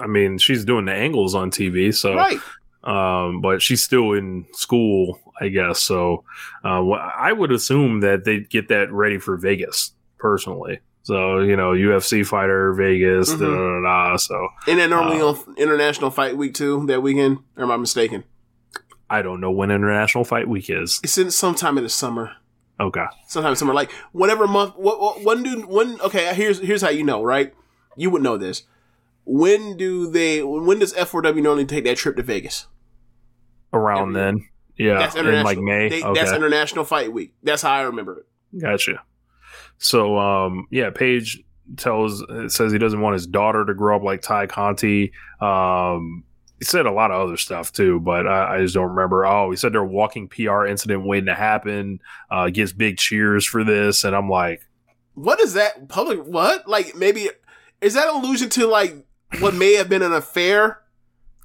I 0.00 0.06
mean 0.06 0.38
she's 0.38 0.64
doing 0.64 0.86
the 0.86 0.94
angles 0.94 1.34
on 1.34 1.50
TV 1.50 1.94
so 1.94 2.14
right? 2.14 2.38
um, 2.84 3.42
but 3.42 3.60
she's 3.60 3.82
still 3.82 4.12
in 4.14 4.46
school, 4.52 5.20
I 5.42 5.48
guess. 5.48 5.80
So 5.82 6.24
uh, 6.64 6.88
I 6.88 7.32
would 7.32 7.52
assume 7.52 8.00
that 8.00 8.24
they'd 8.24 8.48
get 8.48 8.68
that 8.68 8.90
ready 8.90 9.18
for 9.18 9.36
Vegas 9.36 9.92
personally. 10.18 10.80
So 11.02 11.40
you 11.40 11.54
know, 11.56 11.72
UFC 11.72 12.24
fighter 12.26 12.72
Vegas, 12.72 13.30
Mhm. 13.34 13.40
da, 13.40 13.46
da, 13.46 13.80
da, 14.06 14.10
da. 14.12 14.16
so 14.16 14.48
And 14.66 14.78
then 14.78 14.88
normally 14.88 15.20
Uh, 15.20 15.26
on 15.32 15.54
International 15.58 16.10
Fight 16.10 16.34
Week 16.34 16.54
too 16.54 16.86
that 16.86 17.02
weekend. 17.02 17.40
Or 17.58 17.64
am 17.64 17.70
I 17.72 17.76
mistaken? 17.76 18.24
I 19.10 19.22
don't 19.22 19.40
know 19.40 19.50
when 19.50 19.70
International 19.70 20.24
Fight 20.24 20.48
Week 20.48 20.68
is. 20.68 21.00
It's 21.02 21.16
in 21.18 21.30
sometime 21.30 21.78
in 21.78 21.84
the 21.84 21.90
summer. 21.90 22.32
Okay, 22.80 23.06
Sometime 23.26 23.50
in 23.50 23.56
summer, 23.56 23.74
like 23.74 23.90
whatever 24.12 24.46
month. 24.46 24.74
What, 24.76 25.00
what 25.00 25.24
when 25.24 25.42
do 25.42 25.62
when? 25.62 26.00
Okay, 26.00 26.32
here's 26.34 26.60
here's 26.60 26.82
how 26.82 26.90
you 26.90 27.02
know, 27.04 27.22
right? 27.22 27.52
You 27.96 28.10
would 28.10 28.22
know 28.22 28.36
this. 28.36 28.62
When 29.24 29.76
do 29.76 30.10
they? 30.10 30.42
When 30.42 30.78
does 30.78 30.94
F4W 30.94 31.42
normally 31.42 31.64
take 31.66 31.84
that 31.84 31.96
trip 31.96 32.16
to 32.16 32.22
Vegas? 32.22 32.66
around 33.72 33.98
Every 33.98 34.14
year. 34.14 34.24
then, 34.24 34.48
yeah, 34.78 34.98
That's 34.98 35.14
in 35.14 35.20
international. 35.26 35.44
like 35.44 35.58
May. 35.58 35.88
They- 35.88 36.02
okay, 36.02 36.20
That's 36.20 36.32
International 36.32 36.84
Fight 36.84 37.12
Week. 37.12 37.34
That's 37.42 37.62
how 37.62 37.72
I 37.72 37.82
remember 37.82 38.18
it. 38.20 38.60
Gotcha. 38.60 39.02
So, 39.78 40.16
um, 40.18 40.66
yeah, 40.70 40.90
Paige 40.90 41.42
tells 41.76 42.24
says 42.48 42.72
he 42.72 42.78
doesn't 42.78 43.00
want 43.00 43.12
his 43.14 43.26
daughter 43.26 43.64
to 43.66 43.74
grow 43.74 43.96
up 43.96 44.02
like 44.02 44.22
Tay 44.22 44.46
Conti. 44.46 45.12
Um, 45.40 46.24
he 46.58 46.64
said 46.64 46.86
a 46.86 46.92
lot 46.92 47.10
of 47.10 47.20
other 47.20 47.36
stuff 47.36 47.72
too, 47.72 48.00
but 48.00 48.26
I, 48.26 48.56
I 48.56 48.60
just 48.62 48.74
don't 48.74 48.90
remember. 48.90 49.24
Oh, 49.26 49.50
he 49.50 49.56
said 49.56 49.72
they're 49.72 49.80
a 49.82 49.86
walking 49.86 50.28
PR 50.28 50.66
incident 50.66 51.04
waiting 51.06 51.26
to 51.26 51.34
happen. 51.34 52.00
Uh, 52.30 52.50
gets 52.50 52.72
big 52.72 52.96
cheers 52.98 53.44
for 53.46 53.62
this, 53.64 54.04
and 54.04 54.14
I'm 54.16 54.28
like, 54.28 54.62
What 55.14 55.40
is 55.40 55.54
that 55.54 55.88
public? 55.88 56.20
What 56.24 56.68
like 56.68 56.94
maybe 56.96 57.28
is 57.80 57.94
that 57.94 58.08
an 58.08 58.16
allusion 58.16 58.48
to 58.50 58.66
like 58.66 58.94
what 59.40 59.54
may 59.54 59.74
have 59.74 59.88
been 59.88 60.02
an 60.02 60.12
affair? 60.12 60.80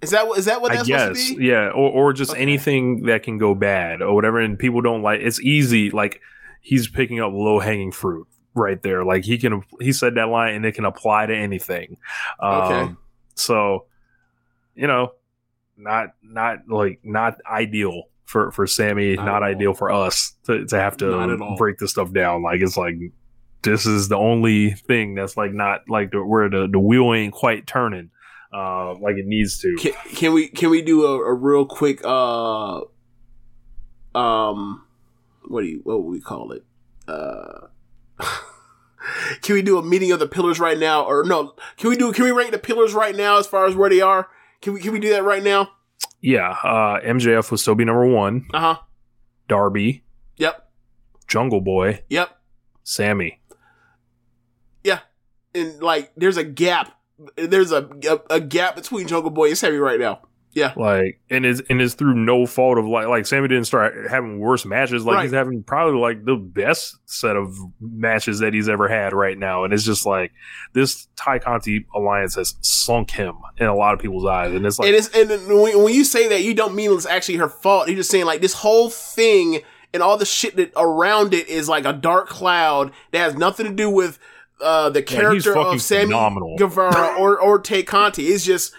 Is 0.02 0.10
that 0.12 0.28
what 0.28 0.38
is 0.40 0.46
that 0.46 0.62
what 0.62 0.72
I 0.72 0.84
guess, 0.84 1.02
supposed 1.04 1.28
to 1.30 1.36
be? 1.38 1.46
yeah, 1.46 1.68
or 1.70 1.92
or 1.92 2.14
just 2.14 2.32
Okay. 2.32 2.42
anything 2.42 3.04
that 3.04 3.24
can 3.24 3.38
go 3.38 3.56
bad 3.56 4.02
or 4.02 4.14
whatever, 4.16 4.40
and 4.40 4.58
people 4.60 4.82
don't 4.82 5.02
like. 5.02 5.22
It's 5.22 5.40
easy, 5.42 5.92
like 5.92 6.20
he's 6.62 6.88
picking 6.90 7.20
up 7.20 7.32
low 7.34 7.60
hanging 7.60 7.92
fruit 7.92 8.28
right 8.56 8.82
there. 8.84 9.04
Like 9.06 9.24
he 9.26 9.38
can, 9.38 9.64
he 9.80 9.94
said 9.94 10.16
that 10.16 10.28
line, 10.30 10.56
and 10.56 10.66
it 10.66 10.74
can 10.74 10.86
apply 10.86 11.28
to 11.28 11.36
anything. 11.36 11.98
Um, 12.40 12.54
Okay. 12.64 12.94
So, 13.36 13.86
you 14.76 14.88
know, 14.88 15.14
not 15.78 16.10
not 16.22 16.68
like 16.68 17.00
not 17.04 17.38
ideal 17.50 18.04
for 18.26 18.52
for 18.52 18.66
Sammy, 18.68 19.16
Not 19.16 19.26
not, 19.26 19.44
ideal 19.44 19.74
for 19.74 19.92
us 19.92 20.36
to 20.46 20.66
to 20.66 20.76
have 20.80 20.98
to 20.98 21.56
break 21.58 21.78
this 21.78 21.92
stuff 21.92 22.12
down. 22.14 22.44
Like 22.44 22.62
it's 22.62 22.78
like 22.78 22.96
this 23.64 23.86
is 23.86 24.10
the 24.10 24.18
only 24.18 24.72
thing 24.72 25.16
that's 25.16 25.38
like 25.38 25.54
not 25.54 25.82
like 25.90 26.12
the, 26.12 26.24
where 26.24 26.50
the 26.50 26.68
the 26.68 26.80
wheel 26.80 27.14
ain't 27.14 27.34
quite 27.34 27.68
turning. 27.68 28.10
Uh, 28.54 28.94
like 29.00 29.16
it 29.18 29.26
needs 29.26 29.60
to. 29.60 29.76
Can, 29.80 29.94
can 30.16 30.34
we 30.34 30.48
can 30.48 30.70
we 30.70 30.82
do 30.82 31.06
a, 31.06 31.20
a 31.20 31.34
real 31.34 31.66
quick 31.66 32.02
uh 32.06 32.82
um 34.16 34.86
what 35.48 35.62
do 35.62 35.68
you 35.68 35.82
what 35.84 36.04
would 36.04 36.12
we 36.12 36.22
call 36.22 36.52
it 36.52 36.64
uh 37.08 37.68
can 39.42 39.56
we 39.56 39.62
do 39.62 39.78
a 39.78 39.84
meeting 39.84 40.12
of 40.12 40.20
the 40.20 40.28
pillars 40.28 40.60
right 40.60 40.78
now 40.78 41.04
or 41.04 41.24
no 41.24 41.56
can 41.78 41.90
we 41.90 41.98
do 41.98 42.14
can 42.14 42.24
we 42.24 42.32
rank 42.32 42.52
the 42.52 42.60
pillars 42.60 42.94
right 42.94 43.16
now 43.16 43.38
as 43.40 43.48
far 43.48 43.66
as 43.66 43.76
where 43.76 43.90
they 43.90 44.02
are 44.02 44.30
can 44.64 44.74
we 44.74 44.80
can 44.82 44.92
we 44.94 45.00
do 45.00 45.10
that 45.10 45.24
right 45.24 45.44
now? 45.44 45.70
Yeah, 46.22 46.50
uh, 46.64 47.00
MJF 47.02 47.52
will 47.52 47.58
still 47.58 47.76
be 47.76 47.86
number 47.86 48.08
one. 48.08 48.48
uh 48.54 48.60
huh 48.60 48.78
Darby, 49.48 50.04
yep. 50.38 50.72
Jungle 51.28 51.62
Boy, 51.62 52.02
yep. 52.10 52.30
Sammy. 52.84 53.40
yeah 54.84 55.00
and 55.54 55.82
like 55.82 56.12
there's 56.18 56.38
a 56.38 56.44
gap 56.44 56.98
there's 57.38 57.72
a 57.72 57.88
a, 58.10 58.36
a 58.36 58.40
gap 58.42 58.76
between 58.76 59.08
Jungle 59.08 59.32
Boy 59.32 59.50
and 59.50 59.58
Sammy 59.58 59.78
right 59.78 60.00
now 60.00 60.22
yeah 60.54 60.74
Like, 60.76 61.20
and 61.30 61.46
is 61.46 61.62
and 61.70 61.82
is 61.82 61.96
through 61.96 62.14
no 62.14 62.46
fault 62.46 62.78
of 62.78 62.86
like 62.86 63.08
like 63.08 63.26
Sammy 63.26 63.48
didn't 63.48 63.66
start 63.66 64.10
having 64.10 64.40
worse 64.40 64.66
matches. 64.66 65.04
Like 65.06 65.16
Right. 65.16 65.24
he's 65.24 65.32
having 65.34 65.64
probably 65.64 66.00
like 66.00 66.26
the 66.26 66.36
best 66.36 66.98
set 67.06 67.36
of 67.36 67.58
matches 67.82 68.40
that 68.40 68.54
he's 68.54 68.70
ever 68.70 68.88
had 68.88 69.14
right 69.14 69.38
now. 69.38 69.64
And 69.64 69.74
it's 69.74 69.84
just 69.84 70.06
like 70.06 70.32
this 70.74 71.08
Tay 71.16 71.40
Conti 71.40 71.86
alliance 71.96 72.36
has 72.36 72.56
sunk 72.62 73.12
him 73.12 73.36
in 73.58 73.66
a 73.68 73.76
lot 73.76 73.94
of 73.94 74.00
people's 74.00 74.26
eyes. 74.26 74.54
And 74.54 74.66
it's 74.66 74.78
like 74.80 74.88
and 74.90 74.96
it's 74.96 75.10
and 75.10 75.30
when, 75.62 75.84
when 75.84 75.94
you 75.94 76.04
say 76.04 76.28
that, 76.30 76.42
you 76.44 76.54
don't 76.54 76.76
mean 76.76 76.92
it's 76.92 77.06
actually 77.06 77.38
her 77.38 77.50
fault. 77.50 77.88
You're 77.88 77.98
just 77.98 78.12
saying 78.12 78.26
like 78.26 78.42
this 78.42 78.54
whole 78.54 78.90
thing 78.90 79.62
and 79.94 80.02
all 80.04 80.18
the 80.18 80.26
shit 80.26 80.56
that 80.56 80.72
around 80.76 81.34
it 81.34 81.48
is 81.48 81.70
like 81.70 81.86
a 81.86 81.94
dark 81.94 82.28
cloud 82.28 82.92
that 83.12 83.20
has 83.20 83.36
nothing 83.36 83.66
to 83.68 83.72
do 83.74 83.90
with 83.90 84.18
uh, 84.62 84.90
the 84.90 85.02
character 85.02 85.54
fucking 85.54 85.74
of 85.76 85.82
Sammy 85.82 86.06
phenomenal. 86.06 86.56
Guevara 86.58 87.16
or 87.20 87.40
or 87.40 87.60
Tay 87.60 87.84
Conti. 87.84 88.28
It's 88.28 88.46
just 88.46 88.74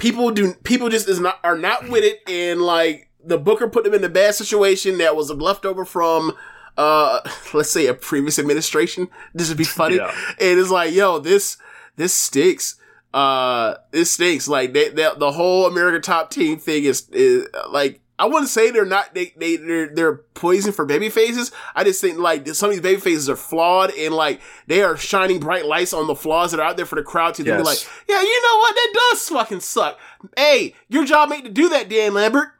people 0.00 0.30
do 0.30 0.54
people 0.64 0.88
just 0.88 1.08
is 1.08 1.20
not 1.20 1.38
are 1.44 1.56
not 1.56 1.88
with 1.88 2.02
it, 2.02 2.20
and 2.28 2.60
like 2.60 3.08
the 3.24 3.38
Booker 3.38 3.68
put 3.68 3.84
them 3.84 3.94
in 3.94 4.02
a 4.02 4.08
bad 4.08 4.34
situation 4.34 4.98
that 4.98 5.14
was 5.14 5.30
leftover 5.30 5.84
from. 5.84 6.32
Uh, 6.76 7.20
let's 7.54 7.70
say 7.70 7.86
a 7.86 7.94
previous 7.94 8.38
administration. 8.38 9.08
This 9.34 9.48
would 9.48 9.58
be 9.58 9.64
funny. 9.80 9.96
Yeah. 9.96 10.14
And 10.40 10.58
it's 10.58 10.70
like, 10.70 10.92
yo, 10.92 11.18
this 11.18 11.56
this 11.96 12.12
stinks. 12.12 12.76
Uh, 13.12 13.74
this 13.90 14.12
stinks. 14.12 14.48
Like 14.48 14.72
they, 14.72 14.88
they, 14.88 15.08
the 15.18 15.32
whole 15.32 15.66
American 15.66 16.02
Top 16.02 16.30
Team 16.30 16.58
thing 16.58 16.84
is, 16.84 17.08
is 17.10 17.46
like 17.68 18.00
I 18.20 18.26
wouldn't 18.26 18.48
say 18.48 18.70
they're 18.70 18.84
not 18.84 19.14
they 19.14 19.32
they 19.36 19.56
they're, 19.56 19.88
they're 19.88 20.14
poison 20.34 20.72
for 20.72 20.84
baby 20.84 21.08
faces. 21.08 21.50
I 21.74 21.84
just 21.84 22.00
think 22.00 22.18
like 22.18 22.46
some 22.48 22.68
of 22.68 22.74
these 22.74 22.82
baby 22.82 23.00
faces 23.00 23.28
are 23.30 23.36
flawed 23.36 23.90
and 23.94 24.14
like 24.14 24.40
they 24.66 24.82
are 24.82 24.96
shining 24.96 25.40
bright 25.40 25.64
lights 25.66 25.92
on 25.92 26.06
the 26.06 26.14
flaws 26.14 26.50
that 26.50 26.60
are 26.60 26.66
out 26.66 26.76
there 26.76 26.86
for 26.86 26.96
the 26.96 27.02
crowd 27.02 27.34
to 27.34 27.44
be 27.44 27.50
like, 27.50 27.78
yeah, 28.08 28.20
you 28.20 28.42
know 28.42 28.58
what? 28.58 28.74
That 28.74 28.92
does 29.10 29.28
fucking 29.30 29.60
suck. 29.60 29.98
Hey, 30.36 30.74
your 30.88 31.04
job 31.04 31.32
ain't 31.32 31.44
to 31.46 31.50
do 31.50 31.70
that, 31.70 31.88
Dan 31.88 32.14
Lambert. 32.14 32.50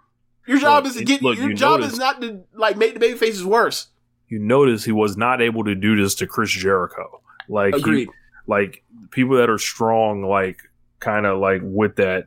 Your 0.47 0.59
job 0.59 0.85
Look, 0.85 0.93
is 0.93 0.99
to 0.99 1.05
get 1.05 1.23
look, 1.23 1.37
your 1.39 1.51
you 1.51 1.55
job 1.55 1.81
is 1.81 1.99
not 1.99 2.20
to 2.23 2.41
like 2.55 2.77
make 2.77 2.95
the 2.95 3.01
baby 3.01 3.16
faces 3.19 3.45
worse. 3.45 3.89
you 4.28 4.39
notice 4.39 4.85
he 4.85 4.93
was 4.93 5.16
not 5.16 5.41
able 5.43 5.65
to 5.65 5.74
do 5.74 5.95
this 6.03 6.15
to 6.16 6.27
Chris 6.27 6.51
Jericho. 6.51 7.20
Like 7.49 7.74
he- 7.77 8.09
like 8.47 8.82
people 9.11 9.37
that 9.37 9.51
are 9.51 9.59
strong, 9.59 10.23
like 10.24 10.59
kind 10.99 11.27
of 11.27 11.39
like 11.39 11.61
with 11.62 11.97
that, 11.97 12.27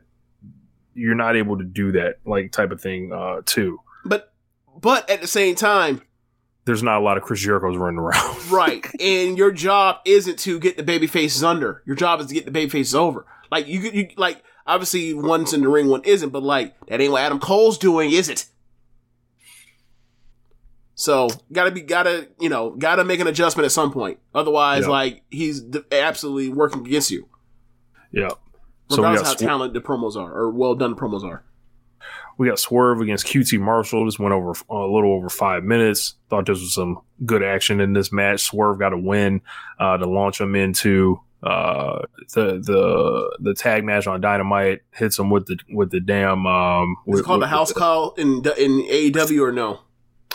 you're 0.94 1.14
not 1.14 1.36
able 1.36 1.58
to 1.58 1.64
do 1.64 1.92
that 1.92 2.16
like 2.24 2.52
type 2.52 2.70
of 2.70 2.80
thing 2.80 3.12
uh 3.12 3.42
too. 3.44 3.80
But 4.04 4.32
but 4.80 5.08
at 5.10 5.20
the 5.20 5.26
same 5.26 5.54
time, 5.54 6.02
There's 6.64 6.82
not 6.82 6.98
a 7.00 7.04
lot 7.04 7.16
of 7.16 7.22
Chris 7.22 7.40
Jericho's 7.40 7.76
running 7.76 7.98
around. 7.98 8.46
right. 8.50 8.84
and 9.00 9.36
your 9.38 9.52
job 9.52 9.96
isn't 10.04 10.38
to 10.40 10.58
get 10.58 10.76
the 10.76 10.82
baby 10.82 11.06
faces 11.06 11.42
under. 11.44 11.82
Your 11.86 11.96
job 11.96 12.20
is 12.20 12.26
to 12.28 12.34
get 12.34 12.44
the 12.44 12.50
baby 12.50 12.70
faces 12.70 12.94
over. 12.94 13.26
Like 13.50 13.66
you, 13.68 13.80
you 13.80 14.08
like 14.16 14.42
obviously 14.66 15.14
one's 15.14 15.52
in 15.52 15.60
the 15.62 15.68
ring, 15.68 15.88
one 15.88 16.02
isn't. 16.04 16.30
But 16.30 16.42
like 16.42 16.74
that 16.86 17.00
ain't 17.00 17.12
what 17.12 17.22
Adam 17.22 17.38
Cole's 17.38 17.78
doing, 17.78 18.10
is 18.12 18.28
it? 18.28 18.46
So 20.96 21.28
gotta 21.52 21.70
be 21.72 21.80
gotta 21.82 22.28
you 22.38 22.48
know 22.48 22.70
gotta 22.70 23.04
make 23.04 23.20
an 23.20 23.26
adjustment 23.26 23.64
at 23.66 23.72
some 23.72 23.92
point. 23.92 24.18
Otherwise, 24.34 24.84
Yeah. 24.84 24.90
like 24.90 25.22
he's 25.30 25.62
absolutely 25.90 26.50
working 26.50 26.86
against 26.86 27.10
you, 27.10 27.28
yeah. 28.12 28.30
So 28.90 28.96
regardless 28.98 29.22
got 29.22 29.28
how 29.28 29.34
Sw- 29.36 29.40
talented 29.40 29.82
the 29.82 29.86
promos 29.86 30.16
are 30.16 30.32
or 30.32 30.50
well 30.50 30.74
done 30.74 30.90
the 30.90 30.96
promos 30.96 31.24
are. 31.24 31.42
we 32.36 32.48
got 32.48 32.58
Swerve 32.58 33.00
against 33.00 33.26
QT 33.26 33.58
Marshall. 33.60 34.04
This 34.04 34.18
went 34.18 34.34
over 34.34 34.50
uh, 34.70 34.74
a 34.74 34.90
little 34.92 35.12
over 35.12 35.28
five 35.28 35.64
minutes. 35.64 36.14
Thought 36.28 36.46
this 36.46 36.60
was 36.60 36.74
some 36.74 37.00
good 37.24 37.42
action 37.42 37.80
in 37.80 37.92
this 37.94 38.12
match. 38.12 38.40
Swerve 38.42 38.78
got 38.78 38.92
a 38.92 38.98
win 38.98 39.40
uh, 39.78 39.96
to 39.96 40.06
launch 40.06 40.40
him 40.40 40.54
into 40.54 41.20
uh, 41.42 42.00
the 42.34 42.58
the 42.60 43.36
the 43.40 43.54
tag 43.54 43.84
match 43.84 44.06
on 44.06 44.20
Dynamite. 44.20 44.80
Hits 44.92 45.18
him 45.18 45.30
with 45.30 45.46
the 45.46 45.58
with 45.70 45.90
the 45.90 46.00
damn. 46.00 46.46
Um, 46.46 46.96
Is 47.06 47.12
with, 47.12 47.20
it 47.20 47.24
called 47.24 47.40
with 47.40 47.48
the 47.48 47.56
house 47.56 47.72
call 47.72 48.12
in 48.14 48.42
in 48.58 48.82
AEW 48.88 49.40
or 49.40 49.52
no? 49.52 49.80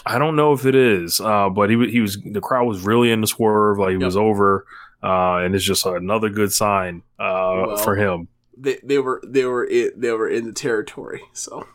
I 0.05 0.17
don't 0.17 0.35
know 0.35 0.53
if 0.53 0.65
it 0.65 0.75
is, 0.75 1.19
uh, 1.19 1.49
but 1.49 1.69
he 1.69 1.89
he 1.89 1.99
was 2.01 2.17
the 2.23 2.41
crowd 2.41 2.65
was 2.65 2.81
really 2.81 3.11
into 3.11 3.27
Swerve. 3.27 3.77
Like 3.77 3.89
he 3.89 3.95
Yep. 3.97 4.05
was 4.05 4.17
over, 4.17 4.65
uh, 5.03 5.37
and 5.43 5.53
it's 5.53 5.63
just 5.65 5.85
another 5.85 6.29
good 6.29 6.51
sign 6.53 7.03
uh, 7.19 7.63
Well, 7.67 7.77
for 7.77 7.95
him. 7.95 8.27
They, 8.61 8.79
they 8.83 8.99
were 8.99 9.21
they 9.25 9.45
were 9.45 9.63
in, 9.63 9.91
they 9.95 10.11
were 10.11 10.27
in 10.27 10.45
the 10.45 10.53
territory, 10.53 11.21
so. 11.33 11.65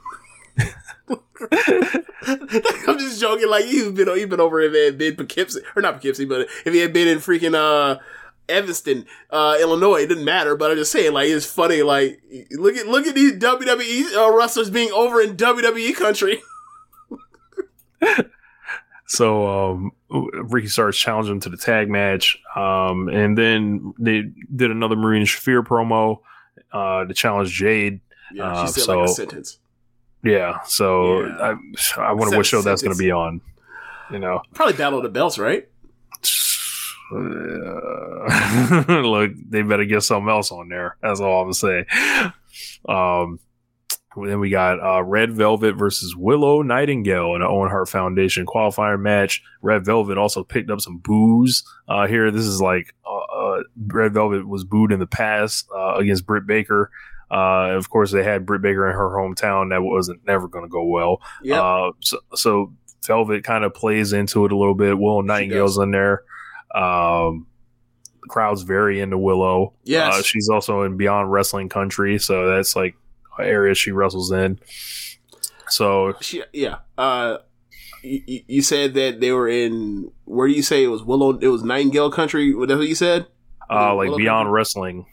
I'm 1.09 2.98
just 2.98 3.20
joking. 3.20 3.48
Like 3.48 3.66
you've 3.66 3.94
been 3.94 4.09
you've 4.09 4.28
been 4.28 4.40
over 4.40 4.61
if 4.61 4.73
it 4.73 4.85
had 4.85 4.98
been 4.98 5.16
Poughkeepsie 5.16 5.61
or 5.74 5.82
not 5.82 5.94
Poughkeepsie, 5.94 6.27
but 6.27 6.48
if 6.65 6.73
he 6.73 6.78
had 6.78 6.93
been 6.93 7.09
in 7.09 7.19
freaking 7.19 7.55
uh 7.55 7.98
Evanston, 8.48 9.06
uh, 9.31 9.56
Illinois, 9.61 10.02
it 10.02 10.09
didn't 10.09 10.24
matter. 10.24 10.56
But 10.56 10.70
I'm 10.70 10.77
just 10.77 10.93
saying, 10.93 11.12
like 11.12 11.28
it's 11.28 11.47
funny. 11.47 11.82
Like 11.82 12.23
look 12.52 12.77
at 12.77 12.86
look 12.86 13.06
at 13.06 13.15
these 13.15 13.32
WWE 13.32 14.15
uh, 14.16 14.36
wrestlers 14.36 14.70
being 14.70 14.93
over 14.93 15.20
in 15.20 15.36
WWE 15.36 15.97
country. 15.97 16.43
So 19.06 19.74
um, 19.74 19.93
Ricky 20.11 20.69
starts 20.69 20.98
challenging 20.98 21.35
him 21.35 21.40
to 21.40 21.51
the 21.51 21.56
tag 21.56 21.90
match, 21.90 22.39
um, 22.56 23.09
and 23.09 23.36
then 23.36 23.94
they 23.98 24.23
did 24.55 24.70
another 24.70 24.97
Marina 24.97 25.27
Shafir 25.27 25.62
promo 25.62 26.20
uh, 26.74 27.05
to 27.06 27.14
challenge 27.14 27.51
Jade. 27.52 28.01
Yeah, 28.32 28.52
she 28.55 28.62
Uh, 28.62 28.66
said 28.66 28.94
like 28.96 29.05
a 29.09 29.09
sentence. 29.12 29.59
Yeah, 30.22 30.60
so 30.66 31.24
Yeah. 31.24 31.55
I 31.96 32.01
I 32.01 32.12
wonder 32.12 32.36
what 32.36 32.44
show 32.46 32.60
that's 32.62 32.82
going 32.82 32.94
to 32.96 32.98
be 32.98 33.10
on. 33.10 33.40
You 34.10 34.18
know, 34.18 34.42
Probably 34.52 34.74
Battle 34.74 34.98
of 34.98 35.02
the 35.02 35.09
Belts, 35.09 35.38
right? 35.38 35.66
Uh, 37.12 38.84
look, 39.02 39.32
they 39.48 39.62
better 39.62 39.84
get 39.84 40.02
something 40.02 40.28
else 40.28 40.51
on 40.51 40.68
there. 40.68 40.96
That's 41.02 41.20
all 41.20 41.40
I'm 41.42 41.44
gonna 41.52 41.55
say. 41.55 41.86
Um, 42.88 43.38
then 44.16 44.38
we 44.40 44.48
got 44.51 44.78
uh, 44.80 45.02
Red 45.02 45.32
Velvet 45.32 45.74
versus 45.74 46.14
Willow 46.16 46.62
Nightingale 46.62 47.34
in 47.34 47.42
an 47.42 47.48
Owen 47.48 47.68
Hart 47.70 47.88
Foundation 47.88 48.46
qualifier 48.46 49.01
match. 49.01 49.42
Red 49.60 49.84
Velvet 49.84 50.16
also 50.18 50.44
picked 50.44 50.70
up 50.70 50.80
some 50.80 50.98
booze 50.98 51.64
uh, 51.88 52.06
here. 52.06 52.30
This 52.30 52.46
is 52.46 52.60
like 52.60 52.94
uh, 53.60 53.62
Red 53.86 54.14
Velvet 54.14 54.47
was 54.47 54.64
booed 54.64 54.93
in 54.93 55.01
the 55.01 55.06
past 55.06 55.68
uh, 55.74 55.94
against 55.94 56.26
Britt 56.26 56.47
Baker. 56.47 56.90
Uh, 57.31 57.70
of 57.70 57.90
course, 57.90 58.12
they 58.12 58.22
had 58.22 58.47
Britt 58.47 58.62
Baker 58.62 58.89
in 58.89 58.94
her 58.94 59.10
hometown. 59.10 59.70
That 59.70 59.82
wasn't 59.82 60.24
never 60.26 60.47
going 60.47 60.64
to 60.64 60.68
go 60.68 60.85
well. 60.85 61.20
Yep. 61.43 61.59
Uh, 61.59 61.90
so, 62.01 62.18
so 62.35 62.72
Velvet 63.06 63.44
kind 63.44 63.64
of 63.64 63.74
plays 63.74 64.12
into 64.12 64.44
it 64.44 64.52
a 64.52 64.56
little 64.56 64.74
bit. 64.74 64.98
Willow 64.98 65.20
Nightingale's 65.20 65.78
in 65.78 65.90
there. 65.90 66.22
Um, 66.74 67.47
the 68.22 68.28
crowd's 68.28 68.62
very 68.62 69.01
into 69.01 69.18
Willow. 69.18 69.74
Yes. 69.85 70.14
Uh, 70.14 70.22
she's 70.22 70.48
also 70.48 70.82
in 70.82 70.97
Beyond 70.97 71.31
Wrestling 71.31 71.68
Country, 71.68 72.18
so 72.18 72.48
that's 72.48 72.76
like 72.76 72.94
an 73.39 73.47
area 73.47 73.74
she 73.74 73.90
wrestles 73.90 74.31
in. 74.31 74.59
So 75.68 76.14
She, 76.20 76.43
yeah. 76.52 76.78
Uh, 76.97 77.39
you, 78.02 78.62
said 78.62 78.94
that 78.94 79.20
they 79.20 79.32
were 79.32 79.48
in. 79.48 80.10
Where 80.24 80.47
do 80.47 80.52
you 80.52 80.62
say 80.62 80.85
it 80.85 80.89
was 80.89 81.02
Willow? 81.02 81.39
It 81.39 81.48
was 81.48 81.62
Nightingale 81.62 82.10
country. 82.10 82.55
What 82.55 82.68
what 82.68 82.86
you 82.86 82.94
said? 82.94 83.26
Uh, 83.70 83.95
like 83.95 84.16
Beyond. 84.16 84.53
Wrestling. 84.53 85.07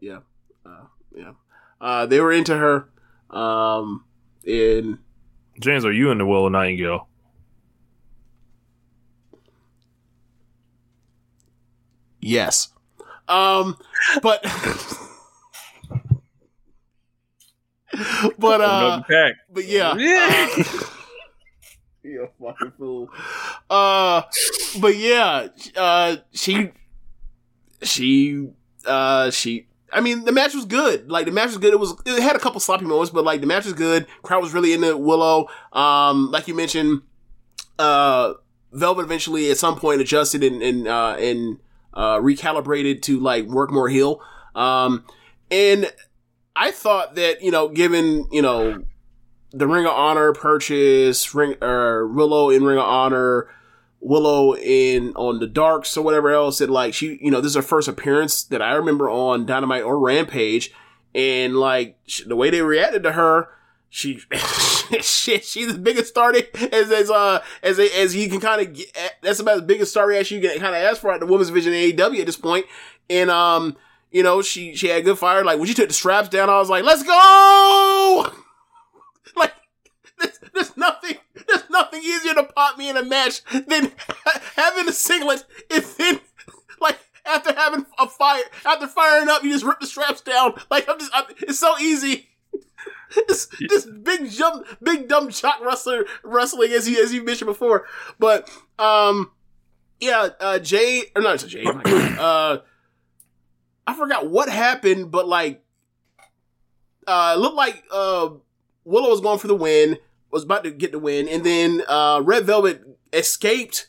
Yeah, 0.00 0.20
uh, 0.64 0.84
yeah. 1.14 1.32
Uh, 1.80 2.06
they 2.06 2.20
were 2.20 2.32
into 2.32 2.56
her. 2.56 2.88
Um, 3.30 4.04
and 4.46 4.98
James, 5.60 5.84
are 5.84 5.92
you 5.92 6.10
into 6.10 6.26
Willow 6.26 6.48
Nightingale? 6.48 7.08
yes. 12.20 12.68
Um, 13.28 13.76
but 14.22 14.42
but 18.38 18.60
uh, 18.60 19.02
but 19.50 19.66
yeah. 19.66 19.90
uh, 19.90 19.96
you 22.02 22.24
a 22.24 22.28
fucking 22.42 22.72
fool. 22.78 23.08
Uh, 23.68 24.22
but 24.80 24.96
yeah, 24.96 25.48
uh, 25.76 26.16
she, 26.32 26.70
she, 27.82 28.48
uh, 28.86 29.30
she. 29.30 29.66
I 29.92 30.00
mean, 30.00 30.24
the 30.24 30.32
match 30.32 30.54
was 30.54 30.66
good. 30.66 31.10
Like 31.10 31.24
the 31.26 31.32
match 31.32 31.48
was 31.48 31.58
good. 31.58 31.72
It 31.72 31.80
was. 31.80 31.94
It 32.04 32.22
had 32.22 32.36
a 32.36 32.38
couple 32.38 32.60
sloppy 32.60 32.84
moments, 32.84 33.10
but 33.10 33.24
like 33.24 33.40
the 33.40 33.46
match 33.46 33.64
was 33.64 33.74
good. 33.74 34.06
Crowd 34.22 34.42
was 34.42 34.52
really 34.52 34.72
into 34.72 34.96
Willow. 34.96 35.48
Um, 35.72 36.30
like 36.30 36.46
you 36.46 36.54
mentioned, 36.54 37.02
uh, 37.78 38.34
Velvet 38.72 39.02
eventually 39.02 39.50
at 39.50 39.56
some 39.56 39.78
point 39.78 40.00
adjusted 40.00 40.42
and 40.42 40.62
and 40.62 40.86
uh, 40.86 41.16
and 41.18 41.58
uh, 41.94 42.18
recalibrated 42.18 43.02
to 43.02 43.18
like 43.18 43.46
work 43.46 43.70
more 43.70 43.88
heel. 43.88 44.20
Um, 44.54 45.04
and 45.50 45.90
I 46.54 46.70
thought 46.70 47.14
that 47.14 47.42
you 47.42 47.50
know, 47.50 47.68
given 47.68 48.28
you 48.30 48.42
know 48.42 48.84
the 49.52 49.66
Ring 49.66 49.86
of 49.86 49.92
Honor 49.92 50.32
purchase, 50.32 51.34
Ring 51.34 51.54
or 51.62 52.06
Willow 52.08 52.50
in 52.50 52.64
Ring 52.64 52.78
of 52.78 52.84
Honor, 52.84 53.48
Willow 54.00 54.56
in 54.56 55.12
on 55.14 55.40
the 55.40 55.46
Darks 55.46 55.96
or 55.96 56.02
whatever 56.02 56.30
else. 56.30 56.58
That 56.58 56.70
like 56.70 56.94
she, 56.94 57.18
you 57.20 57.30
know, 57.30 57.40
this 57.40 57.50
is 57.50 57.56
her 57.56 57.62
first 57.62 57.88
appearance 57.88 58.42
that 58.44 58.62
I 58.62 58.72
remember 58.72 59.10
on 59.10 59.46
Dynamite 59.46 59.82
or 59.82 59.98
Rampage, 59.98 60.72
and 61.14 61.56
like 61.56 61.98
the 62.26 62.36
way 62.36 62.50
they 62.50 62.62
reacted 62.62 63.02
to 63.02 63.12
her, 63.12 63.48
she, 63.90 64.20
shit, 65.00 65.44
she's 65.44 65.72
the 65.72 65.78
biggest 65.78 66.08
star 66.08 66.32
as 66.72 66.92
as 66.92 67.10
uh 67.10 67.42
as 67.62 67.78
as 67.78 68.14
you 68.14 68.28
can 68.28 68.40
kind 68.40 68.62
of. 68.62 68.80
That's 69.22 69.40
about 69.40 69.56
the 69.56 69.62
biggest 69.62 69.90
star 69.90 70.06
reaction 70.06 70.40
you 70.40 70.48
can 70.48 70.58
kind 70.60 70.76
of 70.76 70.82
ask 70.82 71.00
for 71.00 71.12
at 71.12 71.20
the 71.20 71.26
women's 71.26 71.48
division 71.48 71.72
in 71.72 71.96
AEW 71.96 72.20
at 72.20 72.26
this 72.26 72.36
point, 72.36 72.66
and 73.10 73.30
um. 73.30 73.76
You 74.10 74.22
know, 74.22 74.40
she 74.40 74.74
she 74.74 74.88
had 74.88 75.04
good 75.04 75.18
fire. 75.18 75.44
Like 75.44 75.58
when 75.58 75.68
she 75.68 75.74
took 75.74 75.88
the 75.88 75.92
straps 75.92 76.30
down, 76.30 76.48
I 76.48 76.58
was 76.58 76.70
like, 76.70 76.82
"Let's 76.82 77.02
go!" 77.02 78.32
like 79.36 79.52
there's, 80.18 80.38
there's 80.54 80.76
nothing 80.78 81.18
there's 81.48 81.70
nothing 81.70 82.02
easier 82.02 82.34
to 82.34 82.44
pop 82.44 82.78
me 82.78 82.88
in 82.88 82.96
a 82.96 83.04
match 83.04 83.42
than 83.44 83.92
ha- 83.98 84.40
having 84.56 84.88
a 84.88 84.92
singlet 84.92 85.44
and 85.70 85.82
then 85.96 86.20
like 86.80 86.98
after 87.24 87.52
having 87.54 87.86
a 87.98 88.08
fire 88.08 88.42
after 88.64 88.86
firing 88.86 89.28
up 89.28 89.42
you 89.42 89.52
just 89.52 89.64
rip 89.64 89.80
the 89.80 89.86
straps 89.86 90.20
down. 90.20 90.54
Like 90.70 90.88
I'm 90.88 90.98
just 90.98 91.10
I'm, 91.14 91.24
it's 91.40 91.58
so 91.58 91.78
easy. 91.78 92.28
This, 93.26 93.48
this 93.70 93.86
big 93.86 94.30
jump 94.30 94.66
big 94.82 95.08
dumb 95.08 95.30
shock 95.30 95.60
wrestler 95.64 96.04
wrestling 96.22 96.72
as 96.72 96.86
you 96.86 97.02
as 97.02 97.10
you 97.10 97.24
mentioned 97.24 97.48
before. 97.48 97.86
But 98.18 98.50
um 98.78 99.30
yeah 99.98 100.28
uh 100.40 100.58
Jay 100.58 101.04
or 101.16 101.22
not 101.22 101.38
Jay 101.38 101.64
my 101.64 101.82
God, 101.82 102.18
uh 102.18 102.58
I 103.86 103.94
forgot 103.94 104.28
what 104.28 104.50
happened 104.50 105.10
but 105.10 105.26
like 105.26 105.64
uh 107.06 107.32
it 107.34 107.40
looked 107.40 107.56
like 107.56 107.82
uh 107.90 108.28
Willow 108.88 109.10
was 109.10 109.20
going 109.20 109.38
for 109.38 109.48
the 109.48 109.54
win, 109.54 109.98
was 110.30 110.44
about 110.44 110.64
to 110.64 110.70
get 110.70 110.92
the 110.92 110.98
win, 110.98 111.28
and 111.28 111.44
then 111.44 111.82
uh, 111.88 112.20
Red 112.24 112.44
Velvet 112.44 112.82
escaped. 113.12 113.88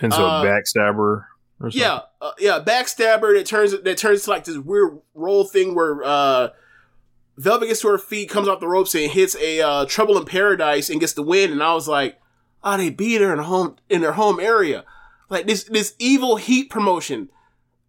Into 0.00 0.16
Uh, 0.16 0.42
backstabber 0.44 1.26
or 1.60 1.70
something. 1.70 1.80
Yeah, 1.80 2.00
uh, 2.20 2.32
yeah, 2.38 2.58
backstabber. 2.64 3.36
That 3.36 3.46
turns 3.46 3.80
that 3.80 3.98
turns 3.98 4.24
to 4.24 4.30
like 4.30 4.44
this 4.44 4.58
weird 4.58 4.98
roll 5.14 5.44
thing 5.44 5.74
where 5.74 6.02
uh, 6.02 6.48
Velvet 7.36 7.66
gets 7.66 7.80
to 7.82 7.88
her 7.88 7.98
feet, 7.98 8.28
comes 8.28 8.48
off 8.48 8.58
the 8.60 8.66
ropes, 8.68 8.94
and 8.94 9.10
hits 9.10 9.36
a 9.36 9.60
uh, 9.60 9.84
Trouble 9.86 10.18
in 10.18 10.24
Paradise 10.24 10.90
and 10.90 10.98
gets 11.00 11.12
the 11.12 11.22
win. 11.22 11.52
And 11.52 11.62
I 11.62 11.74
was 11.74 11.86
like, 11.88 12.20
oh, 12.64 12.76
they 12.76 12.90
beat 12.90 13.20
her 13.20 13.32
in 13.32 13.38
home 13.38 13.76
in 13.88 14.00
their 14.00 14.12
home 14.12 14.40
area. 14.40 14.84
Like 15.28 15.46
this 15.46 15.64
this 15.64 15.94
evil 15.98 16.36
heat 16.36 16.68
promotion. 16.68 17.28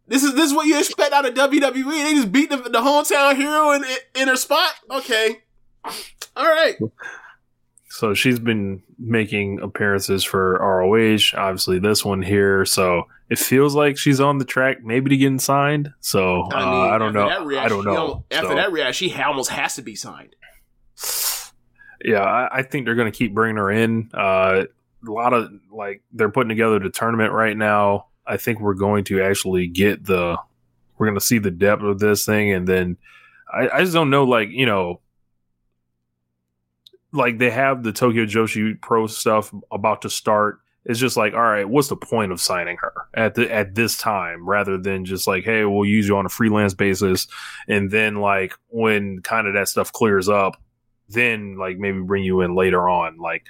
This 0.07 0.23
is 0.23 0.35
this 0.35 0.47
is 0.51 0.53
what 0.53 0.67
you 0.67 0.77
expect 0.77 1.13
out 1.13 1.25
of 1.25 1.33
WWE. 1.33 1.83
They 2.03 2.13
just 2.13 2.31
beat 2.31 2.49
the, 2.51 2.57
the 2.57 2.79
hometown 2.81 3.35
hero 3.35 3.71
in 3.71 3.83
in 4.15 4.27
her 4.27 4.35
spot. 4.35 4.73
Okay, 4.91 5.41
all 6.35 6.45
right. 6.45 6.75
So 7.93 8.15
she's 8.15 8.39
been 8.39 8.81
making 8.97 9.59
appearances 9.61 10.23
for 10.23 10.53
ROH. 10.57 11.37
Obviously, 11.37 11.77
this 11.77 12.03
one 12.03 12.23
here. 12.23 12.65
So 12.65 13.03
it 13.29 13.37
feels 13.37 13.75
like 13.75 13.99
she's 13.99 14.19
on 14.19 14.39
the 14.39 14.45
track, 14.45 14.83
maybe 14.83 15.11
to 15.11 15.17
getting 15.17 15.37
signed. 15.37 15.93
So 15.99 16.41
uh, 16.51 16.55
I, 16.55 16.97
don't 16.97 17.13
know. 17.13 17.45
reaction, 17.45 17.65
I 17.65 17.67
don't 17.67 17.85
know. 17.85 18.25
After 18.31 18.47
So, 18.47 18.55
that 18.55 18.71
reaction, 18.71 19.09
she 19.09 19.21
almost 19.21 19.51
has 19.51 19.75
to 19.75 19.83
be 19.83 19.93
signed. 19.93 20.35
yeah, 22.03 22.23
I, 22.23 22.49
I 22.51 22.61
think 22.63 22.87
they're 22.87 22.95
going 22.95 23.11
to 23.11 23.15
keep 23.15 23.35
bringing 23.35 23.57
her 23.57 23.69
in. 23.69 24.09
Uh, 24.11 24.63
a 25.07 25.11
lot 25.11 25.33
of 25.33 25.51
like 25.71 26.01
they're 26.11 26.31
putting 26.31 26.49
together 26.49 26.79
the 26.79 26.89
tournament 26.89 27.31
right 27.31 27.55
now. 27.55 28.07
I 28.25 28.37
think 28.37 28.59
we're 28.59 28.73
going 28.73 29.03
to 29.03 29.21
actually 29.21 29.67
get 29.67 30.03
the. 30.03 30.39
We're 30.97 31.05
going 31.05 31.19
to 31.19 31.23
see 31.23 31.37
the 31.37 31.51
depth 31.51 31.83
of 31.83 31.99
this 31.99 32.25
thing, 32.25 32.53
and 32.53 32.67
then 32.67 32.97
I, 33.53 33.69
I 33.69 33.81
just 33.81 33.93
don't 33.93 34.09
know. 34.09 34.23
Like 34.23 34.49
you 34.49 34.65
know, 34.65 34.99
like 37.13 37.37
they 37.37 37.51
have 37.51 37.83
the 37.83 37.93
Tokyo 37.93 38.25
Joshi 38.25 38.79
Pro 38.81 39.07
stuff 39.07 39.53
about 39.71 40.01
to 40.01 40.09
start. 40.09 40.59
It's 40.85 40.99
just 40.99 41.15
like, 41.15 41.33
all 41.33 41.41
right, 41.41 41.69
what's 41.69 41.87
the 41.87 41.95
point 41.95 42.33
of 42.33 42.41
signing 42.41 42.75
her 42.77 42.93
at 43.13 43.35
the 43.35 43.49
at 43.53 43.75
this 43.75 43.97
time, 43.97 44.45
rather 44.47 44.77
than 44.77 45.05
just 45.05 45.27
like, 45.27 45.45
hey, 45.45 45.63
we'll 45.63 45.85
use 45.85 46.07
you 46.07 46.17
on 46.17 46.25
a 46.25 46.29
freelance 46.29 46.73
basis, 46.73 47.27
and 47.69 47.89
then 47.89 48.15
like 48.15 48.53
when 48.67 49.21
kind 49.21 49.47
of 49.47 49.53
that 49.53 49.69
stuff 49.69 49.93
clears 49.93 50.27
up, 50.27 50.61
then 51.07 51.57
like 51.57 51.77
maybe 51.77 52.01
bring 52.01 52.23
you 52.23 52.41
in 52.41 52.55
later 52.55 52.89
on, 52.89 53.17
like 53.17 53.45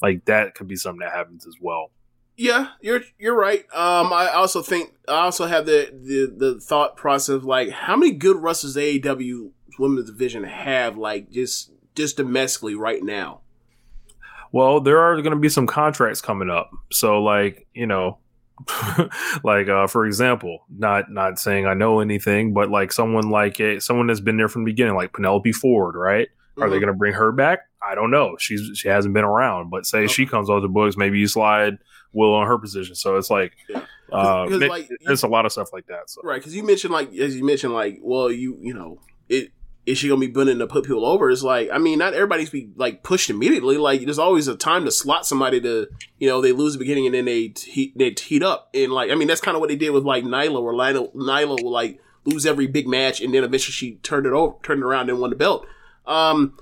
like 0.00 0.24
that 0.24 0.54
could 0.54 0.68
be 0.68 0.76
something 0.76 1.00
that 1.00 1.12
happens 1.12 1.46
as 1.46 1.56
well. 1.60 1.90
Yeah, 2.36 2.68
you're 2.80 3.02
you're 3.18 3.36
right. 3.36 3.64
Um, 3.74 4.12
I 4.12 4.30
also 4.32 4.62
think 4.62 4.94
I 5.08 5.22
also 5.22 5.46
have 5.46 5.66
the 5.66 5.90
the 5.92 6.32
the 6.34 6.60
thought 6.60 6.96
process 6.96 7.34
of 7.34 7.44
like 7.44 7.70
how 7.70 7.96
many 7.96 8.12
good 8.12 8.36
wrestlers 8.36 8.76
AEW 8.76 9.50
women's 9.78 10.10
division 10.10 10.44
have 10.44 10.96
like 10.96 11.30
just 11.30 11.72
just 11.98 12.16
domestically 12.16 12.74
right 12.74 13.02
now. 13.02 13.40
Well, 14.52 14.80
there 14.80 14.98
are 15.00 15.14
going 15.20 15.34
to 15.34 15.38
be 15.38 15.50
some 15.50 15.66
contracts 15.66 16.22
coming 16.22 16.48
up. 16.48 16.70
So 16.90 17.22
like, 17.22 17.66
you 17.74 17.86
know, 17.86 18.18
like 19.44 19.68
uh 19.68 19.86
for 19.86 20.06
example, 20.06 20.64
not 20.74 21.10
not 21.10 21.38
saying 21.38 21.66
I 21.66 21.74
know 21.74 22.00
anything, 22.00 22.54
but 22.54 22.70
like 22.70 22.92
someone 22.92 23.30
like 23.30 23.60
a 23.60 23.80
someone 23.80 24.06
that's 24.06 24.20
been 24.20 24.36
there 24.36 24.48
from 24.48 24.64
the 24.64 24.70
beginning 24.72 24.94
like 24.94 25.12
Penelope 25.12 25.52
Ford, 25.52 25.94
right? 25.94 26.28
Are 26.60 26.68
they 26.68 26.76
Mhm. 26.76 26.80
going 26.80 26.92
to 26.92 26.98
bring 26.98 27.12
her 27.12 27.30
back? 27.30 27.60
I 27.86 27.94
don't 27.94 28.10
know. 28.10 28.36
She's 28.38 28.76
she 28.76 28.88
hasn't 28.88 29.14
been 29.14 29.24
around, 29.24 29.70
but 29.70 29.86
say 29.86 30.06
she 30.08 30.26
comes 30.26 30.50
off 30.50 30.62
the 30.62 30.68
books, 30.68 30.96
maybe 30.96 31.18
you 31.18 31.28
slide 31.28 31.78
Will 32.12 32.34
on 32.34 32.46
her 32.46 32.58
position. 32.58 32.94
So 32.96 33.16
it's 33.16 33.30
like 33.30 33.52
Yeah. 33.68 33.82
uh 34.10 34.44
Because, 34.46 34.60
ma- 34.62 34.66
like, 34.66 34.88
there's 35.04 35.22
a 35.22 35.28
lot 35.28 35.46
of 35.46 35.52
stuff 35.52 35.72
like 35.72 35.86
that. 35.86 36.08
So 36.10 36.22
Right, 36.24 36.40
because 36.40 36.56
you 36.56 36.64
mentioned 36.64 36.92
like 36.92 37.12
as 37.14 37.36
you 37.36 37.44
mentioned 37.44 37.74
like, 37.74 37.98
well, 38.02 38.32
you 38.32 38.56
you 38.60 38.74
know, 38.74 38.98
it 39.28 39.52
is 39.88 39.96
she 39.96 40.08
gonna 40.08 40.20
be 40.20 40.30
willing 40.30 40.58
to 40.58 40.66
put 40.66 40.84
people 40.84 41.06
over? 41.06 41.30
It's 41.30 41.42
like, 41.42 41.70
I 41.72 41.78
mean, 41.78 41.98
not 41.98 42.12
everybody's 42.12 42.50
be 42.50 42.70
like 42.76 43.02
pushed 43.02 43.30
immediately. 43.30 43.78
Like, 43.78 44.02
there's 44.02 44.18
always 44.18 44.46
a 44.46 44.54
time 44.54 44.84
to 44.84 44.90
slot 44.90 45.26
somebody 45.26 45.60
to, 45.62 45.88
you 46.18 46.28
know, 46.28 46.42
they 46.42 46.52
lose 46.52 46.74
the 46.74 46.78
beginning 46.78 47.06
and 47.06 47.14
then 47.14 47.24
they 47.24 47.54
heat 47.56 47.96
they 47.96 48.10
heat 48.10 48.42
up 48.42 48.68
and 48.74 48.92
like, 48.92 49.10
I 49.10 49.14
mean, 49.14 49.28
that's 49.28 49.40
kind 49.40 49.54
of 49.54 49.60
what 49.60 49.70
they 49.70 49.76
did 49.76 49.90
with 49.90 50.04
like 50.04 50.24
Nyla, 50.24 50.62
where 50.62 50.74
Nyla, 50.74 51.14
Nyla 51.14 51.62
will 51.62 51.70
like 51.70 52.00
lose 52.26 52.44
every 52.44 52.66
big 52.66 52.86
match 52.86 53.22
and 53.22 53.32
then 53.32 53.44
eventually 53.44 53.72
she 53.72 53.94
turned 53.96 54.26
it 54.26 54.32
over, 54.32 54.56
turned 54.62 54.82
it 54.82 54.84
around 54.84 55.08
and 55.08 55.20
won 55.20 55.30
the 55.30 55.36
belt. 55.36 55.66
Um, 56.06 56.58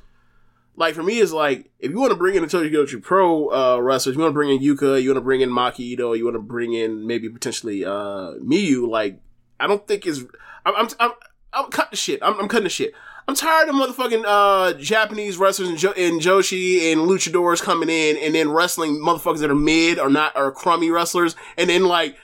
like 0.77 0.95
for 0.95 1.03
me, 1.03 1.19
it's 1.19 1.33
like 1.33 1.71
if 1.81 1.91
you 1.91 1.99
want 1.99 2.13
to 2.13 2.17
bring 2.17 2.37
in 2.37 2.45
a 2.45 2.47
Tokyo 2.47 2.85
Joshi 2.85 3.03
Pro 3.03 3.49
uh, 3.49 3.79
wrestlers, 3.81 4.15
you 4.15 4.23
want 4.23 4.31
to 4.31 4.35
bring 4.35 4.51
in 4.51 4.61
Yuka, 4.61 5.03
you 5.03 5.09
want 5.09 5.17
to 5.17 5.23
bring 5.23 5.41
in 5.41 5.51
Maki 5.51 5.81
Ito, 5.81 6.13
you 6.13 6.25
want 6.25 6.37
to 6.37 6.43
bring 6.43 6.75
in 6.75 7.07
maybe 7.07 7.29
potentially 7.29 7.85
uh, 7.85 8.35
Miyu. 8.41 8.89
Like 8.89 9.21
I 9.59 9.67
don't 9.67 9.85
think 9.89 10.07
is 10.07 10.25
I'm 10.65 10.77
I'm 10.77 10.89
I'm, 11.01 11.11
I'm 11.53 11.71
cutting 11.71 11.91
the 11.93 11.97
shit. 11.97 12.23
I'm, 12.23 12.39
I'm 12.39 12.49
cutting 12.49 12.65
the 12.65 12.71
shit. 12.71 12.93
I'm 13.29 13.35
tired 13.35 13.69
of 13.69 13.75
motherfucking 13.75 14.25
uh, 14.25 14.75
Japanese 14.75 15.37
wrestlers 15.37 15.69
and, 15.69 15.79
jo- 15.79 15.95
and 15.97 16.21
Joshi 16.21 16.93
and 16.93 17.03
luchadors 17.03 17.61
coming 17.61 17.89
in 17.89 18.17
and 18.17 18.35
then 18.35 18.51
wrestling 18.51 19.01
motherfuckers 19.05 19.41
that 19.41 19.51
are 19.51 19.55
mid 19.55 19.99
or 19.99 20.09
not 20.09 20.37
or 20.37 20.53
crummy 20.53 20.91
wrestlers, 20.91 21.35
and 21.57 21.69
then 21.69 21.85
like 21.85 22.17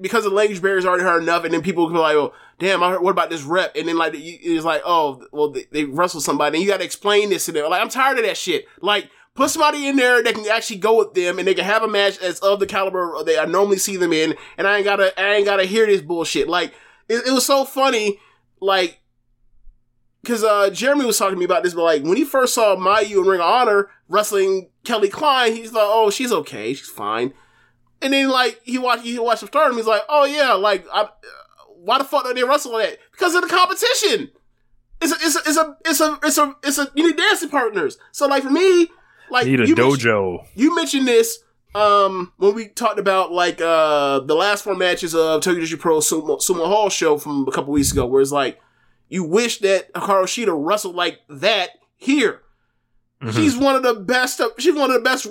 because 0.00 0.24
the 0.24 0.30
language 0.30 0.60
barrier 0.60 0.78
is 0.78 0.86
already 0.86 1.04
hard 1.04 1.22
enough, 1.22 1.44
and 1.44 1.54
then 1.54 1.62
people 1.62 1.86
can 1.86 1.94
be 1.94 2.00
like, 2.00 2.16
"Oh, 2.16 2.34
damn, 2.58 2.82
I 2.82 2.90
heard, 2.90 3.02
what 3.02 3.12
about 3.12 3.30
this 3.30 3.42
rep?" 3.42 3.76
And 3.76 3.88
then 3.88 3.96
like 3.96 4.12
it's 4.14 4.64
like, 4.64 4.82
"Oh, 4.84 5.24
well, 5.32 5.50
they, 5.50 5.66
they 5.70 5.84
wrestle 5.84 6.20
somebody," 6.20 6.58
and 6.58 6.64
you 6.64 6.70
got 6.70 6.78
to 6.78 6.84
explain 6.84 7.30
this 7.30 7.46
to 7.46 7.52
them. 7.52 7.70
Like, 7.70 7.80
I'm 7.80 7.88
tired 7.88 8.18
of 8.18 8.24
that 8.24 8.36
shit. 8.36 8.66
Like, 8.80 9.10
put 9.34 9.50
somebody 9.50 9.86
in 9.86 9.96
there 9.96 10.22
that 10.22 10.34
can 10.34 10.46
actually 10.48 10.78
go 10.78 10.98
with 10.98 11.14
them, 11.14 11.38
and 11.38 11.46
they 11.46 11.54
can 11.54 11.64
have 11.64 11.82
a 11.82 11.88
match 11.88 12.18
as 12.18 12.40
of 12.40 12.60
the 12.60 12.66
caliber 12.66 13.22
that 13.24 13.40
I 13.40 13.44
normally 13.44 13.78
see 13.78 13.96
them 13.96 14.12
in, 14.12 14.34
and 14.56 14.66
I 14.66 14.76
ain't 14.76 14.84
gotta, 14.84 15.18
I 15.20 15.34
ain't 15.36 15.46
gotta 15.46 15.64
hear 15.64 15.86
this 15.86 16.02
bullshit. 16.02 16.48
Like, 16.48 16.74
it, 17.08 17.26
it 17.26 17.32
was 17.32 17.46
so 17.46 17.64
funny, 17.64 18.18
like. 18.60 19.00
Cause 20.26 20.42
uh, 20.44 20.68
Jeremy 20.70 21.04
was 21.04 21.16
talking 21.16 21.34
to 21.36 21.38
me 21.38 21.44
about 21.44 21.62
this, 21.62 21.74
but 21.74 21.84
like 21.84 22.02
when 22.02 22.16
he 22.16 22.24
first 22.24 22.52
saw 22.54 22.74
Mayu 22.76 23.22
in 23.22 23.28
Ring 23.28 23.40
of 23.40 23.46
Honor 23.46 23.88
wrestling 24.08 24.68
Kelly 24.84 25.08
Klein, 25.08 25.54
he's 25.54 25.72
like, 25.72 25.84
"Oh, 25.86 26.10
she's 26.10 26.32
okay, 26.32 26.74
she's 26.74 26.88
fine." 26.88 27.32
And 28.02 28.12
then 28.12 28.28
like 28.28 28.60
he 28.64 28.78
watched 28.78 29.04
he 29.04 29.18
watched 29.18 29.42
the 29.42 29.46
stardom. 29.46 29.76
He's 29.76 29.86
like, 29.86 30.02
oh 30.08 30.24
yeah, 30.24 30.52
like 30.54 30.84
I, 30.92 31.08
why 31.76 31.98
the 31.98 32.04
fuck 32.04 32.24
don't 32.24 32.34
they 32.34 32.42
wrestle 32.44 32.76
that? 32.78 32.98
Because 33.12 33.34
of 33.34 33.42
the 33.42 33.48
competition. 33.48 34.30
It's 35.00 35.12
a, 35.12 35.14
it's 35.24 35.36
a, 35.36 35.38
it's 35.46 35.56
a, 35.56 35.76
it's 35.84 36.00
a, 36.00 36.18
it's 36.24 36.38
a, 36.38 36.56
it's 36.64 36.78
a, 36.78 36.90
you 36.96 37.06
need 37.06 37.16
dancing 37.16 37.48
partners. 37.48 37.96
So 38.10 38.26
like 38.26 38.42
for 38.42 38.50
me, 38.50 38.88
like 39.30 39.46
Need 39.46 39.60
a 39.60 39.68
you 39.68 39.76
mentioned- 39.76 40.02
dojo. 40.02 40.46
you 40.56 40.74
mentioned 40.74 41.06
this 41.06 41.38
um 41.74 42.32
when 42.38 42.54
we 42.54 42.66
talked 42.68 42.98
about 42.98 43.30
like 43.30 43.60
uh 43.60 44.18
the 44.20 44.34
last 44.34 44.64
four 44.64 44.74
matches 44.74 45.14
of 45.14 45.42
Tokyo 45.42 45.62
Joshi 45.62 45.78
Pro 45.78 45.98
Sumo, 46.00 46.40
Sumo 46.40 46.66
Hall 46.66 46.88
show 46.88 47.18
from 47.18 47.46
a 47.46 47.52
couple 47.52 47.72
weeks 47.72 47.92
ago, 47.92 48.04
where 48.06 48.20
it's 48.20 48.32
like 48.32 48.58
you 49.08 49.24
wish 49.24 49.58
that 49.60 49.92
Hikaru 49.94 50.24
Shida 50.24 50.54
wrestled 50.56 50.94
like 50.96 51.20
that 51.28 51.70
here. 51.96 52.42
Mhm. 53.22 53.34
She's 53.34 53.56
one 53.56 53.74
of 53.74 53.82
the 53.82 53.94
best. 53.94 54.40
She's 54.58 54.74
one 54.74 54.90
of 54.90 54.94
the 54.94 55.00
best 55.02 55.26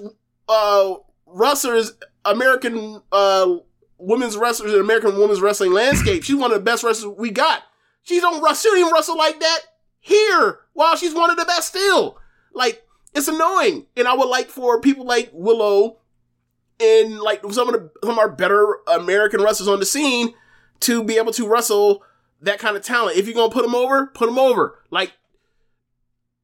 uh 0.49 0.95
wrestlers, 1.25 1.93
American 2.25 3.01
uh 3.11 3.55
women's 3.97 4.37
wrestlers 4.37 4.73
in 4.73 4.79
American 4.79 5.17
women's 5.17 5.41
wrestling 5.41 5.71
landscape. 5.73 6.23
She's 6.23 6.35
one 6.35 6.51
of 6.51 6.57
the 6.57 6.63
best 6.63 6.83
wrestlers 6.83 7.15
we 7.17 7.31
got. 7.31 7.63
She 8.03 8.19
don't 8.19 8.41
wrestle. 8.43 8.55
She 8.55 8.69
don't 8.69 8.79
even 8.79 8.93
wrestle 8.93 9.17
like 9.17 9.39
that 9.39 9.59
here. 9.99 10.59
While 10.73 10.95
she's 10.95 11.13
one 11.13 11.29
of 11.29 11.37
the 11.37 11.45
best 11.45 11.69
still. 11.69 12.17
Like 12.53 12.83
it's 13.13 13.27
annoying, 13.27 13.85
and 13.95 14.07
I 14.07 14.13
would 14.13 14.27
like 14.29 14.49
for 14.49 14.79
people 14.81 15.05
like 15.05 15.29
Willow 15.33 15.97
and 16.79 17.19
like 17.19 17.41
some 17.51 17.67
of 17.67 17.73
the 17.73 17.89
some 18.03 18.11
of 18.13 18.19
our 18.19 18.29
better 18.29 18.77
American 18.87 19.41
wrestlers 19.41 19.67
on 19.67 19.79
the 19.79 19.85
scene 19.85 20.33
to 20.81 21.03
be 21.03 21.17
able 21.17 21.31
to 21.33 21.47
wrestle 21.47 22.03
that 22.41 22.59
kind 22.59 22.75
of 22.77 22.83
talent. 22.83 23.17
If 23.17 23.25
you're 23.25 23.35
gonna 23.35 23.51
put 23.51 23.63
them 23.63 23.75
over, 23.75 24.07
put 24.07 24.27
them 24.27 24.39
over. 24.39 24.79
Like 24.89 25.13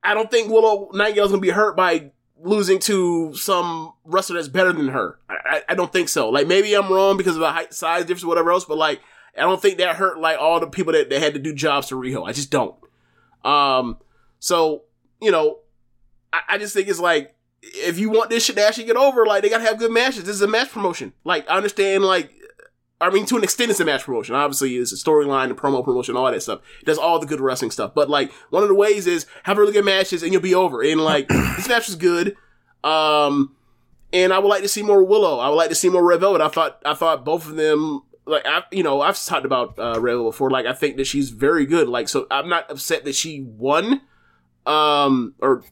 I 0.03 0.13
don't 0.13 0.29
think 0.29 0.51
Willow 0.51 0.89
Nightingale's 0.93 1.31
gonna 1.31 1.41
be 1.41 1.49
hurt 1.49 1.75
by 1.75 2.11
losing 2.41 2.79
to 2.79 3.33
some 3.35 3.93
wrestler 4.03 4.35
that's 4.35 4.47
better 4.47 4.73
than 4.73 4.89
her. 4.89 5.17
I, 5.29 5.35
I, 5.45 5.61
I 5.69 5.75
don't 5.75 5.91
think 5.93 6.09
so. 6.09 6.29
Like 6.29 6.47
maybe 6.47 6.73
I'm 6.73 6.91
wrong 6.91 7.17
because 7.17 7.35
of 7.35 7.41
the 7.41 7.51
height, 7.51 7.73
size 7.73 8.01
difference, 8.01 8.25
whatever 8.25 8.51
else. 8.51 8.65
But 8.65 8.77
like 8.77 9.01
I 9.37 9.41
don't 9.41 9.61
think 9.61 9.77
that 9.77 9.95
hurt 9.95 10.19
like 10.19 10.37
all 10.39 10.59
the 10.59 10.67
people 10.67 10.93
that, 10.93 11.09
that 11.09 11.21
had 11.21 11.33
to 11.33 11.39
do 11.39 11.53
jobs 11.53 11.87
to 11.87 11.95
Riho. 11.95 12.27
I 12.27 12.33
just 12.33 12.51
don't. 12.51 12.75
Um. 13.43 13.97
So 14.39 14.83
you 15.21 15.31
know, 15.31 15.59
I, 16.31 16.41
I 16.49 16.57
just 16.57 16.73
think 16.73 16.87
it's 16.87 16.99
like 16.99 17.35
if 17.61 17.97
you 17.97 18.09
want 18.09 18.29
this 18.29 18.45
shit 18.45 18.57
to 18.57 18.65
actually 18.65 18.85
get 18.85 18.97
over, 18.97 19.25
like 19.25 19.41
they 19.41 19.49
gotta 19.49 19.63
have 19.63 19.79
good 19.79 19.91
matches. 19.91 20.25
This 20.25 20.35
is 20.35 20.41
a 20.41 20.47
match 20.47 20.71
promotion. 20.71 21.13
Like 21.23 21.49
I 21.49 21.55
understand, 21.55 22.03
like 22.03 22.31
I 23.03 23.09
mean, 23.09 23.25
to 23.27 23.37
an 23.37 23.43
extent, 23.43 23.71
it's 23.71 23.79
a 23.79 23.85
match 23.85 24.03
promotion. 24.03 24.35
Obviously, 24.35 24.75
it's 24.77 24.91
a 24.91 24.95
storyline, 24.95 25.49
the 25.49 25.55
promo 25.55 25.83
promotion, 25.83 26.15
all 26.15 26.31
that 26.31 26.41
stuff. 26.41 26.61
It 26.79 26.85
does 26.85 26.97
all 26.97 27.19
the 27.19 27.25
good 27.25 27.41
wrestling 27.41 27.71
stuff. 27.71 27.93
But 27.93 28.09
like 28.09 28.31
one 28.49 28.63
of 28.63 28.69
the 28.69 28.75
ways 28.75 29.07
is 29.07 29.25
have 29.43 29.57
a 29.57 29.61
really 29.61 29.73
good 29.73 29.85
matches 29.85 30.23
and 30.23 30.31
you'll 30.31 30.41
be 30.41 30.55
over. 30.55 30.81
And 30.81 31.01
like 31.01 31.27
this 31.29 31.67
match 31.67 31.87
was 31.87 31.95
good. 31.95 32.35
Um, 32.83 33.55
and 34.11 34.31
I 34.31 34.39
would 34.39 34.47
like 34.47 34.61
to 34.61 34.67
see 34.67 34.83
more 34.83 35.03
Willow. 35.03 35.39
I 35.39 35.49
would 35.49 35.55
like 35.55 35.69
to 35.69 35.75
see 35.75 35.89
more 35.89 36.03
Red 36.03 36.19
Velvet. 36.19 36.41
I 36.41 36.47
thought 36.47 36.81
I 36.85 36.93
thought 36.93 37.25
both 37.25 37.47
of 37.47 37.55
them. 37.55 38.01
Like 38.25 38.45
I, 38.45 38.63
you 38.71 38.83
know, 38.83 39.01
I've 39.01 39.23
talked 39.23 39.45
about 39.45 39.77
uh, 39.77 39.99
Red 39.99 40.13
Velvet 40.13 40.31
before. 40.31 40.49
Like 40.49 40.65
I 40.65 40.73
think 40.73 40.97
that 40.97 41.05
she's 41.05 41.29
very 41.31 41.65
good. 41.65 41.89
Like 41.89 42.07
so, 42.07 42.27
I'm 42.31 42.47
not 42.47 42.69
upset 42.69 43.05
that 43.05 43.15
she 43.15 43.41
won. 43.41 44.01
Um, 44.65 45.35
or 45.39 45.63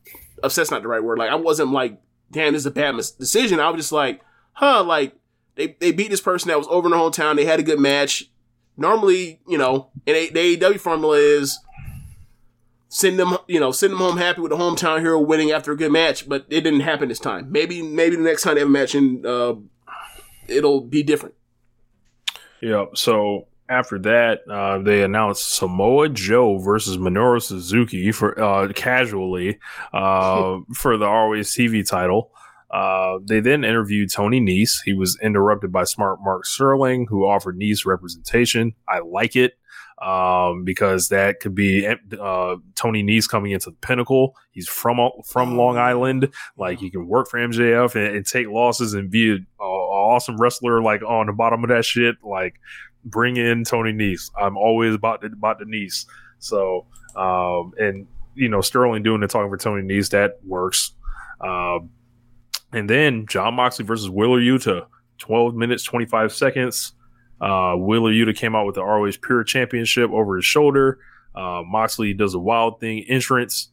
upset's 0.44 0.72
not 0.72 0.82
the 0.82 0.88
right 0.88 1.04
word. 1.04 1.18
Like 1.18 1.30
I 1.30 1.36
wasn't 1.36 1.72
like, 1.72 2.02
damn, 2.32 2.54
this 2.54 2.62
is 2.62 2.66
a 2.66 2.72
bad 2.72 2.96
mis- 2.96 3.12
decision. 3.12 3.60
I 3.60 3.70
was 3.70 3.80
just 3.80 3.92
like, 3.92 4.22
huh, 4.54 4.84
like 4.84 5.16
they 5.56 5.76
they 5.80 5.92
beat 5.92 6.10
this 6.10 6.22
person 6.22 6.50
that 6.50 6.58
was 6.58 6.68
over 6.70 6.88
in 6.88 6.92
their 6.92 7.00
hometown. 7.00 7.36
They 7.36 7.46
had 7.46 7.60
a 7.60 7.64
good 7.64 7.80
match. 7.80 8.30
Normally, 8.78 9.40
you 9.48 9.58
know, 9.58 9.90
in 10.06 10.16
a, 10.16 10.30
the 10.30 10.58
AEW 10.58 10.80
formula 10.80 11.18
is 11.18 11.60
send 12.90 13.20
them, 13.20 13.38
you 13.48 13.60
know, 13.60 13.72
send 13.72 13.94
them 13.94 14.00
home 14.00 14.18
happy 14.18 14.42
with 14.42 14.52
the 14.52 14.58
hometown 14.58 15.00
hero 15.00 15.20
winning 15.20 15.52
after 15.52 15.72
a 15.72 15.78
good 15.78 15.92
match. 15.92 16.28
But 16.28 16.46
it 16.50 16.62
didn't 16.62 16.82
happen 16.82 17.10
this 17.10 17.20
time. 17.20 17.52
Maybe 17.52 17.82
maybe 17.82 18.16
the 18.16 18.22
next 18.22 18.44
time 18.44 18.56
they 18.56 18.62
have 18.62 18.70
a 18.70 18.72
match, 18.72 18.96
and 18.96 19.26
uh, 19.26 19.56
it'll 20.48 20.82
be 20.82 21.04
different. 21.04 21.36
Yeah. 22.62 22.86
So 22.94 23.48
after 23.70 23.98
that, 24.00 24.42
uh, 24.50 24.80
they 24.80 25.02
announced 25.02 25.56
Samoa 25.56 26.10
Joe 26.10 26.58
versus 26.58 26.98
Minoru 26.98 27.42
Suzuki 27.42 28.12
for 28.12 28.40
uh, 28.40 28.72
casually 28.74 29.60
uh, 29.94 30.60
for 30.74 30.98
the 30.98 31.06
Always 31.06 31.50
TV 31.50 31.88
title. 31.88 32.32
Uh, 32.72 33.20
they 33.26 33.40
then 33.40 33.64
interviewed 33.64 34.10
Tony 34.12 34.40
Nese. 34.40 34.78
He 34.86 34.94
was 34.94 35.20
interrupted 35.22 35.72
by 35.72 35.84
smart 35.84 36.20
Mark 36.24 36.46
Sterling, 36.46 37.06
who 37.08 37.26
offered 37.26 37.60
Nese 37.60 37.86
representation. 37.86 38.74
I 38.88 39.00
like 39.00 39.36
it 39.36 39.56
um, 40.02 40.64
because 40.64 41.10
that 41.10 41.40
could 41.40 41.54
be 41.54 41.86
uh, 41.88 42.56
Tony 42.76 43.04
Nese 43.04 43.30
coming 43.30 43.52
into 43.52 43.70
the 43.70 43.76
pinnacle. 43.78 44.36
He's 44.52 44.68
from 44.68 45.00
from 45.26 45.58
Long 45.58 45.78
Island. 45.78 46.30
Like 46.58 46.80
he 46.80 46.90
can 46.90 47.08
work 47.08 47.30
for 47.30 47.40
MJF 47.40 47.96
and, 47.96 48.16
and 48.16 48.26
take 48.26 48.48
losses 48.48 48.94
and 48.94 49.12
be 49.12 49.32
an 49.32 49.48
awesome 49.60 50.38
wrestler. 50.38 50.82
Like 50.82 51.04
on 51.04 51.28
the 51.28 51.34
bottom 51.34 51.64
of 51.64 51.70
that 51.70 51.86
shit. 51.86 52.16
Like 52.24 52.60
bring 53.06 53.38
in 53.38 53.64
Tony 53.64 53.94
Nese. 53.94 54.32
I'm 54.40 54.58
always 54.58 54.96
about 54.96 55.22
the, 55.22 55.28
about 55.28 55.60
the 55.60 55.66
Nese. 55.66 56.06
So 56.40 56.88
um, 57.16 57.74
and 57.78 58.08
you 58.34 58.50
know 58.50 58.62
Sterling 58.62 59.04
doing 59.04 59.22
the 59.22 59.28
talking 59.28 59.50
for 59.50 59.58
Tony 59.58 59.84
Nese 59.84 60.10
that 60.12 60.40
works. 60.46 60.94
Um, 61.42 61.90
and 62.74 62.90
then 62.90 63.26
Jon 63.28 63.56
Moxley 63.56 63.86
versus 63.86 64.10
Wheeler 64.10 64.40
Yuta, 64.40 64.86
12 65.18 65.56
minutes, 65.56 65.84
25 65.84 66.34
seconds. 66.34 66.94
Uh, 67.40 67.76
Wheeler 67.76 68.12
Yuta 68.12 68.36
came 68.36 68.56
out 68.56 68.66
with 68.66 68.76
the 68.76 68.84
ROH 68.84 69.14
Pure 69.22 69.44
Championship 69.46 70.12
over 70.12 70.36
his 70.36 70.46
shoulder. 70.46 71.00
Uh, 71.36 71.64
Moxley 71.66 72.14
does 72.14 72.34
a 72.34 72.40
wild 72.40 72.80
thing 72.80 73.04
entrance. 73.08 73.70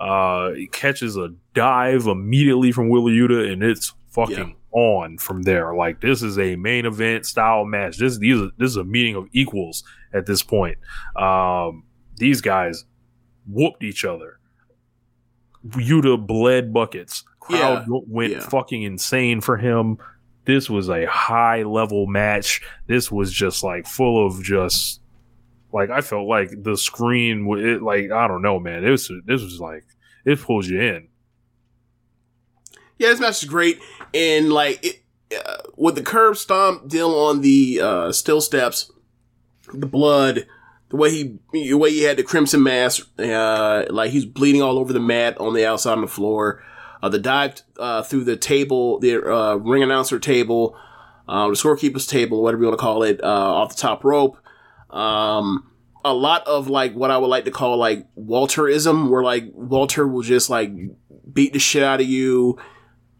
Uh, 0.00 0.52
he 0.52 0.66
catches 0.66 1.16
a 1.16 1.28
dive 1.54 2.06
immediately 2.06 2.72
from 2.72 2.88
Wheeler 2.88 3.10
Yuta, 3.10 3.52
and 3.52 3.62
it's 3.62 3.92
fucking 4.10 4.56
on 4.72 5.18
from 5.18 5.42
there. 5.42 5.74
Like 5.74 6.00
this 6.00 6.22
is 6.22 6.38
a 6.38 6.56
main 6.56 6.86
event 6.86 7.26
style 7.26 7.64
match. 7.64 7.98
This 7.98 8.18
these 8.18 8.40
are, 8.40 8.50
this 8.56 8.70
is 8.70 8.76
a 8.76 8.84
meeting 8.84 9.16
of 9.16 9.28
equals 9.32 9.84
at 10.12 10.26
this 10.26 10.42
point. 10.42 10.78
Um, 11.16 11.84
these 12.16 12.40
guys 12.40 12.84
whooped 13.46 13.82
each 13.82 14.04
other. 14.04 14.38
Yuta 15.66 16.24
bled 16.24 16.72
buckets. 16.72 17.24
Crowd 17.50 17.84
Yeah. 17.88 17.98
went 18.06 18.32
Yeah. 18.32 18.40
fucking 18.40 18.82
insane 18.82 19.40
for 19.40 19.56
him. 19.56 19.98
This 20.46 20.70
was 20.70 20.88
a 20.88 21.06
high 21.06 21.62
level 21.62 22.06
match. 22.06 22.62
This 22.86 23.10
was 23.12 23.32
just 23.32 23.62
like 23.62 23.86
full 23.86 24.26
of 24.26 24.42
just 24.42 25.00
like 25.72 25.90
I 25.90 26.00
felt 26.00 26.26
like 26.26 26.50
the 26.62 26.76
screen. 26.76 27.46
It 27.58 27.82
like 27.82 28.10
I 28.10 28.26
don't 28.26 28.42
know, 28.42 28.58
man. 28.58 28.84
It 28.84 28.90
was 28.90 29.10
this 29.26 29.42
was 29.42 29.60
like 29.60 29.84
it 30.24 30.40
pulls 30.40 30.66
you 30.68 30.80
in. 30.80 31.08
Yeah, 32.98 33.08
this 33.08 33.20
match 33.20 33.42
is 33.42 33.48
great, 33.48 33.80
and 34.12 34.52
like 34.52 34.84
it, 34.84 35.02
uh, 35.34 35.56
with 35.76 35.94
the 35.94 36.02
curb 36.02 36.36
stomp 36.36 36.88
deal 36.88 37.10
on 37.14 37.40
the 37.40 37.80
uh, 37.82 38.12
still 38.12 38.40
steps, 38.42 38.90
the 39.72 39.86
blood, 39.86 40.46
the 40.90 40.96
way 40.96 41.10
he 41.10 41.38
the 41.52 41.74
way 41.74 41.90
he 41.90 42.02
had 42.02 42.18
the 42.18 42.22
crimson 42.22 42.62
mask, 42.62 43.08
uh, 43.18 43.84
like 43.88 44.10
he's 44.10 44.26
bleeding 44.26 44.60
all 44.60 44.78
over 44.78 44.92
the 44.92 45.00
mat 45.00 45.38
on 45.38 45.54
the 45.54 45.64
outside 45.64 45.92
on 45.92 46.02
the 46.02 46.08
floor. 46.08 46.62
Uh, 47.02 47.08
the 47.08 47.18
dive 47.18 47.62
uh, 47.78 48.02
through 48.02 48.24
the 48.24 48.36
table, 48.36 48.98
the 48.98 49.22
uh, 49.22 49.54
ring 49.56 49.82
announcer 49.82 50.18
table, 50.18 50.76
uh, 51.28 51.48
the 51.48 51.54
scorekeeper's 51.54 52.06
table, 52.06 52.42
whatever 52.42 52.62
you 52.62 52.68
want 52.68 52.78
to 52.78 52.82
call 52.82 53.02
it, 53.02 53.22
uh, 53.22 53.26
off 53.26 53.74
the 53.74 53.80
top 53.80 54.04
rope. 54.04 54.36
Um, 54.90 55.70
a 56.04 56.12
lot 56.12 56.46
of 56.46 56.68
like 56.68 56.94
what 56.94 57.10
I 57.10 57.18
would 57.18 57.28
like 57.28 57.44
to 57.44 57.50
call 57.50 57.76
like 57.76 58.06
Walterism, 58.16 59.10
where 59.10 59.22
like 59.22 59.44
Walter 59.54 60.06
will 60.06 60.22
just 60.22 60.50
like 60.50 60.72
beat 61.32 61.52
the 61.52 61.58
shit 61.58 61.82
out 61.82 62.00
of 62.00 62.06
you, 62.06 62.58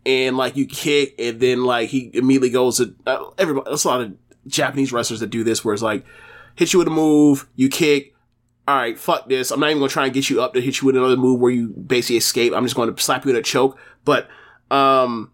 and 0.05 0.37
like 0.37 0.57
you 0.57 0.67
kick, 0.67 1.15
and 1.19 1.41
then 1.41 1.65
like 1.65 1.91
he 1.91 2.11
immediately 2.15 2.51
goes 2.51 2.79
to 2.79 2.95
uh, 3.07 3.31
everybody. 3.39 3.65
There's 3.67 3.85
a 3.85 3.89
lot 3.89 4.01
of 4.01 4.17
Japanese 4.47 4.93
wrestlers 4.93 5.21
that 5.21 5.31
do 5.31 5.45
this, 5.45 5.65
where 5.65 5.75
it's 5.75 5.83
like 5.83 6.05
hit 6.55 6.73
you 6.73 6.79
with 6.79 6.89
a 6.89 6.93
move, 6.93 7.49
you 7.55 7.69
kick. 7.69 8.15
All 8.71 8.77
right, 8.77 8.97
fuck 8.97 9.29
this. 9.29 9.51
I'm 9.51 9.59
not 9.59 9.71
even 9.71 9.81
gonna 9.81 9.91
try 9.91 10.05
and 10.05 10.15
get 10.15 10.31
you 10.31 10.41
up 10.41 10.55
to 10.55 10.61
hit 10.61 10.81
you 10.81 10.87
with 10.87 10.97
another 10.97 11.17
move 11.17 11.41
where 11.41 11.51
you 11.51 11.71
basically 11.71 12.19
escape. 12.19 12.53
I'm 12.55 12.65
just 12.65 12.77
to 12.77 12.95
slap 13.03 13.25
you 13.25 13.33
in 13.33 13.37
a 13.37 13.43
choke. 13.43 13.77
But 14.05 14.29
um, 14.71 15.33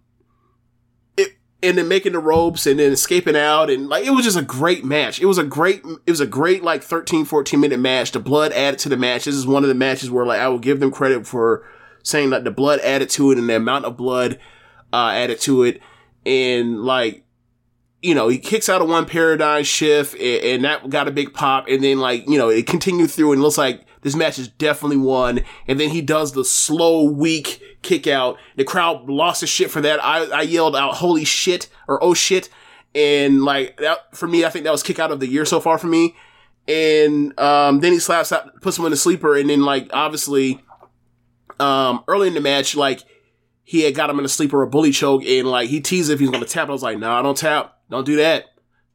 it 1.18 1.36
and 1.62 1.76
then 1.76 1.86
making 1.86 2.14
the 2.14 2.18
ropes 2.18 2.66
and 2.66 2.80
then 2.80 2.92
escaping 2.92 3.36
out 3.36 3.68
and 3.68 3.90
like 3.90 4.06
it 4.06 4.12
was 4.12 4.24
just 4.24 4.38
a 4.38 4.42
great 4.42 4.86
match. 4.86 5.20
It 5.20 5.26
was 5.26 5.36
a 5.36 5.44
great, 5.44 5.82
it 6.06 6.10
was 6.10 6.20
a 6.22 6.26
great 6.26 6.62
like 6.62 6.82
13, 6.82 7.26
14 7.26 7.60
minute 7.60 7.78
match. 7.78 8.12
The 8.12 8.20
blood 8.20 8.52
added 8.52 8.78
to 8.80 8.88
the 8.88 8.96
match. 8.96 9.26
This 9.26 9.34
is 9.34 9.46
one 9.46 9.64
of 9.64 9.68
the 9.68 9.74
matches 9.74 10.10
where 10.10 10.24
like 10.24 10.40
I 10.40 10.48
will 10.48 10.58
give 10.58 10.80
them 10.80 10.90
credit 10.90 11.26
for 11.26 11.62
saying 12.02 12.30
that 12.30 12.44
the 12.44 12.50
blood 12.50 12.80
added 12.80 13.10
to 13.10 13.32
it 13.32 13.38
and 13.38 13.50
the 13.50 13.56
amount 13.56 13.84
of 13.84 13.98
blood 13.98 14.38
uh, 14.94 15.10
added 15.10 15.40
to 15.40 15.62
it 15.62 15.82
and 16.24 16.82
like 16.84 17.25
you 18.06 18.14
know, 18.14 18.28
he 18.28 18.38
kicks 18.38 18.68
out 18.68 18.80
of 18.80 18.88
one 18.88 19.04
paradigm 19.04 19.64
shift 19.64 20.14
and, 20.14 20.44
and, 20.44 20.64
that 20.64 20.88
got 20.88 21.08
a 21.08 21.10
big 21.10 21.34
pop. 21.34 21.66
And 21.66 21.82
then 21.82 21.98
like, 21.98 22.28
you 22.28 22.38
know, 22.38 22.48
it 22.48 22.66
continued 22.68 23.10
through 23.10 23.32
and 23.32 23.42
looks 23.42 23.58
like 23.58 23.84
this 24.02 24.14
match 24.14 24.38
is 24.38 24.46
definitely 24.46 24.98
won. 24.98 25.40
And 25.66 25.80
then 25.80 25.90
he 25.90 26.02
does 26.02 26.32
the 26.32 26.44
slow, 26.44 27.02
weak 27.02 27.60
kick 27.82 28.06
out. 28.06 28.38
The 28.54 28.62
crowd 28.62 29.10
lost 29.10 29.40
his 29.40 29.50
shit 29.50 29.72
for 29.72 29.80
that. 29.80 30.02
I, 30.04 30.26
I 30.26 30.42
yelled 30.42 30.76
out, 30.76 30.94
holy 30.94 31.24
shit 31.24 31.68
or 31.88 32.02
oh 32.02 32.14
shit. 32.14 32.48
And 32.94 33.44
like 33.44 33.78
that 33.78 34.16
for 34.16 34.28
me, 34.28 34.44
I 34.44 34.50
think 34.50 34.64
that 34.64 34.72
was 34.72 34.84
kick 34.84 35.00
out 35.00 35.10
of 35.10 35.18
the 35.18 35.26
year 35.26 35.44
so 35.44 35.58
far 35.58 35.76
for 35.76 35.88
me. 35.88 36.14
And, 36.68 37.38
um, 37.40 37.80
then 37.80 37.92
he 37.92 37.98
slaps 37.98 38.30
out, 38.30 38.60
puts 38.60 38.78
him 38.78 38.84
in 38.84 38.92
the 38.92 38.96
sleeper. 38.96 39.36
And 39.36 39.50
then 39.50 39.62
like, 39.62 39.90
obviously, 39.92 40.62
um, 41.58 42.04
early 42.06 42.28
in 42.28 42.34
the 42.34 42.40
match, 42.40 42.76
like, 42.76 43.02
he 43.66 43.82
had 43.82 43.97
got 43.97 44.09
him 44.09 44.18
in 44.20 44.24
a 44.24 44.28
sleeper 44.28 44.60
or 44.60 44.62
a 44.62 44.68
bully 44.68 44.93
choke 44.93 45.24
and 45.26 45.48
like 45.48 45.68
he 45.68 45.80
teased 45.80 46.09
if 46.09 46.20
he 46.20 46.26
was 46.26 46.32
gonna 46.32 46.47
tap. 46.47 46.68
I 46.68 46.72
was 46.72 46.84
like, 46.84 46.98
nah, 46.98 47.18
I 47.18 47.22
don't 47.22 47.36
tap. 47.36 47.76
Don't 47.90 48.06
do 48.06 48.16
that. 48.16 48.44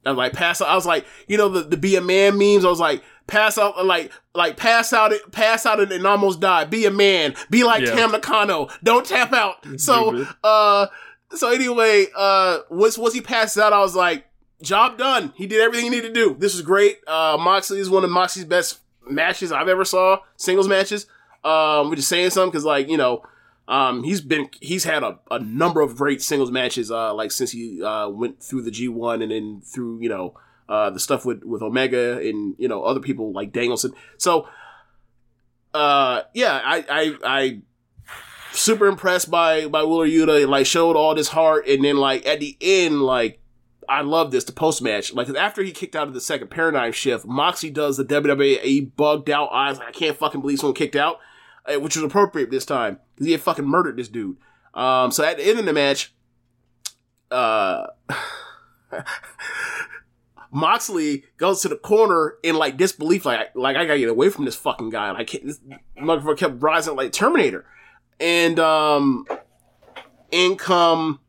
I 0.04 0.10
was 0.10 0.16
like 0.16 0.32
pass 0.32 0.62
out. 0.62 0.68
I 0.68 0.74
was 0.74 0.86
like, 0.86 1.04
you 1.28 1.36
know, 1.36 1.50
the, 1.50 1.62
the 1.62 1.76
be 1.76 1.94
a 1.94 2.00
man 2.00 2.38
memes. 2.38 2.64
I 2.64 2.68
was 2.68 2.80
like, 2.80 3.04
pass 3.26 3.58
out, 3.58 3.84
like, 3.84 4.10
like 4.34 4.56
pass 4.56 4.94
out, 4.94 5.12
it, 5.12 5.30
pass 5.30 5.66
out 5.66 5.78
and, 5.78 5.92
and 5.92 6.06
almost 6.06 6.40
die. 6.40 6.64
Be 6.64 6.86
a 6.86 6.90
man. 6.90 7.34
Be 7.50 7.64
like 7.64 7.84
Yeah. 7.84 7.94
Tam 7.94 8.12
Nakano. 8.12 8.68
Don't 8.82 9.06
tap 9.06 9.32
out. 9.32 9.64
So, 9.78 10.26
uh, 10.42 10.86
so 11.34 11.52
anyway, 11.52 12.06
uh, 12.16 12.60
once, 12.70 12.96
once 12.96 13.14
he 13.14 13.20
passed 13.20 13.58
out, 13.58 13.72
I 13.72 13.80
was 13.80 13.94
like, 13.94 14.24
job 14.62 14.96
done. 14.96 15.34
He 15.36 15.46
did 15.46 15.60
everything 15.60 15.84
he 15.84 15.90
needed 15.90 16.14
to 16.14 16.14
do. 16.14 16.36
This 16.38 16.54
was 16.54 16.62
great. 16.62 16.98
Uh, 17.06 17.36
Moxley 17.38 17.78
is 17.78 17.90
one 17.90 18.04
of 18.04 18.10
Moxley's 18.10 18.46
best 18.46 18.80
matches 19.08 19.52
I've 19.52 19.68
ever 19.68 19.84
saw, 19.84 20.18
singles 20.36 20.68
matches. 20.68 21.06
Um, 21.44 21.90
we're 21.90 21.96
just 21.96 22.08
saying 22.08 22.30
something 22.30 22.50
because 22.50 22.64
like, 22.64 22.88
you 22.88 22.96
know, 22.96 23.22
um, 23.68 24.02
he's 24.02 24.20
been 24.20 24.48
he's 24.60 24.84
had 24.84 25.02
a, 25.02 25.18
a 25.30 25.38
number 25.38 25.80
of 25.80 25.96
great 25.96 26.20
singles 26.20 26.50
matches 26.50 26.90
uh 26.90 27.14
like 27.14 27.30
since 27.30 27.52
he 27.52 27.82
uh 27.82 28.08
went 28.08 28.42
through 28.42 28.62
the 28.62 28.70
G 28.70 28.88
one 28.88 29.22
and 29.22 29.30
then 29.30 29.62
through, 29.64 30.00
you 30.00 30.08
know, 30.08 30.34
uh 30.68 30.90
the 30.90 30.98
stuff 30.98 31.24
with 31.24 31.44
with 31.44 31.62
Omega 31.62 32.18
and, 32.18 32.56
you 32.58 32.68
know, 32.68 32.82
other 32.82 33.00
people 33.00 33.32
like 33.32 33.52
Danielson. 33.52 33.92
So 34.18 34.48
uh 35.74 36.22
yeah, 36.34 36.60
I 36.64 36.84
I 36.88 37.16
I 37.24 37.62
super 38.52 38.86
impressed 38.86 39.30
by 39.30 39.68
by 39.68 39.84
Wheeler 39.84 40.08
Yuta. 40.08 40.48
Like 40.48 40.66
showed 40.66 40.96
all 40.96 41.14
this 41.14 41.28
heart 41.28 41.66
and 41.68 41.84
then 41.84 41.96
like 41.96 42.26
at 42.26 42.40
the 42.40 42.56
end 42.60 43.02
like 43.02 43.38
I 43.88 44.00
love 44.00 44.32
this 44.32 44.44
the 44.44 44.52
post 44.52 44.82
match. 44.82 45.12
Like 45.14 45.28
after 45.28 45.62
he 45.62 45.70
kicked 45.70 45.94
out 45.94 46.08
of 46.08 46.14
the 46.14 46.20
second 46.20 46.50
paradigm 46.50 46.90
shift 46.90 47.26
Moxie 47.26 47.70
does 47.70 47.96
the 47.96 48.04
WWE 48.04 48.90
bugged 48.96 49.30
out 49.30 49.50
eyes 49.52 49.78
like 49.78 49.88
I 49.88 49.92
can't 49.92 50.16
fucking 50.16 50.40
believe 50.40 50.58
someone 50.58 50.74
kicked 50.74 50.96
out 50.96 51.20
uh, 51.66 51.78
which 51.78 51.96
was 51.96 52.04
appropriate 52.04 52.50
this 52.50 52.64
time 52.64 52.98
because 53.22 53.26
he 53.26 53.32
had 53.32 53.40
fucking 53.40 53.66
murdered 53.66 53.96
this 53.96 54.08
dude 54.08 54.36
um 54.74 55.10
so 55.10 55.24
at 55.24 55.36
the 55.36 55.44
end 55.44 55.58
of 55.58 55.64
the 55.64 55.72
match 55.72 56.14
uh 57.30 57.86
Moxley 60.54 61.24
goes 61.38 61.62
to 61.62 61.68
the 61.68 61.76
corner 61.76 62.34
in 62.42 62.56
like 62.56 62.76
disbelief, 62.76 63.24
like 63.24 63.50
like 63.54 63.74
I 63.74 63.86
gotta 63.86 63.98
get 63.98 64.10
away 64.10 64.28
from 64.28 64.44
this 64.44 64.54
fucking 64.54 64.90
guy. 64.90 65.24
Can't. 65.24 65.46
This 65.46 65.58
motherfucker 65.98 66.36
kept 66.36 66.62
rising 66.62 66.94
like 66.94 67.10
Terminator, 67.10 67.64
and 68.20 68.58
um, 68.58 69.24
in 70.30 70.56
come 70.56 71.20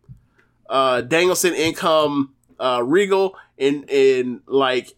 uh 0.70 1.02
Danielson, 1.02 1.54
in 1.54 1.74
come 1.74 2.34
uh 2.60 2.82
Regal, 2.84 3.38
and 3.58 3.90
and 3.90 4.42
like 4.46 4.94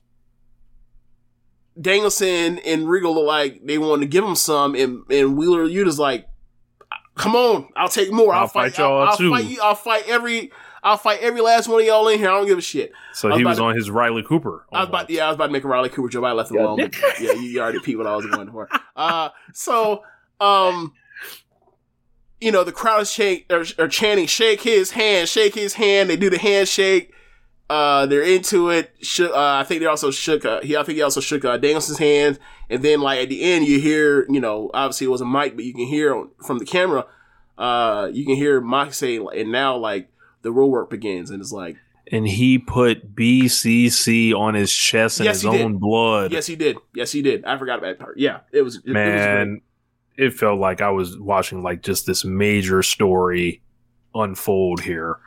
Danielson 1.80 2.58
and 2.66 2.90
Regal 2.90 3.14
look 3.14 3.28
like 3.28 3.64
they 3.64 3.78
wanted 3.78 4.02
to 4.02 4.08
give 4.08 4.24
him 4.24 4.36
some, 4.36 4.74
and 4.74 5.04
and 5.12 5.38
Wheeler 5.38 5.66
Yuta's 5.66 6.00
like, 6.00 6.28
"Come 7.16 7.36
on, 7.36 7.70
I'll 7.76 7.90
take 7.90 8.12
more. 8.12 8.34
I'll, 8.34 8.42
I'll 8.42 8.48
fight, 8.48 8.74
fight 8.76 8.78
y'all 8.80 9.02
I'll, 9.02 9.08
I'll 9.10 9.18
too." 9.18 9.32
fight 9.32 9.46
you. 9.46 9.60
I'll 9.62 9.76
fight 9.76 10.04
every." 10.08 10.52
I'll 10.84 10.98
fight 10.98 11.20
every 11.22 11.42
last 11.42 11.68
one 11.68 11.82
of 11.82 11.88
y'all 11.88 12.08
in 12.10 12.20
here. 12.20 12.30
I 12.30 12.34
don't 12.34 12.46
give 12.46 12.60
a 12.60 12.62
shit. 12.62 12.92
So 13.12 13.30
was 13.30 13.40
he 13.40 13.44
was 13.44 13.58
to- 13.58 13.64
on 13.64 13.76
his 13.76 13.90
Riley 13.90 14.22
Cooper. 14.22 14.68
I 14.72 14.82
was 14.82 14.90
about, 14.90 15.10
yeah, 15.10 15.26
I 15.26 15.30
was 15.30 15.34
about 15.36 15.48
to 15.48 15.52
make 15.52 15.64
a 15.64 15.68
Riley 15.68 15.90
Cooper 15.90 16.10
joke. 16.10 16.24
I 16.26 16.32
left 16.34 16.52
it 16.52 16.58
alone. 16.58 16.78
yeah, 17.20 17.32
you, 17.32 17.40
you 17.42 17.60
already 17.60 17.80
peeped 17.80 17.98
what 17.98 18.06
I 18.06 18.16
was 18.16 18.28
going 18.28 18.52
for. 18.52 18.70
Uh, 18.96 19.30
so, 19.52 20.04
um, 20.40 20.94
you 22.40 22.52
know, 22.52 22.64
the 22.64 22.72
crowd 22.72 23.02
is 23.02 23.12
shake, 23.12 23.48
or, 23.52 23.66
are 23.80 23.88
chanting, 23.88 24.28
shake 24.28 24.62
his 24.62 24.92
hand, 24.92 25.28
shake 25.28 25.56
his 25.56 25.74
hand. 25.74 26.08
They 26.08 26.18
do 26.18 26.30
the 26.30 26.38
handshake. 26.38 27.12
Uh, 27.68 28.06
they're 28.06 28.22
into 28.22 28.70
it. 28.70 28.92
Shook, 29.02 29.32
uh, 29.32 29.56
I 29.60 29.64
think 29.64 29.82
they 29.82 29.88
also 29.88 30.12
shook, 30.12 30.46
uh, 30.46 30.62
he, 30.62 30.78
I 30.78 30.84
think 30.84 30.98
he 30.98 31.02
also 31.02 31.20
shook, 31.20 31.44
uh, 31.46 31.58
Danielson's 31.58 31.98
hand. 31.98 32.38
And 32.70 32.82
then, 32.84 33.02
like, 33.02 33.20
at 33.20 33.30
the 33.30 33.42
end, 33.44 33.68
you 33.68 33.80
hear, 33.80 34.26
you 34.30 34.40
know, 34.40 34.72
obviously 34.74 35.06
it 35.06 35.10
was 35.12 35.22
a 35.22 35.26
mic, 35.26 35.56
but 35.56 35.66
you 35.66 35.74
can 35.74 35.86
hear 35.86 36.26
from 36.46 36.58
the 36.58 36.66
camera, 36.66 37.06
uh, 37.58 38.10
you 38.12 38.26
can 38.26 38.36
hear 38.36 38.60
Mike 38.62 38.94
say, 38.94 39.18
and 39.18 39.52
now, 39.52 39.78
like, 39.78 40.10
the 40.42 40.52
real 40.52 40.70
work 40.70 40.90
begins. 40.90 41.30
And 41.30 41.42
it's 41.42 41.52
like, 41.52 41.78
and 42.12 42.28
he 42.28 42.58
put 42.60 43.16
BCC 43.16 44.34
on 44.34 44.54
his 44.54 44.72
chest 44.74 45.20
in 45.20 45.26
Yes, 45.26 45.38
his 45.42 45.44
he 45.52 45.58
did. 45.58 45.62
own 45.66 45.78
blood. 45.78 46.32
yes, 46.32 46.46
he 46.48 46.56
did. 46.56 46.78
Yes, 46.94 47.12
he 47.12 47.22
did. 47.22 47.44
I 47.46 47.58
forgot 47.58 47.80
about 47.80 47.98
that 47.98 48.00
part. 48.00 48.18
Yeah, 48.18 48.40
it 48.52 48.62
was, 48.62 48.76
it, 48.78 48.82
it 48.86 48.88
was. 48.88 48.94
Man, 48.94 49.62
it 50.18 50.34
felt 50.34 50.60
like 50.60 50.82
I 50.82 50.90
was 50.92 51.18
watching 51.20 51.62
like 51.64 51.82
just 51.82 52.06
this 52.06 52.24
major 52.26 52.82
story 52.84 53.62
unfold 54.14 54.82
here, 54.82 55.18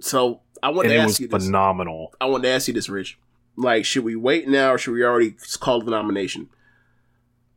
So 0.00 0.40
I 0.62 0.68
want 0.70 0.88
to 0.88 0.96
ask 0.96 1.18
you 1.18 1.26
this. 1.28 1.44
phenomenal. 1.46 2.14
I 2.20 2.26
want 2.26 2.44
to 2.44 2.50
ask 2.50 2.68
you 2.68 2.74
this, 2.74 2.88
Rich. 2.88 3.18
Like, 3.56 3.84
should 3.84 4.04
we 4.04 4.14
wait 4.14 4.46
now, 4.48 4.72
or 4.74 4.78
should 4.78 4.92
we 4.94 5.02
already 5.04 5.34
call 5.60 5.82
the 5.82 5.90
nomination? 5.90 6.48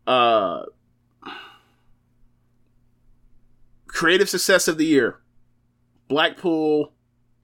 Uh, 0.07 0.63
creative 3.87 4.29
success 4.29 4.67
of 4.67 4.77
the 4.77 4.85
year: 4.85 5.19
Blackpool 6.07 6.93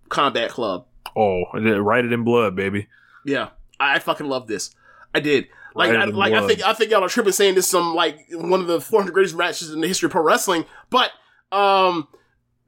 Combat 0.10 0.52
Club. 0.52 0.86
Oh, 1.16 1.44
write 1.54 2.06
it 2.06 2.14
in 2.14 2.24
blood, 2.24 2.56
baby. 2.56 2.88
Yeah, 3.26 3.50
I, 3.80 4.00
fucking 4.00 4.28
love 4.28 4.48
this. 4.48 4.74
I 5.14 5.20
did. 5.20 5.48
Like, 5.74 5.92
I, 5.92 6.06
like 6.06 6.34
I 6.34 6.46
think 6.48 6.62
I 6.64 6.74
think 6.74 6.92
y'all 6.92 7.04
are 7.04 7.10
tripping 7.10 7.32
saying 7.32 7.56
this 7.56 7.66
is 7.66 7.72
some 7.72 7.96
like 7.96 8.28
one 8.32 8.60
of 8.60 8.68
the 8.68 8.82
400 8.82 9.14
greatest 9.14 9.36
matches 9.36 9.72
in 9.72 9.82
the 9.82 9.88
history 9.88 10.08
of 10.08 10.12
pro 10.12 10.22
wrestling, 10.22 10.66
but 10.90 11.12
um, 11.52 12.08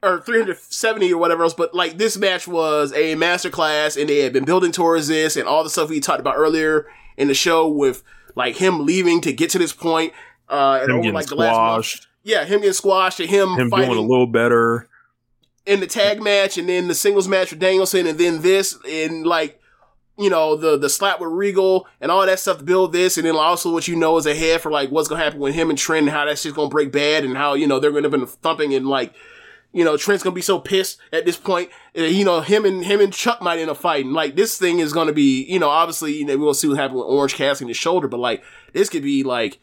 or 0.02 0.20
370 0.20 1.12
or 1.12 1.18
whatever 1.18 1.42
else. 1.42 1.54
But 1.54 1.74
like 1.74 1.98
this 1.98 2.16
match 2.16 2.48
was 2.48 2.92
a 2.92 3.14
masterclass, 3.14 4.00
and 4.00 4.08
they 4.08 4.20
had 4.20 4.32
been 4.32 4.44
building 4.44 4.72
towards 4.72 5.08
this, 5.08 5.36
and 5.36 5.46
all 5.46 5.62
the 5.62 5.70
stuff 5.70 5.90
we 5.90 6.00
talked 6.00 6.20
about 6.20 6.36
earlier 6.36 6.86
in 7.16 7.28
the 7.28 7.34
show 7.34 7.68
with 7.68 8.02
like 8.34 8.56
him 8.56 8.84
leaving 8.86 9.20
to 9.22 9.32
get 9.32 9.50
to 9.50 9.58
this 9.58 9.72
point. 9.72 10.12
Uh, 10.48 10.78
and 10.82 10.90
Him 10.90 10.96
over 10.96 11.02
getting 11.02 11.14
like 11.14 11.26
the 11.26 11.34
last 11.36 11.56
month, 11.56 11.84
squashed, 11.86 12.08
yeah, 12.22 12.44
him 12.44 12.60
getting 12.60 12.72
squashed, 12.74 13.20
and 13.20 13.30
him, 13.30 13.50
him 13.54 13.70
fighting 13.70 13.86
doing 13.90 13.98
a 13.98 14.02
little 14.08 14.26
better. 14.26 14.88
in 15.66 15.80
the 15.80 15.86
tag 15.86 16.22
match 16.22 16.58
and 16.58 16.68
then 16.68 16.88
the 16.88 16.94
singles 16.94 17.26
match 17.26 17.50
with 17.50 17.60
Danielson 17.60 18.06
and 18.06 18.18
then 18.18 18.42
this 18.42 18.76
and 18.86 19.26
like 19.26 19.58
you 20.18 20.28
know 20.28 20.54
the 20.54 20.76
the 20.76 20.90
slap 20.90 21.18
with 21.20 21.30
Regal 21.30 21.86
and 22.02 22.10
all 22.10 22.24
that 22.26 22.38
stuff 22.38 22.58
to 22.58 22.64
build 22.64 22.92
this 22.92 23.16
and 23.16 23.26
then 23.26 23.34
also 23.34 23.72
what 23.72 23.88
you 23.88 23.96
know 23.96 24.16
is 24.18 24.26
ahead 24.26 24.60
for 24.60 24.70
like 24.70 24.90
what's 24.90 25.08
gonna 25.08 25.24
happen 25.24 25.40
with 25.40 25.54
him 25.54 25.70
and 25.70 25.78
Trent 25.78 26.02
and 26.06 26.10
how 26.14 26.26
that 26.26 26.38
shit's 26.38 26.54
gonna 26.54 26.68
break 26.68 26.92
bad 26.92 27.24
and 27.24 27.36
how 27.36 27.54
you 27.54 27.66
know 27.66 27.80
they're 27.80 27.90
gonna 27.90 28.10
be 28.10 28.26
thumping 28.26 28.74
and 28.74 28.86
like 28.86 29.14
you 29.74 29.84
know 29.84 29.96
Trent's 29.98 30.22
gonna 30.22 30.34
be 30.34 30.40
so 30.40 30.58
pissed 30.58 30.98
at 31.12 31.26
this 31.26 31.36
point 31.36 31.68
uh, 31.98 32.02
you 32.02 32.24
know 32.24 32.40
him 32.40 32.64
and 32.64 32.84
him 32.84 33.00
and 33.00 33.12
Chuck 33.12 33.42
might 33.42 33.58
end 33.58 33.70
up 33.70 33.76
fighting 33.76 34.12
like 34.12 34.36
this 34.36 34.56
thing 34.56 34.78
is 34.78 34.92
gonna 34.92 35.12
be 35.12 35.44
you 35.44 35.58
know 35.58 35.68
obviously 35.68 36.14
you 36.14 36.24
know 36.24 36.38
we'll 36.38 36.54
see 36.54 36.68
what 36.68 36.78
happens 36.78 36.98
with 36.98 37.06
Orange 37.06 37.34
casting 37.34 37.68
his 37.68 37.76
shoulder 37.76 38.08
but 38.08 38.20
like 38.20 38.42
this 38.72 38.88
could 38.88 39.02
be 39.02 39.22
like 39.22 39.58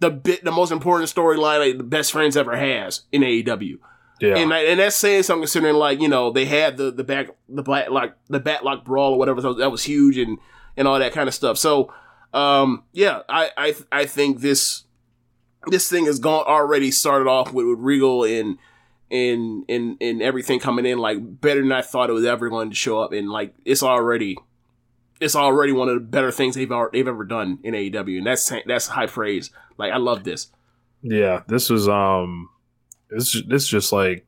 the 0.00 0.10
bit 0.10 0.44
the 0.44 0.52
most 0.52 0.70
important 0.70 1.10
storyline 1.10 1.60
like 1.60 1.78
the 1.78 1.84
best 1.84 2.12
friends 2.12 2.36
ever 2.36 2.56
has 2.56 3.02
in 3.10 3.22
AEW. 3.22 3.78
Yeah, 4.20 4.36
And 4.36 4.52
and 4.52 4.80
that's 4.80 4.96
saying 4.96 5.24
something 5.24 5.42
considering 5.42 5.74
like 5.74 6.00
you 6.00 6.08
know 6.08 6.30
they 6.30 6.44
had 6.44 6.76
the 6.76 6.90
the 6.90 7.04
back 7.04 7.30
the 7.48 7.62
black 7.62 7.90
like 7.90 8.14
the 8.28 8.40
batlock 8.40 8.84
brawl 8.84 9.14
or 9.14 9.18
whatever 9.18 9.40
so 9.40 9.54
that 9.54 9.70
was 9.70 9.82
huge 9.82 10.18
and 10.18 10.38
and 10.76 10.86
all 10.86 10.98
that 10.98 11.12
kind 11.12 11.28
of 11.28 11.34
stuff. 11.34 11.58
So 11.58 11.92
um 12.32 12.84
yeah, 12.92 13.22
I 13.28 13.50
I 13.56 13.74
I 13.90 14.06
think 14.06 14.40
this 14.40 14.84
this 15.66 15.88
thing 15.88 16.06
has 16.06 16.18
gone 16.18 16.44
already 16.46 16.90
started 16.90 17.28
off 17.28 17.52
with, 17.52 17.66
with 17.66 17.78
Regal 17.80 18.24
and 18.24 18.58
and 19.10 19.64
and 19.68 19.96
and 20.00 20.22
everything 20.22 20.58
coming 20.58 20.86
in 20.86 20.98
like 20.98 21.18
better 21.40 21.60
than 21.60 21.72
I 21.72 21.82
thought 21.82 22.10
it 22.10 22.14
was 22.14 22.24
ever 22.24 22.48
going 22.48 22.70
to 22.70 22.76
show 22.76 23.00
up 23.00 23.12
and 23.12 23.30
like 23.30 23.54
it's 23.64 23.82
already 23.82 24.36
it's 25.20 25.36
already 25.36 25.72
one 25.72 25.88
of 25.88 25.94
the 25.94 26.00
better 26.00 26.32
things 26.32 26.54
they've 26.54 26.72
they've 26.92 27.08
ever 27.08 27.24
done 27.24 27.58
in 27.62 27.74
AEW 27.74 28.18
and 28.18 28.26
that's 28.26 28.52
that's 28.66 28.88
high 28.88 29.06
praise. 29.06 29.50
Like 29.78 29.92
I 29.92 29.98
love 29.98 30.24
this. 30.24 30.48
yeah. 31.02 31.42
This 31.46 31.70
was 31.70 31.88
um, 31.88 32.48
it's 33.10 33.40
this 33.46 33.68
just 33.68 33.92
like 33.92 34.26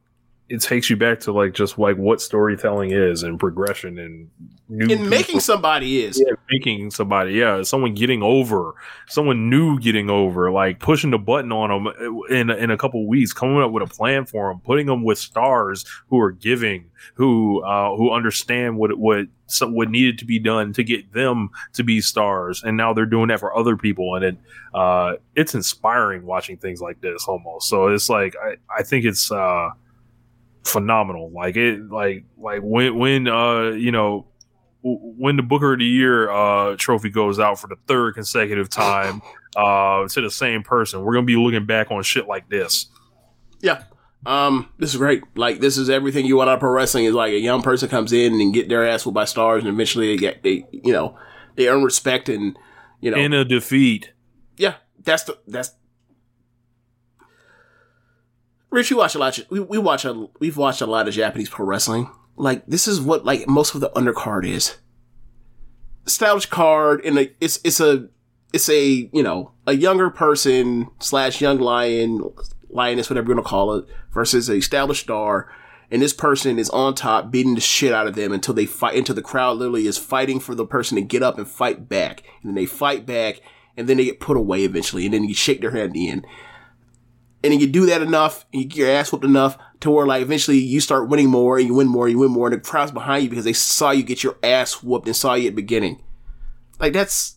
it 0.49 0.61
takes 0.61 0.89
you 0.89 0.97
back 0.97 1.19
to 1.21 1.33
like 1.33 1.55
just 1.55 1.79
like 1.79 1.97
what 1.97 2.21
storytelling 2.21 2.93
is 2.93 3.23
and 3.25 3.39
progression 3.41 3.99
and 3.99 4.31
new 4.69 4.93
And 4.95 5.11
making 5.11 5.27
people- 5.27 5.41
somebody 5.41 6.03
is 6.05 6.23
yeah, 6.25 6.35
making 6.51 6.91
somebody, 6.93 7.33
yeah, 7.35 7.63
someone 7.63 7.95
getting 7.95 8.23
over, 8.23 8.75
someone 9.09 9.51
new 9.51 9.79
getting 9.81 10.09
over, 10.09 10.53
like 10.53 10.79
pushing 10.79 11.11
the 11.11 11.19
button 11.19 11.51
on 11.53 11.85
them 11.85 12.23
in 12.31 12.51
in 12.51 12.71
a 12.71 12.77
couple 12.77 13.07
weeks, 13.09 13.33
coming 13.33 13.61
up 13.61 13.73
with 13.73 13.83
a 13.83 13.93
plan 13.93 14.25
for 14.25 14.51
them, 14.51 14.61
putting 14.65 14.87
them 14.87 15.03
with 15.03 15.19
stars 15.19 15.85
who 16.11 16.21
are 16.21 16.31
giving, 16.33 16.91
who 17.15 17.63
uh, 17.65 17.97
who 17.97 18.13
understand 18.13 18.77
what 18.79 18.97
what 18.99 19.27
some, 19.49 19.75
what 19.75 19.91
needed 19.91 20.19
to 20.19 20.25
be 20.25 20.39
done 20.39 20.73
to 20.75 20.83
get 20.85 21.13
them 21.13 21.51
to 21.73 21.83
be 21.85 22.01
stars, 22.01 22.63
and 22.65 22.77
now 22.77 22.93
they're 22.93 23.07
doing 23.07 23.29
that 23.29 23.41
for 23.41 23.57
other 23.57 23.77
people, 23.77 24.15
and 24.17 24.25
it 24.25 24.37
uh, 24.75 25.15
it's 25.35 25.55
inspiring 25.57 26.25
watching 26.27 26.57
things 26.57 26.81
like 26.81 27.01
this 27.01 27.25
almost. 27.27 27.69
So 27.69 27.89
it's 27.89 28.09
like 28.09 28.35
I 28.41 28.57
I 28.79 28.83
think 28.85 29.05
it's. 29.05 29.33
uh 29.33 29.71
phenomenal 30.67 31.31
like 31.31 31.57
it 31.57 31.91
like 31.91 32.25
like 32.37 32.61
when 32.63 32.97
when 32.99 33.29
uh 33.29 33.71
you 33.71 33.93
know 33.93 34.27
when 34.87 35.37
the 35.37 35.43
Booker 35.43 35.73
of 35.73 35.81
the 35.81 35.85
Year 35.85 36.31
uh, 36.31 36.77
trophy 36.77 37.11
goes 37.11 37.41
out 37.41 37.59
for 37.59 37.67
the 37.67 37.77
third 37.87 38.15
consecutive 38.15 38.69
time 38.69 39.21
uh, 39.57 40.07
to 40.07 40.21
the 40.21 40.31
same 40.31 40.63
person, 40.63 41.03
we're 41.03 41.15
gonna 41.15 41.27
be 41.27 41.37
looking 41.37 41.67
back 41.67 41.91
on 41.91 42.03
shit 42.03 42.29
like 42.29 42.49
this. 42.49 42.87
Yeah. 43.61 43.83
Um, 44.25 44.71
this 44.79 44.93
is 44.93 44.97
great. 44.97 45.23
Like 45.37 45.61
this 45.61 45.77
is 45.77 45.91
everything 45.91 46.27
you 46.27 46.37
want 46.37 46.51
out 46.51 46.55
of 46.55 46.61
pro 46.61 46.71
wrestling 46.71 47.05
is 47.05 47.15
like 47.15 47.33
a 47.33 47.39
young 47.39 47.63
person 47.63 47.89
comes 47.89 48.13
in 48.13 48.41
and 48.41 48.53
get 48.53 48.69
their 48.69 48.87
ass 48.87 49.05
whooped 49.05 49.15
by 49.15 49.25
stars 49.25 49.63
and 49.63 49.73
eventually 49.73 50.09
they 50.09 50.17
get 50.17 50.43
they 50.43 50.67
you 50.71 50.93
know, 50.93 51.19
they 51.57 51.69
earn 51.69 51.83
respect 51.83 52.29
and 52.29 52.57
you 53.01 53.11
know 53.11 53.17
In 53.17 53.33
a 53.33 53.45
defeat, 53.45 54.13
Yeah, 54.57 54.75
that's 55.03 55.25
the 55.25 55.39
that's 55.47 55.71
Rich, 58.77 58.91
we 58.91 58.97
watch 58.99 59.15
a 59.15 59.19
lot. 59.19 59.39
Of, 59.39 59.51
we 59.51 59.59
we 59.59 59.79
watch 59.79 60.05
a 60.05 60.29
we've 60.39 60.59
watched 60.59 60.83
a 60.83 60.87
lot 60.87 61.09
of 61.09 61.15
Japanese 61.15 61.49
pro 61.49 61.65
wrestling. 61.65 62.11
Like 62.37 62.67
this 62.67 62.87
is 62.87 63.01
what 63.01 63.25
like 63.25 63.49
most 63.49 63.75
of 63.75 63.81
the 63.81 63.89
undercard 63.97 64.47
is. 64.47 64.77
established 66.07 66.51
card 66.51 67.03
and 67.03 67.19
a, 67.19 67.31
it's 67.41 67.59
it's 67.65 67.81
a 67.81 68.11
it's 68.53 68.69
a 68.69 69.09
you 69.15 69.23
know 69.23 69.53
a 69.67 69.73
younger 69.73 70.11
person 70.11 70.91
slash 70.99 71.41
young 71.41 71.59
lion 71.59 72.23
lioness 72.69 73.09
whatever 73.09 73.29
you 73.29 73.35
want 73.35 73.47
to 73.47 73.49
call 73.49 73.73
it 73.73 73.87
versus 74.13 74.51
a 74.51 74.57
established 74.57 75.05
star 75.05 75.51
and 75.91 76.03
this 76.03 76.13
person 76.13 76.59
is 76.59 76.69
on 76.69 76.95
top 76.95 77.31
beating 77.31 77.55
the 77.55 77.63
shit 77.63 77.95
out 77.95 78.07
of 78.07 78.15
them 78.15 78.31
until 78.31 78.53
they 78.53 78.67
fight 78.67 78.95
until 78.95 79.15
the 79.15 79.23
crowd 79.23 79.57
literally 79.57 79.87
is 79.87 79.97
fighting 79.97 80.39
for 80.39 80.55
the 80.55 80.67
person 80.67 80.97
to 80.97 81.03
get 81.03 81.23
up 81.23 81.39
and 81.39 81.49
fight 81.49 81.89
back 81.89 82.23
and 82.43 82.51
then 82.51 82.55
they 82.55 82.67
fight 82.67 83.07
back 83.07 83.41
and 83.75 83.89
then 83.89 83.97
they 83.97 84.05
get 84.05 84.21
put 84.21 84.37
away 84.37 84.65
eventually 84.65 85.07
and 85.07 85.15
then 85.15 85.25
you 85.25 85.35
shake 85.35 85.63
their 85.63 85.71
hand 85.71 85.85
at 85.85 85.93
the 85.93 86.11
end 86.11 86.27
and 87.47 87.53
then 87.53 87.61
you 87.61 87.67
do 87.67 87.87
that 87.87 88.03
enough 88.03 88.45
you 88.53 88.65
get 88.65 88.77
your 88.79 88.91
ass 88.91 89.11
whooped 89.13 89.25
enough 89.25 89.57
to 89.81 89.91
where 89.91 90.07
like 90.07 90.23
eventually 90.23 90.59
you 90.59 90.81
start 90.81 91.09
winning 91.09 91.31
more 91.31 91.59
and 91.59 91.67
you 91.67 91.75
win 91.75 91.87
more 91.89 92.07
and 92.07 92.13
you 92.13 92.19
win 92.19 92.31
more 92.31 92.49
and 92.49 92.57
the 92.57 92.61
crowd's 92.61 92.91
behind 92.93 93.25
you 93.25 93.31
because 93.31 93.45
they 93.45 93.53
saw 93.53 93.91
you 93.91 94.03
get 94.03 94.23
your 94.23 94.37
ass 94.43 94.83
whooped 94.83 95.07
and 95.07 95.17
saw 95.17 95.35
you 95.35 95.47
at 95.49 95.53
the 95.53 95.63
beginning 95.63 96.03
like 96.81 96.93
that's 96.93 97.37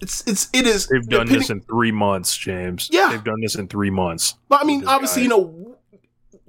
it's 0.00 0.26
it's 0.26 0.48
it 0.54 0.66
is 0.66 0.86
They've 0.86 1.02
done 1.02 1.26
depending- 1.26 1.38
this 1.40 1.50
in 1.50 1.60
three 1.60 1.92
months, 1.92 2.34
James. 2.34 2.88
Yeah. 2.90 3.10
They've 3.10 3.22
done 3.22 3.42
this 3.42 3.54
in 3.54 3.68
three 3.68 3.90
months. 3.90 4.34
But 4.48 4.62
I 4.62 4.64
mean, 4.64 4.86
obviously, 4.86 5.20
guy. 5.20 5.24
you 5.24 5.28
know, 5.28 5.76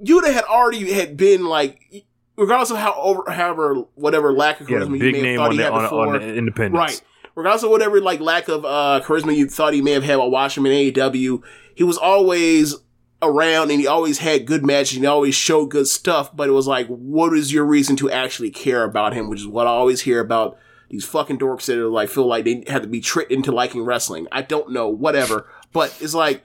Yuta 0.02 0.32
had 0.32 0.44
already 0.44 0.90
had 0.90 1.18
been 1.18 1.44
like, 1.44 2.06
regardless 2.38 2.70
of 2.70 2.78
how 2.78 2.94
over, 2.94 3.30
however, 3.30 3.82
whatever 3.94 4.32
lack 4.32 4.62
of 4.62 4.68
He 4.68 4.72
had 4.72 4.84
a 4.84 4.86
charisma 4.86 4.98
big 5.00 5.16
you 5.16 5.22
may 5.22 5.36
name 5.36 5.40
have 5.40 5.40
thought 5.40 5.50
on 5.50 5.52
he 5.52 5.62
had 5.62 5.72
on, 5.72 5.82
before, 5.82 6.14
on 6.16 6.22
Independence. 6.22 6.78
right? 6.78 7.02
Regardless 7.34 7.62
of 7.64 7.70
whatever 7.70 8.00
like 8.00 8.20
lack 8.20 8.48
of 8.48 8.64
uh, 8.64 9.02
charisma 9.04 9.36
you 9.36 9.46
thought 9.48 9.74
he 9.74 9.82
may 9.82 9.92
have 9.92 10.02
had 10.02 10.16
while 10.16 10.30
watching 10.30 10.64
him 10.64 10.72
in 10.72 10.90
AEW, 10.94 11.42
he 11.74 11.84
was 11.84 11.98
always 11.98 12.74
around 13.22 13.70
and 13.70 13.80
he 13.80 13.86
always 13.86 14.18
had 14.18 14.46
good 14.46 14.64
matches 14.64 14.96
and 14.96 15.04
he 15.04 15.08
always 15.08 15.34
showed 15.34 15.66
good 15.66 15.86
stuff. 15.86 16.34
But 16.34 16.48
it 16.48 16.52
was 16.52 16.66
like, 16.66 16.88
what 16.88 17.32
is 17.32 17.52
your 17.52 17.64
reason 17.64 17.96
to 17.96 18.10
actually 18.10 18.50
care 18.50 18.84
about 18.84 19.14
him? 19.14 19.30
Which 19.30 19.40
is 19.40 19.46
what 19.46 19.66
I 19.66 19.70
always 19.70 20.02
hear 20.02 20.20
about 20.20 20.58
these 20.90 21.04
fucking 21.06 21.38
dorks 21.38 21.66
that 21.66 21.78
are 21.78 21.88
like 21.88 22.10
feel 22.10 22.26
like 22.26 22.44
they 22.44 22.64
have 22.66 22.82
to 22.82 22.88
be 22.88 23.00
tricked 23.00 23.32
into 23.32 23.52
liking 23.52 23.82
wrestling. 23.82 24.26
I 24.30 24.42
don't 24.42 24.72
know, 24.72 24.88
whatever. 24.88 25.48
But 25.72 25.96
it's 26.00 26.14
like 26.14 26.44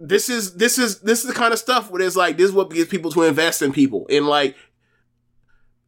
this 0.00 0.28
is 0.28 0.54
this 0.54 0.78
is 0.78 1.00
this 1.00 1.20
is 1.20 1.26
the 1.26 1.34
kind 1.34 1.52
of 1.52 1.58
stuff 1.58 1.90
where 1.90 2.02
it's 2.02 2.16
like 2.16 2.36
this 2.36 2.46
is 2.46 2.52
what 2.52 2.70
gets 2.70 2.90
people 2.90 3.12
to 3.12 3.22
invest 3.22 3.62
in 3.62 3.72
people. 3.72 4.06
And 4.10 4.26
like 4.26 4.56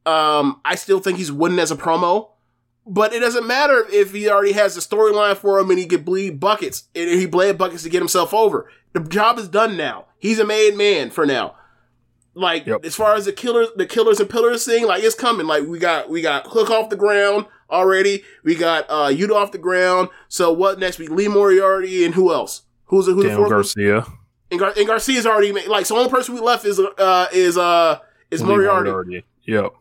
um 0.06 0.60
I 0.64 0.74
still 0.76 1.00
think 1.00 1.18
he's 1.18 1.32
winning 1.32 1.58
as 1.58 1.70
a 1.70 1.76
promo. 1.76 2.29
But 2.92 3.12
it 3.12 3.20
doesn't 3.20 3.46
matter 3.46 3.86
if 3.88 4.12
he 4.12 4.28
already 4.28 4.50
has 4.52 4.74
the 4.74 4.80
storyline 4.80 5.36
for 5.36 5.60
him 5.60 5.70
and 5.70 5.78
he 5.78 5.86
could 5.86 6.04
bleed 6.04 6.40
buckets 6.40 6.88
and 6.94 7.08
he 7.08 7.24
bled 7.24 7.56
buckets 7.56 7.84
to 7.84 7.88
get 7.88 8.00
himself 8.00 8.34
over. 8.34 8.68
The 8.94 9.00
job 9.00 9.38
is 9.38 9.46
done 9.48 9.76
now. 9.76 10.06
He's 10.18 10.40
a 10.40 10.44
made 10.44 10.76
man 10.76 11.10
for 11.10 11.24
now. 11.24 11.54
Like 12.34 12.66
Yep. 12.66 12.84
as 12.84 12.96
far 12.96 13.14
as 13.14 13.26
the 13.26 13.32
killers, 13.32 13.68
the 13.76 13.86
killers 13.86 14.18
and 14.18 14.28
pillars 14.28 14.64
thing, 14.64 14.86
like 14.86 15.04
it's 15.04 15.14
coming. 15.14 15.46
Like 15.46 15.66
we 15.68 15.78
got 15.78 16.10
we 16.10 16.20
got 16.20 16.48
Hook 16.48 16.70
off 16.70 16.90
the 16.90 16.96
ground 16.96 17.46
already. 17.70 18.24
We 18.42 18.56
got 18.56 18.86
uh 18.88 19.08
Yuta 19.08 19.34
off 19.36 19.52
the 19.52 19.58
ground. 19.58 20.08
So 20.28 20.52
what 20.52 20.80
next? 20.80 20.98
We 20.98 21.06
Lee 21.06 21.28
Moriarty 21.28 22.04
and 22.04 22.14
who 22.14 22.32
else? 22.32 22.62
Who's 22.86 23.06
the 23.06 23.12
who's 23.12 23.22
the 23.22 23.28
Daniel 23.28 23.42
one? 23.44 23.50
Garcia. 23.50 24.04
And, 24.50 24.58
Gar- 24.58 24.72
and 24.76 24.86
Garcia's 24.86 25.26
already 25.26 25.52
made, 25.52 25.68
like 25.68 25.86
so. 25.86 25.94
The 25.94 26.00
only 26.00 26.10
person 26.10 26.34
we 26.34 26.40
left 26.40 26.64
is 26.64 26.80
uh 26.80 27.26
is 27.32 27.56
uh 27.56 27.98
is 28.32 28.42
Lee 28.42 28.48
Moriarty. 28.48 29.24
Yep. 29.44 29.72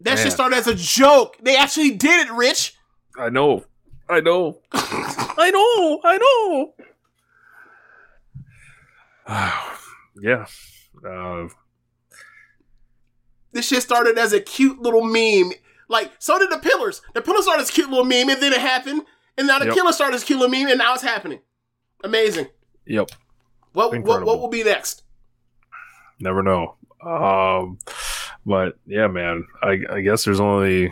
That 0.00 0.14
Man. 0.16 0.24
shit 0.24 0.32
started 0.32 0.56
as 0.56 0.66
a 0.66 0.74
joke. 0.74 1.36
They 1.42 1.56
actually 1.56 1.90
did 1.92 2.26
it, 2.26 2.32
Rich. 2.32 2.74
I 3.18 3.28
know. 3.28 3.64
I 4.08 4.20
know. 4.20 4.58
I 4.72 5.50
know. 5.52 6.00
I 6.04 6.18
know. 6.18 6.74
yeah. 10.22 10.46
Uh, 11.06 11.48
This 13.52 13.66
shit 13.68 13.82
started 13.82 14.18
as 14.18 14.32
a 14.32 14.40
cute 14.40 14.80
little 14.80 15.02
meme. 15.04 15.52
Like 15.88 16.12
so 16.18 16.38
did 16.38 16.50
the 16.50 16.58
Pillars. 16.58 17.02
The 17.14 17.20
Pillars 17.22 17.42
started 17.44 17.62
as 17.62 17.70
a 17.70 17.72
cute 17.72 17.90
little 17.90 18.04
meme, 18.04 18.28
and 18.28 18.40
then 18.42 18.52
it 18.52 18.60
happened. 18.60 19.02
And 19.36 19.46
now 19.46 19.58
the 19.58 19.66
Yep. 19.66 19.74
Killer 19.74 19.92
started 19.92 20.14
as 20.16 20.22
a 20.22 20.26
cute 20.26 20.38
little 20.38 20.50
meme, 20.56 20.68
and 20.68 20.78
now 20.78 20.94
it's 20.94 21.02
happening. 21.02 21.40
Amazing. 22.04 22.48
yep. 22.86 23.10
What 23.72 23.96
what 24.02 24.24
what 24.24 24.40
will 24.40 24.48
be 24.48 24.62
next? 24.64 25.02
Never 26.18 26.42
know. 26.42 26.76
Um, 27.02 27.78
but 28.46 28.78
yeah, 28.86 29.06
man. 29.06 29.46
I, 29.62 29.78
I 29.90 30.00
guess 30.00 30.24
there's 30.24 30.40
only 30.40 30.88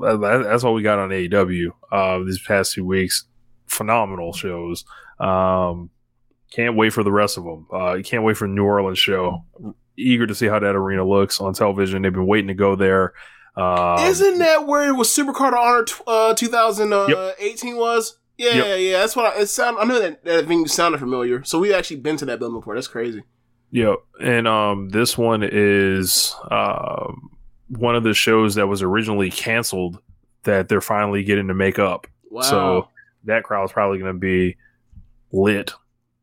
that, 0.00 0.42
that's 0.44 0.64
all 0.64 0.74
we 0.74 0.82
got 0.82 0.98
on 0.98 1.10
AEW 1.10 1.68
uh, 1.92 2.18
these 2.24 2.40
past 2.46 2.72
two 2.72 2.84
weeks. 2.84 3.24
Phenomenal 3.66 4.32
shows. 4.32 4.84
Um, 5.20 5.90
can't 6.50 6.76
wait 6.76 6.90
for 6.94 7.02
the 7.02 7.12
rest 7.12 7.36
of 7.36 7.44
them. 7.44 7.66
Uh, 7.72 7.98
can't 8.04 8.24
wait 8.24 8.36
for 8.36 8.48
New 8.48 8.64
Orleans 8.64 8.98
show. 8.98 9.44
Eager 9.96 10.26
to 10.26 10.34
see 10.34 10.46
how 10.46 10.58
that 10.58 10.74
arena 10.76 11.04
looks 11.04 11.40
on 11.40 11.52
television. 11.52 12.02
They've 12.02 12.12
been 12.12 12.26
waiting 12.26 12.48
to 12.48 12.54
go 12.54 12.76
there. 12.76 13.12
Um, 13.56 13.98
Isn't 14.06 14.38
that 14.38 14.66
where 14.66 14.88
it 14.88 14.92
was 14.92 15.08
Supercard 15.08 15.48
of 15.48 15.54
Honor 15.58 15.84
tw- 15.84 16.02
uh, 16.06 16.34
2018 16.34 17.76
was? 17.76 18.18
Yeah, 18.36 18.54
Yep. 18.54 18.78
yeah. 18.80 18.98
That's 19.00 19.16
what 19.16 19.36
I, 19.36 19.40
it 19.40 19.46
sound. 19.46 19.78
I 19.80 19.84
know 19.84 19.98
that 20.00 20.24
that 20.24 20.46
thing 20.46 20.66
sounded 20.68 20.98
familiar. 20.98 21.42
So 21.42 21.58
we've 21.58 21.72
actually 21.72 21.96
been 21.96 22.16
to 22.18 22.24
that 22.26 22.38
building 22.38 22.60
before. 22.60 22.76
That's 22.76 22.86
crazy. 22.86 23.24
Yeah, 23.70 23.96
and 24.20 24.48
um, 24.48 24.88
this 24.88 25.18
one 25.18 25.42
is 25.42 26.34
um 26.50 27.30
one 27.68 27.94
of 27.94 28.02
the 28.02 28.14
shows 28.14 28.54
that 28.54 28.66
was 28.66 28.82
originally 28.82 29.30
canceled 29.30 29.98
that 30.44 30.68
they're 30.68 30.80
finally 30.80 31.22
getting 31.22 31.48
to 31.48 31.54
make 31.54 31.78
up. 31.78 32.06
Wow. 32.30 32.42
So 32.42 32.88
that 33.24 33.44
crowd's 33.44 33.72
probably 33.72 33.98
going 33.98 34.14
to 34.14 34.18
be 34.18 34.56
lit 35.32 35.72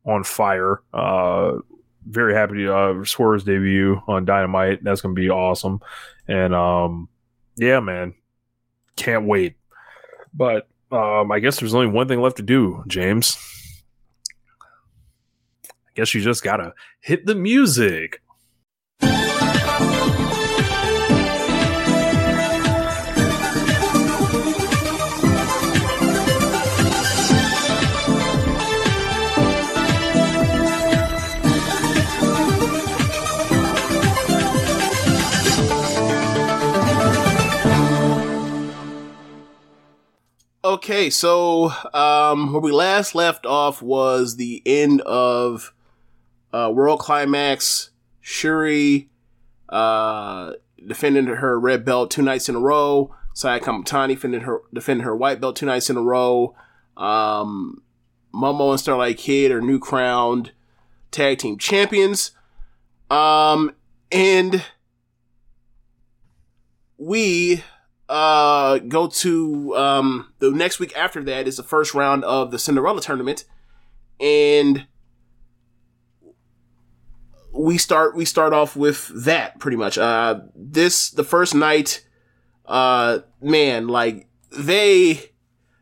on 0.06 0.24
fire. 0.24 0.82
Uh, 0.94 1.60
very 2.08 2.34
happy 2.34 2.56
to 2.64 2.76
uh, 2.76 3.06
Swerve's 3.06 3.44
debut 3.44 4.02
on 4.08 4.26
Dynamite. 4.26 4.84
That's 4.84 5.02
going 5.02 5.16
to 5.16 5.20
be 5.20 5.30
awesome. 5.30 5.82
And 6.28 6.54
um, 6.54 7.10
yeah, 7.58 7.80
man, 7.80 8.16
can't 8.96 9.26
wait. 9.26 9.56
But 10.34 10.68
um, 10.92 11.32
I 11.32 11.40
guess 11.40 11.60
there's 11.60 11.74
only 11.74 11.88
one 11.88 12.08
thing 12.08 12.22
left 12.22 12.38
to 12.38 12.44
do, 12.44 12.84
James. 12.88 13.38
Guess 15.96 16.14
you 16.14 16.22
just 16.22 16.44
gotta 16.44 16.74
hit 17.00 17.26
the 17.26 17.36
music. 17.36 18.22
Okay, 40.64 41.10
so 41.10 41.72
um, 41.94 42.52
where 42.52 42.62
we 42.62 42.72
last 42.72 43.16
left 43.16 43.46
off 43.46 43.82
was 43.82 44.36
the 44.36 44.62
end 44.66 45.00
of 45.02 45.74
uh, 46.54 46.72
World 46.74 47.00
Climax. 47.00 47.92
Syuri 48.24 49.08
uh, 49.70 50.54
defended 50.86 51.28
her 51.28 51.60
red 51.60 51.86
belt 51.86 52.12
two 52.12 52.22
nights 52.22 52.50
in 52.50 52.56
a 52.56 52.60
row. 52.60 53.14
Saya 53.34 53.60
Kamatani 53.60 54.10
defended 54.10 54.44
her 54.44 54.62
defended 54.74 55.06
her 55.06 55.16
white 55.16 55.42
belt 55.42 55.58
two 55.58 55.66
nights 55.66 55.90
in 55.90 55.98
a 55.98 56.02
row. 56.02 56.56
Um, 56.98 57.84
Momo 58.34 58.72
and 58.72 58.80
Starlight 58.80 59.18
Kid 59.18 59.52
are 59.52 59.62
new 59.62 59.80
crowned 59.80 60.52
tag 61.12 61.40
team 61.40 61.58
champions. 61.58 62.32
Um, 63.10 63.76
and 64.12 64.64
we 66.98 67.64
uh 68.08 68.78
go 68.78 69.08
to 69.08 69.76
um 69.76 70.32
the 70.38 70.52
next 70.52 70.80
week 70.80 70.96
after 70.96 71.24
that 71.24 71.48
is 71.48 71.58
the 71.58 71.64
first 71.64 71.96
round 71.96 72.24
of 72.24 72.52
the 72.52 72.60
Cinderella 72.60 73.02
tournament 73.02 73.46
and 74.20 74.86
we 77.56 77.78
start 77.78 78.16
we 78.16 78.26
start 78.26 78.54
off 78.54 78.76
with 78.76 79.10
that 79.24 79.60
pretty 79.60 79.78
much 79.78 79.98
uh 79.98 80.40
this 80.56 81.10
the 81.12 81.24
first 81.24 81.56
night 81.56 82.06
uh 82.66 83.20
man 83.42 83.88
like 83.88 84.28
they 84.52 85.32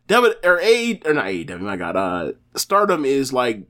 W 0.07 0.33
or 0.43 0.59
A 0.59 1.01
or 1.05 1.13
not 1.13 1.25
AEW 1.25 1.59
my 1.59 1.77
god 1.77 1.95
uh 1.95 2.31
Stardom 2.55 3.05
is 3.05 3.33
like 3.33 3.67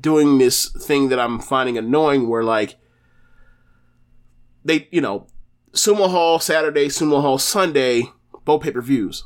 doing 0.00 0.38
this 0.38 0.68
thing 0.70 1.08
that 1.08 1.18
I'm 1.18 1.40
finding 1.40 1.78
annoying 1.78 2.28
where 2.28 2.44
like 2.44 2.76
they 4.64 4.88
you 4.90 5.00
know 5.00 5.26
Sumo 5.72 6.10
Hall 6.10 6.38
Saturday, 6.38 6.88
Sumo 6.88 7.22
Hall 7.22 7.38
Sunday, 7.38 8.04
both 8.44 8.62
pay 8.62 8.70
per 8.70 8.82
views. 8.82 9.24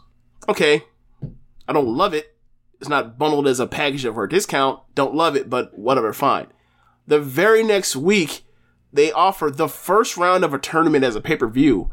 Okay, 0.48 0.84
I 1.68 1.72
don't 1.72 1.88
love 1.88 2.14
it. 2.14 2.36
It's 2.80 2.88
not 2.88 3.18
bundled 3.18 3.48
as 3.48 3.58
a 3.58 3.66
package 3.66 4.04
of 4.04 4.14
her 4.14 4.26
discount. 4.26 4.80
Don't 4.94 5.14
love 5.14 5.34
it, 5.34 5.50
but 5.50 5.76
whatever, 5.76 6.12
fine. 6.12 6.46
The 7.06 7.20
very 7.20 7.62
next 7.62 7.96
week, 7.96 8.44
they 8.92 9.12
offer 9.12 9.50
the 9.50 9.68
first 9.68 10.16
round 10.16 10.44
of 10.44 10.54
a 10.54 10.58
tournament 10.58 11.04
as 11.04 11.16
a 11.16 11.20
pay 11.20 11.36
per 11.36 11.46
view 11.46 11.90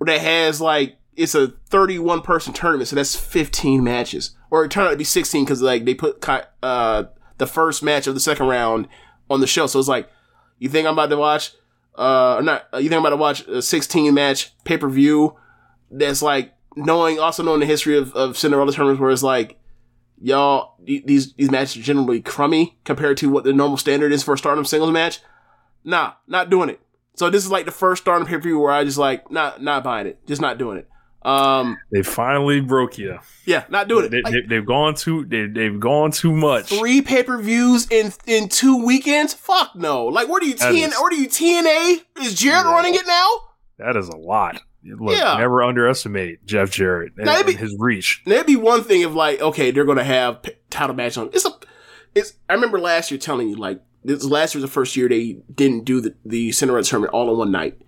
that 0.00 0.20
has 0.20 0.60
like 0.60 0.96
it's 1.16 1.34
a 1.34 1.48
31 1.48 2.22
person 2.22 2.52
tournament, 2.52 2.88
so 2.88 2.96
that's 2.96 3.16
15 3.16 3.82
matches, 3.82 4.36
or 4.50 4.64
it 4.64 4.70
turned 4.70 4.86
out 4.86 4.92
to 4.92 4.96
be 4.96 5.04
16 5.04 5.44
because 5.44 5.60
like 5.60 5.84
they 5.84 5.94
put 5.94 6.26
uh 6.62 7.04
the 7.38 7.46
first 7.46 7.82
match 7.82 8.06
of 8.06 8.14
the 8.14 8.20
second 8.20 8.46
round 8.46 8.88
on 9.30 9.40
the 9.40 9.46
show. 9.46 9.66
So 9.66 9.78
it's 9.78 9.88
like, 9.88 10.08
you 10.58 10.68
think 10.68 10.86
I'm 10.86 10.94
about 10.94 11.10
to 11.10 11.16
watch 11.16 11.52
uh, 11.98 12.36
or 12.36 12.42
not, 12.42 12.66
you 12.74 12.88
think 12.88 12.94
I'm 12.94 13.00
about 13.00 13.10
to 13.10 13.16
watch 13.16 13.46
a 13.48 13.60
16 13.60 14.14
match 14.14 14.52
pay 14.64 14.78
per 14.78 14.88
view 14.88 15.36
that's 15.90 16.22
like 16.22 16.54
knowing, 16.76 17.18
also 17.18 17.42
knowing 17.42 17.60
the 17.60 17.66
history 17.66 17.98
of, 17.98 18.14
of 18.14 18.38
Cinderella 18.38 18.72
tournaments 18.72 19.00
where 19.00 19.10
it's 19.10 19.22
like, 19.22 19.58
y'all, 20.20 20.76
these, 20.84 21.32
these 21.34 21.50
matches 21.50 21.76
are 21.78 21.84
generally 21.84 22.20
crummy 22.20 22.78
compared 22.84 23.16
to 23.18 23.28
what 23.30 23.44
the 23.44 23.52
normal 23.52 23.76
standard 23.76 24.12
is 24.12 24.22
for 24.22 24.34
a 24.34 24.38
stardom 24.38 24.64
singles 24.64 24.90
match. 24.90 25.20
Nah, 25.84 26.12
not 26.26 26.50
doing 26.50 26.68
it. 26.68 26.80
So 27.16 27.30
this 27.30 27.44
is 27.44 27.50
like 27.50 27.64
the 27.64 27.72
first 27.72 28.02
stardom 28.02 28.26
pay 28.26 28.34
per 28.34 28.40
view 28.42 28.58
where 28.60 28.72
I 28.72 28.84
just 28.84 28.98
like, 28.98 29.30
not, 29.30 29.62
not 29.62 29.82
buying 29.84 30.06
it. 30.06 30.24
Just 30.26 30.40
not 30.40 30.58
doing 30.58 30.78
it. 30.78 30.88
Um, 31.22 31.76
They 31.90 32.02
finally 32.02 32.60
broke 32.60 32.96
you. 32.96 33.18
yeah, 33.44 33.64
not 33.68 33.88
doing 33.88 34.04
it. 34.06 34.10
They, 34.10 34.22
Like, 34.22 34.32
they, 34.32 34.40
they've 34.48 34.64
gone 34.66 34.94
too. 34.94 35.24
They, 35.24 35.46
they've 35.46 35.78
gone 35.78 36.12
too 36.12 36.32
much. 36.32 36.66
three 36.68 37.02
pay 37.02 37.24
per 37.24 37.38
views 37.42 37.88
in 37.90 38.12
in 38.26 38.48
two 38.48 38.84
weekends? 38.86 39.34
Fuck 39.34 39.74
no. 39.74 40.06
Like, 40.06 40.28
where 40.28 40.38
do 40.40 40.46
you 40.46 40.54
That 40.54 40.72
TN? 40.72 40.88
is- 40.88 40.94
Where 41.00 41.10
do 41.10 41.16
you 41.20 41.28
TNA? 41.28 42.22
Is 42.22 42.34
Jarrett 42.34 42.66
Yeah. 42.66 42.72
running 42.72 42.94
it 42.94 43.06
now? 43.06 43.28
That 43.78 43.96
is 43.96 44.08
a 44.08 44.16
lot. 44.16 44.60
Look, 44.84 45.16
Yeah. 45.16 45.36
never 45.38 45.62
underestimate 45.62 46.46
Jeff 46.46 46.70
Jarrett 46.70 47.12
and, 47.16 47.26
Now, 47.26 47.42
be- 47.42 47.52
and 47.52 47.60
his 47.60 47.76
reach. 47.78 48.22
It'd 48.26 48.46
be 48.46 48.56
one 48.56 48.82
thing 48.84 49.02
if 49.02 49.12
like, 49.12 49.40
okay, 49.40 49.70
they're 49.70 49.84
gonna 49.84 50.04
have 50.04 50.42
p- 50.42 50.52
title 50.70 50.94
match 50.94 51.18
on. 51.18 51.30
It's 51.32 51.44
a, 51.44 51.50
it's. 52.14 52.34
I 52.48 52.54
remember 52.54 52.78
last 52.78 53.10
year 53.10 53.18
telling 53.18 53.48
you 53.48 53.56
like 53.56 53.80
this 54.04 54.24
last 54.24 54.54
year 54.54 54.62
was 54.62 54.70
the 54.70 54.72
first 54.72 54.96
year 54.96 55.08
they 55.08 55.38
didn't 55.54 55.84
do 55.84 56.00
the 56.00 56.14
the 56.24 56.52
Cinderella 56.52 56.84
tournament 56.84 57.12
all 57.12 57.30
in 57.32 57.36
one 57.38 57.50
night, 57.50 57.80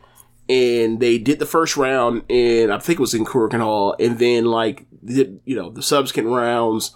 and 0.49 0.99
they 1.01 1.17
did 1.19 1.39
the 1.39 1.47
first 1.47 1.77
round 1.77 2.23
and 2.29 2.73
I 2.73 2.79
think 2.79 2.99
it 2.99 3.01
was 3.03 3.15
in 3.15 3.25
Korakuen 3.25 3.61
Hall, 3.61 3.95
and 4.01 4.19
then 4.19 4.45
like 4.47 4.87
did 5.05 5.41
you 5.45 5.55
know 5.57 5.71
the 5.71 5.83
subsequent 5.83 6.29
rounds 6.29 6.95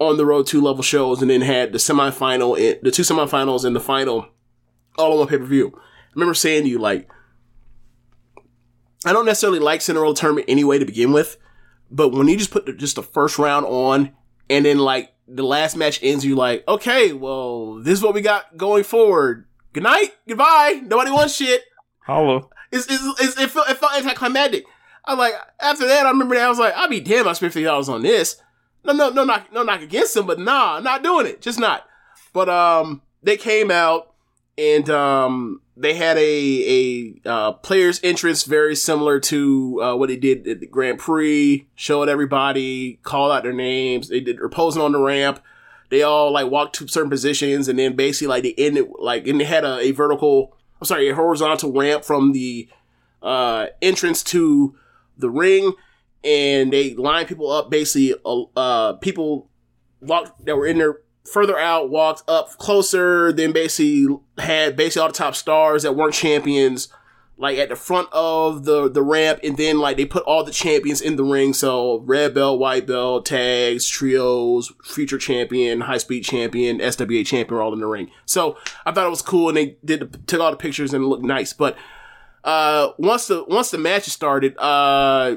on 0.00 0.16
the 0.16 0.26
road 0.26 0.46
two 0.46 0.60
level 0.62 0.82
shows, 0.82 1.20
and 1.20 1.30
then 1.30 1.42
had 1.42 1.72
the 1.72 1.78
semifinal, 1.78 2.56
and- 2.58 2.80
the 2.82 2.90
two 2.90 3.02
semifinals 3.02 3.64
and 3.64 3.76
the 3.76 3.80
final 3.80 4.26
all 4.98 5.12
on 5.12 5.18
one 5.18 5.28
pay 5.28 5.38
per 5.38 5.44
view. 5.44 5.72
I 5.76 5.80
remember 6.14 6.34
saying 6.34 6.64
to 6.64 6.68
you 6.70 6.78
like. 6.78 7.08
I 9.04 9.12
don't 9.12 9.26
necessarily 9.26 9.58
like 9.58 9.82
Cinderella 9.82 10.14
tournament 10.14 10.46
anyway 10.48 10.78
to 10.78 10.84
begin 10.84 11.12
with, 11.12 11.36
but 11.90 12.10
when 12.10 12.28
you 12.28 12.36
just 12.36 12.50
put 12.50 12.66
the, 12.66 12.72
just 12.72 12.96
the 12.96 13.02
first 13.02 13.38
round 13.38 13.66
on 13.66 14.12
and 14.48 14.64
then 14.64 14.78
like 14.78 15.12
the 15.26 15.42
last 15.42 15.76
match 15.76 16.00
ends, 16.02 16.24
you're 16.24 16.36
like, 16.36 16.66
okay, 16.68 17.12
well, 17.12 17.76
this 17.76 17.94
is 17.98 18.02
what 18.02 18.14
we 18.14 18.20
got 18.20 18.56
going 18.56 18.84
forward. 18.84 19.46
Good 19.72 19.82
night, 19.82 20.14
goodbye. 20.28 20.80
Nobody 20.84 21.10
wants 21.10 21.34
shit. 21.34 21.62
Hollow. 22.06 22.50
It's, 22.70 22.86
it's, 22.88 23.02
it's, 23.20 23.40
it 23.40 23.50
felt 23.50 23.68
it 23.68 23.78
felt 23.78 23.94
anticlimactic. 23.94 24.64
I'm 25.04 25.18
like 25.18 25.34
after 25.60 25.86
that. 25.86 26.06
I 26.06 26.10
remember 26.10 26.34
that 26.34 26.44
I 26.44 26.48
was 26.48 26.58
like, 26.58 26.74
I'll 26.76 26.88
be 26.88 27.00
damn. 27.00 27.28
I 27.28 27.32
spent 27.32 27.52
fifty 27.52 27.64
dollars 27.64 27.88
on 27.88 28.02
this. 28.02 28.40
No, 28.84 28.92
no, 28.92 29.10
no, 29.10 29.24
knock, 29.24 29.52
no 29.52 29.62
knock 29.62 29.80
against 29.80 30.14
them, 30.14 30.26
but 30.26 30.38
nah, 30.38 30.80
not 30.80 31.02
doing 31.02 31.26
it. 31.26 31.40
Just 31.40 31.58
not. 31.58 31.86
But 32.32 32.48
um, 32.48 33.00
they 33.22 33.36
came 33.36 33.70
out 33.70 34.12
and 34.58 34.88
um, 34.90 35.60
they 35.76 35.94
had 35.94 36.16
a 36.16 37.20
a 37.24 37.28
uh, 37.28 37.52
players 37.52 38.00
entrance 38.04 38.44
very 38.44 38.76
similar 38.76 39.18
to 39.20 39.82
uh, 39.82 39.96
what 39.96 40.08
they 40.08 40.16
did 40.16 40.46
at 40.46 40.60
the 40.60 40.66
Grand 40.66 40.98
Prix. 40.98 41.66
Showed 41.74 42.08
everybody, 42.08 43.00
called 43.02 43.32
out 43.32 43.42
their 43.42 43.52
names. 43.52 44.08
They 44.08 44.20
did 44.20 44.38
they're 44.38 44.48
posing 44.48 44.82
on 44.82 44.92
the 44.92 45.00
ramp. 45.00 45.40
They 45.90 46.02
all 46.02 46.32
like 46.32 46.50
walked 46.50 46.76
to 46.76 46.88
certain 46.88 47.10
positions, 47.10 47.68
and 47.68 47.78
then 47.78 47.96
basically 47.96 48.28
like 48.28 48.42
they 48.44 48.54
ended 48.56 48.86
like 48.98 49.26
and 49.26 49.40
they 49.40 49.44
had 49.44 49.64
a, 49.64 49.80
a 49.80 49.90
vertical. 49.90 50.56
I'm 50.80 50.86
sorry, 50.86 51.08
a 51.08 51.14
horizontal 51.14 51.72
ramp 51.72 52.04
from 52.04 52.32
the 52.32 52.68
uh, 53.22 53.66
entrance 53.80 54.22
to 54.24 54.76
the 55.16 55.30
ring, 55.30 55.72
and 56.22 56.72
they 56.72 56.94
lined 56.94 57.28
people 57.28 57.50
up. 57.50 57.70
Basically, 57.70 58.14
uh, 58.24 58.42
uh, 58.56 58.92
people 58.94 59.48
walked 60.00 60.44
that 60.44 60.56
were 60.56 60.66
in 60.66 60.78
there 60.78 60.98
further 61.24 61.58
out 61.58 61.90
walked 61.90 62.22
up 62.28 62.50
closer. 62.58 63.32
Then 63.32 63.52
basically 63.52 64.18
had 64.38 64.76
basically 64.76 65.02
all 65.02 65.08
the 65.08 65.14
top 65.14 65.34
stars 65.34 65.82
that 65.82 65.94
weren't 65.94 66.14
champions 66.14 66.88
like 67.36 67.58
at 67.58 67.68
the 67.68 67.76
front 67.76 68.08
of 68.12 68.64
the 68.64 68.88
the 68.88 69.02
ramp, 69.02 69.40
and 69.42 69.56
then 69.56 69.78
like 69.78 69.96
they 69.96 70.04
put 70.04 70.22
all 70.24 70.44
the 70.44 70.52
champions 70.52 71.00
in 71.00 71.16
the 71.16 71.24
ring. 71.24 71.52
So 71.52 72.00
red 72.00 72.34
belt, 72.34 72.60
white 72.60 72.86
belt, 72.86 73.26
tags, 73.26 73.86
trios, 73.88 74.72
future 74.84 75.18
champion, 75.18 75.82
high 75.82 75.98
speed 75.98 76.24
champion, 76.24 76.78
SWA 76.78 77.26
champion, 77.26 77.60
all 77.60 77.72
in 77.72 77.80
the 77.80 77.86
ring. 77.86 78.10
So 78.24 78.56
I 78.86 78.92
thought 78.92 79.06
it 79.06 79.10
was 79.10 79.22
cool, 79.22 79.48
and 79.48 79.56
they 79.56 79.76
did 79.84 80.26
took 80.28 80.40
all 80.40 80.50
the 80.50 80.56
pictures 80.56 80.94
and 80.94 81.04
it 81.04 81.06
looked 81.06 81.24
nice. 81.24 81.52
But 81.52 81.76
uh, 82.44 82.90
once 82.98 83.26
the 83.26 83.44
once 83.48 83.70
the 83.70 83.78
match 83.78 84.04
started, 84.04 84.56
uh, 84.58 85.36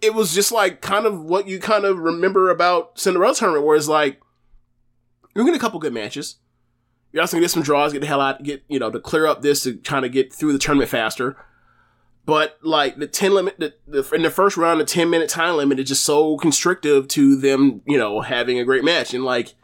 it 0.00 0.12
was 0.12 0.34
just 0.34 0.50
like 0.50 0.80
kind 0.80 1.06
of 1.06 1.22
what 1.22 1.46
you 1.46 1.60
kind 1.60 1.84
of 1.84 1.98
remember 1.98 2.50
about 2.50 2.98
Cinderella 2.98 3.34
tournament, 3.34 3.64
where 3.64 3.76
it's 3.76 3.86
like 3.86 4.20
you're 5.40 5.46
gonna 5.46 5.56
get 5.56 5.62
a 5.62 5.66
couple 5.66 5.80
good 5.80 5.94
matches. 5.94 6.36
You're 7.12 7.22
also 7.22 7.36
gonna 7.36 7.44
get 7.44 7.50
some 7.50 7.62
draws, 7.62 7.92
get 7.92 8.00
the 8.00 8.06
hell 8.06 8.20
out, 8.20 8.42
get 8.42 8.62
you 8.68 8.78
know 8.78 8.90
to 8.90 9.00
clear 9.00 9.26
up 9.26 9.40
this 9.40 9.62
to 9.62 9.74
trying 9.74 10.02
to 10.02 10.08
get 10.08 10.32
through 10.32 10.52
the 10.52 10.58
tournament 10.58 10.90
faster. 10.90 11.36
But 12.26 12.58
like 12.62 12.98
the 12.98 13.06
ten 13.06 13.32
limit, 13.32 13.58
the, 13.58 13.74
the, 13.86 14.08
in 14.14 14.22
the 14.22 14.30
first 14.30 14.56
round, 14.56 14.80
the 14.80 14.84
ten 14.84 15.08
minute 15.08 15.30
time 15.30 15.56
limit 15.56 15.80
is 15.80 15.88
just 15.88 16.04
so 16.04 16.36
constrictive 16.36 17.08
to 17.08 17.36
them, 17.36 17.80
you 17.86 17.98
know, 17.98 18.20
having 18.20 18.58
a 18.58 18.64
great 18.64 18.84
match. 18.84 19.14
And 19.14 19.24
like, 19.24 19.54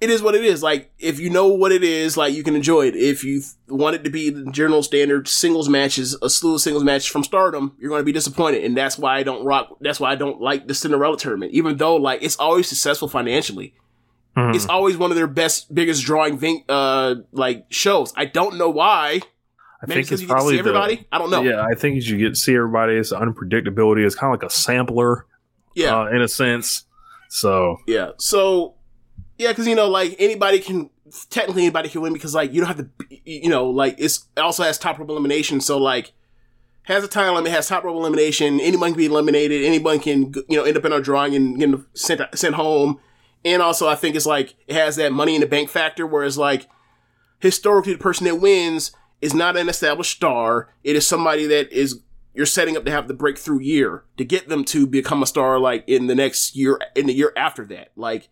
it 0.00 0.08
is 0.08 0.22
what 0.22 0.34
it 0.34 0.44
is. 0.44 0.62
Like, 0.62 0.90
if 0.98 1.20
you 1.20 1.30
know 1.30 1.48
what 1.48 1.72
it 1.72 1.84
is, 1.84 2.16
like 2.16 2.34
you 2.34 2.42
can 2.42 2.56
enjoy 2.56 2.86
it. 2.86 2.96
If 2.96 3.22
you 3.22 3.42
want 3.68 3.96
it 3.96 4.04
to 4.04 4.10
be 4.10 4.30
the 4.30 4.50
general 4.50 4.82
standard 4.82 5.28
singles 5.28 5.68
matches, 5.68 6.16
a 6.22 6.30
slew 6.30 6.54
of 6.54 6.62
singles 6.62 6.84
matches 6.84 7.06
from 7.06 7.22
Stardom, 7.22 7.76
you're 7.78 7.90
going 7.90 8.00
to 8.00 8.04
be 8.04 8.12
disappointed. 8.12 8.64
And 8.64 8.76
that's 8.76 8.98
why 8.98 9.18
I 9.18 9.22
don't 9.22 9.44
rock. 9.44 9.76
That's 9.80 10.00
why 10.00 10.10
I 10.10 10.16
don't 10.16 10.40
like 10.40 10.66
the 10.66 10.74
Cinderella 10.74 11.18
tournament, 11.18 11.52
even 11.52 11.76
though 11.76 11.96
like 11.96 12.22
it's 12.22 12.36
always 12.36 12.68
successful 12.68 13.06
financially 13.06 13.74
Mhm. 14.36 14.54
it's 14.54 14.66
always 14.66 14.96
one 14.98 15.10
of 15.10 15.16
their 15.16 15.26
best, 15.26 15.74
biggest 15.74 16.04
drawing 16.04 16.38
thing, 16.38 16.62
uh, 16.68 17.14
like 17.32 17.64
shows. 17.70 18.12
I 18.16 18.26
don't 18.26 18.56
know 18.58 18.68
why. 18.70 19.20
I 19.82 19.86
Maybe 19.86 20.02
think 20.02 20.12
it's 20.12 20.22
you 20.22 20.28
get 20.28 20.34
to 20.34 20.40
see 20.40 20.40
probably 20.40 20.58
everybody. 20.58 20.96
the. 20.96 21.06
I 21.12 21.18
don't 21.18 21.30
know. 21.30 21.42
Yeah, 21.42 21.62
I 21.62 21.74
think 21.74 22.02
you 22.04 22.16
get 22.18 22.30
to 22.30 22.36
see 22.36 22.54
everybody. 22.54 22.94
It's 22.94 23.12
unpredictability. 23.12 24.04
It's 24.04 24.14
kind 24.14 24.34
of 24.34 24.40
like 24.40 24.48
a 24.48 24.52
sampler, 24.52 25.26
yeah, 25.74 25.96
uh, 26.00 26.06
in 26.06 26.20
a 26.22 26.28
sense. 26.28 26.84
So 27.28 27.78
yeah. 27.86 28.10
So, 28.18 28.74
yeah, 29.38 29.48
because 29.48 29.66
you 29.66 29.74
know, 29.74 29.88
like 29.88 30.16
anybody 30.18 30.58
can 30.60 30.90
technically 31.30 31.62
anybody 31.62 31.88
can 31.88 32.00
win 32.00 32.12
because 32.12 32.34
like 32.34 32.52
you 32.52 32.60
don't 32.60 32.68
have 32.68 32.78
to, 32.78 32.88
you 33.24 33.48
know, 33.48 33.68
like 33.70 33.96
it's 33.98 34.26
it 34.36 34.40
also 34.40 34.62
has 34.62 34.78
top 34.78 34.98
rope 34.98 35.08
elimination. 35.08 35.60
So 35.60 35.78
like 35.78 36.12
has 36.84 37.04
a 37.04 37.08
time 37.08 37.34
limit, 37.34 37.52
has 37.52 37.68
top 37.68 37.84
rope 37.84 37.96
elimination. 37.96 38.60
Anyone 38.60 38.90
can 38.90 38.98
be 38.98 39.06
eliminated. 39.06 39.64
Anyone 39.64 39.98
can 39.98 40.32
you 40.48 40.56
know 40.56 40.64
end 40.64 40.76
up 40.76 40.84
in 40.84 40.92
a 40.92 41.00
drawing 41.00 41.34
and 41.34 41.58
get 41.58 41.70
sent 41.94 42.20
sent 42.34 42.54
home. 42.54 42.98
And 43.44 43.62
also, 43.62 43.88
I 43.88 43.94
think 43.94 44.16
it's 44.16 44.26
like 44.26 44.54
it 44.66 44.74
has 44.74 44.96
that 44.96 45.12
money 45.12 45.34
in 45.34 45.40
the 45.40 45.46
bank 45.46 45.70
factor, 45.70 46.06
whereas 46.06 46.36
like 46.36 46.68
historically, 47.38 47.92
the 47.92 47.98
person 47.98 48.26
that 48.26 48.36
wins 48.36 48.92
is 49.20 49.34
not 49.34 49.56
an 49.56 49.68
established 49.68 50.12
star. 50.12 50.72
It 50.82 50.96
is 50.96 51.06
somebody 51.06 51.46
that 51.46 51.72
is 51.72 52.00
you're 52.34 52.46
setting 52.46 52.76
up 52.76 52.84
to 52.84 52.90
have 52.90 53.08
the 53.08 53.14
breakthrough 53.14 53.60
year 53.60 54.04
to 54.16 54.24
get 54.24 54.48
them 54.48 54.64
to 54.64 54.86
become 54.86 55.22
a 55.22 55.26
star, 55.26 55.58
like 55.58 55.84
in 55.86 56.06
the 56.06 56.14
next 56.14 56.54
year, 56.56 56.78
in 56.94 57.06
the 57.06 57.14
year 57.14 57.32
after 57.36 57.64
that. 57.66 57.92
Like 57.96 58.28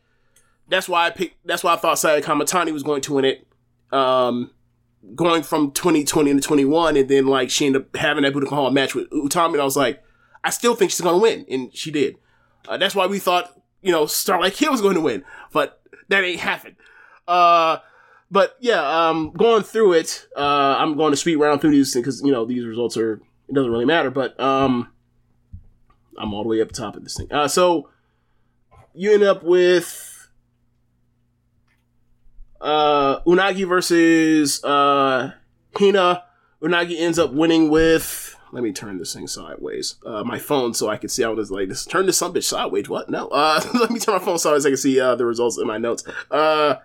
that's 0.68 0.88
why 0.88 1.06
I 1.06 1.10
picked. 1.10 1.46
That's 1.46 1.64
why 1.64 1.74
I 1.74 1.76
thought 1.76 1.98
Saya 1.98 2.20
Kamatani 2.20 2.72
was 2.72 2.82
going 2.82 3.02
to 3.02 3.14
win 3.14 3.24
it. 3.24 3.46
Um, 3.92 4.50
going 5.14 5.42
from 5.42 5.70
2020 5.72 6.34
to 6.34 6.40
21, 6.40 6.96
and 6.96 7.08
then 7.08 7.26
like 7.26 7.50
she 7.50 7.66
ended 7.66 7.82
up 7.82 7.96
having 7.96 8.24
that 8.24 8.32
Budokan 8.32 8.48
Hall 8.48 8.70
match 8.70 8.94
with 8.94 9.10
Utami, 9.10 9.52
and 9.52 9.60
I 9.60 9.64
was 9.64 9.76
like, 9.76 10.02
I 10.42 10.50
still 10.50 10.74
think 10.74 10.90
she's 10.90 11.00
to 11.00 11.16
win, 11.16 11.46
and 11.50 11.74
she 11.74 11.90
did. 11.90 12.16
Uh, 12.68 12.76
that's 12.76 12.94
why 12.94 13.06
we 13.06 13.18
thought, 13.18 13.60
you 13.84 13.92
know, 13.92 14.06
Starlight 14.06 14.54
Kid 14.54 14.70
was 14.70 14.80
going 14.80 14.94
to 14.94 15.00
win, 15.00 15.24
but 15.52 15.80
that 16.08 16.24
ain't 16.24 16.40
happened. 16.40 16.76
Uh, 17.28 17.78
but 18.30 18.56
yeah, 18.58 19.08
um, 19.08 19.30
going 19.36 19.62
through 19.62 19.92
it, 19.92 20.26
uh, 20.36 20.76
I'm 20.78 20.96
going 20.96 21.12
to 21.12 21.16
speed 21.16 21.36
round 21.36 21.60
through 21.60 21.70
these 21.72 21.94
because 21.94 22.22
you 22.22 22.32
know 22.32 22.44
these 22.46 22.64
results 22.64 22.96
are 22.96 23.20
it 23.48 23.54
doesn't 23.54 23.70
really 23.70 23.84
matter, 23.84 24.10
but 24.10 24.38
um, 24.40 24.90
I'm 26.18 26.32
all 26.32 26.42
the 26.42 26.48
way 26.48 26.62
up 26.62 26.72
top 26.72 26.96
of 26.96 27.04
this 27.04 27.16
thing. 27.16 27.30
Uh, 27.30 27.46
so 27.46 27.90
you 28.94 29.12
end 29.12 29.22
up 29.22 29.42
with 29.44 30.28
uh 32.60 33.20
Unagi 33.20 33.68
versus 33.68 34.64
uh 34.64 35.32
Hina. 35.78 36.24
Unagi 36.62 36.98
ends 36.98 37.18
up 37.18 37.32
winning 37.32 37.68
with. 37.68 38.33
Let 38.54 38.62
me 38.62 38.72
turn 38.72 38.98
this 38.98 39.12
thing 39.12 39.26
sideways. 39.26 39.96
Uh, 40.06 40.22
my 40.22 40.38
phone, 40.38 40.74
so 40.74 40.88
I 40.88 40.96
can 40.96 41.08
see 41.08 41.24
I 41.24 41.28
was 41.28 41.50
like 41.50 41.68
this. 41.68 41.84
Turn 41.84 42.06
this 42.06 42.18
some 42.18 42.32
bitch 42.32 42.44
sideways. 42.44 42.88
What? 42.88 43.10
No. 43.10 43.26
Uh, 43.26 43.60
let 43.74 43.90
me 43.90 43.98
turn 43.98 44.14
my 44.14 44.24
phone 44.24 44.38
sideways. 44.38 44.62
So 44.62 44.68
I 44.68 44.70
can 44.70 44.76
see 44.76 45.00
uh, 45.00 45.16
the 45.16 45.26
results 45.26 45.58
in 45.58 45.66
my 45.66 45.76
notes. 45.76 46.04
Uh, 46.30 46.76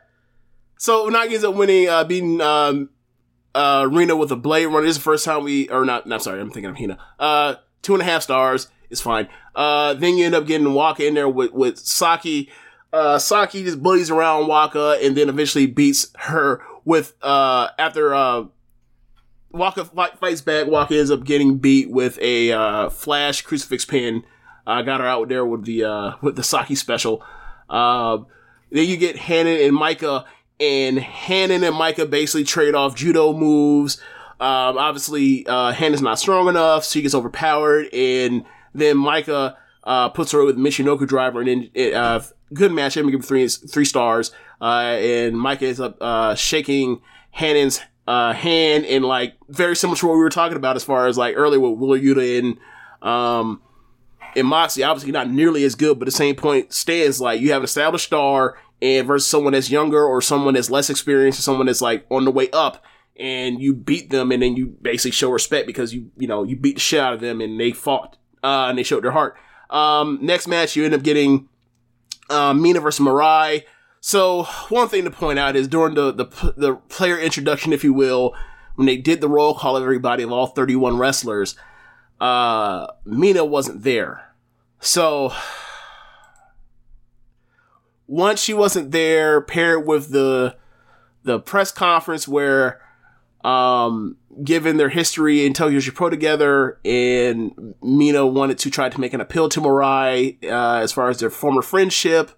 so 0.79 1.07
Unagi 1.07 1.33
ends 1.33 1.43
up 1.43 1.53
winning, 1.53 1.87
uh, 1.87 2.03
beating 2.05 2.41
um, 2.41 2.89
uh, 3.53 3.87
Rena 3.87 4.15
with 4.15 4.31
a 4.31 4.35
blade 4.35 4.65
runner. 4.65 4.81
This 4.81 4.91
is 4.91 4.97
the 4.97 5.03
first 5.03 5.25
time 5.25 5.43
we, 5.43 5.69
or 5.69 5.85
not. 5.85 6.07
Not 6.07 6.23
sorry. 6.23 6.41
I'm 6.41 6.49
thinking 6.49 6.71
of 6.71 6.77
Hina. 6.77 6.97
Uh, 7.19 7.55
two 7.83 7.93
and 7.93 8.01
a 8.01 8.05
half 8.05 8.23
stars. 8.23 8.69
It's 8.89 9.01
fine. 9.01 9.27
Uh, 9.53 9.93
then 9.93 10.17
you 10.17 10.25
end 10.25 10.33
up 10.33 10.47
getting 10.47 10.73
Waka 10.73 11.05
in 11.05 11.13
there 11.13 11.29
with 11.29 11.53
with 11.53 11.77
Saki. 11.77 12.49
Uh, 12.91 13.19
Saki 13.19 13.63
just 13.63 13.83
bullies 13.83 14.09
around 14.09 14.47
Waka 14.47 14.97
and 15.03 15.15
then 15.15 15.29
eventually 15.29 15.67
beats 15.67 16.07
her 16.17 16.63
with 16.83 17.13
uh 17.21 17.67
after 17.77 18.15
uh 18.15 18.45
Fight, 19.51 20.19
fights 20.19 20.41
back. 20.41 20.67
Waka 20.67 20.95
ends 20.97 21.11
up 21.11 21.23
getting 21.23 21.57
beat 21.57 21.89
with 21.89 22.19
a 22.21 22.51
uh, 22.51 22.89
flash 22.89 23.41
crucifix 23.41 23.85
pin. 23.85 24.23
uh, 24.69 24.81
got 24.83 24.99
her 24.99 25.07
out 25.07 25.29
there 25.29 25.45
with 25.45 25.65
the 25.65 25.83
uh, 25.83 26.11
with 26.21 26.35
the 26.35 26.43
Saki 26.43 26.75
special. 26.75 27.23
Uh, 27.69 28.19
then 28.71 28.87
you 28.87 28.97
get 28.97 29.17
Hanan 29.17 29.61
and 29.61 29.75
Micah 29.75 30.25
and 30.59 30.99
Hanan 30.99 31.63
and 31.63 31.75
Micah 31.75 32.05
basically 32.05 32.43
trade 32.43 32.75
off 32.75 32.95
judo 32.95 33.33
moves. 33.33 33.99
Um, 34.39 34.77
obviously, 34.77 35.45
uh, 35.47 35.71
Hanan's 35.71 36.01
not 36.01 36.19
strong 36.19 36.47
enough, 36.47 36.85
so 36.85 36.93
she 36.93 37.01
gets 37.01 37.15
overpowered, 37.15 37.87
and 37.93 38.45
then 38.73 38.97
Micah 38.97 39.57
uh, 39.83 40.09
puts 40.09 40.31
her 40.31 40.45
with 40.45 40.57
Michinoku 40.57 41.07
driver, 41.07 41.41
and 41.41 41.69
then 41.73 41.93
uh, 41.95 42.23
good 42.53 42.71
match. 42.71 42.95
I'm 42.95 43.09
give 43.09 43.25
three 43.25 43.47
three 43.47 43.85
stars. 43.85 44.31
Uh, 44.61 44.97
and 44.99 45.39
Micah 45.39 45.67
ends 45.67 45.79
up 45.79 45.97
uh, 46.01 46.35
shaking 46.35 47.01
Hanan's 47.31 47.79
uh, 48.09 48.33
hand, 48.33 48.85
and 48.85 49.05
like 49.05 49.35
very 49.49 49.75
similar 49.75 49.95
to 49.95 50.07
what 50.07 50.13
we 50.13 50.19
were 50.19 50.31
talking 50.31 50.57
about 50.57 50.75
as 50.75 50.83
far 50.83 51.05
as 51.05 51.15
like 51.15 51.35
earlier 51.37 51.59
with 51.59 51.77
Wheeler 51.79 51.99
Yuta 51.99 52.39
and 52.39 53.07
um, 53.07 53.61
and 54.35 54.47
Moxie. 54.47 54.83
Obviously, 54.83 55.11
not 55.11 55.29
nearly 55.29 55.63
as 55.63 55.75
good, 55.75 55.99
but 55.99 56.05
the 56.05 56.11
same 56.11 56.35
point 56.35 56.73
stands. 56.73 57.21
Like 57.21 57.39
you 57.39 57.51
have 57.51 57.61
an 57.61 57.65
established 57.65 58.05
star, 58.05 58.57
and 58.81 59.05
versus 59.05 59.29
someone 59.29 59.53
that's 59.53 59.69
younger 59.69 60.03
or 60.03 60.23
someone 60.23 60.55
that's 60.55 60.71
less 60.71 60.89
experienced 60.89 61.37
or 61.37 61.43
someone 61.43 61.67
that's 61.67 61.81
like 61.81 62.07
on 62.09 62.25
the 62.25 62.31
way 62.31 62.49
up 62.49 62.83
and 63.15 63.61
you 63.61 63.75
beat 63.75 64.09
them 64.09 64.31
and 64.31 64.41
then 64.41 64.55
you 64.55 64.67
basically 64.81 65.11
show 65.11 65.29
respect 65.29 65.67
because 65.67 65.93
you 65.93 66.09
you 66.17 66.27
know 66.27 66.43
you 66.43 66.55
beat 66.55 66.75
the 66.75 66.79
shit 66.79 66.99
out 66.99 67.13
of 67.13 67.19
them 67.19 67.41
and 67.41 67.59
they 67.59 67.71
fought 67.71 68.17
uh, 68.43 68.67
and 68.69 68.77
they 68.77 68.83
showed 68.83 69.03
their 69.03 69.11
heart 69.11 69.35
um, 69.69 70.17
next 70.21 70.47
match 70.47 70.75
you 70.75 70.85
end 70.85 70.93
up 70.93 71.03
getting 71.03 71.47
uh, 72.29 72.53
Mina 72.53 72.79
versus 72.79 73.05
Mirai 73.05 73.63
so 74.01 74.43
one 74.69 74.87
thing 74.87 75.03
to 75.03 75.11
point 75.11 75.39
out 75.39 75.55
is 75.55 75.67
during 75.67 75.95
the, 75.95 76.11
the 76.11 76.53
the 76.55 76.75
player 76.89 77.17
introduction 77.17 77.73
if 77.73 77.83
you 77.83 77.93
will 77.93 78.33
when 78.75 78.85
they 78.85 78.97
did 78.97 79.21
the 79.21 79.27
roll 79.27 79.53
call 79.53 79.75
of 79.75 79.83
everybody 79.83 80.23
of 80.23 80.31
all 80.31 80.47
31 80.47 80.97
wrestlers 80.97 81.55
uh, 82.19 82.87
Mina 83.05 83.45
wasn't 83.45 83.83
there. 83.83 84.33
So 84.79 85.33
once 88.07 88.41
she 88.41 88.53
wasn't 88.53 88.91
there, 88.91 89.41
paired 89.41 89.85
with 89.85 90.11
the 90.11 90.55
the 91.23 91.39
press 91.39 91.71
conference 91.71 92.27
where, 92.27 92.81
um, 93.43 94.17
given 94.43 94.77
their 94.77 94.89
history 94.89 95.45
in 95.45 95.53
Tokyo 95.53 95.79
Pro 95.93 96.09
together, 96.09 96.79
and 96.85 97.75
Mina 97.81 98.25
wanted 98.25 98.57
to 98.59 98.71
try 98.71 98.89
to 98.89 98.99
make 98.99 99.13
an 99.13 99.21
appeal 99.21 99.49
to 99.49 99.61
Mirai 99.61 100.43
uh, 100.43 100.81
as 100.81 100.91
far 100.91 101.09
as 101.09 101.19
their 101.19 101.29
former 101.29 101.61
friendship 101.61 102.31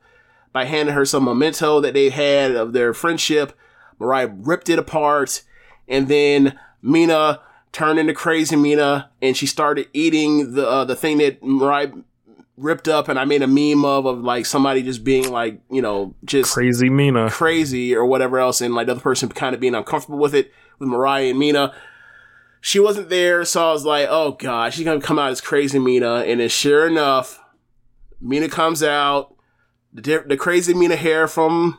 by 0.53 0.65
handing 0.65 0.95
her 0.95 1.05
some 1.05 1.25
memento 1.25 1.79
that 1.81 1.93
they 1.93 2.09
had 2.09 2.55
of 2.55 2.73
their 2.73 2.93
friendship. 2.93 3.57
Mirai 3.99 4.33
ripped 4.45 4.69
it 4.69 4.79
apart, 4.79 5.43
and 5.87 6.07
then 6.07 6.59
Mina 6.81 7.39
turned 7.71 7.99
into 7.99 8.13
crazy 8.13 8.55
Mina, 8.55 9.09
and 9.21 9.37
she 9.37 9.45
started 9.45 9.87
eating 9.93 10.53
the 10.53 10.67
uh, 10.67 10.85
the 10.85 10.95
thing 10.95 11.19
that 11.19 11.41
Mirai 11.41 12.03
ripped 12.57 12.87
up 12.87 13.07
and 13.07 13.17
I 13.17 13.25
made 13.25 13.41
a 13.41 13.47
meme 13.47 13.83
of 13.85 14.05
of 14.05 14.23
like 14.23 14.45
somebody 14.45 14.83
just 14.83 15.03
being 15.03 15.31
like, 15.31 15.59
you 15.69 15.81
know, 15.81 16.15
just 16.23 16.53
Crazy 16.53 16.89
Mina. 16.89 17.29
crazy 17.29 17.95
or 17.95 18.05
whatever 18.05 18.39
else 18.39 18.61
and 18.61 18.73
like 18.75 18.85
the 18.85 18.93
other 18.93 19.01
person 19.01 19.29
kind 19.29 19.55
of 19.55 19.61
being 19.61 19.75
uncomfortable 19.75 20.19
with 20.19 20.35
it 20.35 20.51
with 20.79 20.87
Mirai 20.89 21.29
and 21.29 21.39
Mina. 21.39 21.73
She 22.63 22.79
wasn't 22.79 23.09
there, 23.09 23.43
so 23.43 23.69
I 23.69 23.71
was 23.71 23.85
like, 23.85 24.07
oh 24.09 24.33
god, 24.33 24.73
she's 24.73 24.85
gonna 24.85 25.01
come 25.01 25.17
out 25.17 25.31
as 25.31 25.41
crazy 25.41 25.79
Mina, 25.79 26.17
and 26.17 26.39
then 26.39 26.49
sure 26.49 26.87
enough, 26.87 27.39
Mina 28.19 28.47
comes 28.47 28.83
out, 28.83 29.30
the, 29.93 30.23
the 30.27 30.37
crazy 30.37 30.73
Mina 30.73 30.95
hair 30.95 31.27
from 31.27 31.77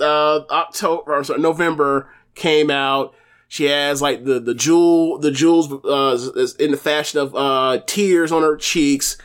uh 0.00 0.40
October 0.50 1.14
or 1.14 1.24
sorry, 1.24 1.40
November 1.40 2.08
came 2.34 2.70
out. 2.70 3.14
She 3.48 3.64
has 3.64 4.00
like 4.00 4.24
the 4.24 4.38
the 4.40 4.54
jewel 4.54 5.18
the 5.18 5.30
jewels 5.30 5.72
uh 5.84 6.30
is- 6.38 6.54
in 6.56 6.70
the 6.70 6.76
fashion 6.76 7.20
of 7.20 7.34
uh 7.34 7.80
tears 7.86 8.30
on 8.32 8.42
her 8.42 8.56
cheeks 8.56 9.16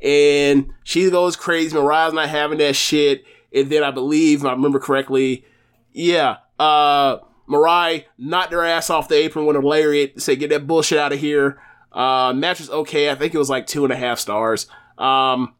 and 0.00 0.70
she 0.84 1.10
goes 1.10 1.34
crazy. 1.34 1.74
Mariah's 1.74 2.12
not 2.12 2.28
having 2.28 2.58
that 2.58 2.76
shit. 2.76 3.24
And 3.54 3.70
then 3.70 3.82
I 3.82 3.90
believe, 3.90 4.44
I 4.44 4.52
remember 4.52 4.78
correctly, 4.78 5.44
yeah, 5.92 6.38
uh, 6.58 7.18
Mariah 7.46 8.02
knocked 8.18 8.52
her 8.52 8.64
ass 8.64 8.90
off 8.90 9.08
the 9.08 9.14
apron 9.16 9.46
with 9.46 9.56
a 9.56 9.60
lariat, 9.60 10.20
said, 10.20 10.40
get 10.40 10.50
that 10.50 10.66
bullshit 10.66 10.98
out 10.98 11.12
of 11.12 11.20
here. 11.20 11.58
Uh, 11.92 12.32
match 12.34 12.58
was 12.58 12.68
okay. 12.68 13.10
I 13.10 13.14
think 13.14 13.34
it 13.34 13.38
was 13.38 13.48
like 13.48 13.66
two 13.66 13.84
and 13.84 13.92
a 13.92 13.96
half 13.96 14.18
stars. 14.18 14.66
Um, 14.98 15.54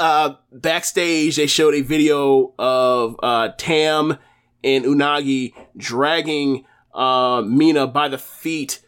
uh, 0.00 0.34
backstage, 0.50 1.36
they 1.36 1.46
showed 1.46 1.74
a 1.74 1.82
video 1.82 2.54
of, 2.58 3.16
uh, 3.22 3.50
Tam 3.58 4.18
and 4.64 4.84
Unagi 4.84 5.54
dragging, 5.76 6.64
uh, 6.94 7.42
Mina 7.46 7.86
by 7.86 8.08
the 8.08 8.18
feet, 8.18 8.80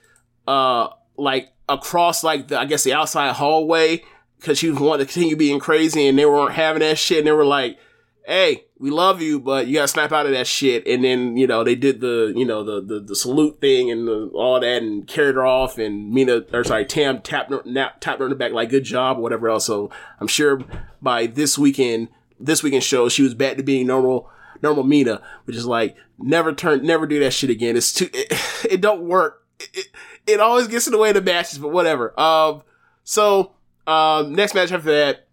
uh, 0.48 0.88
like 1.16 1.52
across 1.68 2.24
like 2.24 2.48
the, 2.48 2.58
I 2.58 2.64
guess 2.64 2.84
the 2.84 2.94
outside 2.94 3.34
hallway 3.34 4.02
because 4.38 4.58
she 4.58 4.70
wanted 4.70 5.06
to 5.06 5.12
continue 5.12 5.36
being 5.36 5.60
crazy 5.60 6.08
and 6.08 6.18
they 6.18 6.26
weren't 6.26 6.52
having 6.52 6.80
that 6.80 6.98
shit 6.98 7.18
and 7.18 7.26
they 7.26 7.32
were 7.32 7.44
like, 7.44 7.78
hey, 8.26 8.64
we 8.78 8.90
love 8.90 9.22
you, 9.22 9.38
but 9.38 9.66
you 9.66 9.74
gotta 9.74 9.88
snap 9.88 10.12
out 10.12 10.26
of 10.26 10.32
that 10.32 10.46
shit. 10.46 10.86
And 10.86 11.04
then, 11.04 11.36
you 11.36 11.46
know, 11.46 11.62
they 11.62 11.76
did 11.76 12.00
the, 12.00 12.32
you 12.34 12.44
know, 12.44 12.64
the, 12.64 12.80
the, 12.80 13.00
the 13.00 13.16
salute 13.16 13.60
thing 13.60 13.90
and 13.90 14.08
the, 14.08 14.30
all 14.34 14.58
that 14.60 14.82
and 14.82 15.06
carried 15.06 15.36
her 15.36 15.46
off 15.46 15.78
and 15.78 16.12
Mina, 16.12 16.44
or 16.52 16.64
sorry, 16.64 16.84
Tam 16.84 17.20
tapped 17.20 17.50
her, 17.50 17.62
nap, 17.64 18.00
tapped 18.00 18.18
her 18.18 18.26
in 18.26 18.30
the 18.30 18.36
back 18.36 18.52
like, 18.52 18.70
good 18.70 18.84
job, 18.84 19.18
or 19.18 19.22
whatever 19.22 19.48
else. 19.48 19.66
So 19.66 19.90
I'm 20.20 20.26
sure 20.26 20.60
by 21.02 21.26
this 21.26 21.58
weekend, 21.58 22.08
this 22.38 22.62
weekend 22.62 22.84
show, 22.84 23.08
she 23.08 23.22
was 23.22 23.34
back 23.34 23.56
to 23.56 23.62
being 23.62 23.86
normal, 23.86 24.30
normal 24.62 24.84
Mina, 24.84 25.20
which 25.44 25.56
is 25.56 25.66
like, 25.66 25.96
never 26.18 26.52
turn, 26.52 26.86
never 26.86 27.06
do 27.06 27.20
that 27.20 27.32
shit 27.32 27.50
again. 27.50 27.76
It's 27.76 27.92
too, 27.92 28.08
it, 28.14 28.32
it 28.70 28.80
don't 28.80 29.02
work. 29.02 29.44
It, 29.58 29.70
it, 29.74 29.86
it 30.26 30.40
always 30.40 30.68
gets 30.68 30.86
in 30.86 30.92
the 30.92 30.98
way 30.98 31.08
of 31.08 31.16
the 31.16 31.22
matches, 31.22 31.58
but 31.58 31.68
whatever. 31.68 32.18
Um, 32.18 32.62
so, 33.04 33.52
um, 33.86 34.34
next 34.34 34.54
match 34.54 34.70
after 34.70 34.92
that, 34.92 35.28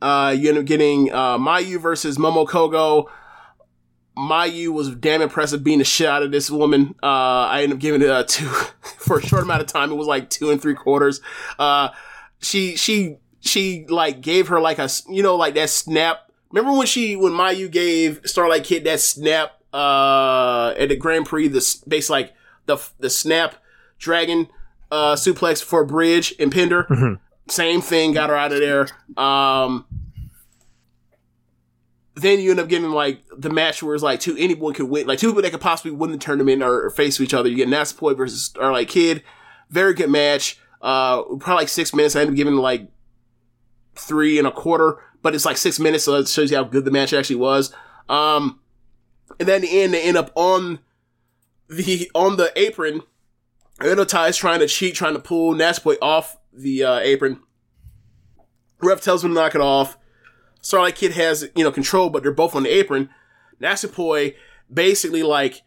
uh, 0.00 0.34
you 0.36 0.48
end 0.48 0.58
up 0.58 0.64
getting 0.64 1.12
uh, 1.12 1.38
Mayu 1.38 1.80
versus 1.80 2.16
Momo 2.18 2.46
Kohgo. 2.46 3.06
Mayu 4.16 4.68
was 4.68 4.94
damn 4.96 5.22
impressive 5.22 5.62
being 5.62 5.78
the 5.78 5.84
shit 5.84 6.06
out 6.06 6.22
of 6.22 6.32
this 6.32 6.50
woman. 6.50 6.94
Uh, 7.02 7.06
I 7.06 7.62
ended 7.62 7.76
up 7.76 7.80
giving 7.80 8.02
it 8.02 8.10
a 8.10 8.24
two 8.24 8.46
for 8.82 9.18
a 9.18 9.22
short 9.22 9.42
amount 9.42 9.62
of 9.62 9.66
time. 9.66 9.90
It 9.90 9.96
was 9.96 10.06
like 10.06 10.30
two 10.30 10.50
and 10.50 10.60
three 10.60 10.74
quarters. 10.74 11.20
Uh, 11.58 11.90
she, 12.40 12.76
she, 12.76 13.18
she 13.40 13.86
like 13.88 14.20
gave 14.20 14.48
her 14.48 14.60
like 14.60 14.78
a 14.78 14.88
you 15.08 15.22
know, 15.22 15.36
like 15.36 15.54
that 15.54 15.70
snap. 15.70 16.30
Remember 16.52 16.76
when 16.76 16.86
she, 16.86 17.14
when 17.14 17.32
Mayu 17.32 17.70
gave 17.70 18.20
Starlight 18.24 18.64
Kid 18.64 18.84
that 18.84 19.00
snap, 19.00 19.52
uh, 19.72 20.74
at 20.76 20.88
the 20.88 20.96
Grand 20.96 21.26
Prix, 21.26 21.46
the 21.48 21.76
base 21.86 22.10
like 22.10 22.34
the, 22.66 22.76
the 22.98 23.08
snap 23.08 23.54
dragon, 23.98 24.48
uh, 24.90 25.14
suplex 25.14 25.62
for 25.62 25.84
bridge 25.84 26.34
and 26.40 26.50
pinned 26.50 26.72
her? 26.72 27.18
Same 27.48 27.80
thing, 27.80 28.12
got 28.12 28.30
her 28.30 28.36
out 28.36 28.52
of 28.52 28.58
there. 28.58 28.88
Um, 29.16 29.84
then 32.16 32.40
you 32.40 32.50
end 32.50 32.60
up 32.60 32.68
getting 32.68 32.90
like 32.90 33.22
the 33.36 33.50
match 33.50 33.82
where 33.82 33.94
it's 33.94 34.02
like 34.02 34.20
two 34.20 34.36
anyone 34.38 34.74
could 34.74 34.88
win, 34.88 35.06
like 35.06 35.18
two 35.18 35.28
people 35.28 35.42
that 35.42 35.52
could 35.52 35.60
possibly 35.60 35.92
win 35.92 36.10
the 36.10 36.18
tournament 36.18 36.62
or, 36.62 36.86
or 36.86 36.90
face 36.90 37.20
each 37.20 37.34
other. 37.34 37.48
You 37.48 37.56
get 37.56 37.68
Natsupoi 37.68 38.16
versus 38.16 38.44
Starlight 38.44 38.88
Kid, 38.88 39.22
very 39.70 39.94
good 39.94 40.10
match. 40.10 40.58
Uh, 40.82 41.22
probably 41.22 41.54
like 41.54 41.68
six 41.68 41.94
minutes. 41.94 42.16
I 42.16 42.20
ended 42.22 42.34
up 42.34 42.36
giving 42.36 42.56
like 42.56 42.88
three 44.00 44.38
and 44.38 44.46
a 44.46 44.50
quarter, 44.50 44.98
but 45.22 45.34
it's 45.34 45.44
like 45.44 45.56
six 45.56 45.78
minutes, 45.78 46.04
so 46.04 46.14
it 46.14 46.28
shows 46.28 46.50
you 46.50 46.56
how 46.56 46.64
good 46.64 46.84
the 46.84 46.90
match 46.90 47.12
actually 47.12 47.36
was. 47.36 47.72
Um, 48.08 48.60
and 49.38 49.48
then 49.48 49.62
in 49.62 49.70
the 49.70 49.80
end, 49.80 49.94
they 49.94 50.02
end 50.02 50.16
up 50.16 50.30
on 50.34 50.80
the 51.68 52.10
on 52.14 52.36
the 52.36 52.52
apron. 52.58 53.02
Oedo 53.80 54.06
Tai 54.06 54.28
is 54.28 54.36
trying 54.36 54.60
to 54.60 54.66
cheat, 54.66 54.94
trying 54.94 55.14
to 55.14 55.20
pull 55.20 55.54
Natsupoi 55.54 55.96
off 56.02 56.36
the 56.52 56.84
uh, 56.84 56.98
apron. 56.98 57.40
Ref 58.82 59.00
tells 59.00 59.24
him 59.24 59.30
to 59.30 59.34
knock 59.34 59.54
it 59.54 59.60
off. 59.60 59.96
Starlight 60.60 60.96
Kid 60.96 61.12
has, 61.12 61.48
you 61.54 61.64
know, 61.64 61.72
control, 61.72 62.10
but 62.10 62.22
they're 62.22 62.32
both 62.32 62.54
on 62.54 62.64
the 62.64 62.70
apron. 62.70 63.08
Natsupoi 63.60 64.34
basically 64.72 65.22
like 65.22 65.62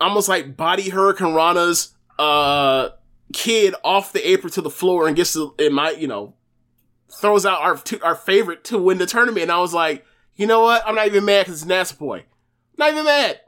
almost 0.00 0.28
like 0.28 0.56
body 0.56 0.90
hurricanrana's 0.90 1.94
uh 2.18 2.90
kid 3.32 3.74
off 3.84 4.12
the 4.12 4.28
apron 4.28 4.52
to 4.52 4.60
the 4.60 4.70
floor 4.70 5.06
and 5.06 5.16
gets 5.16 5.36
it 5.58 5.72
might, 5.72 5.98
you 5.98 6.08
know, 6.08 6.34
throws 7.10 7.46
out 7.46 7.60
our 7.60 7.76
two, 7.78 8.00
our 8.02 8.14
favorite 8.14 8.64
to 8.64 8.78
win 8.78 8.98
the 8.98 9.06
tournament. 9.06 9.42
And 9.42 9.52
I 9.52 9.58
was 9.60 9.74
like, 9.74 10.04
you 10.36 10.46
know 10.46 10.62
what? 10.62 10.82
I'm 10.86 10.94
not 10.94 11.06
even 11.06 11.24
mad 11.24 11.46
because 11.46 11.62
it's 11.62 11.70
Natsupoi. 11.70 12.22
Not 12.76 12.92
even 12.92 13.04
mad. 13.04 13.40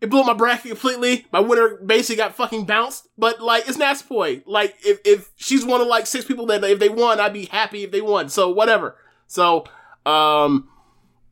It 0.00 0.10
blew 0.10 0.24
my 0.24 0.34
bracket 0.34 0.70
completely. 0.70 1.26
My 1.32 1.38
winner 1.40 1.76
basically 1.84 2.16
got 2.16 2.34
fucking 2.34 2.64
bounced. 2.64 3.08
But 3.16 3.40
like, 3.40 3.68
it's 3.68 3.78
Natsupoi. 3.78 4.42
Like, 4.46 4.74
if 4.84 5.00
if 5.04 5.30
she's 5.36 5.64
one 5.64 5.80
of 5.80 5.86
like 5.86 6.06
six 6.06 6.24
people 6.24 6.46
that 6.46 6.62
if 6.64 6.78
they 6.78 6.88
won, 6.88 7.20
I'd 7.20 7.32
be 7.32 7.44
happy 7.46 7.84
if 7.84 7.92
they 7.92 8.00
won. 8.00 8.28
So 8.28 8.50
whatever. 8.50 8.96
So, 9.28 9.64
um, 10.04 10.68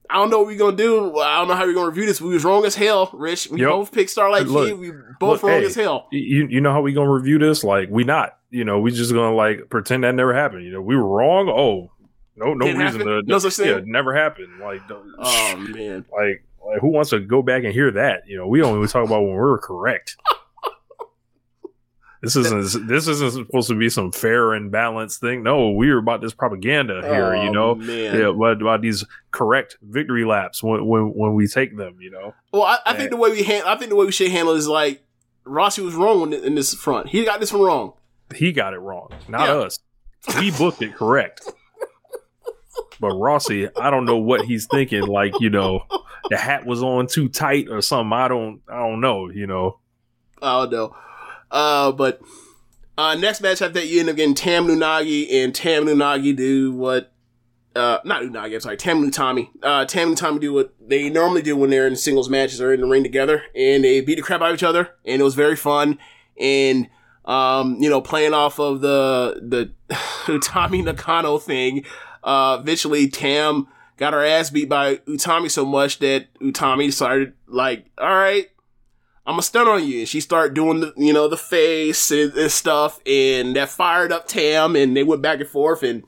I 0.09 0.15
don't 0.15 0.31
know 0.31 0.39
what 0.39 0.47
we're 0.49 0.59
gonna 0.59 0.77
do. 0.77 1.17
I 1.19 1.39
don't 1.39 1.49
know 1.49 1.55
how 1.55 1.67
we're 1.67 1.75
gonna 1.75 1.89
review 1.89 2.07
this. 2.07 2.21
We 2.21 2.33
was 2.35 2.45
wrong 2.45 2.65
as 2.65 2.75
hell, 2.75 3.11
Rich. 3.13 3.49
We 3.51 3.61
Yep. 3.61 3.71
both 3.71 3.93
picked 3.93 4.11
Starlight 4.11 4.47
Look. 4.47 4.79
We 4.79 4.91
both 5.21 5.43
Look, 5.43 5.43
wrong 5.45 5.61
hey, 5.61 5.67
as 5.67 5.75
hell. 5.75 6.09
You 6.11 6.47
you 6.49 6.61
know 6.61 6.73
how 6.73 6.81
we 6.81 6.93
gonna 6.93 7.11
review 7.13 7.39
this? 7.39 7.63
Like 7.63 7.89
we 7.91 8.03
not. 8.05 8.37
You 8.51 8.65
know, 8.65 8.81
we 8.81 8.91
just 8.91 9.13
gonna 9.13 9.35
like 9.35 9.69
pretend 9.71 10.05
that 10.05 10.15
never 10.15 10.35
happened. 10.35 10.65
You 10.65 10.73
know, 10.73 10.83
we 10.83 10.97
were 10.97 11.07
wrong. 11.07 11.49
Oh, 11.49 11.93
no, 12.37 12.55
no 12.55 12.67
Didn't 12.67 12.81
reason 12.81 13.01
happen? 13.01 13.23
to. 13.25 13.31
No 13.31 13.39
such 13.39 13.55
thing? 13.55 13.67
Yeah, 13.69 13.81
never 13.85 14.15
happened. 14.15 14.59
Like, 14.61 14.81
Oh 14.91 15.57
man. 15.57 16.05
like, 16.13 16.45
like, 16.67 16.81
who 16.81 16.89
wants 16.89 17.11
to 17.11 17.21
go 17.21 17.43
back 17.43 17.65
and 17.65 17.73
hear 17.73 17.91
that? 17.93 18.23
You 18.27 18.37
know, 18.39 18.47
we 18.49 18.63
only 18.63 18.87
talk 18.89 19.05
about 19.07 19.21
when 19.23 19.31
we 19.31 19.37
were 19.37 19.59
correct. 19.59 20.17
This 22.23 22.37
isn't 22.37 22.87
this 22.87 23.09
isn't 23.09 23.31
supposed 23.33 23.69
to 23.69 23.75
be 23.75 23.89
some 23.89 24.13
fair 24.13 24.53
and 24.53 24.71
balanced 24.71 25.21
thing. 25.23 25.43
No, 25.43 25.71
we 25.71 25.91
were 25.91 25.97
about 25.97 26.21
this 26.21 26.35
propaganda 26.35 27.01
here, 27.03 27.35
Oh, 27.35 27.43
you 27.45 27.51
know. 27.51 27.75
man. 27.77 28.15
Yeah, 28.15 28.29
about, 28.29 28.61
about 28.61 28.83
these 28.83 29.07
correct 29.31 29.79
victory 29.81 30.27
laps 30.27 30.63
when 30.63 30.85
when, 30.85 31.15
when 31.15 31.33
we 31.33 31.47
take 31.47 31.79
them, 31.79 31.97
you 31.99 32.11
know. 32.11 32.35
Well, 32.53 32.65
I, 32.65 32.77
I 32.85 32.95
think 32.95 33.09
the 33.09 33.17
way 33.17 33.31
we 33.31 33.43
hand, 33.43 33.65
I 33.67 33.75
think 33.77 33.89
the 33.89 33.97
way 33.97 34.05
we 34.05 34.13
should 34.13 34.31
handle 34.31 34.53
it 34.53 34.59
is 34.59 34.69
like 34.69 35.03
Rossi 35.45 35.81
was 35.81 35.95
wrong 35.95 36.35
in 36.35 36.55
this 36.57 36.75
front. 36.75 37.09
He 37.09 37.25
got 37.25 37.41
this 37.41 37.55
one 37.55 37.63
wrong. 37.63 37.95
He 38.35 38.53
got 38.53 38.75
it 38.75 38.79
wrong, 38.79 39.11
not 39.29 39.49
Yeah. 39.49 39.55
us. 39.67 39.79
We 40.39 40.51
booked 40.51 40.83
it 40.83 40.95
correct. 40.95 41.43
But 43.01 43.11
Rossi, 43.15 43.69
I 43.77 43.91
don't 43.91 44.05
know 44.05 44.19
what 44.19 44.43
he's 44.45 44.67
thinking. 44.67 45.03
Like, 45.07 45.33
you 45.41 45.49
know, 45.49 45.85
the 46.29 46.37
hat 46.37 46.67
was 46.67 46.83
on 46.83 47.07
too 47.07 47.29
tight 47.29 47.69
or 47.71 47.81
something. 47.81 48.13
I 48.13 48.29
don't, 48.29 48.61
I 48.69 48.77
don't 48.79 49.01
know. 49.01 49.31
You 49.31 49.47
know, 49.47 49.79
I 50.43 50.61
don't 50.61 50.73
know. 50.73 50.97
Uh, 51.51 51.93
but 51.93 52.21
uh, 52.99 53.15
next 53.15 53.41
match 53.41 53.63
after 53.63 53.75
that, 53.81 53.87
you 53.87 54.01
end 54.01 54.11
up 54.11 54.17
getting 54.17 54.35
Tam 54.35 54.67
Nunagi 54.67 55.33
and 55.33 55.55
Tam 55.55 55.87
Nunagi 55.87 56.37
do 56.37 56.73
what? 56.73 57.13
Uh, 57.75 57.99
not 58.05 58.23
Unagi. 58.23 58.55
I'm 58.55 58.61
sorry, 58.61 58.77
Tam 58.77 59.03
Nutami. 59.03 59.49
Uh, 59.63 59.85
Tam 59.87 60.15
Tommy 60.15 60.39
do 60.41 60.53
what 60.53 60.75
they 60.81 61.09
normally 61.09 61.41
do 61.41 61.57
when 61.57 61.71
they're 61.71 61.87
in 61.87 61.97
singles 61.97 62.29
matches 62.29 62.61
or 62.61 62.73
in 62.75 62.81
the 62.81 62.87
ring 62.87 63.03
together, 63.03 63.45
and 63.55 63.83
they 63.85 64.01
beat 64.03 64.17
the 64.17 64.23
crap 64.23 64.43
out 64.43 64.51
of 64.51 64.55
each 64.55 64.63
other, 64.63 64.91
and 65.07 65.21
it 65.23 65.25
was 65.25 65.35
very 65.37 65.57
fun. 65.57 65.99
And 66.39 66.89
um, 67.31 67.77
you 67.81 67.89
know, 67.89 68.01
playing 68.01 68.35
off 68.35 68.59
of 68.59 68.81
the 68.81 69.41
the 69.41 69.95
Utami 70.27 70.83
Nakano 70.83 71.39
thing, 71.39 71.85
uh, 72.25 72.59
eventually 72.61 73.09
Tam 73.09 73.69
got 73.97 74.13
her 74.13 74.25
ass 74.25 74.51
beat 74.51 74.69
by 74.69 74.97
Utami 74.97 75.49
so 75.49 75.65
much 75.65 76.01
that 76.01 76.27
Utami 76.41 76.93
started 76.93 77.35
like, 77.47 77.87
all 77.99 78.13
right, 78.13 78.49
I'm 79.25 79.35
gonna 79.35 79.43
stun 79.43 79.69
on 79.69 79.87
you. 79.87 80.01
And 80.01 80.09
she 80.09 80.21
started 80.21 80.55
doing 80.55 80.81
the, 80.81 80.93
you 80.97 81.13
know, 81.13 81.29
the 81.29 81.37
face 81.37 82.11
and, 82.11 82.33
and 82.33 82.51
stuff, 82.51 82.99
and 83.07 83.55
that 83.55 83.69
fired 83.69 84.11
up 84.11 84.27
Tam, 84.27 84.75
and 84.75 84.97
they 84.97 85.05
went 85.05 85.23
back 85.23 85.39
and 85.39 85.49
forth, 85.49 85.85
and 85.85 86.03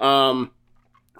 um, 0.00 0.50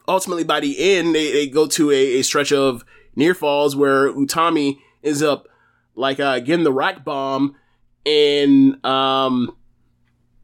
ultimately 0.08 0.42
by 0.42 0.58
the 0.58 0.96
end, 0.96 1.14
they, 1.14 1.30
they 1.30 1.46
go 1.46 1.68
to 1.68 1.92
a, 1.92 2.18
a 2.18 2.22
stretch 2.22 2.50
of 2.50 2.84
near 3.14 3.34
falls 3.34 3.76
where 3.76 4.12
Utami 4.12 4.78
ends 5.04 5.22
up 5.22 5.46
like 5.94 6.18
uh, 6.18 6.40
getting 6.40 6.64
the 6.64 6.72
rack 6.72 7.04
bomb, 7.04 7.54
and 8.06 8.84
um, 8.84 9.56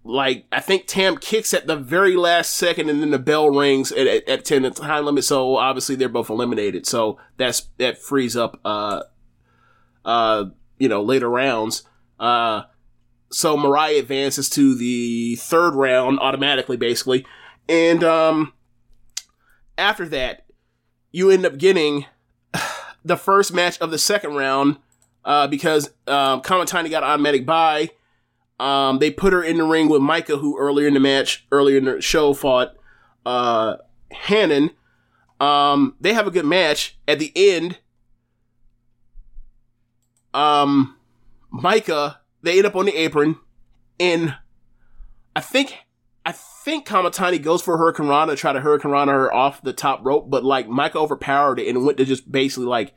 like 0.05 0.47
I 0.51 0.61
think 0.61 0.87
Tam 0.87 1.17
kicks 1.17 1.53
at 1.53 1.67
the 1.67 1.77
very 1.77 2.17
last 2.17 2.55
second, 2.55 2.89
and 2.89 3.03
then 3.03 3.11
the 3.11 3.19
bell 3.19 3.51
rings 3.51 3.93
at, 3.93 4.07
at, 4.07 4.29
at 4.29 4.45
ten 4.45 4.71
time 4.73 5.05
limit. 5.05 5.25
So 5.25 5.57
obviously 5.57 5.95
they're 5.95 6.09
both 6.09 6.31
eliminated. 6.31 6.87
So 6.87 7.19
that's 7.37 7.69
that 7.79 7.99
frees 7.99 8.37
up 8.37 8.61
uh 8.65 9.03
uh 10.05 10.47
you 10.79 10.89
know 10.89 11.03
later 11.03 11.29
rounds. 11.29 11.85
Uh, 12.19 12.65
so 13.33 13.57
Mariah 13.57 13.99
advances 13.99 14.51
to 14.51 14.75
the 14.75 15.37
third 15.37 15.75
round 15.75 16.19
automatically, 16.21 16.77
basically, 16.77 17.27
and 17.69 18.03
um 18.05 18.53
after 19.79 20.07
that 20.09 20.45
you 21.13 21.31
end 21.31 21.45
up 21.45 21.59
getting 21.59 22.07
the 23.05 23.17
first 23.17 23.53
match 23.53 23.79
of 23.79 23.91
the 23.91 23.99
second 23.99 24.35
round 24.35 24.77
uh, 25.25 25.47
because 25.47 25.89
um, 26.07 26.43
Kamitani 26.43 26.91
got 26.91 27.03
automatic 27.03 27.47
bye. 27.47 27.91
Um, 28.59 28.99
they 28.99 29.11
put 29.11 29.33
her 29.33 29.43
in 29.43 29.57
the 29.57 29.65
ring 29.65 29.89
with 29.89 30.03
Micah, 30.03 30.37
who 30.37 30.59
earlier 30.59 30.87
in 30.87 30.95
the 30.95 31.01
match, 31.01 31.47
earlier 31.51 31.79
in 31.79 31.85
the 31.87 32.01
show, 32.01 32.35
fought 32.35 32.77
uh, 33.25 33.77
Hanan. 34.11 34.71
Um, 35.41 35.97
they 36.01 36.13
have 36.13 36.27
a 36.27 36.31
good 36.31 36.45
match. 36.45 36.99
At 37.09 37.19
the 37.19 37.33
end, 37.35 37.79
um, 40.35 40.97
Micah, 41.51 42.21
they 42.43 42.59
end 42.59 42.67
up 42.67 42.77
on 42.77 42.85
the 42.85 42.97
apron, 42.97 43.37
and 43.99 44.37
I 45.35 45.41
think 45.41 45.75
I 46.27 46.33
think 46.33 46.87
Kamitani 46.87 47.43
goes 47.43 47.63
for 47.63 47.79
hurricanrana, 47.79 48.37
try 48.37 48.53
to 48.53 48.61
hurricanrana 48.61 49.13
her 49.13 49.33
off 49.33 49.63
the 49.63 49.73
top 49.73 50.05
rope, 50.05 50.29
but 50.29 50.45
like 50.45 50.69
Micah 50.69 50.99
overpowered 50.99 51.59
it 51.59 51.69
and 51.69 51.85
went 51.85 51.99
to 51.99 52.05
just 52.05 52.31
basically 52.31 52.67
like 52.67 52.93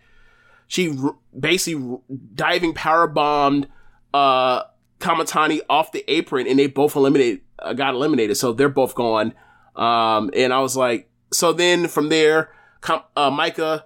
she 0.73 0.97
r- 0.97 1.15
basically 1.39 1.87
r- 1.87 1.99
diving 2.33 2.73
power 2.73 3.05
bombed 3.05 3.67
uh 4.11 4.63
Kamitani 4.99 5.59
off 5.69 5.91
the 5.91 6.03
apron 6.11 6.47
and 6.47 6.57
they 6.57 6.65
both 6.65 6.95
eliminated 6.95 7.41
uh, 7.59 7.73
got 7.73 7.93
eliminated. 7.93 8.37
So 8.37 8.53
they're 8.53 8.69
both 8.69 8.95
gone. 8.95 9.35
Um 9.75 10.31
and 10.35 10.51
I 10.51 10.59
was 10.61 10.75
like 10.75 11.11
so 11.31 11.53
then 11.53 11.87
from 11.87 12.09
there 12.09 12.49
Kam- 12.81 13.03
uh, 13.15 13.29
Micah 13.29 13.85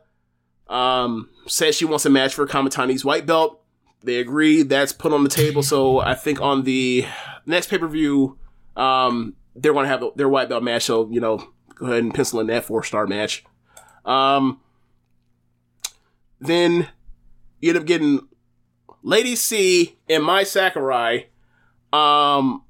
um 0.69 1.30
says 1.45 1.75
she 1.75 1.83
wants 1.83 2.06
a 2.06 2.09
match 2.09 2.33
for 2.33 2.48
Kamitani's 2.48 3.03
white 3.03 3.25
belt. 3.25 3.61
They 4.03 4.19
agree 4.19 4.64
that's 4.64 4.93
put 4.93 5.11
on 5.11 5.24
the 5.24 5.30
table. 5.30 5.64
So 5.64 5.99
I 5.99 6.16
think 6.16 6.40
on 6.40 6.64
the 6.64 7.06
next 7.45 7.69
pay-per-view 7.69 8.38
um 8.77 9.35
they're 9.57 9.74
going 9.74 9.85
to 9.85 9.90
have 9.90 10.03
their 10.16 10.30
white 10.30 10.48
belt 10.48 10.64
match. 10.64 10.83
So 10.83 11.09
you 11.09 11.19
know 11.19 11.43
go 11.75 11.88
ahead 11.88 12.03
and 12.03 12.14
pencil 12.14 12.40
in 12.40 12.48
that 12.48 12.64
four 12.64 12.82
star 12.83 13.07
match. 13.07 13.43
Um 14.06 14.61
then 16.40 16.88
you 17.59 17.69
end 17.69 17.80
up 17.80 17.85
getting 17.85 18.27
Lady 19.03 19.35
C 19.35 19.98
and 20.09 20.24
Mai 20.24 20.43
Sakurai. 20.43 21.27
Um, 21.93 22.64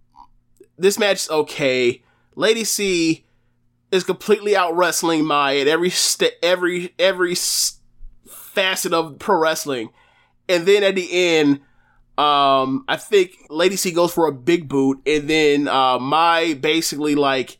this 0.78 1.00
match 1.00 1.18
is 1.24 1.30
okay. 1.30 2.04
Lady 2.36 2.64
C 2.64 3.26
is 3.92 4.04
completely 4.04 4.56
out 4.56 4.76
wrestling 4.76 5.26
Mai 5.26 5.58
at 5.58 5.68
every 5.68 5.90
st- 5.90 6.34
every 6.44 6.94
every 7.00 7.32
s- 7.32 7.80
facet 8.28 8.94
of 8.94 9.18
pro 9.20 9.38
wrestling, 9.38 9.90
and 10.48 10.66
then 10.66 10.84
at 10.84 10.96
the 10.96 11.10
end, 11.12 11.62
um, 12.18 12.86
I 12.88 12.98
think 12.98 13.32
Lady 13.50 13.76
C 13.76 13.92
goes 13.92 14.14
for 14.14 14.28
a 14.28 14.32
big 14.32 14.68
boot, 14.68 15.02
and 15.06 15.28
then 15.30 15.68
uh, 15.68 15.98
Mai 16.00 16.54
basically 16.54 17.16
like 17.16 17.58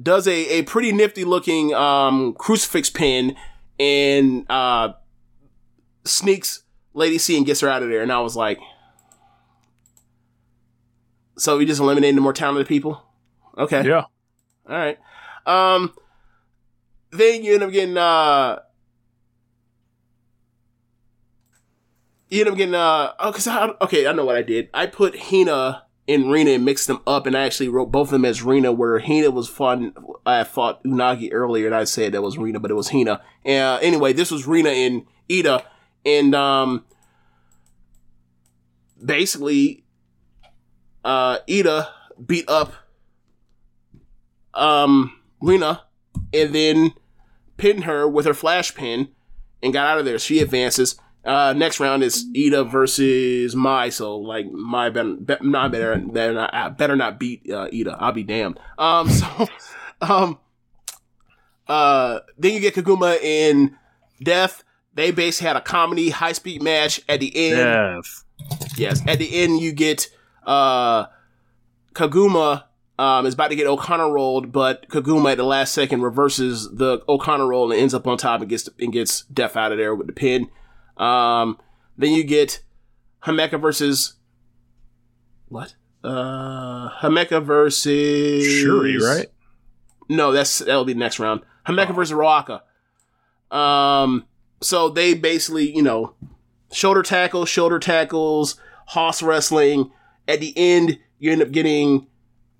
does 0.00 0.26
a, 0.28 0.58
a 0.58 0.62
pretty 0.62 0.92
nifty 0.92 1.24
looking 1.24 1.74
um 1.74 2.32
crucifix 2.34 2.88
pin 2.88 3.36
and 3.78 4.46
uh 4.48 4.92
sneaks 6.10 6.62
Lady 6.92 7.18
C 7.18 7.36
and 7.36 7.46
gets 7.46 7.60
her 7.60 7.68
out 7.68 7.82
of 7.82 7.88
there. 7.88 8.02
And 8.02 8.12
I 8.12 8.20
was 8.20 8.36
like, 8.36 8.58
so 11.38 11.56
we 11.56 11.64
just 11.64 11.80
eliminating 11.80 12.16
the 12.16 12.20
more 12.20 12.32
talented 12.32 12.66
people? 12.66 13.02
Okay. 13.56 13.84
yeah. 13.86 14.04
All 14.68 14.76
right. 14.76 14.98
Um, 15.46 15.94
then 17.10 17.42
you 17.42 17.54
end 17.54 17.62
up 17.62 17.72
getting, 17.72 17.96
uh, 17.96 18.58
you 22.28 22.40
end 22.40 22.50
up 22.50 22.56
getting, 22.56 22.74
uh, 22.74 23.12
oh, 23.18 23.32
cause 23.32 23.46
I, 23.46 23.70
okay, 23.80 24.06
I 24.06 24.12
know 24.12 24.24
what 24.24 24.36
I 24.36 24.42
did. 24.42 24.68
I 24.74 24.86
put 24.86 25.18
Hina 25.18 25.84
and 26.06 26.30
Rena 26.30 26.50
and 26.50 26.64
mixed 26.64 26.88
them 26.88 27.00
up, 27.06 27.26
and 27.26 27.36
I 27.36 27.42
actually 27.42 27.68
wrote 27.68 27.92
both 27.92 28.08
of 28.08 28.12
them 28.12 28.24
as 28.24 28.42
Rena, 28.42 28.72
where 28.72 28.98
Hina 28.98 29.30
was 29.30 29.48
fun. 29.48 29.94
I 30.26 30.44
fought 30.44 30.82
Unagi 30.84 31.30
earlier, 31.32 31.66
and 31.66 31.74
I 31.74 31.84
said 31.84 32.12
that 32.12 32.22
was 32.22 32.36
Rena, 32.36 32.58
but 32.58 32.70
it 32.70 32.74
was 32.74 32.90
Hina. 32.90 33.22
Uh, 33.46 33.78
anyway, 33.80 34.12
this 34.12 34.30
was 34.30 34.46
Rena 34.46 34.70
and 34.70 35.06
Ida, 35.30 35.64
and, 36.04 36.34
um, 36.34 36.84
basically, 39.04 39.84
uh, 41.04 41.38
Ida 41.48 41.88
beat 42.24 42.48
up, 42.48 42.72
um, 44.54 45.12
Rena, 45.40 45.84
and 46.32 46.54
then 46.54 46.92
pinned 47.56 47.84
her 47.84 48.08
with 48.08 48.26
her 48.26 48.34
flash 48.34 48.74
pin 48.74 49.08
and 49.62 49.72
got 49.72 49.86
out 49.86 49.98
of 49.98 50.04
there. 50.04 50.18
She 50.18 50.40
advances. 50.40 50.98
Uh, 51.24 51.52
next 51.54 51.80
round 51.80 52.02
is 52.02 52.24
Ida 52.34 52.64
versus 52.64 53.54
Mai. 53.54 53.90
So 53.90 54.16
like 54.16 54.50
Mai 54.50 54.90
better, 54.90 55.14
be, 55.14 55.36
not 55.42 55.72
better, 55.72 55.96
not, 55.98 56.54
uh, 56.54 56.70
better 56.70 56.96
not 56.96 57.18
beat 57.18 57.50
uh, 57.50 57.68
Ida. 57.72 57.96
I'll 58.00 58.12
be 58.12 58.24
damned. 58.24 58.58
Um, 58.78 59.08
so, 59.10 59.48
um, 60.00 60.38
uh, 61.68 62.20
then 62.38 62.54
you 62.54 62.60
get 62.60 62.74
Koguma 62.74 63.20
in 63.20 63.76
Death. 64.22 64.64
They 64.94 65.10
basically 65.10 65.48
had 65.48 65.56
a 65.56 65.60
comedy 65.60 66.10
high 66.10 66.32
speed 66.32 66.62
match 66.62 67.00
at 67.08 67.20
the 67.20 67.32
end. 67.34 67.58
Yes. 67.58 68.24
Yes, 68.76 69.02
at 69.06 69.18
the 69.18 69.42
end 69.42 69.60
you 69.60 69.72
get 69.72 70.08
uh 70.46 71.06
Koguma 71.94 72.64
um 72.98 73.26
is 73.26 73.34
about 73.34 73.48
to 73.48 73.56
get 73.56 73.66
O'Connor 73.66 74.10
rolled, 74.10 74.50
but 74.52 74.88
Koguma 74.88 75.32
at 75.32 75.36
the 75.36 75.44
last 75.44 75.72
second 75.74 76.02
reverses 76.02 76.70
the 76.72 77.02
O'Connor 77.08 77.46
roll 77.46 77.70
and 77.70 77.80
ends 77.80 77.94
up 77.94 78.06
on 78.06 78.16
top 78.18 78.40
and 78.40 78.48
gets 78.50 78.68
and 78.78 78.92
gets 78.92 79.22
Death 79.22 79.56
out 79.56 79.72
of 79.72 79.78
there 79.78 79.94
with 79.94 80.06
the 80.06 80.12
pin. 80.12 80.48
Um 80.96 81.58
then 81.96 82.12
you 82.12 82.24
get 82.24 82.62
Hanako 83.24 83.60
versus 83.60 84.14
what? 85.48 85.74
Uh 86.02 86.88
Hanako 87.00 87.44
versus 87.44 88.64
Syuri, 88.64 88.98
right? 89.00 89.26
no, 90.08 90.32
that's 90.32 90.58
that'll 90.60 90.84
be 90.84 90.94
the 90.94 90.98
next 90.98 91.18
round. 91.20 91.42
Hanako 91.66 91.94
versus 91.94 92.16
Ruaka. 92.16 92.62
Um, 93.54 94.24
so 94.60 94.88
they 94.88 95.14
basically, 95.14 95.74
you 95.74 95.82
know, 95.82 96.14
shoulder 96.72 97.02
tackles, 97.02 97.48
shoulder 97.48 97.78
tackles, 97.78 98.60
hoss 98.86 99.22
wrestling. 99.22 99.90
At 100.28 100.40
the 100.40 100.52
end, 100.56 100.98
you 101.18 101.32
end 101.32 101.42
up 101.42 101.50
getting 101.50 102.06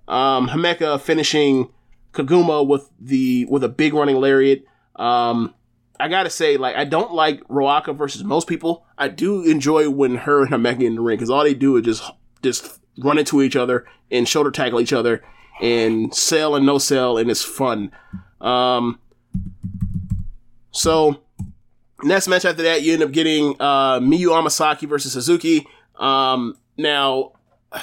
um, 0.09 0.49
Hanako 0.49 1.01
finishing 1.01 1.71
Koguma 2.13 2.67
with 2.67 2.91
the 2.99 3.47
with 3.47 3.63
a 3.63 3.69
big 3.69 3.95
running 3.95 4.17
lariat. 4.17 4.65
Um, 4.97 5.55
I 5.99 6.09
gotta 6.09 6.31
say, 6.31 6.57
like, 6.57 6.77
I 6.77 6.85
don't 6.85 7.13
like 7.13 7.47
Ruaka 7.49 7.97
versus 7.97 8.25
most 8.25 8.49
people. 8.49 8.85
I 8.97 9.09
do 9.09 9.43
enjoy 9.43 9.91
when 9.91 10.17
her 10.17 10.43
and 10.43 10.51
Hanako 10.51 10.83
in 10.83 10.95
the 10.97 11.03
ring 11.03 11.17
because 11.17 11.31
all 11.31 11.45
they 11.45 11.55
do 11.55 11.77
is 11.77 11.85
just 11.85 12.11
just 12.43 12.81
run 12.99 13.19
into 13.19 13.43
each 13.43 13.57
other 13.57 13.87
and 14.11 14.29
shoulder 14.29 14.51
tackle 14.51 14.81
each 14.81 14.93
other 14.93 15.23
and 15.61 16.15
sell 16.15 16.57
and 16.57 16.65
no 16.65 16.79
sell, 16.79 17.19
and 17.19 17.31
it's 17.31 17.45
fun. 17.45 17.93
Um, 18.41 18.99
so 20.73 21.23
next 22.03 22.29
match 22.29 22.45
after 22.45 22.63
that, 22.63 22.83
you 22.83 22.93
end 22.95 23.03
up 23.03 23.13
getting 23.13 23.57
uh, 23.61 24.01
Miyu 24.01 24.29
Amasaki 24.29 24.89
versus 24.89 25.17
Hazuki. 25.17 25.65
Um, 26.03 26.57
now, 26.77 27.33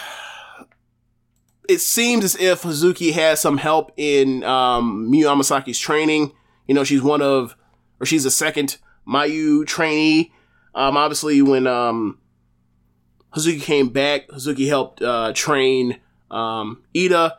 it 1.70 1.80
seems 1.80 2.24
as 2.24 2.36
if 2.36 2.64
Hazuki 2.64 3.14
has 3.14 3.42
some 3.42 3.58
help 3.58 3.92
in 3.98 4.44
um, 4.44 5.12
Miyu 5.12 5.26
Amasaki's 5.26 5.80
training. 5.80 6.32
You 6.68 6.76
know, 6.76 6.84
she's 6.84 7.02
one 7.02 7.22
of, 7.22 7.56
or 8.00 8.06
she's 8.06 8.26
a 8.26 8.32
second 8.32 8.78
Mayu 9.08 9.66
trainee. 9.66 10.34
Um, 10.76 10.98
obviously, 10.98 11.42
when 11.42 11.66
um, 11.68 12.20
came 13.62 13.90
back, 13.90 14.28
Hazuki 14.30 14.68
helped 14.68 15.02
uh, 15.02 15.32
train 15.34 16.00
um, 16.30 16.84
Ida. 16.96 17.38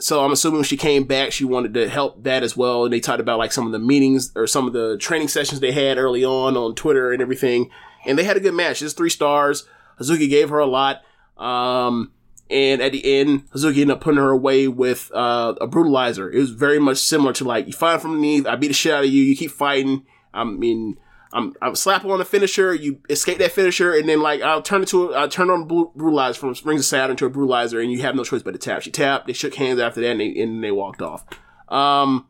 So 0.00 0.24
I'm 0.24 0.32
assuming 0.32 0.58
when 0.58 0.64
she 0.64 0.76
came 0.76 1.04
back, 1.04 1.30
she 1.30 1.44
wanted 1.44 1.74
to 1.74 1.88
help 1.88 2.24
that 2.24 2.42
as 2.42 2.56
well. 2.56 2.84
And 2.84 2.92
they 2.92 3.00
talked 3.00 3.20
about 3.20 3.38
like 3.38 3.52
some 3.52 3.66
of 3.66 3.72
the 3.72 3.78
meetings 3.78 4.32
or 4.34 4.46
some 4.46 4.66
of 4.66 4.72
the 4.72 4.96
training 4.98 5.28
sessions 5.28 5.60
they 5.60 5.72
had 5.72 5.98
early 5.98 6.24
on 6.24 6.56
on 6.56 6.74
Twitter 6.74 7.12
and 7.12 7.20
everything. 7.20 7.70
And 8.06 8.18
they 8.18 8.24
had 8.24 8.36
a 8.36 8.40
good 8.40 8.54
match. 8.54 8.80
It's 8.80 8.94
three 8.94 9.10
stars. 9.10 9.66
Hazuki 10.00 10.28
gave 10.28 10.48
her 10.48 10.58
a 10.58 10.66
lot. 10.66 11.02
Um, 11.36 12.12
and 12.48 12.80
at 12.80 12.92
the 12.92 13.20
end, 13.20 13.50
Hazuki 13.52 13.82
ended 13.82 13.90
up 13.90 14.00
putting 14.00 14.18
her 14.18 14.30
away 14.30 14.68
with 14.68 15.10
uh, 15.14 15.54
a 15.60 15.68
brutalizer. 15.68 16.32
It 16.32 16.38
was 16.38 16.50
very 16.50 16.78
much 16.78 16.98
similar 16.98 17.32
to 17.34 17.44
like 17.44 17.66
you 17.66 17.72
fight 17.72 18.00
from 18.00 18.12
underneath, 18.12 18.46
I 18.46 18.56
beat 18.56 18.68
the 18.68 18.74
shit 18.74 18.92
out 18.92 19.04
of 19.04 19.10
you, 19.10 19.22
you 19.22 19.36
keep 19.36 19.50
fighting. 19.50 20.06
I 20.32 20.44
mean, 20.44 20.96
I'm 21.32 21.54
I'm 21.62 21.76
slapping 21.76 22.10
on 22.10 22.18
the 22.18 22.24
finisher, 22.24 22.74
you 22.74 23.00
escape 23.08 23.38
that 23.38 23.52
finisher, 23.52 23.94
and 23.94 24.08
then 24.08 24.20
like 24.20 24.42
I'll 24.42 24.62
turn 24.62 24.82
it 24.82 24.88
to 24.88 25.14
I'll 25.14 25.28
turn 25.28 25.48
on 25.48 25.68
bru- 25.68 25.92
brutalizer 25.96 26.36
from 26.36 26.54
springs 26.54 26.80
of 26.80 26.86
Saturn 26.86 27.16
to 27.16 27.26
a 27.26 27.30
brutalizer, 27.30 27.80
and 27.80 27.92
you 27.92 28.02
have 28.02 28.16
no 28.16 28.24
choice 28.24 28.42
but 28.42 28.52
to 28.52 28.58
tap. 28.58 28.82
She 28.82 28.90
tapped, 28.90 29.26
they 29.26 29.32
shook 29.32 29.54
hands 29.54 29.78
after 29.78 30.00
that, 30.00 30.10
and 30.10 30.20
they, 30.20 30.40
and 30.40 30.62
they 30.62 30.72
walked 30.72 31.02
off. 31.02 31.24
Um, 31.68 32.26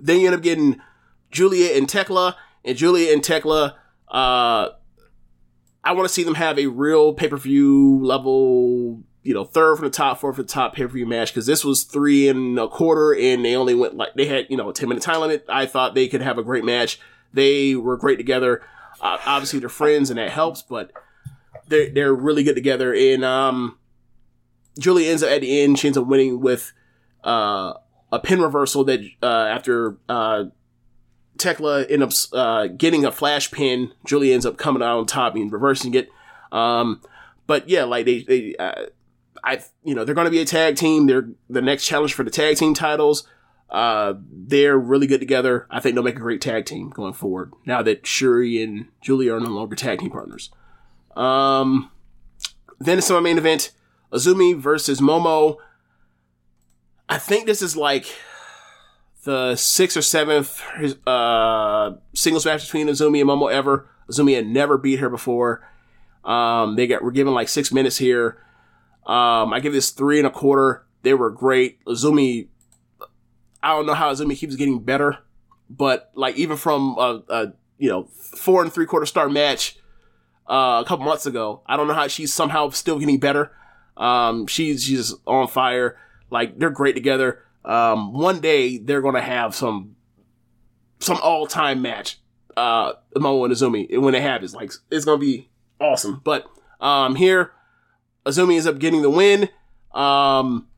then 0.00 0.20
you 0.20 0.26
end 0.26 0.34
up 0.34 0.42
getting 0.42 0.80
Giulia 1.30 1.76
and 1.76 1.88
Tekla, 1.88 2.36
and 2.64 2.76
Giulia 2.76 3.12
and 3.12 3.22
Tekla. 3.22 3.76
Uh, 4.08 4.68
I 5.84 5.92
want 5.92 6.06
to 6.06 6.12
see 6.12 6.22
them 6.22 6.34
have 6.34 6.58
a 6.58 6.66
real 6.66 7.14
pay 7.14 7.28
per 7.28 7.38
view 7.38 8.00
level, 8.02 9.02
you 9.22 9.32
know, 9.32 9.44
third 9.44 9.76
from 9.76 9.86
the 9.86 9.90
top, 9.90 10.20
fourth 10.20 10.36
from 10.36 10.44
the 10.44 10.52
top 10.52 10.74
pay 10.74 10.82
per 10.82 10.88
view 10.88 11.06
match 11.06 11.32
because 11.32 11.46
this 11.46 11.64
was 11.64 11.84
three 11.84 12.28
and 12.28 12.58
a 12.58 12.68
quarter, 12.68 13.14
and 13.14 13.42
they 13.42 13.56
only 13.56 13.74
went 13.74 13.96
like 13.96 14.10
they 14.14 14.26
had 14.26 14.46
you 14.50 14.58
know 14.58 14.68
a 14.68 14.74
ten 14.74 14.90
minute 14.90 15.02
time 15.02 15.22
limit. 15.22 15.46
I 15.48 15.64
thought 15.64 15.94
they 15.94 16.06
could 16.06 16.20
have 16.20 16.36
a 16.36 16.42
great 16.42 16.64
match. 16.64 17.00
They 17.32 17.74
were 17.74 17.96
great 17.96 18.16
together. 18.16 18.62
Uh, 19.00 19.18
obviously, 19.26 19.58
they're 19.58 19.68
friends, 19.68 20.10
and 20.10 20.18
that 20.18 20.30
helps, 20.30 20.62
but 20.62 20.92
they're 21.68 21.90
they're 21.90 22.14
really 22.14 22.44
good 22.44 22.54
together. 22.54 22.94
And 22.94 23.24
um, 23.24 23.78
Giulia 24.78 25.10
ends 25.10 25.22
up 25.22 25.30
at 25.30 25.40
the 25.40 25.60
end. 25.60 25.78
She 25.78 25.88
ends 25.88 25.98
up 25.98 26.06
winning 26.06 26.40
with 26.40 26.72
uh, 27.24 27.74
a 28.12 28.20
pin 28.20 28.40
reversal 28.40 28.84
that 28.84 29.00
uh, 29.22 29.26
after 29.26 29.96
uh, 30.08 30.44
Tekla 31.38 31.84
ends 31.84 32.28
up 32.32 32.38
uh, 32.38 32.66
getting 32.68 33.04
a 33.04 33.12
flash 33.12 33.50
pin. 33.50 33.92
Giulia 34.06 34.34
ends 34.34 34.46
up 34.46 34.56
coming 34.56 34.82
out 34.82 34.98
on 34.98 35.06
top 35.06 35.34
and 35.34 35.52
reversing 35.52 35.94
it. 35.94 36.08
Um, 36.52 37.00
but 37.46 37.68
yeah, 37.68 37.84
like 37.84 38.06
they, 38.06 38.22
they 38.22 38.54
uh, 38.56 38.86
I, 39.42 39.62
you 39.82 39.94
know, 39.94 40.04
they're 40.04 40.14
going 40.14 40.26
to 40.26 40.30
be 40.30 40.40
a 40.40 40.44
tag 40.44 40.76
team. 40.76 41.06
They're 41.06 41.28
the 41.48 41.62
next 41.62 41.86
challenge 41.86 42.14
for 42.14 42.22
the 42.22 42.30
tag 42.30 42.56
team 42.56 42.74
titles. 42.74 43.26
Uh, 43.72 44.14
they're 44.30 44.78
really 44.78 45.06
good 45.06 45.20
together. 45.20 45.66
I 45.70 45.80
think 45.80 45.94
they'll 45.94 46.04
make 46.04 46.16
a 46.16 46.20
great 46.20 46.42
tag 46.42 46.66
team 46.66 46.90
going 46.90 47.14
forward. 47.14 47.54
Now 47.64 47.80
that 47.82 48.02
Syuri 48.02 48.62
and 48.62 48.88
Giulia 49.00 49.34
are 49.34 49.40
no 49.40 49.48
longer 49.48 49.74
tag 49.74 50.00
team 50.00 50.10
partners. 50.10 50.50
Um, 51.16 51.90
then 52.78 52.98
it's 52.98 53.08
my 53.08 53.20
main 53.20 53.38
event: 53.38 53.72
Azumi 54.12 54.54
versus 54.54 55.00
Momo. 55.00 55.56
I 57.08 57.16
think 57.16 57.46
this 57.46 57.62
is 57.62 57.74
like 57.74 58.04
the 59.24 59.56
sixth 59.56 59.96
or 59.96 60.02
seventh 60.02 60.60
uh, 61.06 61.92
singles 62.12 62.44
match 62.44 62.64
between 62.64 62.88
Azumi 62.88 63.20
and 63.20 63.30
Momo 63.30 63.50
ever. 63.50 63.88
Azumi 64.10 64.34
had 64.34 64.46
never 64.46 64.76
beat 64.76 64.98
her 64.98 65.08
before. 65.08 65.66
Um, 66.24 66.76
they 66.76 66.86
got 66.86 67.02
were 67.02 67.10
given 67.10 67.32
like 67.32 67.48
six 67.48 67.72
minutes 67.72 67.96
here. 67.96 68.38
Um, 69.06 69.52
I 69.52 69.60
give 69.60 69.72
this 69.72 69.90
three 69.90 70.18
and 70.18 70.26
a 70.26 70.30
quarter. 70.30 70.84
They 71.02 71.14
were 71.14 71.30
great. 71.30 71.82
Azumi, 71.86 72.48
I 73.62 73.70
don't 73.70 73.86
know 73.86 73.94
how 73.94 74.12
Azumi 74.12 74.36
keeps 74.36 74.56
getting 74.56 74.80
better, 74.80 75.18
but 75.70 76.10
like 76.14 76.36
even 76.36 76.56
from 76.56 76.96
a, 76.98 77.22
a 77.28 77.52
you 77.78 77.88
know 77.88 78.04
four 78.04 78.62
and 78.62 78.72
three 78.72 78.86
quarter 78.86 79.06
star 79.06 79.28
match 79.28 79.76
uh, 80.48 80.82
a 80.84 80.88
couple 80.88 81.04
months 81.04 81.26
ago, 81.26 81.62
I 81.66 81.76
don't 81.76 81.86
know 81.86 81.94
how 81.94 82.08
she's 82.08 82.32
somehow 82.32 82.70
still 82.70 82.98
getting 82.98 83.18
better. 83.18 83.52
Um, 83.96 84.46
she's 84.46 84.82
she's 84.84 85.14
on 85.26 85.48
fire. 85.48 85.98
Like 86.30 86.58
they're 86.58 86.70
great 86.70 86.94
together. 86.94 87.42
Um, 87.64 88.12
one 88.12 88.40
day 88.40 88.78
they're 88.78 89.02
gonna 89.02 89.22
have 89.22 89.54
some 89.54 89.96
some 90.98 91.18
all 91.22 91.46
time 91.46 91.82
match. 91.82 92.18
Uh, 92.56 92.94
Momo 93.16 93.44
and 93.44 93.54
Azumi 93.54 93.98
when 93.98 94.14
it 94.14 94.22
happens, 94.22 94.54
like 94.54 94.72
it's 94.90 95.04
gonna 95.04 95.18
be 95.18 95.48
awesome. 95.80 96.20
But 96.24 96.46
um, 96.80 97.14
here, 97.14 97.52
Azumi 98.26 98.54
ends 98.54 98.66
up 98.66 98.78
getting 98.78 99.02
the 99.02 99.10
win. 99.10 99.48
Um, 99.92 100.68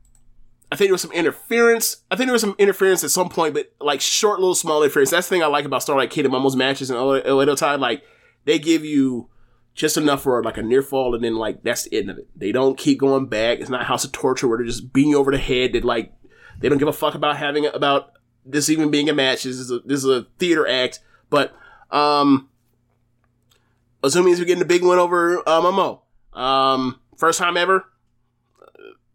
I 0.71 0.75
think 0.75 0.87
there 0.87 0.93
was 0.93 1.01
some 1.01 1.11
interference. 1.11 1.97
I 2.09 2.15
think 2.15 2.27
there 2.27 2.33
was 2.33 2.41
some 2.41 2.55
interference 2.57 3.03
at 3.03 3.11
some 3.11 3.29
point, 3.29 3.53
but 3.53 3.71
like 3.79 4.01
short, 4.01 4.39
little, 4.39 4.55
small 4.55 4.81
interference. 4.81 5.11
That's 5.11 5.27
the 5.27 5.35
thing 5.35 5.43
I 5.43 5.47
like 5.47 5.65
about 5.65 5.83
Starlight 5.83 6.09
Kid 6.09 6.25
and 6.25 6.33
Momo's 6.33 6.55
matches 6.55 6.89
and 6.89 6.97
Oedo 6.97 7.55
Tai. 7.55 7.75
Like 7.75 8.03
they 8.45 8.57
give 8.57 8.83
you 8.83 9.29
just 9.75 9.97
enough 9.97 10.23
for 10.23 10.41
like 10.43 10.57
a 10.57 10.63
near 10.63 10.81
fall, 10.81 11.13
and 11.13 11.23
then 11.23 11.35
like 11.35 11.63
that's 11.63 11.83
the 11.83 11.97
end 11.97 12.09
of 12.09 12.17
it. 12.17 12.27
They 12.35 12.51
don't 12.51 12.77
keep 12.77 12.99
going 12.99 13.27
back. 13.27 13.59
It's 13.59 13.69
not 13.69 13.85
House 13.85 14.05
of 14.05 14.11
Torture 14.11 14.47
where 14.47 14.57
they're 14.57 14.65
just 14.65 14.91
beating 14.91 15.15
over 15.15 15.31
the 15.31 15.37
head. 15.37 15.73
That 15.73 15.83
like 15.83 16.11
they 16.59 16.69
don't 16.69 16.79
give 16.79 16.87
a 16.87 16.93
fuck 16.93 17.13
about 17.13 17.37
having 17.37 17.67
about 17.67 18.13
this 18.45 18.69
even 18.69 18.89
being 18.89 19.09
a 19.09 19.13
match. 19.13 19.43
This 19.43 19.57
is 19.57 19.71
a 19.71 19.79
this 19.79 19.99
is 19.99 20.09
a 20.09 20.27
theater 20.39 20.67
act. 20.67 20.99
But 21.29 21.55
um, 21.91 22.49
Azumi 24.03 24.31
is 24.31 24.39
getting 24.39 24.61
a 24.61 24.65
big 24.65 24.83
win 24.83 24.99
over 24.99 25.39
uh, 25.47 25.61
Momo. 25.61 26.01
Um, 26.37 26.99
first 27.17 27.39
time 27.39 27.57
ever. 27.57 27.85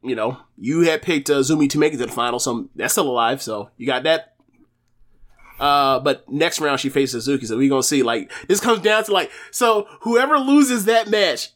You 0.02 0.14
know, 0.14 0.38
you 0.56 0.80
had 0.82 1.02
picked 1.02 1.28
uh, 1.28 1.40
Zumi 1.40 1.68
to 1.70 1.78
make 1.78 1.92
it 1.92 1.98
to 1.98 2.06
the 2.06 2.12
final, 2.12 2.38
so 2.38 2.68
that's 2.74 2.92
still 2.94 3.10
alive. 3.10 3.42
So 3.42 3.70
you 3.76 3.86
got 3.86 4.04
that. 4.04 4.34
Uh, 5.58 6.00
but 6.00 6.26
next 6.30 6.58
round 6.58 6.80
she 6.80 6.88
faces 6.88 7.28
Hazuki, 7.28 7.46
so 7.46 7.56
we're 7.58 7.68
gonna 7.68 7.82
see. 7.82 8.02
Like 8.02 8.32
this 8.48 8.60
comes 8.60 8.80
down 8.80 9.04
to 9.04 9.12
like, 9.12 9.30
so 9.50 9.86
whoever 10.02 10.38
loses 10.38 10.86
that 10.86 11.08
match, 11.08 11.50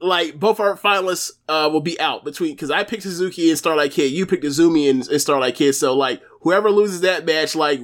like 0.00 0.40
both 0.40 0.60
our 0.60 0.78
finalists 0.78 1.32
uh 1.46 1.68
will 1.70 1.82
be 1.82 2.00
out 2.00 2.24
between 2.24 2.52
because 2.54 2.70
I 2.70 2.84
picked 2.84 3.04
Hazuki 3.04 3.50
and 3.50 3.58
Starlight 3.58 3.92
Kid, 3.92 4.12
you 4.12 4.24
picked 4.24 4.44
Azumi 4.44 4.88
and, 4.88 5.06
and 5.06 5.20
Starlight 5.20 5.56
Kid. 5.56 5.74
So 5.74 5.94
like 5.94 6.22
whoever 6.40 6.70
loses 6.70 7.02
that 7.02 7.26
match, 7.26 7.54
like 7.54 7.80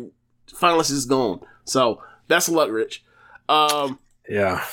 finalist 0.51 0.93
is 0.93 1.05
gone. 1.05 1.41
So 1.65 2.01
that's 2.27 2.49
luck, 2.49 2.71
Rich. 2.71 3.05
Um, 3.51 3.99
Yeah. 4.27 4.65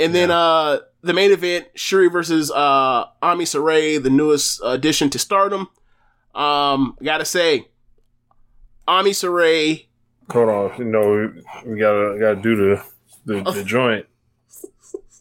and 0.00 0.12
then 0.12 0.32
uh 0.32 0.80
the 1.02 1.12
main 1.12 1.32
event, 1.32 1.66
Syuri 1.76 2.10
versus 2.10 2.50
uh 2.50 3.06
Ami 3.22 3.44
Sourei, 3.44 4.02
the 4.02 4.10
newest 4.10 4.60
addition 4.64 5.10
to 5.10 5.18
Stardom. 5.18 5.68
Um, 6.34 6.96
gotta 7.02 7.24
say, 7.24 7.68
Ami 8.86 9.10
Sourei. 9.10 9.86
Hold 10.30 10.48
on. 10.48 10.78
You 10.78 10.84
know, 10.84 11.32
we 11.66 11.78
gotta 11.78 12.16
gotta 12.18 12.40
do 12.40 12.56
the 12.56 12.84
the, 13.24 13.50
the 13.52 13.64
joint. 13.64 14.06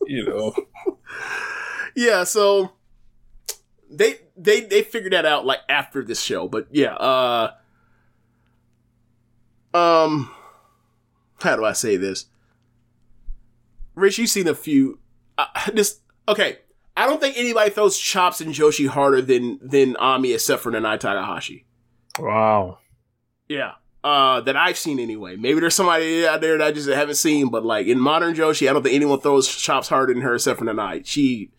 You 0.06 0.26
know. 0.26 0.56
Yeah, 1.96 2.24
so 2.24 2.72
they 3.90 4.16
they 4.38 4.62
they 4.62 4.84
figured 4.84 5.14
that 5.14 5.26
out 5.26 5.46
like 5.46 5.60
after 5.68 6.04
this 6.04 6.22
show, 6.22 6.48
but 6.48 6.68
yeah, 6.72 6.94
uh 6.94 7.52
um 9.74 10.32
how 11.42 11.56
do 11.56 11.66
I 11.66 11.74
say 11.74 11.98
this? 11.98 12.26
Rich, 13.96 14.18
you've 14.20 14.30
seen 14.30 14.48
a 14.48 14.56
few 14.56 15.00
uh, 15.40 15.72
this 15.74 16.00
okay, 16.28 16.60
I 16.98 17.06
don't 17.06 17.22
think 17.22 17.38
anybody 17.38 17.70
throws 17.70 17.98
chops 17.98 18.42
in 18.42 18.50
Joshi 18.50 18.88
harder 18.88 19.22
than 19.22 19.60
than 19.62 19.96
Ami 19.98 20.34
except 20.34 20.62
for 20.62 20.72
Nanae 20.72 21.00
Takahashi. 21.00 21.66
Wow. 22.20 22.80
Yeah. 23.48 23.74
Uh, 24.04 24.40
that 24.42 24.56
I've 24.56 24.78
seen 24.78 25.00
anyway. 25.00 25.36
Maybe 25.36 25.60
there's 25.60 25.76
somebody 25.76 26.26
out 26.26 26.42
there 26.42 26.58
that 26.58 26.68
I 26.68 26.72
just 26.72 26.88
haven't 26.88 27.16
seen, 27.16 27.50
but 27.50 27.66
like 27.66 27.88
in 27.88 28.00
modern 28.00 28.34
Joshi, 28.34 28.70
I 28.70 28.74
don't 28.74 28.84
think 28.84 28.96
anyone 28.96 29.20
throws 29.20 29.48
chops 29.48 29.90
harder 29.90 30.14
than 30.14 30.24
her 30.24 30.36
except 30.36 30.60
for 30.60 30.66
Nanae. 30.66 31.06
She, 31.06 31.52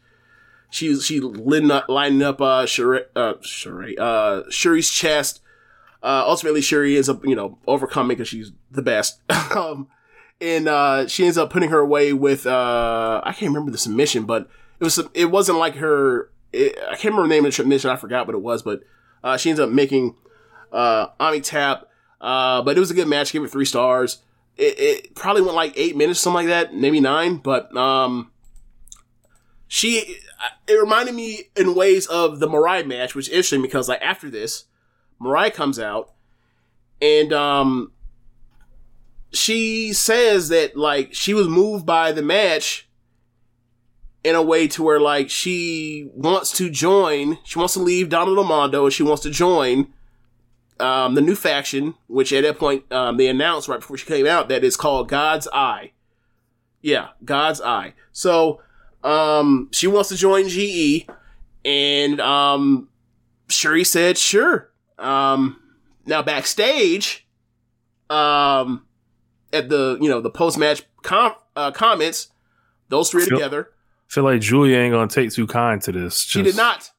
she, 0.70 0.99
she 1.00 1.20
lining 1.20 1.70
up, 1.70 1.89
lining 1.89 2.23
up, 2.23 2.41
uh, 2.41 2.65
Syuri, 2.65 3.05
uh, 3.15 3.34
Syuri, 3.42 3.99
uh, 3.99 4.44
Syuri's 4.49 4.91
chest. 4.91 5.41
Uh, 6.02 6.25
ultimately 6.26 6.62
Syuri 6.62 6.97
ends 6.97 7.10
up, 7.10 7.25
you 7.26 7.34
know, 7.34 7.59
overcoming 7.67 8.17
because 8.17 8.28
she's 8.28 8.52
the 8.70 8.83
best. 8.83 9.20
um, 9.55 9.89
and, 10.41 10.69
uh, 10.69 11.07
she 11.07 11.25
ends 11.25 11.39
up 11.39 11.51
putting 11.51 11.70
her 11.70 11.78
away 11.78 12.12
with, 12.12 12.47
uh, 12.47 13.20
I 13.25 13.33
can't 13.33 13.51
remember 13.51 13.70
the 13.70 13.78
submission, 13.78 14.25
but 14.25 14.49
it 14.78 14.85
was, 14.85 14.99
it 15.15 15.31
wasn't 15.31 15.59
like 15.59 15.77
her, 15.77 16.31
it, 16.52 16.78
I 16.89 16.97
can't 16.97 17.15
remember 17.15 17.28
the 17.28 17.35
name 17.35 17.44
of 17.44 17.51
the 17.51 17.57
submission. 17.57 17.91
I 17.91 17.97
forgot 17.97 18.27
what 18.27 18.35
it 18.35 18.43
was, 18.43 18.62
but, 18.62 18.81
uh, 19.23 19.36
she 19.36 19.51
ends 19.51 19.60
up 19.60 19.70
making, 19.70 20.17
uh, 20.73 21.09
Ami 21.19 21.41
tap. 21.41 21.86
Uh, 22.20 22.60
but 22.60 22.77
it 22.77 22.81
was 22.81 22.91
a 22.91 22.94
good 22.94 23.09
match. 23.09 23.33
Give 23.33 23.43
it 23.43 23.51
three 23.51 23.65
stars. 23.65 24.19
It, 24.57 24.78
it 24.78 25.15
probably 25.15 25.41
went 25.41 25.55
like 25.55 25.73
eight 25.77 25.97
minutes, 25.97 26.20
something 26.20 26.47
like 26.47 26.49
that, 26.49 26.75
maybe 26.75 27.01
nine. 27.01 27.39
But 27.39 27.75
um, 27.75 28.31
she 29.67 30.17
it 30.67 30.75
reminded 30.75 31.15
me 31.15 31.44
in 31.57 31.75
ways 31.75 32.07
of 32.07 32.41
the 32.41 32.49
Mariah 32.49 32.85
match, 32.85 33.15
which 33.15 33.28
is 33.28 33.33
interesting 33.33 33.62
because 33.62 33.89
like 33.89 34.02
after 34.02 34.28
this, 34.28 34.65
Mariah 35.19 35.51
comes 35.51 35.78
out 35.78 36.12
and 37.01 37.33
um 37.33 37.93
she 39.33 39.92
says 39.92 40.49
that 40.49 40.76
like 40.76 41.15
she 41.15 41.34
was 41.34 41.49
moved 41.49 41.86
by 41.86 42.12
the 42.12 42.23
match 42.23 42.89
in 44.23 44.34
a 44.34 44.42
way 44.42 44.68
to 44.68 44.83
where 44.83 45.00
like 45.00 45.31
she 45.31 46.10
wants 46.15 46.52
to 46.59 46.70
join, 46.70 47.39
she 47.44 47.59
wants 47.59 47.75
to 47.75 47.81
leave 47.81 48.09
Donna 48.09 48.34
del 48.34 48.44
Mondo 48.44 48.84
and 48.84 48.92
she 48.92 49.02
wants 49.02 49.23
to 49.23 49.31
join 49.31 49.92
um, 50.78 51.15
the 51.15 51.20
new 51.20 51.34
faction, 51.34 51.94
which 52.07 52.33
at 52.33 52.42
that 52.42 52.59
point 52.59 52.91
um, 52.92 53.17
they 53.17 53.28
announced 53.28 53.68
right 53.68 53.81
before 53.81 53.97
she 53.97 54.07
came 54.07 54.26
out 54.26 54.49
that 54.49 54.65
it's 54.65 54.76
called 54.76 55.09
God's 55.09 55.49
Eye. 55.52 55.92
Yeah, 56.83 57.09
God's 57.25 57.60
Eye. 57.60 57.94
So 58.12 58.60
um, 59.05 59.68
she 59.73 59.86
wants 59.86 60.09
to 60.10 60.17
join 60.17 60.49
GE, 60.49 61.07
and 61.65 62.20
um, 62.20 62.89
Syuri 63.49 63.86
said 63.86 64.18
sure. 64.18 64.70
Um, 64.99 65.60
now 66.07 66.23
backstage, 66.23 67.26
um, 68.09 68.86
at 69.53 69.69
the 69.69 69.99
you 70.01 70.09
know 70.09 70.20
the 70.20 70.31
post 70.31 70.59
match 70.59 70.83
com- 71.03 71.35
uh, 71.57 71.70
comments, 71.73 72.29
those 72.89 73.11
three 73.11 73.25
Feel- 73.25 73.39
together. 73.39 73.70
feel 74.09 74.25
like 74.25 74.41
Giulia 74.41 74.79
ain't 74.79 74.93
gonna 74.93 75.09
take 75.09 75.31
too 75.33 75.47
kind 75.47 75.81
to 75.83 75.93
this. 75.93 76.19
She 76.20 76.43
did 76.43 76.57
not. 76.57 76.91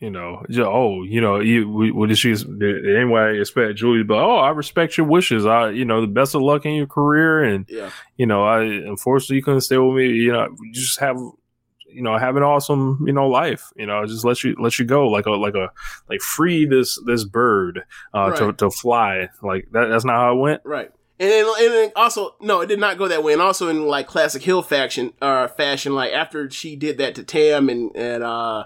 You 0.00 0.10
know, 0.10 0.44
ju- 0.48 0.64
oh, 0.64 1.02
you 1.02 1.20
know, 1.20 1.40
you, 1.40 1.68
we- 1.68 1.90
what 1.90 2.08
did 2.08 2.18
she? 2.18 2.30
Anybody 2.30 3.40
expect 3.40 3.76
Giulia? 3.78 4.04
But 4.04 4.18
oh, 4.18 4.36
I 4.36 4.50
respect 4.50 4.96
your 4.96 5.08
wishes. 5.08 5.44
I, 5.44 5.70
you 5.70 5.84
know, 5.84 6.00
the 6.00 6.06
best 6.06 6.36
of 6.36 6.42
luck 6.42 6.64
in 6.66 6.74
your 6.74 6.86
career, 6.86 7.42
and 7.42 7.66
Yeah. 7.68 7.90
you 8.16 8.24
know, 8.24 8.44
I 8.44 8.62
unfortunately 8.62 9.36
you 9.36 9.42
couldn't 9.42 9.62
stay 9.62 9.76
with 9.76 9.96
me. 9.96 10.08
You 10.10 10.32
know, 10.32 10.54
just 10.72 11.00
have, 11.00 11.16
you 11.90 12.02
know, 12.02 12.16
have 12.16 12.36
an 12.36 12.44
awesome, 12.44 13.02
you 13.08 13.12
know, 13.12 13.26
life. 13.28 13.72
You 13.74 13.86
know, 13.86 14.06
just 14.06 14.24
let 14.24 14.44
you 14.44 14.54
let 14.60 14.78
you 14.78 14.84
go 14.84 15.08
like 15.08 15.26
a 15.26 15.32
like 15.32 15.54
a 15.56 15.70
like 16.08 16.20
free 16.20 16.64
this 16.64 16.96
this 17.04 17.24
bird 17.24 17.82
uh, 18.14 18.30
to 18.36 18.52
to 18.52 18.70
fly. 18.70 19.30
Like 19.42 19.66
that. 19.72 19.86
That's 19.86 20.04
not 20.04 20.14
how 20.14 20.32
it 20.36 20.40
went. 20.40 20.62
Right. 20.64 20.92
And 21.20 21.30
then, 21.30 21.46
and 21.46 21.72
then 21.72 21.92
also, 21.96 22.36
no, 22.40 22.60
it 22.60 22.66
did 22.66 22.78
not 22.78 22.96
go 22.96 23.08
that 23.08 23.24
way. 23.24 23.32
And 23.32 23.42
also 23.42 23.68
in 23.68 23.86
like 23.86 24.06
classic 24.06 24.42
Hill 24.42 24.62
faction, 24.62 25.12
uh, 25.20 25.48
fashion, 25.48 25.94
like 25.94 26.12
after 26.12 26.48
she 26.50 26.76
did 26.76 26.98
that 26.98 27.16
to 27.16 27.24
Tam 27.24 27.68
and, 27.68 27.94
and, 27.96 28.22
uh, 28.22 28.64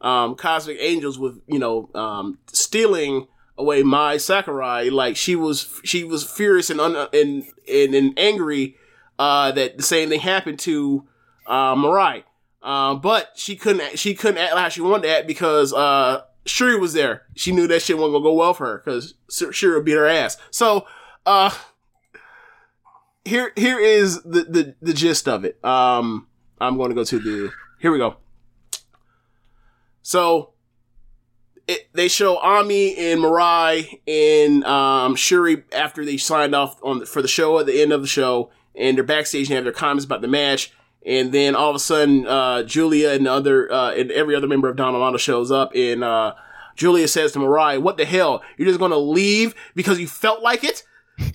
um, 0.00 0.36
Cosmic 0.36 0.76
Angels 0.80 1.18
with, 1.18 1.40
you 1.48 1.58
know, 1.58 1.90
um, 1.94 2.38
stealing 2.52 3.26
away 3.58 3.82
Mai 3.82 4.16
Sakurai, 4.18 4.90
like 4.90 5.16
she 5.16 5.34
was, 5.34 5.80
she 5.82 6.04
was 6.04 6.22
furious 6.22 6.70
and, 6.70 6.80
un- 6.80 7.08
and, 7.12 7.44
and, 7.68 7.94
and 7.94 8.16
angry, 8.16 8.76
uh, 9.18 9.50
that 9.50 9.76
the 9.76 9.82
same 9.82 10.08
thing 10.08 10.20
happened 10.20 10.60
to, 10.60 11.04
uh, 11.48 11.74
Mirai. 11.74 12.22
Um, 12.62 13.00
but 13.00 13.30
she 13.34 13.56
couldn't, 13.56 13.98
she 13.98 14.14
couldn't 14.14 14.38
act 14.38 14.54
how 14.54 14.68
she 14.68 14.82
wanted 14.82 15.04
to 15.04 15.18
act 15.18 15.26
because, 15.26 15.72
uh, 15.72 16.22
Syuri 16.44 16.78
was 16.80 16.92
there. 16.92 17.22
She 17.34 17.50
knew 17.50 17.66
that 17.66 17.82
shit 17.82 17.98
wasn't 17.98 18.14
gonna 18.14 18.22
go 18.22 18.34
well 18.34 18.54
for 18.54 18.66
her 18.66 18.82
because 18.84 19.14
Syuri 19.28 19.74
would 19.74 19.84
beat 19.84 19.94
her 19.94 20.06
ass. 20.06 20.36
So, 20.52 20.86
uh, 21.26 21.50
here, 23.24 23.52
here 23.56 23.78
is 23.78 24.22
the, 24.22 24.44
the, 24.44 24.74
the 24.80 24.94
gist 24.94 25.28
of 25.28 25.44
it. 25.44 25.62
Um, 25.64 26.28
I'm 26.60 26.76
going 26.76 26.90
to 26.90 26.94
go 26.94 27.04
to 27.04 27.18
the, 27.18 27.52
here 27.80 27.90
we 27.90 27.98
go. 27.98 28.16
So, 30.02 30.52
it, 31.66 31.88
they 31.92 32.06
show 32.06 32.38
Ami 32.38 32.96
and 32.96 33.20
Mirai 33.20 34.00
and, 34.06 34.64
um, 34.64 35.16
Syuri 35.16 35.64
after 35.74 36.04
they 36.04 36.16
signed 36.16 36.54
off 36.54 36.78
on 36.82 37.00
the, 37.00 37.06
for 37.06 37.20
the 37.20 37.28
show 37.28 37.58
at 37.58 37.66
the 37.66 37.82
end 37.82 37.92
of 37.92 38.02
the 38.02 38.06
show 38.06 38.50
and 38.76 38.96
they're 38.96 39.04
backstage 39.04 39.48
and 39.48 39.56
have 39.56 39.64
their 39.64 39.72
comments 39.72 40.04
about 40.04 40.20
the 40.20 40.28
match. 40.28 40.72
And 41.04 41.32
then 41.32 41.56
all 41.56 41.70
of 41.70 41.76
a 41.76 41.80
sudden, 41.80 42.26
uh, 42.26 42.62
Giulia 42.62 43.14
and 43.14 43.26
the 43.26 43.32
other, 43.32 43.72
uh, 43.72 43.92
and 43.92 44.12
every 44.12 44.36
other 44.36 44.46
member 44.46 44.68
of 44.68 44.76
Donna 44.76 44.92
del 44.92 45.00
Mondo 45.00 45.18
shows 45.18 45.50
up 45.50 45.72
and, 45.74 46.04
uh, 46.04 46.34
Giulia 46.76 47.08
says 47.08 47.32
to 47.32 47.38
Mirai, 47.40 47.80
what 47.80 47.96
the 47.96 48.04
hell? 48.04 48.42
You're 48.56 48.68
just 48.68 48.78
gonna 48.78 48.98
leave 48.98 49.54
because 49.74 49.98
you 49.98 50.06
felt 50.06 50.42
like 50.42 50.62
it? 50.62 50.84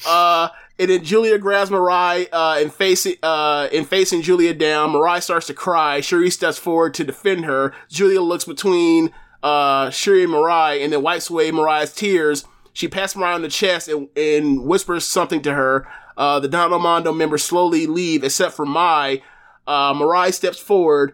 Uh, 0.06 0.50
and 0.80 0.90
then 0.90 1.04
Giulia 1.04 1.38
grabs 1.38 1.70
Mariah, 1.70 2.26
uh, 2.32 2.58
and 2.60 2.74
facing, 2.74 3.16
uh, 3.22 3.70
and 3.72 3.88
facing 3.88 4.22
Giulia 4.22 4.54
down. 4.54 4.92
Mariah 4.92 5.22
starts 5.22 5.48
to 5.48 5.54
cry. 5.54 6.00
Syuri 6.00 6.32
steps 6.32 6.58
forward 6.58 6.94
to 6.96 7.04
defend 7.04 7.46
her. 7.46 7.74
Giulia 7.90 8.22
looks 8.22 8.46
between, 8.46 9.12
uh, 9.44 9.88
Syuri 9.88 10.24
and 10.24 10.32
Mariah 10.32 10.80
and 10.80 10.94
then 10.94 11.02
wipes 11.02 11.30
away 11.30 11.52
Mariah's 11.52 11.94
tears. 11.94 12.46
She 12.74 12.88
pats 12.88 13.16
Mariah 13.16 13.36
on 13.36 13.42
the 13.42 13.50
chest 13.50 13.88
and, 13.88 14.08
and 14.16 14.64
whispers 14.64 15.06
something 15.06 15.42
to 15.42 15.54
her. 15.54 15.88
Uh, 16.18 16.40
the 16.40 16.48
Donna 16.48 16.70
del 16.70 16.80
Mondo 16.80 17.12
members 17.14 17.44
slowly 17.44 17.86
leave 17.88 18.24
except 18.24 18.54
for 18.56 18.66
Mai. 18.66 19.22
Uh, 19.68 19.94
Mariah 19.96 20.32
steps 20.32 20.60
forward, 20.60 21.14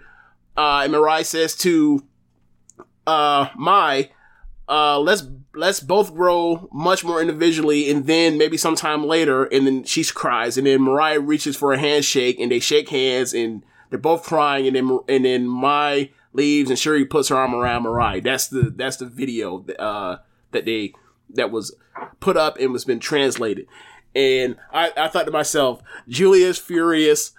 uh, 0.56 0.82
and 0.84 0.92
Mariah 0.92 1.24
says 1.24 1.56
to, 1.58 2.04
uh, 3.06 3.50
Mai, 3.56 4.12
uh, 4.70 5.00
let's 5.00 5.22
let's 5.58 5.80
both 5.80 6.14
grow 6.14 6.70
much 6.72 7.04
more 7.04 7.20
individually, 7.20 7.90
and 7.90 8.06
then 8.06 8.38
maybe 8.38 8.58
sometime 8.58 9.06
later, 9.06 9.46
and 9.46 9.66
then 9.66 9.84
she 9.84 10.04
cries, 10.06 10.58
and 10.58 10.68
then 10.68 10.82
Mariah 10.82 11.20
reaches 11.20 11.58
for 11.58 11.74
a 11.74 11.80
handshake, 11.80 12.40
and 12.40 12.52
they 12.52 12.60
shake 12.60 12.90
hands, 12.90 13.34
and 13.34 13.64
they're 13.90 14.00
both 14.00 14.24
crying, 14.24 14.68
and 14.68 14.76
then 14.76 15.00
and 15.10 15.26
then 15.26 15.48
Mai 15.48 16.12
leaves, 16.34 16.70
and 16.70 16.78
Syuri 16.78 17.10
puts 17.10 17.30
her 17.30 17.36
arm 17.36 17.56
around 17.56 17.84
Mariah. 17.84 18.22
That's 18.22 18.48
the 18.48 18.74
that's 18.76 18.98
the 18.98 19.06
video 19.06 19.66
uh, 19.80 20.18
that 20.52 20.66
they 20.66 20.94
that 21.34 21.52
was 21.52 21.76
put 22.20 22.38
up 22.38 22.58
and 22.60 22.72
was 22.72 22.86
been 22.86 23.00
translated, 23.00 23.68
and 24.16 24.58
I, 24.72 24.92
I 24.96 25.08
thought 25.08 25.26
to 25.26 25.32
myself, 25.32 25.82
Giulia's 26.08 26.58
furious 26.58 27.34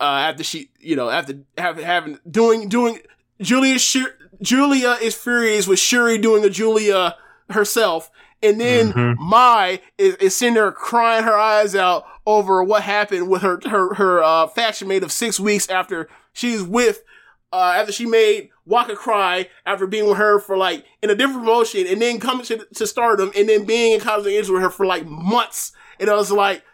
uh, 0.00 0.04
after 0.04 0.44
she, 0.44 0.70
you 0.78 0.96
know, 0.96 1.10
after 1.10 1.40
having 1.58 1.84
having 1.84 2.18
doing 2.30 2.68
doing 2.68 3.00
Giulia 3.40 3.78
Shur- 3.78 4.16
Giulia 4.40 4.92
is 5.02 5.14
furious 5.14 5.66
with 5.66 5.78
Syuri 5.78 6.20
doing 6.20 6.44
a 6.44 6.50
Giulia 6.50 7.16
herself, 7.50 8.10
and 8.42 8.60
then 8.60 8.92
Mhm. 8.92 9.16
Mai 9.18 9.80
is, 9.98 10.14
is 10.16 10.34
sitting 10.36 10.54
there 10.54 10.70
crying 10.72 11.24
her 11.24 11.36
eyes 11.38 11.74
out 11.74 12.04
over 12.26 12.62
what 12.64 12.82
happened 12.82 13.28
with 13.28 13.42
her 13.42 13.60
her 13.68 13.94
her 13.94 14.22
uh, 14.22 14.46
faction 14.48 14.88
mate 14.88 15.02
of 15.02 15.12
six 15.12 15.38
weeks 15.40 15.68
after 15.68 16.08
she's 16.32 16.62
with 16.62 17.02
uh, 17.52 17.74
after 17.76 17.92
she 17.92 18.04
made 18.06 18.50
Waka 18.66 18.96
cry 18.96 19.48
after 19.64 19.86
being 19.86 20.08
with 20.08 20.18
her 20.18 20.40
for 20.40 20.56
like 20.56 20.84
in 21.02 21.08
a 21.10 21.14
different 21.14 21.40
promotion 21.40 21.86
and 21.86 22.02
then 22.02 22.18
coming 22.18 22.44
to, 22.46 22.66
to 22.74 22.86
stardom 22.86 23.30
and 23.36 23.48
then 23.48 23.64
being 23.64 23.92
in 23.92 24.00
Cosmic 24.00 24.32
Angels 24.32 24.50
with 24.50 24.62
her 24.62 24.70
for 24.70 24.84
like 24.84 25.06
months. 25.06 25.70
And 26.00 26.10
I 26.10 26.14
was 26.16 26.32
like, 26.32 26.64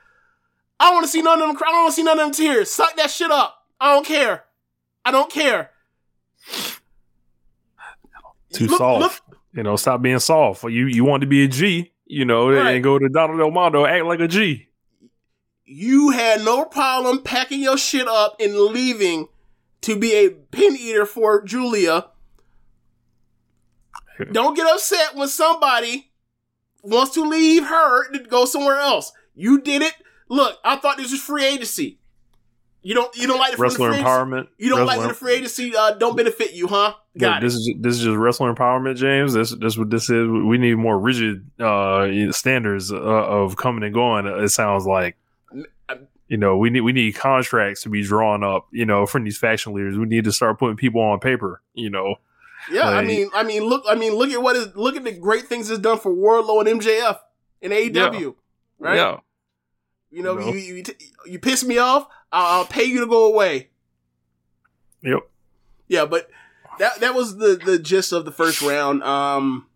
I 0.81 0.87
don't 0.87 0.95
want 0.95 1.05
to 1.05 1.11
see 1.13 1.21
none 1.23 1.41
of 1.43 1.47
them 1.47 1.55
cry. 1.57 1.69
I 1.69 1.73
don't 1.73 1.83
want 1.83 1.93
to 1.93 1.97
see 1.97 2.03
none 2.03 2.19
of 2.19 2.25
them 2.25 2.33
tears. 2.33 2.71
Suck 2.71 2.97
that 2.97 3.11
shit 3.11 3.31
up. 3.31 3.67
I 3.79 3.93
don't 3.95 4.07
care. 4.07 4.45
I 5.05 5.11
don't 5.11 5.31
care. 5.31 5.71
Too 8.53 8.67
Look- 8.67 8.79
soft. 8.79 9.01
look- 9.01 9.32
You 9.55 9.63
know, 9.63 9.77
stop 9.77 10.01
being 10.03 10.19
soft. 10.19 10.65
You 10.65 10.87
you 10.87 11.05
want 11.05 11.21
to 11.23 11.27
be 11.27 11.45
a 11.45 11.49
G. 11.49 11.93
You 12.07 12.25
know, 12.25 12.51
Right. 12.51 12.75
and 12.75 12.85
go 12.85 12.99
to 12.99 13.09
Donna 13.09 13.37
del 13.39 13.51
Mondo, 13.51 13.87
act 13.87 14.05
like 14.05 14.21
a 14.21 14.29
G. 14.29 14.69
You 15.65 16.11
had 16.11 16.45
no 16.45 16.65
problem 16.67 17.23
packing 17.23 17.61
your 17.63 17.79
shit 17.79 18.07
up 18.07 18.37
and 18.41 18.55
leaving 18.57 19.29
to 19.83 19.97
be 19.97 20.13
a 20.15 20.31
pin 20.31 20.77
eater 20.77 21.07
for 21.07 21.43
Giulia. 21.43 22.07
Don't 24.31 24.55
get 24.55 24.67
upset 24.67 25.17
when 25.17 25.29
somebody 25.29 26.13
wants 26.83 27.15
to 27.15 27.23
leave 27.23 27.65
her 27.67 28.11
to 28.13 28.19
go 28.21 28.45
somewhere 28.45 28.77
else. 28.79 29.13
You 29.35 29.61
did 29.61 29.83
it. 29.83 29.95
Look, 30.29 30.59
I 30.65 30.77
thought 30.77 30.99
this 30.99 31.11
was 31.13 31.21
free 31.23 31.45
agency. 31.45 31.99
You 32.83 32.95
don't 32.95 33.15
you 33.17 33.27
don't 33.29 33.39
like 33.39 33.53
the 33.53 33.57
free 33.59 33.69
Wrestler 33.69 33.93
empowerment. 33.93 34.49
You 34.59 34.69
don't 34.71 34.81
like 34.81 34.97
Wrestler- 34.97 35.01
when 35.03 35.09
the 35.09 35.15
free 35.15 35.35
agency 35.35 35.77
uh, 35.77 35.93
don't 35.93 36.17
benefit 36.17 36.53
you, 36.53 36.67
huh? 36.67 36.95
Got 37.17 37.39
it. 37.43 37.47
This 37.47 37.55
is 37.55 37.71
this 37.79 37.95
is 37.99 38.05
just 38.05 38.17
wrestler 38.17 38.53
empowerment, 38.53 38.97
James. 38.97 39.35
This 39.35 39.55
this 39.55 39.77
what 39.79 39.91
this 39.91 40.11
is. 40.11 40.29
We 40.29 40.59
need 40.59 40.75
more 40.77 40.99
rigid 40.99 41.49
uh, 41.61 42.33
standards 42.33 42.91
uh, 42.93 42.97
of 42.97 43.57
coming 43.57 43.85
and 43.85 43.95
going. 43.95 44.27
It 44.27 44.49
sounds 44.49 44.87
like 44.87 45.17
you 46.29 46.37
know 46.39 46.57
we 46.57 46.71
need 46.71 46.81
we 46.81 46.93
need 46.93 47.13
contracts 47.15 47.83
to 47.83 47.89
be 47.91 48.03
drawn 48.03 48.43
up. 48.43 48.67
You 48.73 48.87
know, 48.87 49.07
from 49.07 49.25
these 49.25 49.39
faction 49.39 49.75
leaders, 49.75 49.97
we 49.99 50.07
need 50.07 50.25
to 50.25 50.33
start 50.33 50.59
putting 50.59 50.77
people 50.77 51.01
on 51.03 51.21
paper. 51.21 51.61
You 51.75 51.91
know, 51.91 52.17
Yeah, 52.71 52.89
I 52.89 53.05
mean, 53.05 53.29
I 53.35 53.43
mean, 53.43 53.63
look, 53.65 53.85
I 53.89 53.95
mean, 53.95 54.15
look 54.15 54.31
at 54.31 54.43
what 54.43 54.57
is 54.57 54.75
look 54.75 54.97
at 54.97 55.05
the 55.05 55.13
great 55.13 55.45
things 55.45 55.71
it's 55.71 55.81
done 55.81 55.99
for 55.99 56.11
Wardlow 56.13 56.67
and 56.67 56.81
MJF 56.81 57.19
and 57.61 57.73
AEW, 57.73 58.35
right? 58.79 58.97
Yeah. 58.97 59.19
You 60.11 60.23
know, 60.23 60.39
You 60.39 60.47
know? 60.47 60.53
you 60.53 60.59
you, 60.77 60.85
you 61.27 61.39
piss 61.39 61.63
me 61.65 61.79
off, 61.79 62.07
I'll, 62.33 62.61
I'll 62.61 62.67
pay 62.67 62.85
you 62.85 63.01
to 63.01 63.07
go 63.07 63.27
away. 63.27 63.69
Yep. 65.03 65.29
Yeah, 65.89 66.07
but 66.07 66.31
that 66.79 67.01
that 67.01 67.15
was 67.15 67.37
the 67.37 67.61
the 67.63 67.79
gist 67.79 68.13
of 68.13 68.25
the 68.25 68.33
first 68.33 68.63
round. 68.63 69.03
Um, 69.03 69.67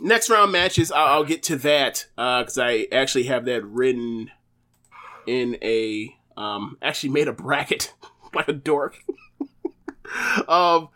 next 0.00 0.28
round 0.28 0.52
matches, 0.52 0.90
I'll, 0.90 1.06
I'll 1.06 1.24
get 1.24 1.42
to 1.44 1.56
that 1.56 2.06
because 2.16 2.58
I 2.58 2.88
actually 2.90 3.24
have 3.24 3.44
that 3.44 3.64
written 3.64 4.30
in 5.26 5.56
a 5.62 6.14
um 6.36 6.76
actually 6.82 7.10
made 7.10 7.28
a 7.28 7.32
bracket 7.32 7.94
like 8.34 8.48
a 8.48 8.52
dork. 8.52 8.98
um, 10.48 10.88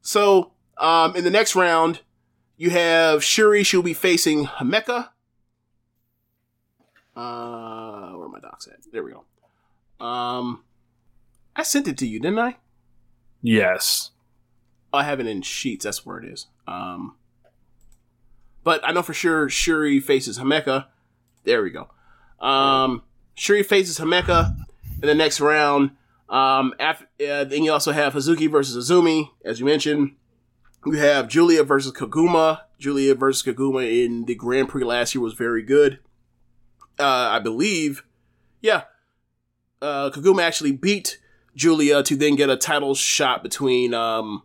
so 0.00 0.52
um 0.78 1.16
in 1.16 1.24
the 1.24 1.30
next 1.30 1.56
round, 1.56 2.00
you 2.56 2.70
have 2.70 3.20
Syuri. 3.22 3.66
She'll 3.66 3.82
be 3.82 3.94
facing 3.94 4.46
Hanako. 4.46 5.08
Uh, 7.14 8.12
where 8.12 8.26
are 8.26 8.28
my 8.28 8.38
docs 8.40 8.66
at? 8.68 8.78
There 8.90 9.02
we 9.02 9.10
go. 9.10 9.24
Um, 10.02 10.64
I 11.54 11.62
sent 11.62 11.86
it 11.88 11.96
to 11.98 12.06
you, 12.06 12.18
didn't 12.20 12.38
I? 12.38 12.56
Yes. 13.40 14.10
I 14.92 15.04
have 15.04 15.20
it 15.20 15.26
in 15.26 15.42
sheets. 15.42 15.84
That's 15.84 16.04
where 16.04 16.18
it 16.18 16.24
is. 16.24 16.46
Um, 16.66 17.16
but 18.64 18.86
I 18.86 18.92
know 18.92 19.02
for 19.02 19.14
sure 19.14 19.48
Syuri 19.48 20.02
faces 20.02 20.38
Hanako. 20.38 20.86
There 21.44 21.62
we 21.62 21.70
go. 21.70 21.88
Um, 22.40 23.02
Syuri 23.36 23.64
faces 23.64 23.98
Hanako 23.98 24.54
in 25.00 25.08
the 25.08 25.14
next 25.14 25.40
round. 25.40 25.92
Um, 26.28 26.74
after, 26.80 27.04
uh, 27.20 27.44
then 27.44 27.62
you 27.62 27.72
also 27.72 27.92
have 27.92 28.14
Hazuki 28.14 28.50
versus 28.50 28.90
Azumi, 28.90 29.30
as 29.44 29.60
you 29.60 29.66
mentioned. 29.66 30.12
You 30.84 30.92
have 30.92 31.28
Giulia 31.28 31.62
versus 31.62 31.92
Koguma. 31.92 32.62
Giulia 32.78 33.14
versus 33.14 33.42
Koguma 33.42 34.04
in 34.04 34.24
the 34.24 34.34
Grand 34.34 34.68
Prix 34.68 34.82
last 34.82 35.14
year 35.14 35.22
was 35.22 35.34
very 35.34 35.62
good. 35.62 36.00
Uh, 36.98 37.04
I 37.30 37.38
believe, 37.38 38.02
yeah. 38.60 38.84
Uh, 39.82 40.10
Koguma 40.10 40.42
actually 40.42 40.72
beat 40.72 41.18
Giulia 41.56 42.02
to 42.04 42.16
then 42.16 42.36
get 42.36 42.48
a 42.48 42.56
title 42.56 42.94
shot 42.94 43.42
between 43.42 43.92
um, 43.92 44.42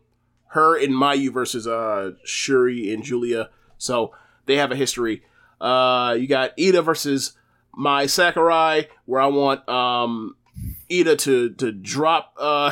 her 0.48 0.78
and 0.78 0.94
Mayu 0.94 1.32
versus 1.32 1.68
uh, 1.68 2.12
Syuri 2.26 2.94
and 2.94 3.04
Giulia. 3.04 3.50
So 3.78 4.14
they 4.46 4.58
have 4.58 4.72
a 4.72 4.76
history. 4.76 5.24
Uh, 5.62 6.16
you 6.20 6.28
got 6.28 6.52
Ida 6.60 6.82
versus 6.82 7.34
Mai 7.76 8.08
Sakurai, 8.08 8.88
where 9.06 9.22
I 9.22 9.28
want 9.28 9.68
um, 9.70 10.36
Ida 10.92 11.16
to 11.18 11.52
to 11.52 11.72
drop 11.72 12.34
uh, 12.40 12.72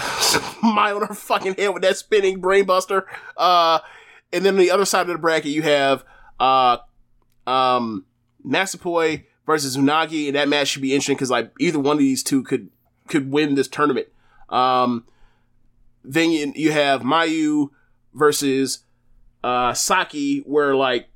Mai 0.63 0.91
on 0.91 1.05
her 1.05 1.13
fucking 1.13 1.55
head 1.55 1.69
with 1.69 1.83
that 1.83 1.97
spinning 1.97 2.41
brainbuster. 2.41 3.03
Uh, 3.37 3.79
and 4.33 4.43
then 4.43 4.55
on 4.55 4.59
the 4.59 4.71
other 4.71 4.85
side 4.85 5.01
of 5.01 5.07
the 5.07 5.17
bracket, 5.17 5.51
you 5.51 5.61
have 5.61 6.03
uh, 6.39 6.77
um, 7.47 8.05
Natsupoi 8.45 9.25
versus 9.45 9.77
Unagi, 9.77 10.27
and 10.27 10.35
that 10.35 10.47
match 10.47 10.69
should 10.69 10.81
be 10.81 10.93
interesting 10.93 11.15
because 11.15 11.31
like 11.31 11.51
either 11.59 11.79
one 11.79 11.93
of 11.93 11.99
these 11.99 12.23
two 12.23 12.43
could 12.43 12.69
could 13.07 13.31
win 13.31 13.55
this 13.55 13.67
tournament. 13.67 14.07
Um, 14.49 15.05
then 16.03 16.31
you, 16.31 16.53
you 16.55 16.71
have 16.71 17.01
Mayu 17.01 17.69
versus 18.13 18.79
uh, 19.43 19.73
Saki, 19.73 20.39
where 20.39 20.75
like 20.75 21.07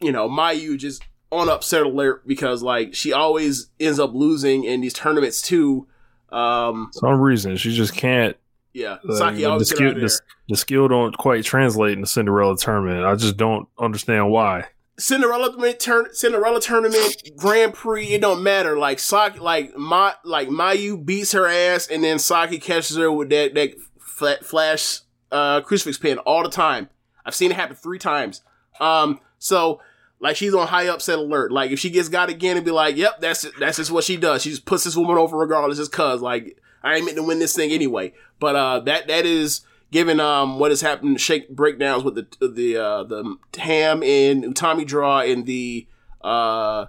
you 0.00 0.12
know 0.12 0.28
Mayu 0.28 0.76
just 0.76 1.02
on 1.30 1.48
upset 1.48 1.82
alert 1.82 2.26
because 2.26 2.62
like 2.62 2.94
she 2.94 3.12
always 3.12 3.70
ends 3.78 3.98
up 3.98 4.12
losing 4.14 4.64
in 4.64 4.80
these 4.80 4.92
tournaments 4.92 5.40
too. 5.42 5.86
Um, 6.30 6.90
Some 6.92 7.20
reason 7.20 7.56
she 7.56 7.72
just 7.74 7.94
can't. 7.94 8.36
yeah, 8.72 8.98
uh, 9.08 9.14
Saki 9.14 9.38
the, 9.38 9.44
always 9.46 9.70
get 9.70 9.76
skill, 9.76 9.88
out 9.88 9.94
of 9.94 10.00
there. 10.00 10.08
the, 10.08 10.20
the 10.48 10.56
skill 10.56 10.88
don't 10.88 11.16
quite 11.16 11.44
translate 11.44 11.92
in 11.92 12.00
the 12.00 12.06
Cinderella 12.06 12.56
tournament. 12.56 13.04
I 13.04 13.14
just 13.14 13.36
don't 13.36 13.68
understand 13.78 14.30
why. 14.30 14.66
Cinderella 15.00 15.74
tournament, 15.78 16.16
Cinderella 16.16 16.60
tournament, 16.60 17.30
Grand 17.36 17.74
Prix, 17.74 18.08
it 18.08 18.20
don't 18.20 18.42
matter. 18.42 18.78
Like 18.78 18.98
Saki, 18.98 19.38
like 19.38 19.76
my, 19.76 20.14
like 20.24 20.48
Mayu 20.48 21.04
beats 21.04 21.32
her 21.32 21.46
ass, 21.46 21.86
and 21.86 22.04
then 22.04 22.18
Saki 22.18 22.58
catches 22.58 22.96
her 22.96 23.10
with 23.10 23.30
that 23.30 23.54
that 23.54 23.74
flat, 23.98 24.44
flash 24.44 25.00
uh, 25.32 25.62
crucifix 25.62 25.98
pin 25.98 26.18
all 26.18 26.42
the 26.42 26.50
time. 26.50 26.88
I've 27.24 27.34
seen 27.34 27.50
it 27.50 27.56
happen 27.56 27.76
three 27.76 27.98
times. 27.98 28.42
Um, 28.78 29.20
so 29.38 29.80
like 30.20 30.36
she's 30.36 30.54
on 30.54 30.68
high 30.68 30.88
upset 30.88 31.18
alert. 31.18 31.50
Like 31.50 31.70
if 31.70 31.78
she 31.78 31.90
gets 31.90 32.08
got 32.08 32.28
again, 32.28 32.56
and 32.56 32.64
be 32.64 32.70
like, 32.70 32.96
"Yep, 32.96 33.20
that's 33.20 33.44
it. 33.44 33.54
that's 33.58 33.78
just 33.78 33.90
what 33.90 34.04
she 34.04 34.16
does. 34.16 34.42
She 34.42 34.50
just 34.50 34.66
puts 34.66 34.84
this 34.84 34.96
woman 34.96 35.16
over 35.16 35.36
regardless, 35.36 35.78
just 35.78 35.92
cause 35.92 36.20
like 36.20 36.58
I 36.82 36.96
ain't 36.96 37.04
meant 37.04 37.16
to 37.16 37.22
win 37.22 37.38
this 37.38 37.56
thing 37.56 37.72
anyway." 37.72 38.12
But 38.38 38.56
uh, 38.56 38.80
that 38.80 39.08
that 39.08 39.24
is 39.24 39.62
given 39.90 40.20
um 40.20 40.58
what 40.58 40.70
has 40.70 40.80
happened, 40.80 41.20
shake 41.20 41.48
breakdowns 41.50 42.04
with 42.04 42.14
the 42.14 42.26
the 42.48 42.76
uh, 42.76 43.04
the 43.04 43.36
Ham 43.58 44.02
and 44.02 44.44
Utami 44.44 44.86
draw 44.86 45.20
and 45.20 45.46
the 45.46 45.86
uh 46.20 46.86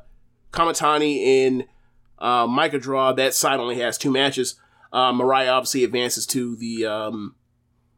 Kamitani 0.52 1.18
in 1.18 1.66
uh, 2.20 2.46
Micah 2.48 2.78
draw. 2.80 3.14
That 3.14 3.34
side 3.34 3.60
only 3.60 3.80
has 3.80 3.98
two 3.98 4.12
matches. 4.12 4.56
Uh, 4.92 5.14
Mariah 5.14 5.50
obviously 5.52 5.84
advances 5.84 6.26
to 6.28 6.56
the 6.58 6.86
um, 6.86 7.36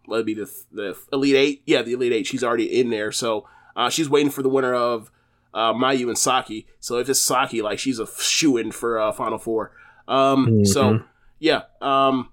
what 0.06 0.18
would 0.18 0.26
be 0.26 0.36
the 0.36 0.50
the 0.72 0.98
Elite 1.12 1.36
Eight? 1.36 1.64
Yeah, 1.66 1.82
the 1.82 1.94
Elite 1.94 2.14
Eight. 2.14 2.28
She's 2.28 2.44
already 2.44 2.80
in 2.80 2.90
there, 2.92 3.12
so 3.12 3.48
uh, 3.76 3.90
she's 3.90 4.08
waiting 4.10 4.30
for 4.32 4.44
the 4.44 4.50
winner 4.50 4.74
of 4.76 5.12
uh, 5.54 5.74
Mayu 5.74 6.08
and 6.08 6.18
Saki. 6.18 6.68
So 6.80 6.98
if 7.00 7.10
it's 7.10 7.20
Saki, 7.20 7.62
like 7.64 7.80
she's 7.80 7.98
a 8.00 8.08
shoe 8.22 8.58
in 8.58 8.72
for 8.72 9.00
uh, 9.00 9.12
Final 9.12 9.40
Four. 9.40 9.72
Um, 10.08 10.64
So 10.66 10.84
Mhm. 10.94 11.04
yeah, 11.40 11.62
um, 11.82 12.30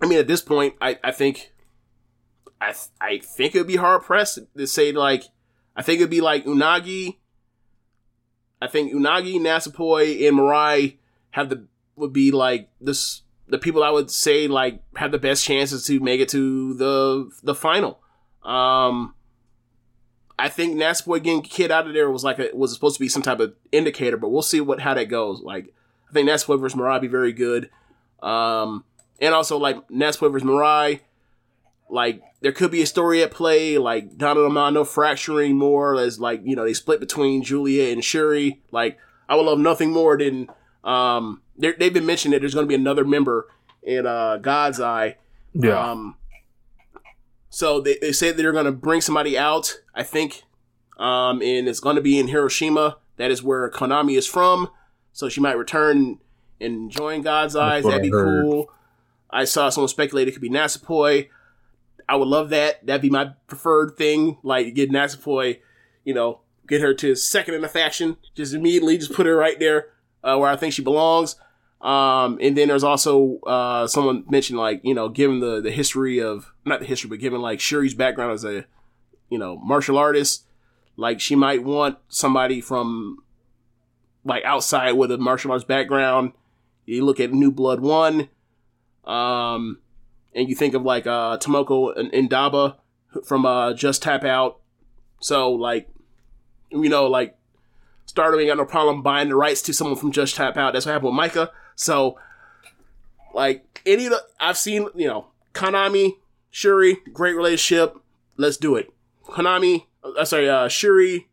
I 0.00 0.06
mean 0.06 0.18
at 0.20 0.28
this 0.28 0.40
point, 0.42 0.74
I 0.80 0.98
I 1.02 1.10
think 1.10 1.52
I 2.62 2.66
th- 2.66 2.88
I 3.00 3.18
think 3.18 3.54
it 3.54 3.58
would 3.58 3.66
be 3.66 3.76
hard 3.76 4.02
pressed 4.02 4.38
to 4.56 4.66
say 4.66 4.92
like 4.92 5.24
I 5.74 5.82
think 5.82 5.98
it'd 5.98 6.10
be 6.10 6.20
like 6.20 6.44
Unagi. 6.44 7.16
I 8.60 8.68
think 8.68 8.92
Unagi, 8.92 9.34
Natsupoi, 9.40 10.28
and 10.28 10.38
Mirai 10.38 10.96
have 11.30 11.48
the 11.48 11.66
would 11.96 12.12
be 12.12 12.30
like 12.30 12.70
this 12.80 13.22
the 13.48 13.58
people 13.58 13.82
I 13.82 13.90
would 13.90 14.10
say 14.10 14.46
like 14.46 14.80
have 14.96 15.10
the 15.10 15.18
best 15.18 15.44
chances 15.44 15.84
to 15.86 15.98
make 15.98 16.20
it 16.20 16.28
to 16.30 16.74
the 16.74 17.30
the 17.42 17.54
final. 17.54 18.00
Um 18.44 19.14
I 20.38 20.48
think 20.48 20.76
Natsupoi 20.76 21.22
getting 21.22 21.42
kid 21.42 21.72
out 21.72 21.88
of 21.88 21.94
there 21.94 22.10
was 22.10 22.22
like 22.22 22.38
a, 22.38 22.50
was 22.54 22.72
supposed 22.72 22.96
to 22.96 23.00
be 23.00 23.08
some 23.08 23.22
type 23.22 23.40
of 23.40 23.54
indicator, 23.72 24.16
but 24.16 24.30
we'll 24.30 24.42
see 24.42 24.60
what 24.60 24.80
how 24.80 24.94
that 24.94 25.08
goes. 25.08 25.42
Like 25.42 25.74
I 26.08 26.12
think 26.12 26.28
Natsupoi 26.28 26.60
versus 26.60 26.78
Mirai 26.78 27.00
be 27.00 27.08
very 27.08 27.32
good. 27.32 27.70
Um 28.22 28.84
and 29.20 29.34
also 29.34 29.56
like 29.58 29.88
Nasapoi 29.88 30.32
versus 30.32 30.46
Mirai, 30.46 31.00
like 31.92 32.22
there 32.40 32.52
could 32.52 32.70
be 32.70 32.80
a 32.80 32.86
story 32.86 33.22
at 33.22 33.30
play, 33.30 33.76
like 33.76 34.16
Donna 34.16 34.40
del 34.40 34.50
Mondo 34.50 34.82
fracturing 34.82 35.56
more 35.58 35.94
as 36.00 36.18
like, 36.18 36.40
you 36.42 36.56
know, 36.56 36.64
they 36.64 36.72
split 36.72 37.00
between 37.00 37.42
Giulia 37.42 37.92
and 37.92 38.00
Syuri. 38.00 38.58
Like, 38.70 38.98
I 39.28 39.36
would 39.36 39.44
love 39.44 39.58
nothing 39.58 39.92
more 39.92 40.16
than 40.16 40.48
um 40.82 41.42
they've 41.56 41.78
been 41.78 42.06
mentioning 42.06 42.32
that 42.32 42.40
there's 42.40 42.54
gonna 42.54 42.66
be 42.66 42.74
another 42.74 43.04
member 43.04 43.46
in 43.82 44.06
uh 44.06 44.38
God's 44.38 44.80
Eye. 44.80 45.18
Yeah. 45.52 45.78
Um 45.78 46.16
so 47.50 47.80
they, 47.80 47.98
they 48.00 48.12
say 48.12 48.32
they're 48.32 48.52
gonna 48.52 48.72
bring 48.72 49.02
somebody 49.02 49.36
out, 49.36 49.80
I 49.94 50.02
think. 50.02 50.44
Um 50.98 51.42
and 51.42 51.68
it's 51.68 51.80
gonna 51.80 52.00
be 52.00 52.18
in 52.18 52.28
Hiroshima. 52.28 52.96
That 53.18 53.30
is 53.30 53.42
where 53.42 53.70
Konami 53.70 54.16
is 54.16 54.26
from. 54.26 54.70
So 55.12 55.28
she 55.28 55.42
might 55.42 55.58
return 55.58 56.20
and 56.58 56.90
join 56.90 57.20
God's 57.20 57.54
Eyes. 57.54 57.84
That'd 57.84 58.00
be 58.00 58.10
heard. 58.10 58.44
cool. 58.44 58.72
I 59.28 59.44
saw 59.44 59.68
someone 59.68 59.88
speculate 59.88 60.26
it 60.26 60.32
could 60.32 60.40
be 60.40 60.48
Natsupoi. 60.48 61.28
I 62.08 62.16
would 62.16 62.28
love 62.28 62.50
that. 62.50 62.84
That'd 62.86 63.02
be 63.02 63.10
my 63.10 63.32
preferred 63.46 63.96
thing. 63.96 64.38
Like 64.42 64.74
get 64.74 64.90
Natsupoi, 64.90 65.60
you 66.04 66.14
know, 66.14 66.40
get 66.66 66.80
her 66.80 66.94
to 66.94 67.14
second 67.14 67.54
in 67.54 67.62
the 67.62 67.68
faction. 67.68 68.16
Just 68.34 68.54
immediately, 68.54 68.98
just 68.98 69.12
put 69.12 69.26
her 69.26 69.36
right 69.36 69.58
there 69.58 69.88
uh, 70.24 70.36
where 70.36 70.50
I 70.50 70.56
think 70.56 70.74
she 70.74 70.82
belongs. 70.82 71.36
Um, 71.80 72.38
and 72.40 72.56
then 72.56 72.68
there's 72.68 72.84
also 72.84 73.38
uh, 73.40 73.86
someone 73.88 74.24
mentioned 74.30 74.58
like 74.58 74.80
you 74.84 74.94
know, 74.94 75.08
given 75.08 75.40
the 75.40 75.60
the 75.60 75.70
history 75.70 76.20
of 76.20 76.52
not 76.64 76.80
the 76.80 76.86
history, 76.86 77.10
but 77.10 77.18
given 77.18 77.40
like 77.42 77.58
Syuri's 77.58 77.94
background 77.94 78.32
as 78.32 78.44
a 78.44 78.64
you 79.28 79.38
know 79.38 79.56
martial 79.56 79.98
artist, 79.98 80.44
like 80.96 81.20
she 81.20 81.34
might 81.34 81.64
want 81.64 81.98
somebody 82.08 82.60
from 82.60 83.18
like 84.24 84.44
outside 84.44 84.92
with 84.92 85.10
a 85.10 85.18
martial 85.18 85.50
arts 85.50 85.64
background. 85.64 86.32
You 86.86 87.04
look 87.04 87.18
at 87.18 87.32
New 87.32 87.50
Blood 87.50 87.80
One, 87.80 88.28
um, 89.04 89.78
and 90.34 90.48
you 90.48 90.54
think 90.54 90.74
of 90.74 90.82
like 90.82 91.06
uh 91.06 91.38
Tomoko 91.38 91.96
and 91.96 92.12
Indaba 92.12 92.76
from 93.24 93.46
uh 93.46 93.74
Just 93.74 94.02
Tap 94.02 94.24
Out. 94.24 94.60
So 95.20 95.52
like, 95.52 95.88
you 96.70 96.88
know, 96.88 97.06
like 97.06 97.36
Stardom 98.06 98.40
ain't 98.40 98.48
got 98.48 98.56
no 98.56 98.64
problem 98.64 99.02
buying 99.02 99.28
the 99.28 99.36
rights 99.36 99.62
to 99.62 99.72
someone 99.72 99.96
from 99.96 100.12
Just 100.12 100.36
Tap 100.36 100.56
Out. 100.56 100.72
That's 100.72 100.86
what 100.86 100.92
happened 100.92 101.10
with 101.10 101.16
Micah. 101.16 101.50
So 101.76 102.18
like 103.34 103.82
any 103.86 104.06
of 104.06 104.12
the 104.12 104.22
I've 104.40 104.58
seen, 104.58 104.88
you 104.94 105.06
know, 105.06 105.28
Konami, 105.54 106.16
Syuri, 106.52 106.96
great 107.12 107.36
relationship. 107.36 107.96
Let's 108.36 108.56
do 108.56 108.76
it. 108.76 108.92
Konami, 109.26 109.86
uh, 110.04 110.24
sorry, 110.24 110.48
uh, 110.48 110.68
Syuri 110.68 111.26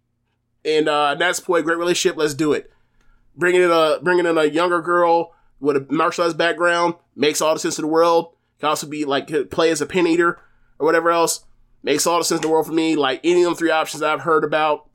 and 0.65 0.87
uh, 0.87 1.15
Natsupoi, 1.17 1.63
great 1.63 1.77
relationship. 1.77 2.17
Let's 2.17 2.33
do 2.33 2.53
it. 2.53 2.71
Bringing 3.35 3.61
in 3.61 3.71
a 3.71 3.99
bringing 4.01 4.25
in 4.25 4.37
a 4.37 4.45
younger 4.45 4.81
girl 4.81 5.33
with 5.59 5.77
a 5.77 5.85
martial 5.89 6.23
arts 6.23 6.33
background 6.33 6.95
makes 7.15 7.41
all 7.41 7.53
the 7.53 7.59
sense 7.59 7.77
in 7.77 7.83
the 7.83 7.87
world. 7.91 8.33
Can 8.59 8.69
also 8.69 8.87
be 8.87 9.05
like 9.05 9.27
could 9.27 9.51
play 9.51 9.71
as 9.71 9.81
a 9.81 9.85
pin 9.85 10.07
eater 10.07 10.39
or 10.77 10.85
whatever 10.85 11.11
else. 11.11 11.45
Makes 11.81 12.05
all 12.05 12.17
the 12.17 12.25
sense 12.25 12.39
in 12.39 12.41
the 12.41 12.49
world 12.49 12.65
for 12.65 12.73
me. 12.73 12.95
Like 12.95 13.21
any 13.23 13.43
of 13.43 13.49
them 13.49 13.55
three 13.55 13.71
options 13.71 14.03
I've 14.03 14.21
heard 14.21 14.43
about 14.43 14.89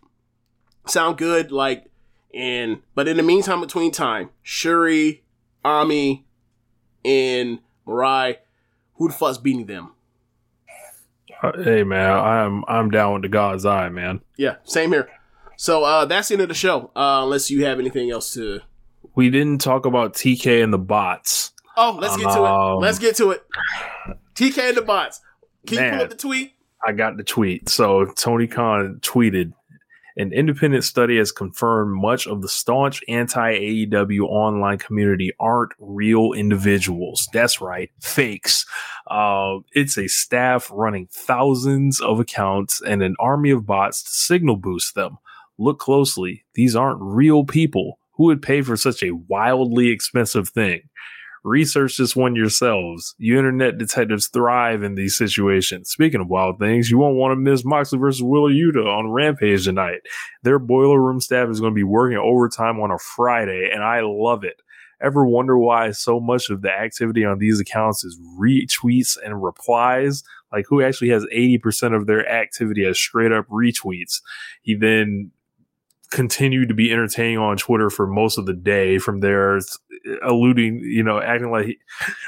sound 0.87 1.17
good. 1.17 1.51
Like 1.51 1.91
and 2.35 2.83
but 2.95 3.09
in 3.09 3.17
the 3.17 3.23
meantime, 3.23 3.61
between 3.61 3.91
time, 3.91 4.31
Syuri, 4.45 5.21
Ami, 5.65 6.27
and 7.05 7.61
Mirai, 7.87 8.39
who 8.95 9.09
the 9.09 9.15
fuck's 9.15 9.39
beating 9.39 9.67
them? 9.67 9.93
Uh, 11.43 11.53
hey 11.63 11.85
man, 11.85 12.11
I'm 12.11 12.65
I'm 12.67 12.91
down 12.91 13.15
with 13.15 13.23
the 13.23 13.29
God's 13.29 13.65
eye, 13.65 13.89
man. 13.89 14.21
Yeah, 14.37 14.57
same 14.65 14.93
here. 14.93 15.09
So 15.57 15.85
uh, 15.85 16.05
that's 16.07 16.29
the 16.29 16.35
end 16.35 16.43
of 16.43 16.49
the 16.49 16.55
show. 16.55 16.91
Uh, 16.97 17.21
unless 17.23 17.51
you 17.51 17.65
have 17.65 17.79
anything 17.79 18.11
else 18.11 18.35
to. 18.35 18.61
We 19.15 19.31
didn't 19.31 19.61
talk 19.61 19.87
about 19.87 20.15
TK 20.15 20.63
and 20.63 20.73
the 20.73 20.79
bots. 20.79 21.53
Oh, 21.77 21.99
let's 22.01 22.17
get 22.17 22.33
to 22.33 22.45
it. 22.45 22.51
Um, 22.51 22.79
Let's 22.81 22.99
get 22.99 23.17
to 23.17 23.31
it. 23.33 23.43
TK 24.35 24.59
and 24.69 24.77
the 24.77 24.83
bots. 24.83 25.21
Can 25.67 25.83
you 25.83 25.91
pull 25.91 26.01
up 26.03 26.11
the 26.11 26.17
tweet? 26.17 26.53
I 26.87 26.93
got 26.93 27.17
the 27.17 27.25
tweet. 27.25 27.69
So 27.69 28.07
Tony 28.17 28.47
Khan 28.47 28.99
tweeted, 29.01 29.53
An 30.17 30.33
independent 30.33 30.85
study 30.85 31.17
has 31.19 31.33
confirmed 31.33 32.01
much 32.01 32.27
of 32.27 32.43
the 32.43 32.49
staunch 32.49 33.03
anti 33.09 33.59
AEW 33.59 34.21
online 34.23 34.79
community 34.79 35.33
aren't 35.41 35.73
real 35.79 36.33
individuals. 36.33 37.29
That's 37.33 37.61
right, 37.61 37.91
fakes. 38.01 38.67
Uh, 39.07 39.59
it's 39.73 39.97
a 39.99 40.09
staff 40.09 40.71
running 40.73 41.09
thousands 41.11 42.01
of 42.01 42.21
accounts 42.21 42.83
and 42.83 43.03
an 43.03 43.17
army 43.19 43.51
of 43.51 43.67
bots 43.67 44.03
to 44.03 44.11
signal 44.11 44.57
boost 44.57 44.95
them. 44.95 45.19
Look 45.59 45.79
closely. 45.79 46.45
These 46.55 46.77
aren't 46.77 47.01
real 47.01 47.45
people. 47.45 47.99
Who 48.17 48.25
would 48.25 48.43
pay 48.43 48.63
for 48.63 48.77
such 48.77 49.03
a 49.03 49.11
wildly 49.11 49.89
expensive 49.89 50.49
thing? 50.49 50.83
Research 51.45 51.99
this 51.99 52.17
one 52.17 52.35
yourselves. 52.35 53.15
You 53.19 53.37
internet 53.37 53.77
detectives 53.77 54.29
thrive 54.29 54.83
in 54.83 54.95
these 54.95 55.15
situations. 55.15 55.91
Speaking 55.91 56.23
of 56.23 56.29
wild 56.29 56.59
things, 56.59 56.91
you 56.91 56.97
won't 56.97 57.17
want 57.17 57.33
to 57.33 57.37
miss 57.37 57.67
Moxley 57.67 57.99
versus 57.99 58.23
Wheeler 58.23 58.51
Yuta 58.51 58.87
on 58.87 59.11
Rampage 59.11 59.65
tonight. 59.65 60.01
Their 60.43 60.59
boiler 60.59 60.99
room 61.03 61.21
staff 61.21 61.51
is 61.51 61.61
going 61.61 61.73
to 61.73 61.75
be 61.75 61.85
working 61.85 62.17
overtime 62.17 62.81
on 62.81 62.91
a 62.91 62.99
Friday, 62.99 63.69
and 63.71 63.85
I 63.85 64.01
love 64.01 64.43
it. 64.43 64.63
Ever 65.03 65.27
wonder 65.27 65.59
why 65.59 65.91
so 65.91 66.19
much 66.19 66.49
of 66.49 66.63
the 66.63 66.71
activity 66.71 67.27
on 67.27 67.39
these 67.39 67.61
accounts 67.61 68.05
is 68.05 68.19
retweets 68.41 69.19
and 69.23 69.43
replies? 69.43 70.23
Like, 70.51 70.65
who 70.69 70.81
actually 70.81 71.11
has 71.11 71.27
80% 71.27 71.95
of 71.95 72.07
their 72.07 72.27
activity 72.27 72.87
as 72.87 72.99
straight 72.99 73.33
up 73.33 73.47
retweets? 73.49 74.23
He 74.63 74.75
then 74.75 75.33
continued 76.15 76.69
to 76.69 76.75
be 76.75 76.93
entertaining 76.93 77.39
on 77.39 77.57
Twitter 77.57 77.91
for 77.91 78.07
most 78.07 78.39
of 78.39 78.47
the 78.47 78.55
day. 78.55 78.99
From 78.99 79.19
there, 79.19 79.59
alluding, 80.23 80.79
you 80.79 81.03
know, 81.03 81.21
acting 81.21 81.51
like 81.51 81.67
he, 81.67 81.79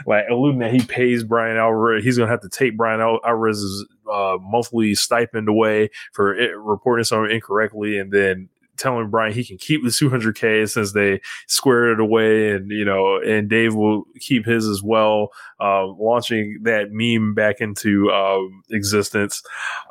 like 0.07 0.25
alluding 0.29 0.59
that 0.59 0.73
he 0.73 0.81
pays 0.81 1.23
Bryan 1.23 1.57
Alvarez. 1.57 2.05
He's 2.05 2.19
to 2.19 2.27
have 2.27 2.41
to 2.41 2.49
take 2.49 2.77
Bryan 2.77 3.01
Alvarez's 3.01 3.87
uh, 4.13 4.39
monthly 4.41 4.97
stipend 4.97 5.49
away 5.49 5.91
for 6.13 6.35
it, 6.35 6.57
reporting 6.59 7.05
something 7.05 7.33
incorrectly, 7.33 7.97
and 7.97 8.11
then 8.11 8.49
telling 8.77 9.09
Bryan 9.09 9.33
he 9.33 9.45
can 9.45 9.57
keep 9.57 9.85
the 9.85 9.89
200k 9.89 10.69
since 10.69 10.93
they 10.93 11.21
squared 11.47 11.99
it 11.99 12.03
away, 12.03 12.51
and 12.51 12.71
you 12.73 12.85
know, 12.85 13.21
and 13.21 13.49
Dave 13.49 13.77
will 13.77 14.03
keep 14.19 14.47
his 14.47 14.67
as 14.67 14.83
well. 14.83 15.29
Uh, 15.61 15.87
launching 15.87 16.59
that 16.65 16.89
meme 16.91 17.35
back 17.35 17.61
into 17.61 18.11
um, 18.11 18.65
existence. 18.69 19.43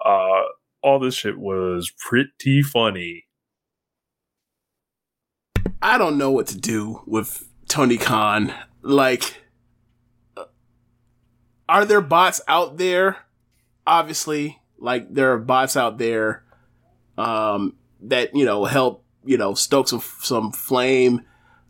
Uh, 0.03 0.41
all 0.83 0.99
this 0.99 1.15
shit 1.15 1.39
was 1.39 1.91
pretty 1.97 2.61
funny. 2.61 3.25
I 5.85 5.99
don't 5.99 6.17
know 6.17 6.31
what 6.31 6.47
to 6.47 6.57
do 6.57 7.03
with 7.05 7.47
Tony 7.67 7.97
Khan. 7.97 8.51
Like, 8.81 9.43
are 11.69 11.85
there 11.85 12.01
bots 12.01 12.41
out 12.47 12.77
there? 12.77 13.17
Obviously, 13.85 14.59
like 14.79 15.13
there 15.13 15.31
are 15.33 15.37
bots 15.37 15.77
out 15.77 15.99
there 15.99 16.43
um, 17.19 17.75
that 18.01 18.35
you 18.35 18.45
know 18.45 18.65
help 18.65 19.03
you 19.23 19.37
know 19.37 19.53
stoke 19.53 19.87
some 19.87 20.01
some 20.21 20.51
flame 20.51 21.21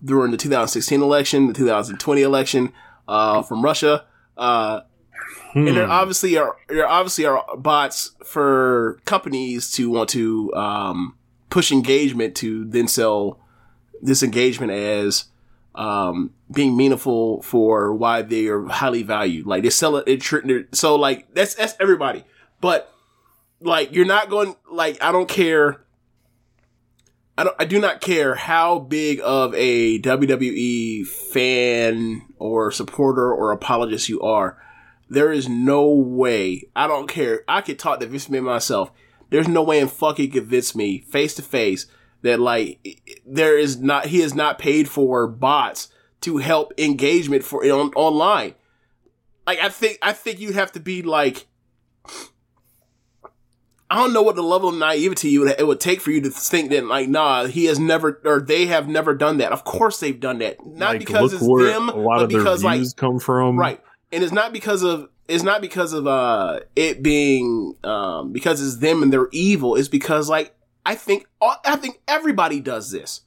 during 0.02 0.32
the 0.32 0.38
2016 0.38 1.02
election, 1.02 1.48
the 1.48 1.53
2020 1.53 2.22
election 2.22 2.72
uh, 3.10 3.42
from 3.42 3.61
Russia. 3.61 4.06
Uh, 4.38 4.80
hmm. 5.52 5.68
And 5.68 5.76
there 5.76 5.90
obviously 5.90 6.38
are 6.38 6.56
there 6.69 6.88
obviously 6.88 7.26
are 7.26 7.44
bots 7.58 8.16
for 8.24 8.98
companies 9.03 9.72
to 9.74 9.90
want 9.90 10.10
to 10.11 10.53
um, 10.56 11.18
push 11.50 11.69
engagement 11.69 12.34
to 12.38 12.64
then 12.64 12.88
sell 12.88 13.42
this 14.02 14.24
engagement 14.24 14.72
as 14.72 15.26
um, 15.76 16.34
being 16.52 16.76
meaningful 16.76 17.42
for 17.42 17.94
why 17.94 18.22
they 18.22 18.48
are 18.48 18.66
highly 18.66 19.04
valued. 19.04 19.46
Like 19.46 19.64
they 19.64 19.70
sell 19.70 19.98
it, 19.98 20.08
it 20.08 20.76
so 20.76 20.96
like 20.96 21.34
that's 21.34 21.56
that's 21.56 21.76
everybody. 21.80 22.24
But 22.62 22.92
like 23.60 23.94
you're 23.94 24.06
not 24.06 24.30
going 24.30 24.56
like 24.72 25.02
I 25.04 25.12
don't 25.12 25.30
care. 25.30 25.82
I 27.38 27.44
don't. 27.44 27.56
I 27.60 27.66
do 27.66 27.80
not 27.80 28.00
care 28.00 28.36
how 28.36 28.80
big 28.80 29.20
of 29.22 29.54
a 29.56 30.00
WWE 30.00 31.06
fan 31.06 32.22
or 32.40 32.72
supporter 32.72 33.34
or 33.34 33.52
apologist 33.52 34.08
you 34.08 34.22
are. 34.22 34.58
There 35.10 35.32
is 35.32 35.50
no 35.50 35.90
way. 35.90 36.70
I 36.76 36.88
don't 36.88 37.08
care. 37.08 37.44
I 37.48 37.62
could 37.62 37.78
talk 37.78 38.00
to 38.00 38.08
Vince 38.08 38.28
McMahon 38.28 38.44
myself. 38.44 38.92
There's 39.30 39.48
no 39.48 39.64
way 39.64 39.80
in 39.80 39.90
fucking 39.90 40.32
convince 40.32 40.76
me 40.76 41.00
face 41.00 41.36
to 41.36 41.42
face 41.42 41.88
that 42.26 42.40
like 42.40 43.02
there 43.26 43.58
is 43.58 43.80
not 43.80 44.08
he 44.08 44.22
is 44.22 44.34
not 44.36 44.60
paid 44.60 44.90
for 44.90 45.28
bots 45.28 45.90
to 46.22 46.38
help 46.38 46.74
engagement 46.78 47.44
for 47.44 47.64
on, 47.64 47.92
online. 47.95 48.56
Like 49.48 49.60
I 49.60 49.70
think 49.70 50.00
I 50.02 50.12
think 50.12 50.40
you 50.40 50.54
have 50.54 50.72
to 50.74 50.80
be 50.80 51.02
like 51.02 51.48
I 53.90 53.98
don't 53.98 54.14
know 54.14 54.24
what 54.24 54.36
the 54.36 54.42
level 54.42 54.70
of 54.70 54.76
naivety 54.76 55.30
you 55.30 55.42
would, 55.42 55.56
it 55.60 55.68
would 55.68 55.80
take 55.80 56.02
for 56.02 56.10
you 56.10 56.20
to 56.22 56.30
think 56.32 56.72
that 56.72 56.86
like 56.86 57.08
nah 57.08 57.45
he 57.45 57.66
has 57.66 57.80
never 57.80 58.20
or 58.26 58.42
they 58.42 58.66
have 58.66 58.88
never 58.88 59.14
done 59.14 59.38
that. 59.38 59.52
Of 59.52 59.64
course 59.64 60.00
they've 60.00 60.20
done 60.20 60.40
that. 60.40 60.66
Not 60.66 60.94
like, 60.94 61.00
because 61.00 61.34
it's 61.34 61.48
them, 61.48 61.90
a 61.90 61.94
but 61.94 62.28
because 62.28 62.64
like 62.64 62.82
come 62.95 63.20
from 63.20 63.58
right. 63.60 63.80
And 64.12 64.24
it's 64.24 64.34
not 64.34 64.52
because 64.52 64.82
of 64.82 65.10
it's 65.28 65.44
not 65.44 65.62
because 65.62 65.94
of 65.94 66.08
uh 66.08 66.62
it 66.76 67.04
being 67.04 67.76
um 67.84 68.34
because 68.34 68.66
it's 68.66 68.78
them 68.78 69.04
and 69.04 69.14
they're 69.14 69.30
evil. 69.32 69.76
It's 69.76 69.88
because 69.90 70.28
like 70.28 70.56
I 70.86 70.96
think 70.96 71.28
I 71.42 71.76
think 71.76 72.02
everybody 72.08 72.60
does 72.60 72.92
this. 72.92 73.22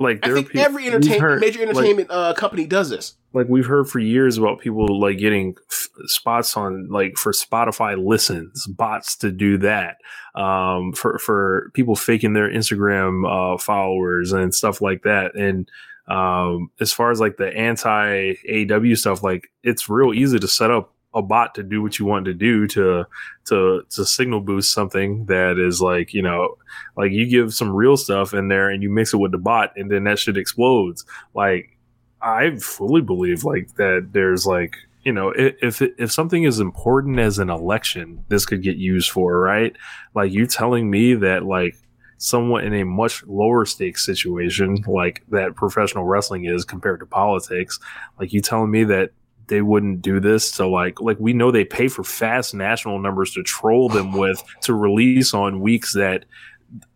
Like 0.00 0.24
I 0.24 0.32
think 0.32 0.54
every 0.54 0.86
entertainment 0.86 1.40
major 1.40 1.62
entertainment 1.62 2.08
like, 2.08 2.16
uh, 2.16 2.34
company 2.34 2.66
does 2.66 2.88
this. 2.88 3.14
Like 3.32 3.48
we've 3.48 3.66
heard 3.66 3.88
for 3.88 3.98
years 3.98 4.38
about 4.38 4.60
people 4.60 5.00
like 5.00 5.18
getting 5.18 5.56
f- 5.70 5.88
spots 6.04 6.56
on 6.56 6.88
like 6.88 7.16
for 7.16 7.32
Spotify 7.32 8.02
listens, 8.02 8.66
bots 8.66 9.16
to 9.16 9.32
do 9.32 9.58
that. 9.58 9.96
Um, 10.34 10.92
for 10.92 11.18
for 11.18 11.70
people 11.74 11.96
faking 11.96 12.32
their 12.32 12.48
Instagram 12.48 13.26
uh, 13.26 13.58
followers 13.58 14.32
and 14.32 14.54
stuff 14.54 14.80
like 14.80 15.02
that. 15.02 15.34
And 15.34 15.68
um, 16.06 16.70
as 16.80 16.92
far 16.92 17.10
as 17.10 17.18
like 17.18 17.36
the 17.36 17.48
anti 17.48 18.34
AW 18.48 18.94
stuff, 18.94 19.24
like 19.24 19.48
it's 19.64 19.88
real 19.88 20.14
easy 20.14 20.38
to 20.38 20.48
set 20.48 20.70
up 20.70 20.94
a 21.14 21.22
bot 21.22 21.54
to 21.54 21.62
do 21.62 21.82
what 21.82 21.98
you 21.98 22.04
want 22.04 22.26
to 22.26 22.34
do 22.34 22.66
to 22.66 23.04
to 23.46 23.82
to 23.88 24.04
signal 24.04 24.40
boost 24.40 24.72
something 24.72 25.24
that 25.24 25.58
is 25.58 25.80
like 25.80 26.12
you 26.12 26.20
know 26.20 26.56
like 26.96 27.12
you 27.12 27.26
give 27.26 27.54
some 27.54 27.70
real 27.70 27.96
stuff 27.96 28.34
in 28.34 28.48
there 28.48 28.68
and 28.68 28.82
you 28.82 28.90
mix 28.90 29.14
it 29.14 29.16
with 29.16 29.32
the 29.32 29.38
bot 29.38 29.72
and 29.76 29.90
then 29.90 30.04
that 30.04 30.18
shit 30.18 30.36
explodes. 30.36 31.04
Like 31.34 31.76
i 32.20 32.56
fully 32.56 33.00
believe 33.00 33.44
like 33.44 33.72
that 33.76 34.08
there's 34.10 34.44
like 34.44 34.76
you 35.04 35.12
know 35.12 35.32
if 35.36 35.80
if 35.80 36.10
something 36.12 36.42
is 36.42 36.58
important 36.58 37.20
as 37.20 37.38
an 37.38 37.48
election 37.48 38.24
this 38.28 38.44
could 38.44 38.62
get 38.62 38.76
used 38.76 39.10
for 39.10 39.40
right? 39.40 39.74
Like 40.14 40.32
you 40.32 40.46
telling 40.46 40.90
me 40.90 41.14
that 41.14 41.44
like 41.44 41.76
someone 42.18 42.64
in 42.64 42.74
a 42.74 42.84
much 42.84 43.24
lower 43.26 43.64
stakes 43.64 44.04
situation 44.04 44.84
like 44.86 45.24
that 45.28 45.54
professional 45.54 46.04
wrestling 46.04 46.44
is 46.44 46.64
compared 46.64 46.98
to 46.98 47.06
politics 47.06 47.78
like 48.18 48.32
you 48.32 48.40
telling 48.40 48.70
me 48.72 48.82
that 48.82 49.10
they 49.48 49.62
wouldn't 49.62 50.02
do 50.02 50.20
this 50.20 50.50
to 50.52 50.66
like 50.66 51.00
like 51.00 51.18
we 51.18 51.32
know 51.32 51.50
they 51.50 51.64
pay 51.64 51.88
for 51.88 52.04
fast 52.04 52.54
national 52.54 52.98
numbers 52.98 53.32
to 53.32 53.42
troll 53.42 53.88
them 53.88 54.12
with 54.18 54.42
to 54.62 54.74
release 54.74 55.34
on 55.34 55.60
weeks 55.60 55.94
that 55.94 56.24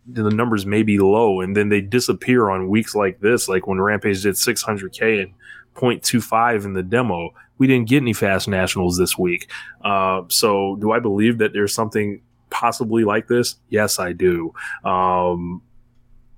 the 0.06 0.30
numbers 0.30 0.66
may 0.66 0.82
be 0.82 0.98
low 0.98 1.40
and 1.40 1.56
then 1.56 1.68
they 1.68 1.80
disappear 1.80 2.50
on 2.50 2.68
weeks 2.68 2.94
like 2.94 3.20
this 3.20 3.48
like 3.48 3.66
when 3.66 3.80
rampage 3.80 4.22
did 4.22 4.34
600k 4.34 5.22
and 5.22 5.32
0.25 5.74 6.64
in 6.64 6.74
the 6.74 6.82
demo. 6.82 7.30
We 7.58 7.66
didn't 7.66 7.88
get 7.88 7.98
any 7.98 8.12
fast 8.12 8.48
nationals 8.48 8.98
this 8.98 9.16
week. 9.16 9.50
Uh, 9.82 10.22
so 10.28 10.76
do 10.80 10.92
i 10.92 10.98
believe 10.98 11.38
that 11.38 11.52
there's 11.52 11.74
something 11.74 12.20
possibly 12.50 13.04
like 13.04 13.28
this? 13.28 13.56
Yes 13.68 13.98
i 13.98 14.12
do. 14.12 14.52
Um, 14.84 15.62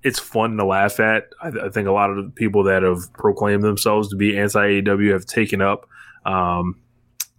it's 0.03 0.19
fun 0.19 0.59
to 0.59 0.65
laugh 0.67 1.01
at. 1.01 1.31
I, 1.41 1.49
I, 1.49 1.71
think 1.71 1.89
a 1.89 1.93
lot 1.93 2.11
of 2.11 2.17
the 2.17 2.31
people 2.31 2.63
that 2.65 2.83
have 2.83 3.11
proclaimed 3.15 3.65
themselves 3.65 4.09
to 4.11 4.17
be 4.17 4.39
anti 4.39 4.83
AEW 4.83 5.13
have 5.13 5.25
taken 5.25 5.63
up 5.63 5.89
um, 6.25 6.81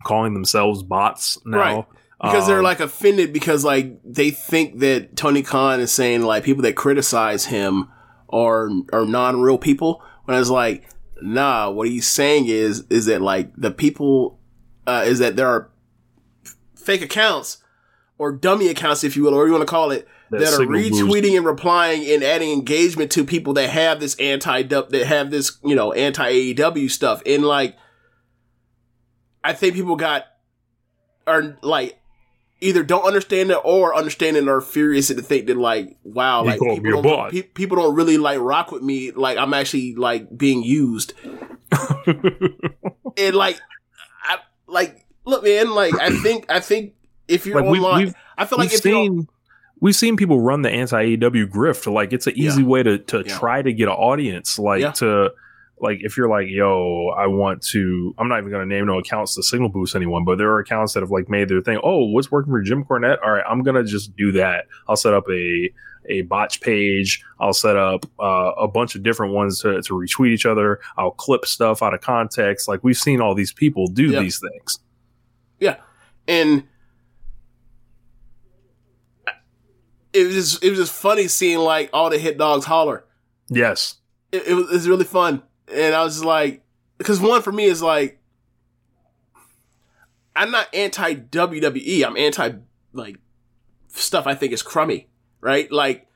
calling 0.04 0.34
themselves 0.34 0.84
bots 0.84 1.38
now. 1.46 1.58
Right. 1.58 1.86
Because 2.22 2.44
um, 2.44 2.50
they're 2.50 2.64
like 2.64 2.80
offended 2.80 3.34
because 3.34 3.66
like 3.66 4.00
they 4.04 4.32
think 4.32 4.80
that 4.80 5.16
Tony 5.16 5.44
Khan 5.44 5.80
is 5.80 5.92
saying 5.92 6.22
like 6.22 6.44
people 6.44 6.64
that 6.64 6.76
criticize 6.76 7.46
him 7.46 7.90
are 8.30 8.70
are 8.94 9.06
non 9.06 9.42
real 9.42 9.58
people. 9.58 10.02
When 10.24 10.36
I 10.36 10.40
was 10.40 10.50
like, 10.50 10.90
nah, 11.22 11.70
what 11.70 11.88
he's 11.88 12.08
saying 12.08 12.48
is 12.48 12.86
is 12.90 13.08
that 13.08 13.22
like 13.22 13.52
the 13.56 13.72
people 13.72 14.40
uh, 14.88 15.04
is 15.06 15.20
that 15.20 15.36
there 15.36 15.48
are 15.48 15.70
fake 16.76 17.02
accounts 17.02 17.58
or 18.18 18.32
dummy 18.32 18.70
accounts, 18.70 19.04
if 19.04 19.18
you 19.18 19.24
will, 19.24 19.34
or 19.34 19.46
you 19.46 19.52
want 19.52 19.64
to 19.64 19.68
call 19.68 19.92
it, 19.92 20.08
that, 20.32 20.40
that 20.40 20.54
are 20.54 20.66
retweeting 20.66 21.22
boost. 21.22 21.36
and 21.36 21.46
replying 21.46 22.10
and 22.10 22.24
adding 22.24 22.52
engagement 22.52 23.12
to 23.12 23.24
people 23.24 23.54
that 23.54 23.70
have 23.70 24.00
this 24.00 24.16
anti 24.20 24.64
that 24.64 24.94
have 25.06 25.32
this 25.32 25.58
you 25.64 25.76
know 25.76 25.92
anti 25.92 26.54
AEW 26.54 26.90
stuff. 26.90 27.22
And 27.26 27.44
like 27.44 27.76
I 29.50 29.54
think 29.54 29.74
people 29.76 29.96
got 29.96 30.24
are 31.28 31.58
like 31.62 31.98
either 32.62 32.84
don't 32.84 33.04
understand 33.06 33.52
it 33.52 33.60
or 33.64 33.96
understand 33.96 34.38
it 34.38 34.40
and 34.40 34.50
are 34.50 34.62
furious 34.62 35.08
to 35.08 35.22
think 35.22 35.48
that 35.48 35.58
like 35.58 35.98
wow 36.04 36.44
like 36.44 36.60
people 36.60 37.02
don't, 37.02 37.32
pe- 37.32 37.42
people 37.42 37.78
don't 37.78 37.96
really 37.96 38.18
like 38.18 38.40
rock 38.40 38.72
with 38.72 38.82
me 38.82 39.12
like 39.12 39.38
I'm 39.38 39.54
actually 39.54 39.96
like 39.96 40.36
being 40.38 40.64
used 40.64 41.14
and 43.18 43.36
like 43.36 43.60
I 44.24 44.38
like 44.68 45.06
look 45.26 45.44
man 45.44 45.72
like 45.72 45.94
I 46.00 46.10
think 46.22 46.46
I 46.50 46.60
think 46.60 46.94
if 47.28 47.46
you're 47.46 47.56
like 47.62 47.66
online 47.66 48.08
we, 48.08 48.14
I 48.38 48.46
feel 48.46 48.58
like 48.60 48.72
if 48.74 48.82
seen 48.82 49.28
we've 49.82 49.96
seen 49.96 50.16
people 50.18 50.40
run 50.40 50.62
the 50.62 50.70
anti 50.72 51.18
AEW 51.18 51.48
grift. 51.50 51.92
Like 51.92 52.14
it's 52.14 52.28
an 52.28 52.34
easy 52.38 52.62
Yeah. 52.62 52.68
way 52.68 52.84
to 52.84 52.98
to 53.00 53.24
Yeah. 53.26 53.38
try 53.38 53.62
to 53.62 53.74
get 53.74 53.88
an 53.88 53.94
audience. 53.96 54.58
Like 54.60 54.82
Yeah. 54.82 54.92
to 54.94 55.32
like 55.80 56.00
if 56.02 56.16
you're 56.18 56.30
like, 56.30 56.48
yo, 56.48 57.10
I 57.18 57.28
want 57.28 57.62
to. 57.72 58.16
I'm 58.18 58.28
not 58.30 58.40
even 58.40 58.50
going 58.50 58.68
to 58.68 58.76
name 58.76 58.86
no 58.86 58.98
accounts 59.00 59.36
to 59.36 59.44
signal 59.44 59.70
boost 59.70 59.96
anyone, 59.96 60.24
but 60.26 60.38
there 60.38 60.50
are 60.52 60.60
accounts 60.60 60.94
that 60.94 61.02
have 61.02 61.12
like 61.12 61.30
made 61.30 61.50
their 61.50 61.62
thing. 61.62 61.80
Oh, 61.84 62.06
what's 62.06 62.32
working 62.32 62.52
for 62.54 62.62
Jim 62.62 62.84
Cornette? 62.86 63.18
All 63.24 63.32
right, 63.32 63.44
I'm 63.50 63.62
gonna 63.64 63.84
just 63.84 64.16
do 64.16 64.32
that. 64.34 64.66
I'll 64.88 64.96
set 64.96 65.14
up 65.14 65.26
a 65.30 65.70
a 66.08 66.22
botch 66.22 66.62
page. 66.62 67.24
I'll 67.40 67.52
set 67.54 67.76
up 67.76 68.06
uh, 68.20 68.52
a 68.58 68.68
bunch 68.68 68.96
of 68.96 69.02
different 69.04 69.34
ones 69.34 69.60
to, 69.62 69.82
to 69.82 69.94
retweet 69.96 70.30
each 70.30 70.46
other. 70.46 70.80
I'll 70.98 71.12
clip 71.12 71.46
stuff 71.46 71.82
out 71.82 71.94
of 71.96 72.02
context. 72.02 72.68
Like 72.68 72.84
we've 72.84 72.96
seen 72.98 73.20
all 73.22 73.34
these 73.36 73.52
people 73.52 73.88
do 73.88 74.12
Yeah. 74.12 74.20
these 74.22 74.40
things. 74.40 74.80
Yeah, 75.60 75.78
and 76.28 76.64
it 80.14 80.26
was 80.28 80.36
just 80.36 80.64
it 80.64 80.70
was 80.70 80.80
just 80.80 80.94
funny 80.94 81.28
seeing 81.28 81.60
like 81.60 81.90
all 81.92 82.10
the 82.10 82.18
hit 82.18 82.38
dogs 82.38 82.66
holler. 82.66 83.06
Yes. 83.50 83.96
It, 84.32 84.48
it 84.48 84.54
was, 84.54 84.70
it 84.70 84.74
was 84.74 84.88
really 84.90 85.06
fun, 85.06 85.44
and 85.74 85.96
I 85.96 86.04
was 86.04 86.24
like, 86.24 86.64
because 86.98 87.20
one 87.20 87.42
for 87.42 87.52
me 87.52 87.66
is 87.66 87.82
like, 87.82 88.20
I'm 90.36 90.52
not 90.52 90.74
anti 90.74 91.16
WWE. 91.16 92.04
I'm 92.06 92.18
anti 92.18 92.52
like 92.94 93.18
stuff 93.88 94.28
I 94.28 94.36
think 94.36 94.54
is 94.54 94.62
crummy, 94.62 95.08
right? 95.42 95.72
Like 95.72 96.08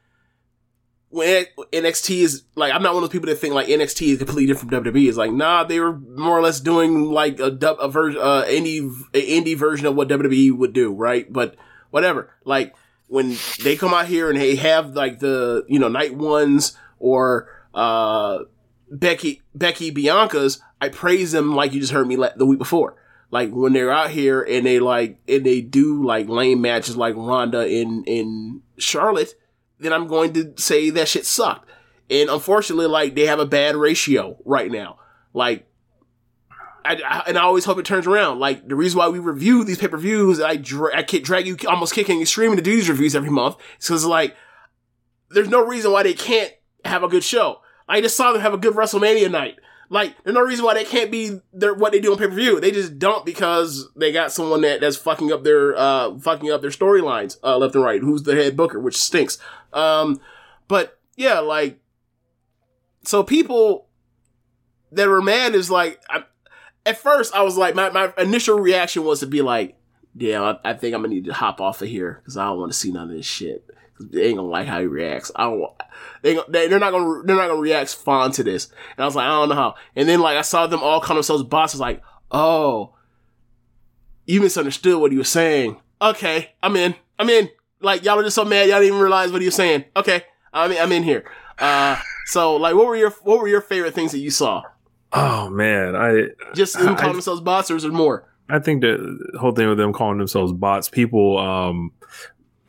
when 1.10 1.46
NXT 1.72 2.18
is 2.18 2.44
like, 2.56 2.74
I'm 2.74 2.84
not 2.84 2.94
one 2.94 3.04
of 3.04 3.10
those 3.10 3.14
people 3.14 3.30
that 3.30 3.38
think 3.38 3.54
like 3.54 3.68
NXT 3.68 4.08
is 4.08 4.18
completely 4.18 4.46
different 4.46 4.72
from 4.72 4.84
WWE. 4.84 5.08
It's 5.08 5.18
like, 5.18 5.32
nah, 5.32 5.64
they 5.64 5.80
were 5.80 5.98
more 5.98 6.38
or 6.38 6.42
less 6.42 6.60
doing 6.60 7.06
like 7.06 7.40
a 7.40 7.50
dub, 7.50 7.78
a 7.80 7.88
version, 7.88 8.22
uh, 8.22 8.44
indie, 8.48 8.92
indie 9.14 9.58
version 9.58 9.88
of 9.88 9.96
what 9.96 10.10
WWE 10.10 10.56
would 10.58 10.74
do, 10.74 10.94
right? 10.94 11.32
But 11.32 11.56
whatever. 11.90 12.34
Like 12.46 12.76
when 13.08 13.38
they 13.64 13.76
come 13.76 13.94
out 13.94 14.06
here 14.06 14.30
and 14.30 14.40
they 14.40 14.56
have 14.56 14.96
like 14.96 15.20
the 15.20 15.66
you 15.68 15.80
know 15.80 15.88
night 15.88 16.16
ones 16.16 16.78
or 17.00 17.50
uh 17.74 18.40
Becky 18.92 19.42
Becky 19.54 19.92
Bianca's, 19.92 20.62
I 20.82 20.90
praise 20.90 21.32
them 21.32 21.54
like 21.56 21.74
you 21.74 21.80
just 21.82 21.92
heard 21.94 22.08
me 22.08 22.16
la- 22.16 22.36
the 22.36 22.46
week 22.46 22.60
before. 22.60 22.96
Like 23.32 23.52
when 23.52 23.74
they're 23.74 23.92
out 23.92 24.10
here 24.10 24.42
and 24.42 24.66
they 24.66 24.80
like 24.80 25.20
and 25.28 25.46
they 25.46 25.62
do 25.62 26.04
like 26.04 26.28
lame 26.28 26.62
matches 26.62 26.98
like 26.98 27.16
Ronda 27.16 27.68
in 27.68 28.04
in 28.06 28.62
Charlotte, 28.78 29.36
then 29.80 29.94
I'm 29.94 30.08
going 30.08 30.34
to 30.34 30.54
say 30.58 30.90
that 30.92 31.08
shit 31.08 31.26
sucked. 31.26 31.70
And 32.10 32.30
unfortunately, 32.30 32.88
like 32.88 33.14
they 33.16 33.28
have 33.28 33.40
a 33.40 33.46
bad 33.46 33.76
ratio 33.76 34.38
right 34.46 34.72
now. 34.72 34.98
Like 35.34 35.68
I, 36.84 36.96
I- 37.06 37.24
and 37.28 37.38
I 37.38 37.42
always 37.44 37.66
hope 37.66 37.78
it 37.78 37.86
turns 37.86 38.08
around. 38.08 38.40
Like 38.40 38.68
the 38.68 38.76
reason 38.76 38.98
why 38.98 39.10
we 39.10 39.20
review 39.20 39.64
these 39.64 39.78
pay 39.78 39.88
per 39.90 39.98
views, 39.98 40.42
I 40.42 40.56
dra- 40.56 40.98
I 40.98 41.04
can't 41.04 41.24
drag 41.24 41.46
you 41.46 41.56
almost 41.68 41.94
kicking 41.94 42.18
and 42.18 42.28
screaming 42.28 42.58
to 42.58 42.64
do 42.64 42.76
these 42.76 42.90
reviews 42.90 43.16
every 43.16 43.30
month, 43.30 43.58
because 43.80 44.06
like 44.06 44.36
there's 45.30 45.50
no 45.50 45.64
reason 45.64 45.92
why 45.92 46.02
they 46.02 46.14
can't 46.16 46.52
have 46.84 47.04
a 47.04 47.08
good 47.08 47.24
show. 47.24 47.62
I 47.90 48.02
just 48.02 48.16
saw 48.16 48.32
them 48.32 48.42
have 48.42 48.54
a 48.54 48.58
good 48.58 48.76
WrestleMania 48.76 49.30
night. 49.32 49.60
Like 49.90 50.16
there's 50.24 50.36
no 50.36 50.42
reason 50.42 50.64
why 50.64 50.76
they 50.76 50.86
can't 50.86 51.10
be 51.10 51.40
their 51.52 51.74
what 51.74 51.92
they 51.92 52.00
do 52.00 52.12
on 52.12 52.20
pay 52.20 52.28
per 52.28 52.34
view. 52.34 52.60
They 52.60 52.72
just 52.72 53.00
don't 53.00 53.26
because 53.26 53.90
they 53.96 54.12
got 54.12 54.32
someone 54.32 54.62
that 54.62 54.82
that's 54.82 54.98
fucking 54.98 55.32
up 55.32 55.44
their 55.44 55.76
uh 55.76 56.18
fucking 56.20 56.52
up 56.52 56.62
their 56.62 56.70
storylines 56.70 57.38
uh, 57.44 57.58
left 57.58 57.74
and 57.74 57.84
right. 57.84 58.00
Who's 58.00 58.24
the 58.24 58.36
head 58.36 58.56
booker, 58.56 58.80
which 58.80 58.98
stinks. 58.98 59.40
Um, 59.74 60.22
but 60.68 61.00
yeah, 61.16 61.40
like 61.40 61.80
so 63.04 63.24
people 63.24 63.88
that 64.92 65.08
were 65.08 65.22
mad 65.24 65.56
is 65.56 65.72
like 65.72 66.00
I, 66.08 66.24
at 66.86 67.00
first 67.00 67.34
I 67.34 67.42
was 67.42 67.58
like 67.58 67.74
my, 67.74 67.90
my 67.90 68.14
initial 68.20 68.60
reaction 68.60 69.04
was 69.04 69.22
to 69.22 69.28
be 69.28 69.42
like, 69.42 69.76
yeah, 70.16 70.42
I, 70.64 70.72
I 70.72 70.74
think 70.76 70.94
I'm 70.94 71.02
gonna 71.02 71.16
need 71.16 71.26
to 71.26 71.34
hop 71.34 71.60
off 71.60 71.82
of 71.82 71.88
here 71.88 72.20
because 72.22 72.38
I 72.38 72.46
don't 72.46 72.60
want 72.60 72.72
to 72.72 72.78
see 72.78 72.92
none 72.92 73.10
of 73.10 73.16
this 73.16 73.26
shit. 73.26 73.69
They 74.00 74.28
ain't 74.28 74.38
gonna 74.38 74.48
like 74.48 74.68
how 74.68 74.80
he 74.80 74.86
reacts. 74.88 75.32
I 75.36 75.44
don't. 75.46 75.64
They, 76.22 76.30
ain't 76.32 76.40
gonna- 76.40 76.52
they 76.52 76.68
they're 76.68 76.80
not 76.80 76.92
gonna 76.92 77.24
they're 77.26 77.36
not 77.36 77.48
gonna 77.48 77.60
react 77.60 77.94
fond 77.96 78.34
to 78.36 78.44
this. 78.44 78.68
And 78.98 79.04
I 79.04 79.06
was 79.06 79.16
like, 79.16 79.26
I 79.26 79.30
don't 79.30 79.50
know 79.50 79.56
how. 79.56 79.76
And 79.96 80.08
then 80.08 80.22
like 80.22 80.38
I 80.38 80.42
saw 80.42 80.68
them 80.68 80.82
all 80.82 81.02
call 81.02 81.16
themselves 81.16 81.44
bosses. 81.44 81.80
Like, 81.80 82.02
oh, 82.32 82.94
you 84.26 84.42
misunderstood 84.42 85.00
what 85.00 85.12
he 85.12 85.18
was 85.18 85.30
saying. 85.30 85.78
Okay, 86.02 86.52
I'm 86.64 86.76
in. 86.76 86.96
I'm 87.18 87.30
in. 87.30 87.50
Like 87.82 88.04
y'all 88.04 88.20
are 88.20 88.24
just 88.24 88.36
so 88.36 88.46
mad 88.46 88.68
y'all 88.70 88.80
didn't 88.80 88.90
even 88.94 89.00
realize 89.02 89.32
what 89.32 89.42
he 89.42 89.48
was 89.48 89.56
saying. 89.56 89.86
Okay, 89.96 90.24
I'm 90.54 90.72
in, 90.72 90.78
I'm 90.78 90.92
in 90.92 91.04
here. 91.04 91.30
Uh, 91.58 91.98
so 92.28 92.56
like, 92.56 92.76
what 92.76 92.86
were 92.86 92.96
your 92.96 93.12
what 93.24 93.40
were 93.40 93.48
your 93.48 93.62
favorite 93.62 93.94
things 93.94 94.12
that 94.12 94.20
you 94.20 94.30
saw? 94.32 94.64
Oh 95.12 95.50
man, 95.50 95.96
I 95.96 96.28
Just 96.54 96.78
them 96.78 96.90
I- 96.90 96.96
calling 96.96 97.14
themselves 97.14 97.42
bosses 97.42 97.84
or 97.86 97.92
more? 97.92 98.26
I 98.52 98.58
think 98.60 98.82
the 98.82 99.38
whole 99.40 99.52
thing 99.52 99.70
with 99.70 99.78
them 99.78 99.94
calling 99.94 100.18
themselves 100.18 100.52
bots, 100.52 100.90
people 100.90 101.38
um, 101.38 101.92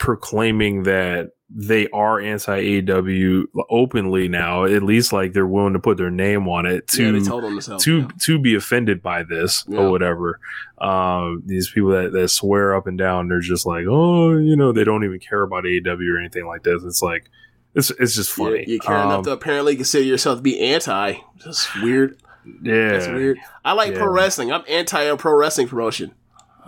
proclaiming 0.00 0.82
that 0.84 1.30
they 1.52 1.88
are 1.88 2.18
anti 2.20 2.60
AEW 2.80 3.44
openly 3.70 4.28
now, 4.28 4.64
at 4.64 4.82
least 4.82 5.12
like 5.12 5.32
they're 5.32 5.46
willing 5.46 5.72
to 5.74 5.78
put 5.80 5.96
their 5.96 6.10
name 6.10 6.48
on 6.48 6.64
it 6.64 6.86
to 6.88 7.16
yeah, 7.18 7.24
told 7.24 7.42
them 7.44 7.52
themselves. 7.52 7.84
to 7.84 7.98
yeah. 8.00 8.08
to 8.22 8.38
be 8.38 8.54
offended 8.54 9.02
by 9.02 9.22
this 9.24 9.64
Yeah. 9.68 9.80
or 9.80 9.90
whatever. 9.90 10.40
Um, 10.80 11.42
these 11.46 11.68
people 11.70 11.90
that, 11.90 12.12
that 12.12 12.28
swear 12.28 12.74
up 12.74 12.86
and 12.86 12.96
down, 12.96 13.28
they're 13.28 13.40
just 13.40 13.66
like, 13.66 13.84
oh, 13.88 14.36
you 14.38 14.56
know, 14.56 14.72
they 14.72 14.84
don't 14.84 15.04
even 15.04 15.18
care 15.20 15.42
about 15.42 15.64
AEW 15.64 16.14
or 16.14 16.18
anything 16.18 16.46
like 16.46 16.62
this. 16.62 16.82
It's 16.84 17.02
like 17.02 17.28
it's 17.74 17.90
it's 17.90 18.14
just 18.14 18.36
You- 18.38 18.44
funny. 18.44 18.64
You, 18.66 18.78
care 18.78 18.96
Um, 18.96 19.06
enough 19.10 19.24
to 19.24 19.32
apparently 19.32 19.76
consider 19.76 20.04
yourself 20.04 20.38
to 20.38 20.42
be 20.42 20.58
anti. 20.60 21.14
That's 21.44 21.68
weird. 21.82 22.16
yeah, 22.62 22.92
That's 22.92 23.08
weird. 23.08 23.38
I 23.64 23.72
like 23.74 23.92
Yeah. 23.92 23.98
pro 23.98 24.12
wrestling. 24.12 24.52
I'm 24.52 24.62
anti 24.68 25.02
a 25.02 25.16
pro 25.16 25.34
wrestling 25.34 25.68
promotion. 25.68 26.12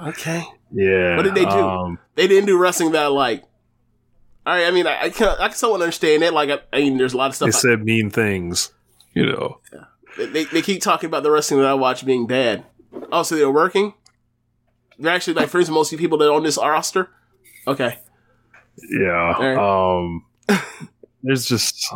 Okay. 0.09 0.44
Yeah. 0.73 1.17
What 1.17 1.23
did 1.25 1.34
they 1.34 1.44
do? 1.44 1.51
Um, 1.51 1.99
They 2.15 2.26
didn't 2.26 2.47
do 2.47 2.59
wrestling 2.59 2.92
that 2.92 3.12
like. 3.12 3.42
All 4.44 4.55
right. 4.55 4.67
I 4.67 4.70
mean, 4.70 4.86
I, 4.86 5.02
I 5.05 5.10
can 5.10 5.28
I 5.39 5.49
can 5.49 5.57
somewhat 5.57 5.81
understand 5.83 6.23
that. 6.23 6.33
Like, 6.34 6.51
I, 6.51 6.59
I 6.76 6.81
mean, 6.81 6.99
there's 6.99 7.12
a 7.15 7.17
lot 7.17 7.26
of 7.31 7.33
they 7.39 7.51
stuff. 7.51 7.65
I- 7.65 7.68
said 7.70 7.84
mean 7.84 8.10
things, 8.10 8.73
you 9.15 9.26
know. 9.26 9.60
Yeah. 9.73 10.26
they, 10.26 10.44
they 10.44 10.62
keep 10.62 10.83
talking 10.83 11.07
about 11.09 11.23
the 11.23 11.31
wrestling 11.31 11.60
that 11.60 11.68
I 11.68 11.75
watch 11.75 12.05
being 12.05 12.26
bad. 12.26 12.65
Oh, 13.10 13.23
so 13.23 13.36
they're 13.36 13.51
working. 13.51 13.94
They're 14.99 15.12
actually 15.15 15.34
like 15.34 15.49
friends 15.49 15.68
with 15.68 15.75
most 15.75 15.92
of 15.92 15.99
the 15.99 16.05
people 16.05 16.18
that 16.18 16.28
are 16.28 16.34
on 16.34 16.42
this 16.42 16.57
roster. 16.59 17.09
Okay. 17.67 17.99
Yeah. 18.91 19.34
Alright. 19.36 19.59
Um, 19.59 20.25
there's 21.23 21.44
just, 21.47 21.86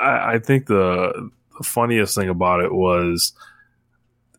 I, 0.00 0.34
I 0.34 0.38
think 0.38 0.66
the, 0.66 1.30
the 1.58 1.64
funniest 1.64 2.14
thing 2.14 2.28
about 2.28 2.60
it 2.62 2.72
was 2.72 3.32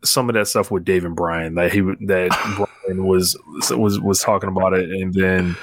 some 0.03 0.29
of 0.29 0.35
that 0.35 0.47
stuff 0.47 0.69
with 0.69 0.85
Dave 0.85 1.05
and 1.05 1.15
Bryan 1.15 1.55
that 1.55 1.71
he 1.73 1.81
would- 1.81 1.99
that 2.07 2.31
Bryan 2.87 3.05
was 3.05 3.37
was 3.71 3.99
was 3.99 4.21
talking 4.21 4.49
about 4.49 4.73
it, 4.73 4.89
and 4.89 5.13
then 5.13 5.55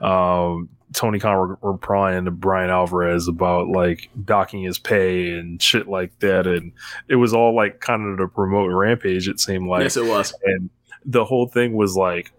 um, 0.00 0.68
Tony 0.92 1.18
Khan 1.18 1.36
were 1.36 1.58
replying 1.72 2.24
to 2.26 2.30
Bryan 2.30 2.70
Alvarez 2.70 3.28
about 3.28 3.68
like 3.68 4.10
docking 4.24 4.62
his 4.62 4.78
pay 4.78 5.30
and 5.30 5.60
shit 5.62 5.88
like 5.88 6.18
that, 6.20 6.46
and 6.46 6.72
it 7.08 7.16
was 7.16 7.32
all 7.32 7.54
like 7.54 7.80
kind 7.80 8.06
of 8.08 8.18
to 8.18 8.28
promote 8.28 8.70
Rampage. 8.72 9.28
It 9.28 9.40
seemed 9.40 9.68
like 9.68 9.82
yes, 9.82 9.96
it 9.96 10.04
was. 10.04 10.34
and 10.44 10.70
the 11.04 11.24
whole 11.24 11.48
thing 11.48 11.72
was 11.74 11.96
like 11.96 12.32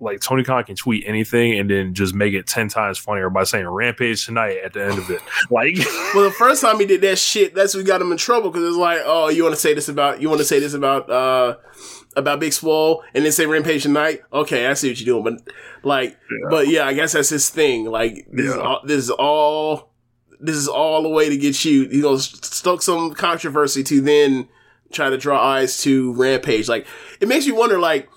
like 0.00 0.20
Tony 0.20 0.42
Khan 0.42 0.64
can 0.64 0.74
tweet 0.74 1.04
anything 1.06 1.58
and 1.58 1.70
then 1.70 1.94
just 1.94 2.12
make 2.12 2.34
it 2.34 2.46
ten 2.46 2.68
times 2.68 2.98
funnier 2.98 3.30
by 3.30 3.44
saying 3.44 3.66
"Rampage 3.66 4.26
tonight" 4.26 4.58
at 4.64 4.72
the 4.72 4.84
end 4.84 4.98
of 4.98 5.08
it. 5.10 5.20
Like, 5.50 5.76
Well, 6.14 6.24
the 6.24 6.34
first 6.36 6.62
time 6.62 6.80
he 6.80 6.86
did 6.86 7.02
that 7.02 7.18
shit, 7.18 7.54
that's 7.54 7.74
what 7.74 7.86
got 7.86 8.00
him 8.00 8.10
in 8.10 8.18
trouble 8.18 8.50
because 8.50 8.66
it's 8.66 8.76
like, 8.76 9.00
oh, 9.04 9.28
you 9.28 9.42
want 9.42 9.54
to 9.54 9.60
say 9.60 9.74
this 9.74 9.88
about, 9.88 10.22
you 10.22 10.28
want 10.28 10.40
to 10.40 10.44
say 10.46 10.60
this 10.60 10.72
about, 10.72 11.10
uh, 11.10 11.56
about 12.16 12.40
Big 12.40 12.52
Swole 12.52 13.02
and 13.14 13.24
then 13.24 13.32
say 13.32 13.46
Rampage 13.46 13.82
tonight? 13.82 14.22
Okay, 14.32 14.66
I 14.66 14.74
see 14.74 14.90
what 14.90 15.00
you're 15.00 15.22
doing, 15.22 15.36
but 15.36 15.54
like, 15.82 16.18
but 16.50 16.68
yeah, 16.68 16.86
I 16.86 16.92
guess 16.92 17.12
that's 17.12 17.30
his 17.30 17.50
thing. 17.50 17.86
Like, 17.86 18.26
this, 18.30 18.46
is, 18.46 18.56
all, 18.56 18.80
this 18.84 18.98
is 18.98 19.10
all, 19.10 19.92
this 20.40 20.56
is 20.56 20.68
all 20.68 21.06
a 21.06 21.10
way 21.10 21.28
to 21.28 21.36
get 21.36 21.64
you, 21.64 21.84
you 21.90 22.02
know, 22.02 22.16
stoke 22.16 22.82
some 22.82 23.14
controversy 23.14 23.82
to 23.84 24.00
then 24.00 24.48
try 24.92 25.10
to 25.10 25.18
draw 25.18 25.40
eyes 25.40 25.82
to 25.82 26.12
Rampage. 26.14 26.68
Like, 26.68 26.86
it 27.20 27.28
makes 27.28 27.46
you 27.46 27.54
wonder, 27.54 27.78
like, 27.78 28.08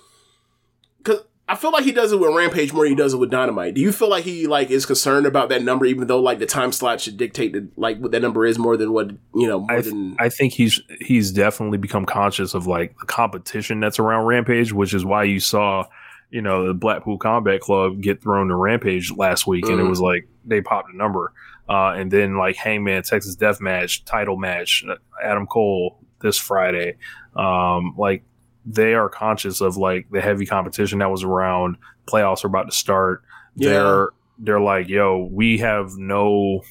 I 1.48 1.54
feel 1.54 1.70
like 1.70 1.84
he 1.84 1.92
does 1.92 2.10
it 2.10 2.18
with 2.18 2.34
Rampage 2.34 2.72
more 2.72 2.82
than 2.84 2.90
he 2.92 2.96
does 2.96 3.14
it 3.14 3.18
with 3.18 3.30
Dynamite. 3.30 3.74
Do 3.74 3.80
you 3.80 3.92
feel 3.92 4.08
like 4.08 4.24
he 4.24 4.48
like 4.48 4.68
is 4.70 4.84
concerned 4.84 5.26
about 5.26 5.48
that 5.50 5.62
number, 5.62 5.86
even 5.86 6.08
though 6.08 6.20
like 6.20 6.40
the 6.40 6.46
time 6.46 6.72
slot 6.72 7.00
should 7.00 7.16
dictate 7.16 7.52
that 7.52 7.68
like 7.78 7.98
what 7.98 8.10
that 8.10 8.20
number 8.20 8.44
is 8.44 8.58
more 8.58 8.76
than 8.76 8.92
what 8.92 9.10
you 9.34 9.46
know 9.46 9.60
more 9.60 9.70
I, 9.78 9.80
than 9.80 10.16
I 10.18 10.28
think 10.28 10.54
he's 10.54 10.80
he's 11.00 11.30
definitely 11.30 11.78
become 11.78 12.04
conscious 12.04 12.52
of 12.54 12.66
like 12.66 12.98
the 12.98 13.06
competition 13.06 13.78
that's 13.78 14.00
around 14.00 14.26
Rampage, 14.26 14.72
which 14.72 14.92
is 14.92 15.04
why 15.04 15.22
you 15.22 15.38
saw, 15.38 15.86
you 16.30 16.42
know, 16.42 16.66
the 16.66 16.74
Blackpool 16.74 17.16
Combat 17.16 17.60
Club 17.60 18.00
get 18.00 18.20
thrown 18.20 18.48
to 18.48 18.56
Rampage 18.56 19.12
last 19.12 19.46
week, 19.46 19.66
and 19.66 19.78
it 19.78 19.84
Mhm. 19.84 19.88
was 19.90 20.00
like 20.00 20.26
they 20.44 20.60
popped 20.60 20.92
a 20.92 20.96
number, 20.96 21.32
uh, 21.68 21.94
and 21.96 22.10
then 22.10 22.36
like 22.36 22.56
Hangman 22.56 23.04
Texas 23.04 23.36
Death 23.36 23.60
Match 23.60 24.04
title 24.04 24.36
match, 24.36 24.84
uh, 24.88 24.96
Adam 25.22 25.46
Cole 25.46 26.00
this 26.22 26.38
Friday, 26.38 26.96
um, 27.36 27.94
like 27.96 28.24
they 28.66 28.94
are 28.94 29.08
conscious 29.08 29.60
of 29.60 29.76
like 29.76 30.10
the 30.10 30.20
heavy 30.20 30.44
competition 30.44 30.98
that 30.98 31.10
was 31.10 31.22
around. 31.22 31.76
Playoffs 32.06 32.44
are 32.44 32.48
about 32.48 32.68
to 32.70 32.76
start. 32.76 33.22
Yeah. 33.54 33.70
They're 33.70 34.08
they're 34.38 34.60
like, 34.60 34.88
yo, 34.88 35.28
we 35.30 35.58
have 35.58 35.96
no 35.96 36.62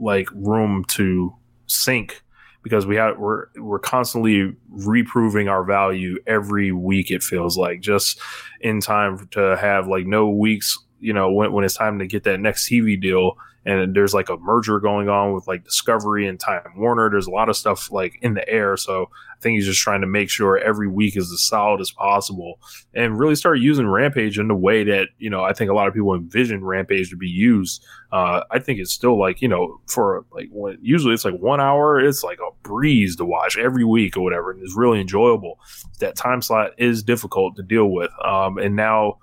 like 0.00 0.28
room 0.32 0.84
to 0.88 1.34
sink 1.66 2.22
because 2.62 2.86
we 2.86 2.96
have 2.96 3.18
we're 3.18 3.46
we're 3.56 3.78
constantly 3.78 4.56
reproving 4.68 5.48
our 5.48 5.64
value 5.64 6.18
every 6.26 6.72
week. 6.72 7.10
It 7.10 7.22
feels 7.22 7.56
like 7.56 7.80
just 7.80 8.18
in 8.60 8.80
time 8.80 9.28
to 9.32 9.56
have 9.56 9.86
like 9.86 10.06
no 10.06 10.28
weeks 10.28 10.78
you 11.04 11.12
know, 11.12 11.30
when, 11.30 11.52
when 11.52 11.64
it's 11.64 11.76
time 11.76 11.98
to 11.98 12.06
get 12.06 12.24
that 12.24 12.40
next 12.40 12.66
TV 12.68 12.98
deal 12.98 13.36
and 13.66 13.94
there's 13.94 14.14
like 14.14 14.28
a 14.28 14.36
merger 14.36 14.78
going 14.78 15.08
on 15.08 15.32
with 15.32 15.46
like 15.46 15.64
Discovery 15.64 16.26
and 16.26 16.38
Time 16.38 16.62
Warner, 16.76 17.10
there's 17.10 17.26
a 17.26 17.30
lot 17.30 17.48
of 17.48 17.56
stuff 17.56 17.90
like 17.90 18.18
in 18.20 18.34
the 18.34 18.46
air. 18.48 18.76
So 18.76 19.10
I 19.32 19.40
think 19.40 19.56
he's 19.56 19.66
just 19.66 19.80
trying 19.80 20.02
to 20.02 20.06
make 20.06 20.28
sure 20.28 20.58
every 20.58 20.88
week 20.88 21.16
is 21.16 21.32
as 21.32 21.42
solid 21.42 21.80
as 21.80 21.90
possible 21.90 22.60
and 22.92 23.18
really 23.18 23.34
start 23.34 23.60
using 23.60 23.86
Rampage 23.86 24.38
in 24.38 24.48
the 24.48 24.54
way 24.54 24.84
that, 24.84 25.08
you 25.18 25.30
know, 25.30 25.42
I 25.42 25.52
think 25.52 25.70
a 25.70 25.74
lot 25.74 25.88
of 25.88 25.94
people 25.94 26.14
envision 26.14 26.64
Rampage 26.64 27.10
to 27.10 27.16
be 27.16 27.28
used. 27.28 27.84
Uh, 28.12 28.42
I 28.50 28.58
think 28.58 28.78
it's 28.78 28.92
still 28.92 29.18
like, 29.18 29.40
you 29.40 29.48
know, 29.48 29.80
for 29.86 30.24
like 30.30 30.48
when 30.50 30.78
usually 30.82 31.14
it's 31.14 31.24
like 31.24 31.38
one 31.38 31.60
hour, 31.60 31.98
it's 31.98 32.22
like 32.22 32.38
a 32.40 32.50
breeze 32.62 33.16
to 33.16 33.24
watch 33.24 33.56
every 33.56 33.84
week 33.84 34.16
or 34.16 34.22
whatever. 34.22 34.50
And 34.50 34.62
it's 34.62 34.76
really 34.76 35.00
enjoyable. 35.00 35.58
That 36.00 36.16
time 36.16 36.42
slot 36.42 36.72
is 36.78 37.02
difficult 37.02 37.56
to 37.56 37.62
deal 37.62 37.90
with. 37.90 38.10
Um, 38.24 38.58
and 38.58 38.76
now, 38.76 39.18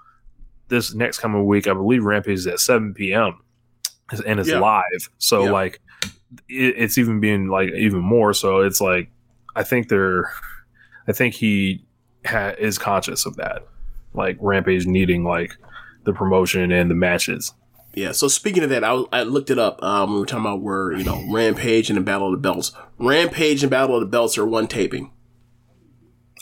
this 0.68 0.94
next 0.96 1.20
coming 1.20 1.46
week, 1.46 1.68
I 1.68 1.74
believe 1.74 2.04
Rampage 2.04 2.40
is 2.40 2.48
at 2.48 2.60
7 2.60 2.94
p.m. 2.94 3.42
and 4.20 4.40
it's 4.40 4.50
Yeah. 4.50 4.60
live. 4.60 5.10
So 5.18 5.46
Yeah. 5.46 5.52
like 5.52 5.80
it, 6.50 6.76
it's 6.78 6.98
even 6.98 7.20
being 7.20 7.48
like 7.48 7.70
even 7.74 8.00
more. 8.00 8.34
So 8.34 8.60
it's 8.62 8.82
like 8.82 9.10
I 9.56 9.64
think 9.64 9.88
they're 9.90 10.32
I 11.08 11.14
think 11.14 11.34
he 11.36 11.84
ha- 12.26 12.54
is 12.60 12.78
conscious 12.78 13.26
of 13.26 13.36
that, 13.38 13.66
like 14.14 14.38
Rampage 14.40 14.86
needing 14.86 15.24
like 15.24 15.54
the 16.04 16.14
promotion 16.14 16.72
and 16.72 16.90
the 16.90 16.96
matches. 16.96 17.54
Yeah. 17.94 18.14
So 18.14 18.28
speaking 18.30 18.64
of 18.64 18.70
that, 18.70 18.84
I, 18.84 19.04
I 19.12 19.24
looked 19.24 19.50
it 19.50 19.60
up. 19.60 19.84
Um, 19.84 20.14
we 20.14 20.20
were 20.22 20.26
talking 20.26 20.46
about 20.46 20.62
where 20.62 20.94
you 20.94 21.04
know 21.04 21.22
Rampage 21.30 21.90
and 21.90 21.98
the 21.98 22.02
Battle 22.02 22.28
of 22.28 22.32
the 22.34 22.38
Belts. 22.38 22.72
Rampage 23.00 23.64
and 23.64 23.70
Battle 23.70 23.96
of 23.96 24.02
the 24.02 24.08
Belts 24.08 24.38
are 24.38 24.46
one 24.46 24.68
taping. 24.68 25.12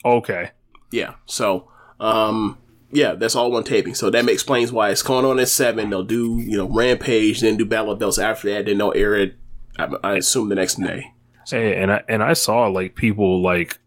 Okay, 0.06 0.52
Yeah. 0.92 1.16
So, 1.26 1.70
um, 2.00 2.58
yeah, 2.92 3.14
that's 3.14 3.36
all 3.36 3.52
one 3.52 3.64
taping. 3.64 3.94
So 3.96 4.10
that 4.10 4.28
explains 4.30 4.72
why 4.72 4.90
it's 4.90 5.02
going 5.04 5.26
on 5.26 5.40
at 5.40 5.50
seven. 5.50 5.90
They'll 5.90 6.04
do 6.04 6.40
you 6.40 6.58
know 6.58 6.68
Rampage, 6.68 7.42
then 7.42 7.58
do 7.58 7.66
Battle 7.66 7.92
of 7.92 8.00
Belts 8.00 8.18
after 8.18 8.50
that. 8.54 8.66
Then 8.66 8.78
they'll 8.80 8.94
air 8.96 9.16
it. 9.16 9.36
I, 9.78 9.90
I 10.04 10.16
assume 10.18 10.50
the 10.50 10.56
next 10.56 10.76
day. 10.76 11.14
Hey, 11.50 11.76
and 11.82 11.92
I 11.92 12.04
and 12.08 12.24
I 12.24 12.34
saw 12.34 12.68
like 12.68 12.96
people 12.96 13.42
like 13.42 13.80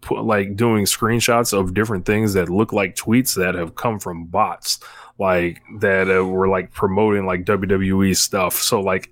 put 0.00 0.24
like 0.24 0.56
doing 0.56 0.84
screenshots 0.84 1.52
of 1.52 1.74
different 1.74 2.06
things 2.06 2.34
that 2.34 2.48
look 2.48 2.72
like 2.72 2.94
tweets 2.96 3.34
that 3.36 3.54
have 3.54 3.74
come 3.74 3.98
from 3.98 4.26
bots, 4.26 4.78
like 5.18 5.60
that 5.80 6.08
uh, 6.10 6.24
were 6.24 6.48
like 6.48 6.72
promoting 6.72 7.26
like 7.26 7.44
WWE 7.44 8.16
stuff. 8.16 8.54
So 8.54 8.80
like. 8.80 9.10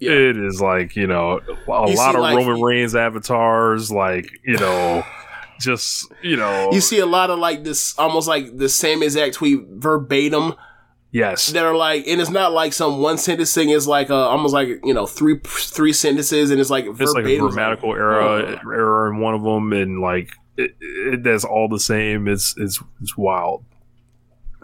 Yeah. 0.00 0.12
It 0.12 0.36
is 0.36 0.60
like 0.60 0.94
you 0.94 1.08
know 1.08 1.40
a 1.40 1.50
You 1.90 1.96
lot 1.96 2.12
see, 2.12 2.14
of 2.14 2.20
like- 2.20 2.36
Roman 2.36 2.60
Reigns 2.62 2.94
avatars, 2.94 3.90
like 3.90 4.30
you 4.44 4.56
know, 4.56 5.04
just 5.60 6.10
you 6.22 6.36
know, 6.36 6.70
You 6.72 6.80
see 6.80 6.98
a 6.98 7.06
lot 7.06 7.30
of 7.30 7.38
like 7.38 7.64
this, 7.64 7.98
almost 7.98 8.28
like 8.28 8.56
the 8.56 8.68
same 8.68 9.02
exact 9.02 9.34
tweet 9.34 9.60
verbatim 9.68 10.54
yes, 11.10 11.48
that 11.48 11.64
are 11.64 11.74
like, 11.74 12.06
and 12.06 12.20
it's 12.20 12.30
not 12.30 12.52
like 12.52 12.72
some 12.72 12.98
one 13.00 13.18
sentence 13.18 13.52
thing. 13.54 13.70
It's 13.70 13.86
like 13.86 14.10
uh, 14.10 14.14
almost 14.28 14.54
like 14.54 14.68
you 14.84 14.94
know 14.94 15.06
three 15.06 15.40
three 15.44 15.92
sentences, 15.92 16.50
and 16.50 16.60
it's 16.60 16.70
like 16.70 16.84
it's 16.86 17.12
like 17.12 17.24
a 17.24 17.38
verbatim. 17.38 17.46
grammatical 17.48 17.94
error 17.94 18.20
Oh. 18.20 18.70
error 18.70 19.10
in 19.12 19.18
one 19.20 19.34
of 19.34 19.42
them, 19.42 19.72
and 19.72 20.00
like 20.00 20.30
it, 20.56 20.76
it, 20.80 21.22
that's 21.22 21.44
all 21.44 21.68
the 21.68 21.80
same. 21.80 22.28
It's 22.28 22.54
it's 22.58 22.82
it's 23.00 23.16
wild. 23.16 23.64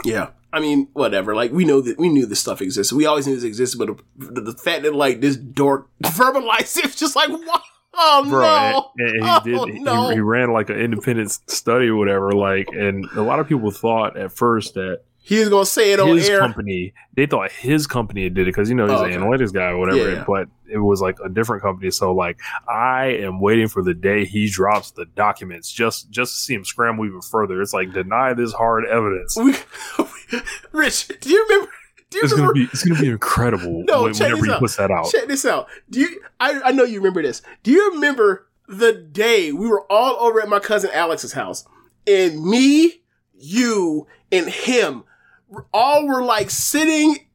Yeah. 0.04 0.30
I 0.52 0.60
mean, 0.60 0.86
whatever. 0.92 1.34
Like 1.34 1.50
we 1.50 1.64
know 1.64 1.80
that 1.80 1.98
we 1.98 2.08
knew 2.08 2.26
this 2.26 2.38
stuff 2.38 2.62
existed. 2.62 2.94
We 2.94 3.06
always 3.06 3.26
knew 3.26 3.34
this 3.34 3.42
existed, 3.42 3.76
but 3.78 3.98
the, 4.16 4.40
the 4.40 4.52
fact 4.52 4.84
that 4.84 4.94
like 4.94 5.20
this 5.20 5.36
dork 5.36 5.88
verbalized 6.04 6.76
it, 6.78 6.84
it's 6.84 6.94
just 6.96 7.16
like, 7.16 7.28
what? 7.28 7.62
Oh 7.96 8.26
bro. 8.28 8.40
no! 8.40 8.90
And, 8.98 9.16
and 9.16 9.24
oh, 9.24 9.40
he 9.40 9.50
did. 9.50 9.74
he- 9.76 9.82
no. 9.82 10.10
He, 10.10 10.20
ran 10.20 10.52
like 10.52 10.70
an 10.70 10.78
independent 10.78 11.30
study 11.50 11.86
or 11.88 11.96
whatever. 11.96 12.32
Like, 12.32 12.68
and 12.72 13.04
a 13.16 13.22
lot 13.22 13.38
of 13.40 13.48
people 13.48 13.70
thought 13.70 14.16
at 14.16 14.32
first 14.32 14.74
that 14.74 15.02
He 15.18 15.38
was 15.38 15.48
gonna 15.48 15.64
say 15.66 15.92
it 15.92 16.00
on 16.00 16.08
his 16.16 16.28
air. 16.28 16.38
company, 16.40 16.92
they 17.14 17.26
thought 17.26 17.50
his 17.52 17.86
company 17.86 18.28
did 18.28 18.42
it 18.42 18.44
because 18.46 18.68
you 18.68 18.74
know 18.74 18.86
he's 18.86 18.98
Oh, 19.00 19.04
an 19.04 19.12
okay. 19.12 19.16
analytics 19.20 19.52
guy 19.52 19.68
or 19.68 19.78
whatever. 19.78 20.10
Yeah. 20.12 20.24
But 20.26 20.48
it 20.68 20.78
was 20.78 21.00
like 21.00 21.18
a 21.24 21.28
different 21.28 21.62
company. 21.62 21.90
So 21.90 22.12
like, 22.12 22.38
I 22.68 23.06
am 23.20 23.40
waiting 23.40 23.68
for 23.68 23.82
the 23.82 23.94
day 23.94 24.24
he 24.24 24.48
drops 24.50 24.90
the 24.90 25.04
documents 25.04 25.70
just 25.70 26.10
just 26.10 26.32
to 26.34 26.38
see 26.40 26.54
him 26.54 26.64
scramble 26.64 27.06
even 27.06 27.20
further. 27.22 27.62
It's 27.62 27.72
like 27.74 27.92
deny 27.92 28.34
this 28.34 28.52
hard 28.52 28.84
evidence. 28.86 29.36
We, 29.36 29.54
Rich, 30.72 31.08
do 31.20 31.30
you 31.30 31.46
remember? 31.48 31.70
It's 32.22 32.32
gonna 32.32 32.52
be 32.52 32.64
it's 32.72 32.84
gonna 32.84 33.00
be 33.00 33.08
incredible 33.08 33.84
No, 33.86 34.04
when- 34.04 34.14
check 34.14 34.26
whenever 34.28 34.36
this 34.42 34.46
he 34.46 34.52
out. 34.52 34.58
puts 34.60 34.76
that 34.76 34.90
out. 34.90 35.10
Check 35.10 35.26
this 35.28 35.44
out. 35.44 35.68
Do 35.90 36.00
you? 36.00 36.20
I, 36.40 36.60
I 36.66 36.72
know 36.72 36.84
you 36.84 36.98
remember 36.98 37.22
this. 37.22 37.42
Do 37.62 37.70
you 37.70 37.92
remember 37.92 38.46
the 38.68 38.92
day 38.92 39.52
we 39.52 39.66
were 39.68 39.84
all 39.92 40.16
over 40.26 40.40
at 40.40 40.48
my 40.48 40.58
cousin 40.58 40.90
Alex's 40.92 41.32
house, 41.34 41.64
and 42.06 42.44
me, 42.44 43.02
you, 43.34 44.06
and 44.32 44.48
him, 44.48 45.04
all 45.72 46.06
were 46.06 46.22
like 46.22 46.50
sitting. 46.50 47.26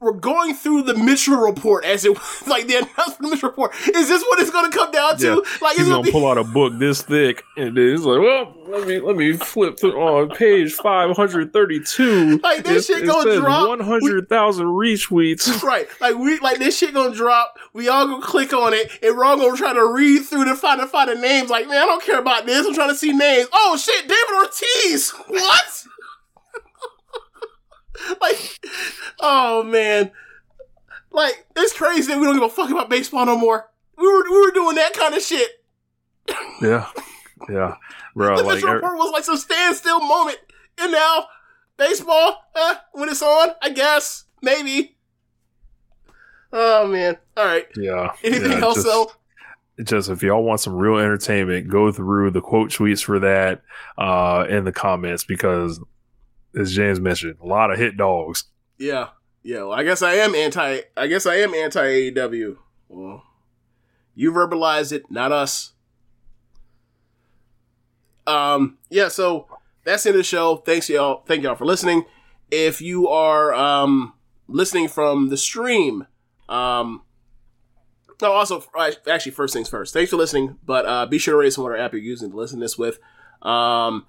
We're 0.00 0.12
going 0.12 0.54
through 0.54 0.82
the 0.82 0.94
Mitchell 0.94 1.36
report 1.36 1.84
as 1.84 2.04
it 2.04 2.14
was 2.16 2.42
like 2.46 2.68
the 2.68 2.76
announcement 2.76 3.08
of 3.08 3.18
the 3.18 3.28
Mitchell 3.30 3.48
report. 3.48 3.74
Is 3.88 4.08
this 4.08 4.22
what 4.22 4.38
it's 4.38 4.50
going 4.50 4.70
to 4.70 4.76
come 4.76 4.92
down 4.92 5.16
to? 5.18 5.26
Yeah. 5.26 5.58
Like, 5.60 5.76
He's 5.76 5.88
gonna 5.88 6.02
be, 6.02 6.12
pull 6.12 6.28
out 6.28 6.38
a 6.38 6.44
book 6.44 6.74
this 6.78 7.02
thick, 7.02 7.42
and 7.56 7.76
then 7.76 7.90
he's 7.90 8.02
like, 8.02 8.20
"Well, 8.20 8.54
let 8.68 8.86
me 8.86 9.00
let 9.00 9.16
me 9.16 9.32
flip 9.32 9.78
through 9.78 10.00
on 10.00 10.30
page 10.30 10.72
five 10.74 11.16
hundred 11.16 11.52
thirty-two. 11.52 12.38
Like, 12.38 12.64
this 12.64 12.86
shit 12.86 13.06
gonna 13.06 13.36
drop. 13.36 13.68
One 13.68 13.80
hundred 13.80 14.28
thousand 14.28 14.66
retweets. 14.66 15.62
Right, 15.68 15.88
like 16.00 16.16
we 16.16 16.38
like 16.38 16.58
this 16.58 16.78
shit 16.78 16.94
gonna 16.94 17.14
drop. 17.14 17.58
We 17.72 17.88
all 17.88 18.06
gonna 18.06 18.24
click 18.24 18.52
on 18.52 18.72
it, 18.72 18.90
and 19.02 19.16
we're 19.16 19.24
all 19.24 19.36
gonna 19.36 19.56
try 19.56 19.72
to 19.74 19.92
read 19.92 20.20
through 20.20 20.44
to 20.46 20.54
find 20.54 20.80
to 20.80 20.86
find 20.86 21.10
the 21.10 21.14
names. 21.16 21.50
Like, 21.50 21.66
man, 21.68 21.76
I 21.82 21.86
don't 21.86 22.02
care 22.02 22.18
about 22.20 22.46
this. 22.46 22.66
I'm 22.66 22.74
trying 22.74 22.88
to 22.90 22.94
see 22.94 23.12
names. 23.12 23.48
Oh 23.52 23.76
shit, 23.76 24.02
David 24.02 24.34
Ortiz. 24.36 25.10
What? 25.26 25.84
like, 28.20 28.58
oh 29.20 29.62
man, 29.62 30.10
like 31.10 31.46
it's 31.56 31.76
crazy 31.76 32.12
that 32.12 32.18
we 32.18 32.26
don't 32.26 32.34
give 32.34 32.42
a 32.42 32.48
fuck 32.48 32.70
about 32.70 32.90
baseball 32.90 33.26
no 33.26 33.36
more. 33.36 33.70
We 33.96 34.06
were 34.06 34.24
we 34.30 34.40
were 34.40 34.52
doing 34.52 34.76
that 34.76 34.94
kind 34.94 35.14
of 35.14 35.22
shit. 35.22 35.50
Yeah, 36.62 36.86
yeah, 37.48 37.76
bro. 38.14 38.36
The 38.36 38.42
Like, 38.42 38.56
Mitchell 38.56 38.70
er- 38.70 38.74
report 38.76 38.98
was 38.98 39.12
like 39.12 39.24
some 39.24 39.36
standstill 39.36 40.00
moment, 40.00 40.38
and 40.78 40.92
now 40.92 41.26
baseball, 41.76 42.44
eh, 42.54 42.74
when 42.92 43.08
it's 43.08 43.22
on, 43.22 43.50
I 43.62 43.70
guess 43.70 44.24
maybe. 44.42 44.96
Oh 46.52 46.86
man! 46.86 47.16
All 47.36 47.44
right. 47.44 47.66
yeah. 47.76 48.12
Anything 48.24 48.52
yeah, 48.52 48.60
else 48.60 48.76
just, 48.76 48.86
though? 48.86 49.12
Just 49.82 50.10
if 50.10 50.22
y'all 50.22 50.42
want 50.42 50.60
some 50.60 50.74
real 50.74 50.98
entertainment, 50.98 51.68
go 51.68 51.92
through 51.92 52.30
the 52.32 52.40
quote 52.40 52.70
tweets 52.70 53.02
for 53.02 53.18
that 53.20 53.62
uh, 53.96 54.46
in 54.48 54.64
the 54.64 54.72
comments 54.72 55.24
because, 55.24 55.80
as 56.58 56.74
James 56.74 57.00
mentioned, 57.00 57.36
a 57.42 57.46
lot 57.46 57.70
of 57.70 57.78
hit 57.78 57.96
dogs. 57.96 58.44
Yeah, 58.78 59.08
yeah. 59.42 59.60
Well, 59.60 59.72
I 59.72 59.84
guess 59.84 60.02
I 60.02 60.14
am 60.14 60.34
anti. 60.34 60.80
I 60.96 61.06
guess 61.06 61.26
I 61.26 61.36
am 61.36 61.54
anti 61.54 61.80
AEW. 61.80 62.56
Well, 62.88 63.22
you 64.14 64.32
verbalized 64.32 64.92
it, 64.92 65.10
not 65.10 65.32
us. 65.32 65.72
Um. 68.26 68.78
Yeah. 68.90 69.08
So 69.08 69.46
that's 69.84 70.02
the 70.02 70.10
end 70.10 70.16
of 70.16 70.20
the 70.20 70.24
show. 70.24 70.56
Thanks 70.56 70.88
y'all. 70.88 71.22
Thank 71.26 71.42
y'all 71.42 71.54
for 71.54 71.64
listening. 71.64 72.04
If 72.50 72.80
you 72.80 73.08
are 73.08 73.54
um 73.54 74.14
listening 74.46 74.88
from 74.88 75.28
the 75.28 75.36
stream, 75.36 76.06
um. 76.48 77.02
No, 78.20 78.32
also, 78.32 78.64
actually, 79.08 79.30
first 79.30 79.54
things 79.54 79.68
first. 79.68 79.94
Thanks 79.94 80.10
for 80.10 80.16
listening, 80.16 80.58
but 80.66 80.84
uh, 80.86 81.06
be 81.06 81.18
sure 81.18 81.34
to 81.34 81.38
rate 81.38 81.46
us 81.46 81.58
on 81.58 81.78
app 81.78 81.92
you're 81.92 82.02
using 82.02 82.32
to 82.32 82.36
listen 82.36 82.58
to 82.58 82.64
this 82.64 82.76
with. 82.76 82.98
Um, 83.42 84.06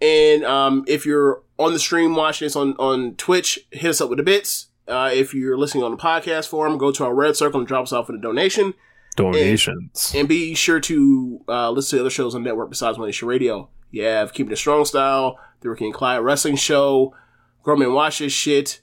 and 0.00 0.44
um, 0.44 0.84
if 0.86 1.04
you're 1.06 1.42
on 1.58 1.72
the 1.72 1.78
stream 1.78 2.14
watching 2.14 2.46
this 2.46 2.56
on, 2.56 2.72
on 2.74 3.14
Twitch, 3.16 3.58
hit 3.70 3.90
us 3.90 4.00
up 4.00 4.08
with 4.08 4.16
the 4.18 4.22
bits. 4.22 4.68
Uh, 4.88 5.10
if 5.12 5.34
you're 5.34 5.58
listening 5.58 5.84
on 5.84 5.90
the 5.92 5.96
podcast 5.96 6.48
forum, 6.48 6.78
go 6.78 6.90
to 6.90 7.04
our 7.04 7.12
RedCircle 7.12 7.54
and 7.54 7.66
drop 7.66 7.82
us 7.84 7.92
off 7.92 8.08
with 8.08 8.16
a 8.18 8.22
donation. 8.22 8.74
Donations. 9.16 10.12
And 10.16 10.28
be 10.28 10.54
sure 10.54 10.80
to 10.80 11.40
uh, 11.48 11.70
listen 11.70 11.98
to 11.98 12.02
other 12.02 12.10
shows 12.10 12.34
on 12.34 12.42
the 12.42 12.48
network 12.48 12.70
besides 12.70 12.96
Nation 12.98 13.28
Radio. 13.28 13.68
You 13.90 14.04
have 14.04 14.32
Keeping 14.32 14.52
It 14.52 14.56
Strong 14.56 14.86
Style, 14.86 15.38
The 15.60 15.68
Ricky 15.70 15.84
and 15.86 15.94
Clyde 15.94 16.22
Wrestling 16.22 16.56
Show, 16.56 17.14
Grown 17.62 17.80
Men 17.80 17.92
Watch 17.92 18.20
This 18.20 18.32
Shit, 18.32 18.80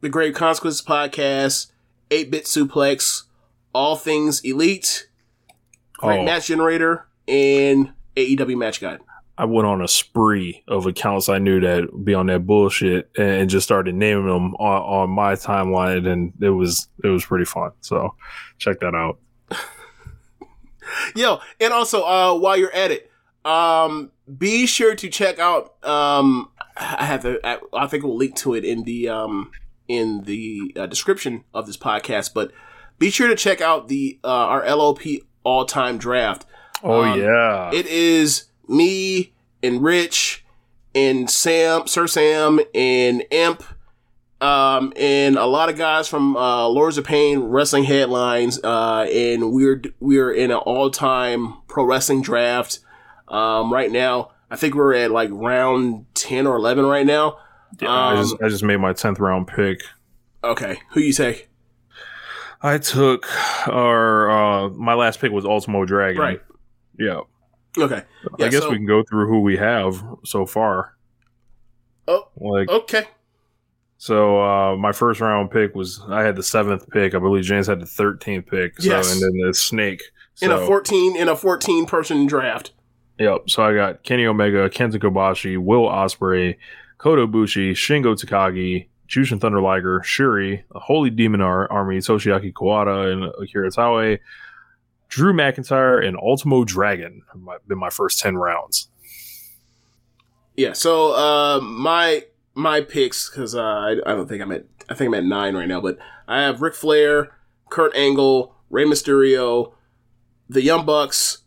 The 0.00 0.08
Grave 0.08 0.34
Consequences 0.34 0.82
Podcast, 0.82 1.70
8 2.10 2.30
Bit 2.30 2.44
Suplex, 2.44 3.22
All 3.72 3.96
Things 3.96 4.40
Elite, 4.44 5.08
Great 5.94 6.20
Oh. 6.20 6.24
Match 6.24 6.48
Generator, 6.48 7.06
and 7.26 7.92
AEW 8.16 8.56
Match 8.58 8.80
Guide. 8.80 9.00
I 9.36 9.46
went 9.46 9.66
on 9.66 9.82
a 9.82 9.88
spree 9.88 10.62
of 10.68 10.86
accounts 10.86 11.28
I 11.28 11.38
knew 11.38 11.58
that 11.60 11.92
would 11.92 12.04
be 12.04 12.14
on 12.14 12.26
that 12.26 12.46
bullshit 12.46 13.10
and 13.18 13.50
just 13.50 13.64
started 13.64 13.94
naming 13.94 14.26
them 14.26 14.54
on, 14.56 14.82
on 14.82 15.10
my 15.10 15.32
timeline, 15.34 16.06
and 16.06 16.32
it 16.40 16.50
was 16.50 16.88
it 17.02 17.08
was 17.08 17.24
pretty 17.24 17.44
fun. 17.44 17.72
So 17.80 18.14
check 18.58 18.80
that 18.80 18.94
out. 18.94 19.18
Yo, 21.16 21.40
and 21.60 21.72
also 21.72 22.02
uh 22.02 22.34
while 22.38 22.56
you're 22.56 22.72
at 22.72 22.90
it, 22.90 23.10
um 23.44 24.10
be 24.38 24.66
sure 24.66 24.94
to 24.94 25.08
check 25.08 25.38
out 25.38 25.84
um 25.84 26.50
I 26.76 27.04
have 27.04 27.22
to 27.22 27.40
I, 27.44 27.58
I 27.72 27.86
think 27.86 28.04
we'll 28.04 28.16
link 28.16 28.36
to 28.36 28.54
it 28.54 28.64
in 28.64 28.84
the 28.84 29.08
um 29.08 29.50
in 29.88 30.22
the 30.24 30.72
uh, 30.76 30.86
description 30.86 31.44
of 31.52 31.66
this 31.66 31.76
podcast, 31.76 32.32
but 32.34 32.52
be 32.98 33.10
sure 33.10 33.28
to 33.28 33.34
check 33.36 33.60
out 33.60 33.88
the 33.88 34.18
uh 34.22 34.28
our 34.28 34.76
LOP 34.76 35.00
all-time 35.42 35.98
draft. 35.98 36.46
Oh 36.82 37.02
Um, 37.02 37.20
yeah, 37.20 37.70
It 37.72 37.86
is 37.86 38.44
me 38.68 39.32
and 39.62 39.82
Rich 39.82 40.44
and 40.94 41.28
Sam, 41.30 41.86
Sir 41.86 42.06
Sam, 42.06 42.60
and 42.74 43.24
Imp, 43.30 43.62
um, 44.40 44.92
and 44.96 45.36
a 45.36 45.46
lot 45.46 45.68
of 45.68 45.76
guys 45.76 46.06
from 46.08 46.36
uh, 46.36 46.66
Lords 46.68 46.98
of 46.98 47.04
Pain 47.04 47.40
wrestling 47.40 47.84
headlines. 47.84 48.62
Uh, 48.62 49.06
and 49.12 49.52
we're 49.52 49.82
we're 50.00 50.32
in 50.32 50.50
an 50.50 50.58
all 50.58 50.90
time 50.90 51.54
pro 51.66 51.84
wrestling 51.84 52.22
draft 52.22 52.80
um, 53.28 53.72
right 53.72 53.90
now. 53.90 54.30
I 54.50 54.56
think 54.56 54.74
we're 54.74 54.94
at 54.94 55.10
like 55.10 55.30
round 55.32 56.06
ten 56.14 56.46
or 56.46 56.56
eleven 56.56 56.84
right 56.86 57.06
now. 57.06 57.38
Yeah, 57.80 57.90
I 57.90 58.12
Um, 58.12 58.22
just 58.22 58.36
I 58.42 58.48
just 58.48 58.62
made 58.62 58.76
my 58.76 58.92
tenth 58.92 59.18
round 59.18 59.48
pick. 59.48 59.82
Okay, 60.44 60.78
who 60.90 61.00
you 61.00 61.12
take? 61.12 61.48
I 62.62 62.78
took 62.78 63.26
our 63.68 64.30
uh 64.30 64.68
my 64.70 64.94
last 64.94 65.20
pick 65.20 65.32
was 65.32 65.44
Ultimo 65.44 65.84
Dragon. 65.84 66.20
Right. 66.20 66.40
Yeah. 66.98 67.20
Okay. 67.76 68.02
Yeah, 68.38 68.46
I 68.46 68.48
guess 68.50 68.62
so- 68.62 68.70
we 68.70 68.76
can 68.76 68.86
go 68.86 69.02
through 69.02 69.26
who 69.28 69.40
we 69.40 69.56
have 69.56 70.02
so 70.24 70.46
far. 70.46 70.94
Oh, 72.06 72.28
Like 72.36 72.68
okay. 72.68 73.04
so 73.96 74.40
uh 74.42 74.76
my 74.76 74.92
first 74.92 75.20
round 75.20 75.50
pick 75.50 75.74
was 75.74 76.02
I 76.08 76.22
had 76.22 76.36
the 76.36 76.42
seventh 76.42 76.88
pick. 76.90 77.14
I 77.14 77.18
believe 77.18 77.44
James 77.44 77.66
had 77.66 77.80
the 77.80 77.86
thirteenth 77.86 78.46
pick. 78.46 78.80
So 78.80 78.90
Yes. 78.90 79.12
and 79.12 79.22
then 79.22 79.46
the 79.46 79.54
snake. 79.54 80.02
In 80.42 80.50
a 80.50 80.58
fourteen 80.66 81.16
in 81.16 81.28
a 81.28 81.36
fourteen 81.36 81.86
person 81.86 82.26
draft. 82.26 82.72
Yep. 83.18 83.48
So 83.48 83.62
I 83.62 83.74
got 83.74 84.02
Kenny 84.02 84.26
Omega, 84.26 84.68
Kenta 84.68 84.96
Kobashi, 85.00 85.56
Will 85.56 85.82
Ospreay, 85.88 86.56
Kota 86.98 87.26
Ibushi, 87.26 87.70
Shingo 87.70 88.14
Takagi, 88.14 88.88
Jushin 89.08 89.40
Thunder 89.40 89.60
Liger, 89.60 90.00
Syuri, 90.00 90.64
Holy 90.72 91.10
Demon 91.10 91.40
Ar- 91.40 91.70
Army, 91.70 91.98
Toshiaki 91.98 92.52
Kawada, 92.52 93.12
and 93.12 93.32
Akira 93.40 93.70
Taue, 93.70 94.18
Drew 95.14 95.32
McIntyre, 95.32 96.04
and 96.04 96.16
Ultimo 96.16 96.64
Dragon 96.64 97.22
have 97.32 97.68
been 97.68 97.78
my 97.78 97.88
first 97.88 98.18
ten 98.18 98.36
rounds. 98.36 98.88
Yeah. 100.56 100.72
So 100.72 101.12
uh, 101.12 101.60
my 101.60 102.24
my 102.56 102.80
picks 102.80 103.30
because 103.30 103.54
uh, 103.54 103.62
I, 103.62 103.90
I 104.04 104.14
don't 104.16 104.28
think 104.28 104.42
I'm 104.42 104.50
at 104.50 104.64
I 104.88 104.94
think 104.94 105.06
I'm 105.06 105.14
at 105.14 105.24
nine 105.24 105.54
right 105.54 105.68
now, 105.68 105.80
but 105.80 105.98
I 106.26 106.40
have 106.42 106.62
Ric 106.62 106.74
Flair, 106.74 107.32
Kurt 107.70 107.94
Angle, 107.94 108.56
Rey 108.70 108.84
Mysterio, 108.84 109.74
the 110.48 110.62
Young 110.62 110.84
Bucks, 110.84 111.44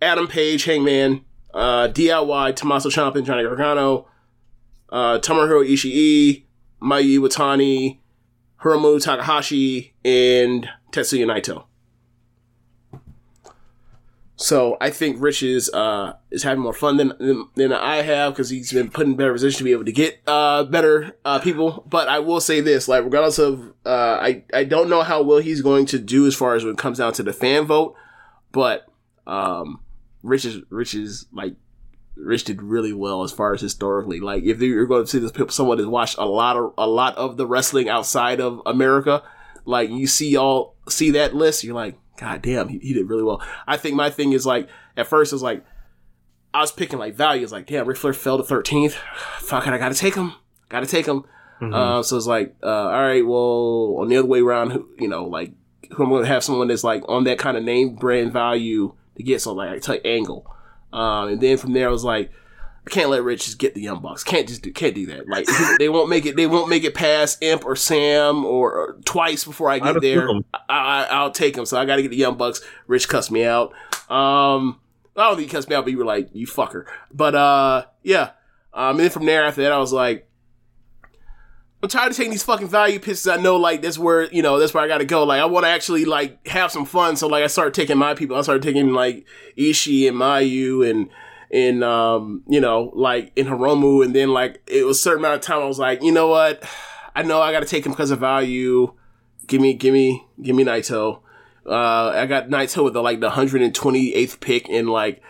Adam 0.00 0.26
Page, 0.26 0.64
Hangman, 0.64 1.24
uh, 1.54 1.86
DIY, 1.92 2.56
Tommaso 2.56 2.88
Ciampa, 2.88 3.24
Johnny 3.24 3.44
Gargano, 3.44 4.08
uh, 4.88 5.20
Tomohiro 5.20 5.64
Ishii, 5.64 6.42
Mayu 6.82 7.20
Iwatani, 7.20 8.00
Hiromu 8.62 9.00
Takahashi, 9.00 9.94
and 10.04 10.68
Tetsuya 10.92 11.26
Naito. 11.26 11.64
So 14.36 14.76
I 14.80 14.90
think 14.90 15.18
Rich 15.20 15.44
is 15.44 15.70
uh, 15.70 16.14
is 16.32 16.42
having 16.42 16.64
more 16.64 16.72
fun 16.72 16.96
than 16.96 17.12
than, 17.18 17.48
than 17.54 17.72
I 17.72 18.02
have 18.02 18.32
because 18.32 18.50
he's 18.50 18.72
been 18.72 18.90
put 18.90 19.06
in 19.06 19.14
better 19.14 19.32
position 19.32 19.58
to 19.58 19.64
be 19.64 19.70
able 19.70 19.84
to 19.84 19.92
get 19.92 20.20
uh, 20.26 20.64
better 20.64 21.16
uh, 21.24 21.38
people. 21.38 21.84
But 21.88 22.08
I 22.08 22.18
will 22.18 22.40
say 22.40 22.60
this: 22.60 22.88
like 22.88 23.04
regardless 23.04 23.38
of, 23.38 23.72
uh, 23.86 24.18
I 24.20 24.42
I 24.52 24.64
don't 24.64 24.88
know 24.88 25.02
how 25.02 25.22
well 25.22 25.38
he's 25.38 25.62
going 25.62 25.86
to 25.86 25.98
do 25.98 26.26
as 26.26 26.34
far 26.34 26.56
as 26.56 26.64
when 26.64 26.72
it 26.72 26.78
comes 26.78 26.98
down 26.98 27.12
to 27.14 27.22
the 27.22 27.32
fan 27.32 27.66
vote. 27.66 27.94
But 28.50 28.86
um, 29.28 29.80
Rich 30.24 30.44
is 30.44 30.62
Rich 30.70 30.94
is 30.94 31.26
like 31.32 31.54
Rich 32.16 32.44
did 32.44 32.62
really 32.62 32.92
well 32.92 33.22
as 33.22 33.30
far 33.30 33.54
as 33.54 33.60
historically. 33.60 34.18
Like 34.18 34.42
if 34.42 34.60
you're 34.60 34.86
going 34.86 35.04
to 35.04 35.08
see 35.08 35.20
this 35.20 35.54
someone 35.54 35.78
has 35.78 35.86
watched 35.86 36.18
a 36.18 36.26
lot 36.26 36.56
of 36.56 36.74
a 36.76 36.88
lot 36.88 37.16
of 37.16 37.36
the 37.36 37.46
wrestling 37.46 37.88
outside 37.88 38.40
of 38.40 38.60
America, 38.66 39.22
like 39.64 39.88
you 39.90 40.08
see 40.08 40.36
all 40.36 40.71
see 40.88 41.10
that 41.12 41.34
list, 41.34 41.64
you're 41.64 41.74
like, 41.74 41.98
God 42.16 42.42
damn, 42.42 42.68
he, 42.68 42.78
he 42.78 42.92
did 42.92 43.08
really 43.08 43.22
well. 43.22 43.42
I 43.66 43.76
think 43.76 43.96
my 43.96 44.10
thing 44.10 44.32
is 44.32 44.46
like 44.46 44.68
at 44.96 45.06
first 45.06 45.32
it 45.32 45.36
was 45.36 45.42
like 45.42 45.64
I 46.54 46.60
was 46.60 46.72
picking 46.72 46.98
like 46.98 47.14
values, 47.14 47.52
like 47.52 47.66
damn, 47.66 47.86
Ric 47.86 47.96
Flair 47.96 48.12
fell 48.12 48.36
to 48.36 48.44
thirteenth. 48.44 48.94
Fuck 49.38 49.66
it, 49.66 49.72
I 49.72 49.78
gotta 49.78 49.94
take 49.94 50.14
him. 50.14 50.34
Gotta 50.68 50.86
take 50.86 51.06
him. 51.06 51.24
Uh, 51.62 52.02
so 52.02 52.16
it's 52.16 52.26
like, 52.26 52.56
uh, 52.60 52.66
all 52.66 53.02
right, 53.02 53.24
well, 53.24 53.98
on 54.00 54.08
the 54.08 54.16
other 54.16 54.26
way 54.26 54.40
around, 54.40 54.70
who 54.70 54.88
you 54.98 55.06
know, 55.06 55.26
like 55.26 55.52
who 55.92 56.02
I'm 56.02 56.22
to 56.22 56.26
have 56.26 56.42
someone 56.42 56.68
that's 56.68 56.82
like 56.82 57.04
on 57.08 57.24
that 57.24 57.38
kind 57.38 57.56
of 57.56 57.62
name 57.62 57.94
brand 57.94 58.32
value 58.32 58.94
to 59.16 59.22
get 59.22 59.40
so 59.40 59.52
like 59.52 59.70
I 59.70 59.78
take 59.78 60.04
Angle, 60.04 60.44
um, 60.92 61.28
and 61.28 61.40
then 61.40 61.56
from 61.58 61.72
there 61.72 61.88
I 61.88 61.92
was 61.92 62.04
like, 62.04 62.32
I 62.84 62.90
can't 62.90 63.10
let 63.10 63.22
Rich 63.22 63.44
just 63.44 63.58
get 63.58 63.74
the 63.74 63.80
Young 63.80 64.00
Bucks. 64.00 64.24
Can't 64.24 64.48
just 64.48 64.62
do, 64.62 64.72
can't 64.72 64.94
do 64.94 65.06
that. 65.06 65.28
Like 65.28 65.46
they 65.78 65.88
won't 65.88 66.08
make 66.08 66.26
it. 66.26 66.34
They 66.34 66.48
won't 66.48 66.68
make 66.68 66.82
it 66.82 66.94
past 66.94 67.38
Imp 67.40 67.64
or 67.64 67.76
Sam 67.76 68.44
or, 68.44 68.72
or 68.72 68.96
twice 69.04 69.44
before 69.44 69.70
I 69.70 69.78
get 69.78 70.00
there. 70.00 70.28
I, 70.52 70.52
I, 70.68 71.02
I'll 71.10 71.30
take 71.30 71.54
them. 71.54 71.64
So 71.64 71.78
I 71.78 71.84
got 71.84 71.96
to 71.96 72.02
get 72.02 72.10
the 72.10 72.16
Young 72.16 72.36
Bucks. 72.36 72.60
Rich 72.88 73.08
cussed 73.08 73.30
me 73.30 73.44
out. 73.44 73.72
Um, 74.10 74.80
I 75.16 75.28
don't 75.28 75.36
think 75.36 75.48
he 75.48 75.54
cussed 75.54 75.68
me 75.68 75.76
out, 75.76 75.84
but 75.84 75.92
you 75.92 75.98
were 75.98 76.04
like, 76.04 76.30
you 76.32 76.46
fucker. 76.46 76.86
But 77.12 77.36
uh, 77.36 77.84
yeah. 78.02 78.30
Um, 78.74 78.96
and 78.96 79.00
then 79.00 79.10
from 79.10 79.26
there 79.26 79.44
after 79.44 79.62
that, 79.62 79.72
I 79.72 79.78
was 79.78 79.92
like, 79.92 80.28
I'm 81.82 81.88
tired 81.88 82.12
of 82.12 82.16
taking 82.16 82.30
these 82.30 82.44
fucking 82.44 82.68
value 82.68 83.00
picks. 83.00 83.26
I 83.26 83.36
know 83.36 83.56
like 83.56 83.82
that's 83.82 83.98
where 83.98 84.24
you 84.32 84.40
know 84.40 84.58
that's 84.58 84.72
where 84.72 84.84
I 84.84 84.88
got 84.88 84.98
to 84.98 85.04
go. 85.04 85.24
Like 85.24 85.40
I 85.40 85.46
want 85.46 85.66
to 85.66 85.70
actually 85.70 86.04
like 86.04 86.46
have 86.46 86.70
some 86.70 86.84
fun. 86.84 87.16
So 87.16 87.26
like 87.26 87.42
I 87.42 87.48
started 87.48 87.74
taking 87.74 87.98
my 87.98 88.14
people. 88.14 88.36
I 88.36 88.42
started 88.42 88.62
taking 88.62 88.92
like 88.92 89.26
Ishii 89.58 90.08
and 90.08 90.16
Mayu 90.16 90.88
and 90.88 91.10
and 91.52 91.84
um 91.84 92.42
you 92.48 92.60
know 92.60 92.90
like 92.94 93.32
in 93.36 93.46
Hiromu. 93.46 94.04
And 94.04 94.14
then 94.14 94.30
like 94.32 94.62
it 94.66 94.86
was 94.86 94.98
a 94.98 95.00
certain 95.00 95.20
amount 95.20 95.36
of 95.36 95.40
time 95.42 95.60
I 95.60 95.66
was 95.66 95.78
like, 95.78 96.02
you 96.02 96.12
know 96.12 96.28
what? 96.28 96.62
I 97.14 97.22
know 97.22 97.40
I 97.42 97.52
got 97.52 97.60
to 97.60 97.66
take 97.66 97.84
him 97.84 97.92
because 97.92 98.10
of 98.10 98.20
value. 98.20 98.94
Give 99.46 99.60
me, 99.60 99.74
give 99.74 99.92
me, 99.92 100.24
give 100.40 100.56
me 100.56 100.64
Naito. 100.64 101.20
Uh, 101.66 102.08
I 102.14 102.24
got 102.26 102.48
Naito 102.48 102.82
with 102.84 102.94
the 102.94 103.02
like 103.02 103.20
the 103.20 103.28
128th 103.30 104.40
pick 104.40 104.68
and 104.70 104.88
like 104.88 105.22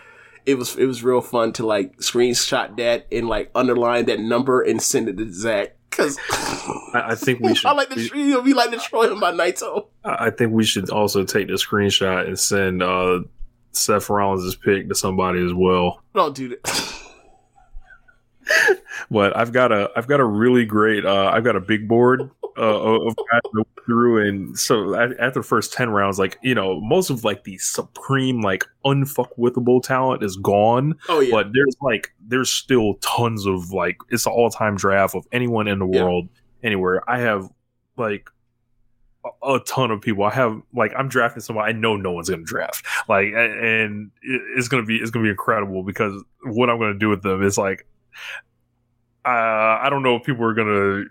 it 0.47 0.57
was 0.57 0.77
it 0.77 0.87
was 0.87 1.03
real 1.03 1.21
fun 1.21 1.53
to 1.55 1.67
like 1.67 1.97
screenshot 1.99 2.77
that 2.77 3.07
and 3.11 3.29
like 3.29 3.51
underline 3.55 4.05
that 4.07 4.21
number 4.21 4.63
and 4.63 4.81
send 4.81 5.09
it 5.09 5.17
to 5.19 5.33
Zach 5.33 5.77
because 5.91 6.19
I, 6.31 7.03
I 7.11 7.15
think 7.17 7.41
we 7.41 7.55
should. 7.55 7.67
I 7.69 7.73
like 7.73 7.91
the 7.91 8.11
we- 8.15 8.37
we 8.39 8.55
like 8.55 8.71
destroy 8.71 9.11
him 9.11 9.21
by 9.21 9.33
Naito. 9.33 9.87
I 10.05 10.27
I 10.27 10.31
think 10.31 10.53
we 10.53 10.65
should 10.65 10.89
also 10.91 11.25
take 11.25 11.49
the 11.49 11.55
screenshot 11.55 12.27
and 12.27 12.39
send 12.39 12.83
uh, 12.83 13.21
Seth 13.73 14.09
Rollins' 14.11 14.55
pick 14.57 14.89
to 14.89 14.95
somebody 14.95 15.45
as 15.45 15.53
well. 15.55 16.03
Don't 16.15 16.35
do 16.37 16.49
that. 16.51 16.99
But 19.11 19.37
I've 19.37 19.53
got 19.53 19.73
a 19.73 19.91
I've 19.95 20.07
got 20.09 20.21
a 20.21 20.25
really 20.25 20.65
great 20.65 21.05
uh, 21.05 21.27
I've 21.33 21.45
got 21.45 21.55
a 21.55 21.61
big 21.61 21.87
board 21.87 22.29
uh, 22.59 22.61
of 22.61 23.15
guys 23.17 23.41
to 23.45 23.51
go 23.57 23.67
through, 23.85 24.27
and 24.29 24.59
so 24.59 24.95
after 24.95 25.41
the 25.41 25.43
first 25.43 25.73
ten 25.73 25.91
rounds, 25.91 26.19
like 26.19 26.39
you 26.43 26.55
know, 26.55 26.81
most 26.81 27.09
of 27.11 27.23
like 27.25 27.45
the 27.45 27.57
supreme 27.59 28.41
like 28.41 28.65
unfuckwithable 28.85 29.83
talent 29.83 30.23
is 30.23 30.37
gone. 30.37 30.95
Oh 31.09 31.21
yeah, 31.21 31.31
But 31.31 31.49
there's 31.53 31.77
like 31.81 32.13
there's 32.27 32.51
still 32.51 32.95
tons 32.95 33.47
of 33.47 33.71
like 33.73 33.97
it's 34.11 34.27
an 34.27 34.33
all 34.33 34.51
time 34.51 34.77
draft 34.77 35.15
of 35.15 35.27
anyone 35.31 35.69
in 35.69 35.79
the 35.79 35.87
Yeah. 35.87 36.03
world 36.05 36.29
anywhere. 36.63 37.09
I 37.09 37.19
have 37.21 37.49
like 37.97 38.29
a, 39.25 39.55
a 39.55 39.61
ton 39.61 39.91
of 39.91 40.01
people. 40.01 40.25
I 40.25 40.31
have 40.31 40.61
like 40.75 40.93
I'm 40.97 41.09
drafting 41.09 41.43
someone 41.43 41.67
I 41.67 41.73
know 41.73 41.97
no 41.97 42.13
one's 42.13 42.31
gonna 42.31 42.43
draft. 42.43 42.85
Like 43.09 43.33
and 43.35 44.11
it's 44.23 44.69
gonna 44.69 44.85
be 44.85 44.97
it's 44.97 45.11
gonna 45.11 45.25
be 45.25 45.31
incredible 45.31 45.83
because 45.83 46.23
what 46.45 46.71
I'm 46.71 46.79
gonna 46.79 46.99
do 46.99 47.09
with 47.09 47.23
them 47.23 47.43
is 47.43 47.59
like 47.59 47.87
uh, 49.25 49.79
I 49.81 49.89
don't 49.89 50.03
know 50.03 50.17
if 50.17 50.25
people 50.25 50.45
are 50.45 50.55
gonna 50.55 51.05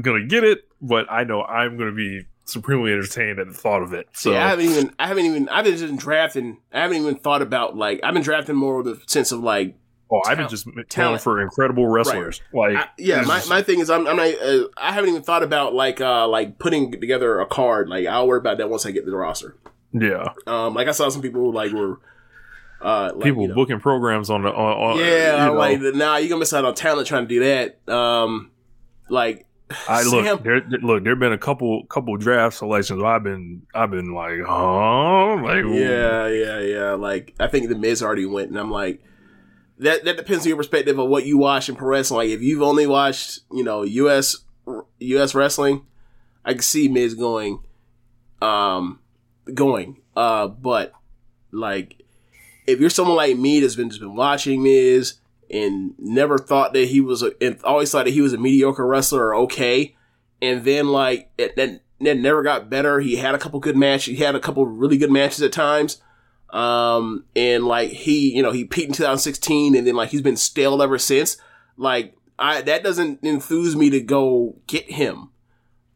gonna 0.00 0.26
get 0.26 0.44
it, 0.44 0.68
but 0.80 1.06
I 1.10 1.24
know 1.24 1.42
I'm 1.42 1.78
gonna 1.78 1.92
be 1.92 2.26
supremely 2.44 2.92
entertained 2.92 3.38
at 3.38 3.46
the 3.46 3.54
thought 3.54 3.82
of 3.82 3.94
it. 3.94 4.08
So 4.12 4.32
yeah. 4.32 4.44
I 4.44 4.48
haven't 4.48 4.66
even 4.66 4.94
I 4.98 5.06
haven't 5.06 5.24
even 5.24 5.48
I've 5.48 5.64
been 5.64 5.76
just 5.76 5.96
drafting. 5.96 6.58
I 6.72 6.80
haven't 6.80 6.98
even 6.98 7.16
thought 7.16 7.42
about 7.42 7.76
like 7.76 8.00
I've 8.02 8.14
been 8.14 8.22
drafting 8.22 8.56
more 8.56 8.82
with 8.82 8.86
the 8.86 9.02
sense 9.06 9.32
of 9.32 9.40
like 9.40 9.74
oh, 10.10 10.22
I've 10.26 10.36
been 10.38 10.48
just 10.48 10.66
talent. 10.88 11.22
for 11.22 11.40
incredible 11.40 11.86
wrestlers. 11.86 12.40
Like 12.52 12.76
I, 12.76 12.88
yeah, 12.98 13.22
my, 13.22 13.42
my 13.48 13.62
thing 13.62 13.80
is 13.80 13.90
I'm, 13.90 14.06
I'm 14.06 14.16
not, 14.16 14.28
uh, 14.42 14.64
I 14.76 14.92
haven't 14.92 15.10
even 15.10 15.22
thought 15.22 15.42
about 15.42 15.74
like 15.74 16.00
uh 16.00 16.26
like 16.28 16.58
putting 16.58 16.90
together 16.92 17.40
a 17.40 17.46
card. 17.46 17.88
Like 17.88 18.06
I'll 18.06 18.26
worry 18.26 18.38
about 18.38 18.58
that 18.58 18.68
once 18.70 18.86
I 18.86 18.90
get 18.90 19.06
the 19.06 19.16
roster. 19.16 19.56
yeah. 19.92 20.32
Um, 20.46 20.74
like 20.74 20.88
I 20.88 20.92
saw 20.92 21.08
some 21.08 21.22
people 21.22 21.40
who 21.42 21.52
like 21.52 21.72
were 21.72 22.00
uh 22.82 23.12
like, 23.14 23.24
people 23.24 23.42
you 23.42 23.48
know, 23.48 23.54
booking 23.54 23.78
programs 23.80 24.30
on 24.30 24.42
the 24.42 24.48
on, 24.48 24.90
on 24.92 24.98
Yeah, 24.98 25.46
you 25.46 25.52
know, 25.52 25.58
like 25.58 25.80
nah, 25.94 26.16
you're 26.16 26.28
gonna 26.28 26.40
miss 26.40 26.52
out 26.52 26.64
on 26.64 26.74
talent 26.74 27.06
trying 27.06 27.26
to 27.26 27.28
do 27.28 27.40
that. 27.40 27.92
Um, 27.92 28.50
like 29.08 29.46
I 29.88 30.02
look 30.02 30.24
Sam- 30.24 30.40
there, 30.42 30.60
there- 30.60 30.80
look 30.80 31.04
there've 31.04 31.18
been 31.18 31.32
a 31.32 31.38
couple 31.38 31.84
couple 31.86 32.16
draft 32.16 32.56
selections 32.56 33.00
where 33.02 33.12
I've 33.12 33.22
been 33.22 33.62
I've 33.74 33.90
been 33.90 34.14
like 34.14 34.40
huh 34.46 35.36
like 35.42 35.64
Yeah, 35.64 36.26
yeah, 36.26 36.58
yeah. 36.60 36.92
Like 36.94 37.34
I 37.38 37.46
think 37.46 37.68
the 37.68 37.76
Miz 37.76 38.02
already 38.02 38.26
went, 38.26 38.48
and 38.50 38.58
I'm 38.58 38.70
like, 38.70 39.00
that 39.80 40.04
that 40.04 40.16
depends 40.16 40.44
on 40.44 40.48
your 40.48 40.56
perspective 40.56 40.98
of 40.98 41.08
what 41.08 41.26
you 41.26 41.38
watch 41.38 41.68
in 41.68 41.76
pro 41.76 41.88
wrestling. 41.88 42.18
Like 42.18 42.28
if 42.30 42.42
you've 42.42 42.62
only 42.62 42.86
watched, 42.86 43.40
you 43.52 43.64
know, 43.64 43.82
US 43.82 44.36
US 44.98 45.34
wrestling, 45.34 45.84
I 46.44 46.52
can 46.52 46.62
see 46.62 46.88
Miz 46.88 47.14
going, 47.14 47.60
um, 48.42 49.00
going. 49.52 50.00
Uh, 50.16 50.48
but 50.48 50.92
like 51.50 52.02
if 52.66 52.78
you're 52.78 52.90
someone 52.90 53.16
like 53.16 53.36
me 53.36 53.60
that's 53.60 53.74
been 53.74 53.88
just 53.88 54.00
been 54.00 54.14
watching 54.14 54.62
Miz 54.62 55.14
and 55.50 55.94
never 55.98 56.38
thought 56.38 56.74
that 56.74 56.88
he 56.88 57.00
was 57.00 57.22
a, 57.22 57.32
and 57.40 57.60
always 57.64 57.90
thought 57.90 58.04
that 58.04 58.12
he 58.12 58.20
was 58.20 58.32
a 58.32 58.38
mediocre 58.38 58.86
wrestler 58.86 59.28
or 59.28 59.34
okay, 59.34 59.96
and 60.42 60.64
then 60.64 60.88
like 60.88 61.30
it, 61.38 61.56
that 61.56 61.80
never 62.00 62.42
got 62.42 62.68
better. 62.70 63.00
He 63.00 63.16
had 63.16 63.34
a 63.34 63.38
couple 63.38 63.60
good 63.60 63.76
matches. 63.76 64.18
He 64.18 64.24
had 64.24 64.34
a 64.34 64.40
couple 64.40 64.66
really 64.66 64.98
good 64.98 65.10
matches 65.10 65.42
at 65.42 65.52
times. 65.52 66.00
Um, 66.52 67.24
and 67.36 67.64
like 67.64 67.90
he, 67.90 68.34
you 68.34 68.42
know, 68.42 68.52
he 68.52 68.64
peaked 68.64 68.88
in 68.88 68.94
2016 68.94 69.74
and 69.74 69.86
then 69.86 69.94
like 69.94 70.10
he's 70.10 70.22
been 70.22 70.36
stale 70.36 70.82
ever 70.82 70.98
since. 70.98 71.36
Like 71.76 72.16
I, 72.38 72.62
that 72.62 72.82
doesn't 72.82 73.22
enthuse 73.22 73.76
me 73.76 73.90
to 73.90 74.00
go 74.00 74.56
get 74.66 74.90
him. 74.90 75.30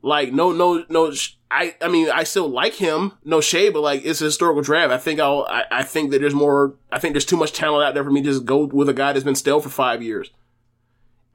Like 0.03 0.33
no, 0.33 0.53
no, 0.53 0.85
no. 0.89 1.13
I, 1.51 1.77
I 1.81 1.89
mean, 1.89 2.11
I 2.11 2.25
still 2.25 2.49
like 2.49 2.75
him, 2.75 3.13
no 3.25 3.41
shade, 3.41 3.73
but 3.73 3.83
like 3.83 4.05
it's 4.05 4.21
a 4.21 4.25
historical 4.25 4.63
draft. 4.63 4.93
I 4.93 4.99
think 4.99 5.21
I'll, 5.21 5.47
I, 5.49 5.65
I 5.71 5.83
think 5.83 6.11
that 6.11 6.21
there's 6.21 6.35
more. 6.35 6.75
I 6.93 6.99
think 6.99 7.15
there's 7.15 7.25
too 7.25 7.37
much 7.37 7.53
talent 7.53 7.85
out 7.85 7.95
there 7.95 8.05
for 8.05 8.11
me 8.11 8.23
to 8.23 8.29
just 8.29 8.45
go 8.45 8.65
with 8.65 8.89
a 8.89 8.95
guy 8.95 9.13
that's 9.13 9.25
been 9.25 9.35
stale 9.35 9.61
for 9.61 9.71
five 9.71 10.03
years. 10.03 10.31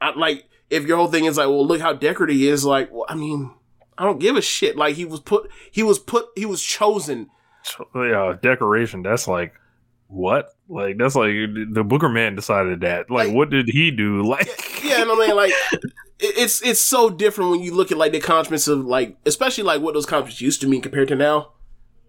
I, 0.02 0.12
like 0.18 0.50
if 0.70 0.86
your 0.86 0.98
whole 0.98 1.08
thing 1.08 1.26
is 1.26 1.38
like, 1.38 1.48
well, 1.48 1.66
look 1.66 1.82
how 1.82 1.94
decorative 1.94 2.36
he 2.36 2.48
is. 2.48 2.64
Like, 2.64 2.92
well, 2.92 3.06
I 3.10 3.16
mean, 3.16 3.52
I 3.98 4.06
don't 4.06 4.20
give 4.20 4.36
a 4.36 4.42
shit. 4.42 4.78
Like 4.78 4.96
he 4.96 5.06
was 5.06 5.20
put, 5.20 5.50
he 5.72 5.84
was 5.84 6.00
put, 6.00 6.28
he 6.36 6.46
was 6.46 6.62
chosen. 6.62 7.30
Yeah, 7.96 8.36
decoration. 8.42 9.04
That's 9.04 9.28
like 9.28 9.54
what? 10.08 10.54
Like 10.68 10.98
that's 10.98 11.16
like 11.16 11.32
the 11.72 11.84
Booker 11.84 12.10
man 12.10 12.36
decided 12.36 12.82
that. 12.82 13.10
Like, 13.12 13.28
Like- 13.28 13.36
what 13.36 13.50
did 13.50 13.68
he 13.70 13.92
do? 13.92 14.22
Like, 14.24 14.48
Yeah, 14.84 15.02
and 15.02 15.12
I 15.12 15.16
mean, 15.16 15.36
like, 15.36 15.52
it's 16.20 16.62
it's 16.62 16.80
so 16.80 17.10
different 17.10 17.52
when 17.52 17.60
you 17.62 17.74
look 17.76 17.92
at 17.92 17.98
like 17.98 18.12
the 18.12 18.18
accomplishments 18.20 18.68
of 18.68 18.86
like, 18.86 19.18
especially 19.26 19.64
like 19.66 19.82
what 19.82 19.94
those 19.94 20.06
accomplishments 20.06 20.42
used 20.42 20.62
to 20.62 20.68
mean 20.68 20.82
compared 20.82 21.08
to 21.10 21.16
now. 21.16 21.52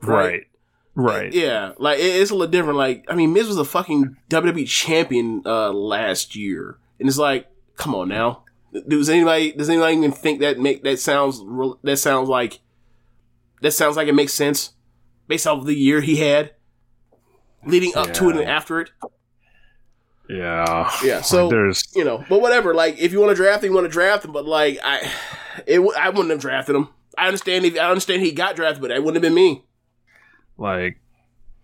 right, 0.02 0.42
right. 0.94 1.32
Yeah, 1.32 1.72
like 1.78 1.98
it, 1.98 2.02
it's 2.04 2.30
a 2.30 2.34
little 2.34 2.50
different. 2.50 2.78
Like, 2.78 3.04
I 3.08 3.14
mean, 3.14 3.32
Miz 3.32 3.48
was 3.48 3.58
a 3.58 3.64
fucking 3.64 4.16
WWE 4.30 4.66
champion 4.68 5.42
uh 5.44 5.72
last 5.72 6.34
year, 6.36 6.78
and 6.98 7.08
it's 7.08 7.18
like, 7.18 7.46
come 7.76 7.94
on 7.94 8.08
now. 8.08 8.44
Does 8.88 9.10
anybody 9.10 9.52
does 9.52 9.68
anybody 9.68 9.96
even 9.96 10.12
think 10.12 10.40
that 10.40 10.58
make 10.60 10.84
that 10.84 11.00
sounds 11.00 11.40
real- 11.44 11.78
that 11.82 11.96
sounds 11.98 12.28
like 12.28 12.60
that 13.62 13.72
sounds 13.72 13.96
like 13.96 14.06
it 14.08 14.14
makes 14.14 14.32
sense 14.32 14.72
based 15.31 15.47
off 15.47 15.60
of 15.60 15.67
the 15.67 15.75
year 15.75 16.02
he 16.02 16.17
had 16.17 16.52
leading 17.65 17.94
up 17.97 18.12
to 18.15 18.28
it 18.28 18.36
and 18.36 18.44
after 18.49 18.81
it? 18.81 18.91
Yeah, 20.28 20.91
Yeah, 21.02 21.23
so 21.23 21.49
there's 21.49 21.83
you 21.97 22.05
know, 22.05 22.25
but 22.28 22.41
whatever. 22.41 22.73
Like, 22.73 22.99
if 23.00 23.10
you 23.12 23.18
want 23.20 23.31
to 23.31 23.34
draft 23.34 23.65
him, 23.65 23.70
you 23.70 23.75
want 23.75 23.86
to 23.86 23.91
draft 23.92 24.25
him. 24.25 24.31
But 24.33 24.44
like, 24.47 24.78
I, 24.84 25.10
it, 25.67 25.76
w- 25.76 25.92
I 25.99 26.10
wouldn't 26.10 26.31
have 26.31 26.39
drafted 26.41 26.76
him. 26.76 26.89
I 27.18 27.26
understand. 27.26 27.65
If, 27.65 27.75
I 27.76 27.89
understand 27.91 28.23
he 28.23 28.31
got 28.31 28.55
drafted, 28.55 28.81
but 28.81 28.89
that 28.89 29.02
wouldn't 29.02 29.17
have 29.17 29.23
been 29.23 29.34
me. 29.34 29.65
like 30.57 31.00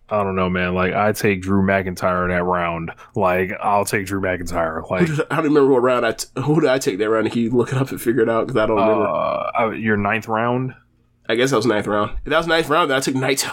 I 0.09 0.23
don't 0.23 0.35
know, 0.35 0.49
man. 0.49 0.73
Like 0.75 0.93
I 0.93 1.13
take 1.13 1.41
Drew 1.41 1.61
McIntyre 1.61 2.23
in 2.25 2.29
that 2.31 2.43
round. 2.43 2.91
Like 3.15 3.51
I'll 3.61 3.85
take 3.85 4.05
Drew 4.05 4.19
McIntyre. 4.21 4.87
Like 4.89 5.09
I 5.31 5.35
don't 5.37 5.45
remember 5.45 5.67
what 5.71 5.81
round 5.83 6.05
I. 6.05 6.11
T- 6.11 6.27
who 6.41 6.59
did 6.59 6.69
I 6.69 6.77
take 6.77 6.97
that 6.97 7.09
round? 7.09 7.31
Can 7.31 7.41
you 7.41 7.51
look 7.51 7.71
it 7.71 7.77
up 7.77 7.91
and 7.91 8.01
figure 8.01 8.21
it 8.21 8.29
out? 8.29 8.47
Because 8.47 8.57
I 8.61 8.65
don't 8.65 8.75
remember. 8.77 9.05
uh, 9.05 9.51
uh, 9.59 9.69
your 9.71 9.95
ninth 9.95 10.27
round. 10.27 10.73
I 11.29 11.35
guess 11.35 11.49
that 11.51 11.57
was 11.57 11.65
ninth 11.65 11.87
round. 11.87 12.11
If 12.23 12.29
that 12.29 12.37
was 12.37 12.47
ninth 12.47 12.69
round, 12.69 12.89
then 12.89 12.97
I 12.97 12.99
took 13.01 13.15
Naito. 13.15 13.51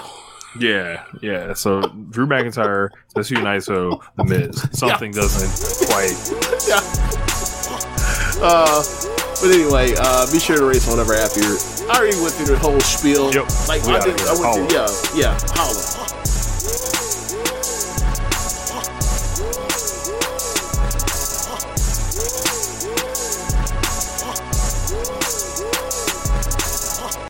Yeah, 0.59 1.05
yeah. 1.21 1.55
So 1.55 1.83
Drew 2.11 2.27
McIntyre, 2.27 2.91
Tetsuya 3.17 3.39
Naito, 3.43 4.01
The 4.17 4.25
Miz. 4.25 4.69
Something 4.79 5.11
doesn't 5.13 5.89
quite. 5.89 6.15
yeah. 6.69 6.81
Uh, 8.41 8.83
but 9.41 9.51
anyway, 9.51 9.95
uh, 9.99 10.31
be 10.31 10.39
sure 10.39 10.57
to 10.57 10.65
race 10.65 10.87
app 10.89 11.31
you're. 11.37 11.59
I 11.91 11.99
already 11.99 12.17
went 12.21 12.35
through 12.35 12.55
the 12.55 12.59
whole 12.59 12.81
spiel. 12.81 13.35
Yep. 13.35 13.47
Like 13.69 13.83
I 13.85 13.99
did. 14.05 14.21
I 14.21 14.39
went 14.39 14.71
through. 14.71 14.77
Yeah, 14.77 14.89
yeah. 15.15 15.39
Holla. 15.55 16.14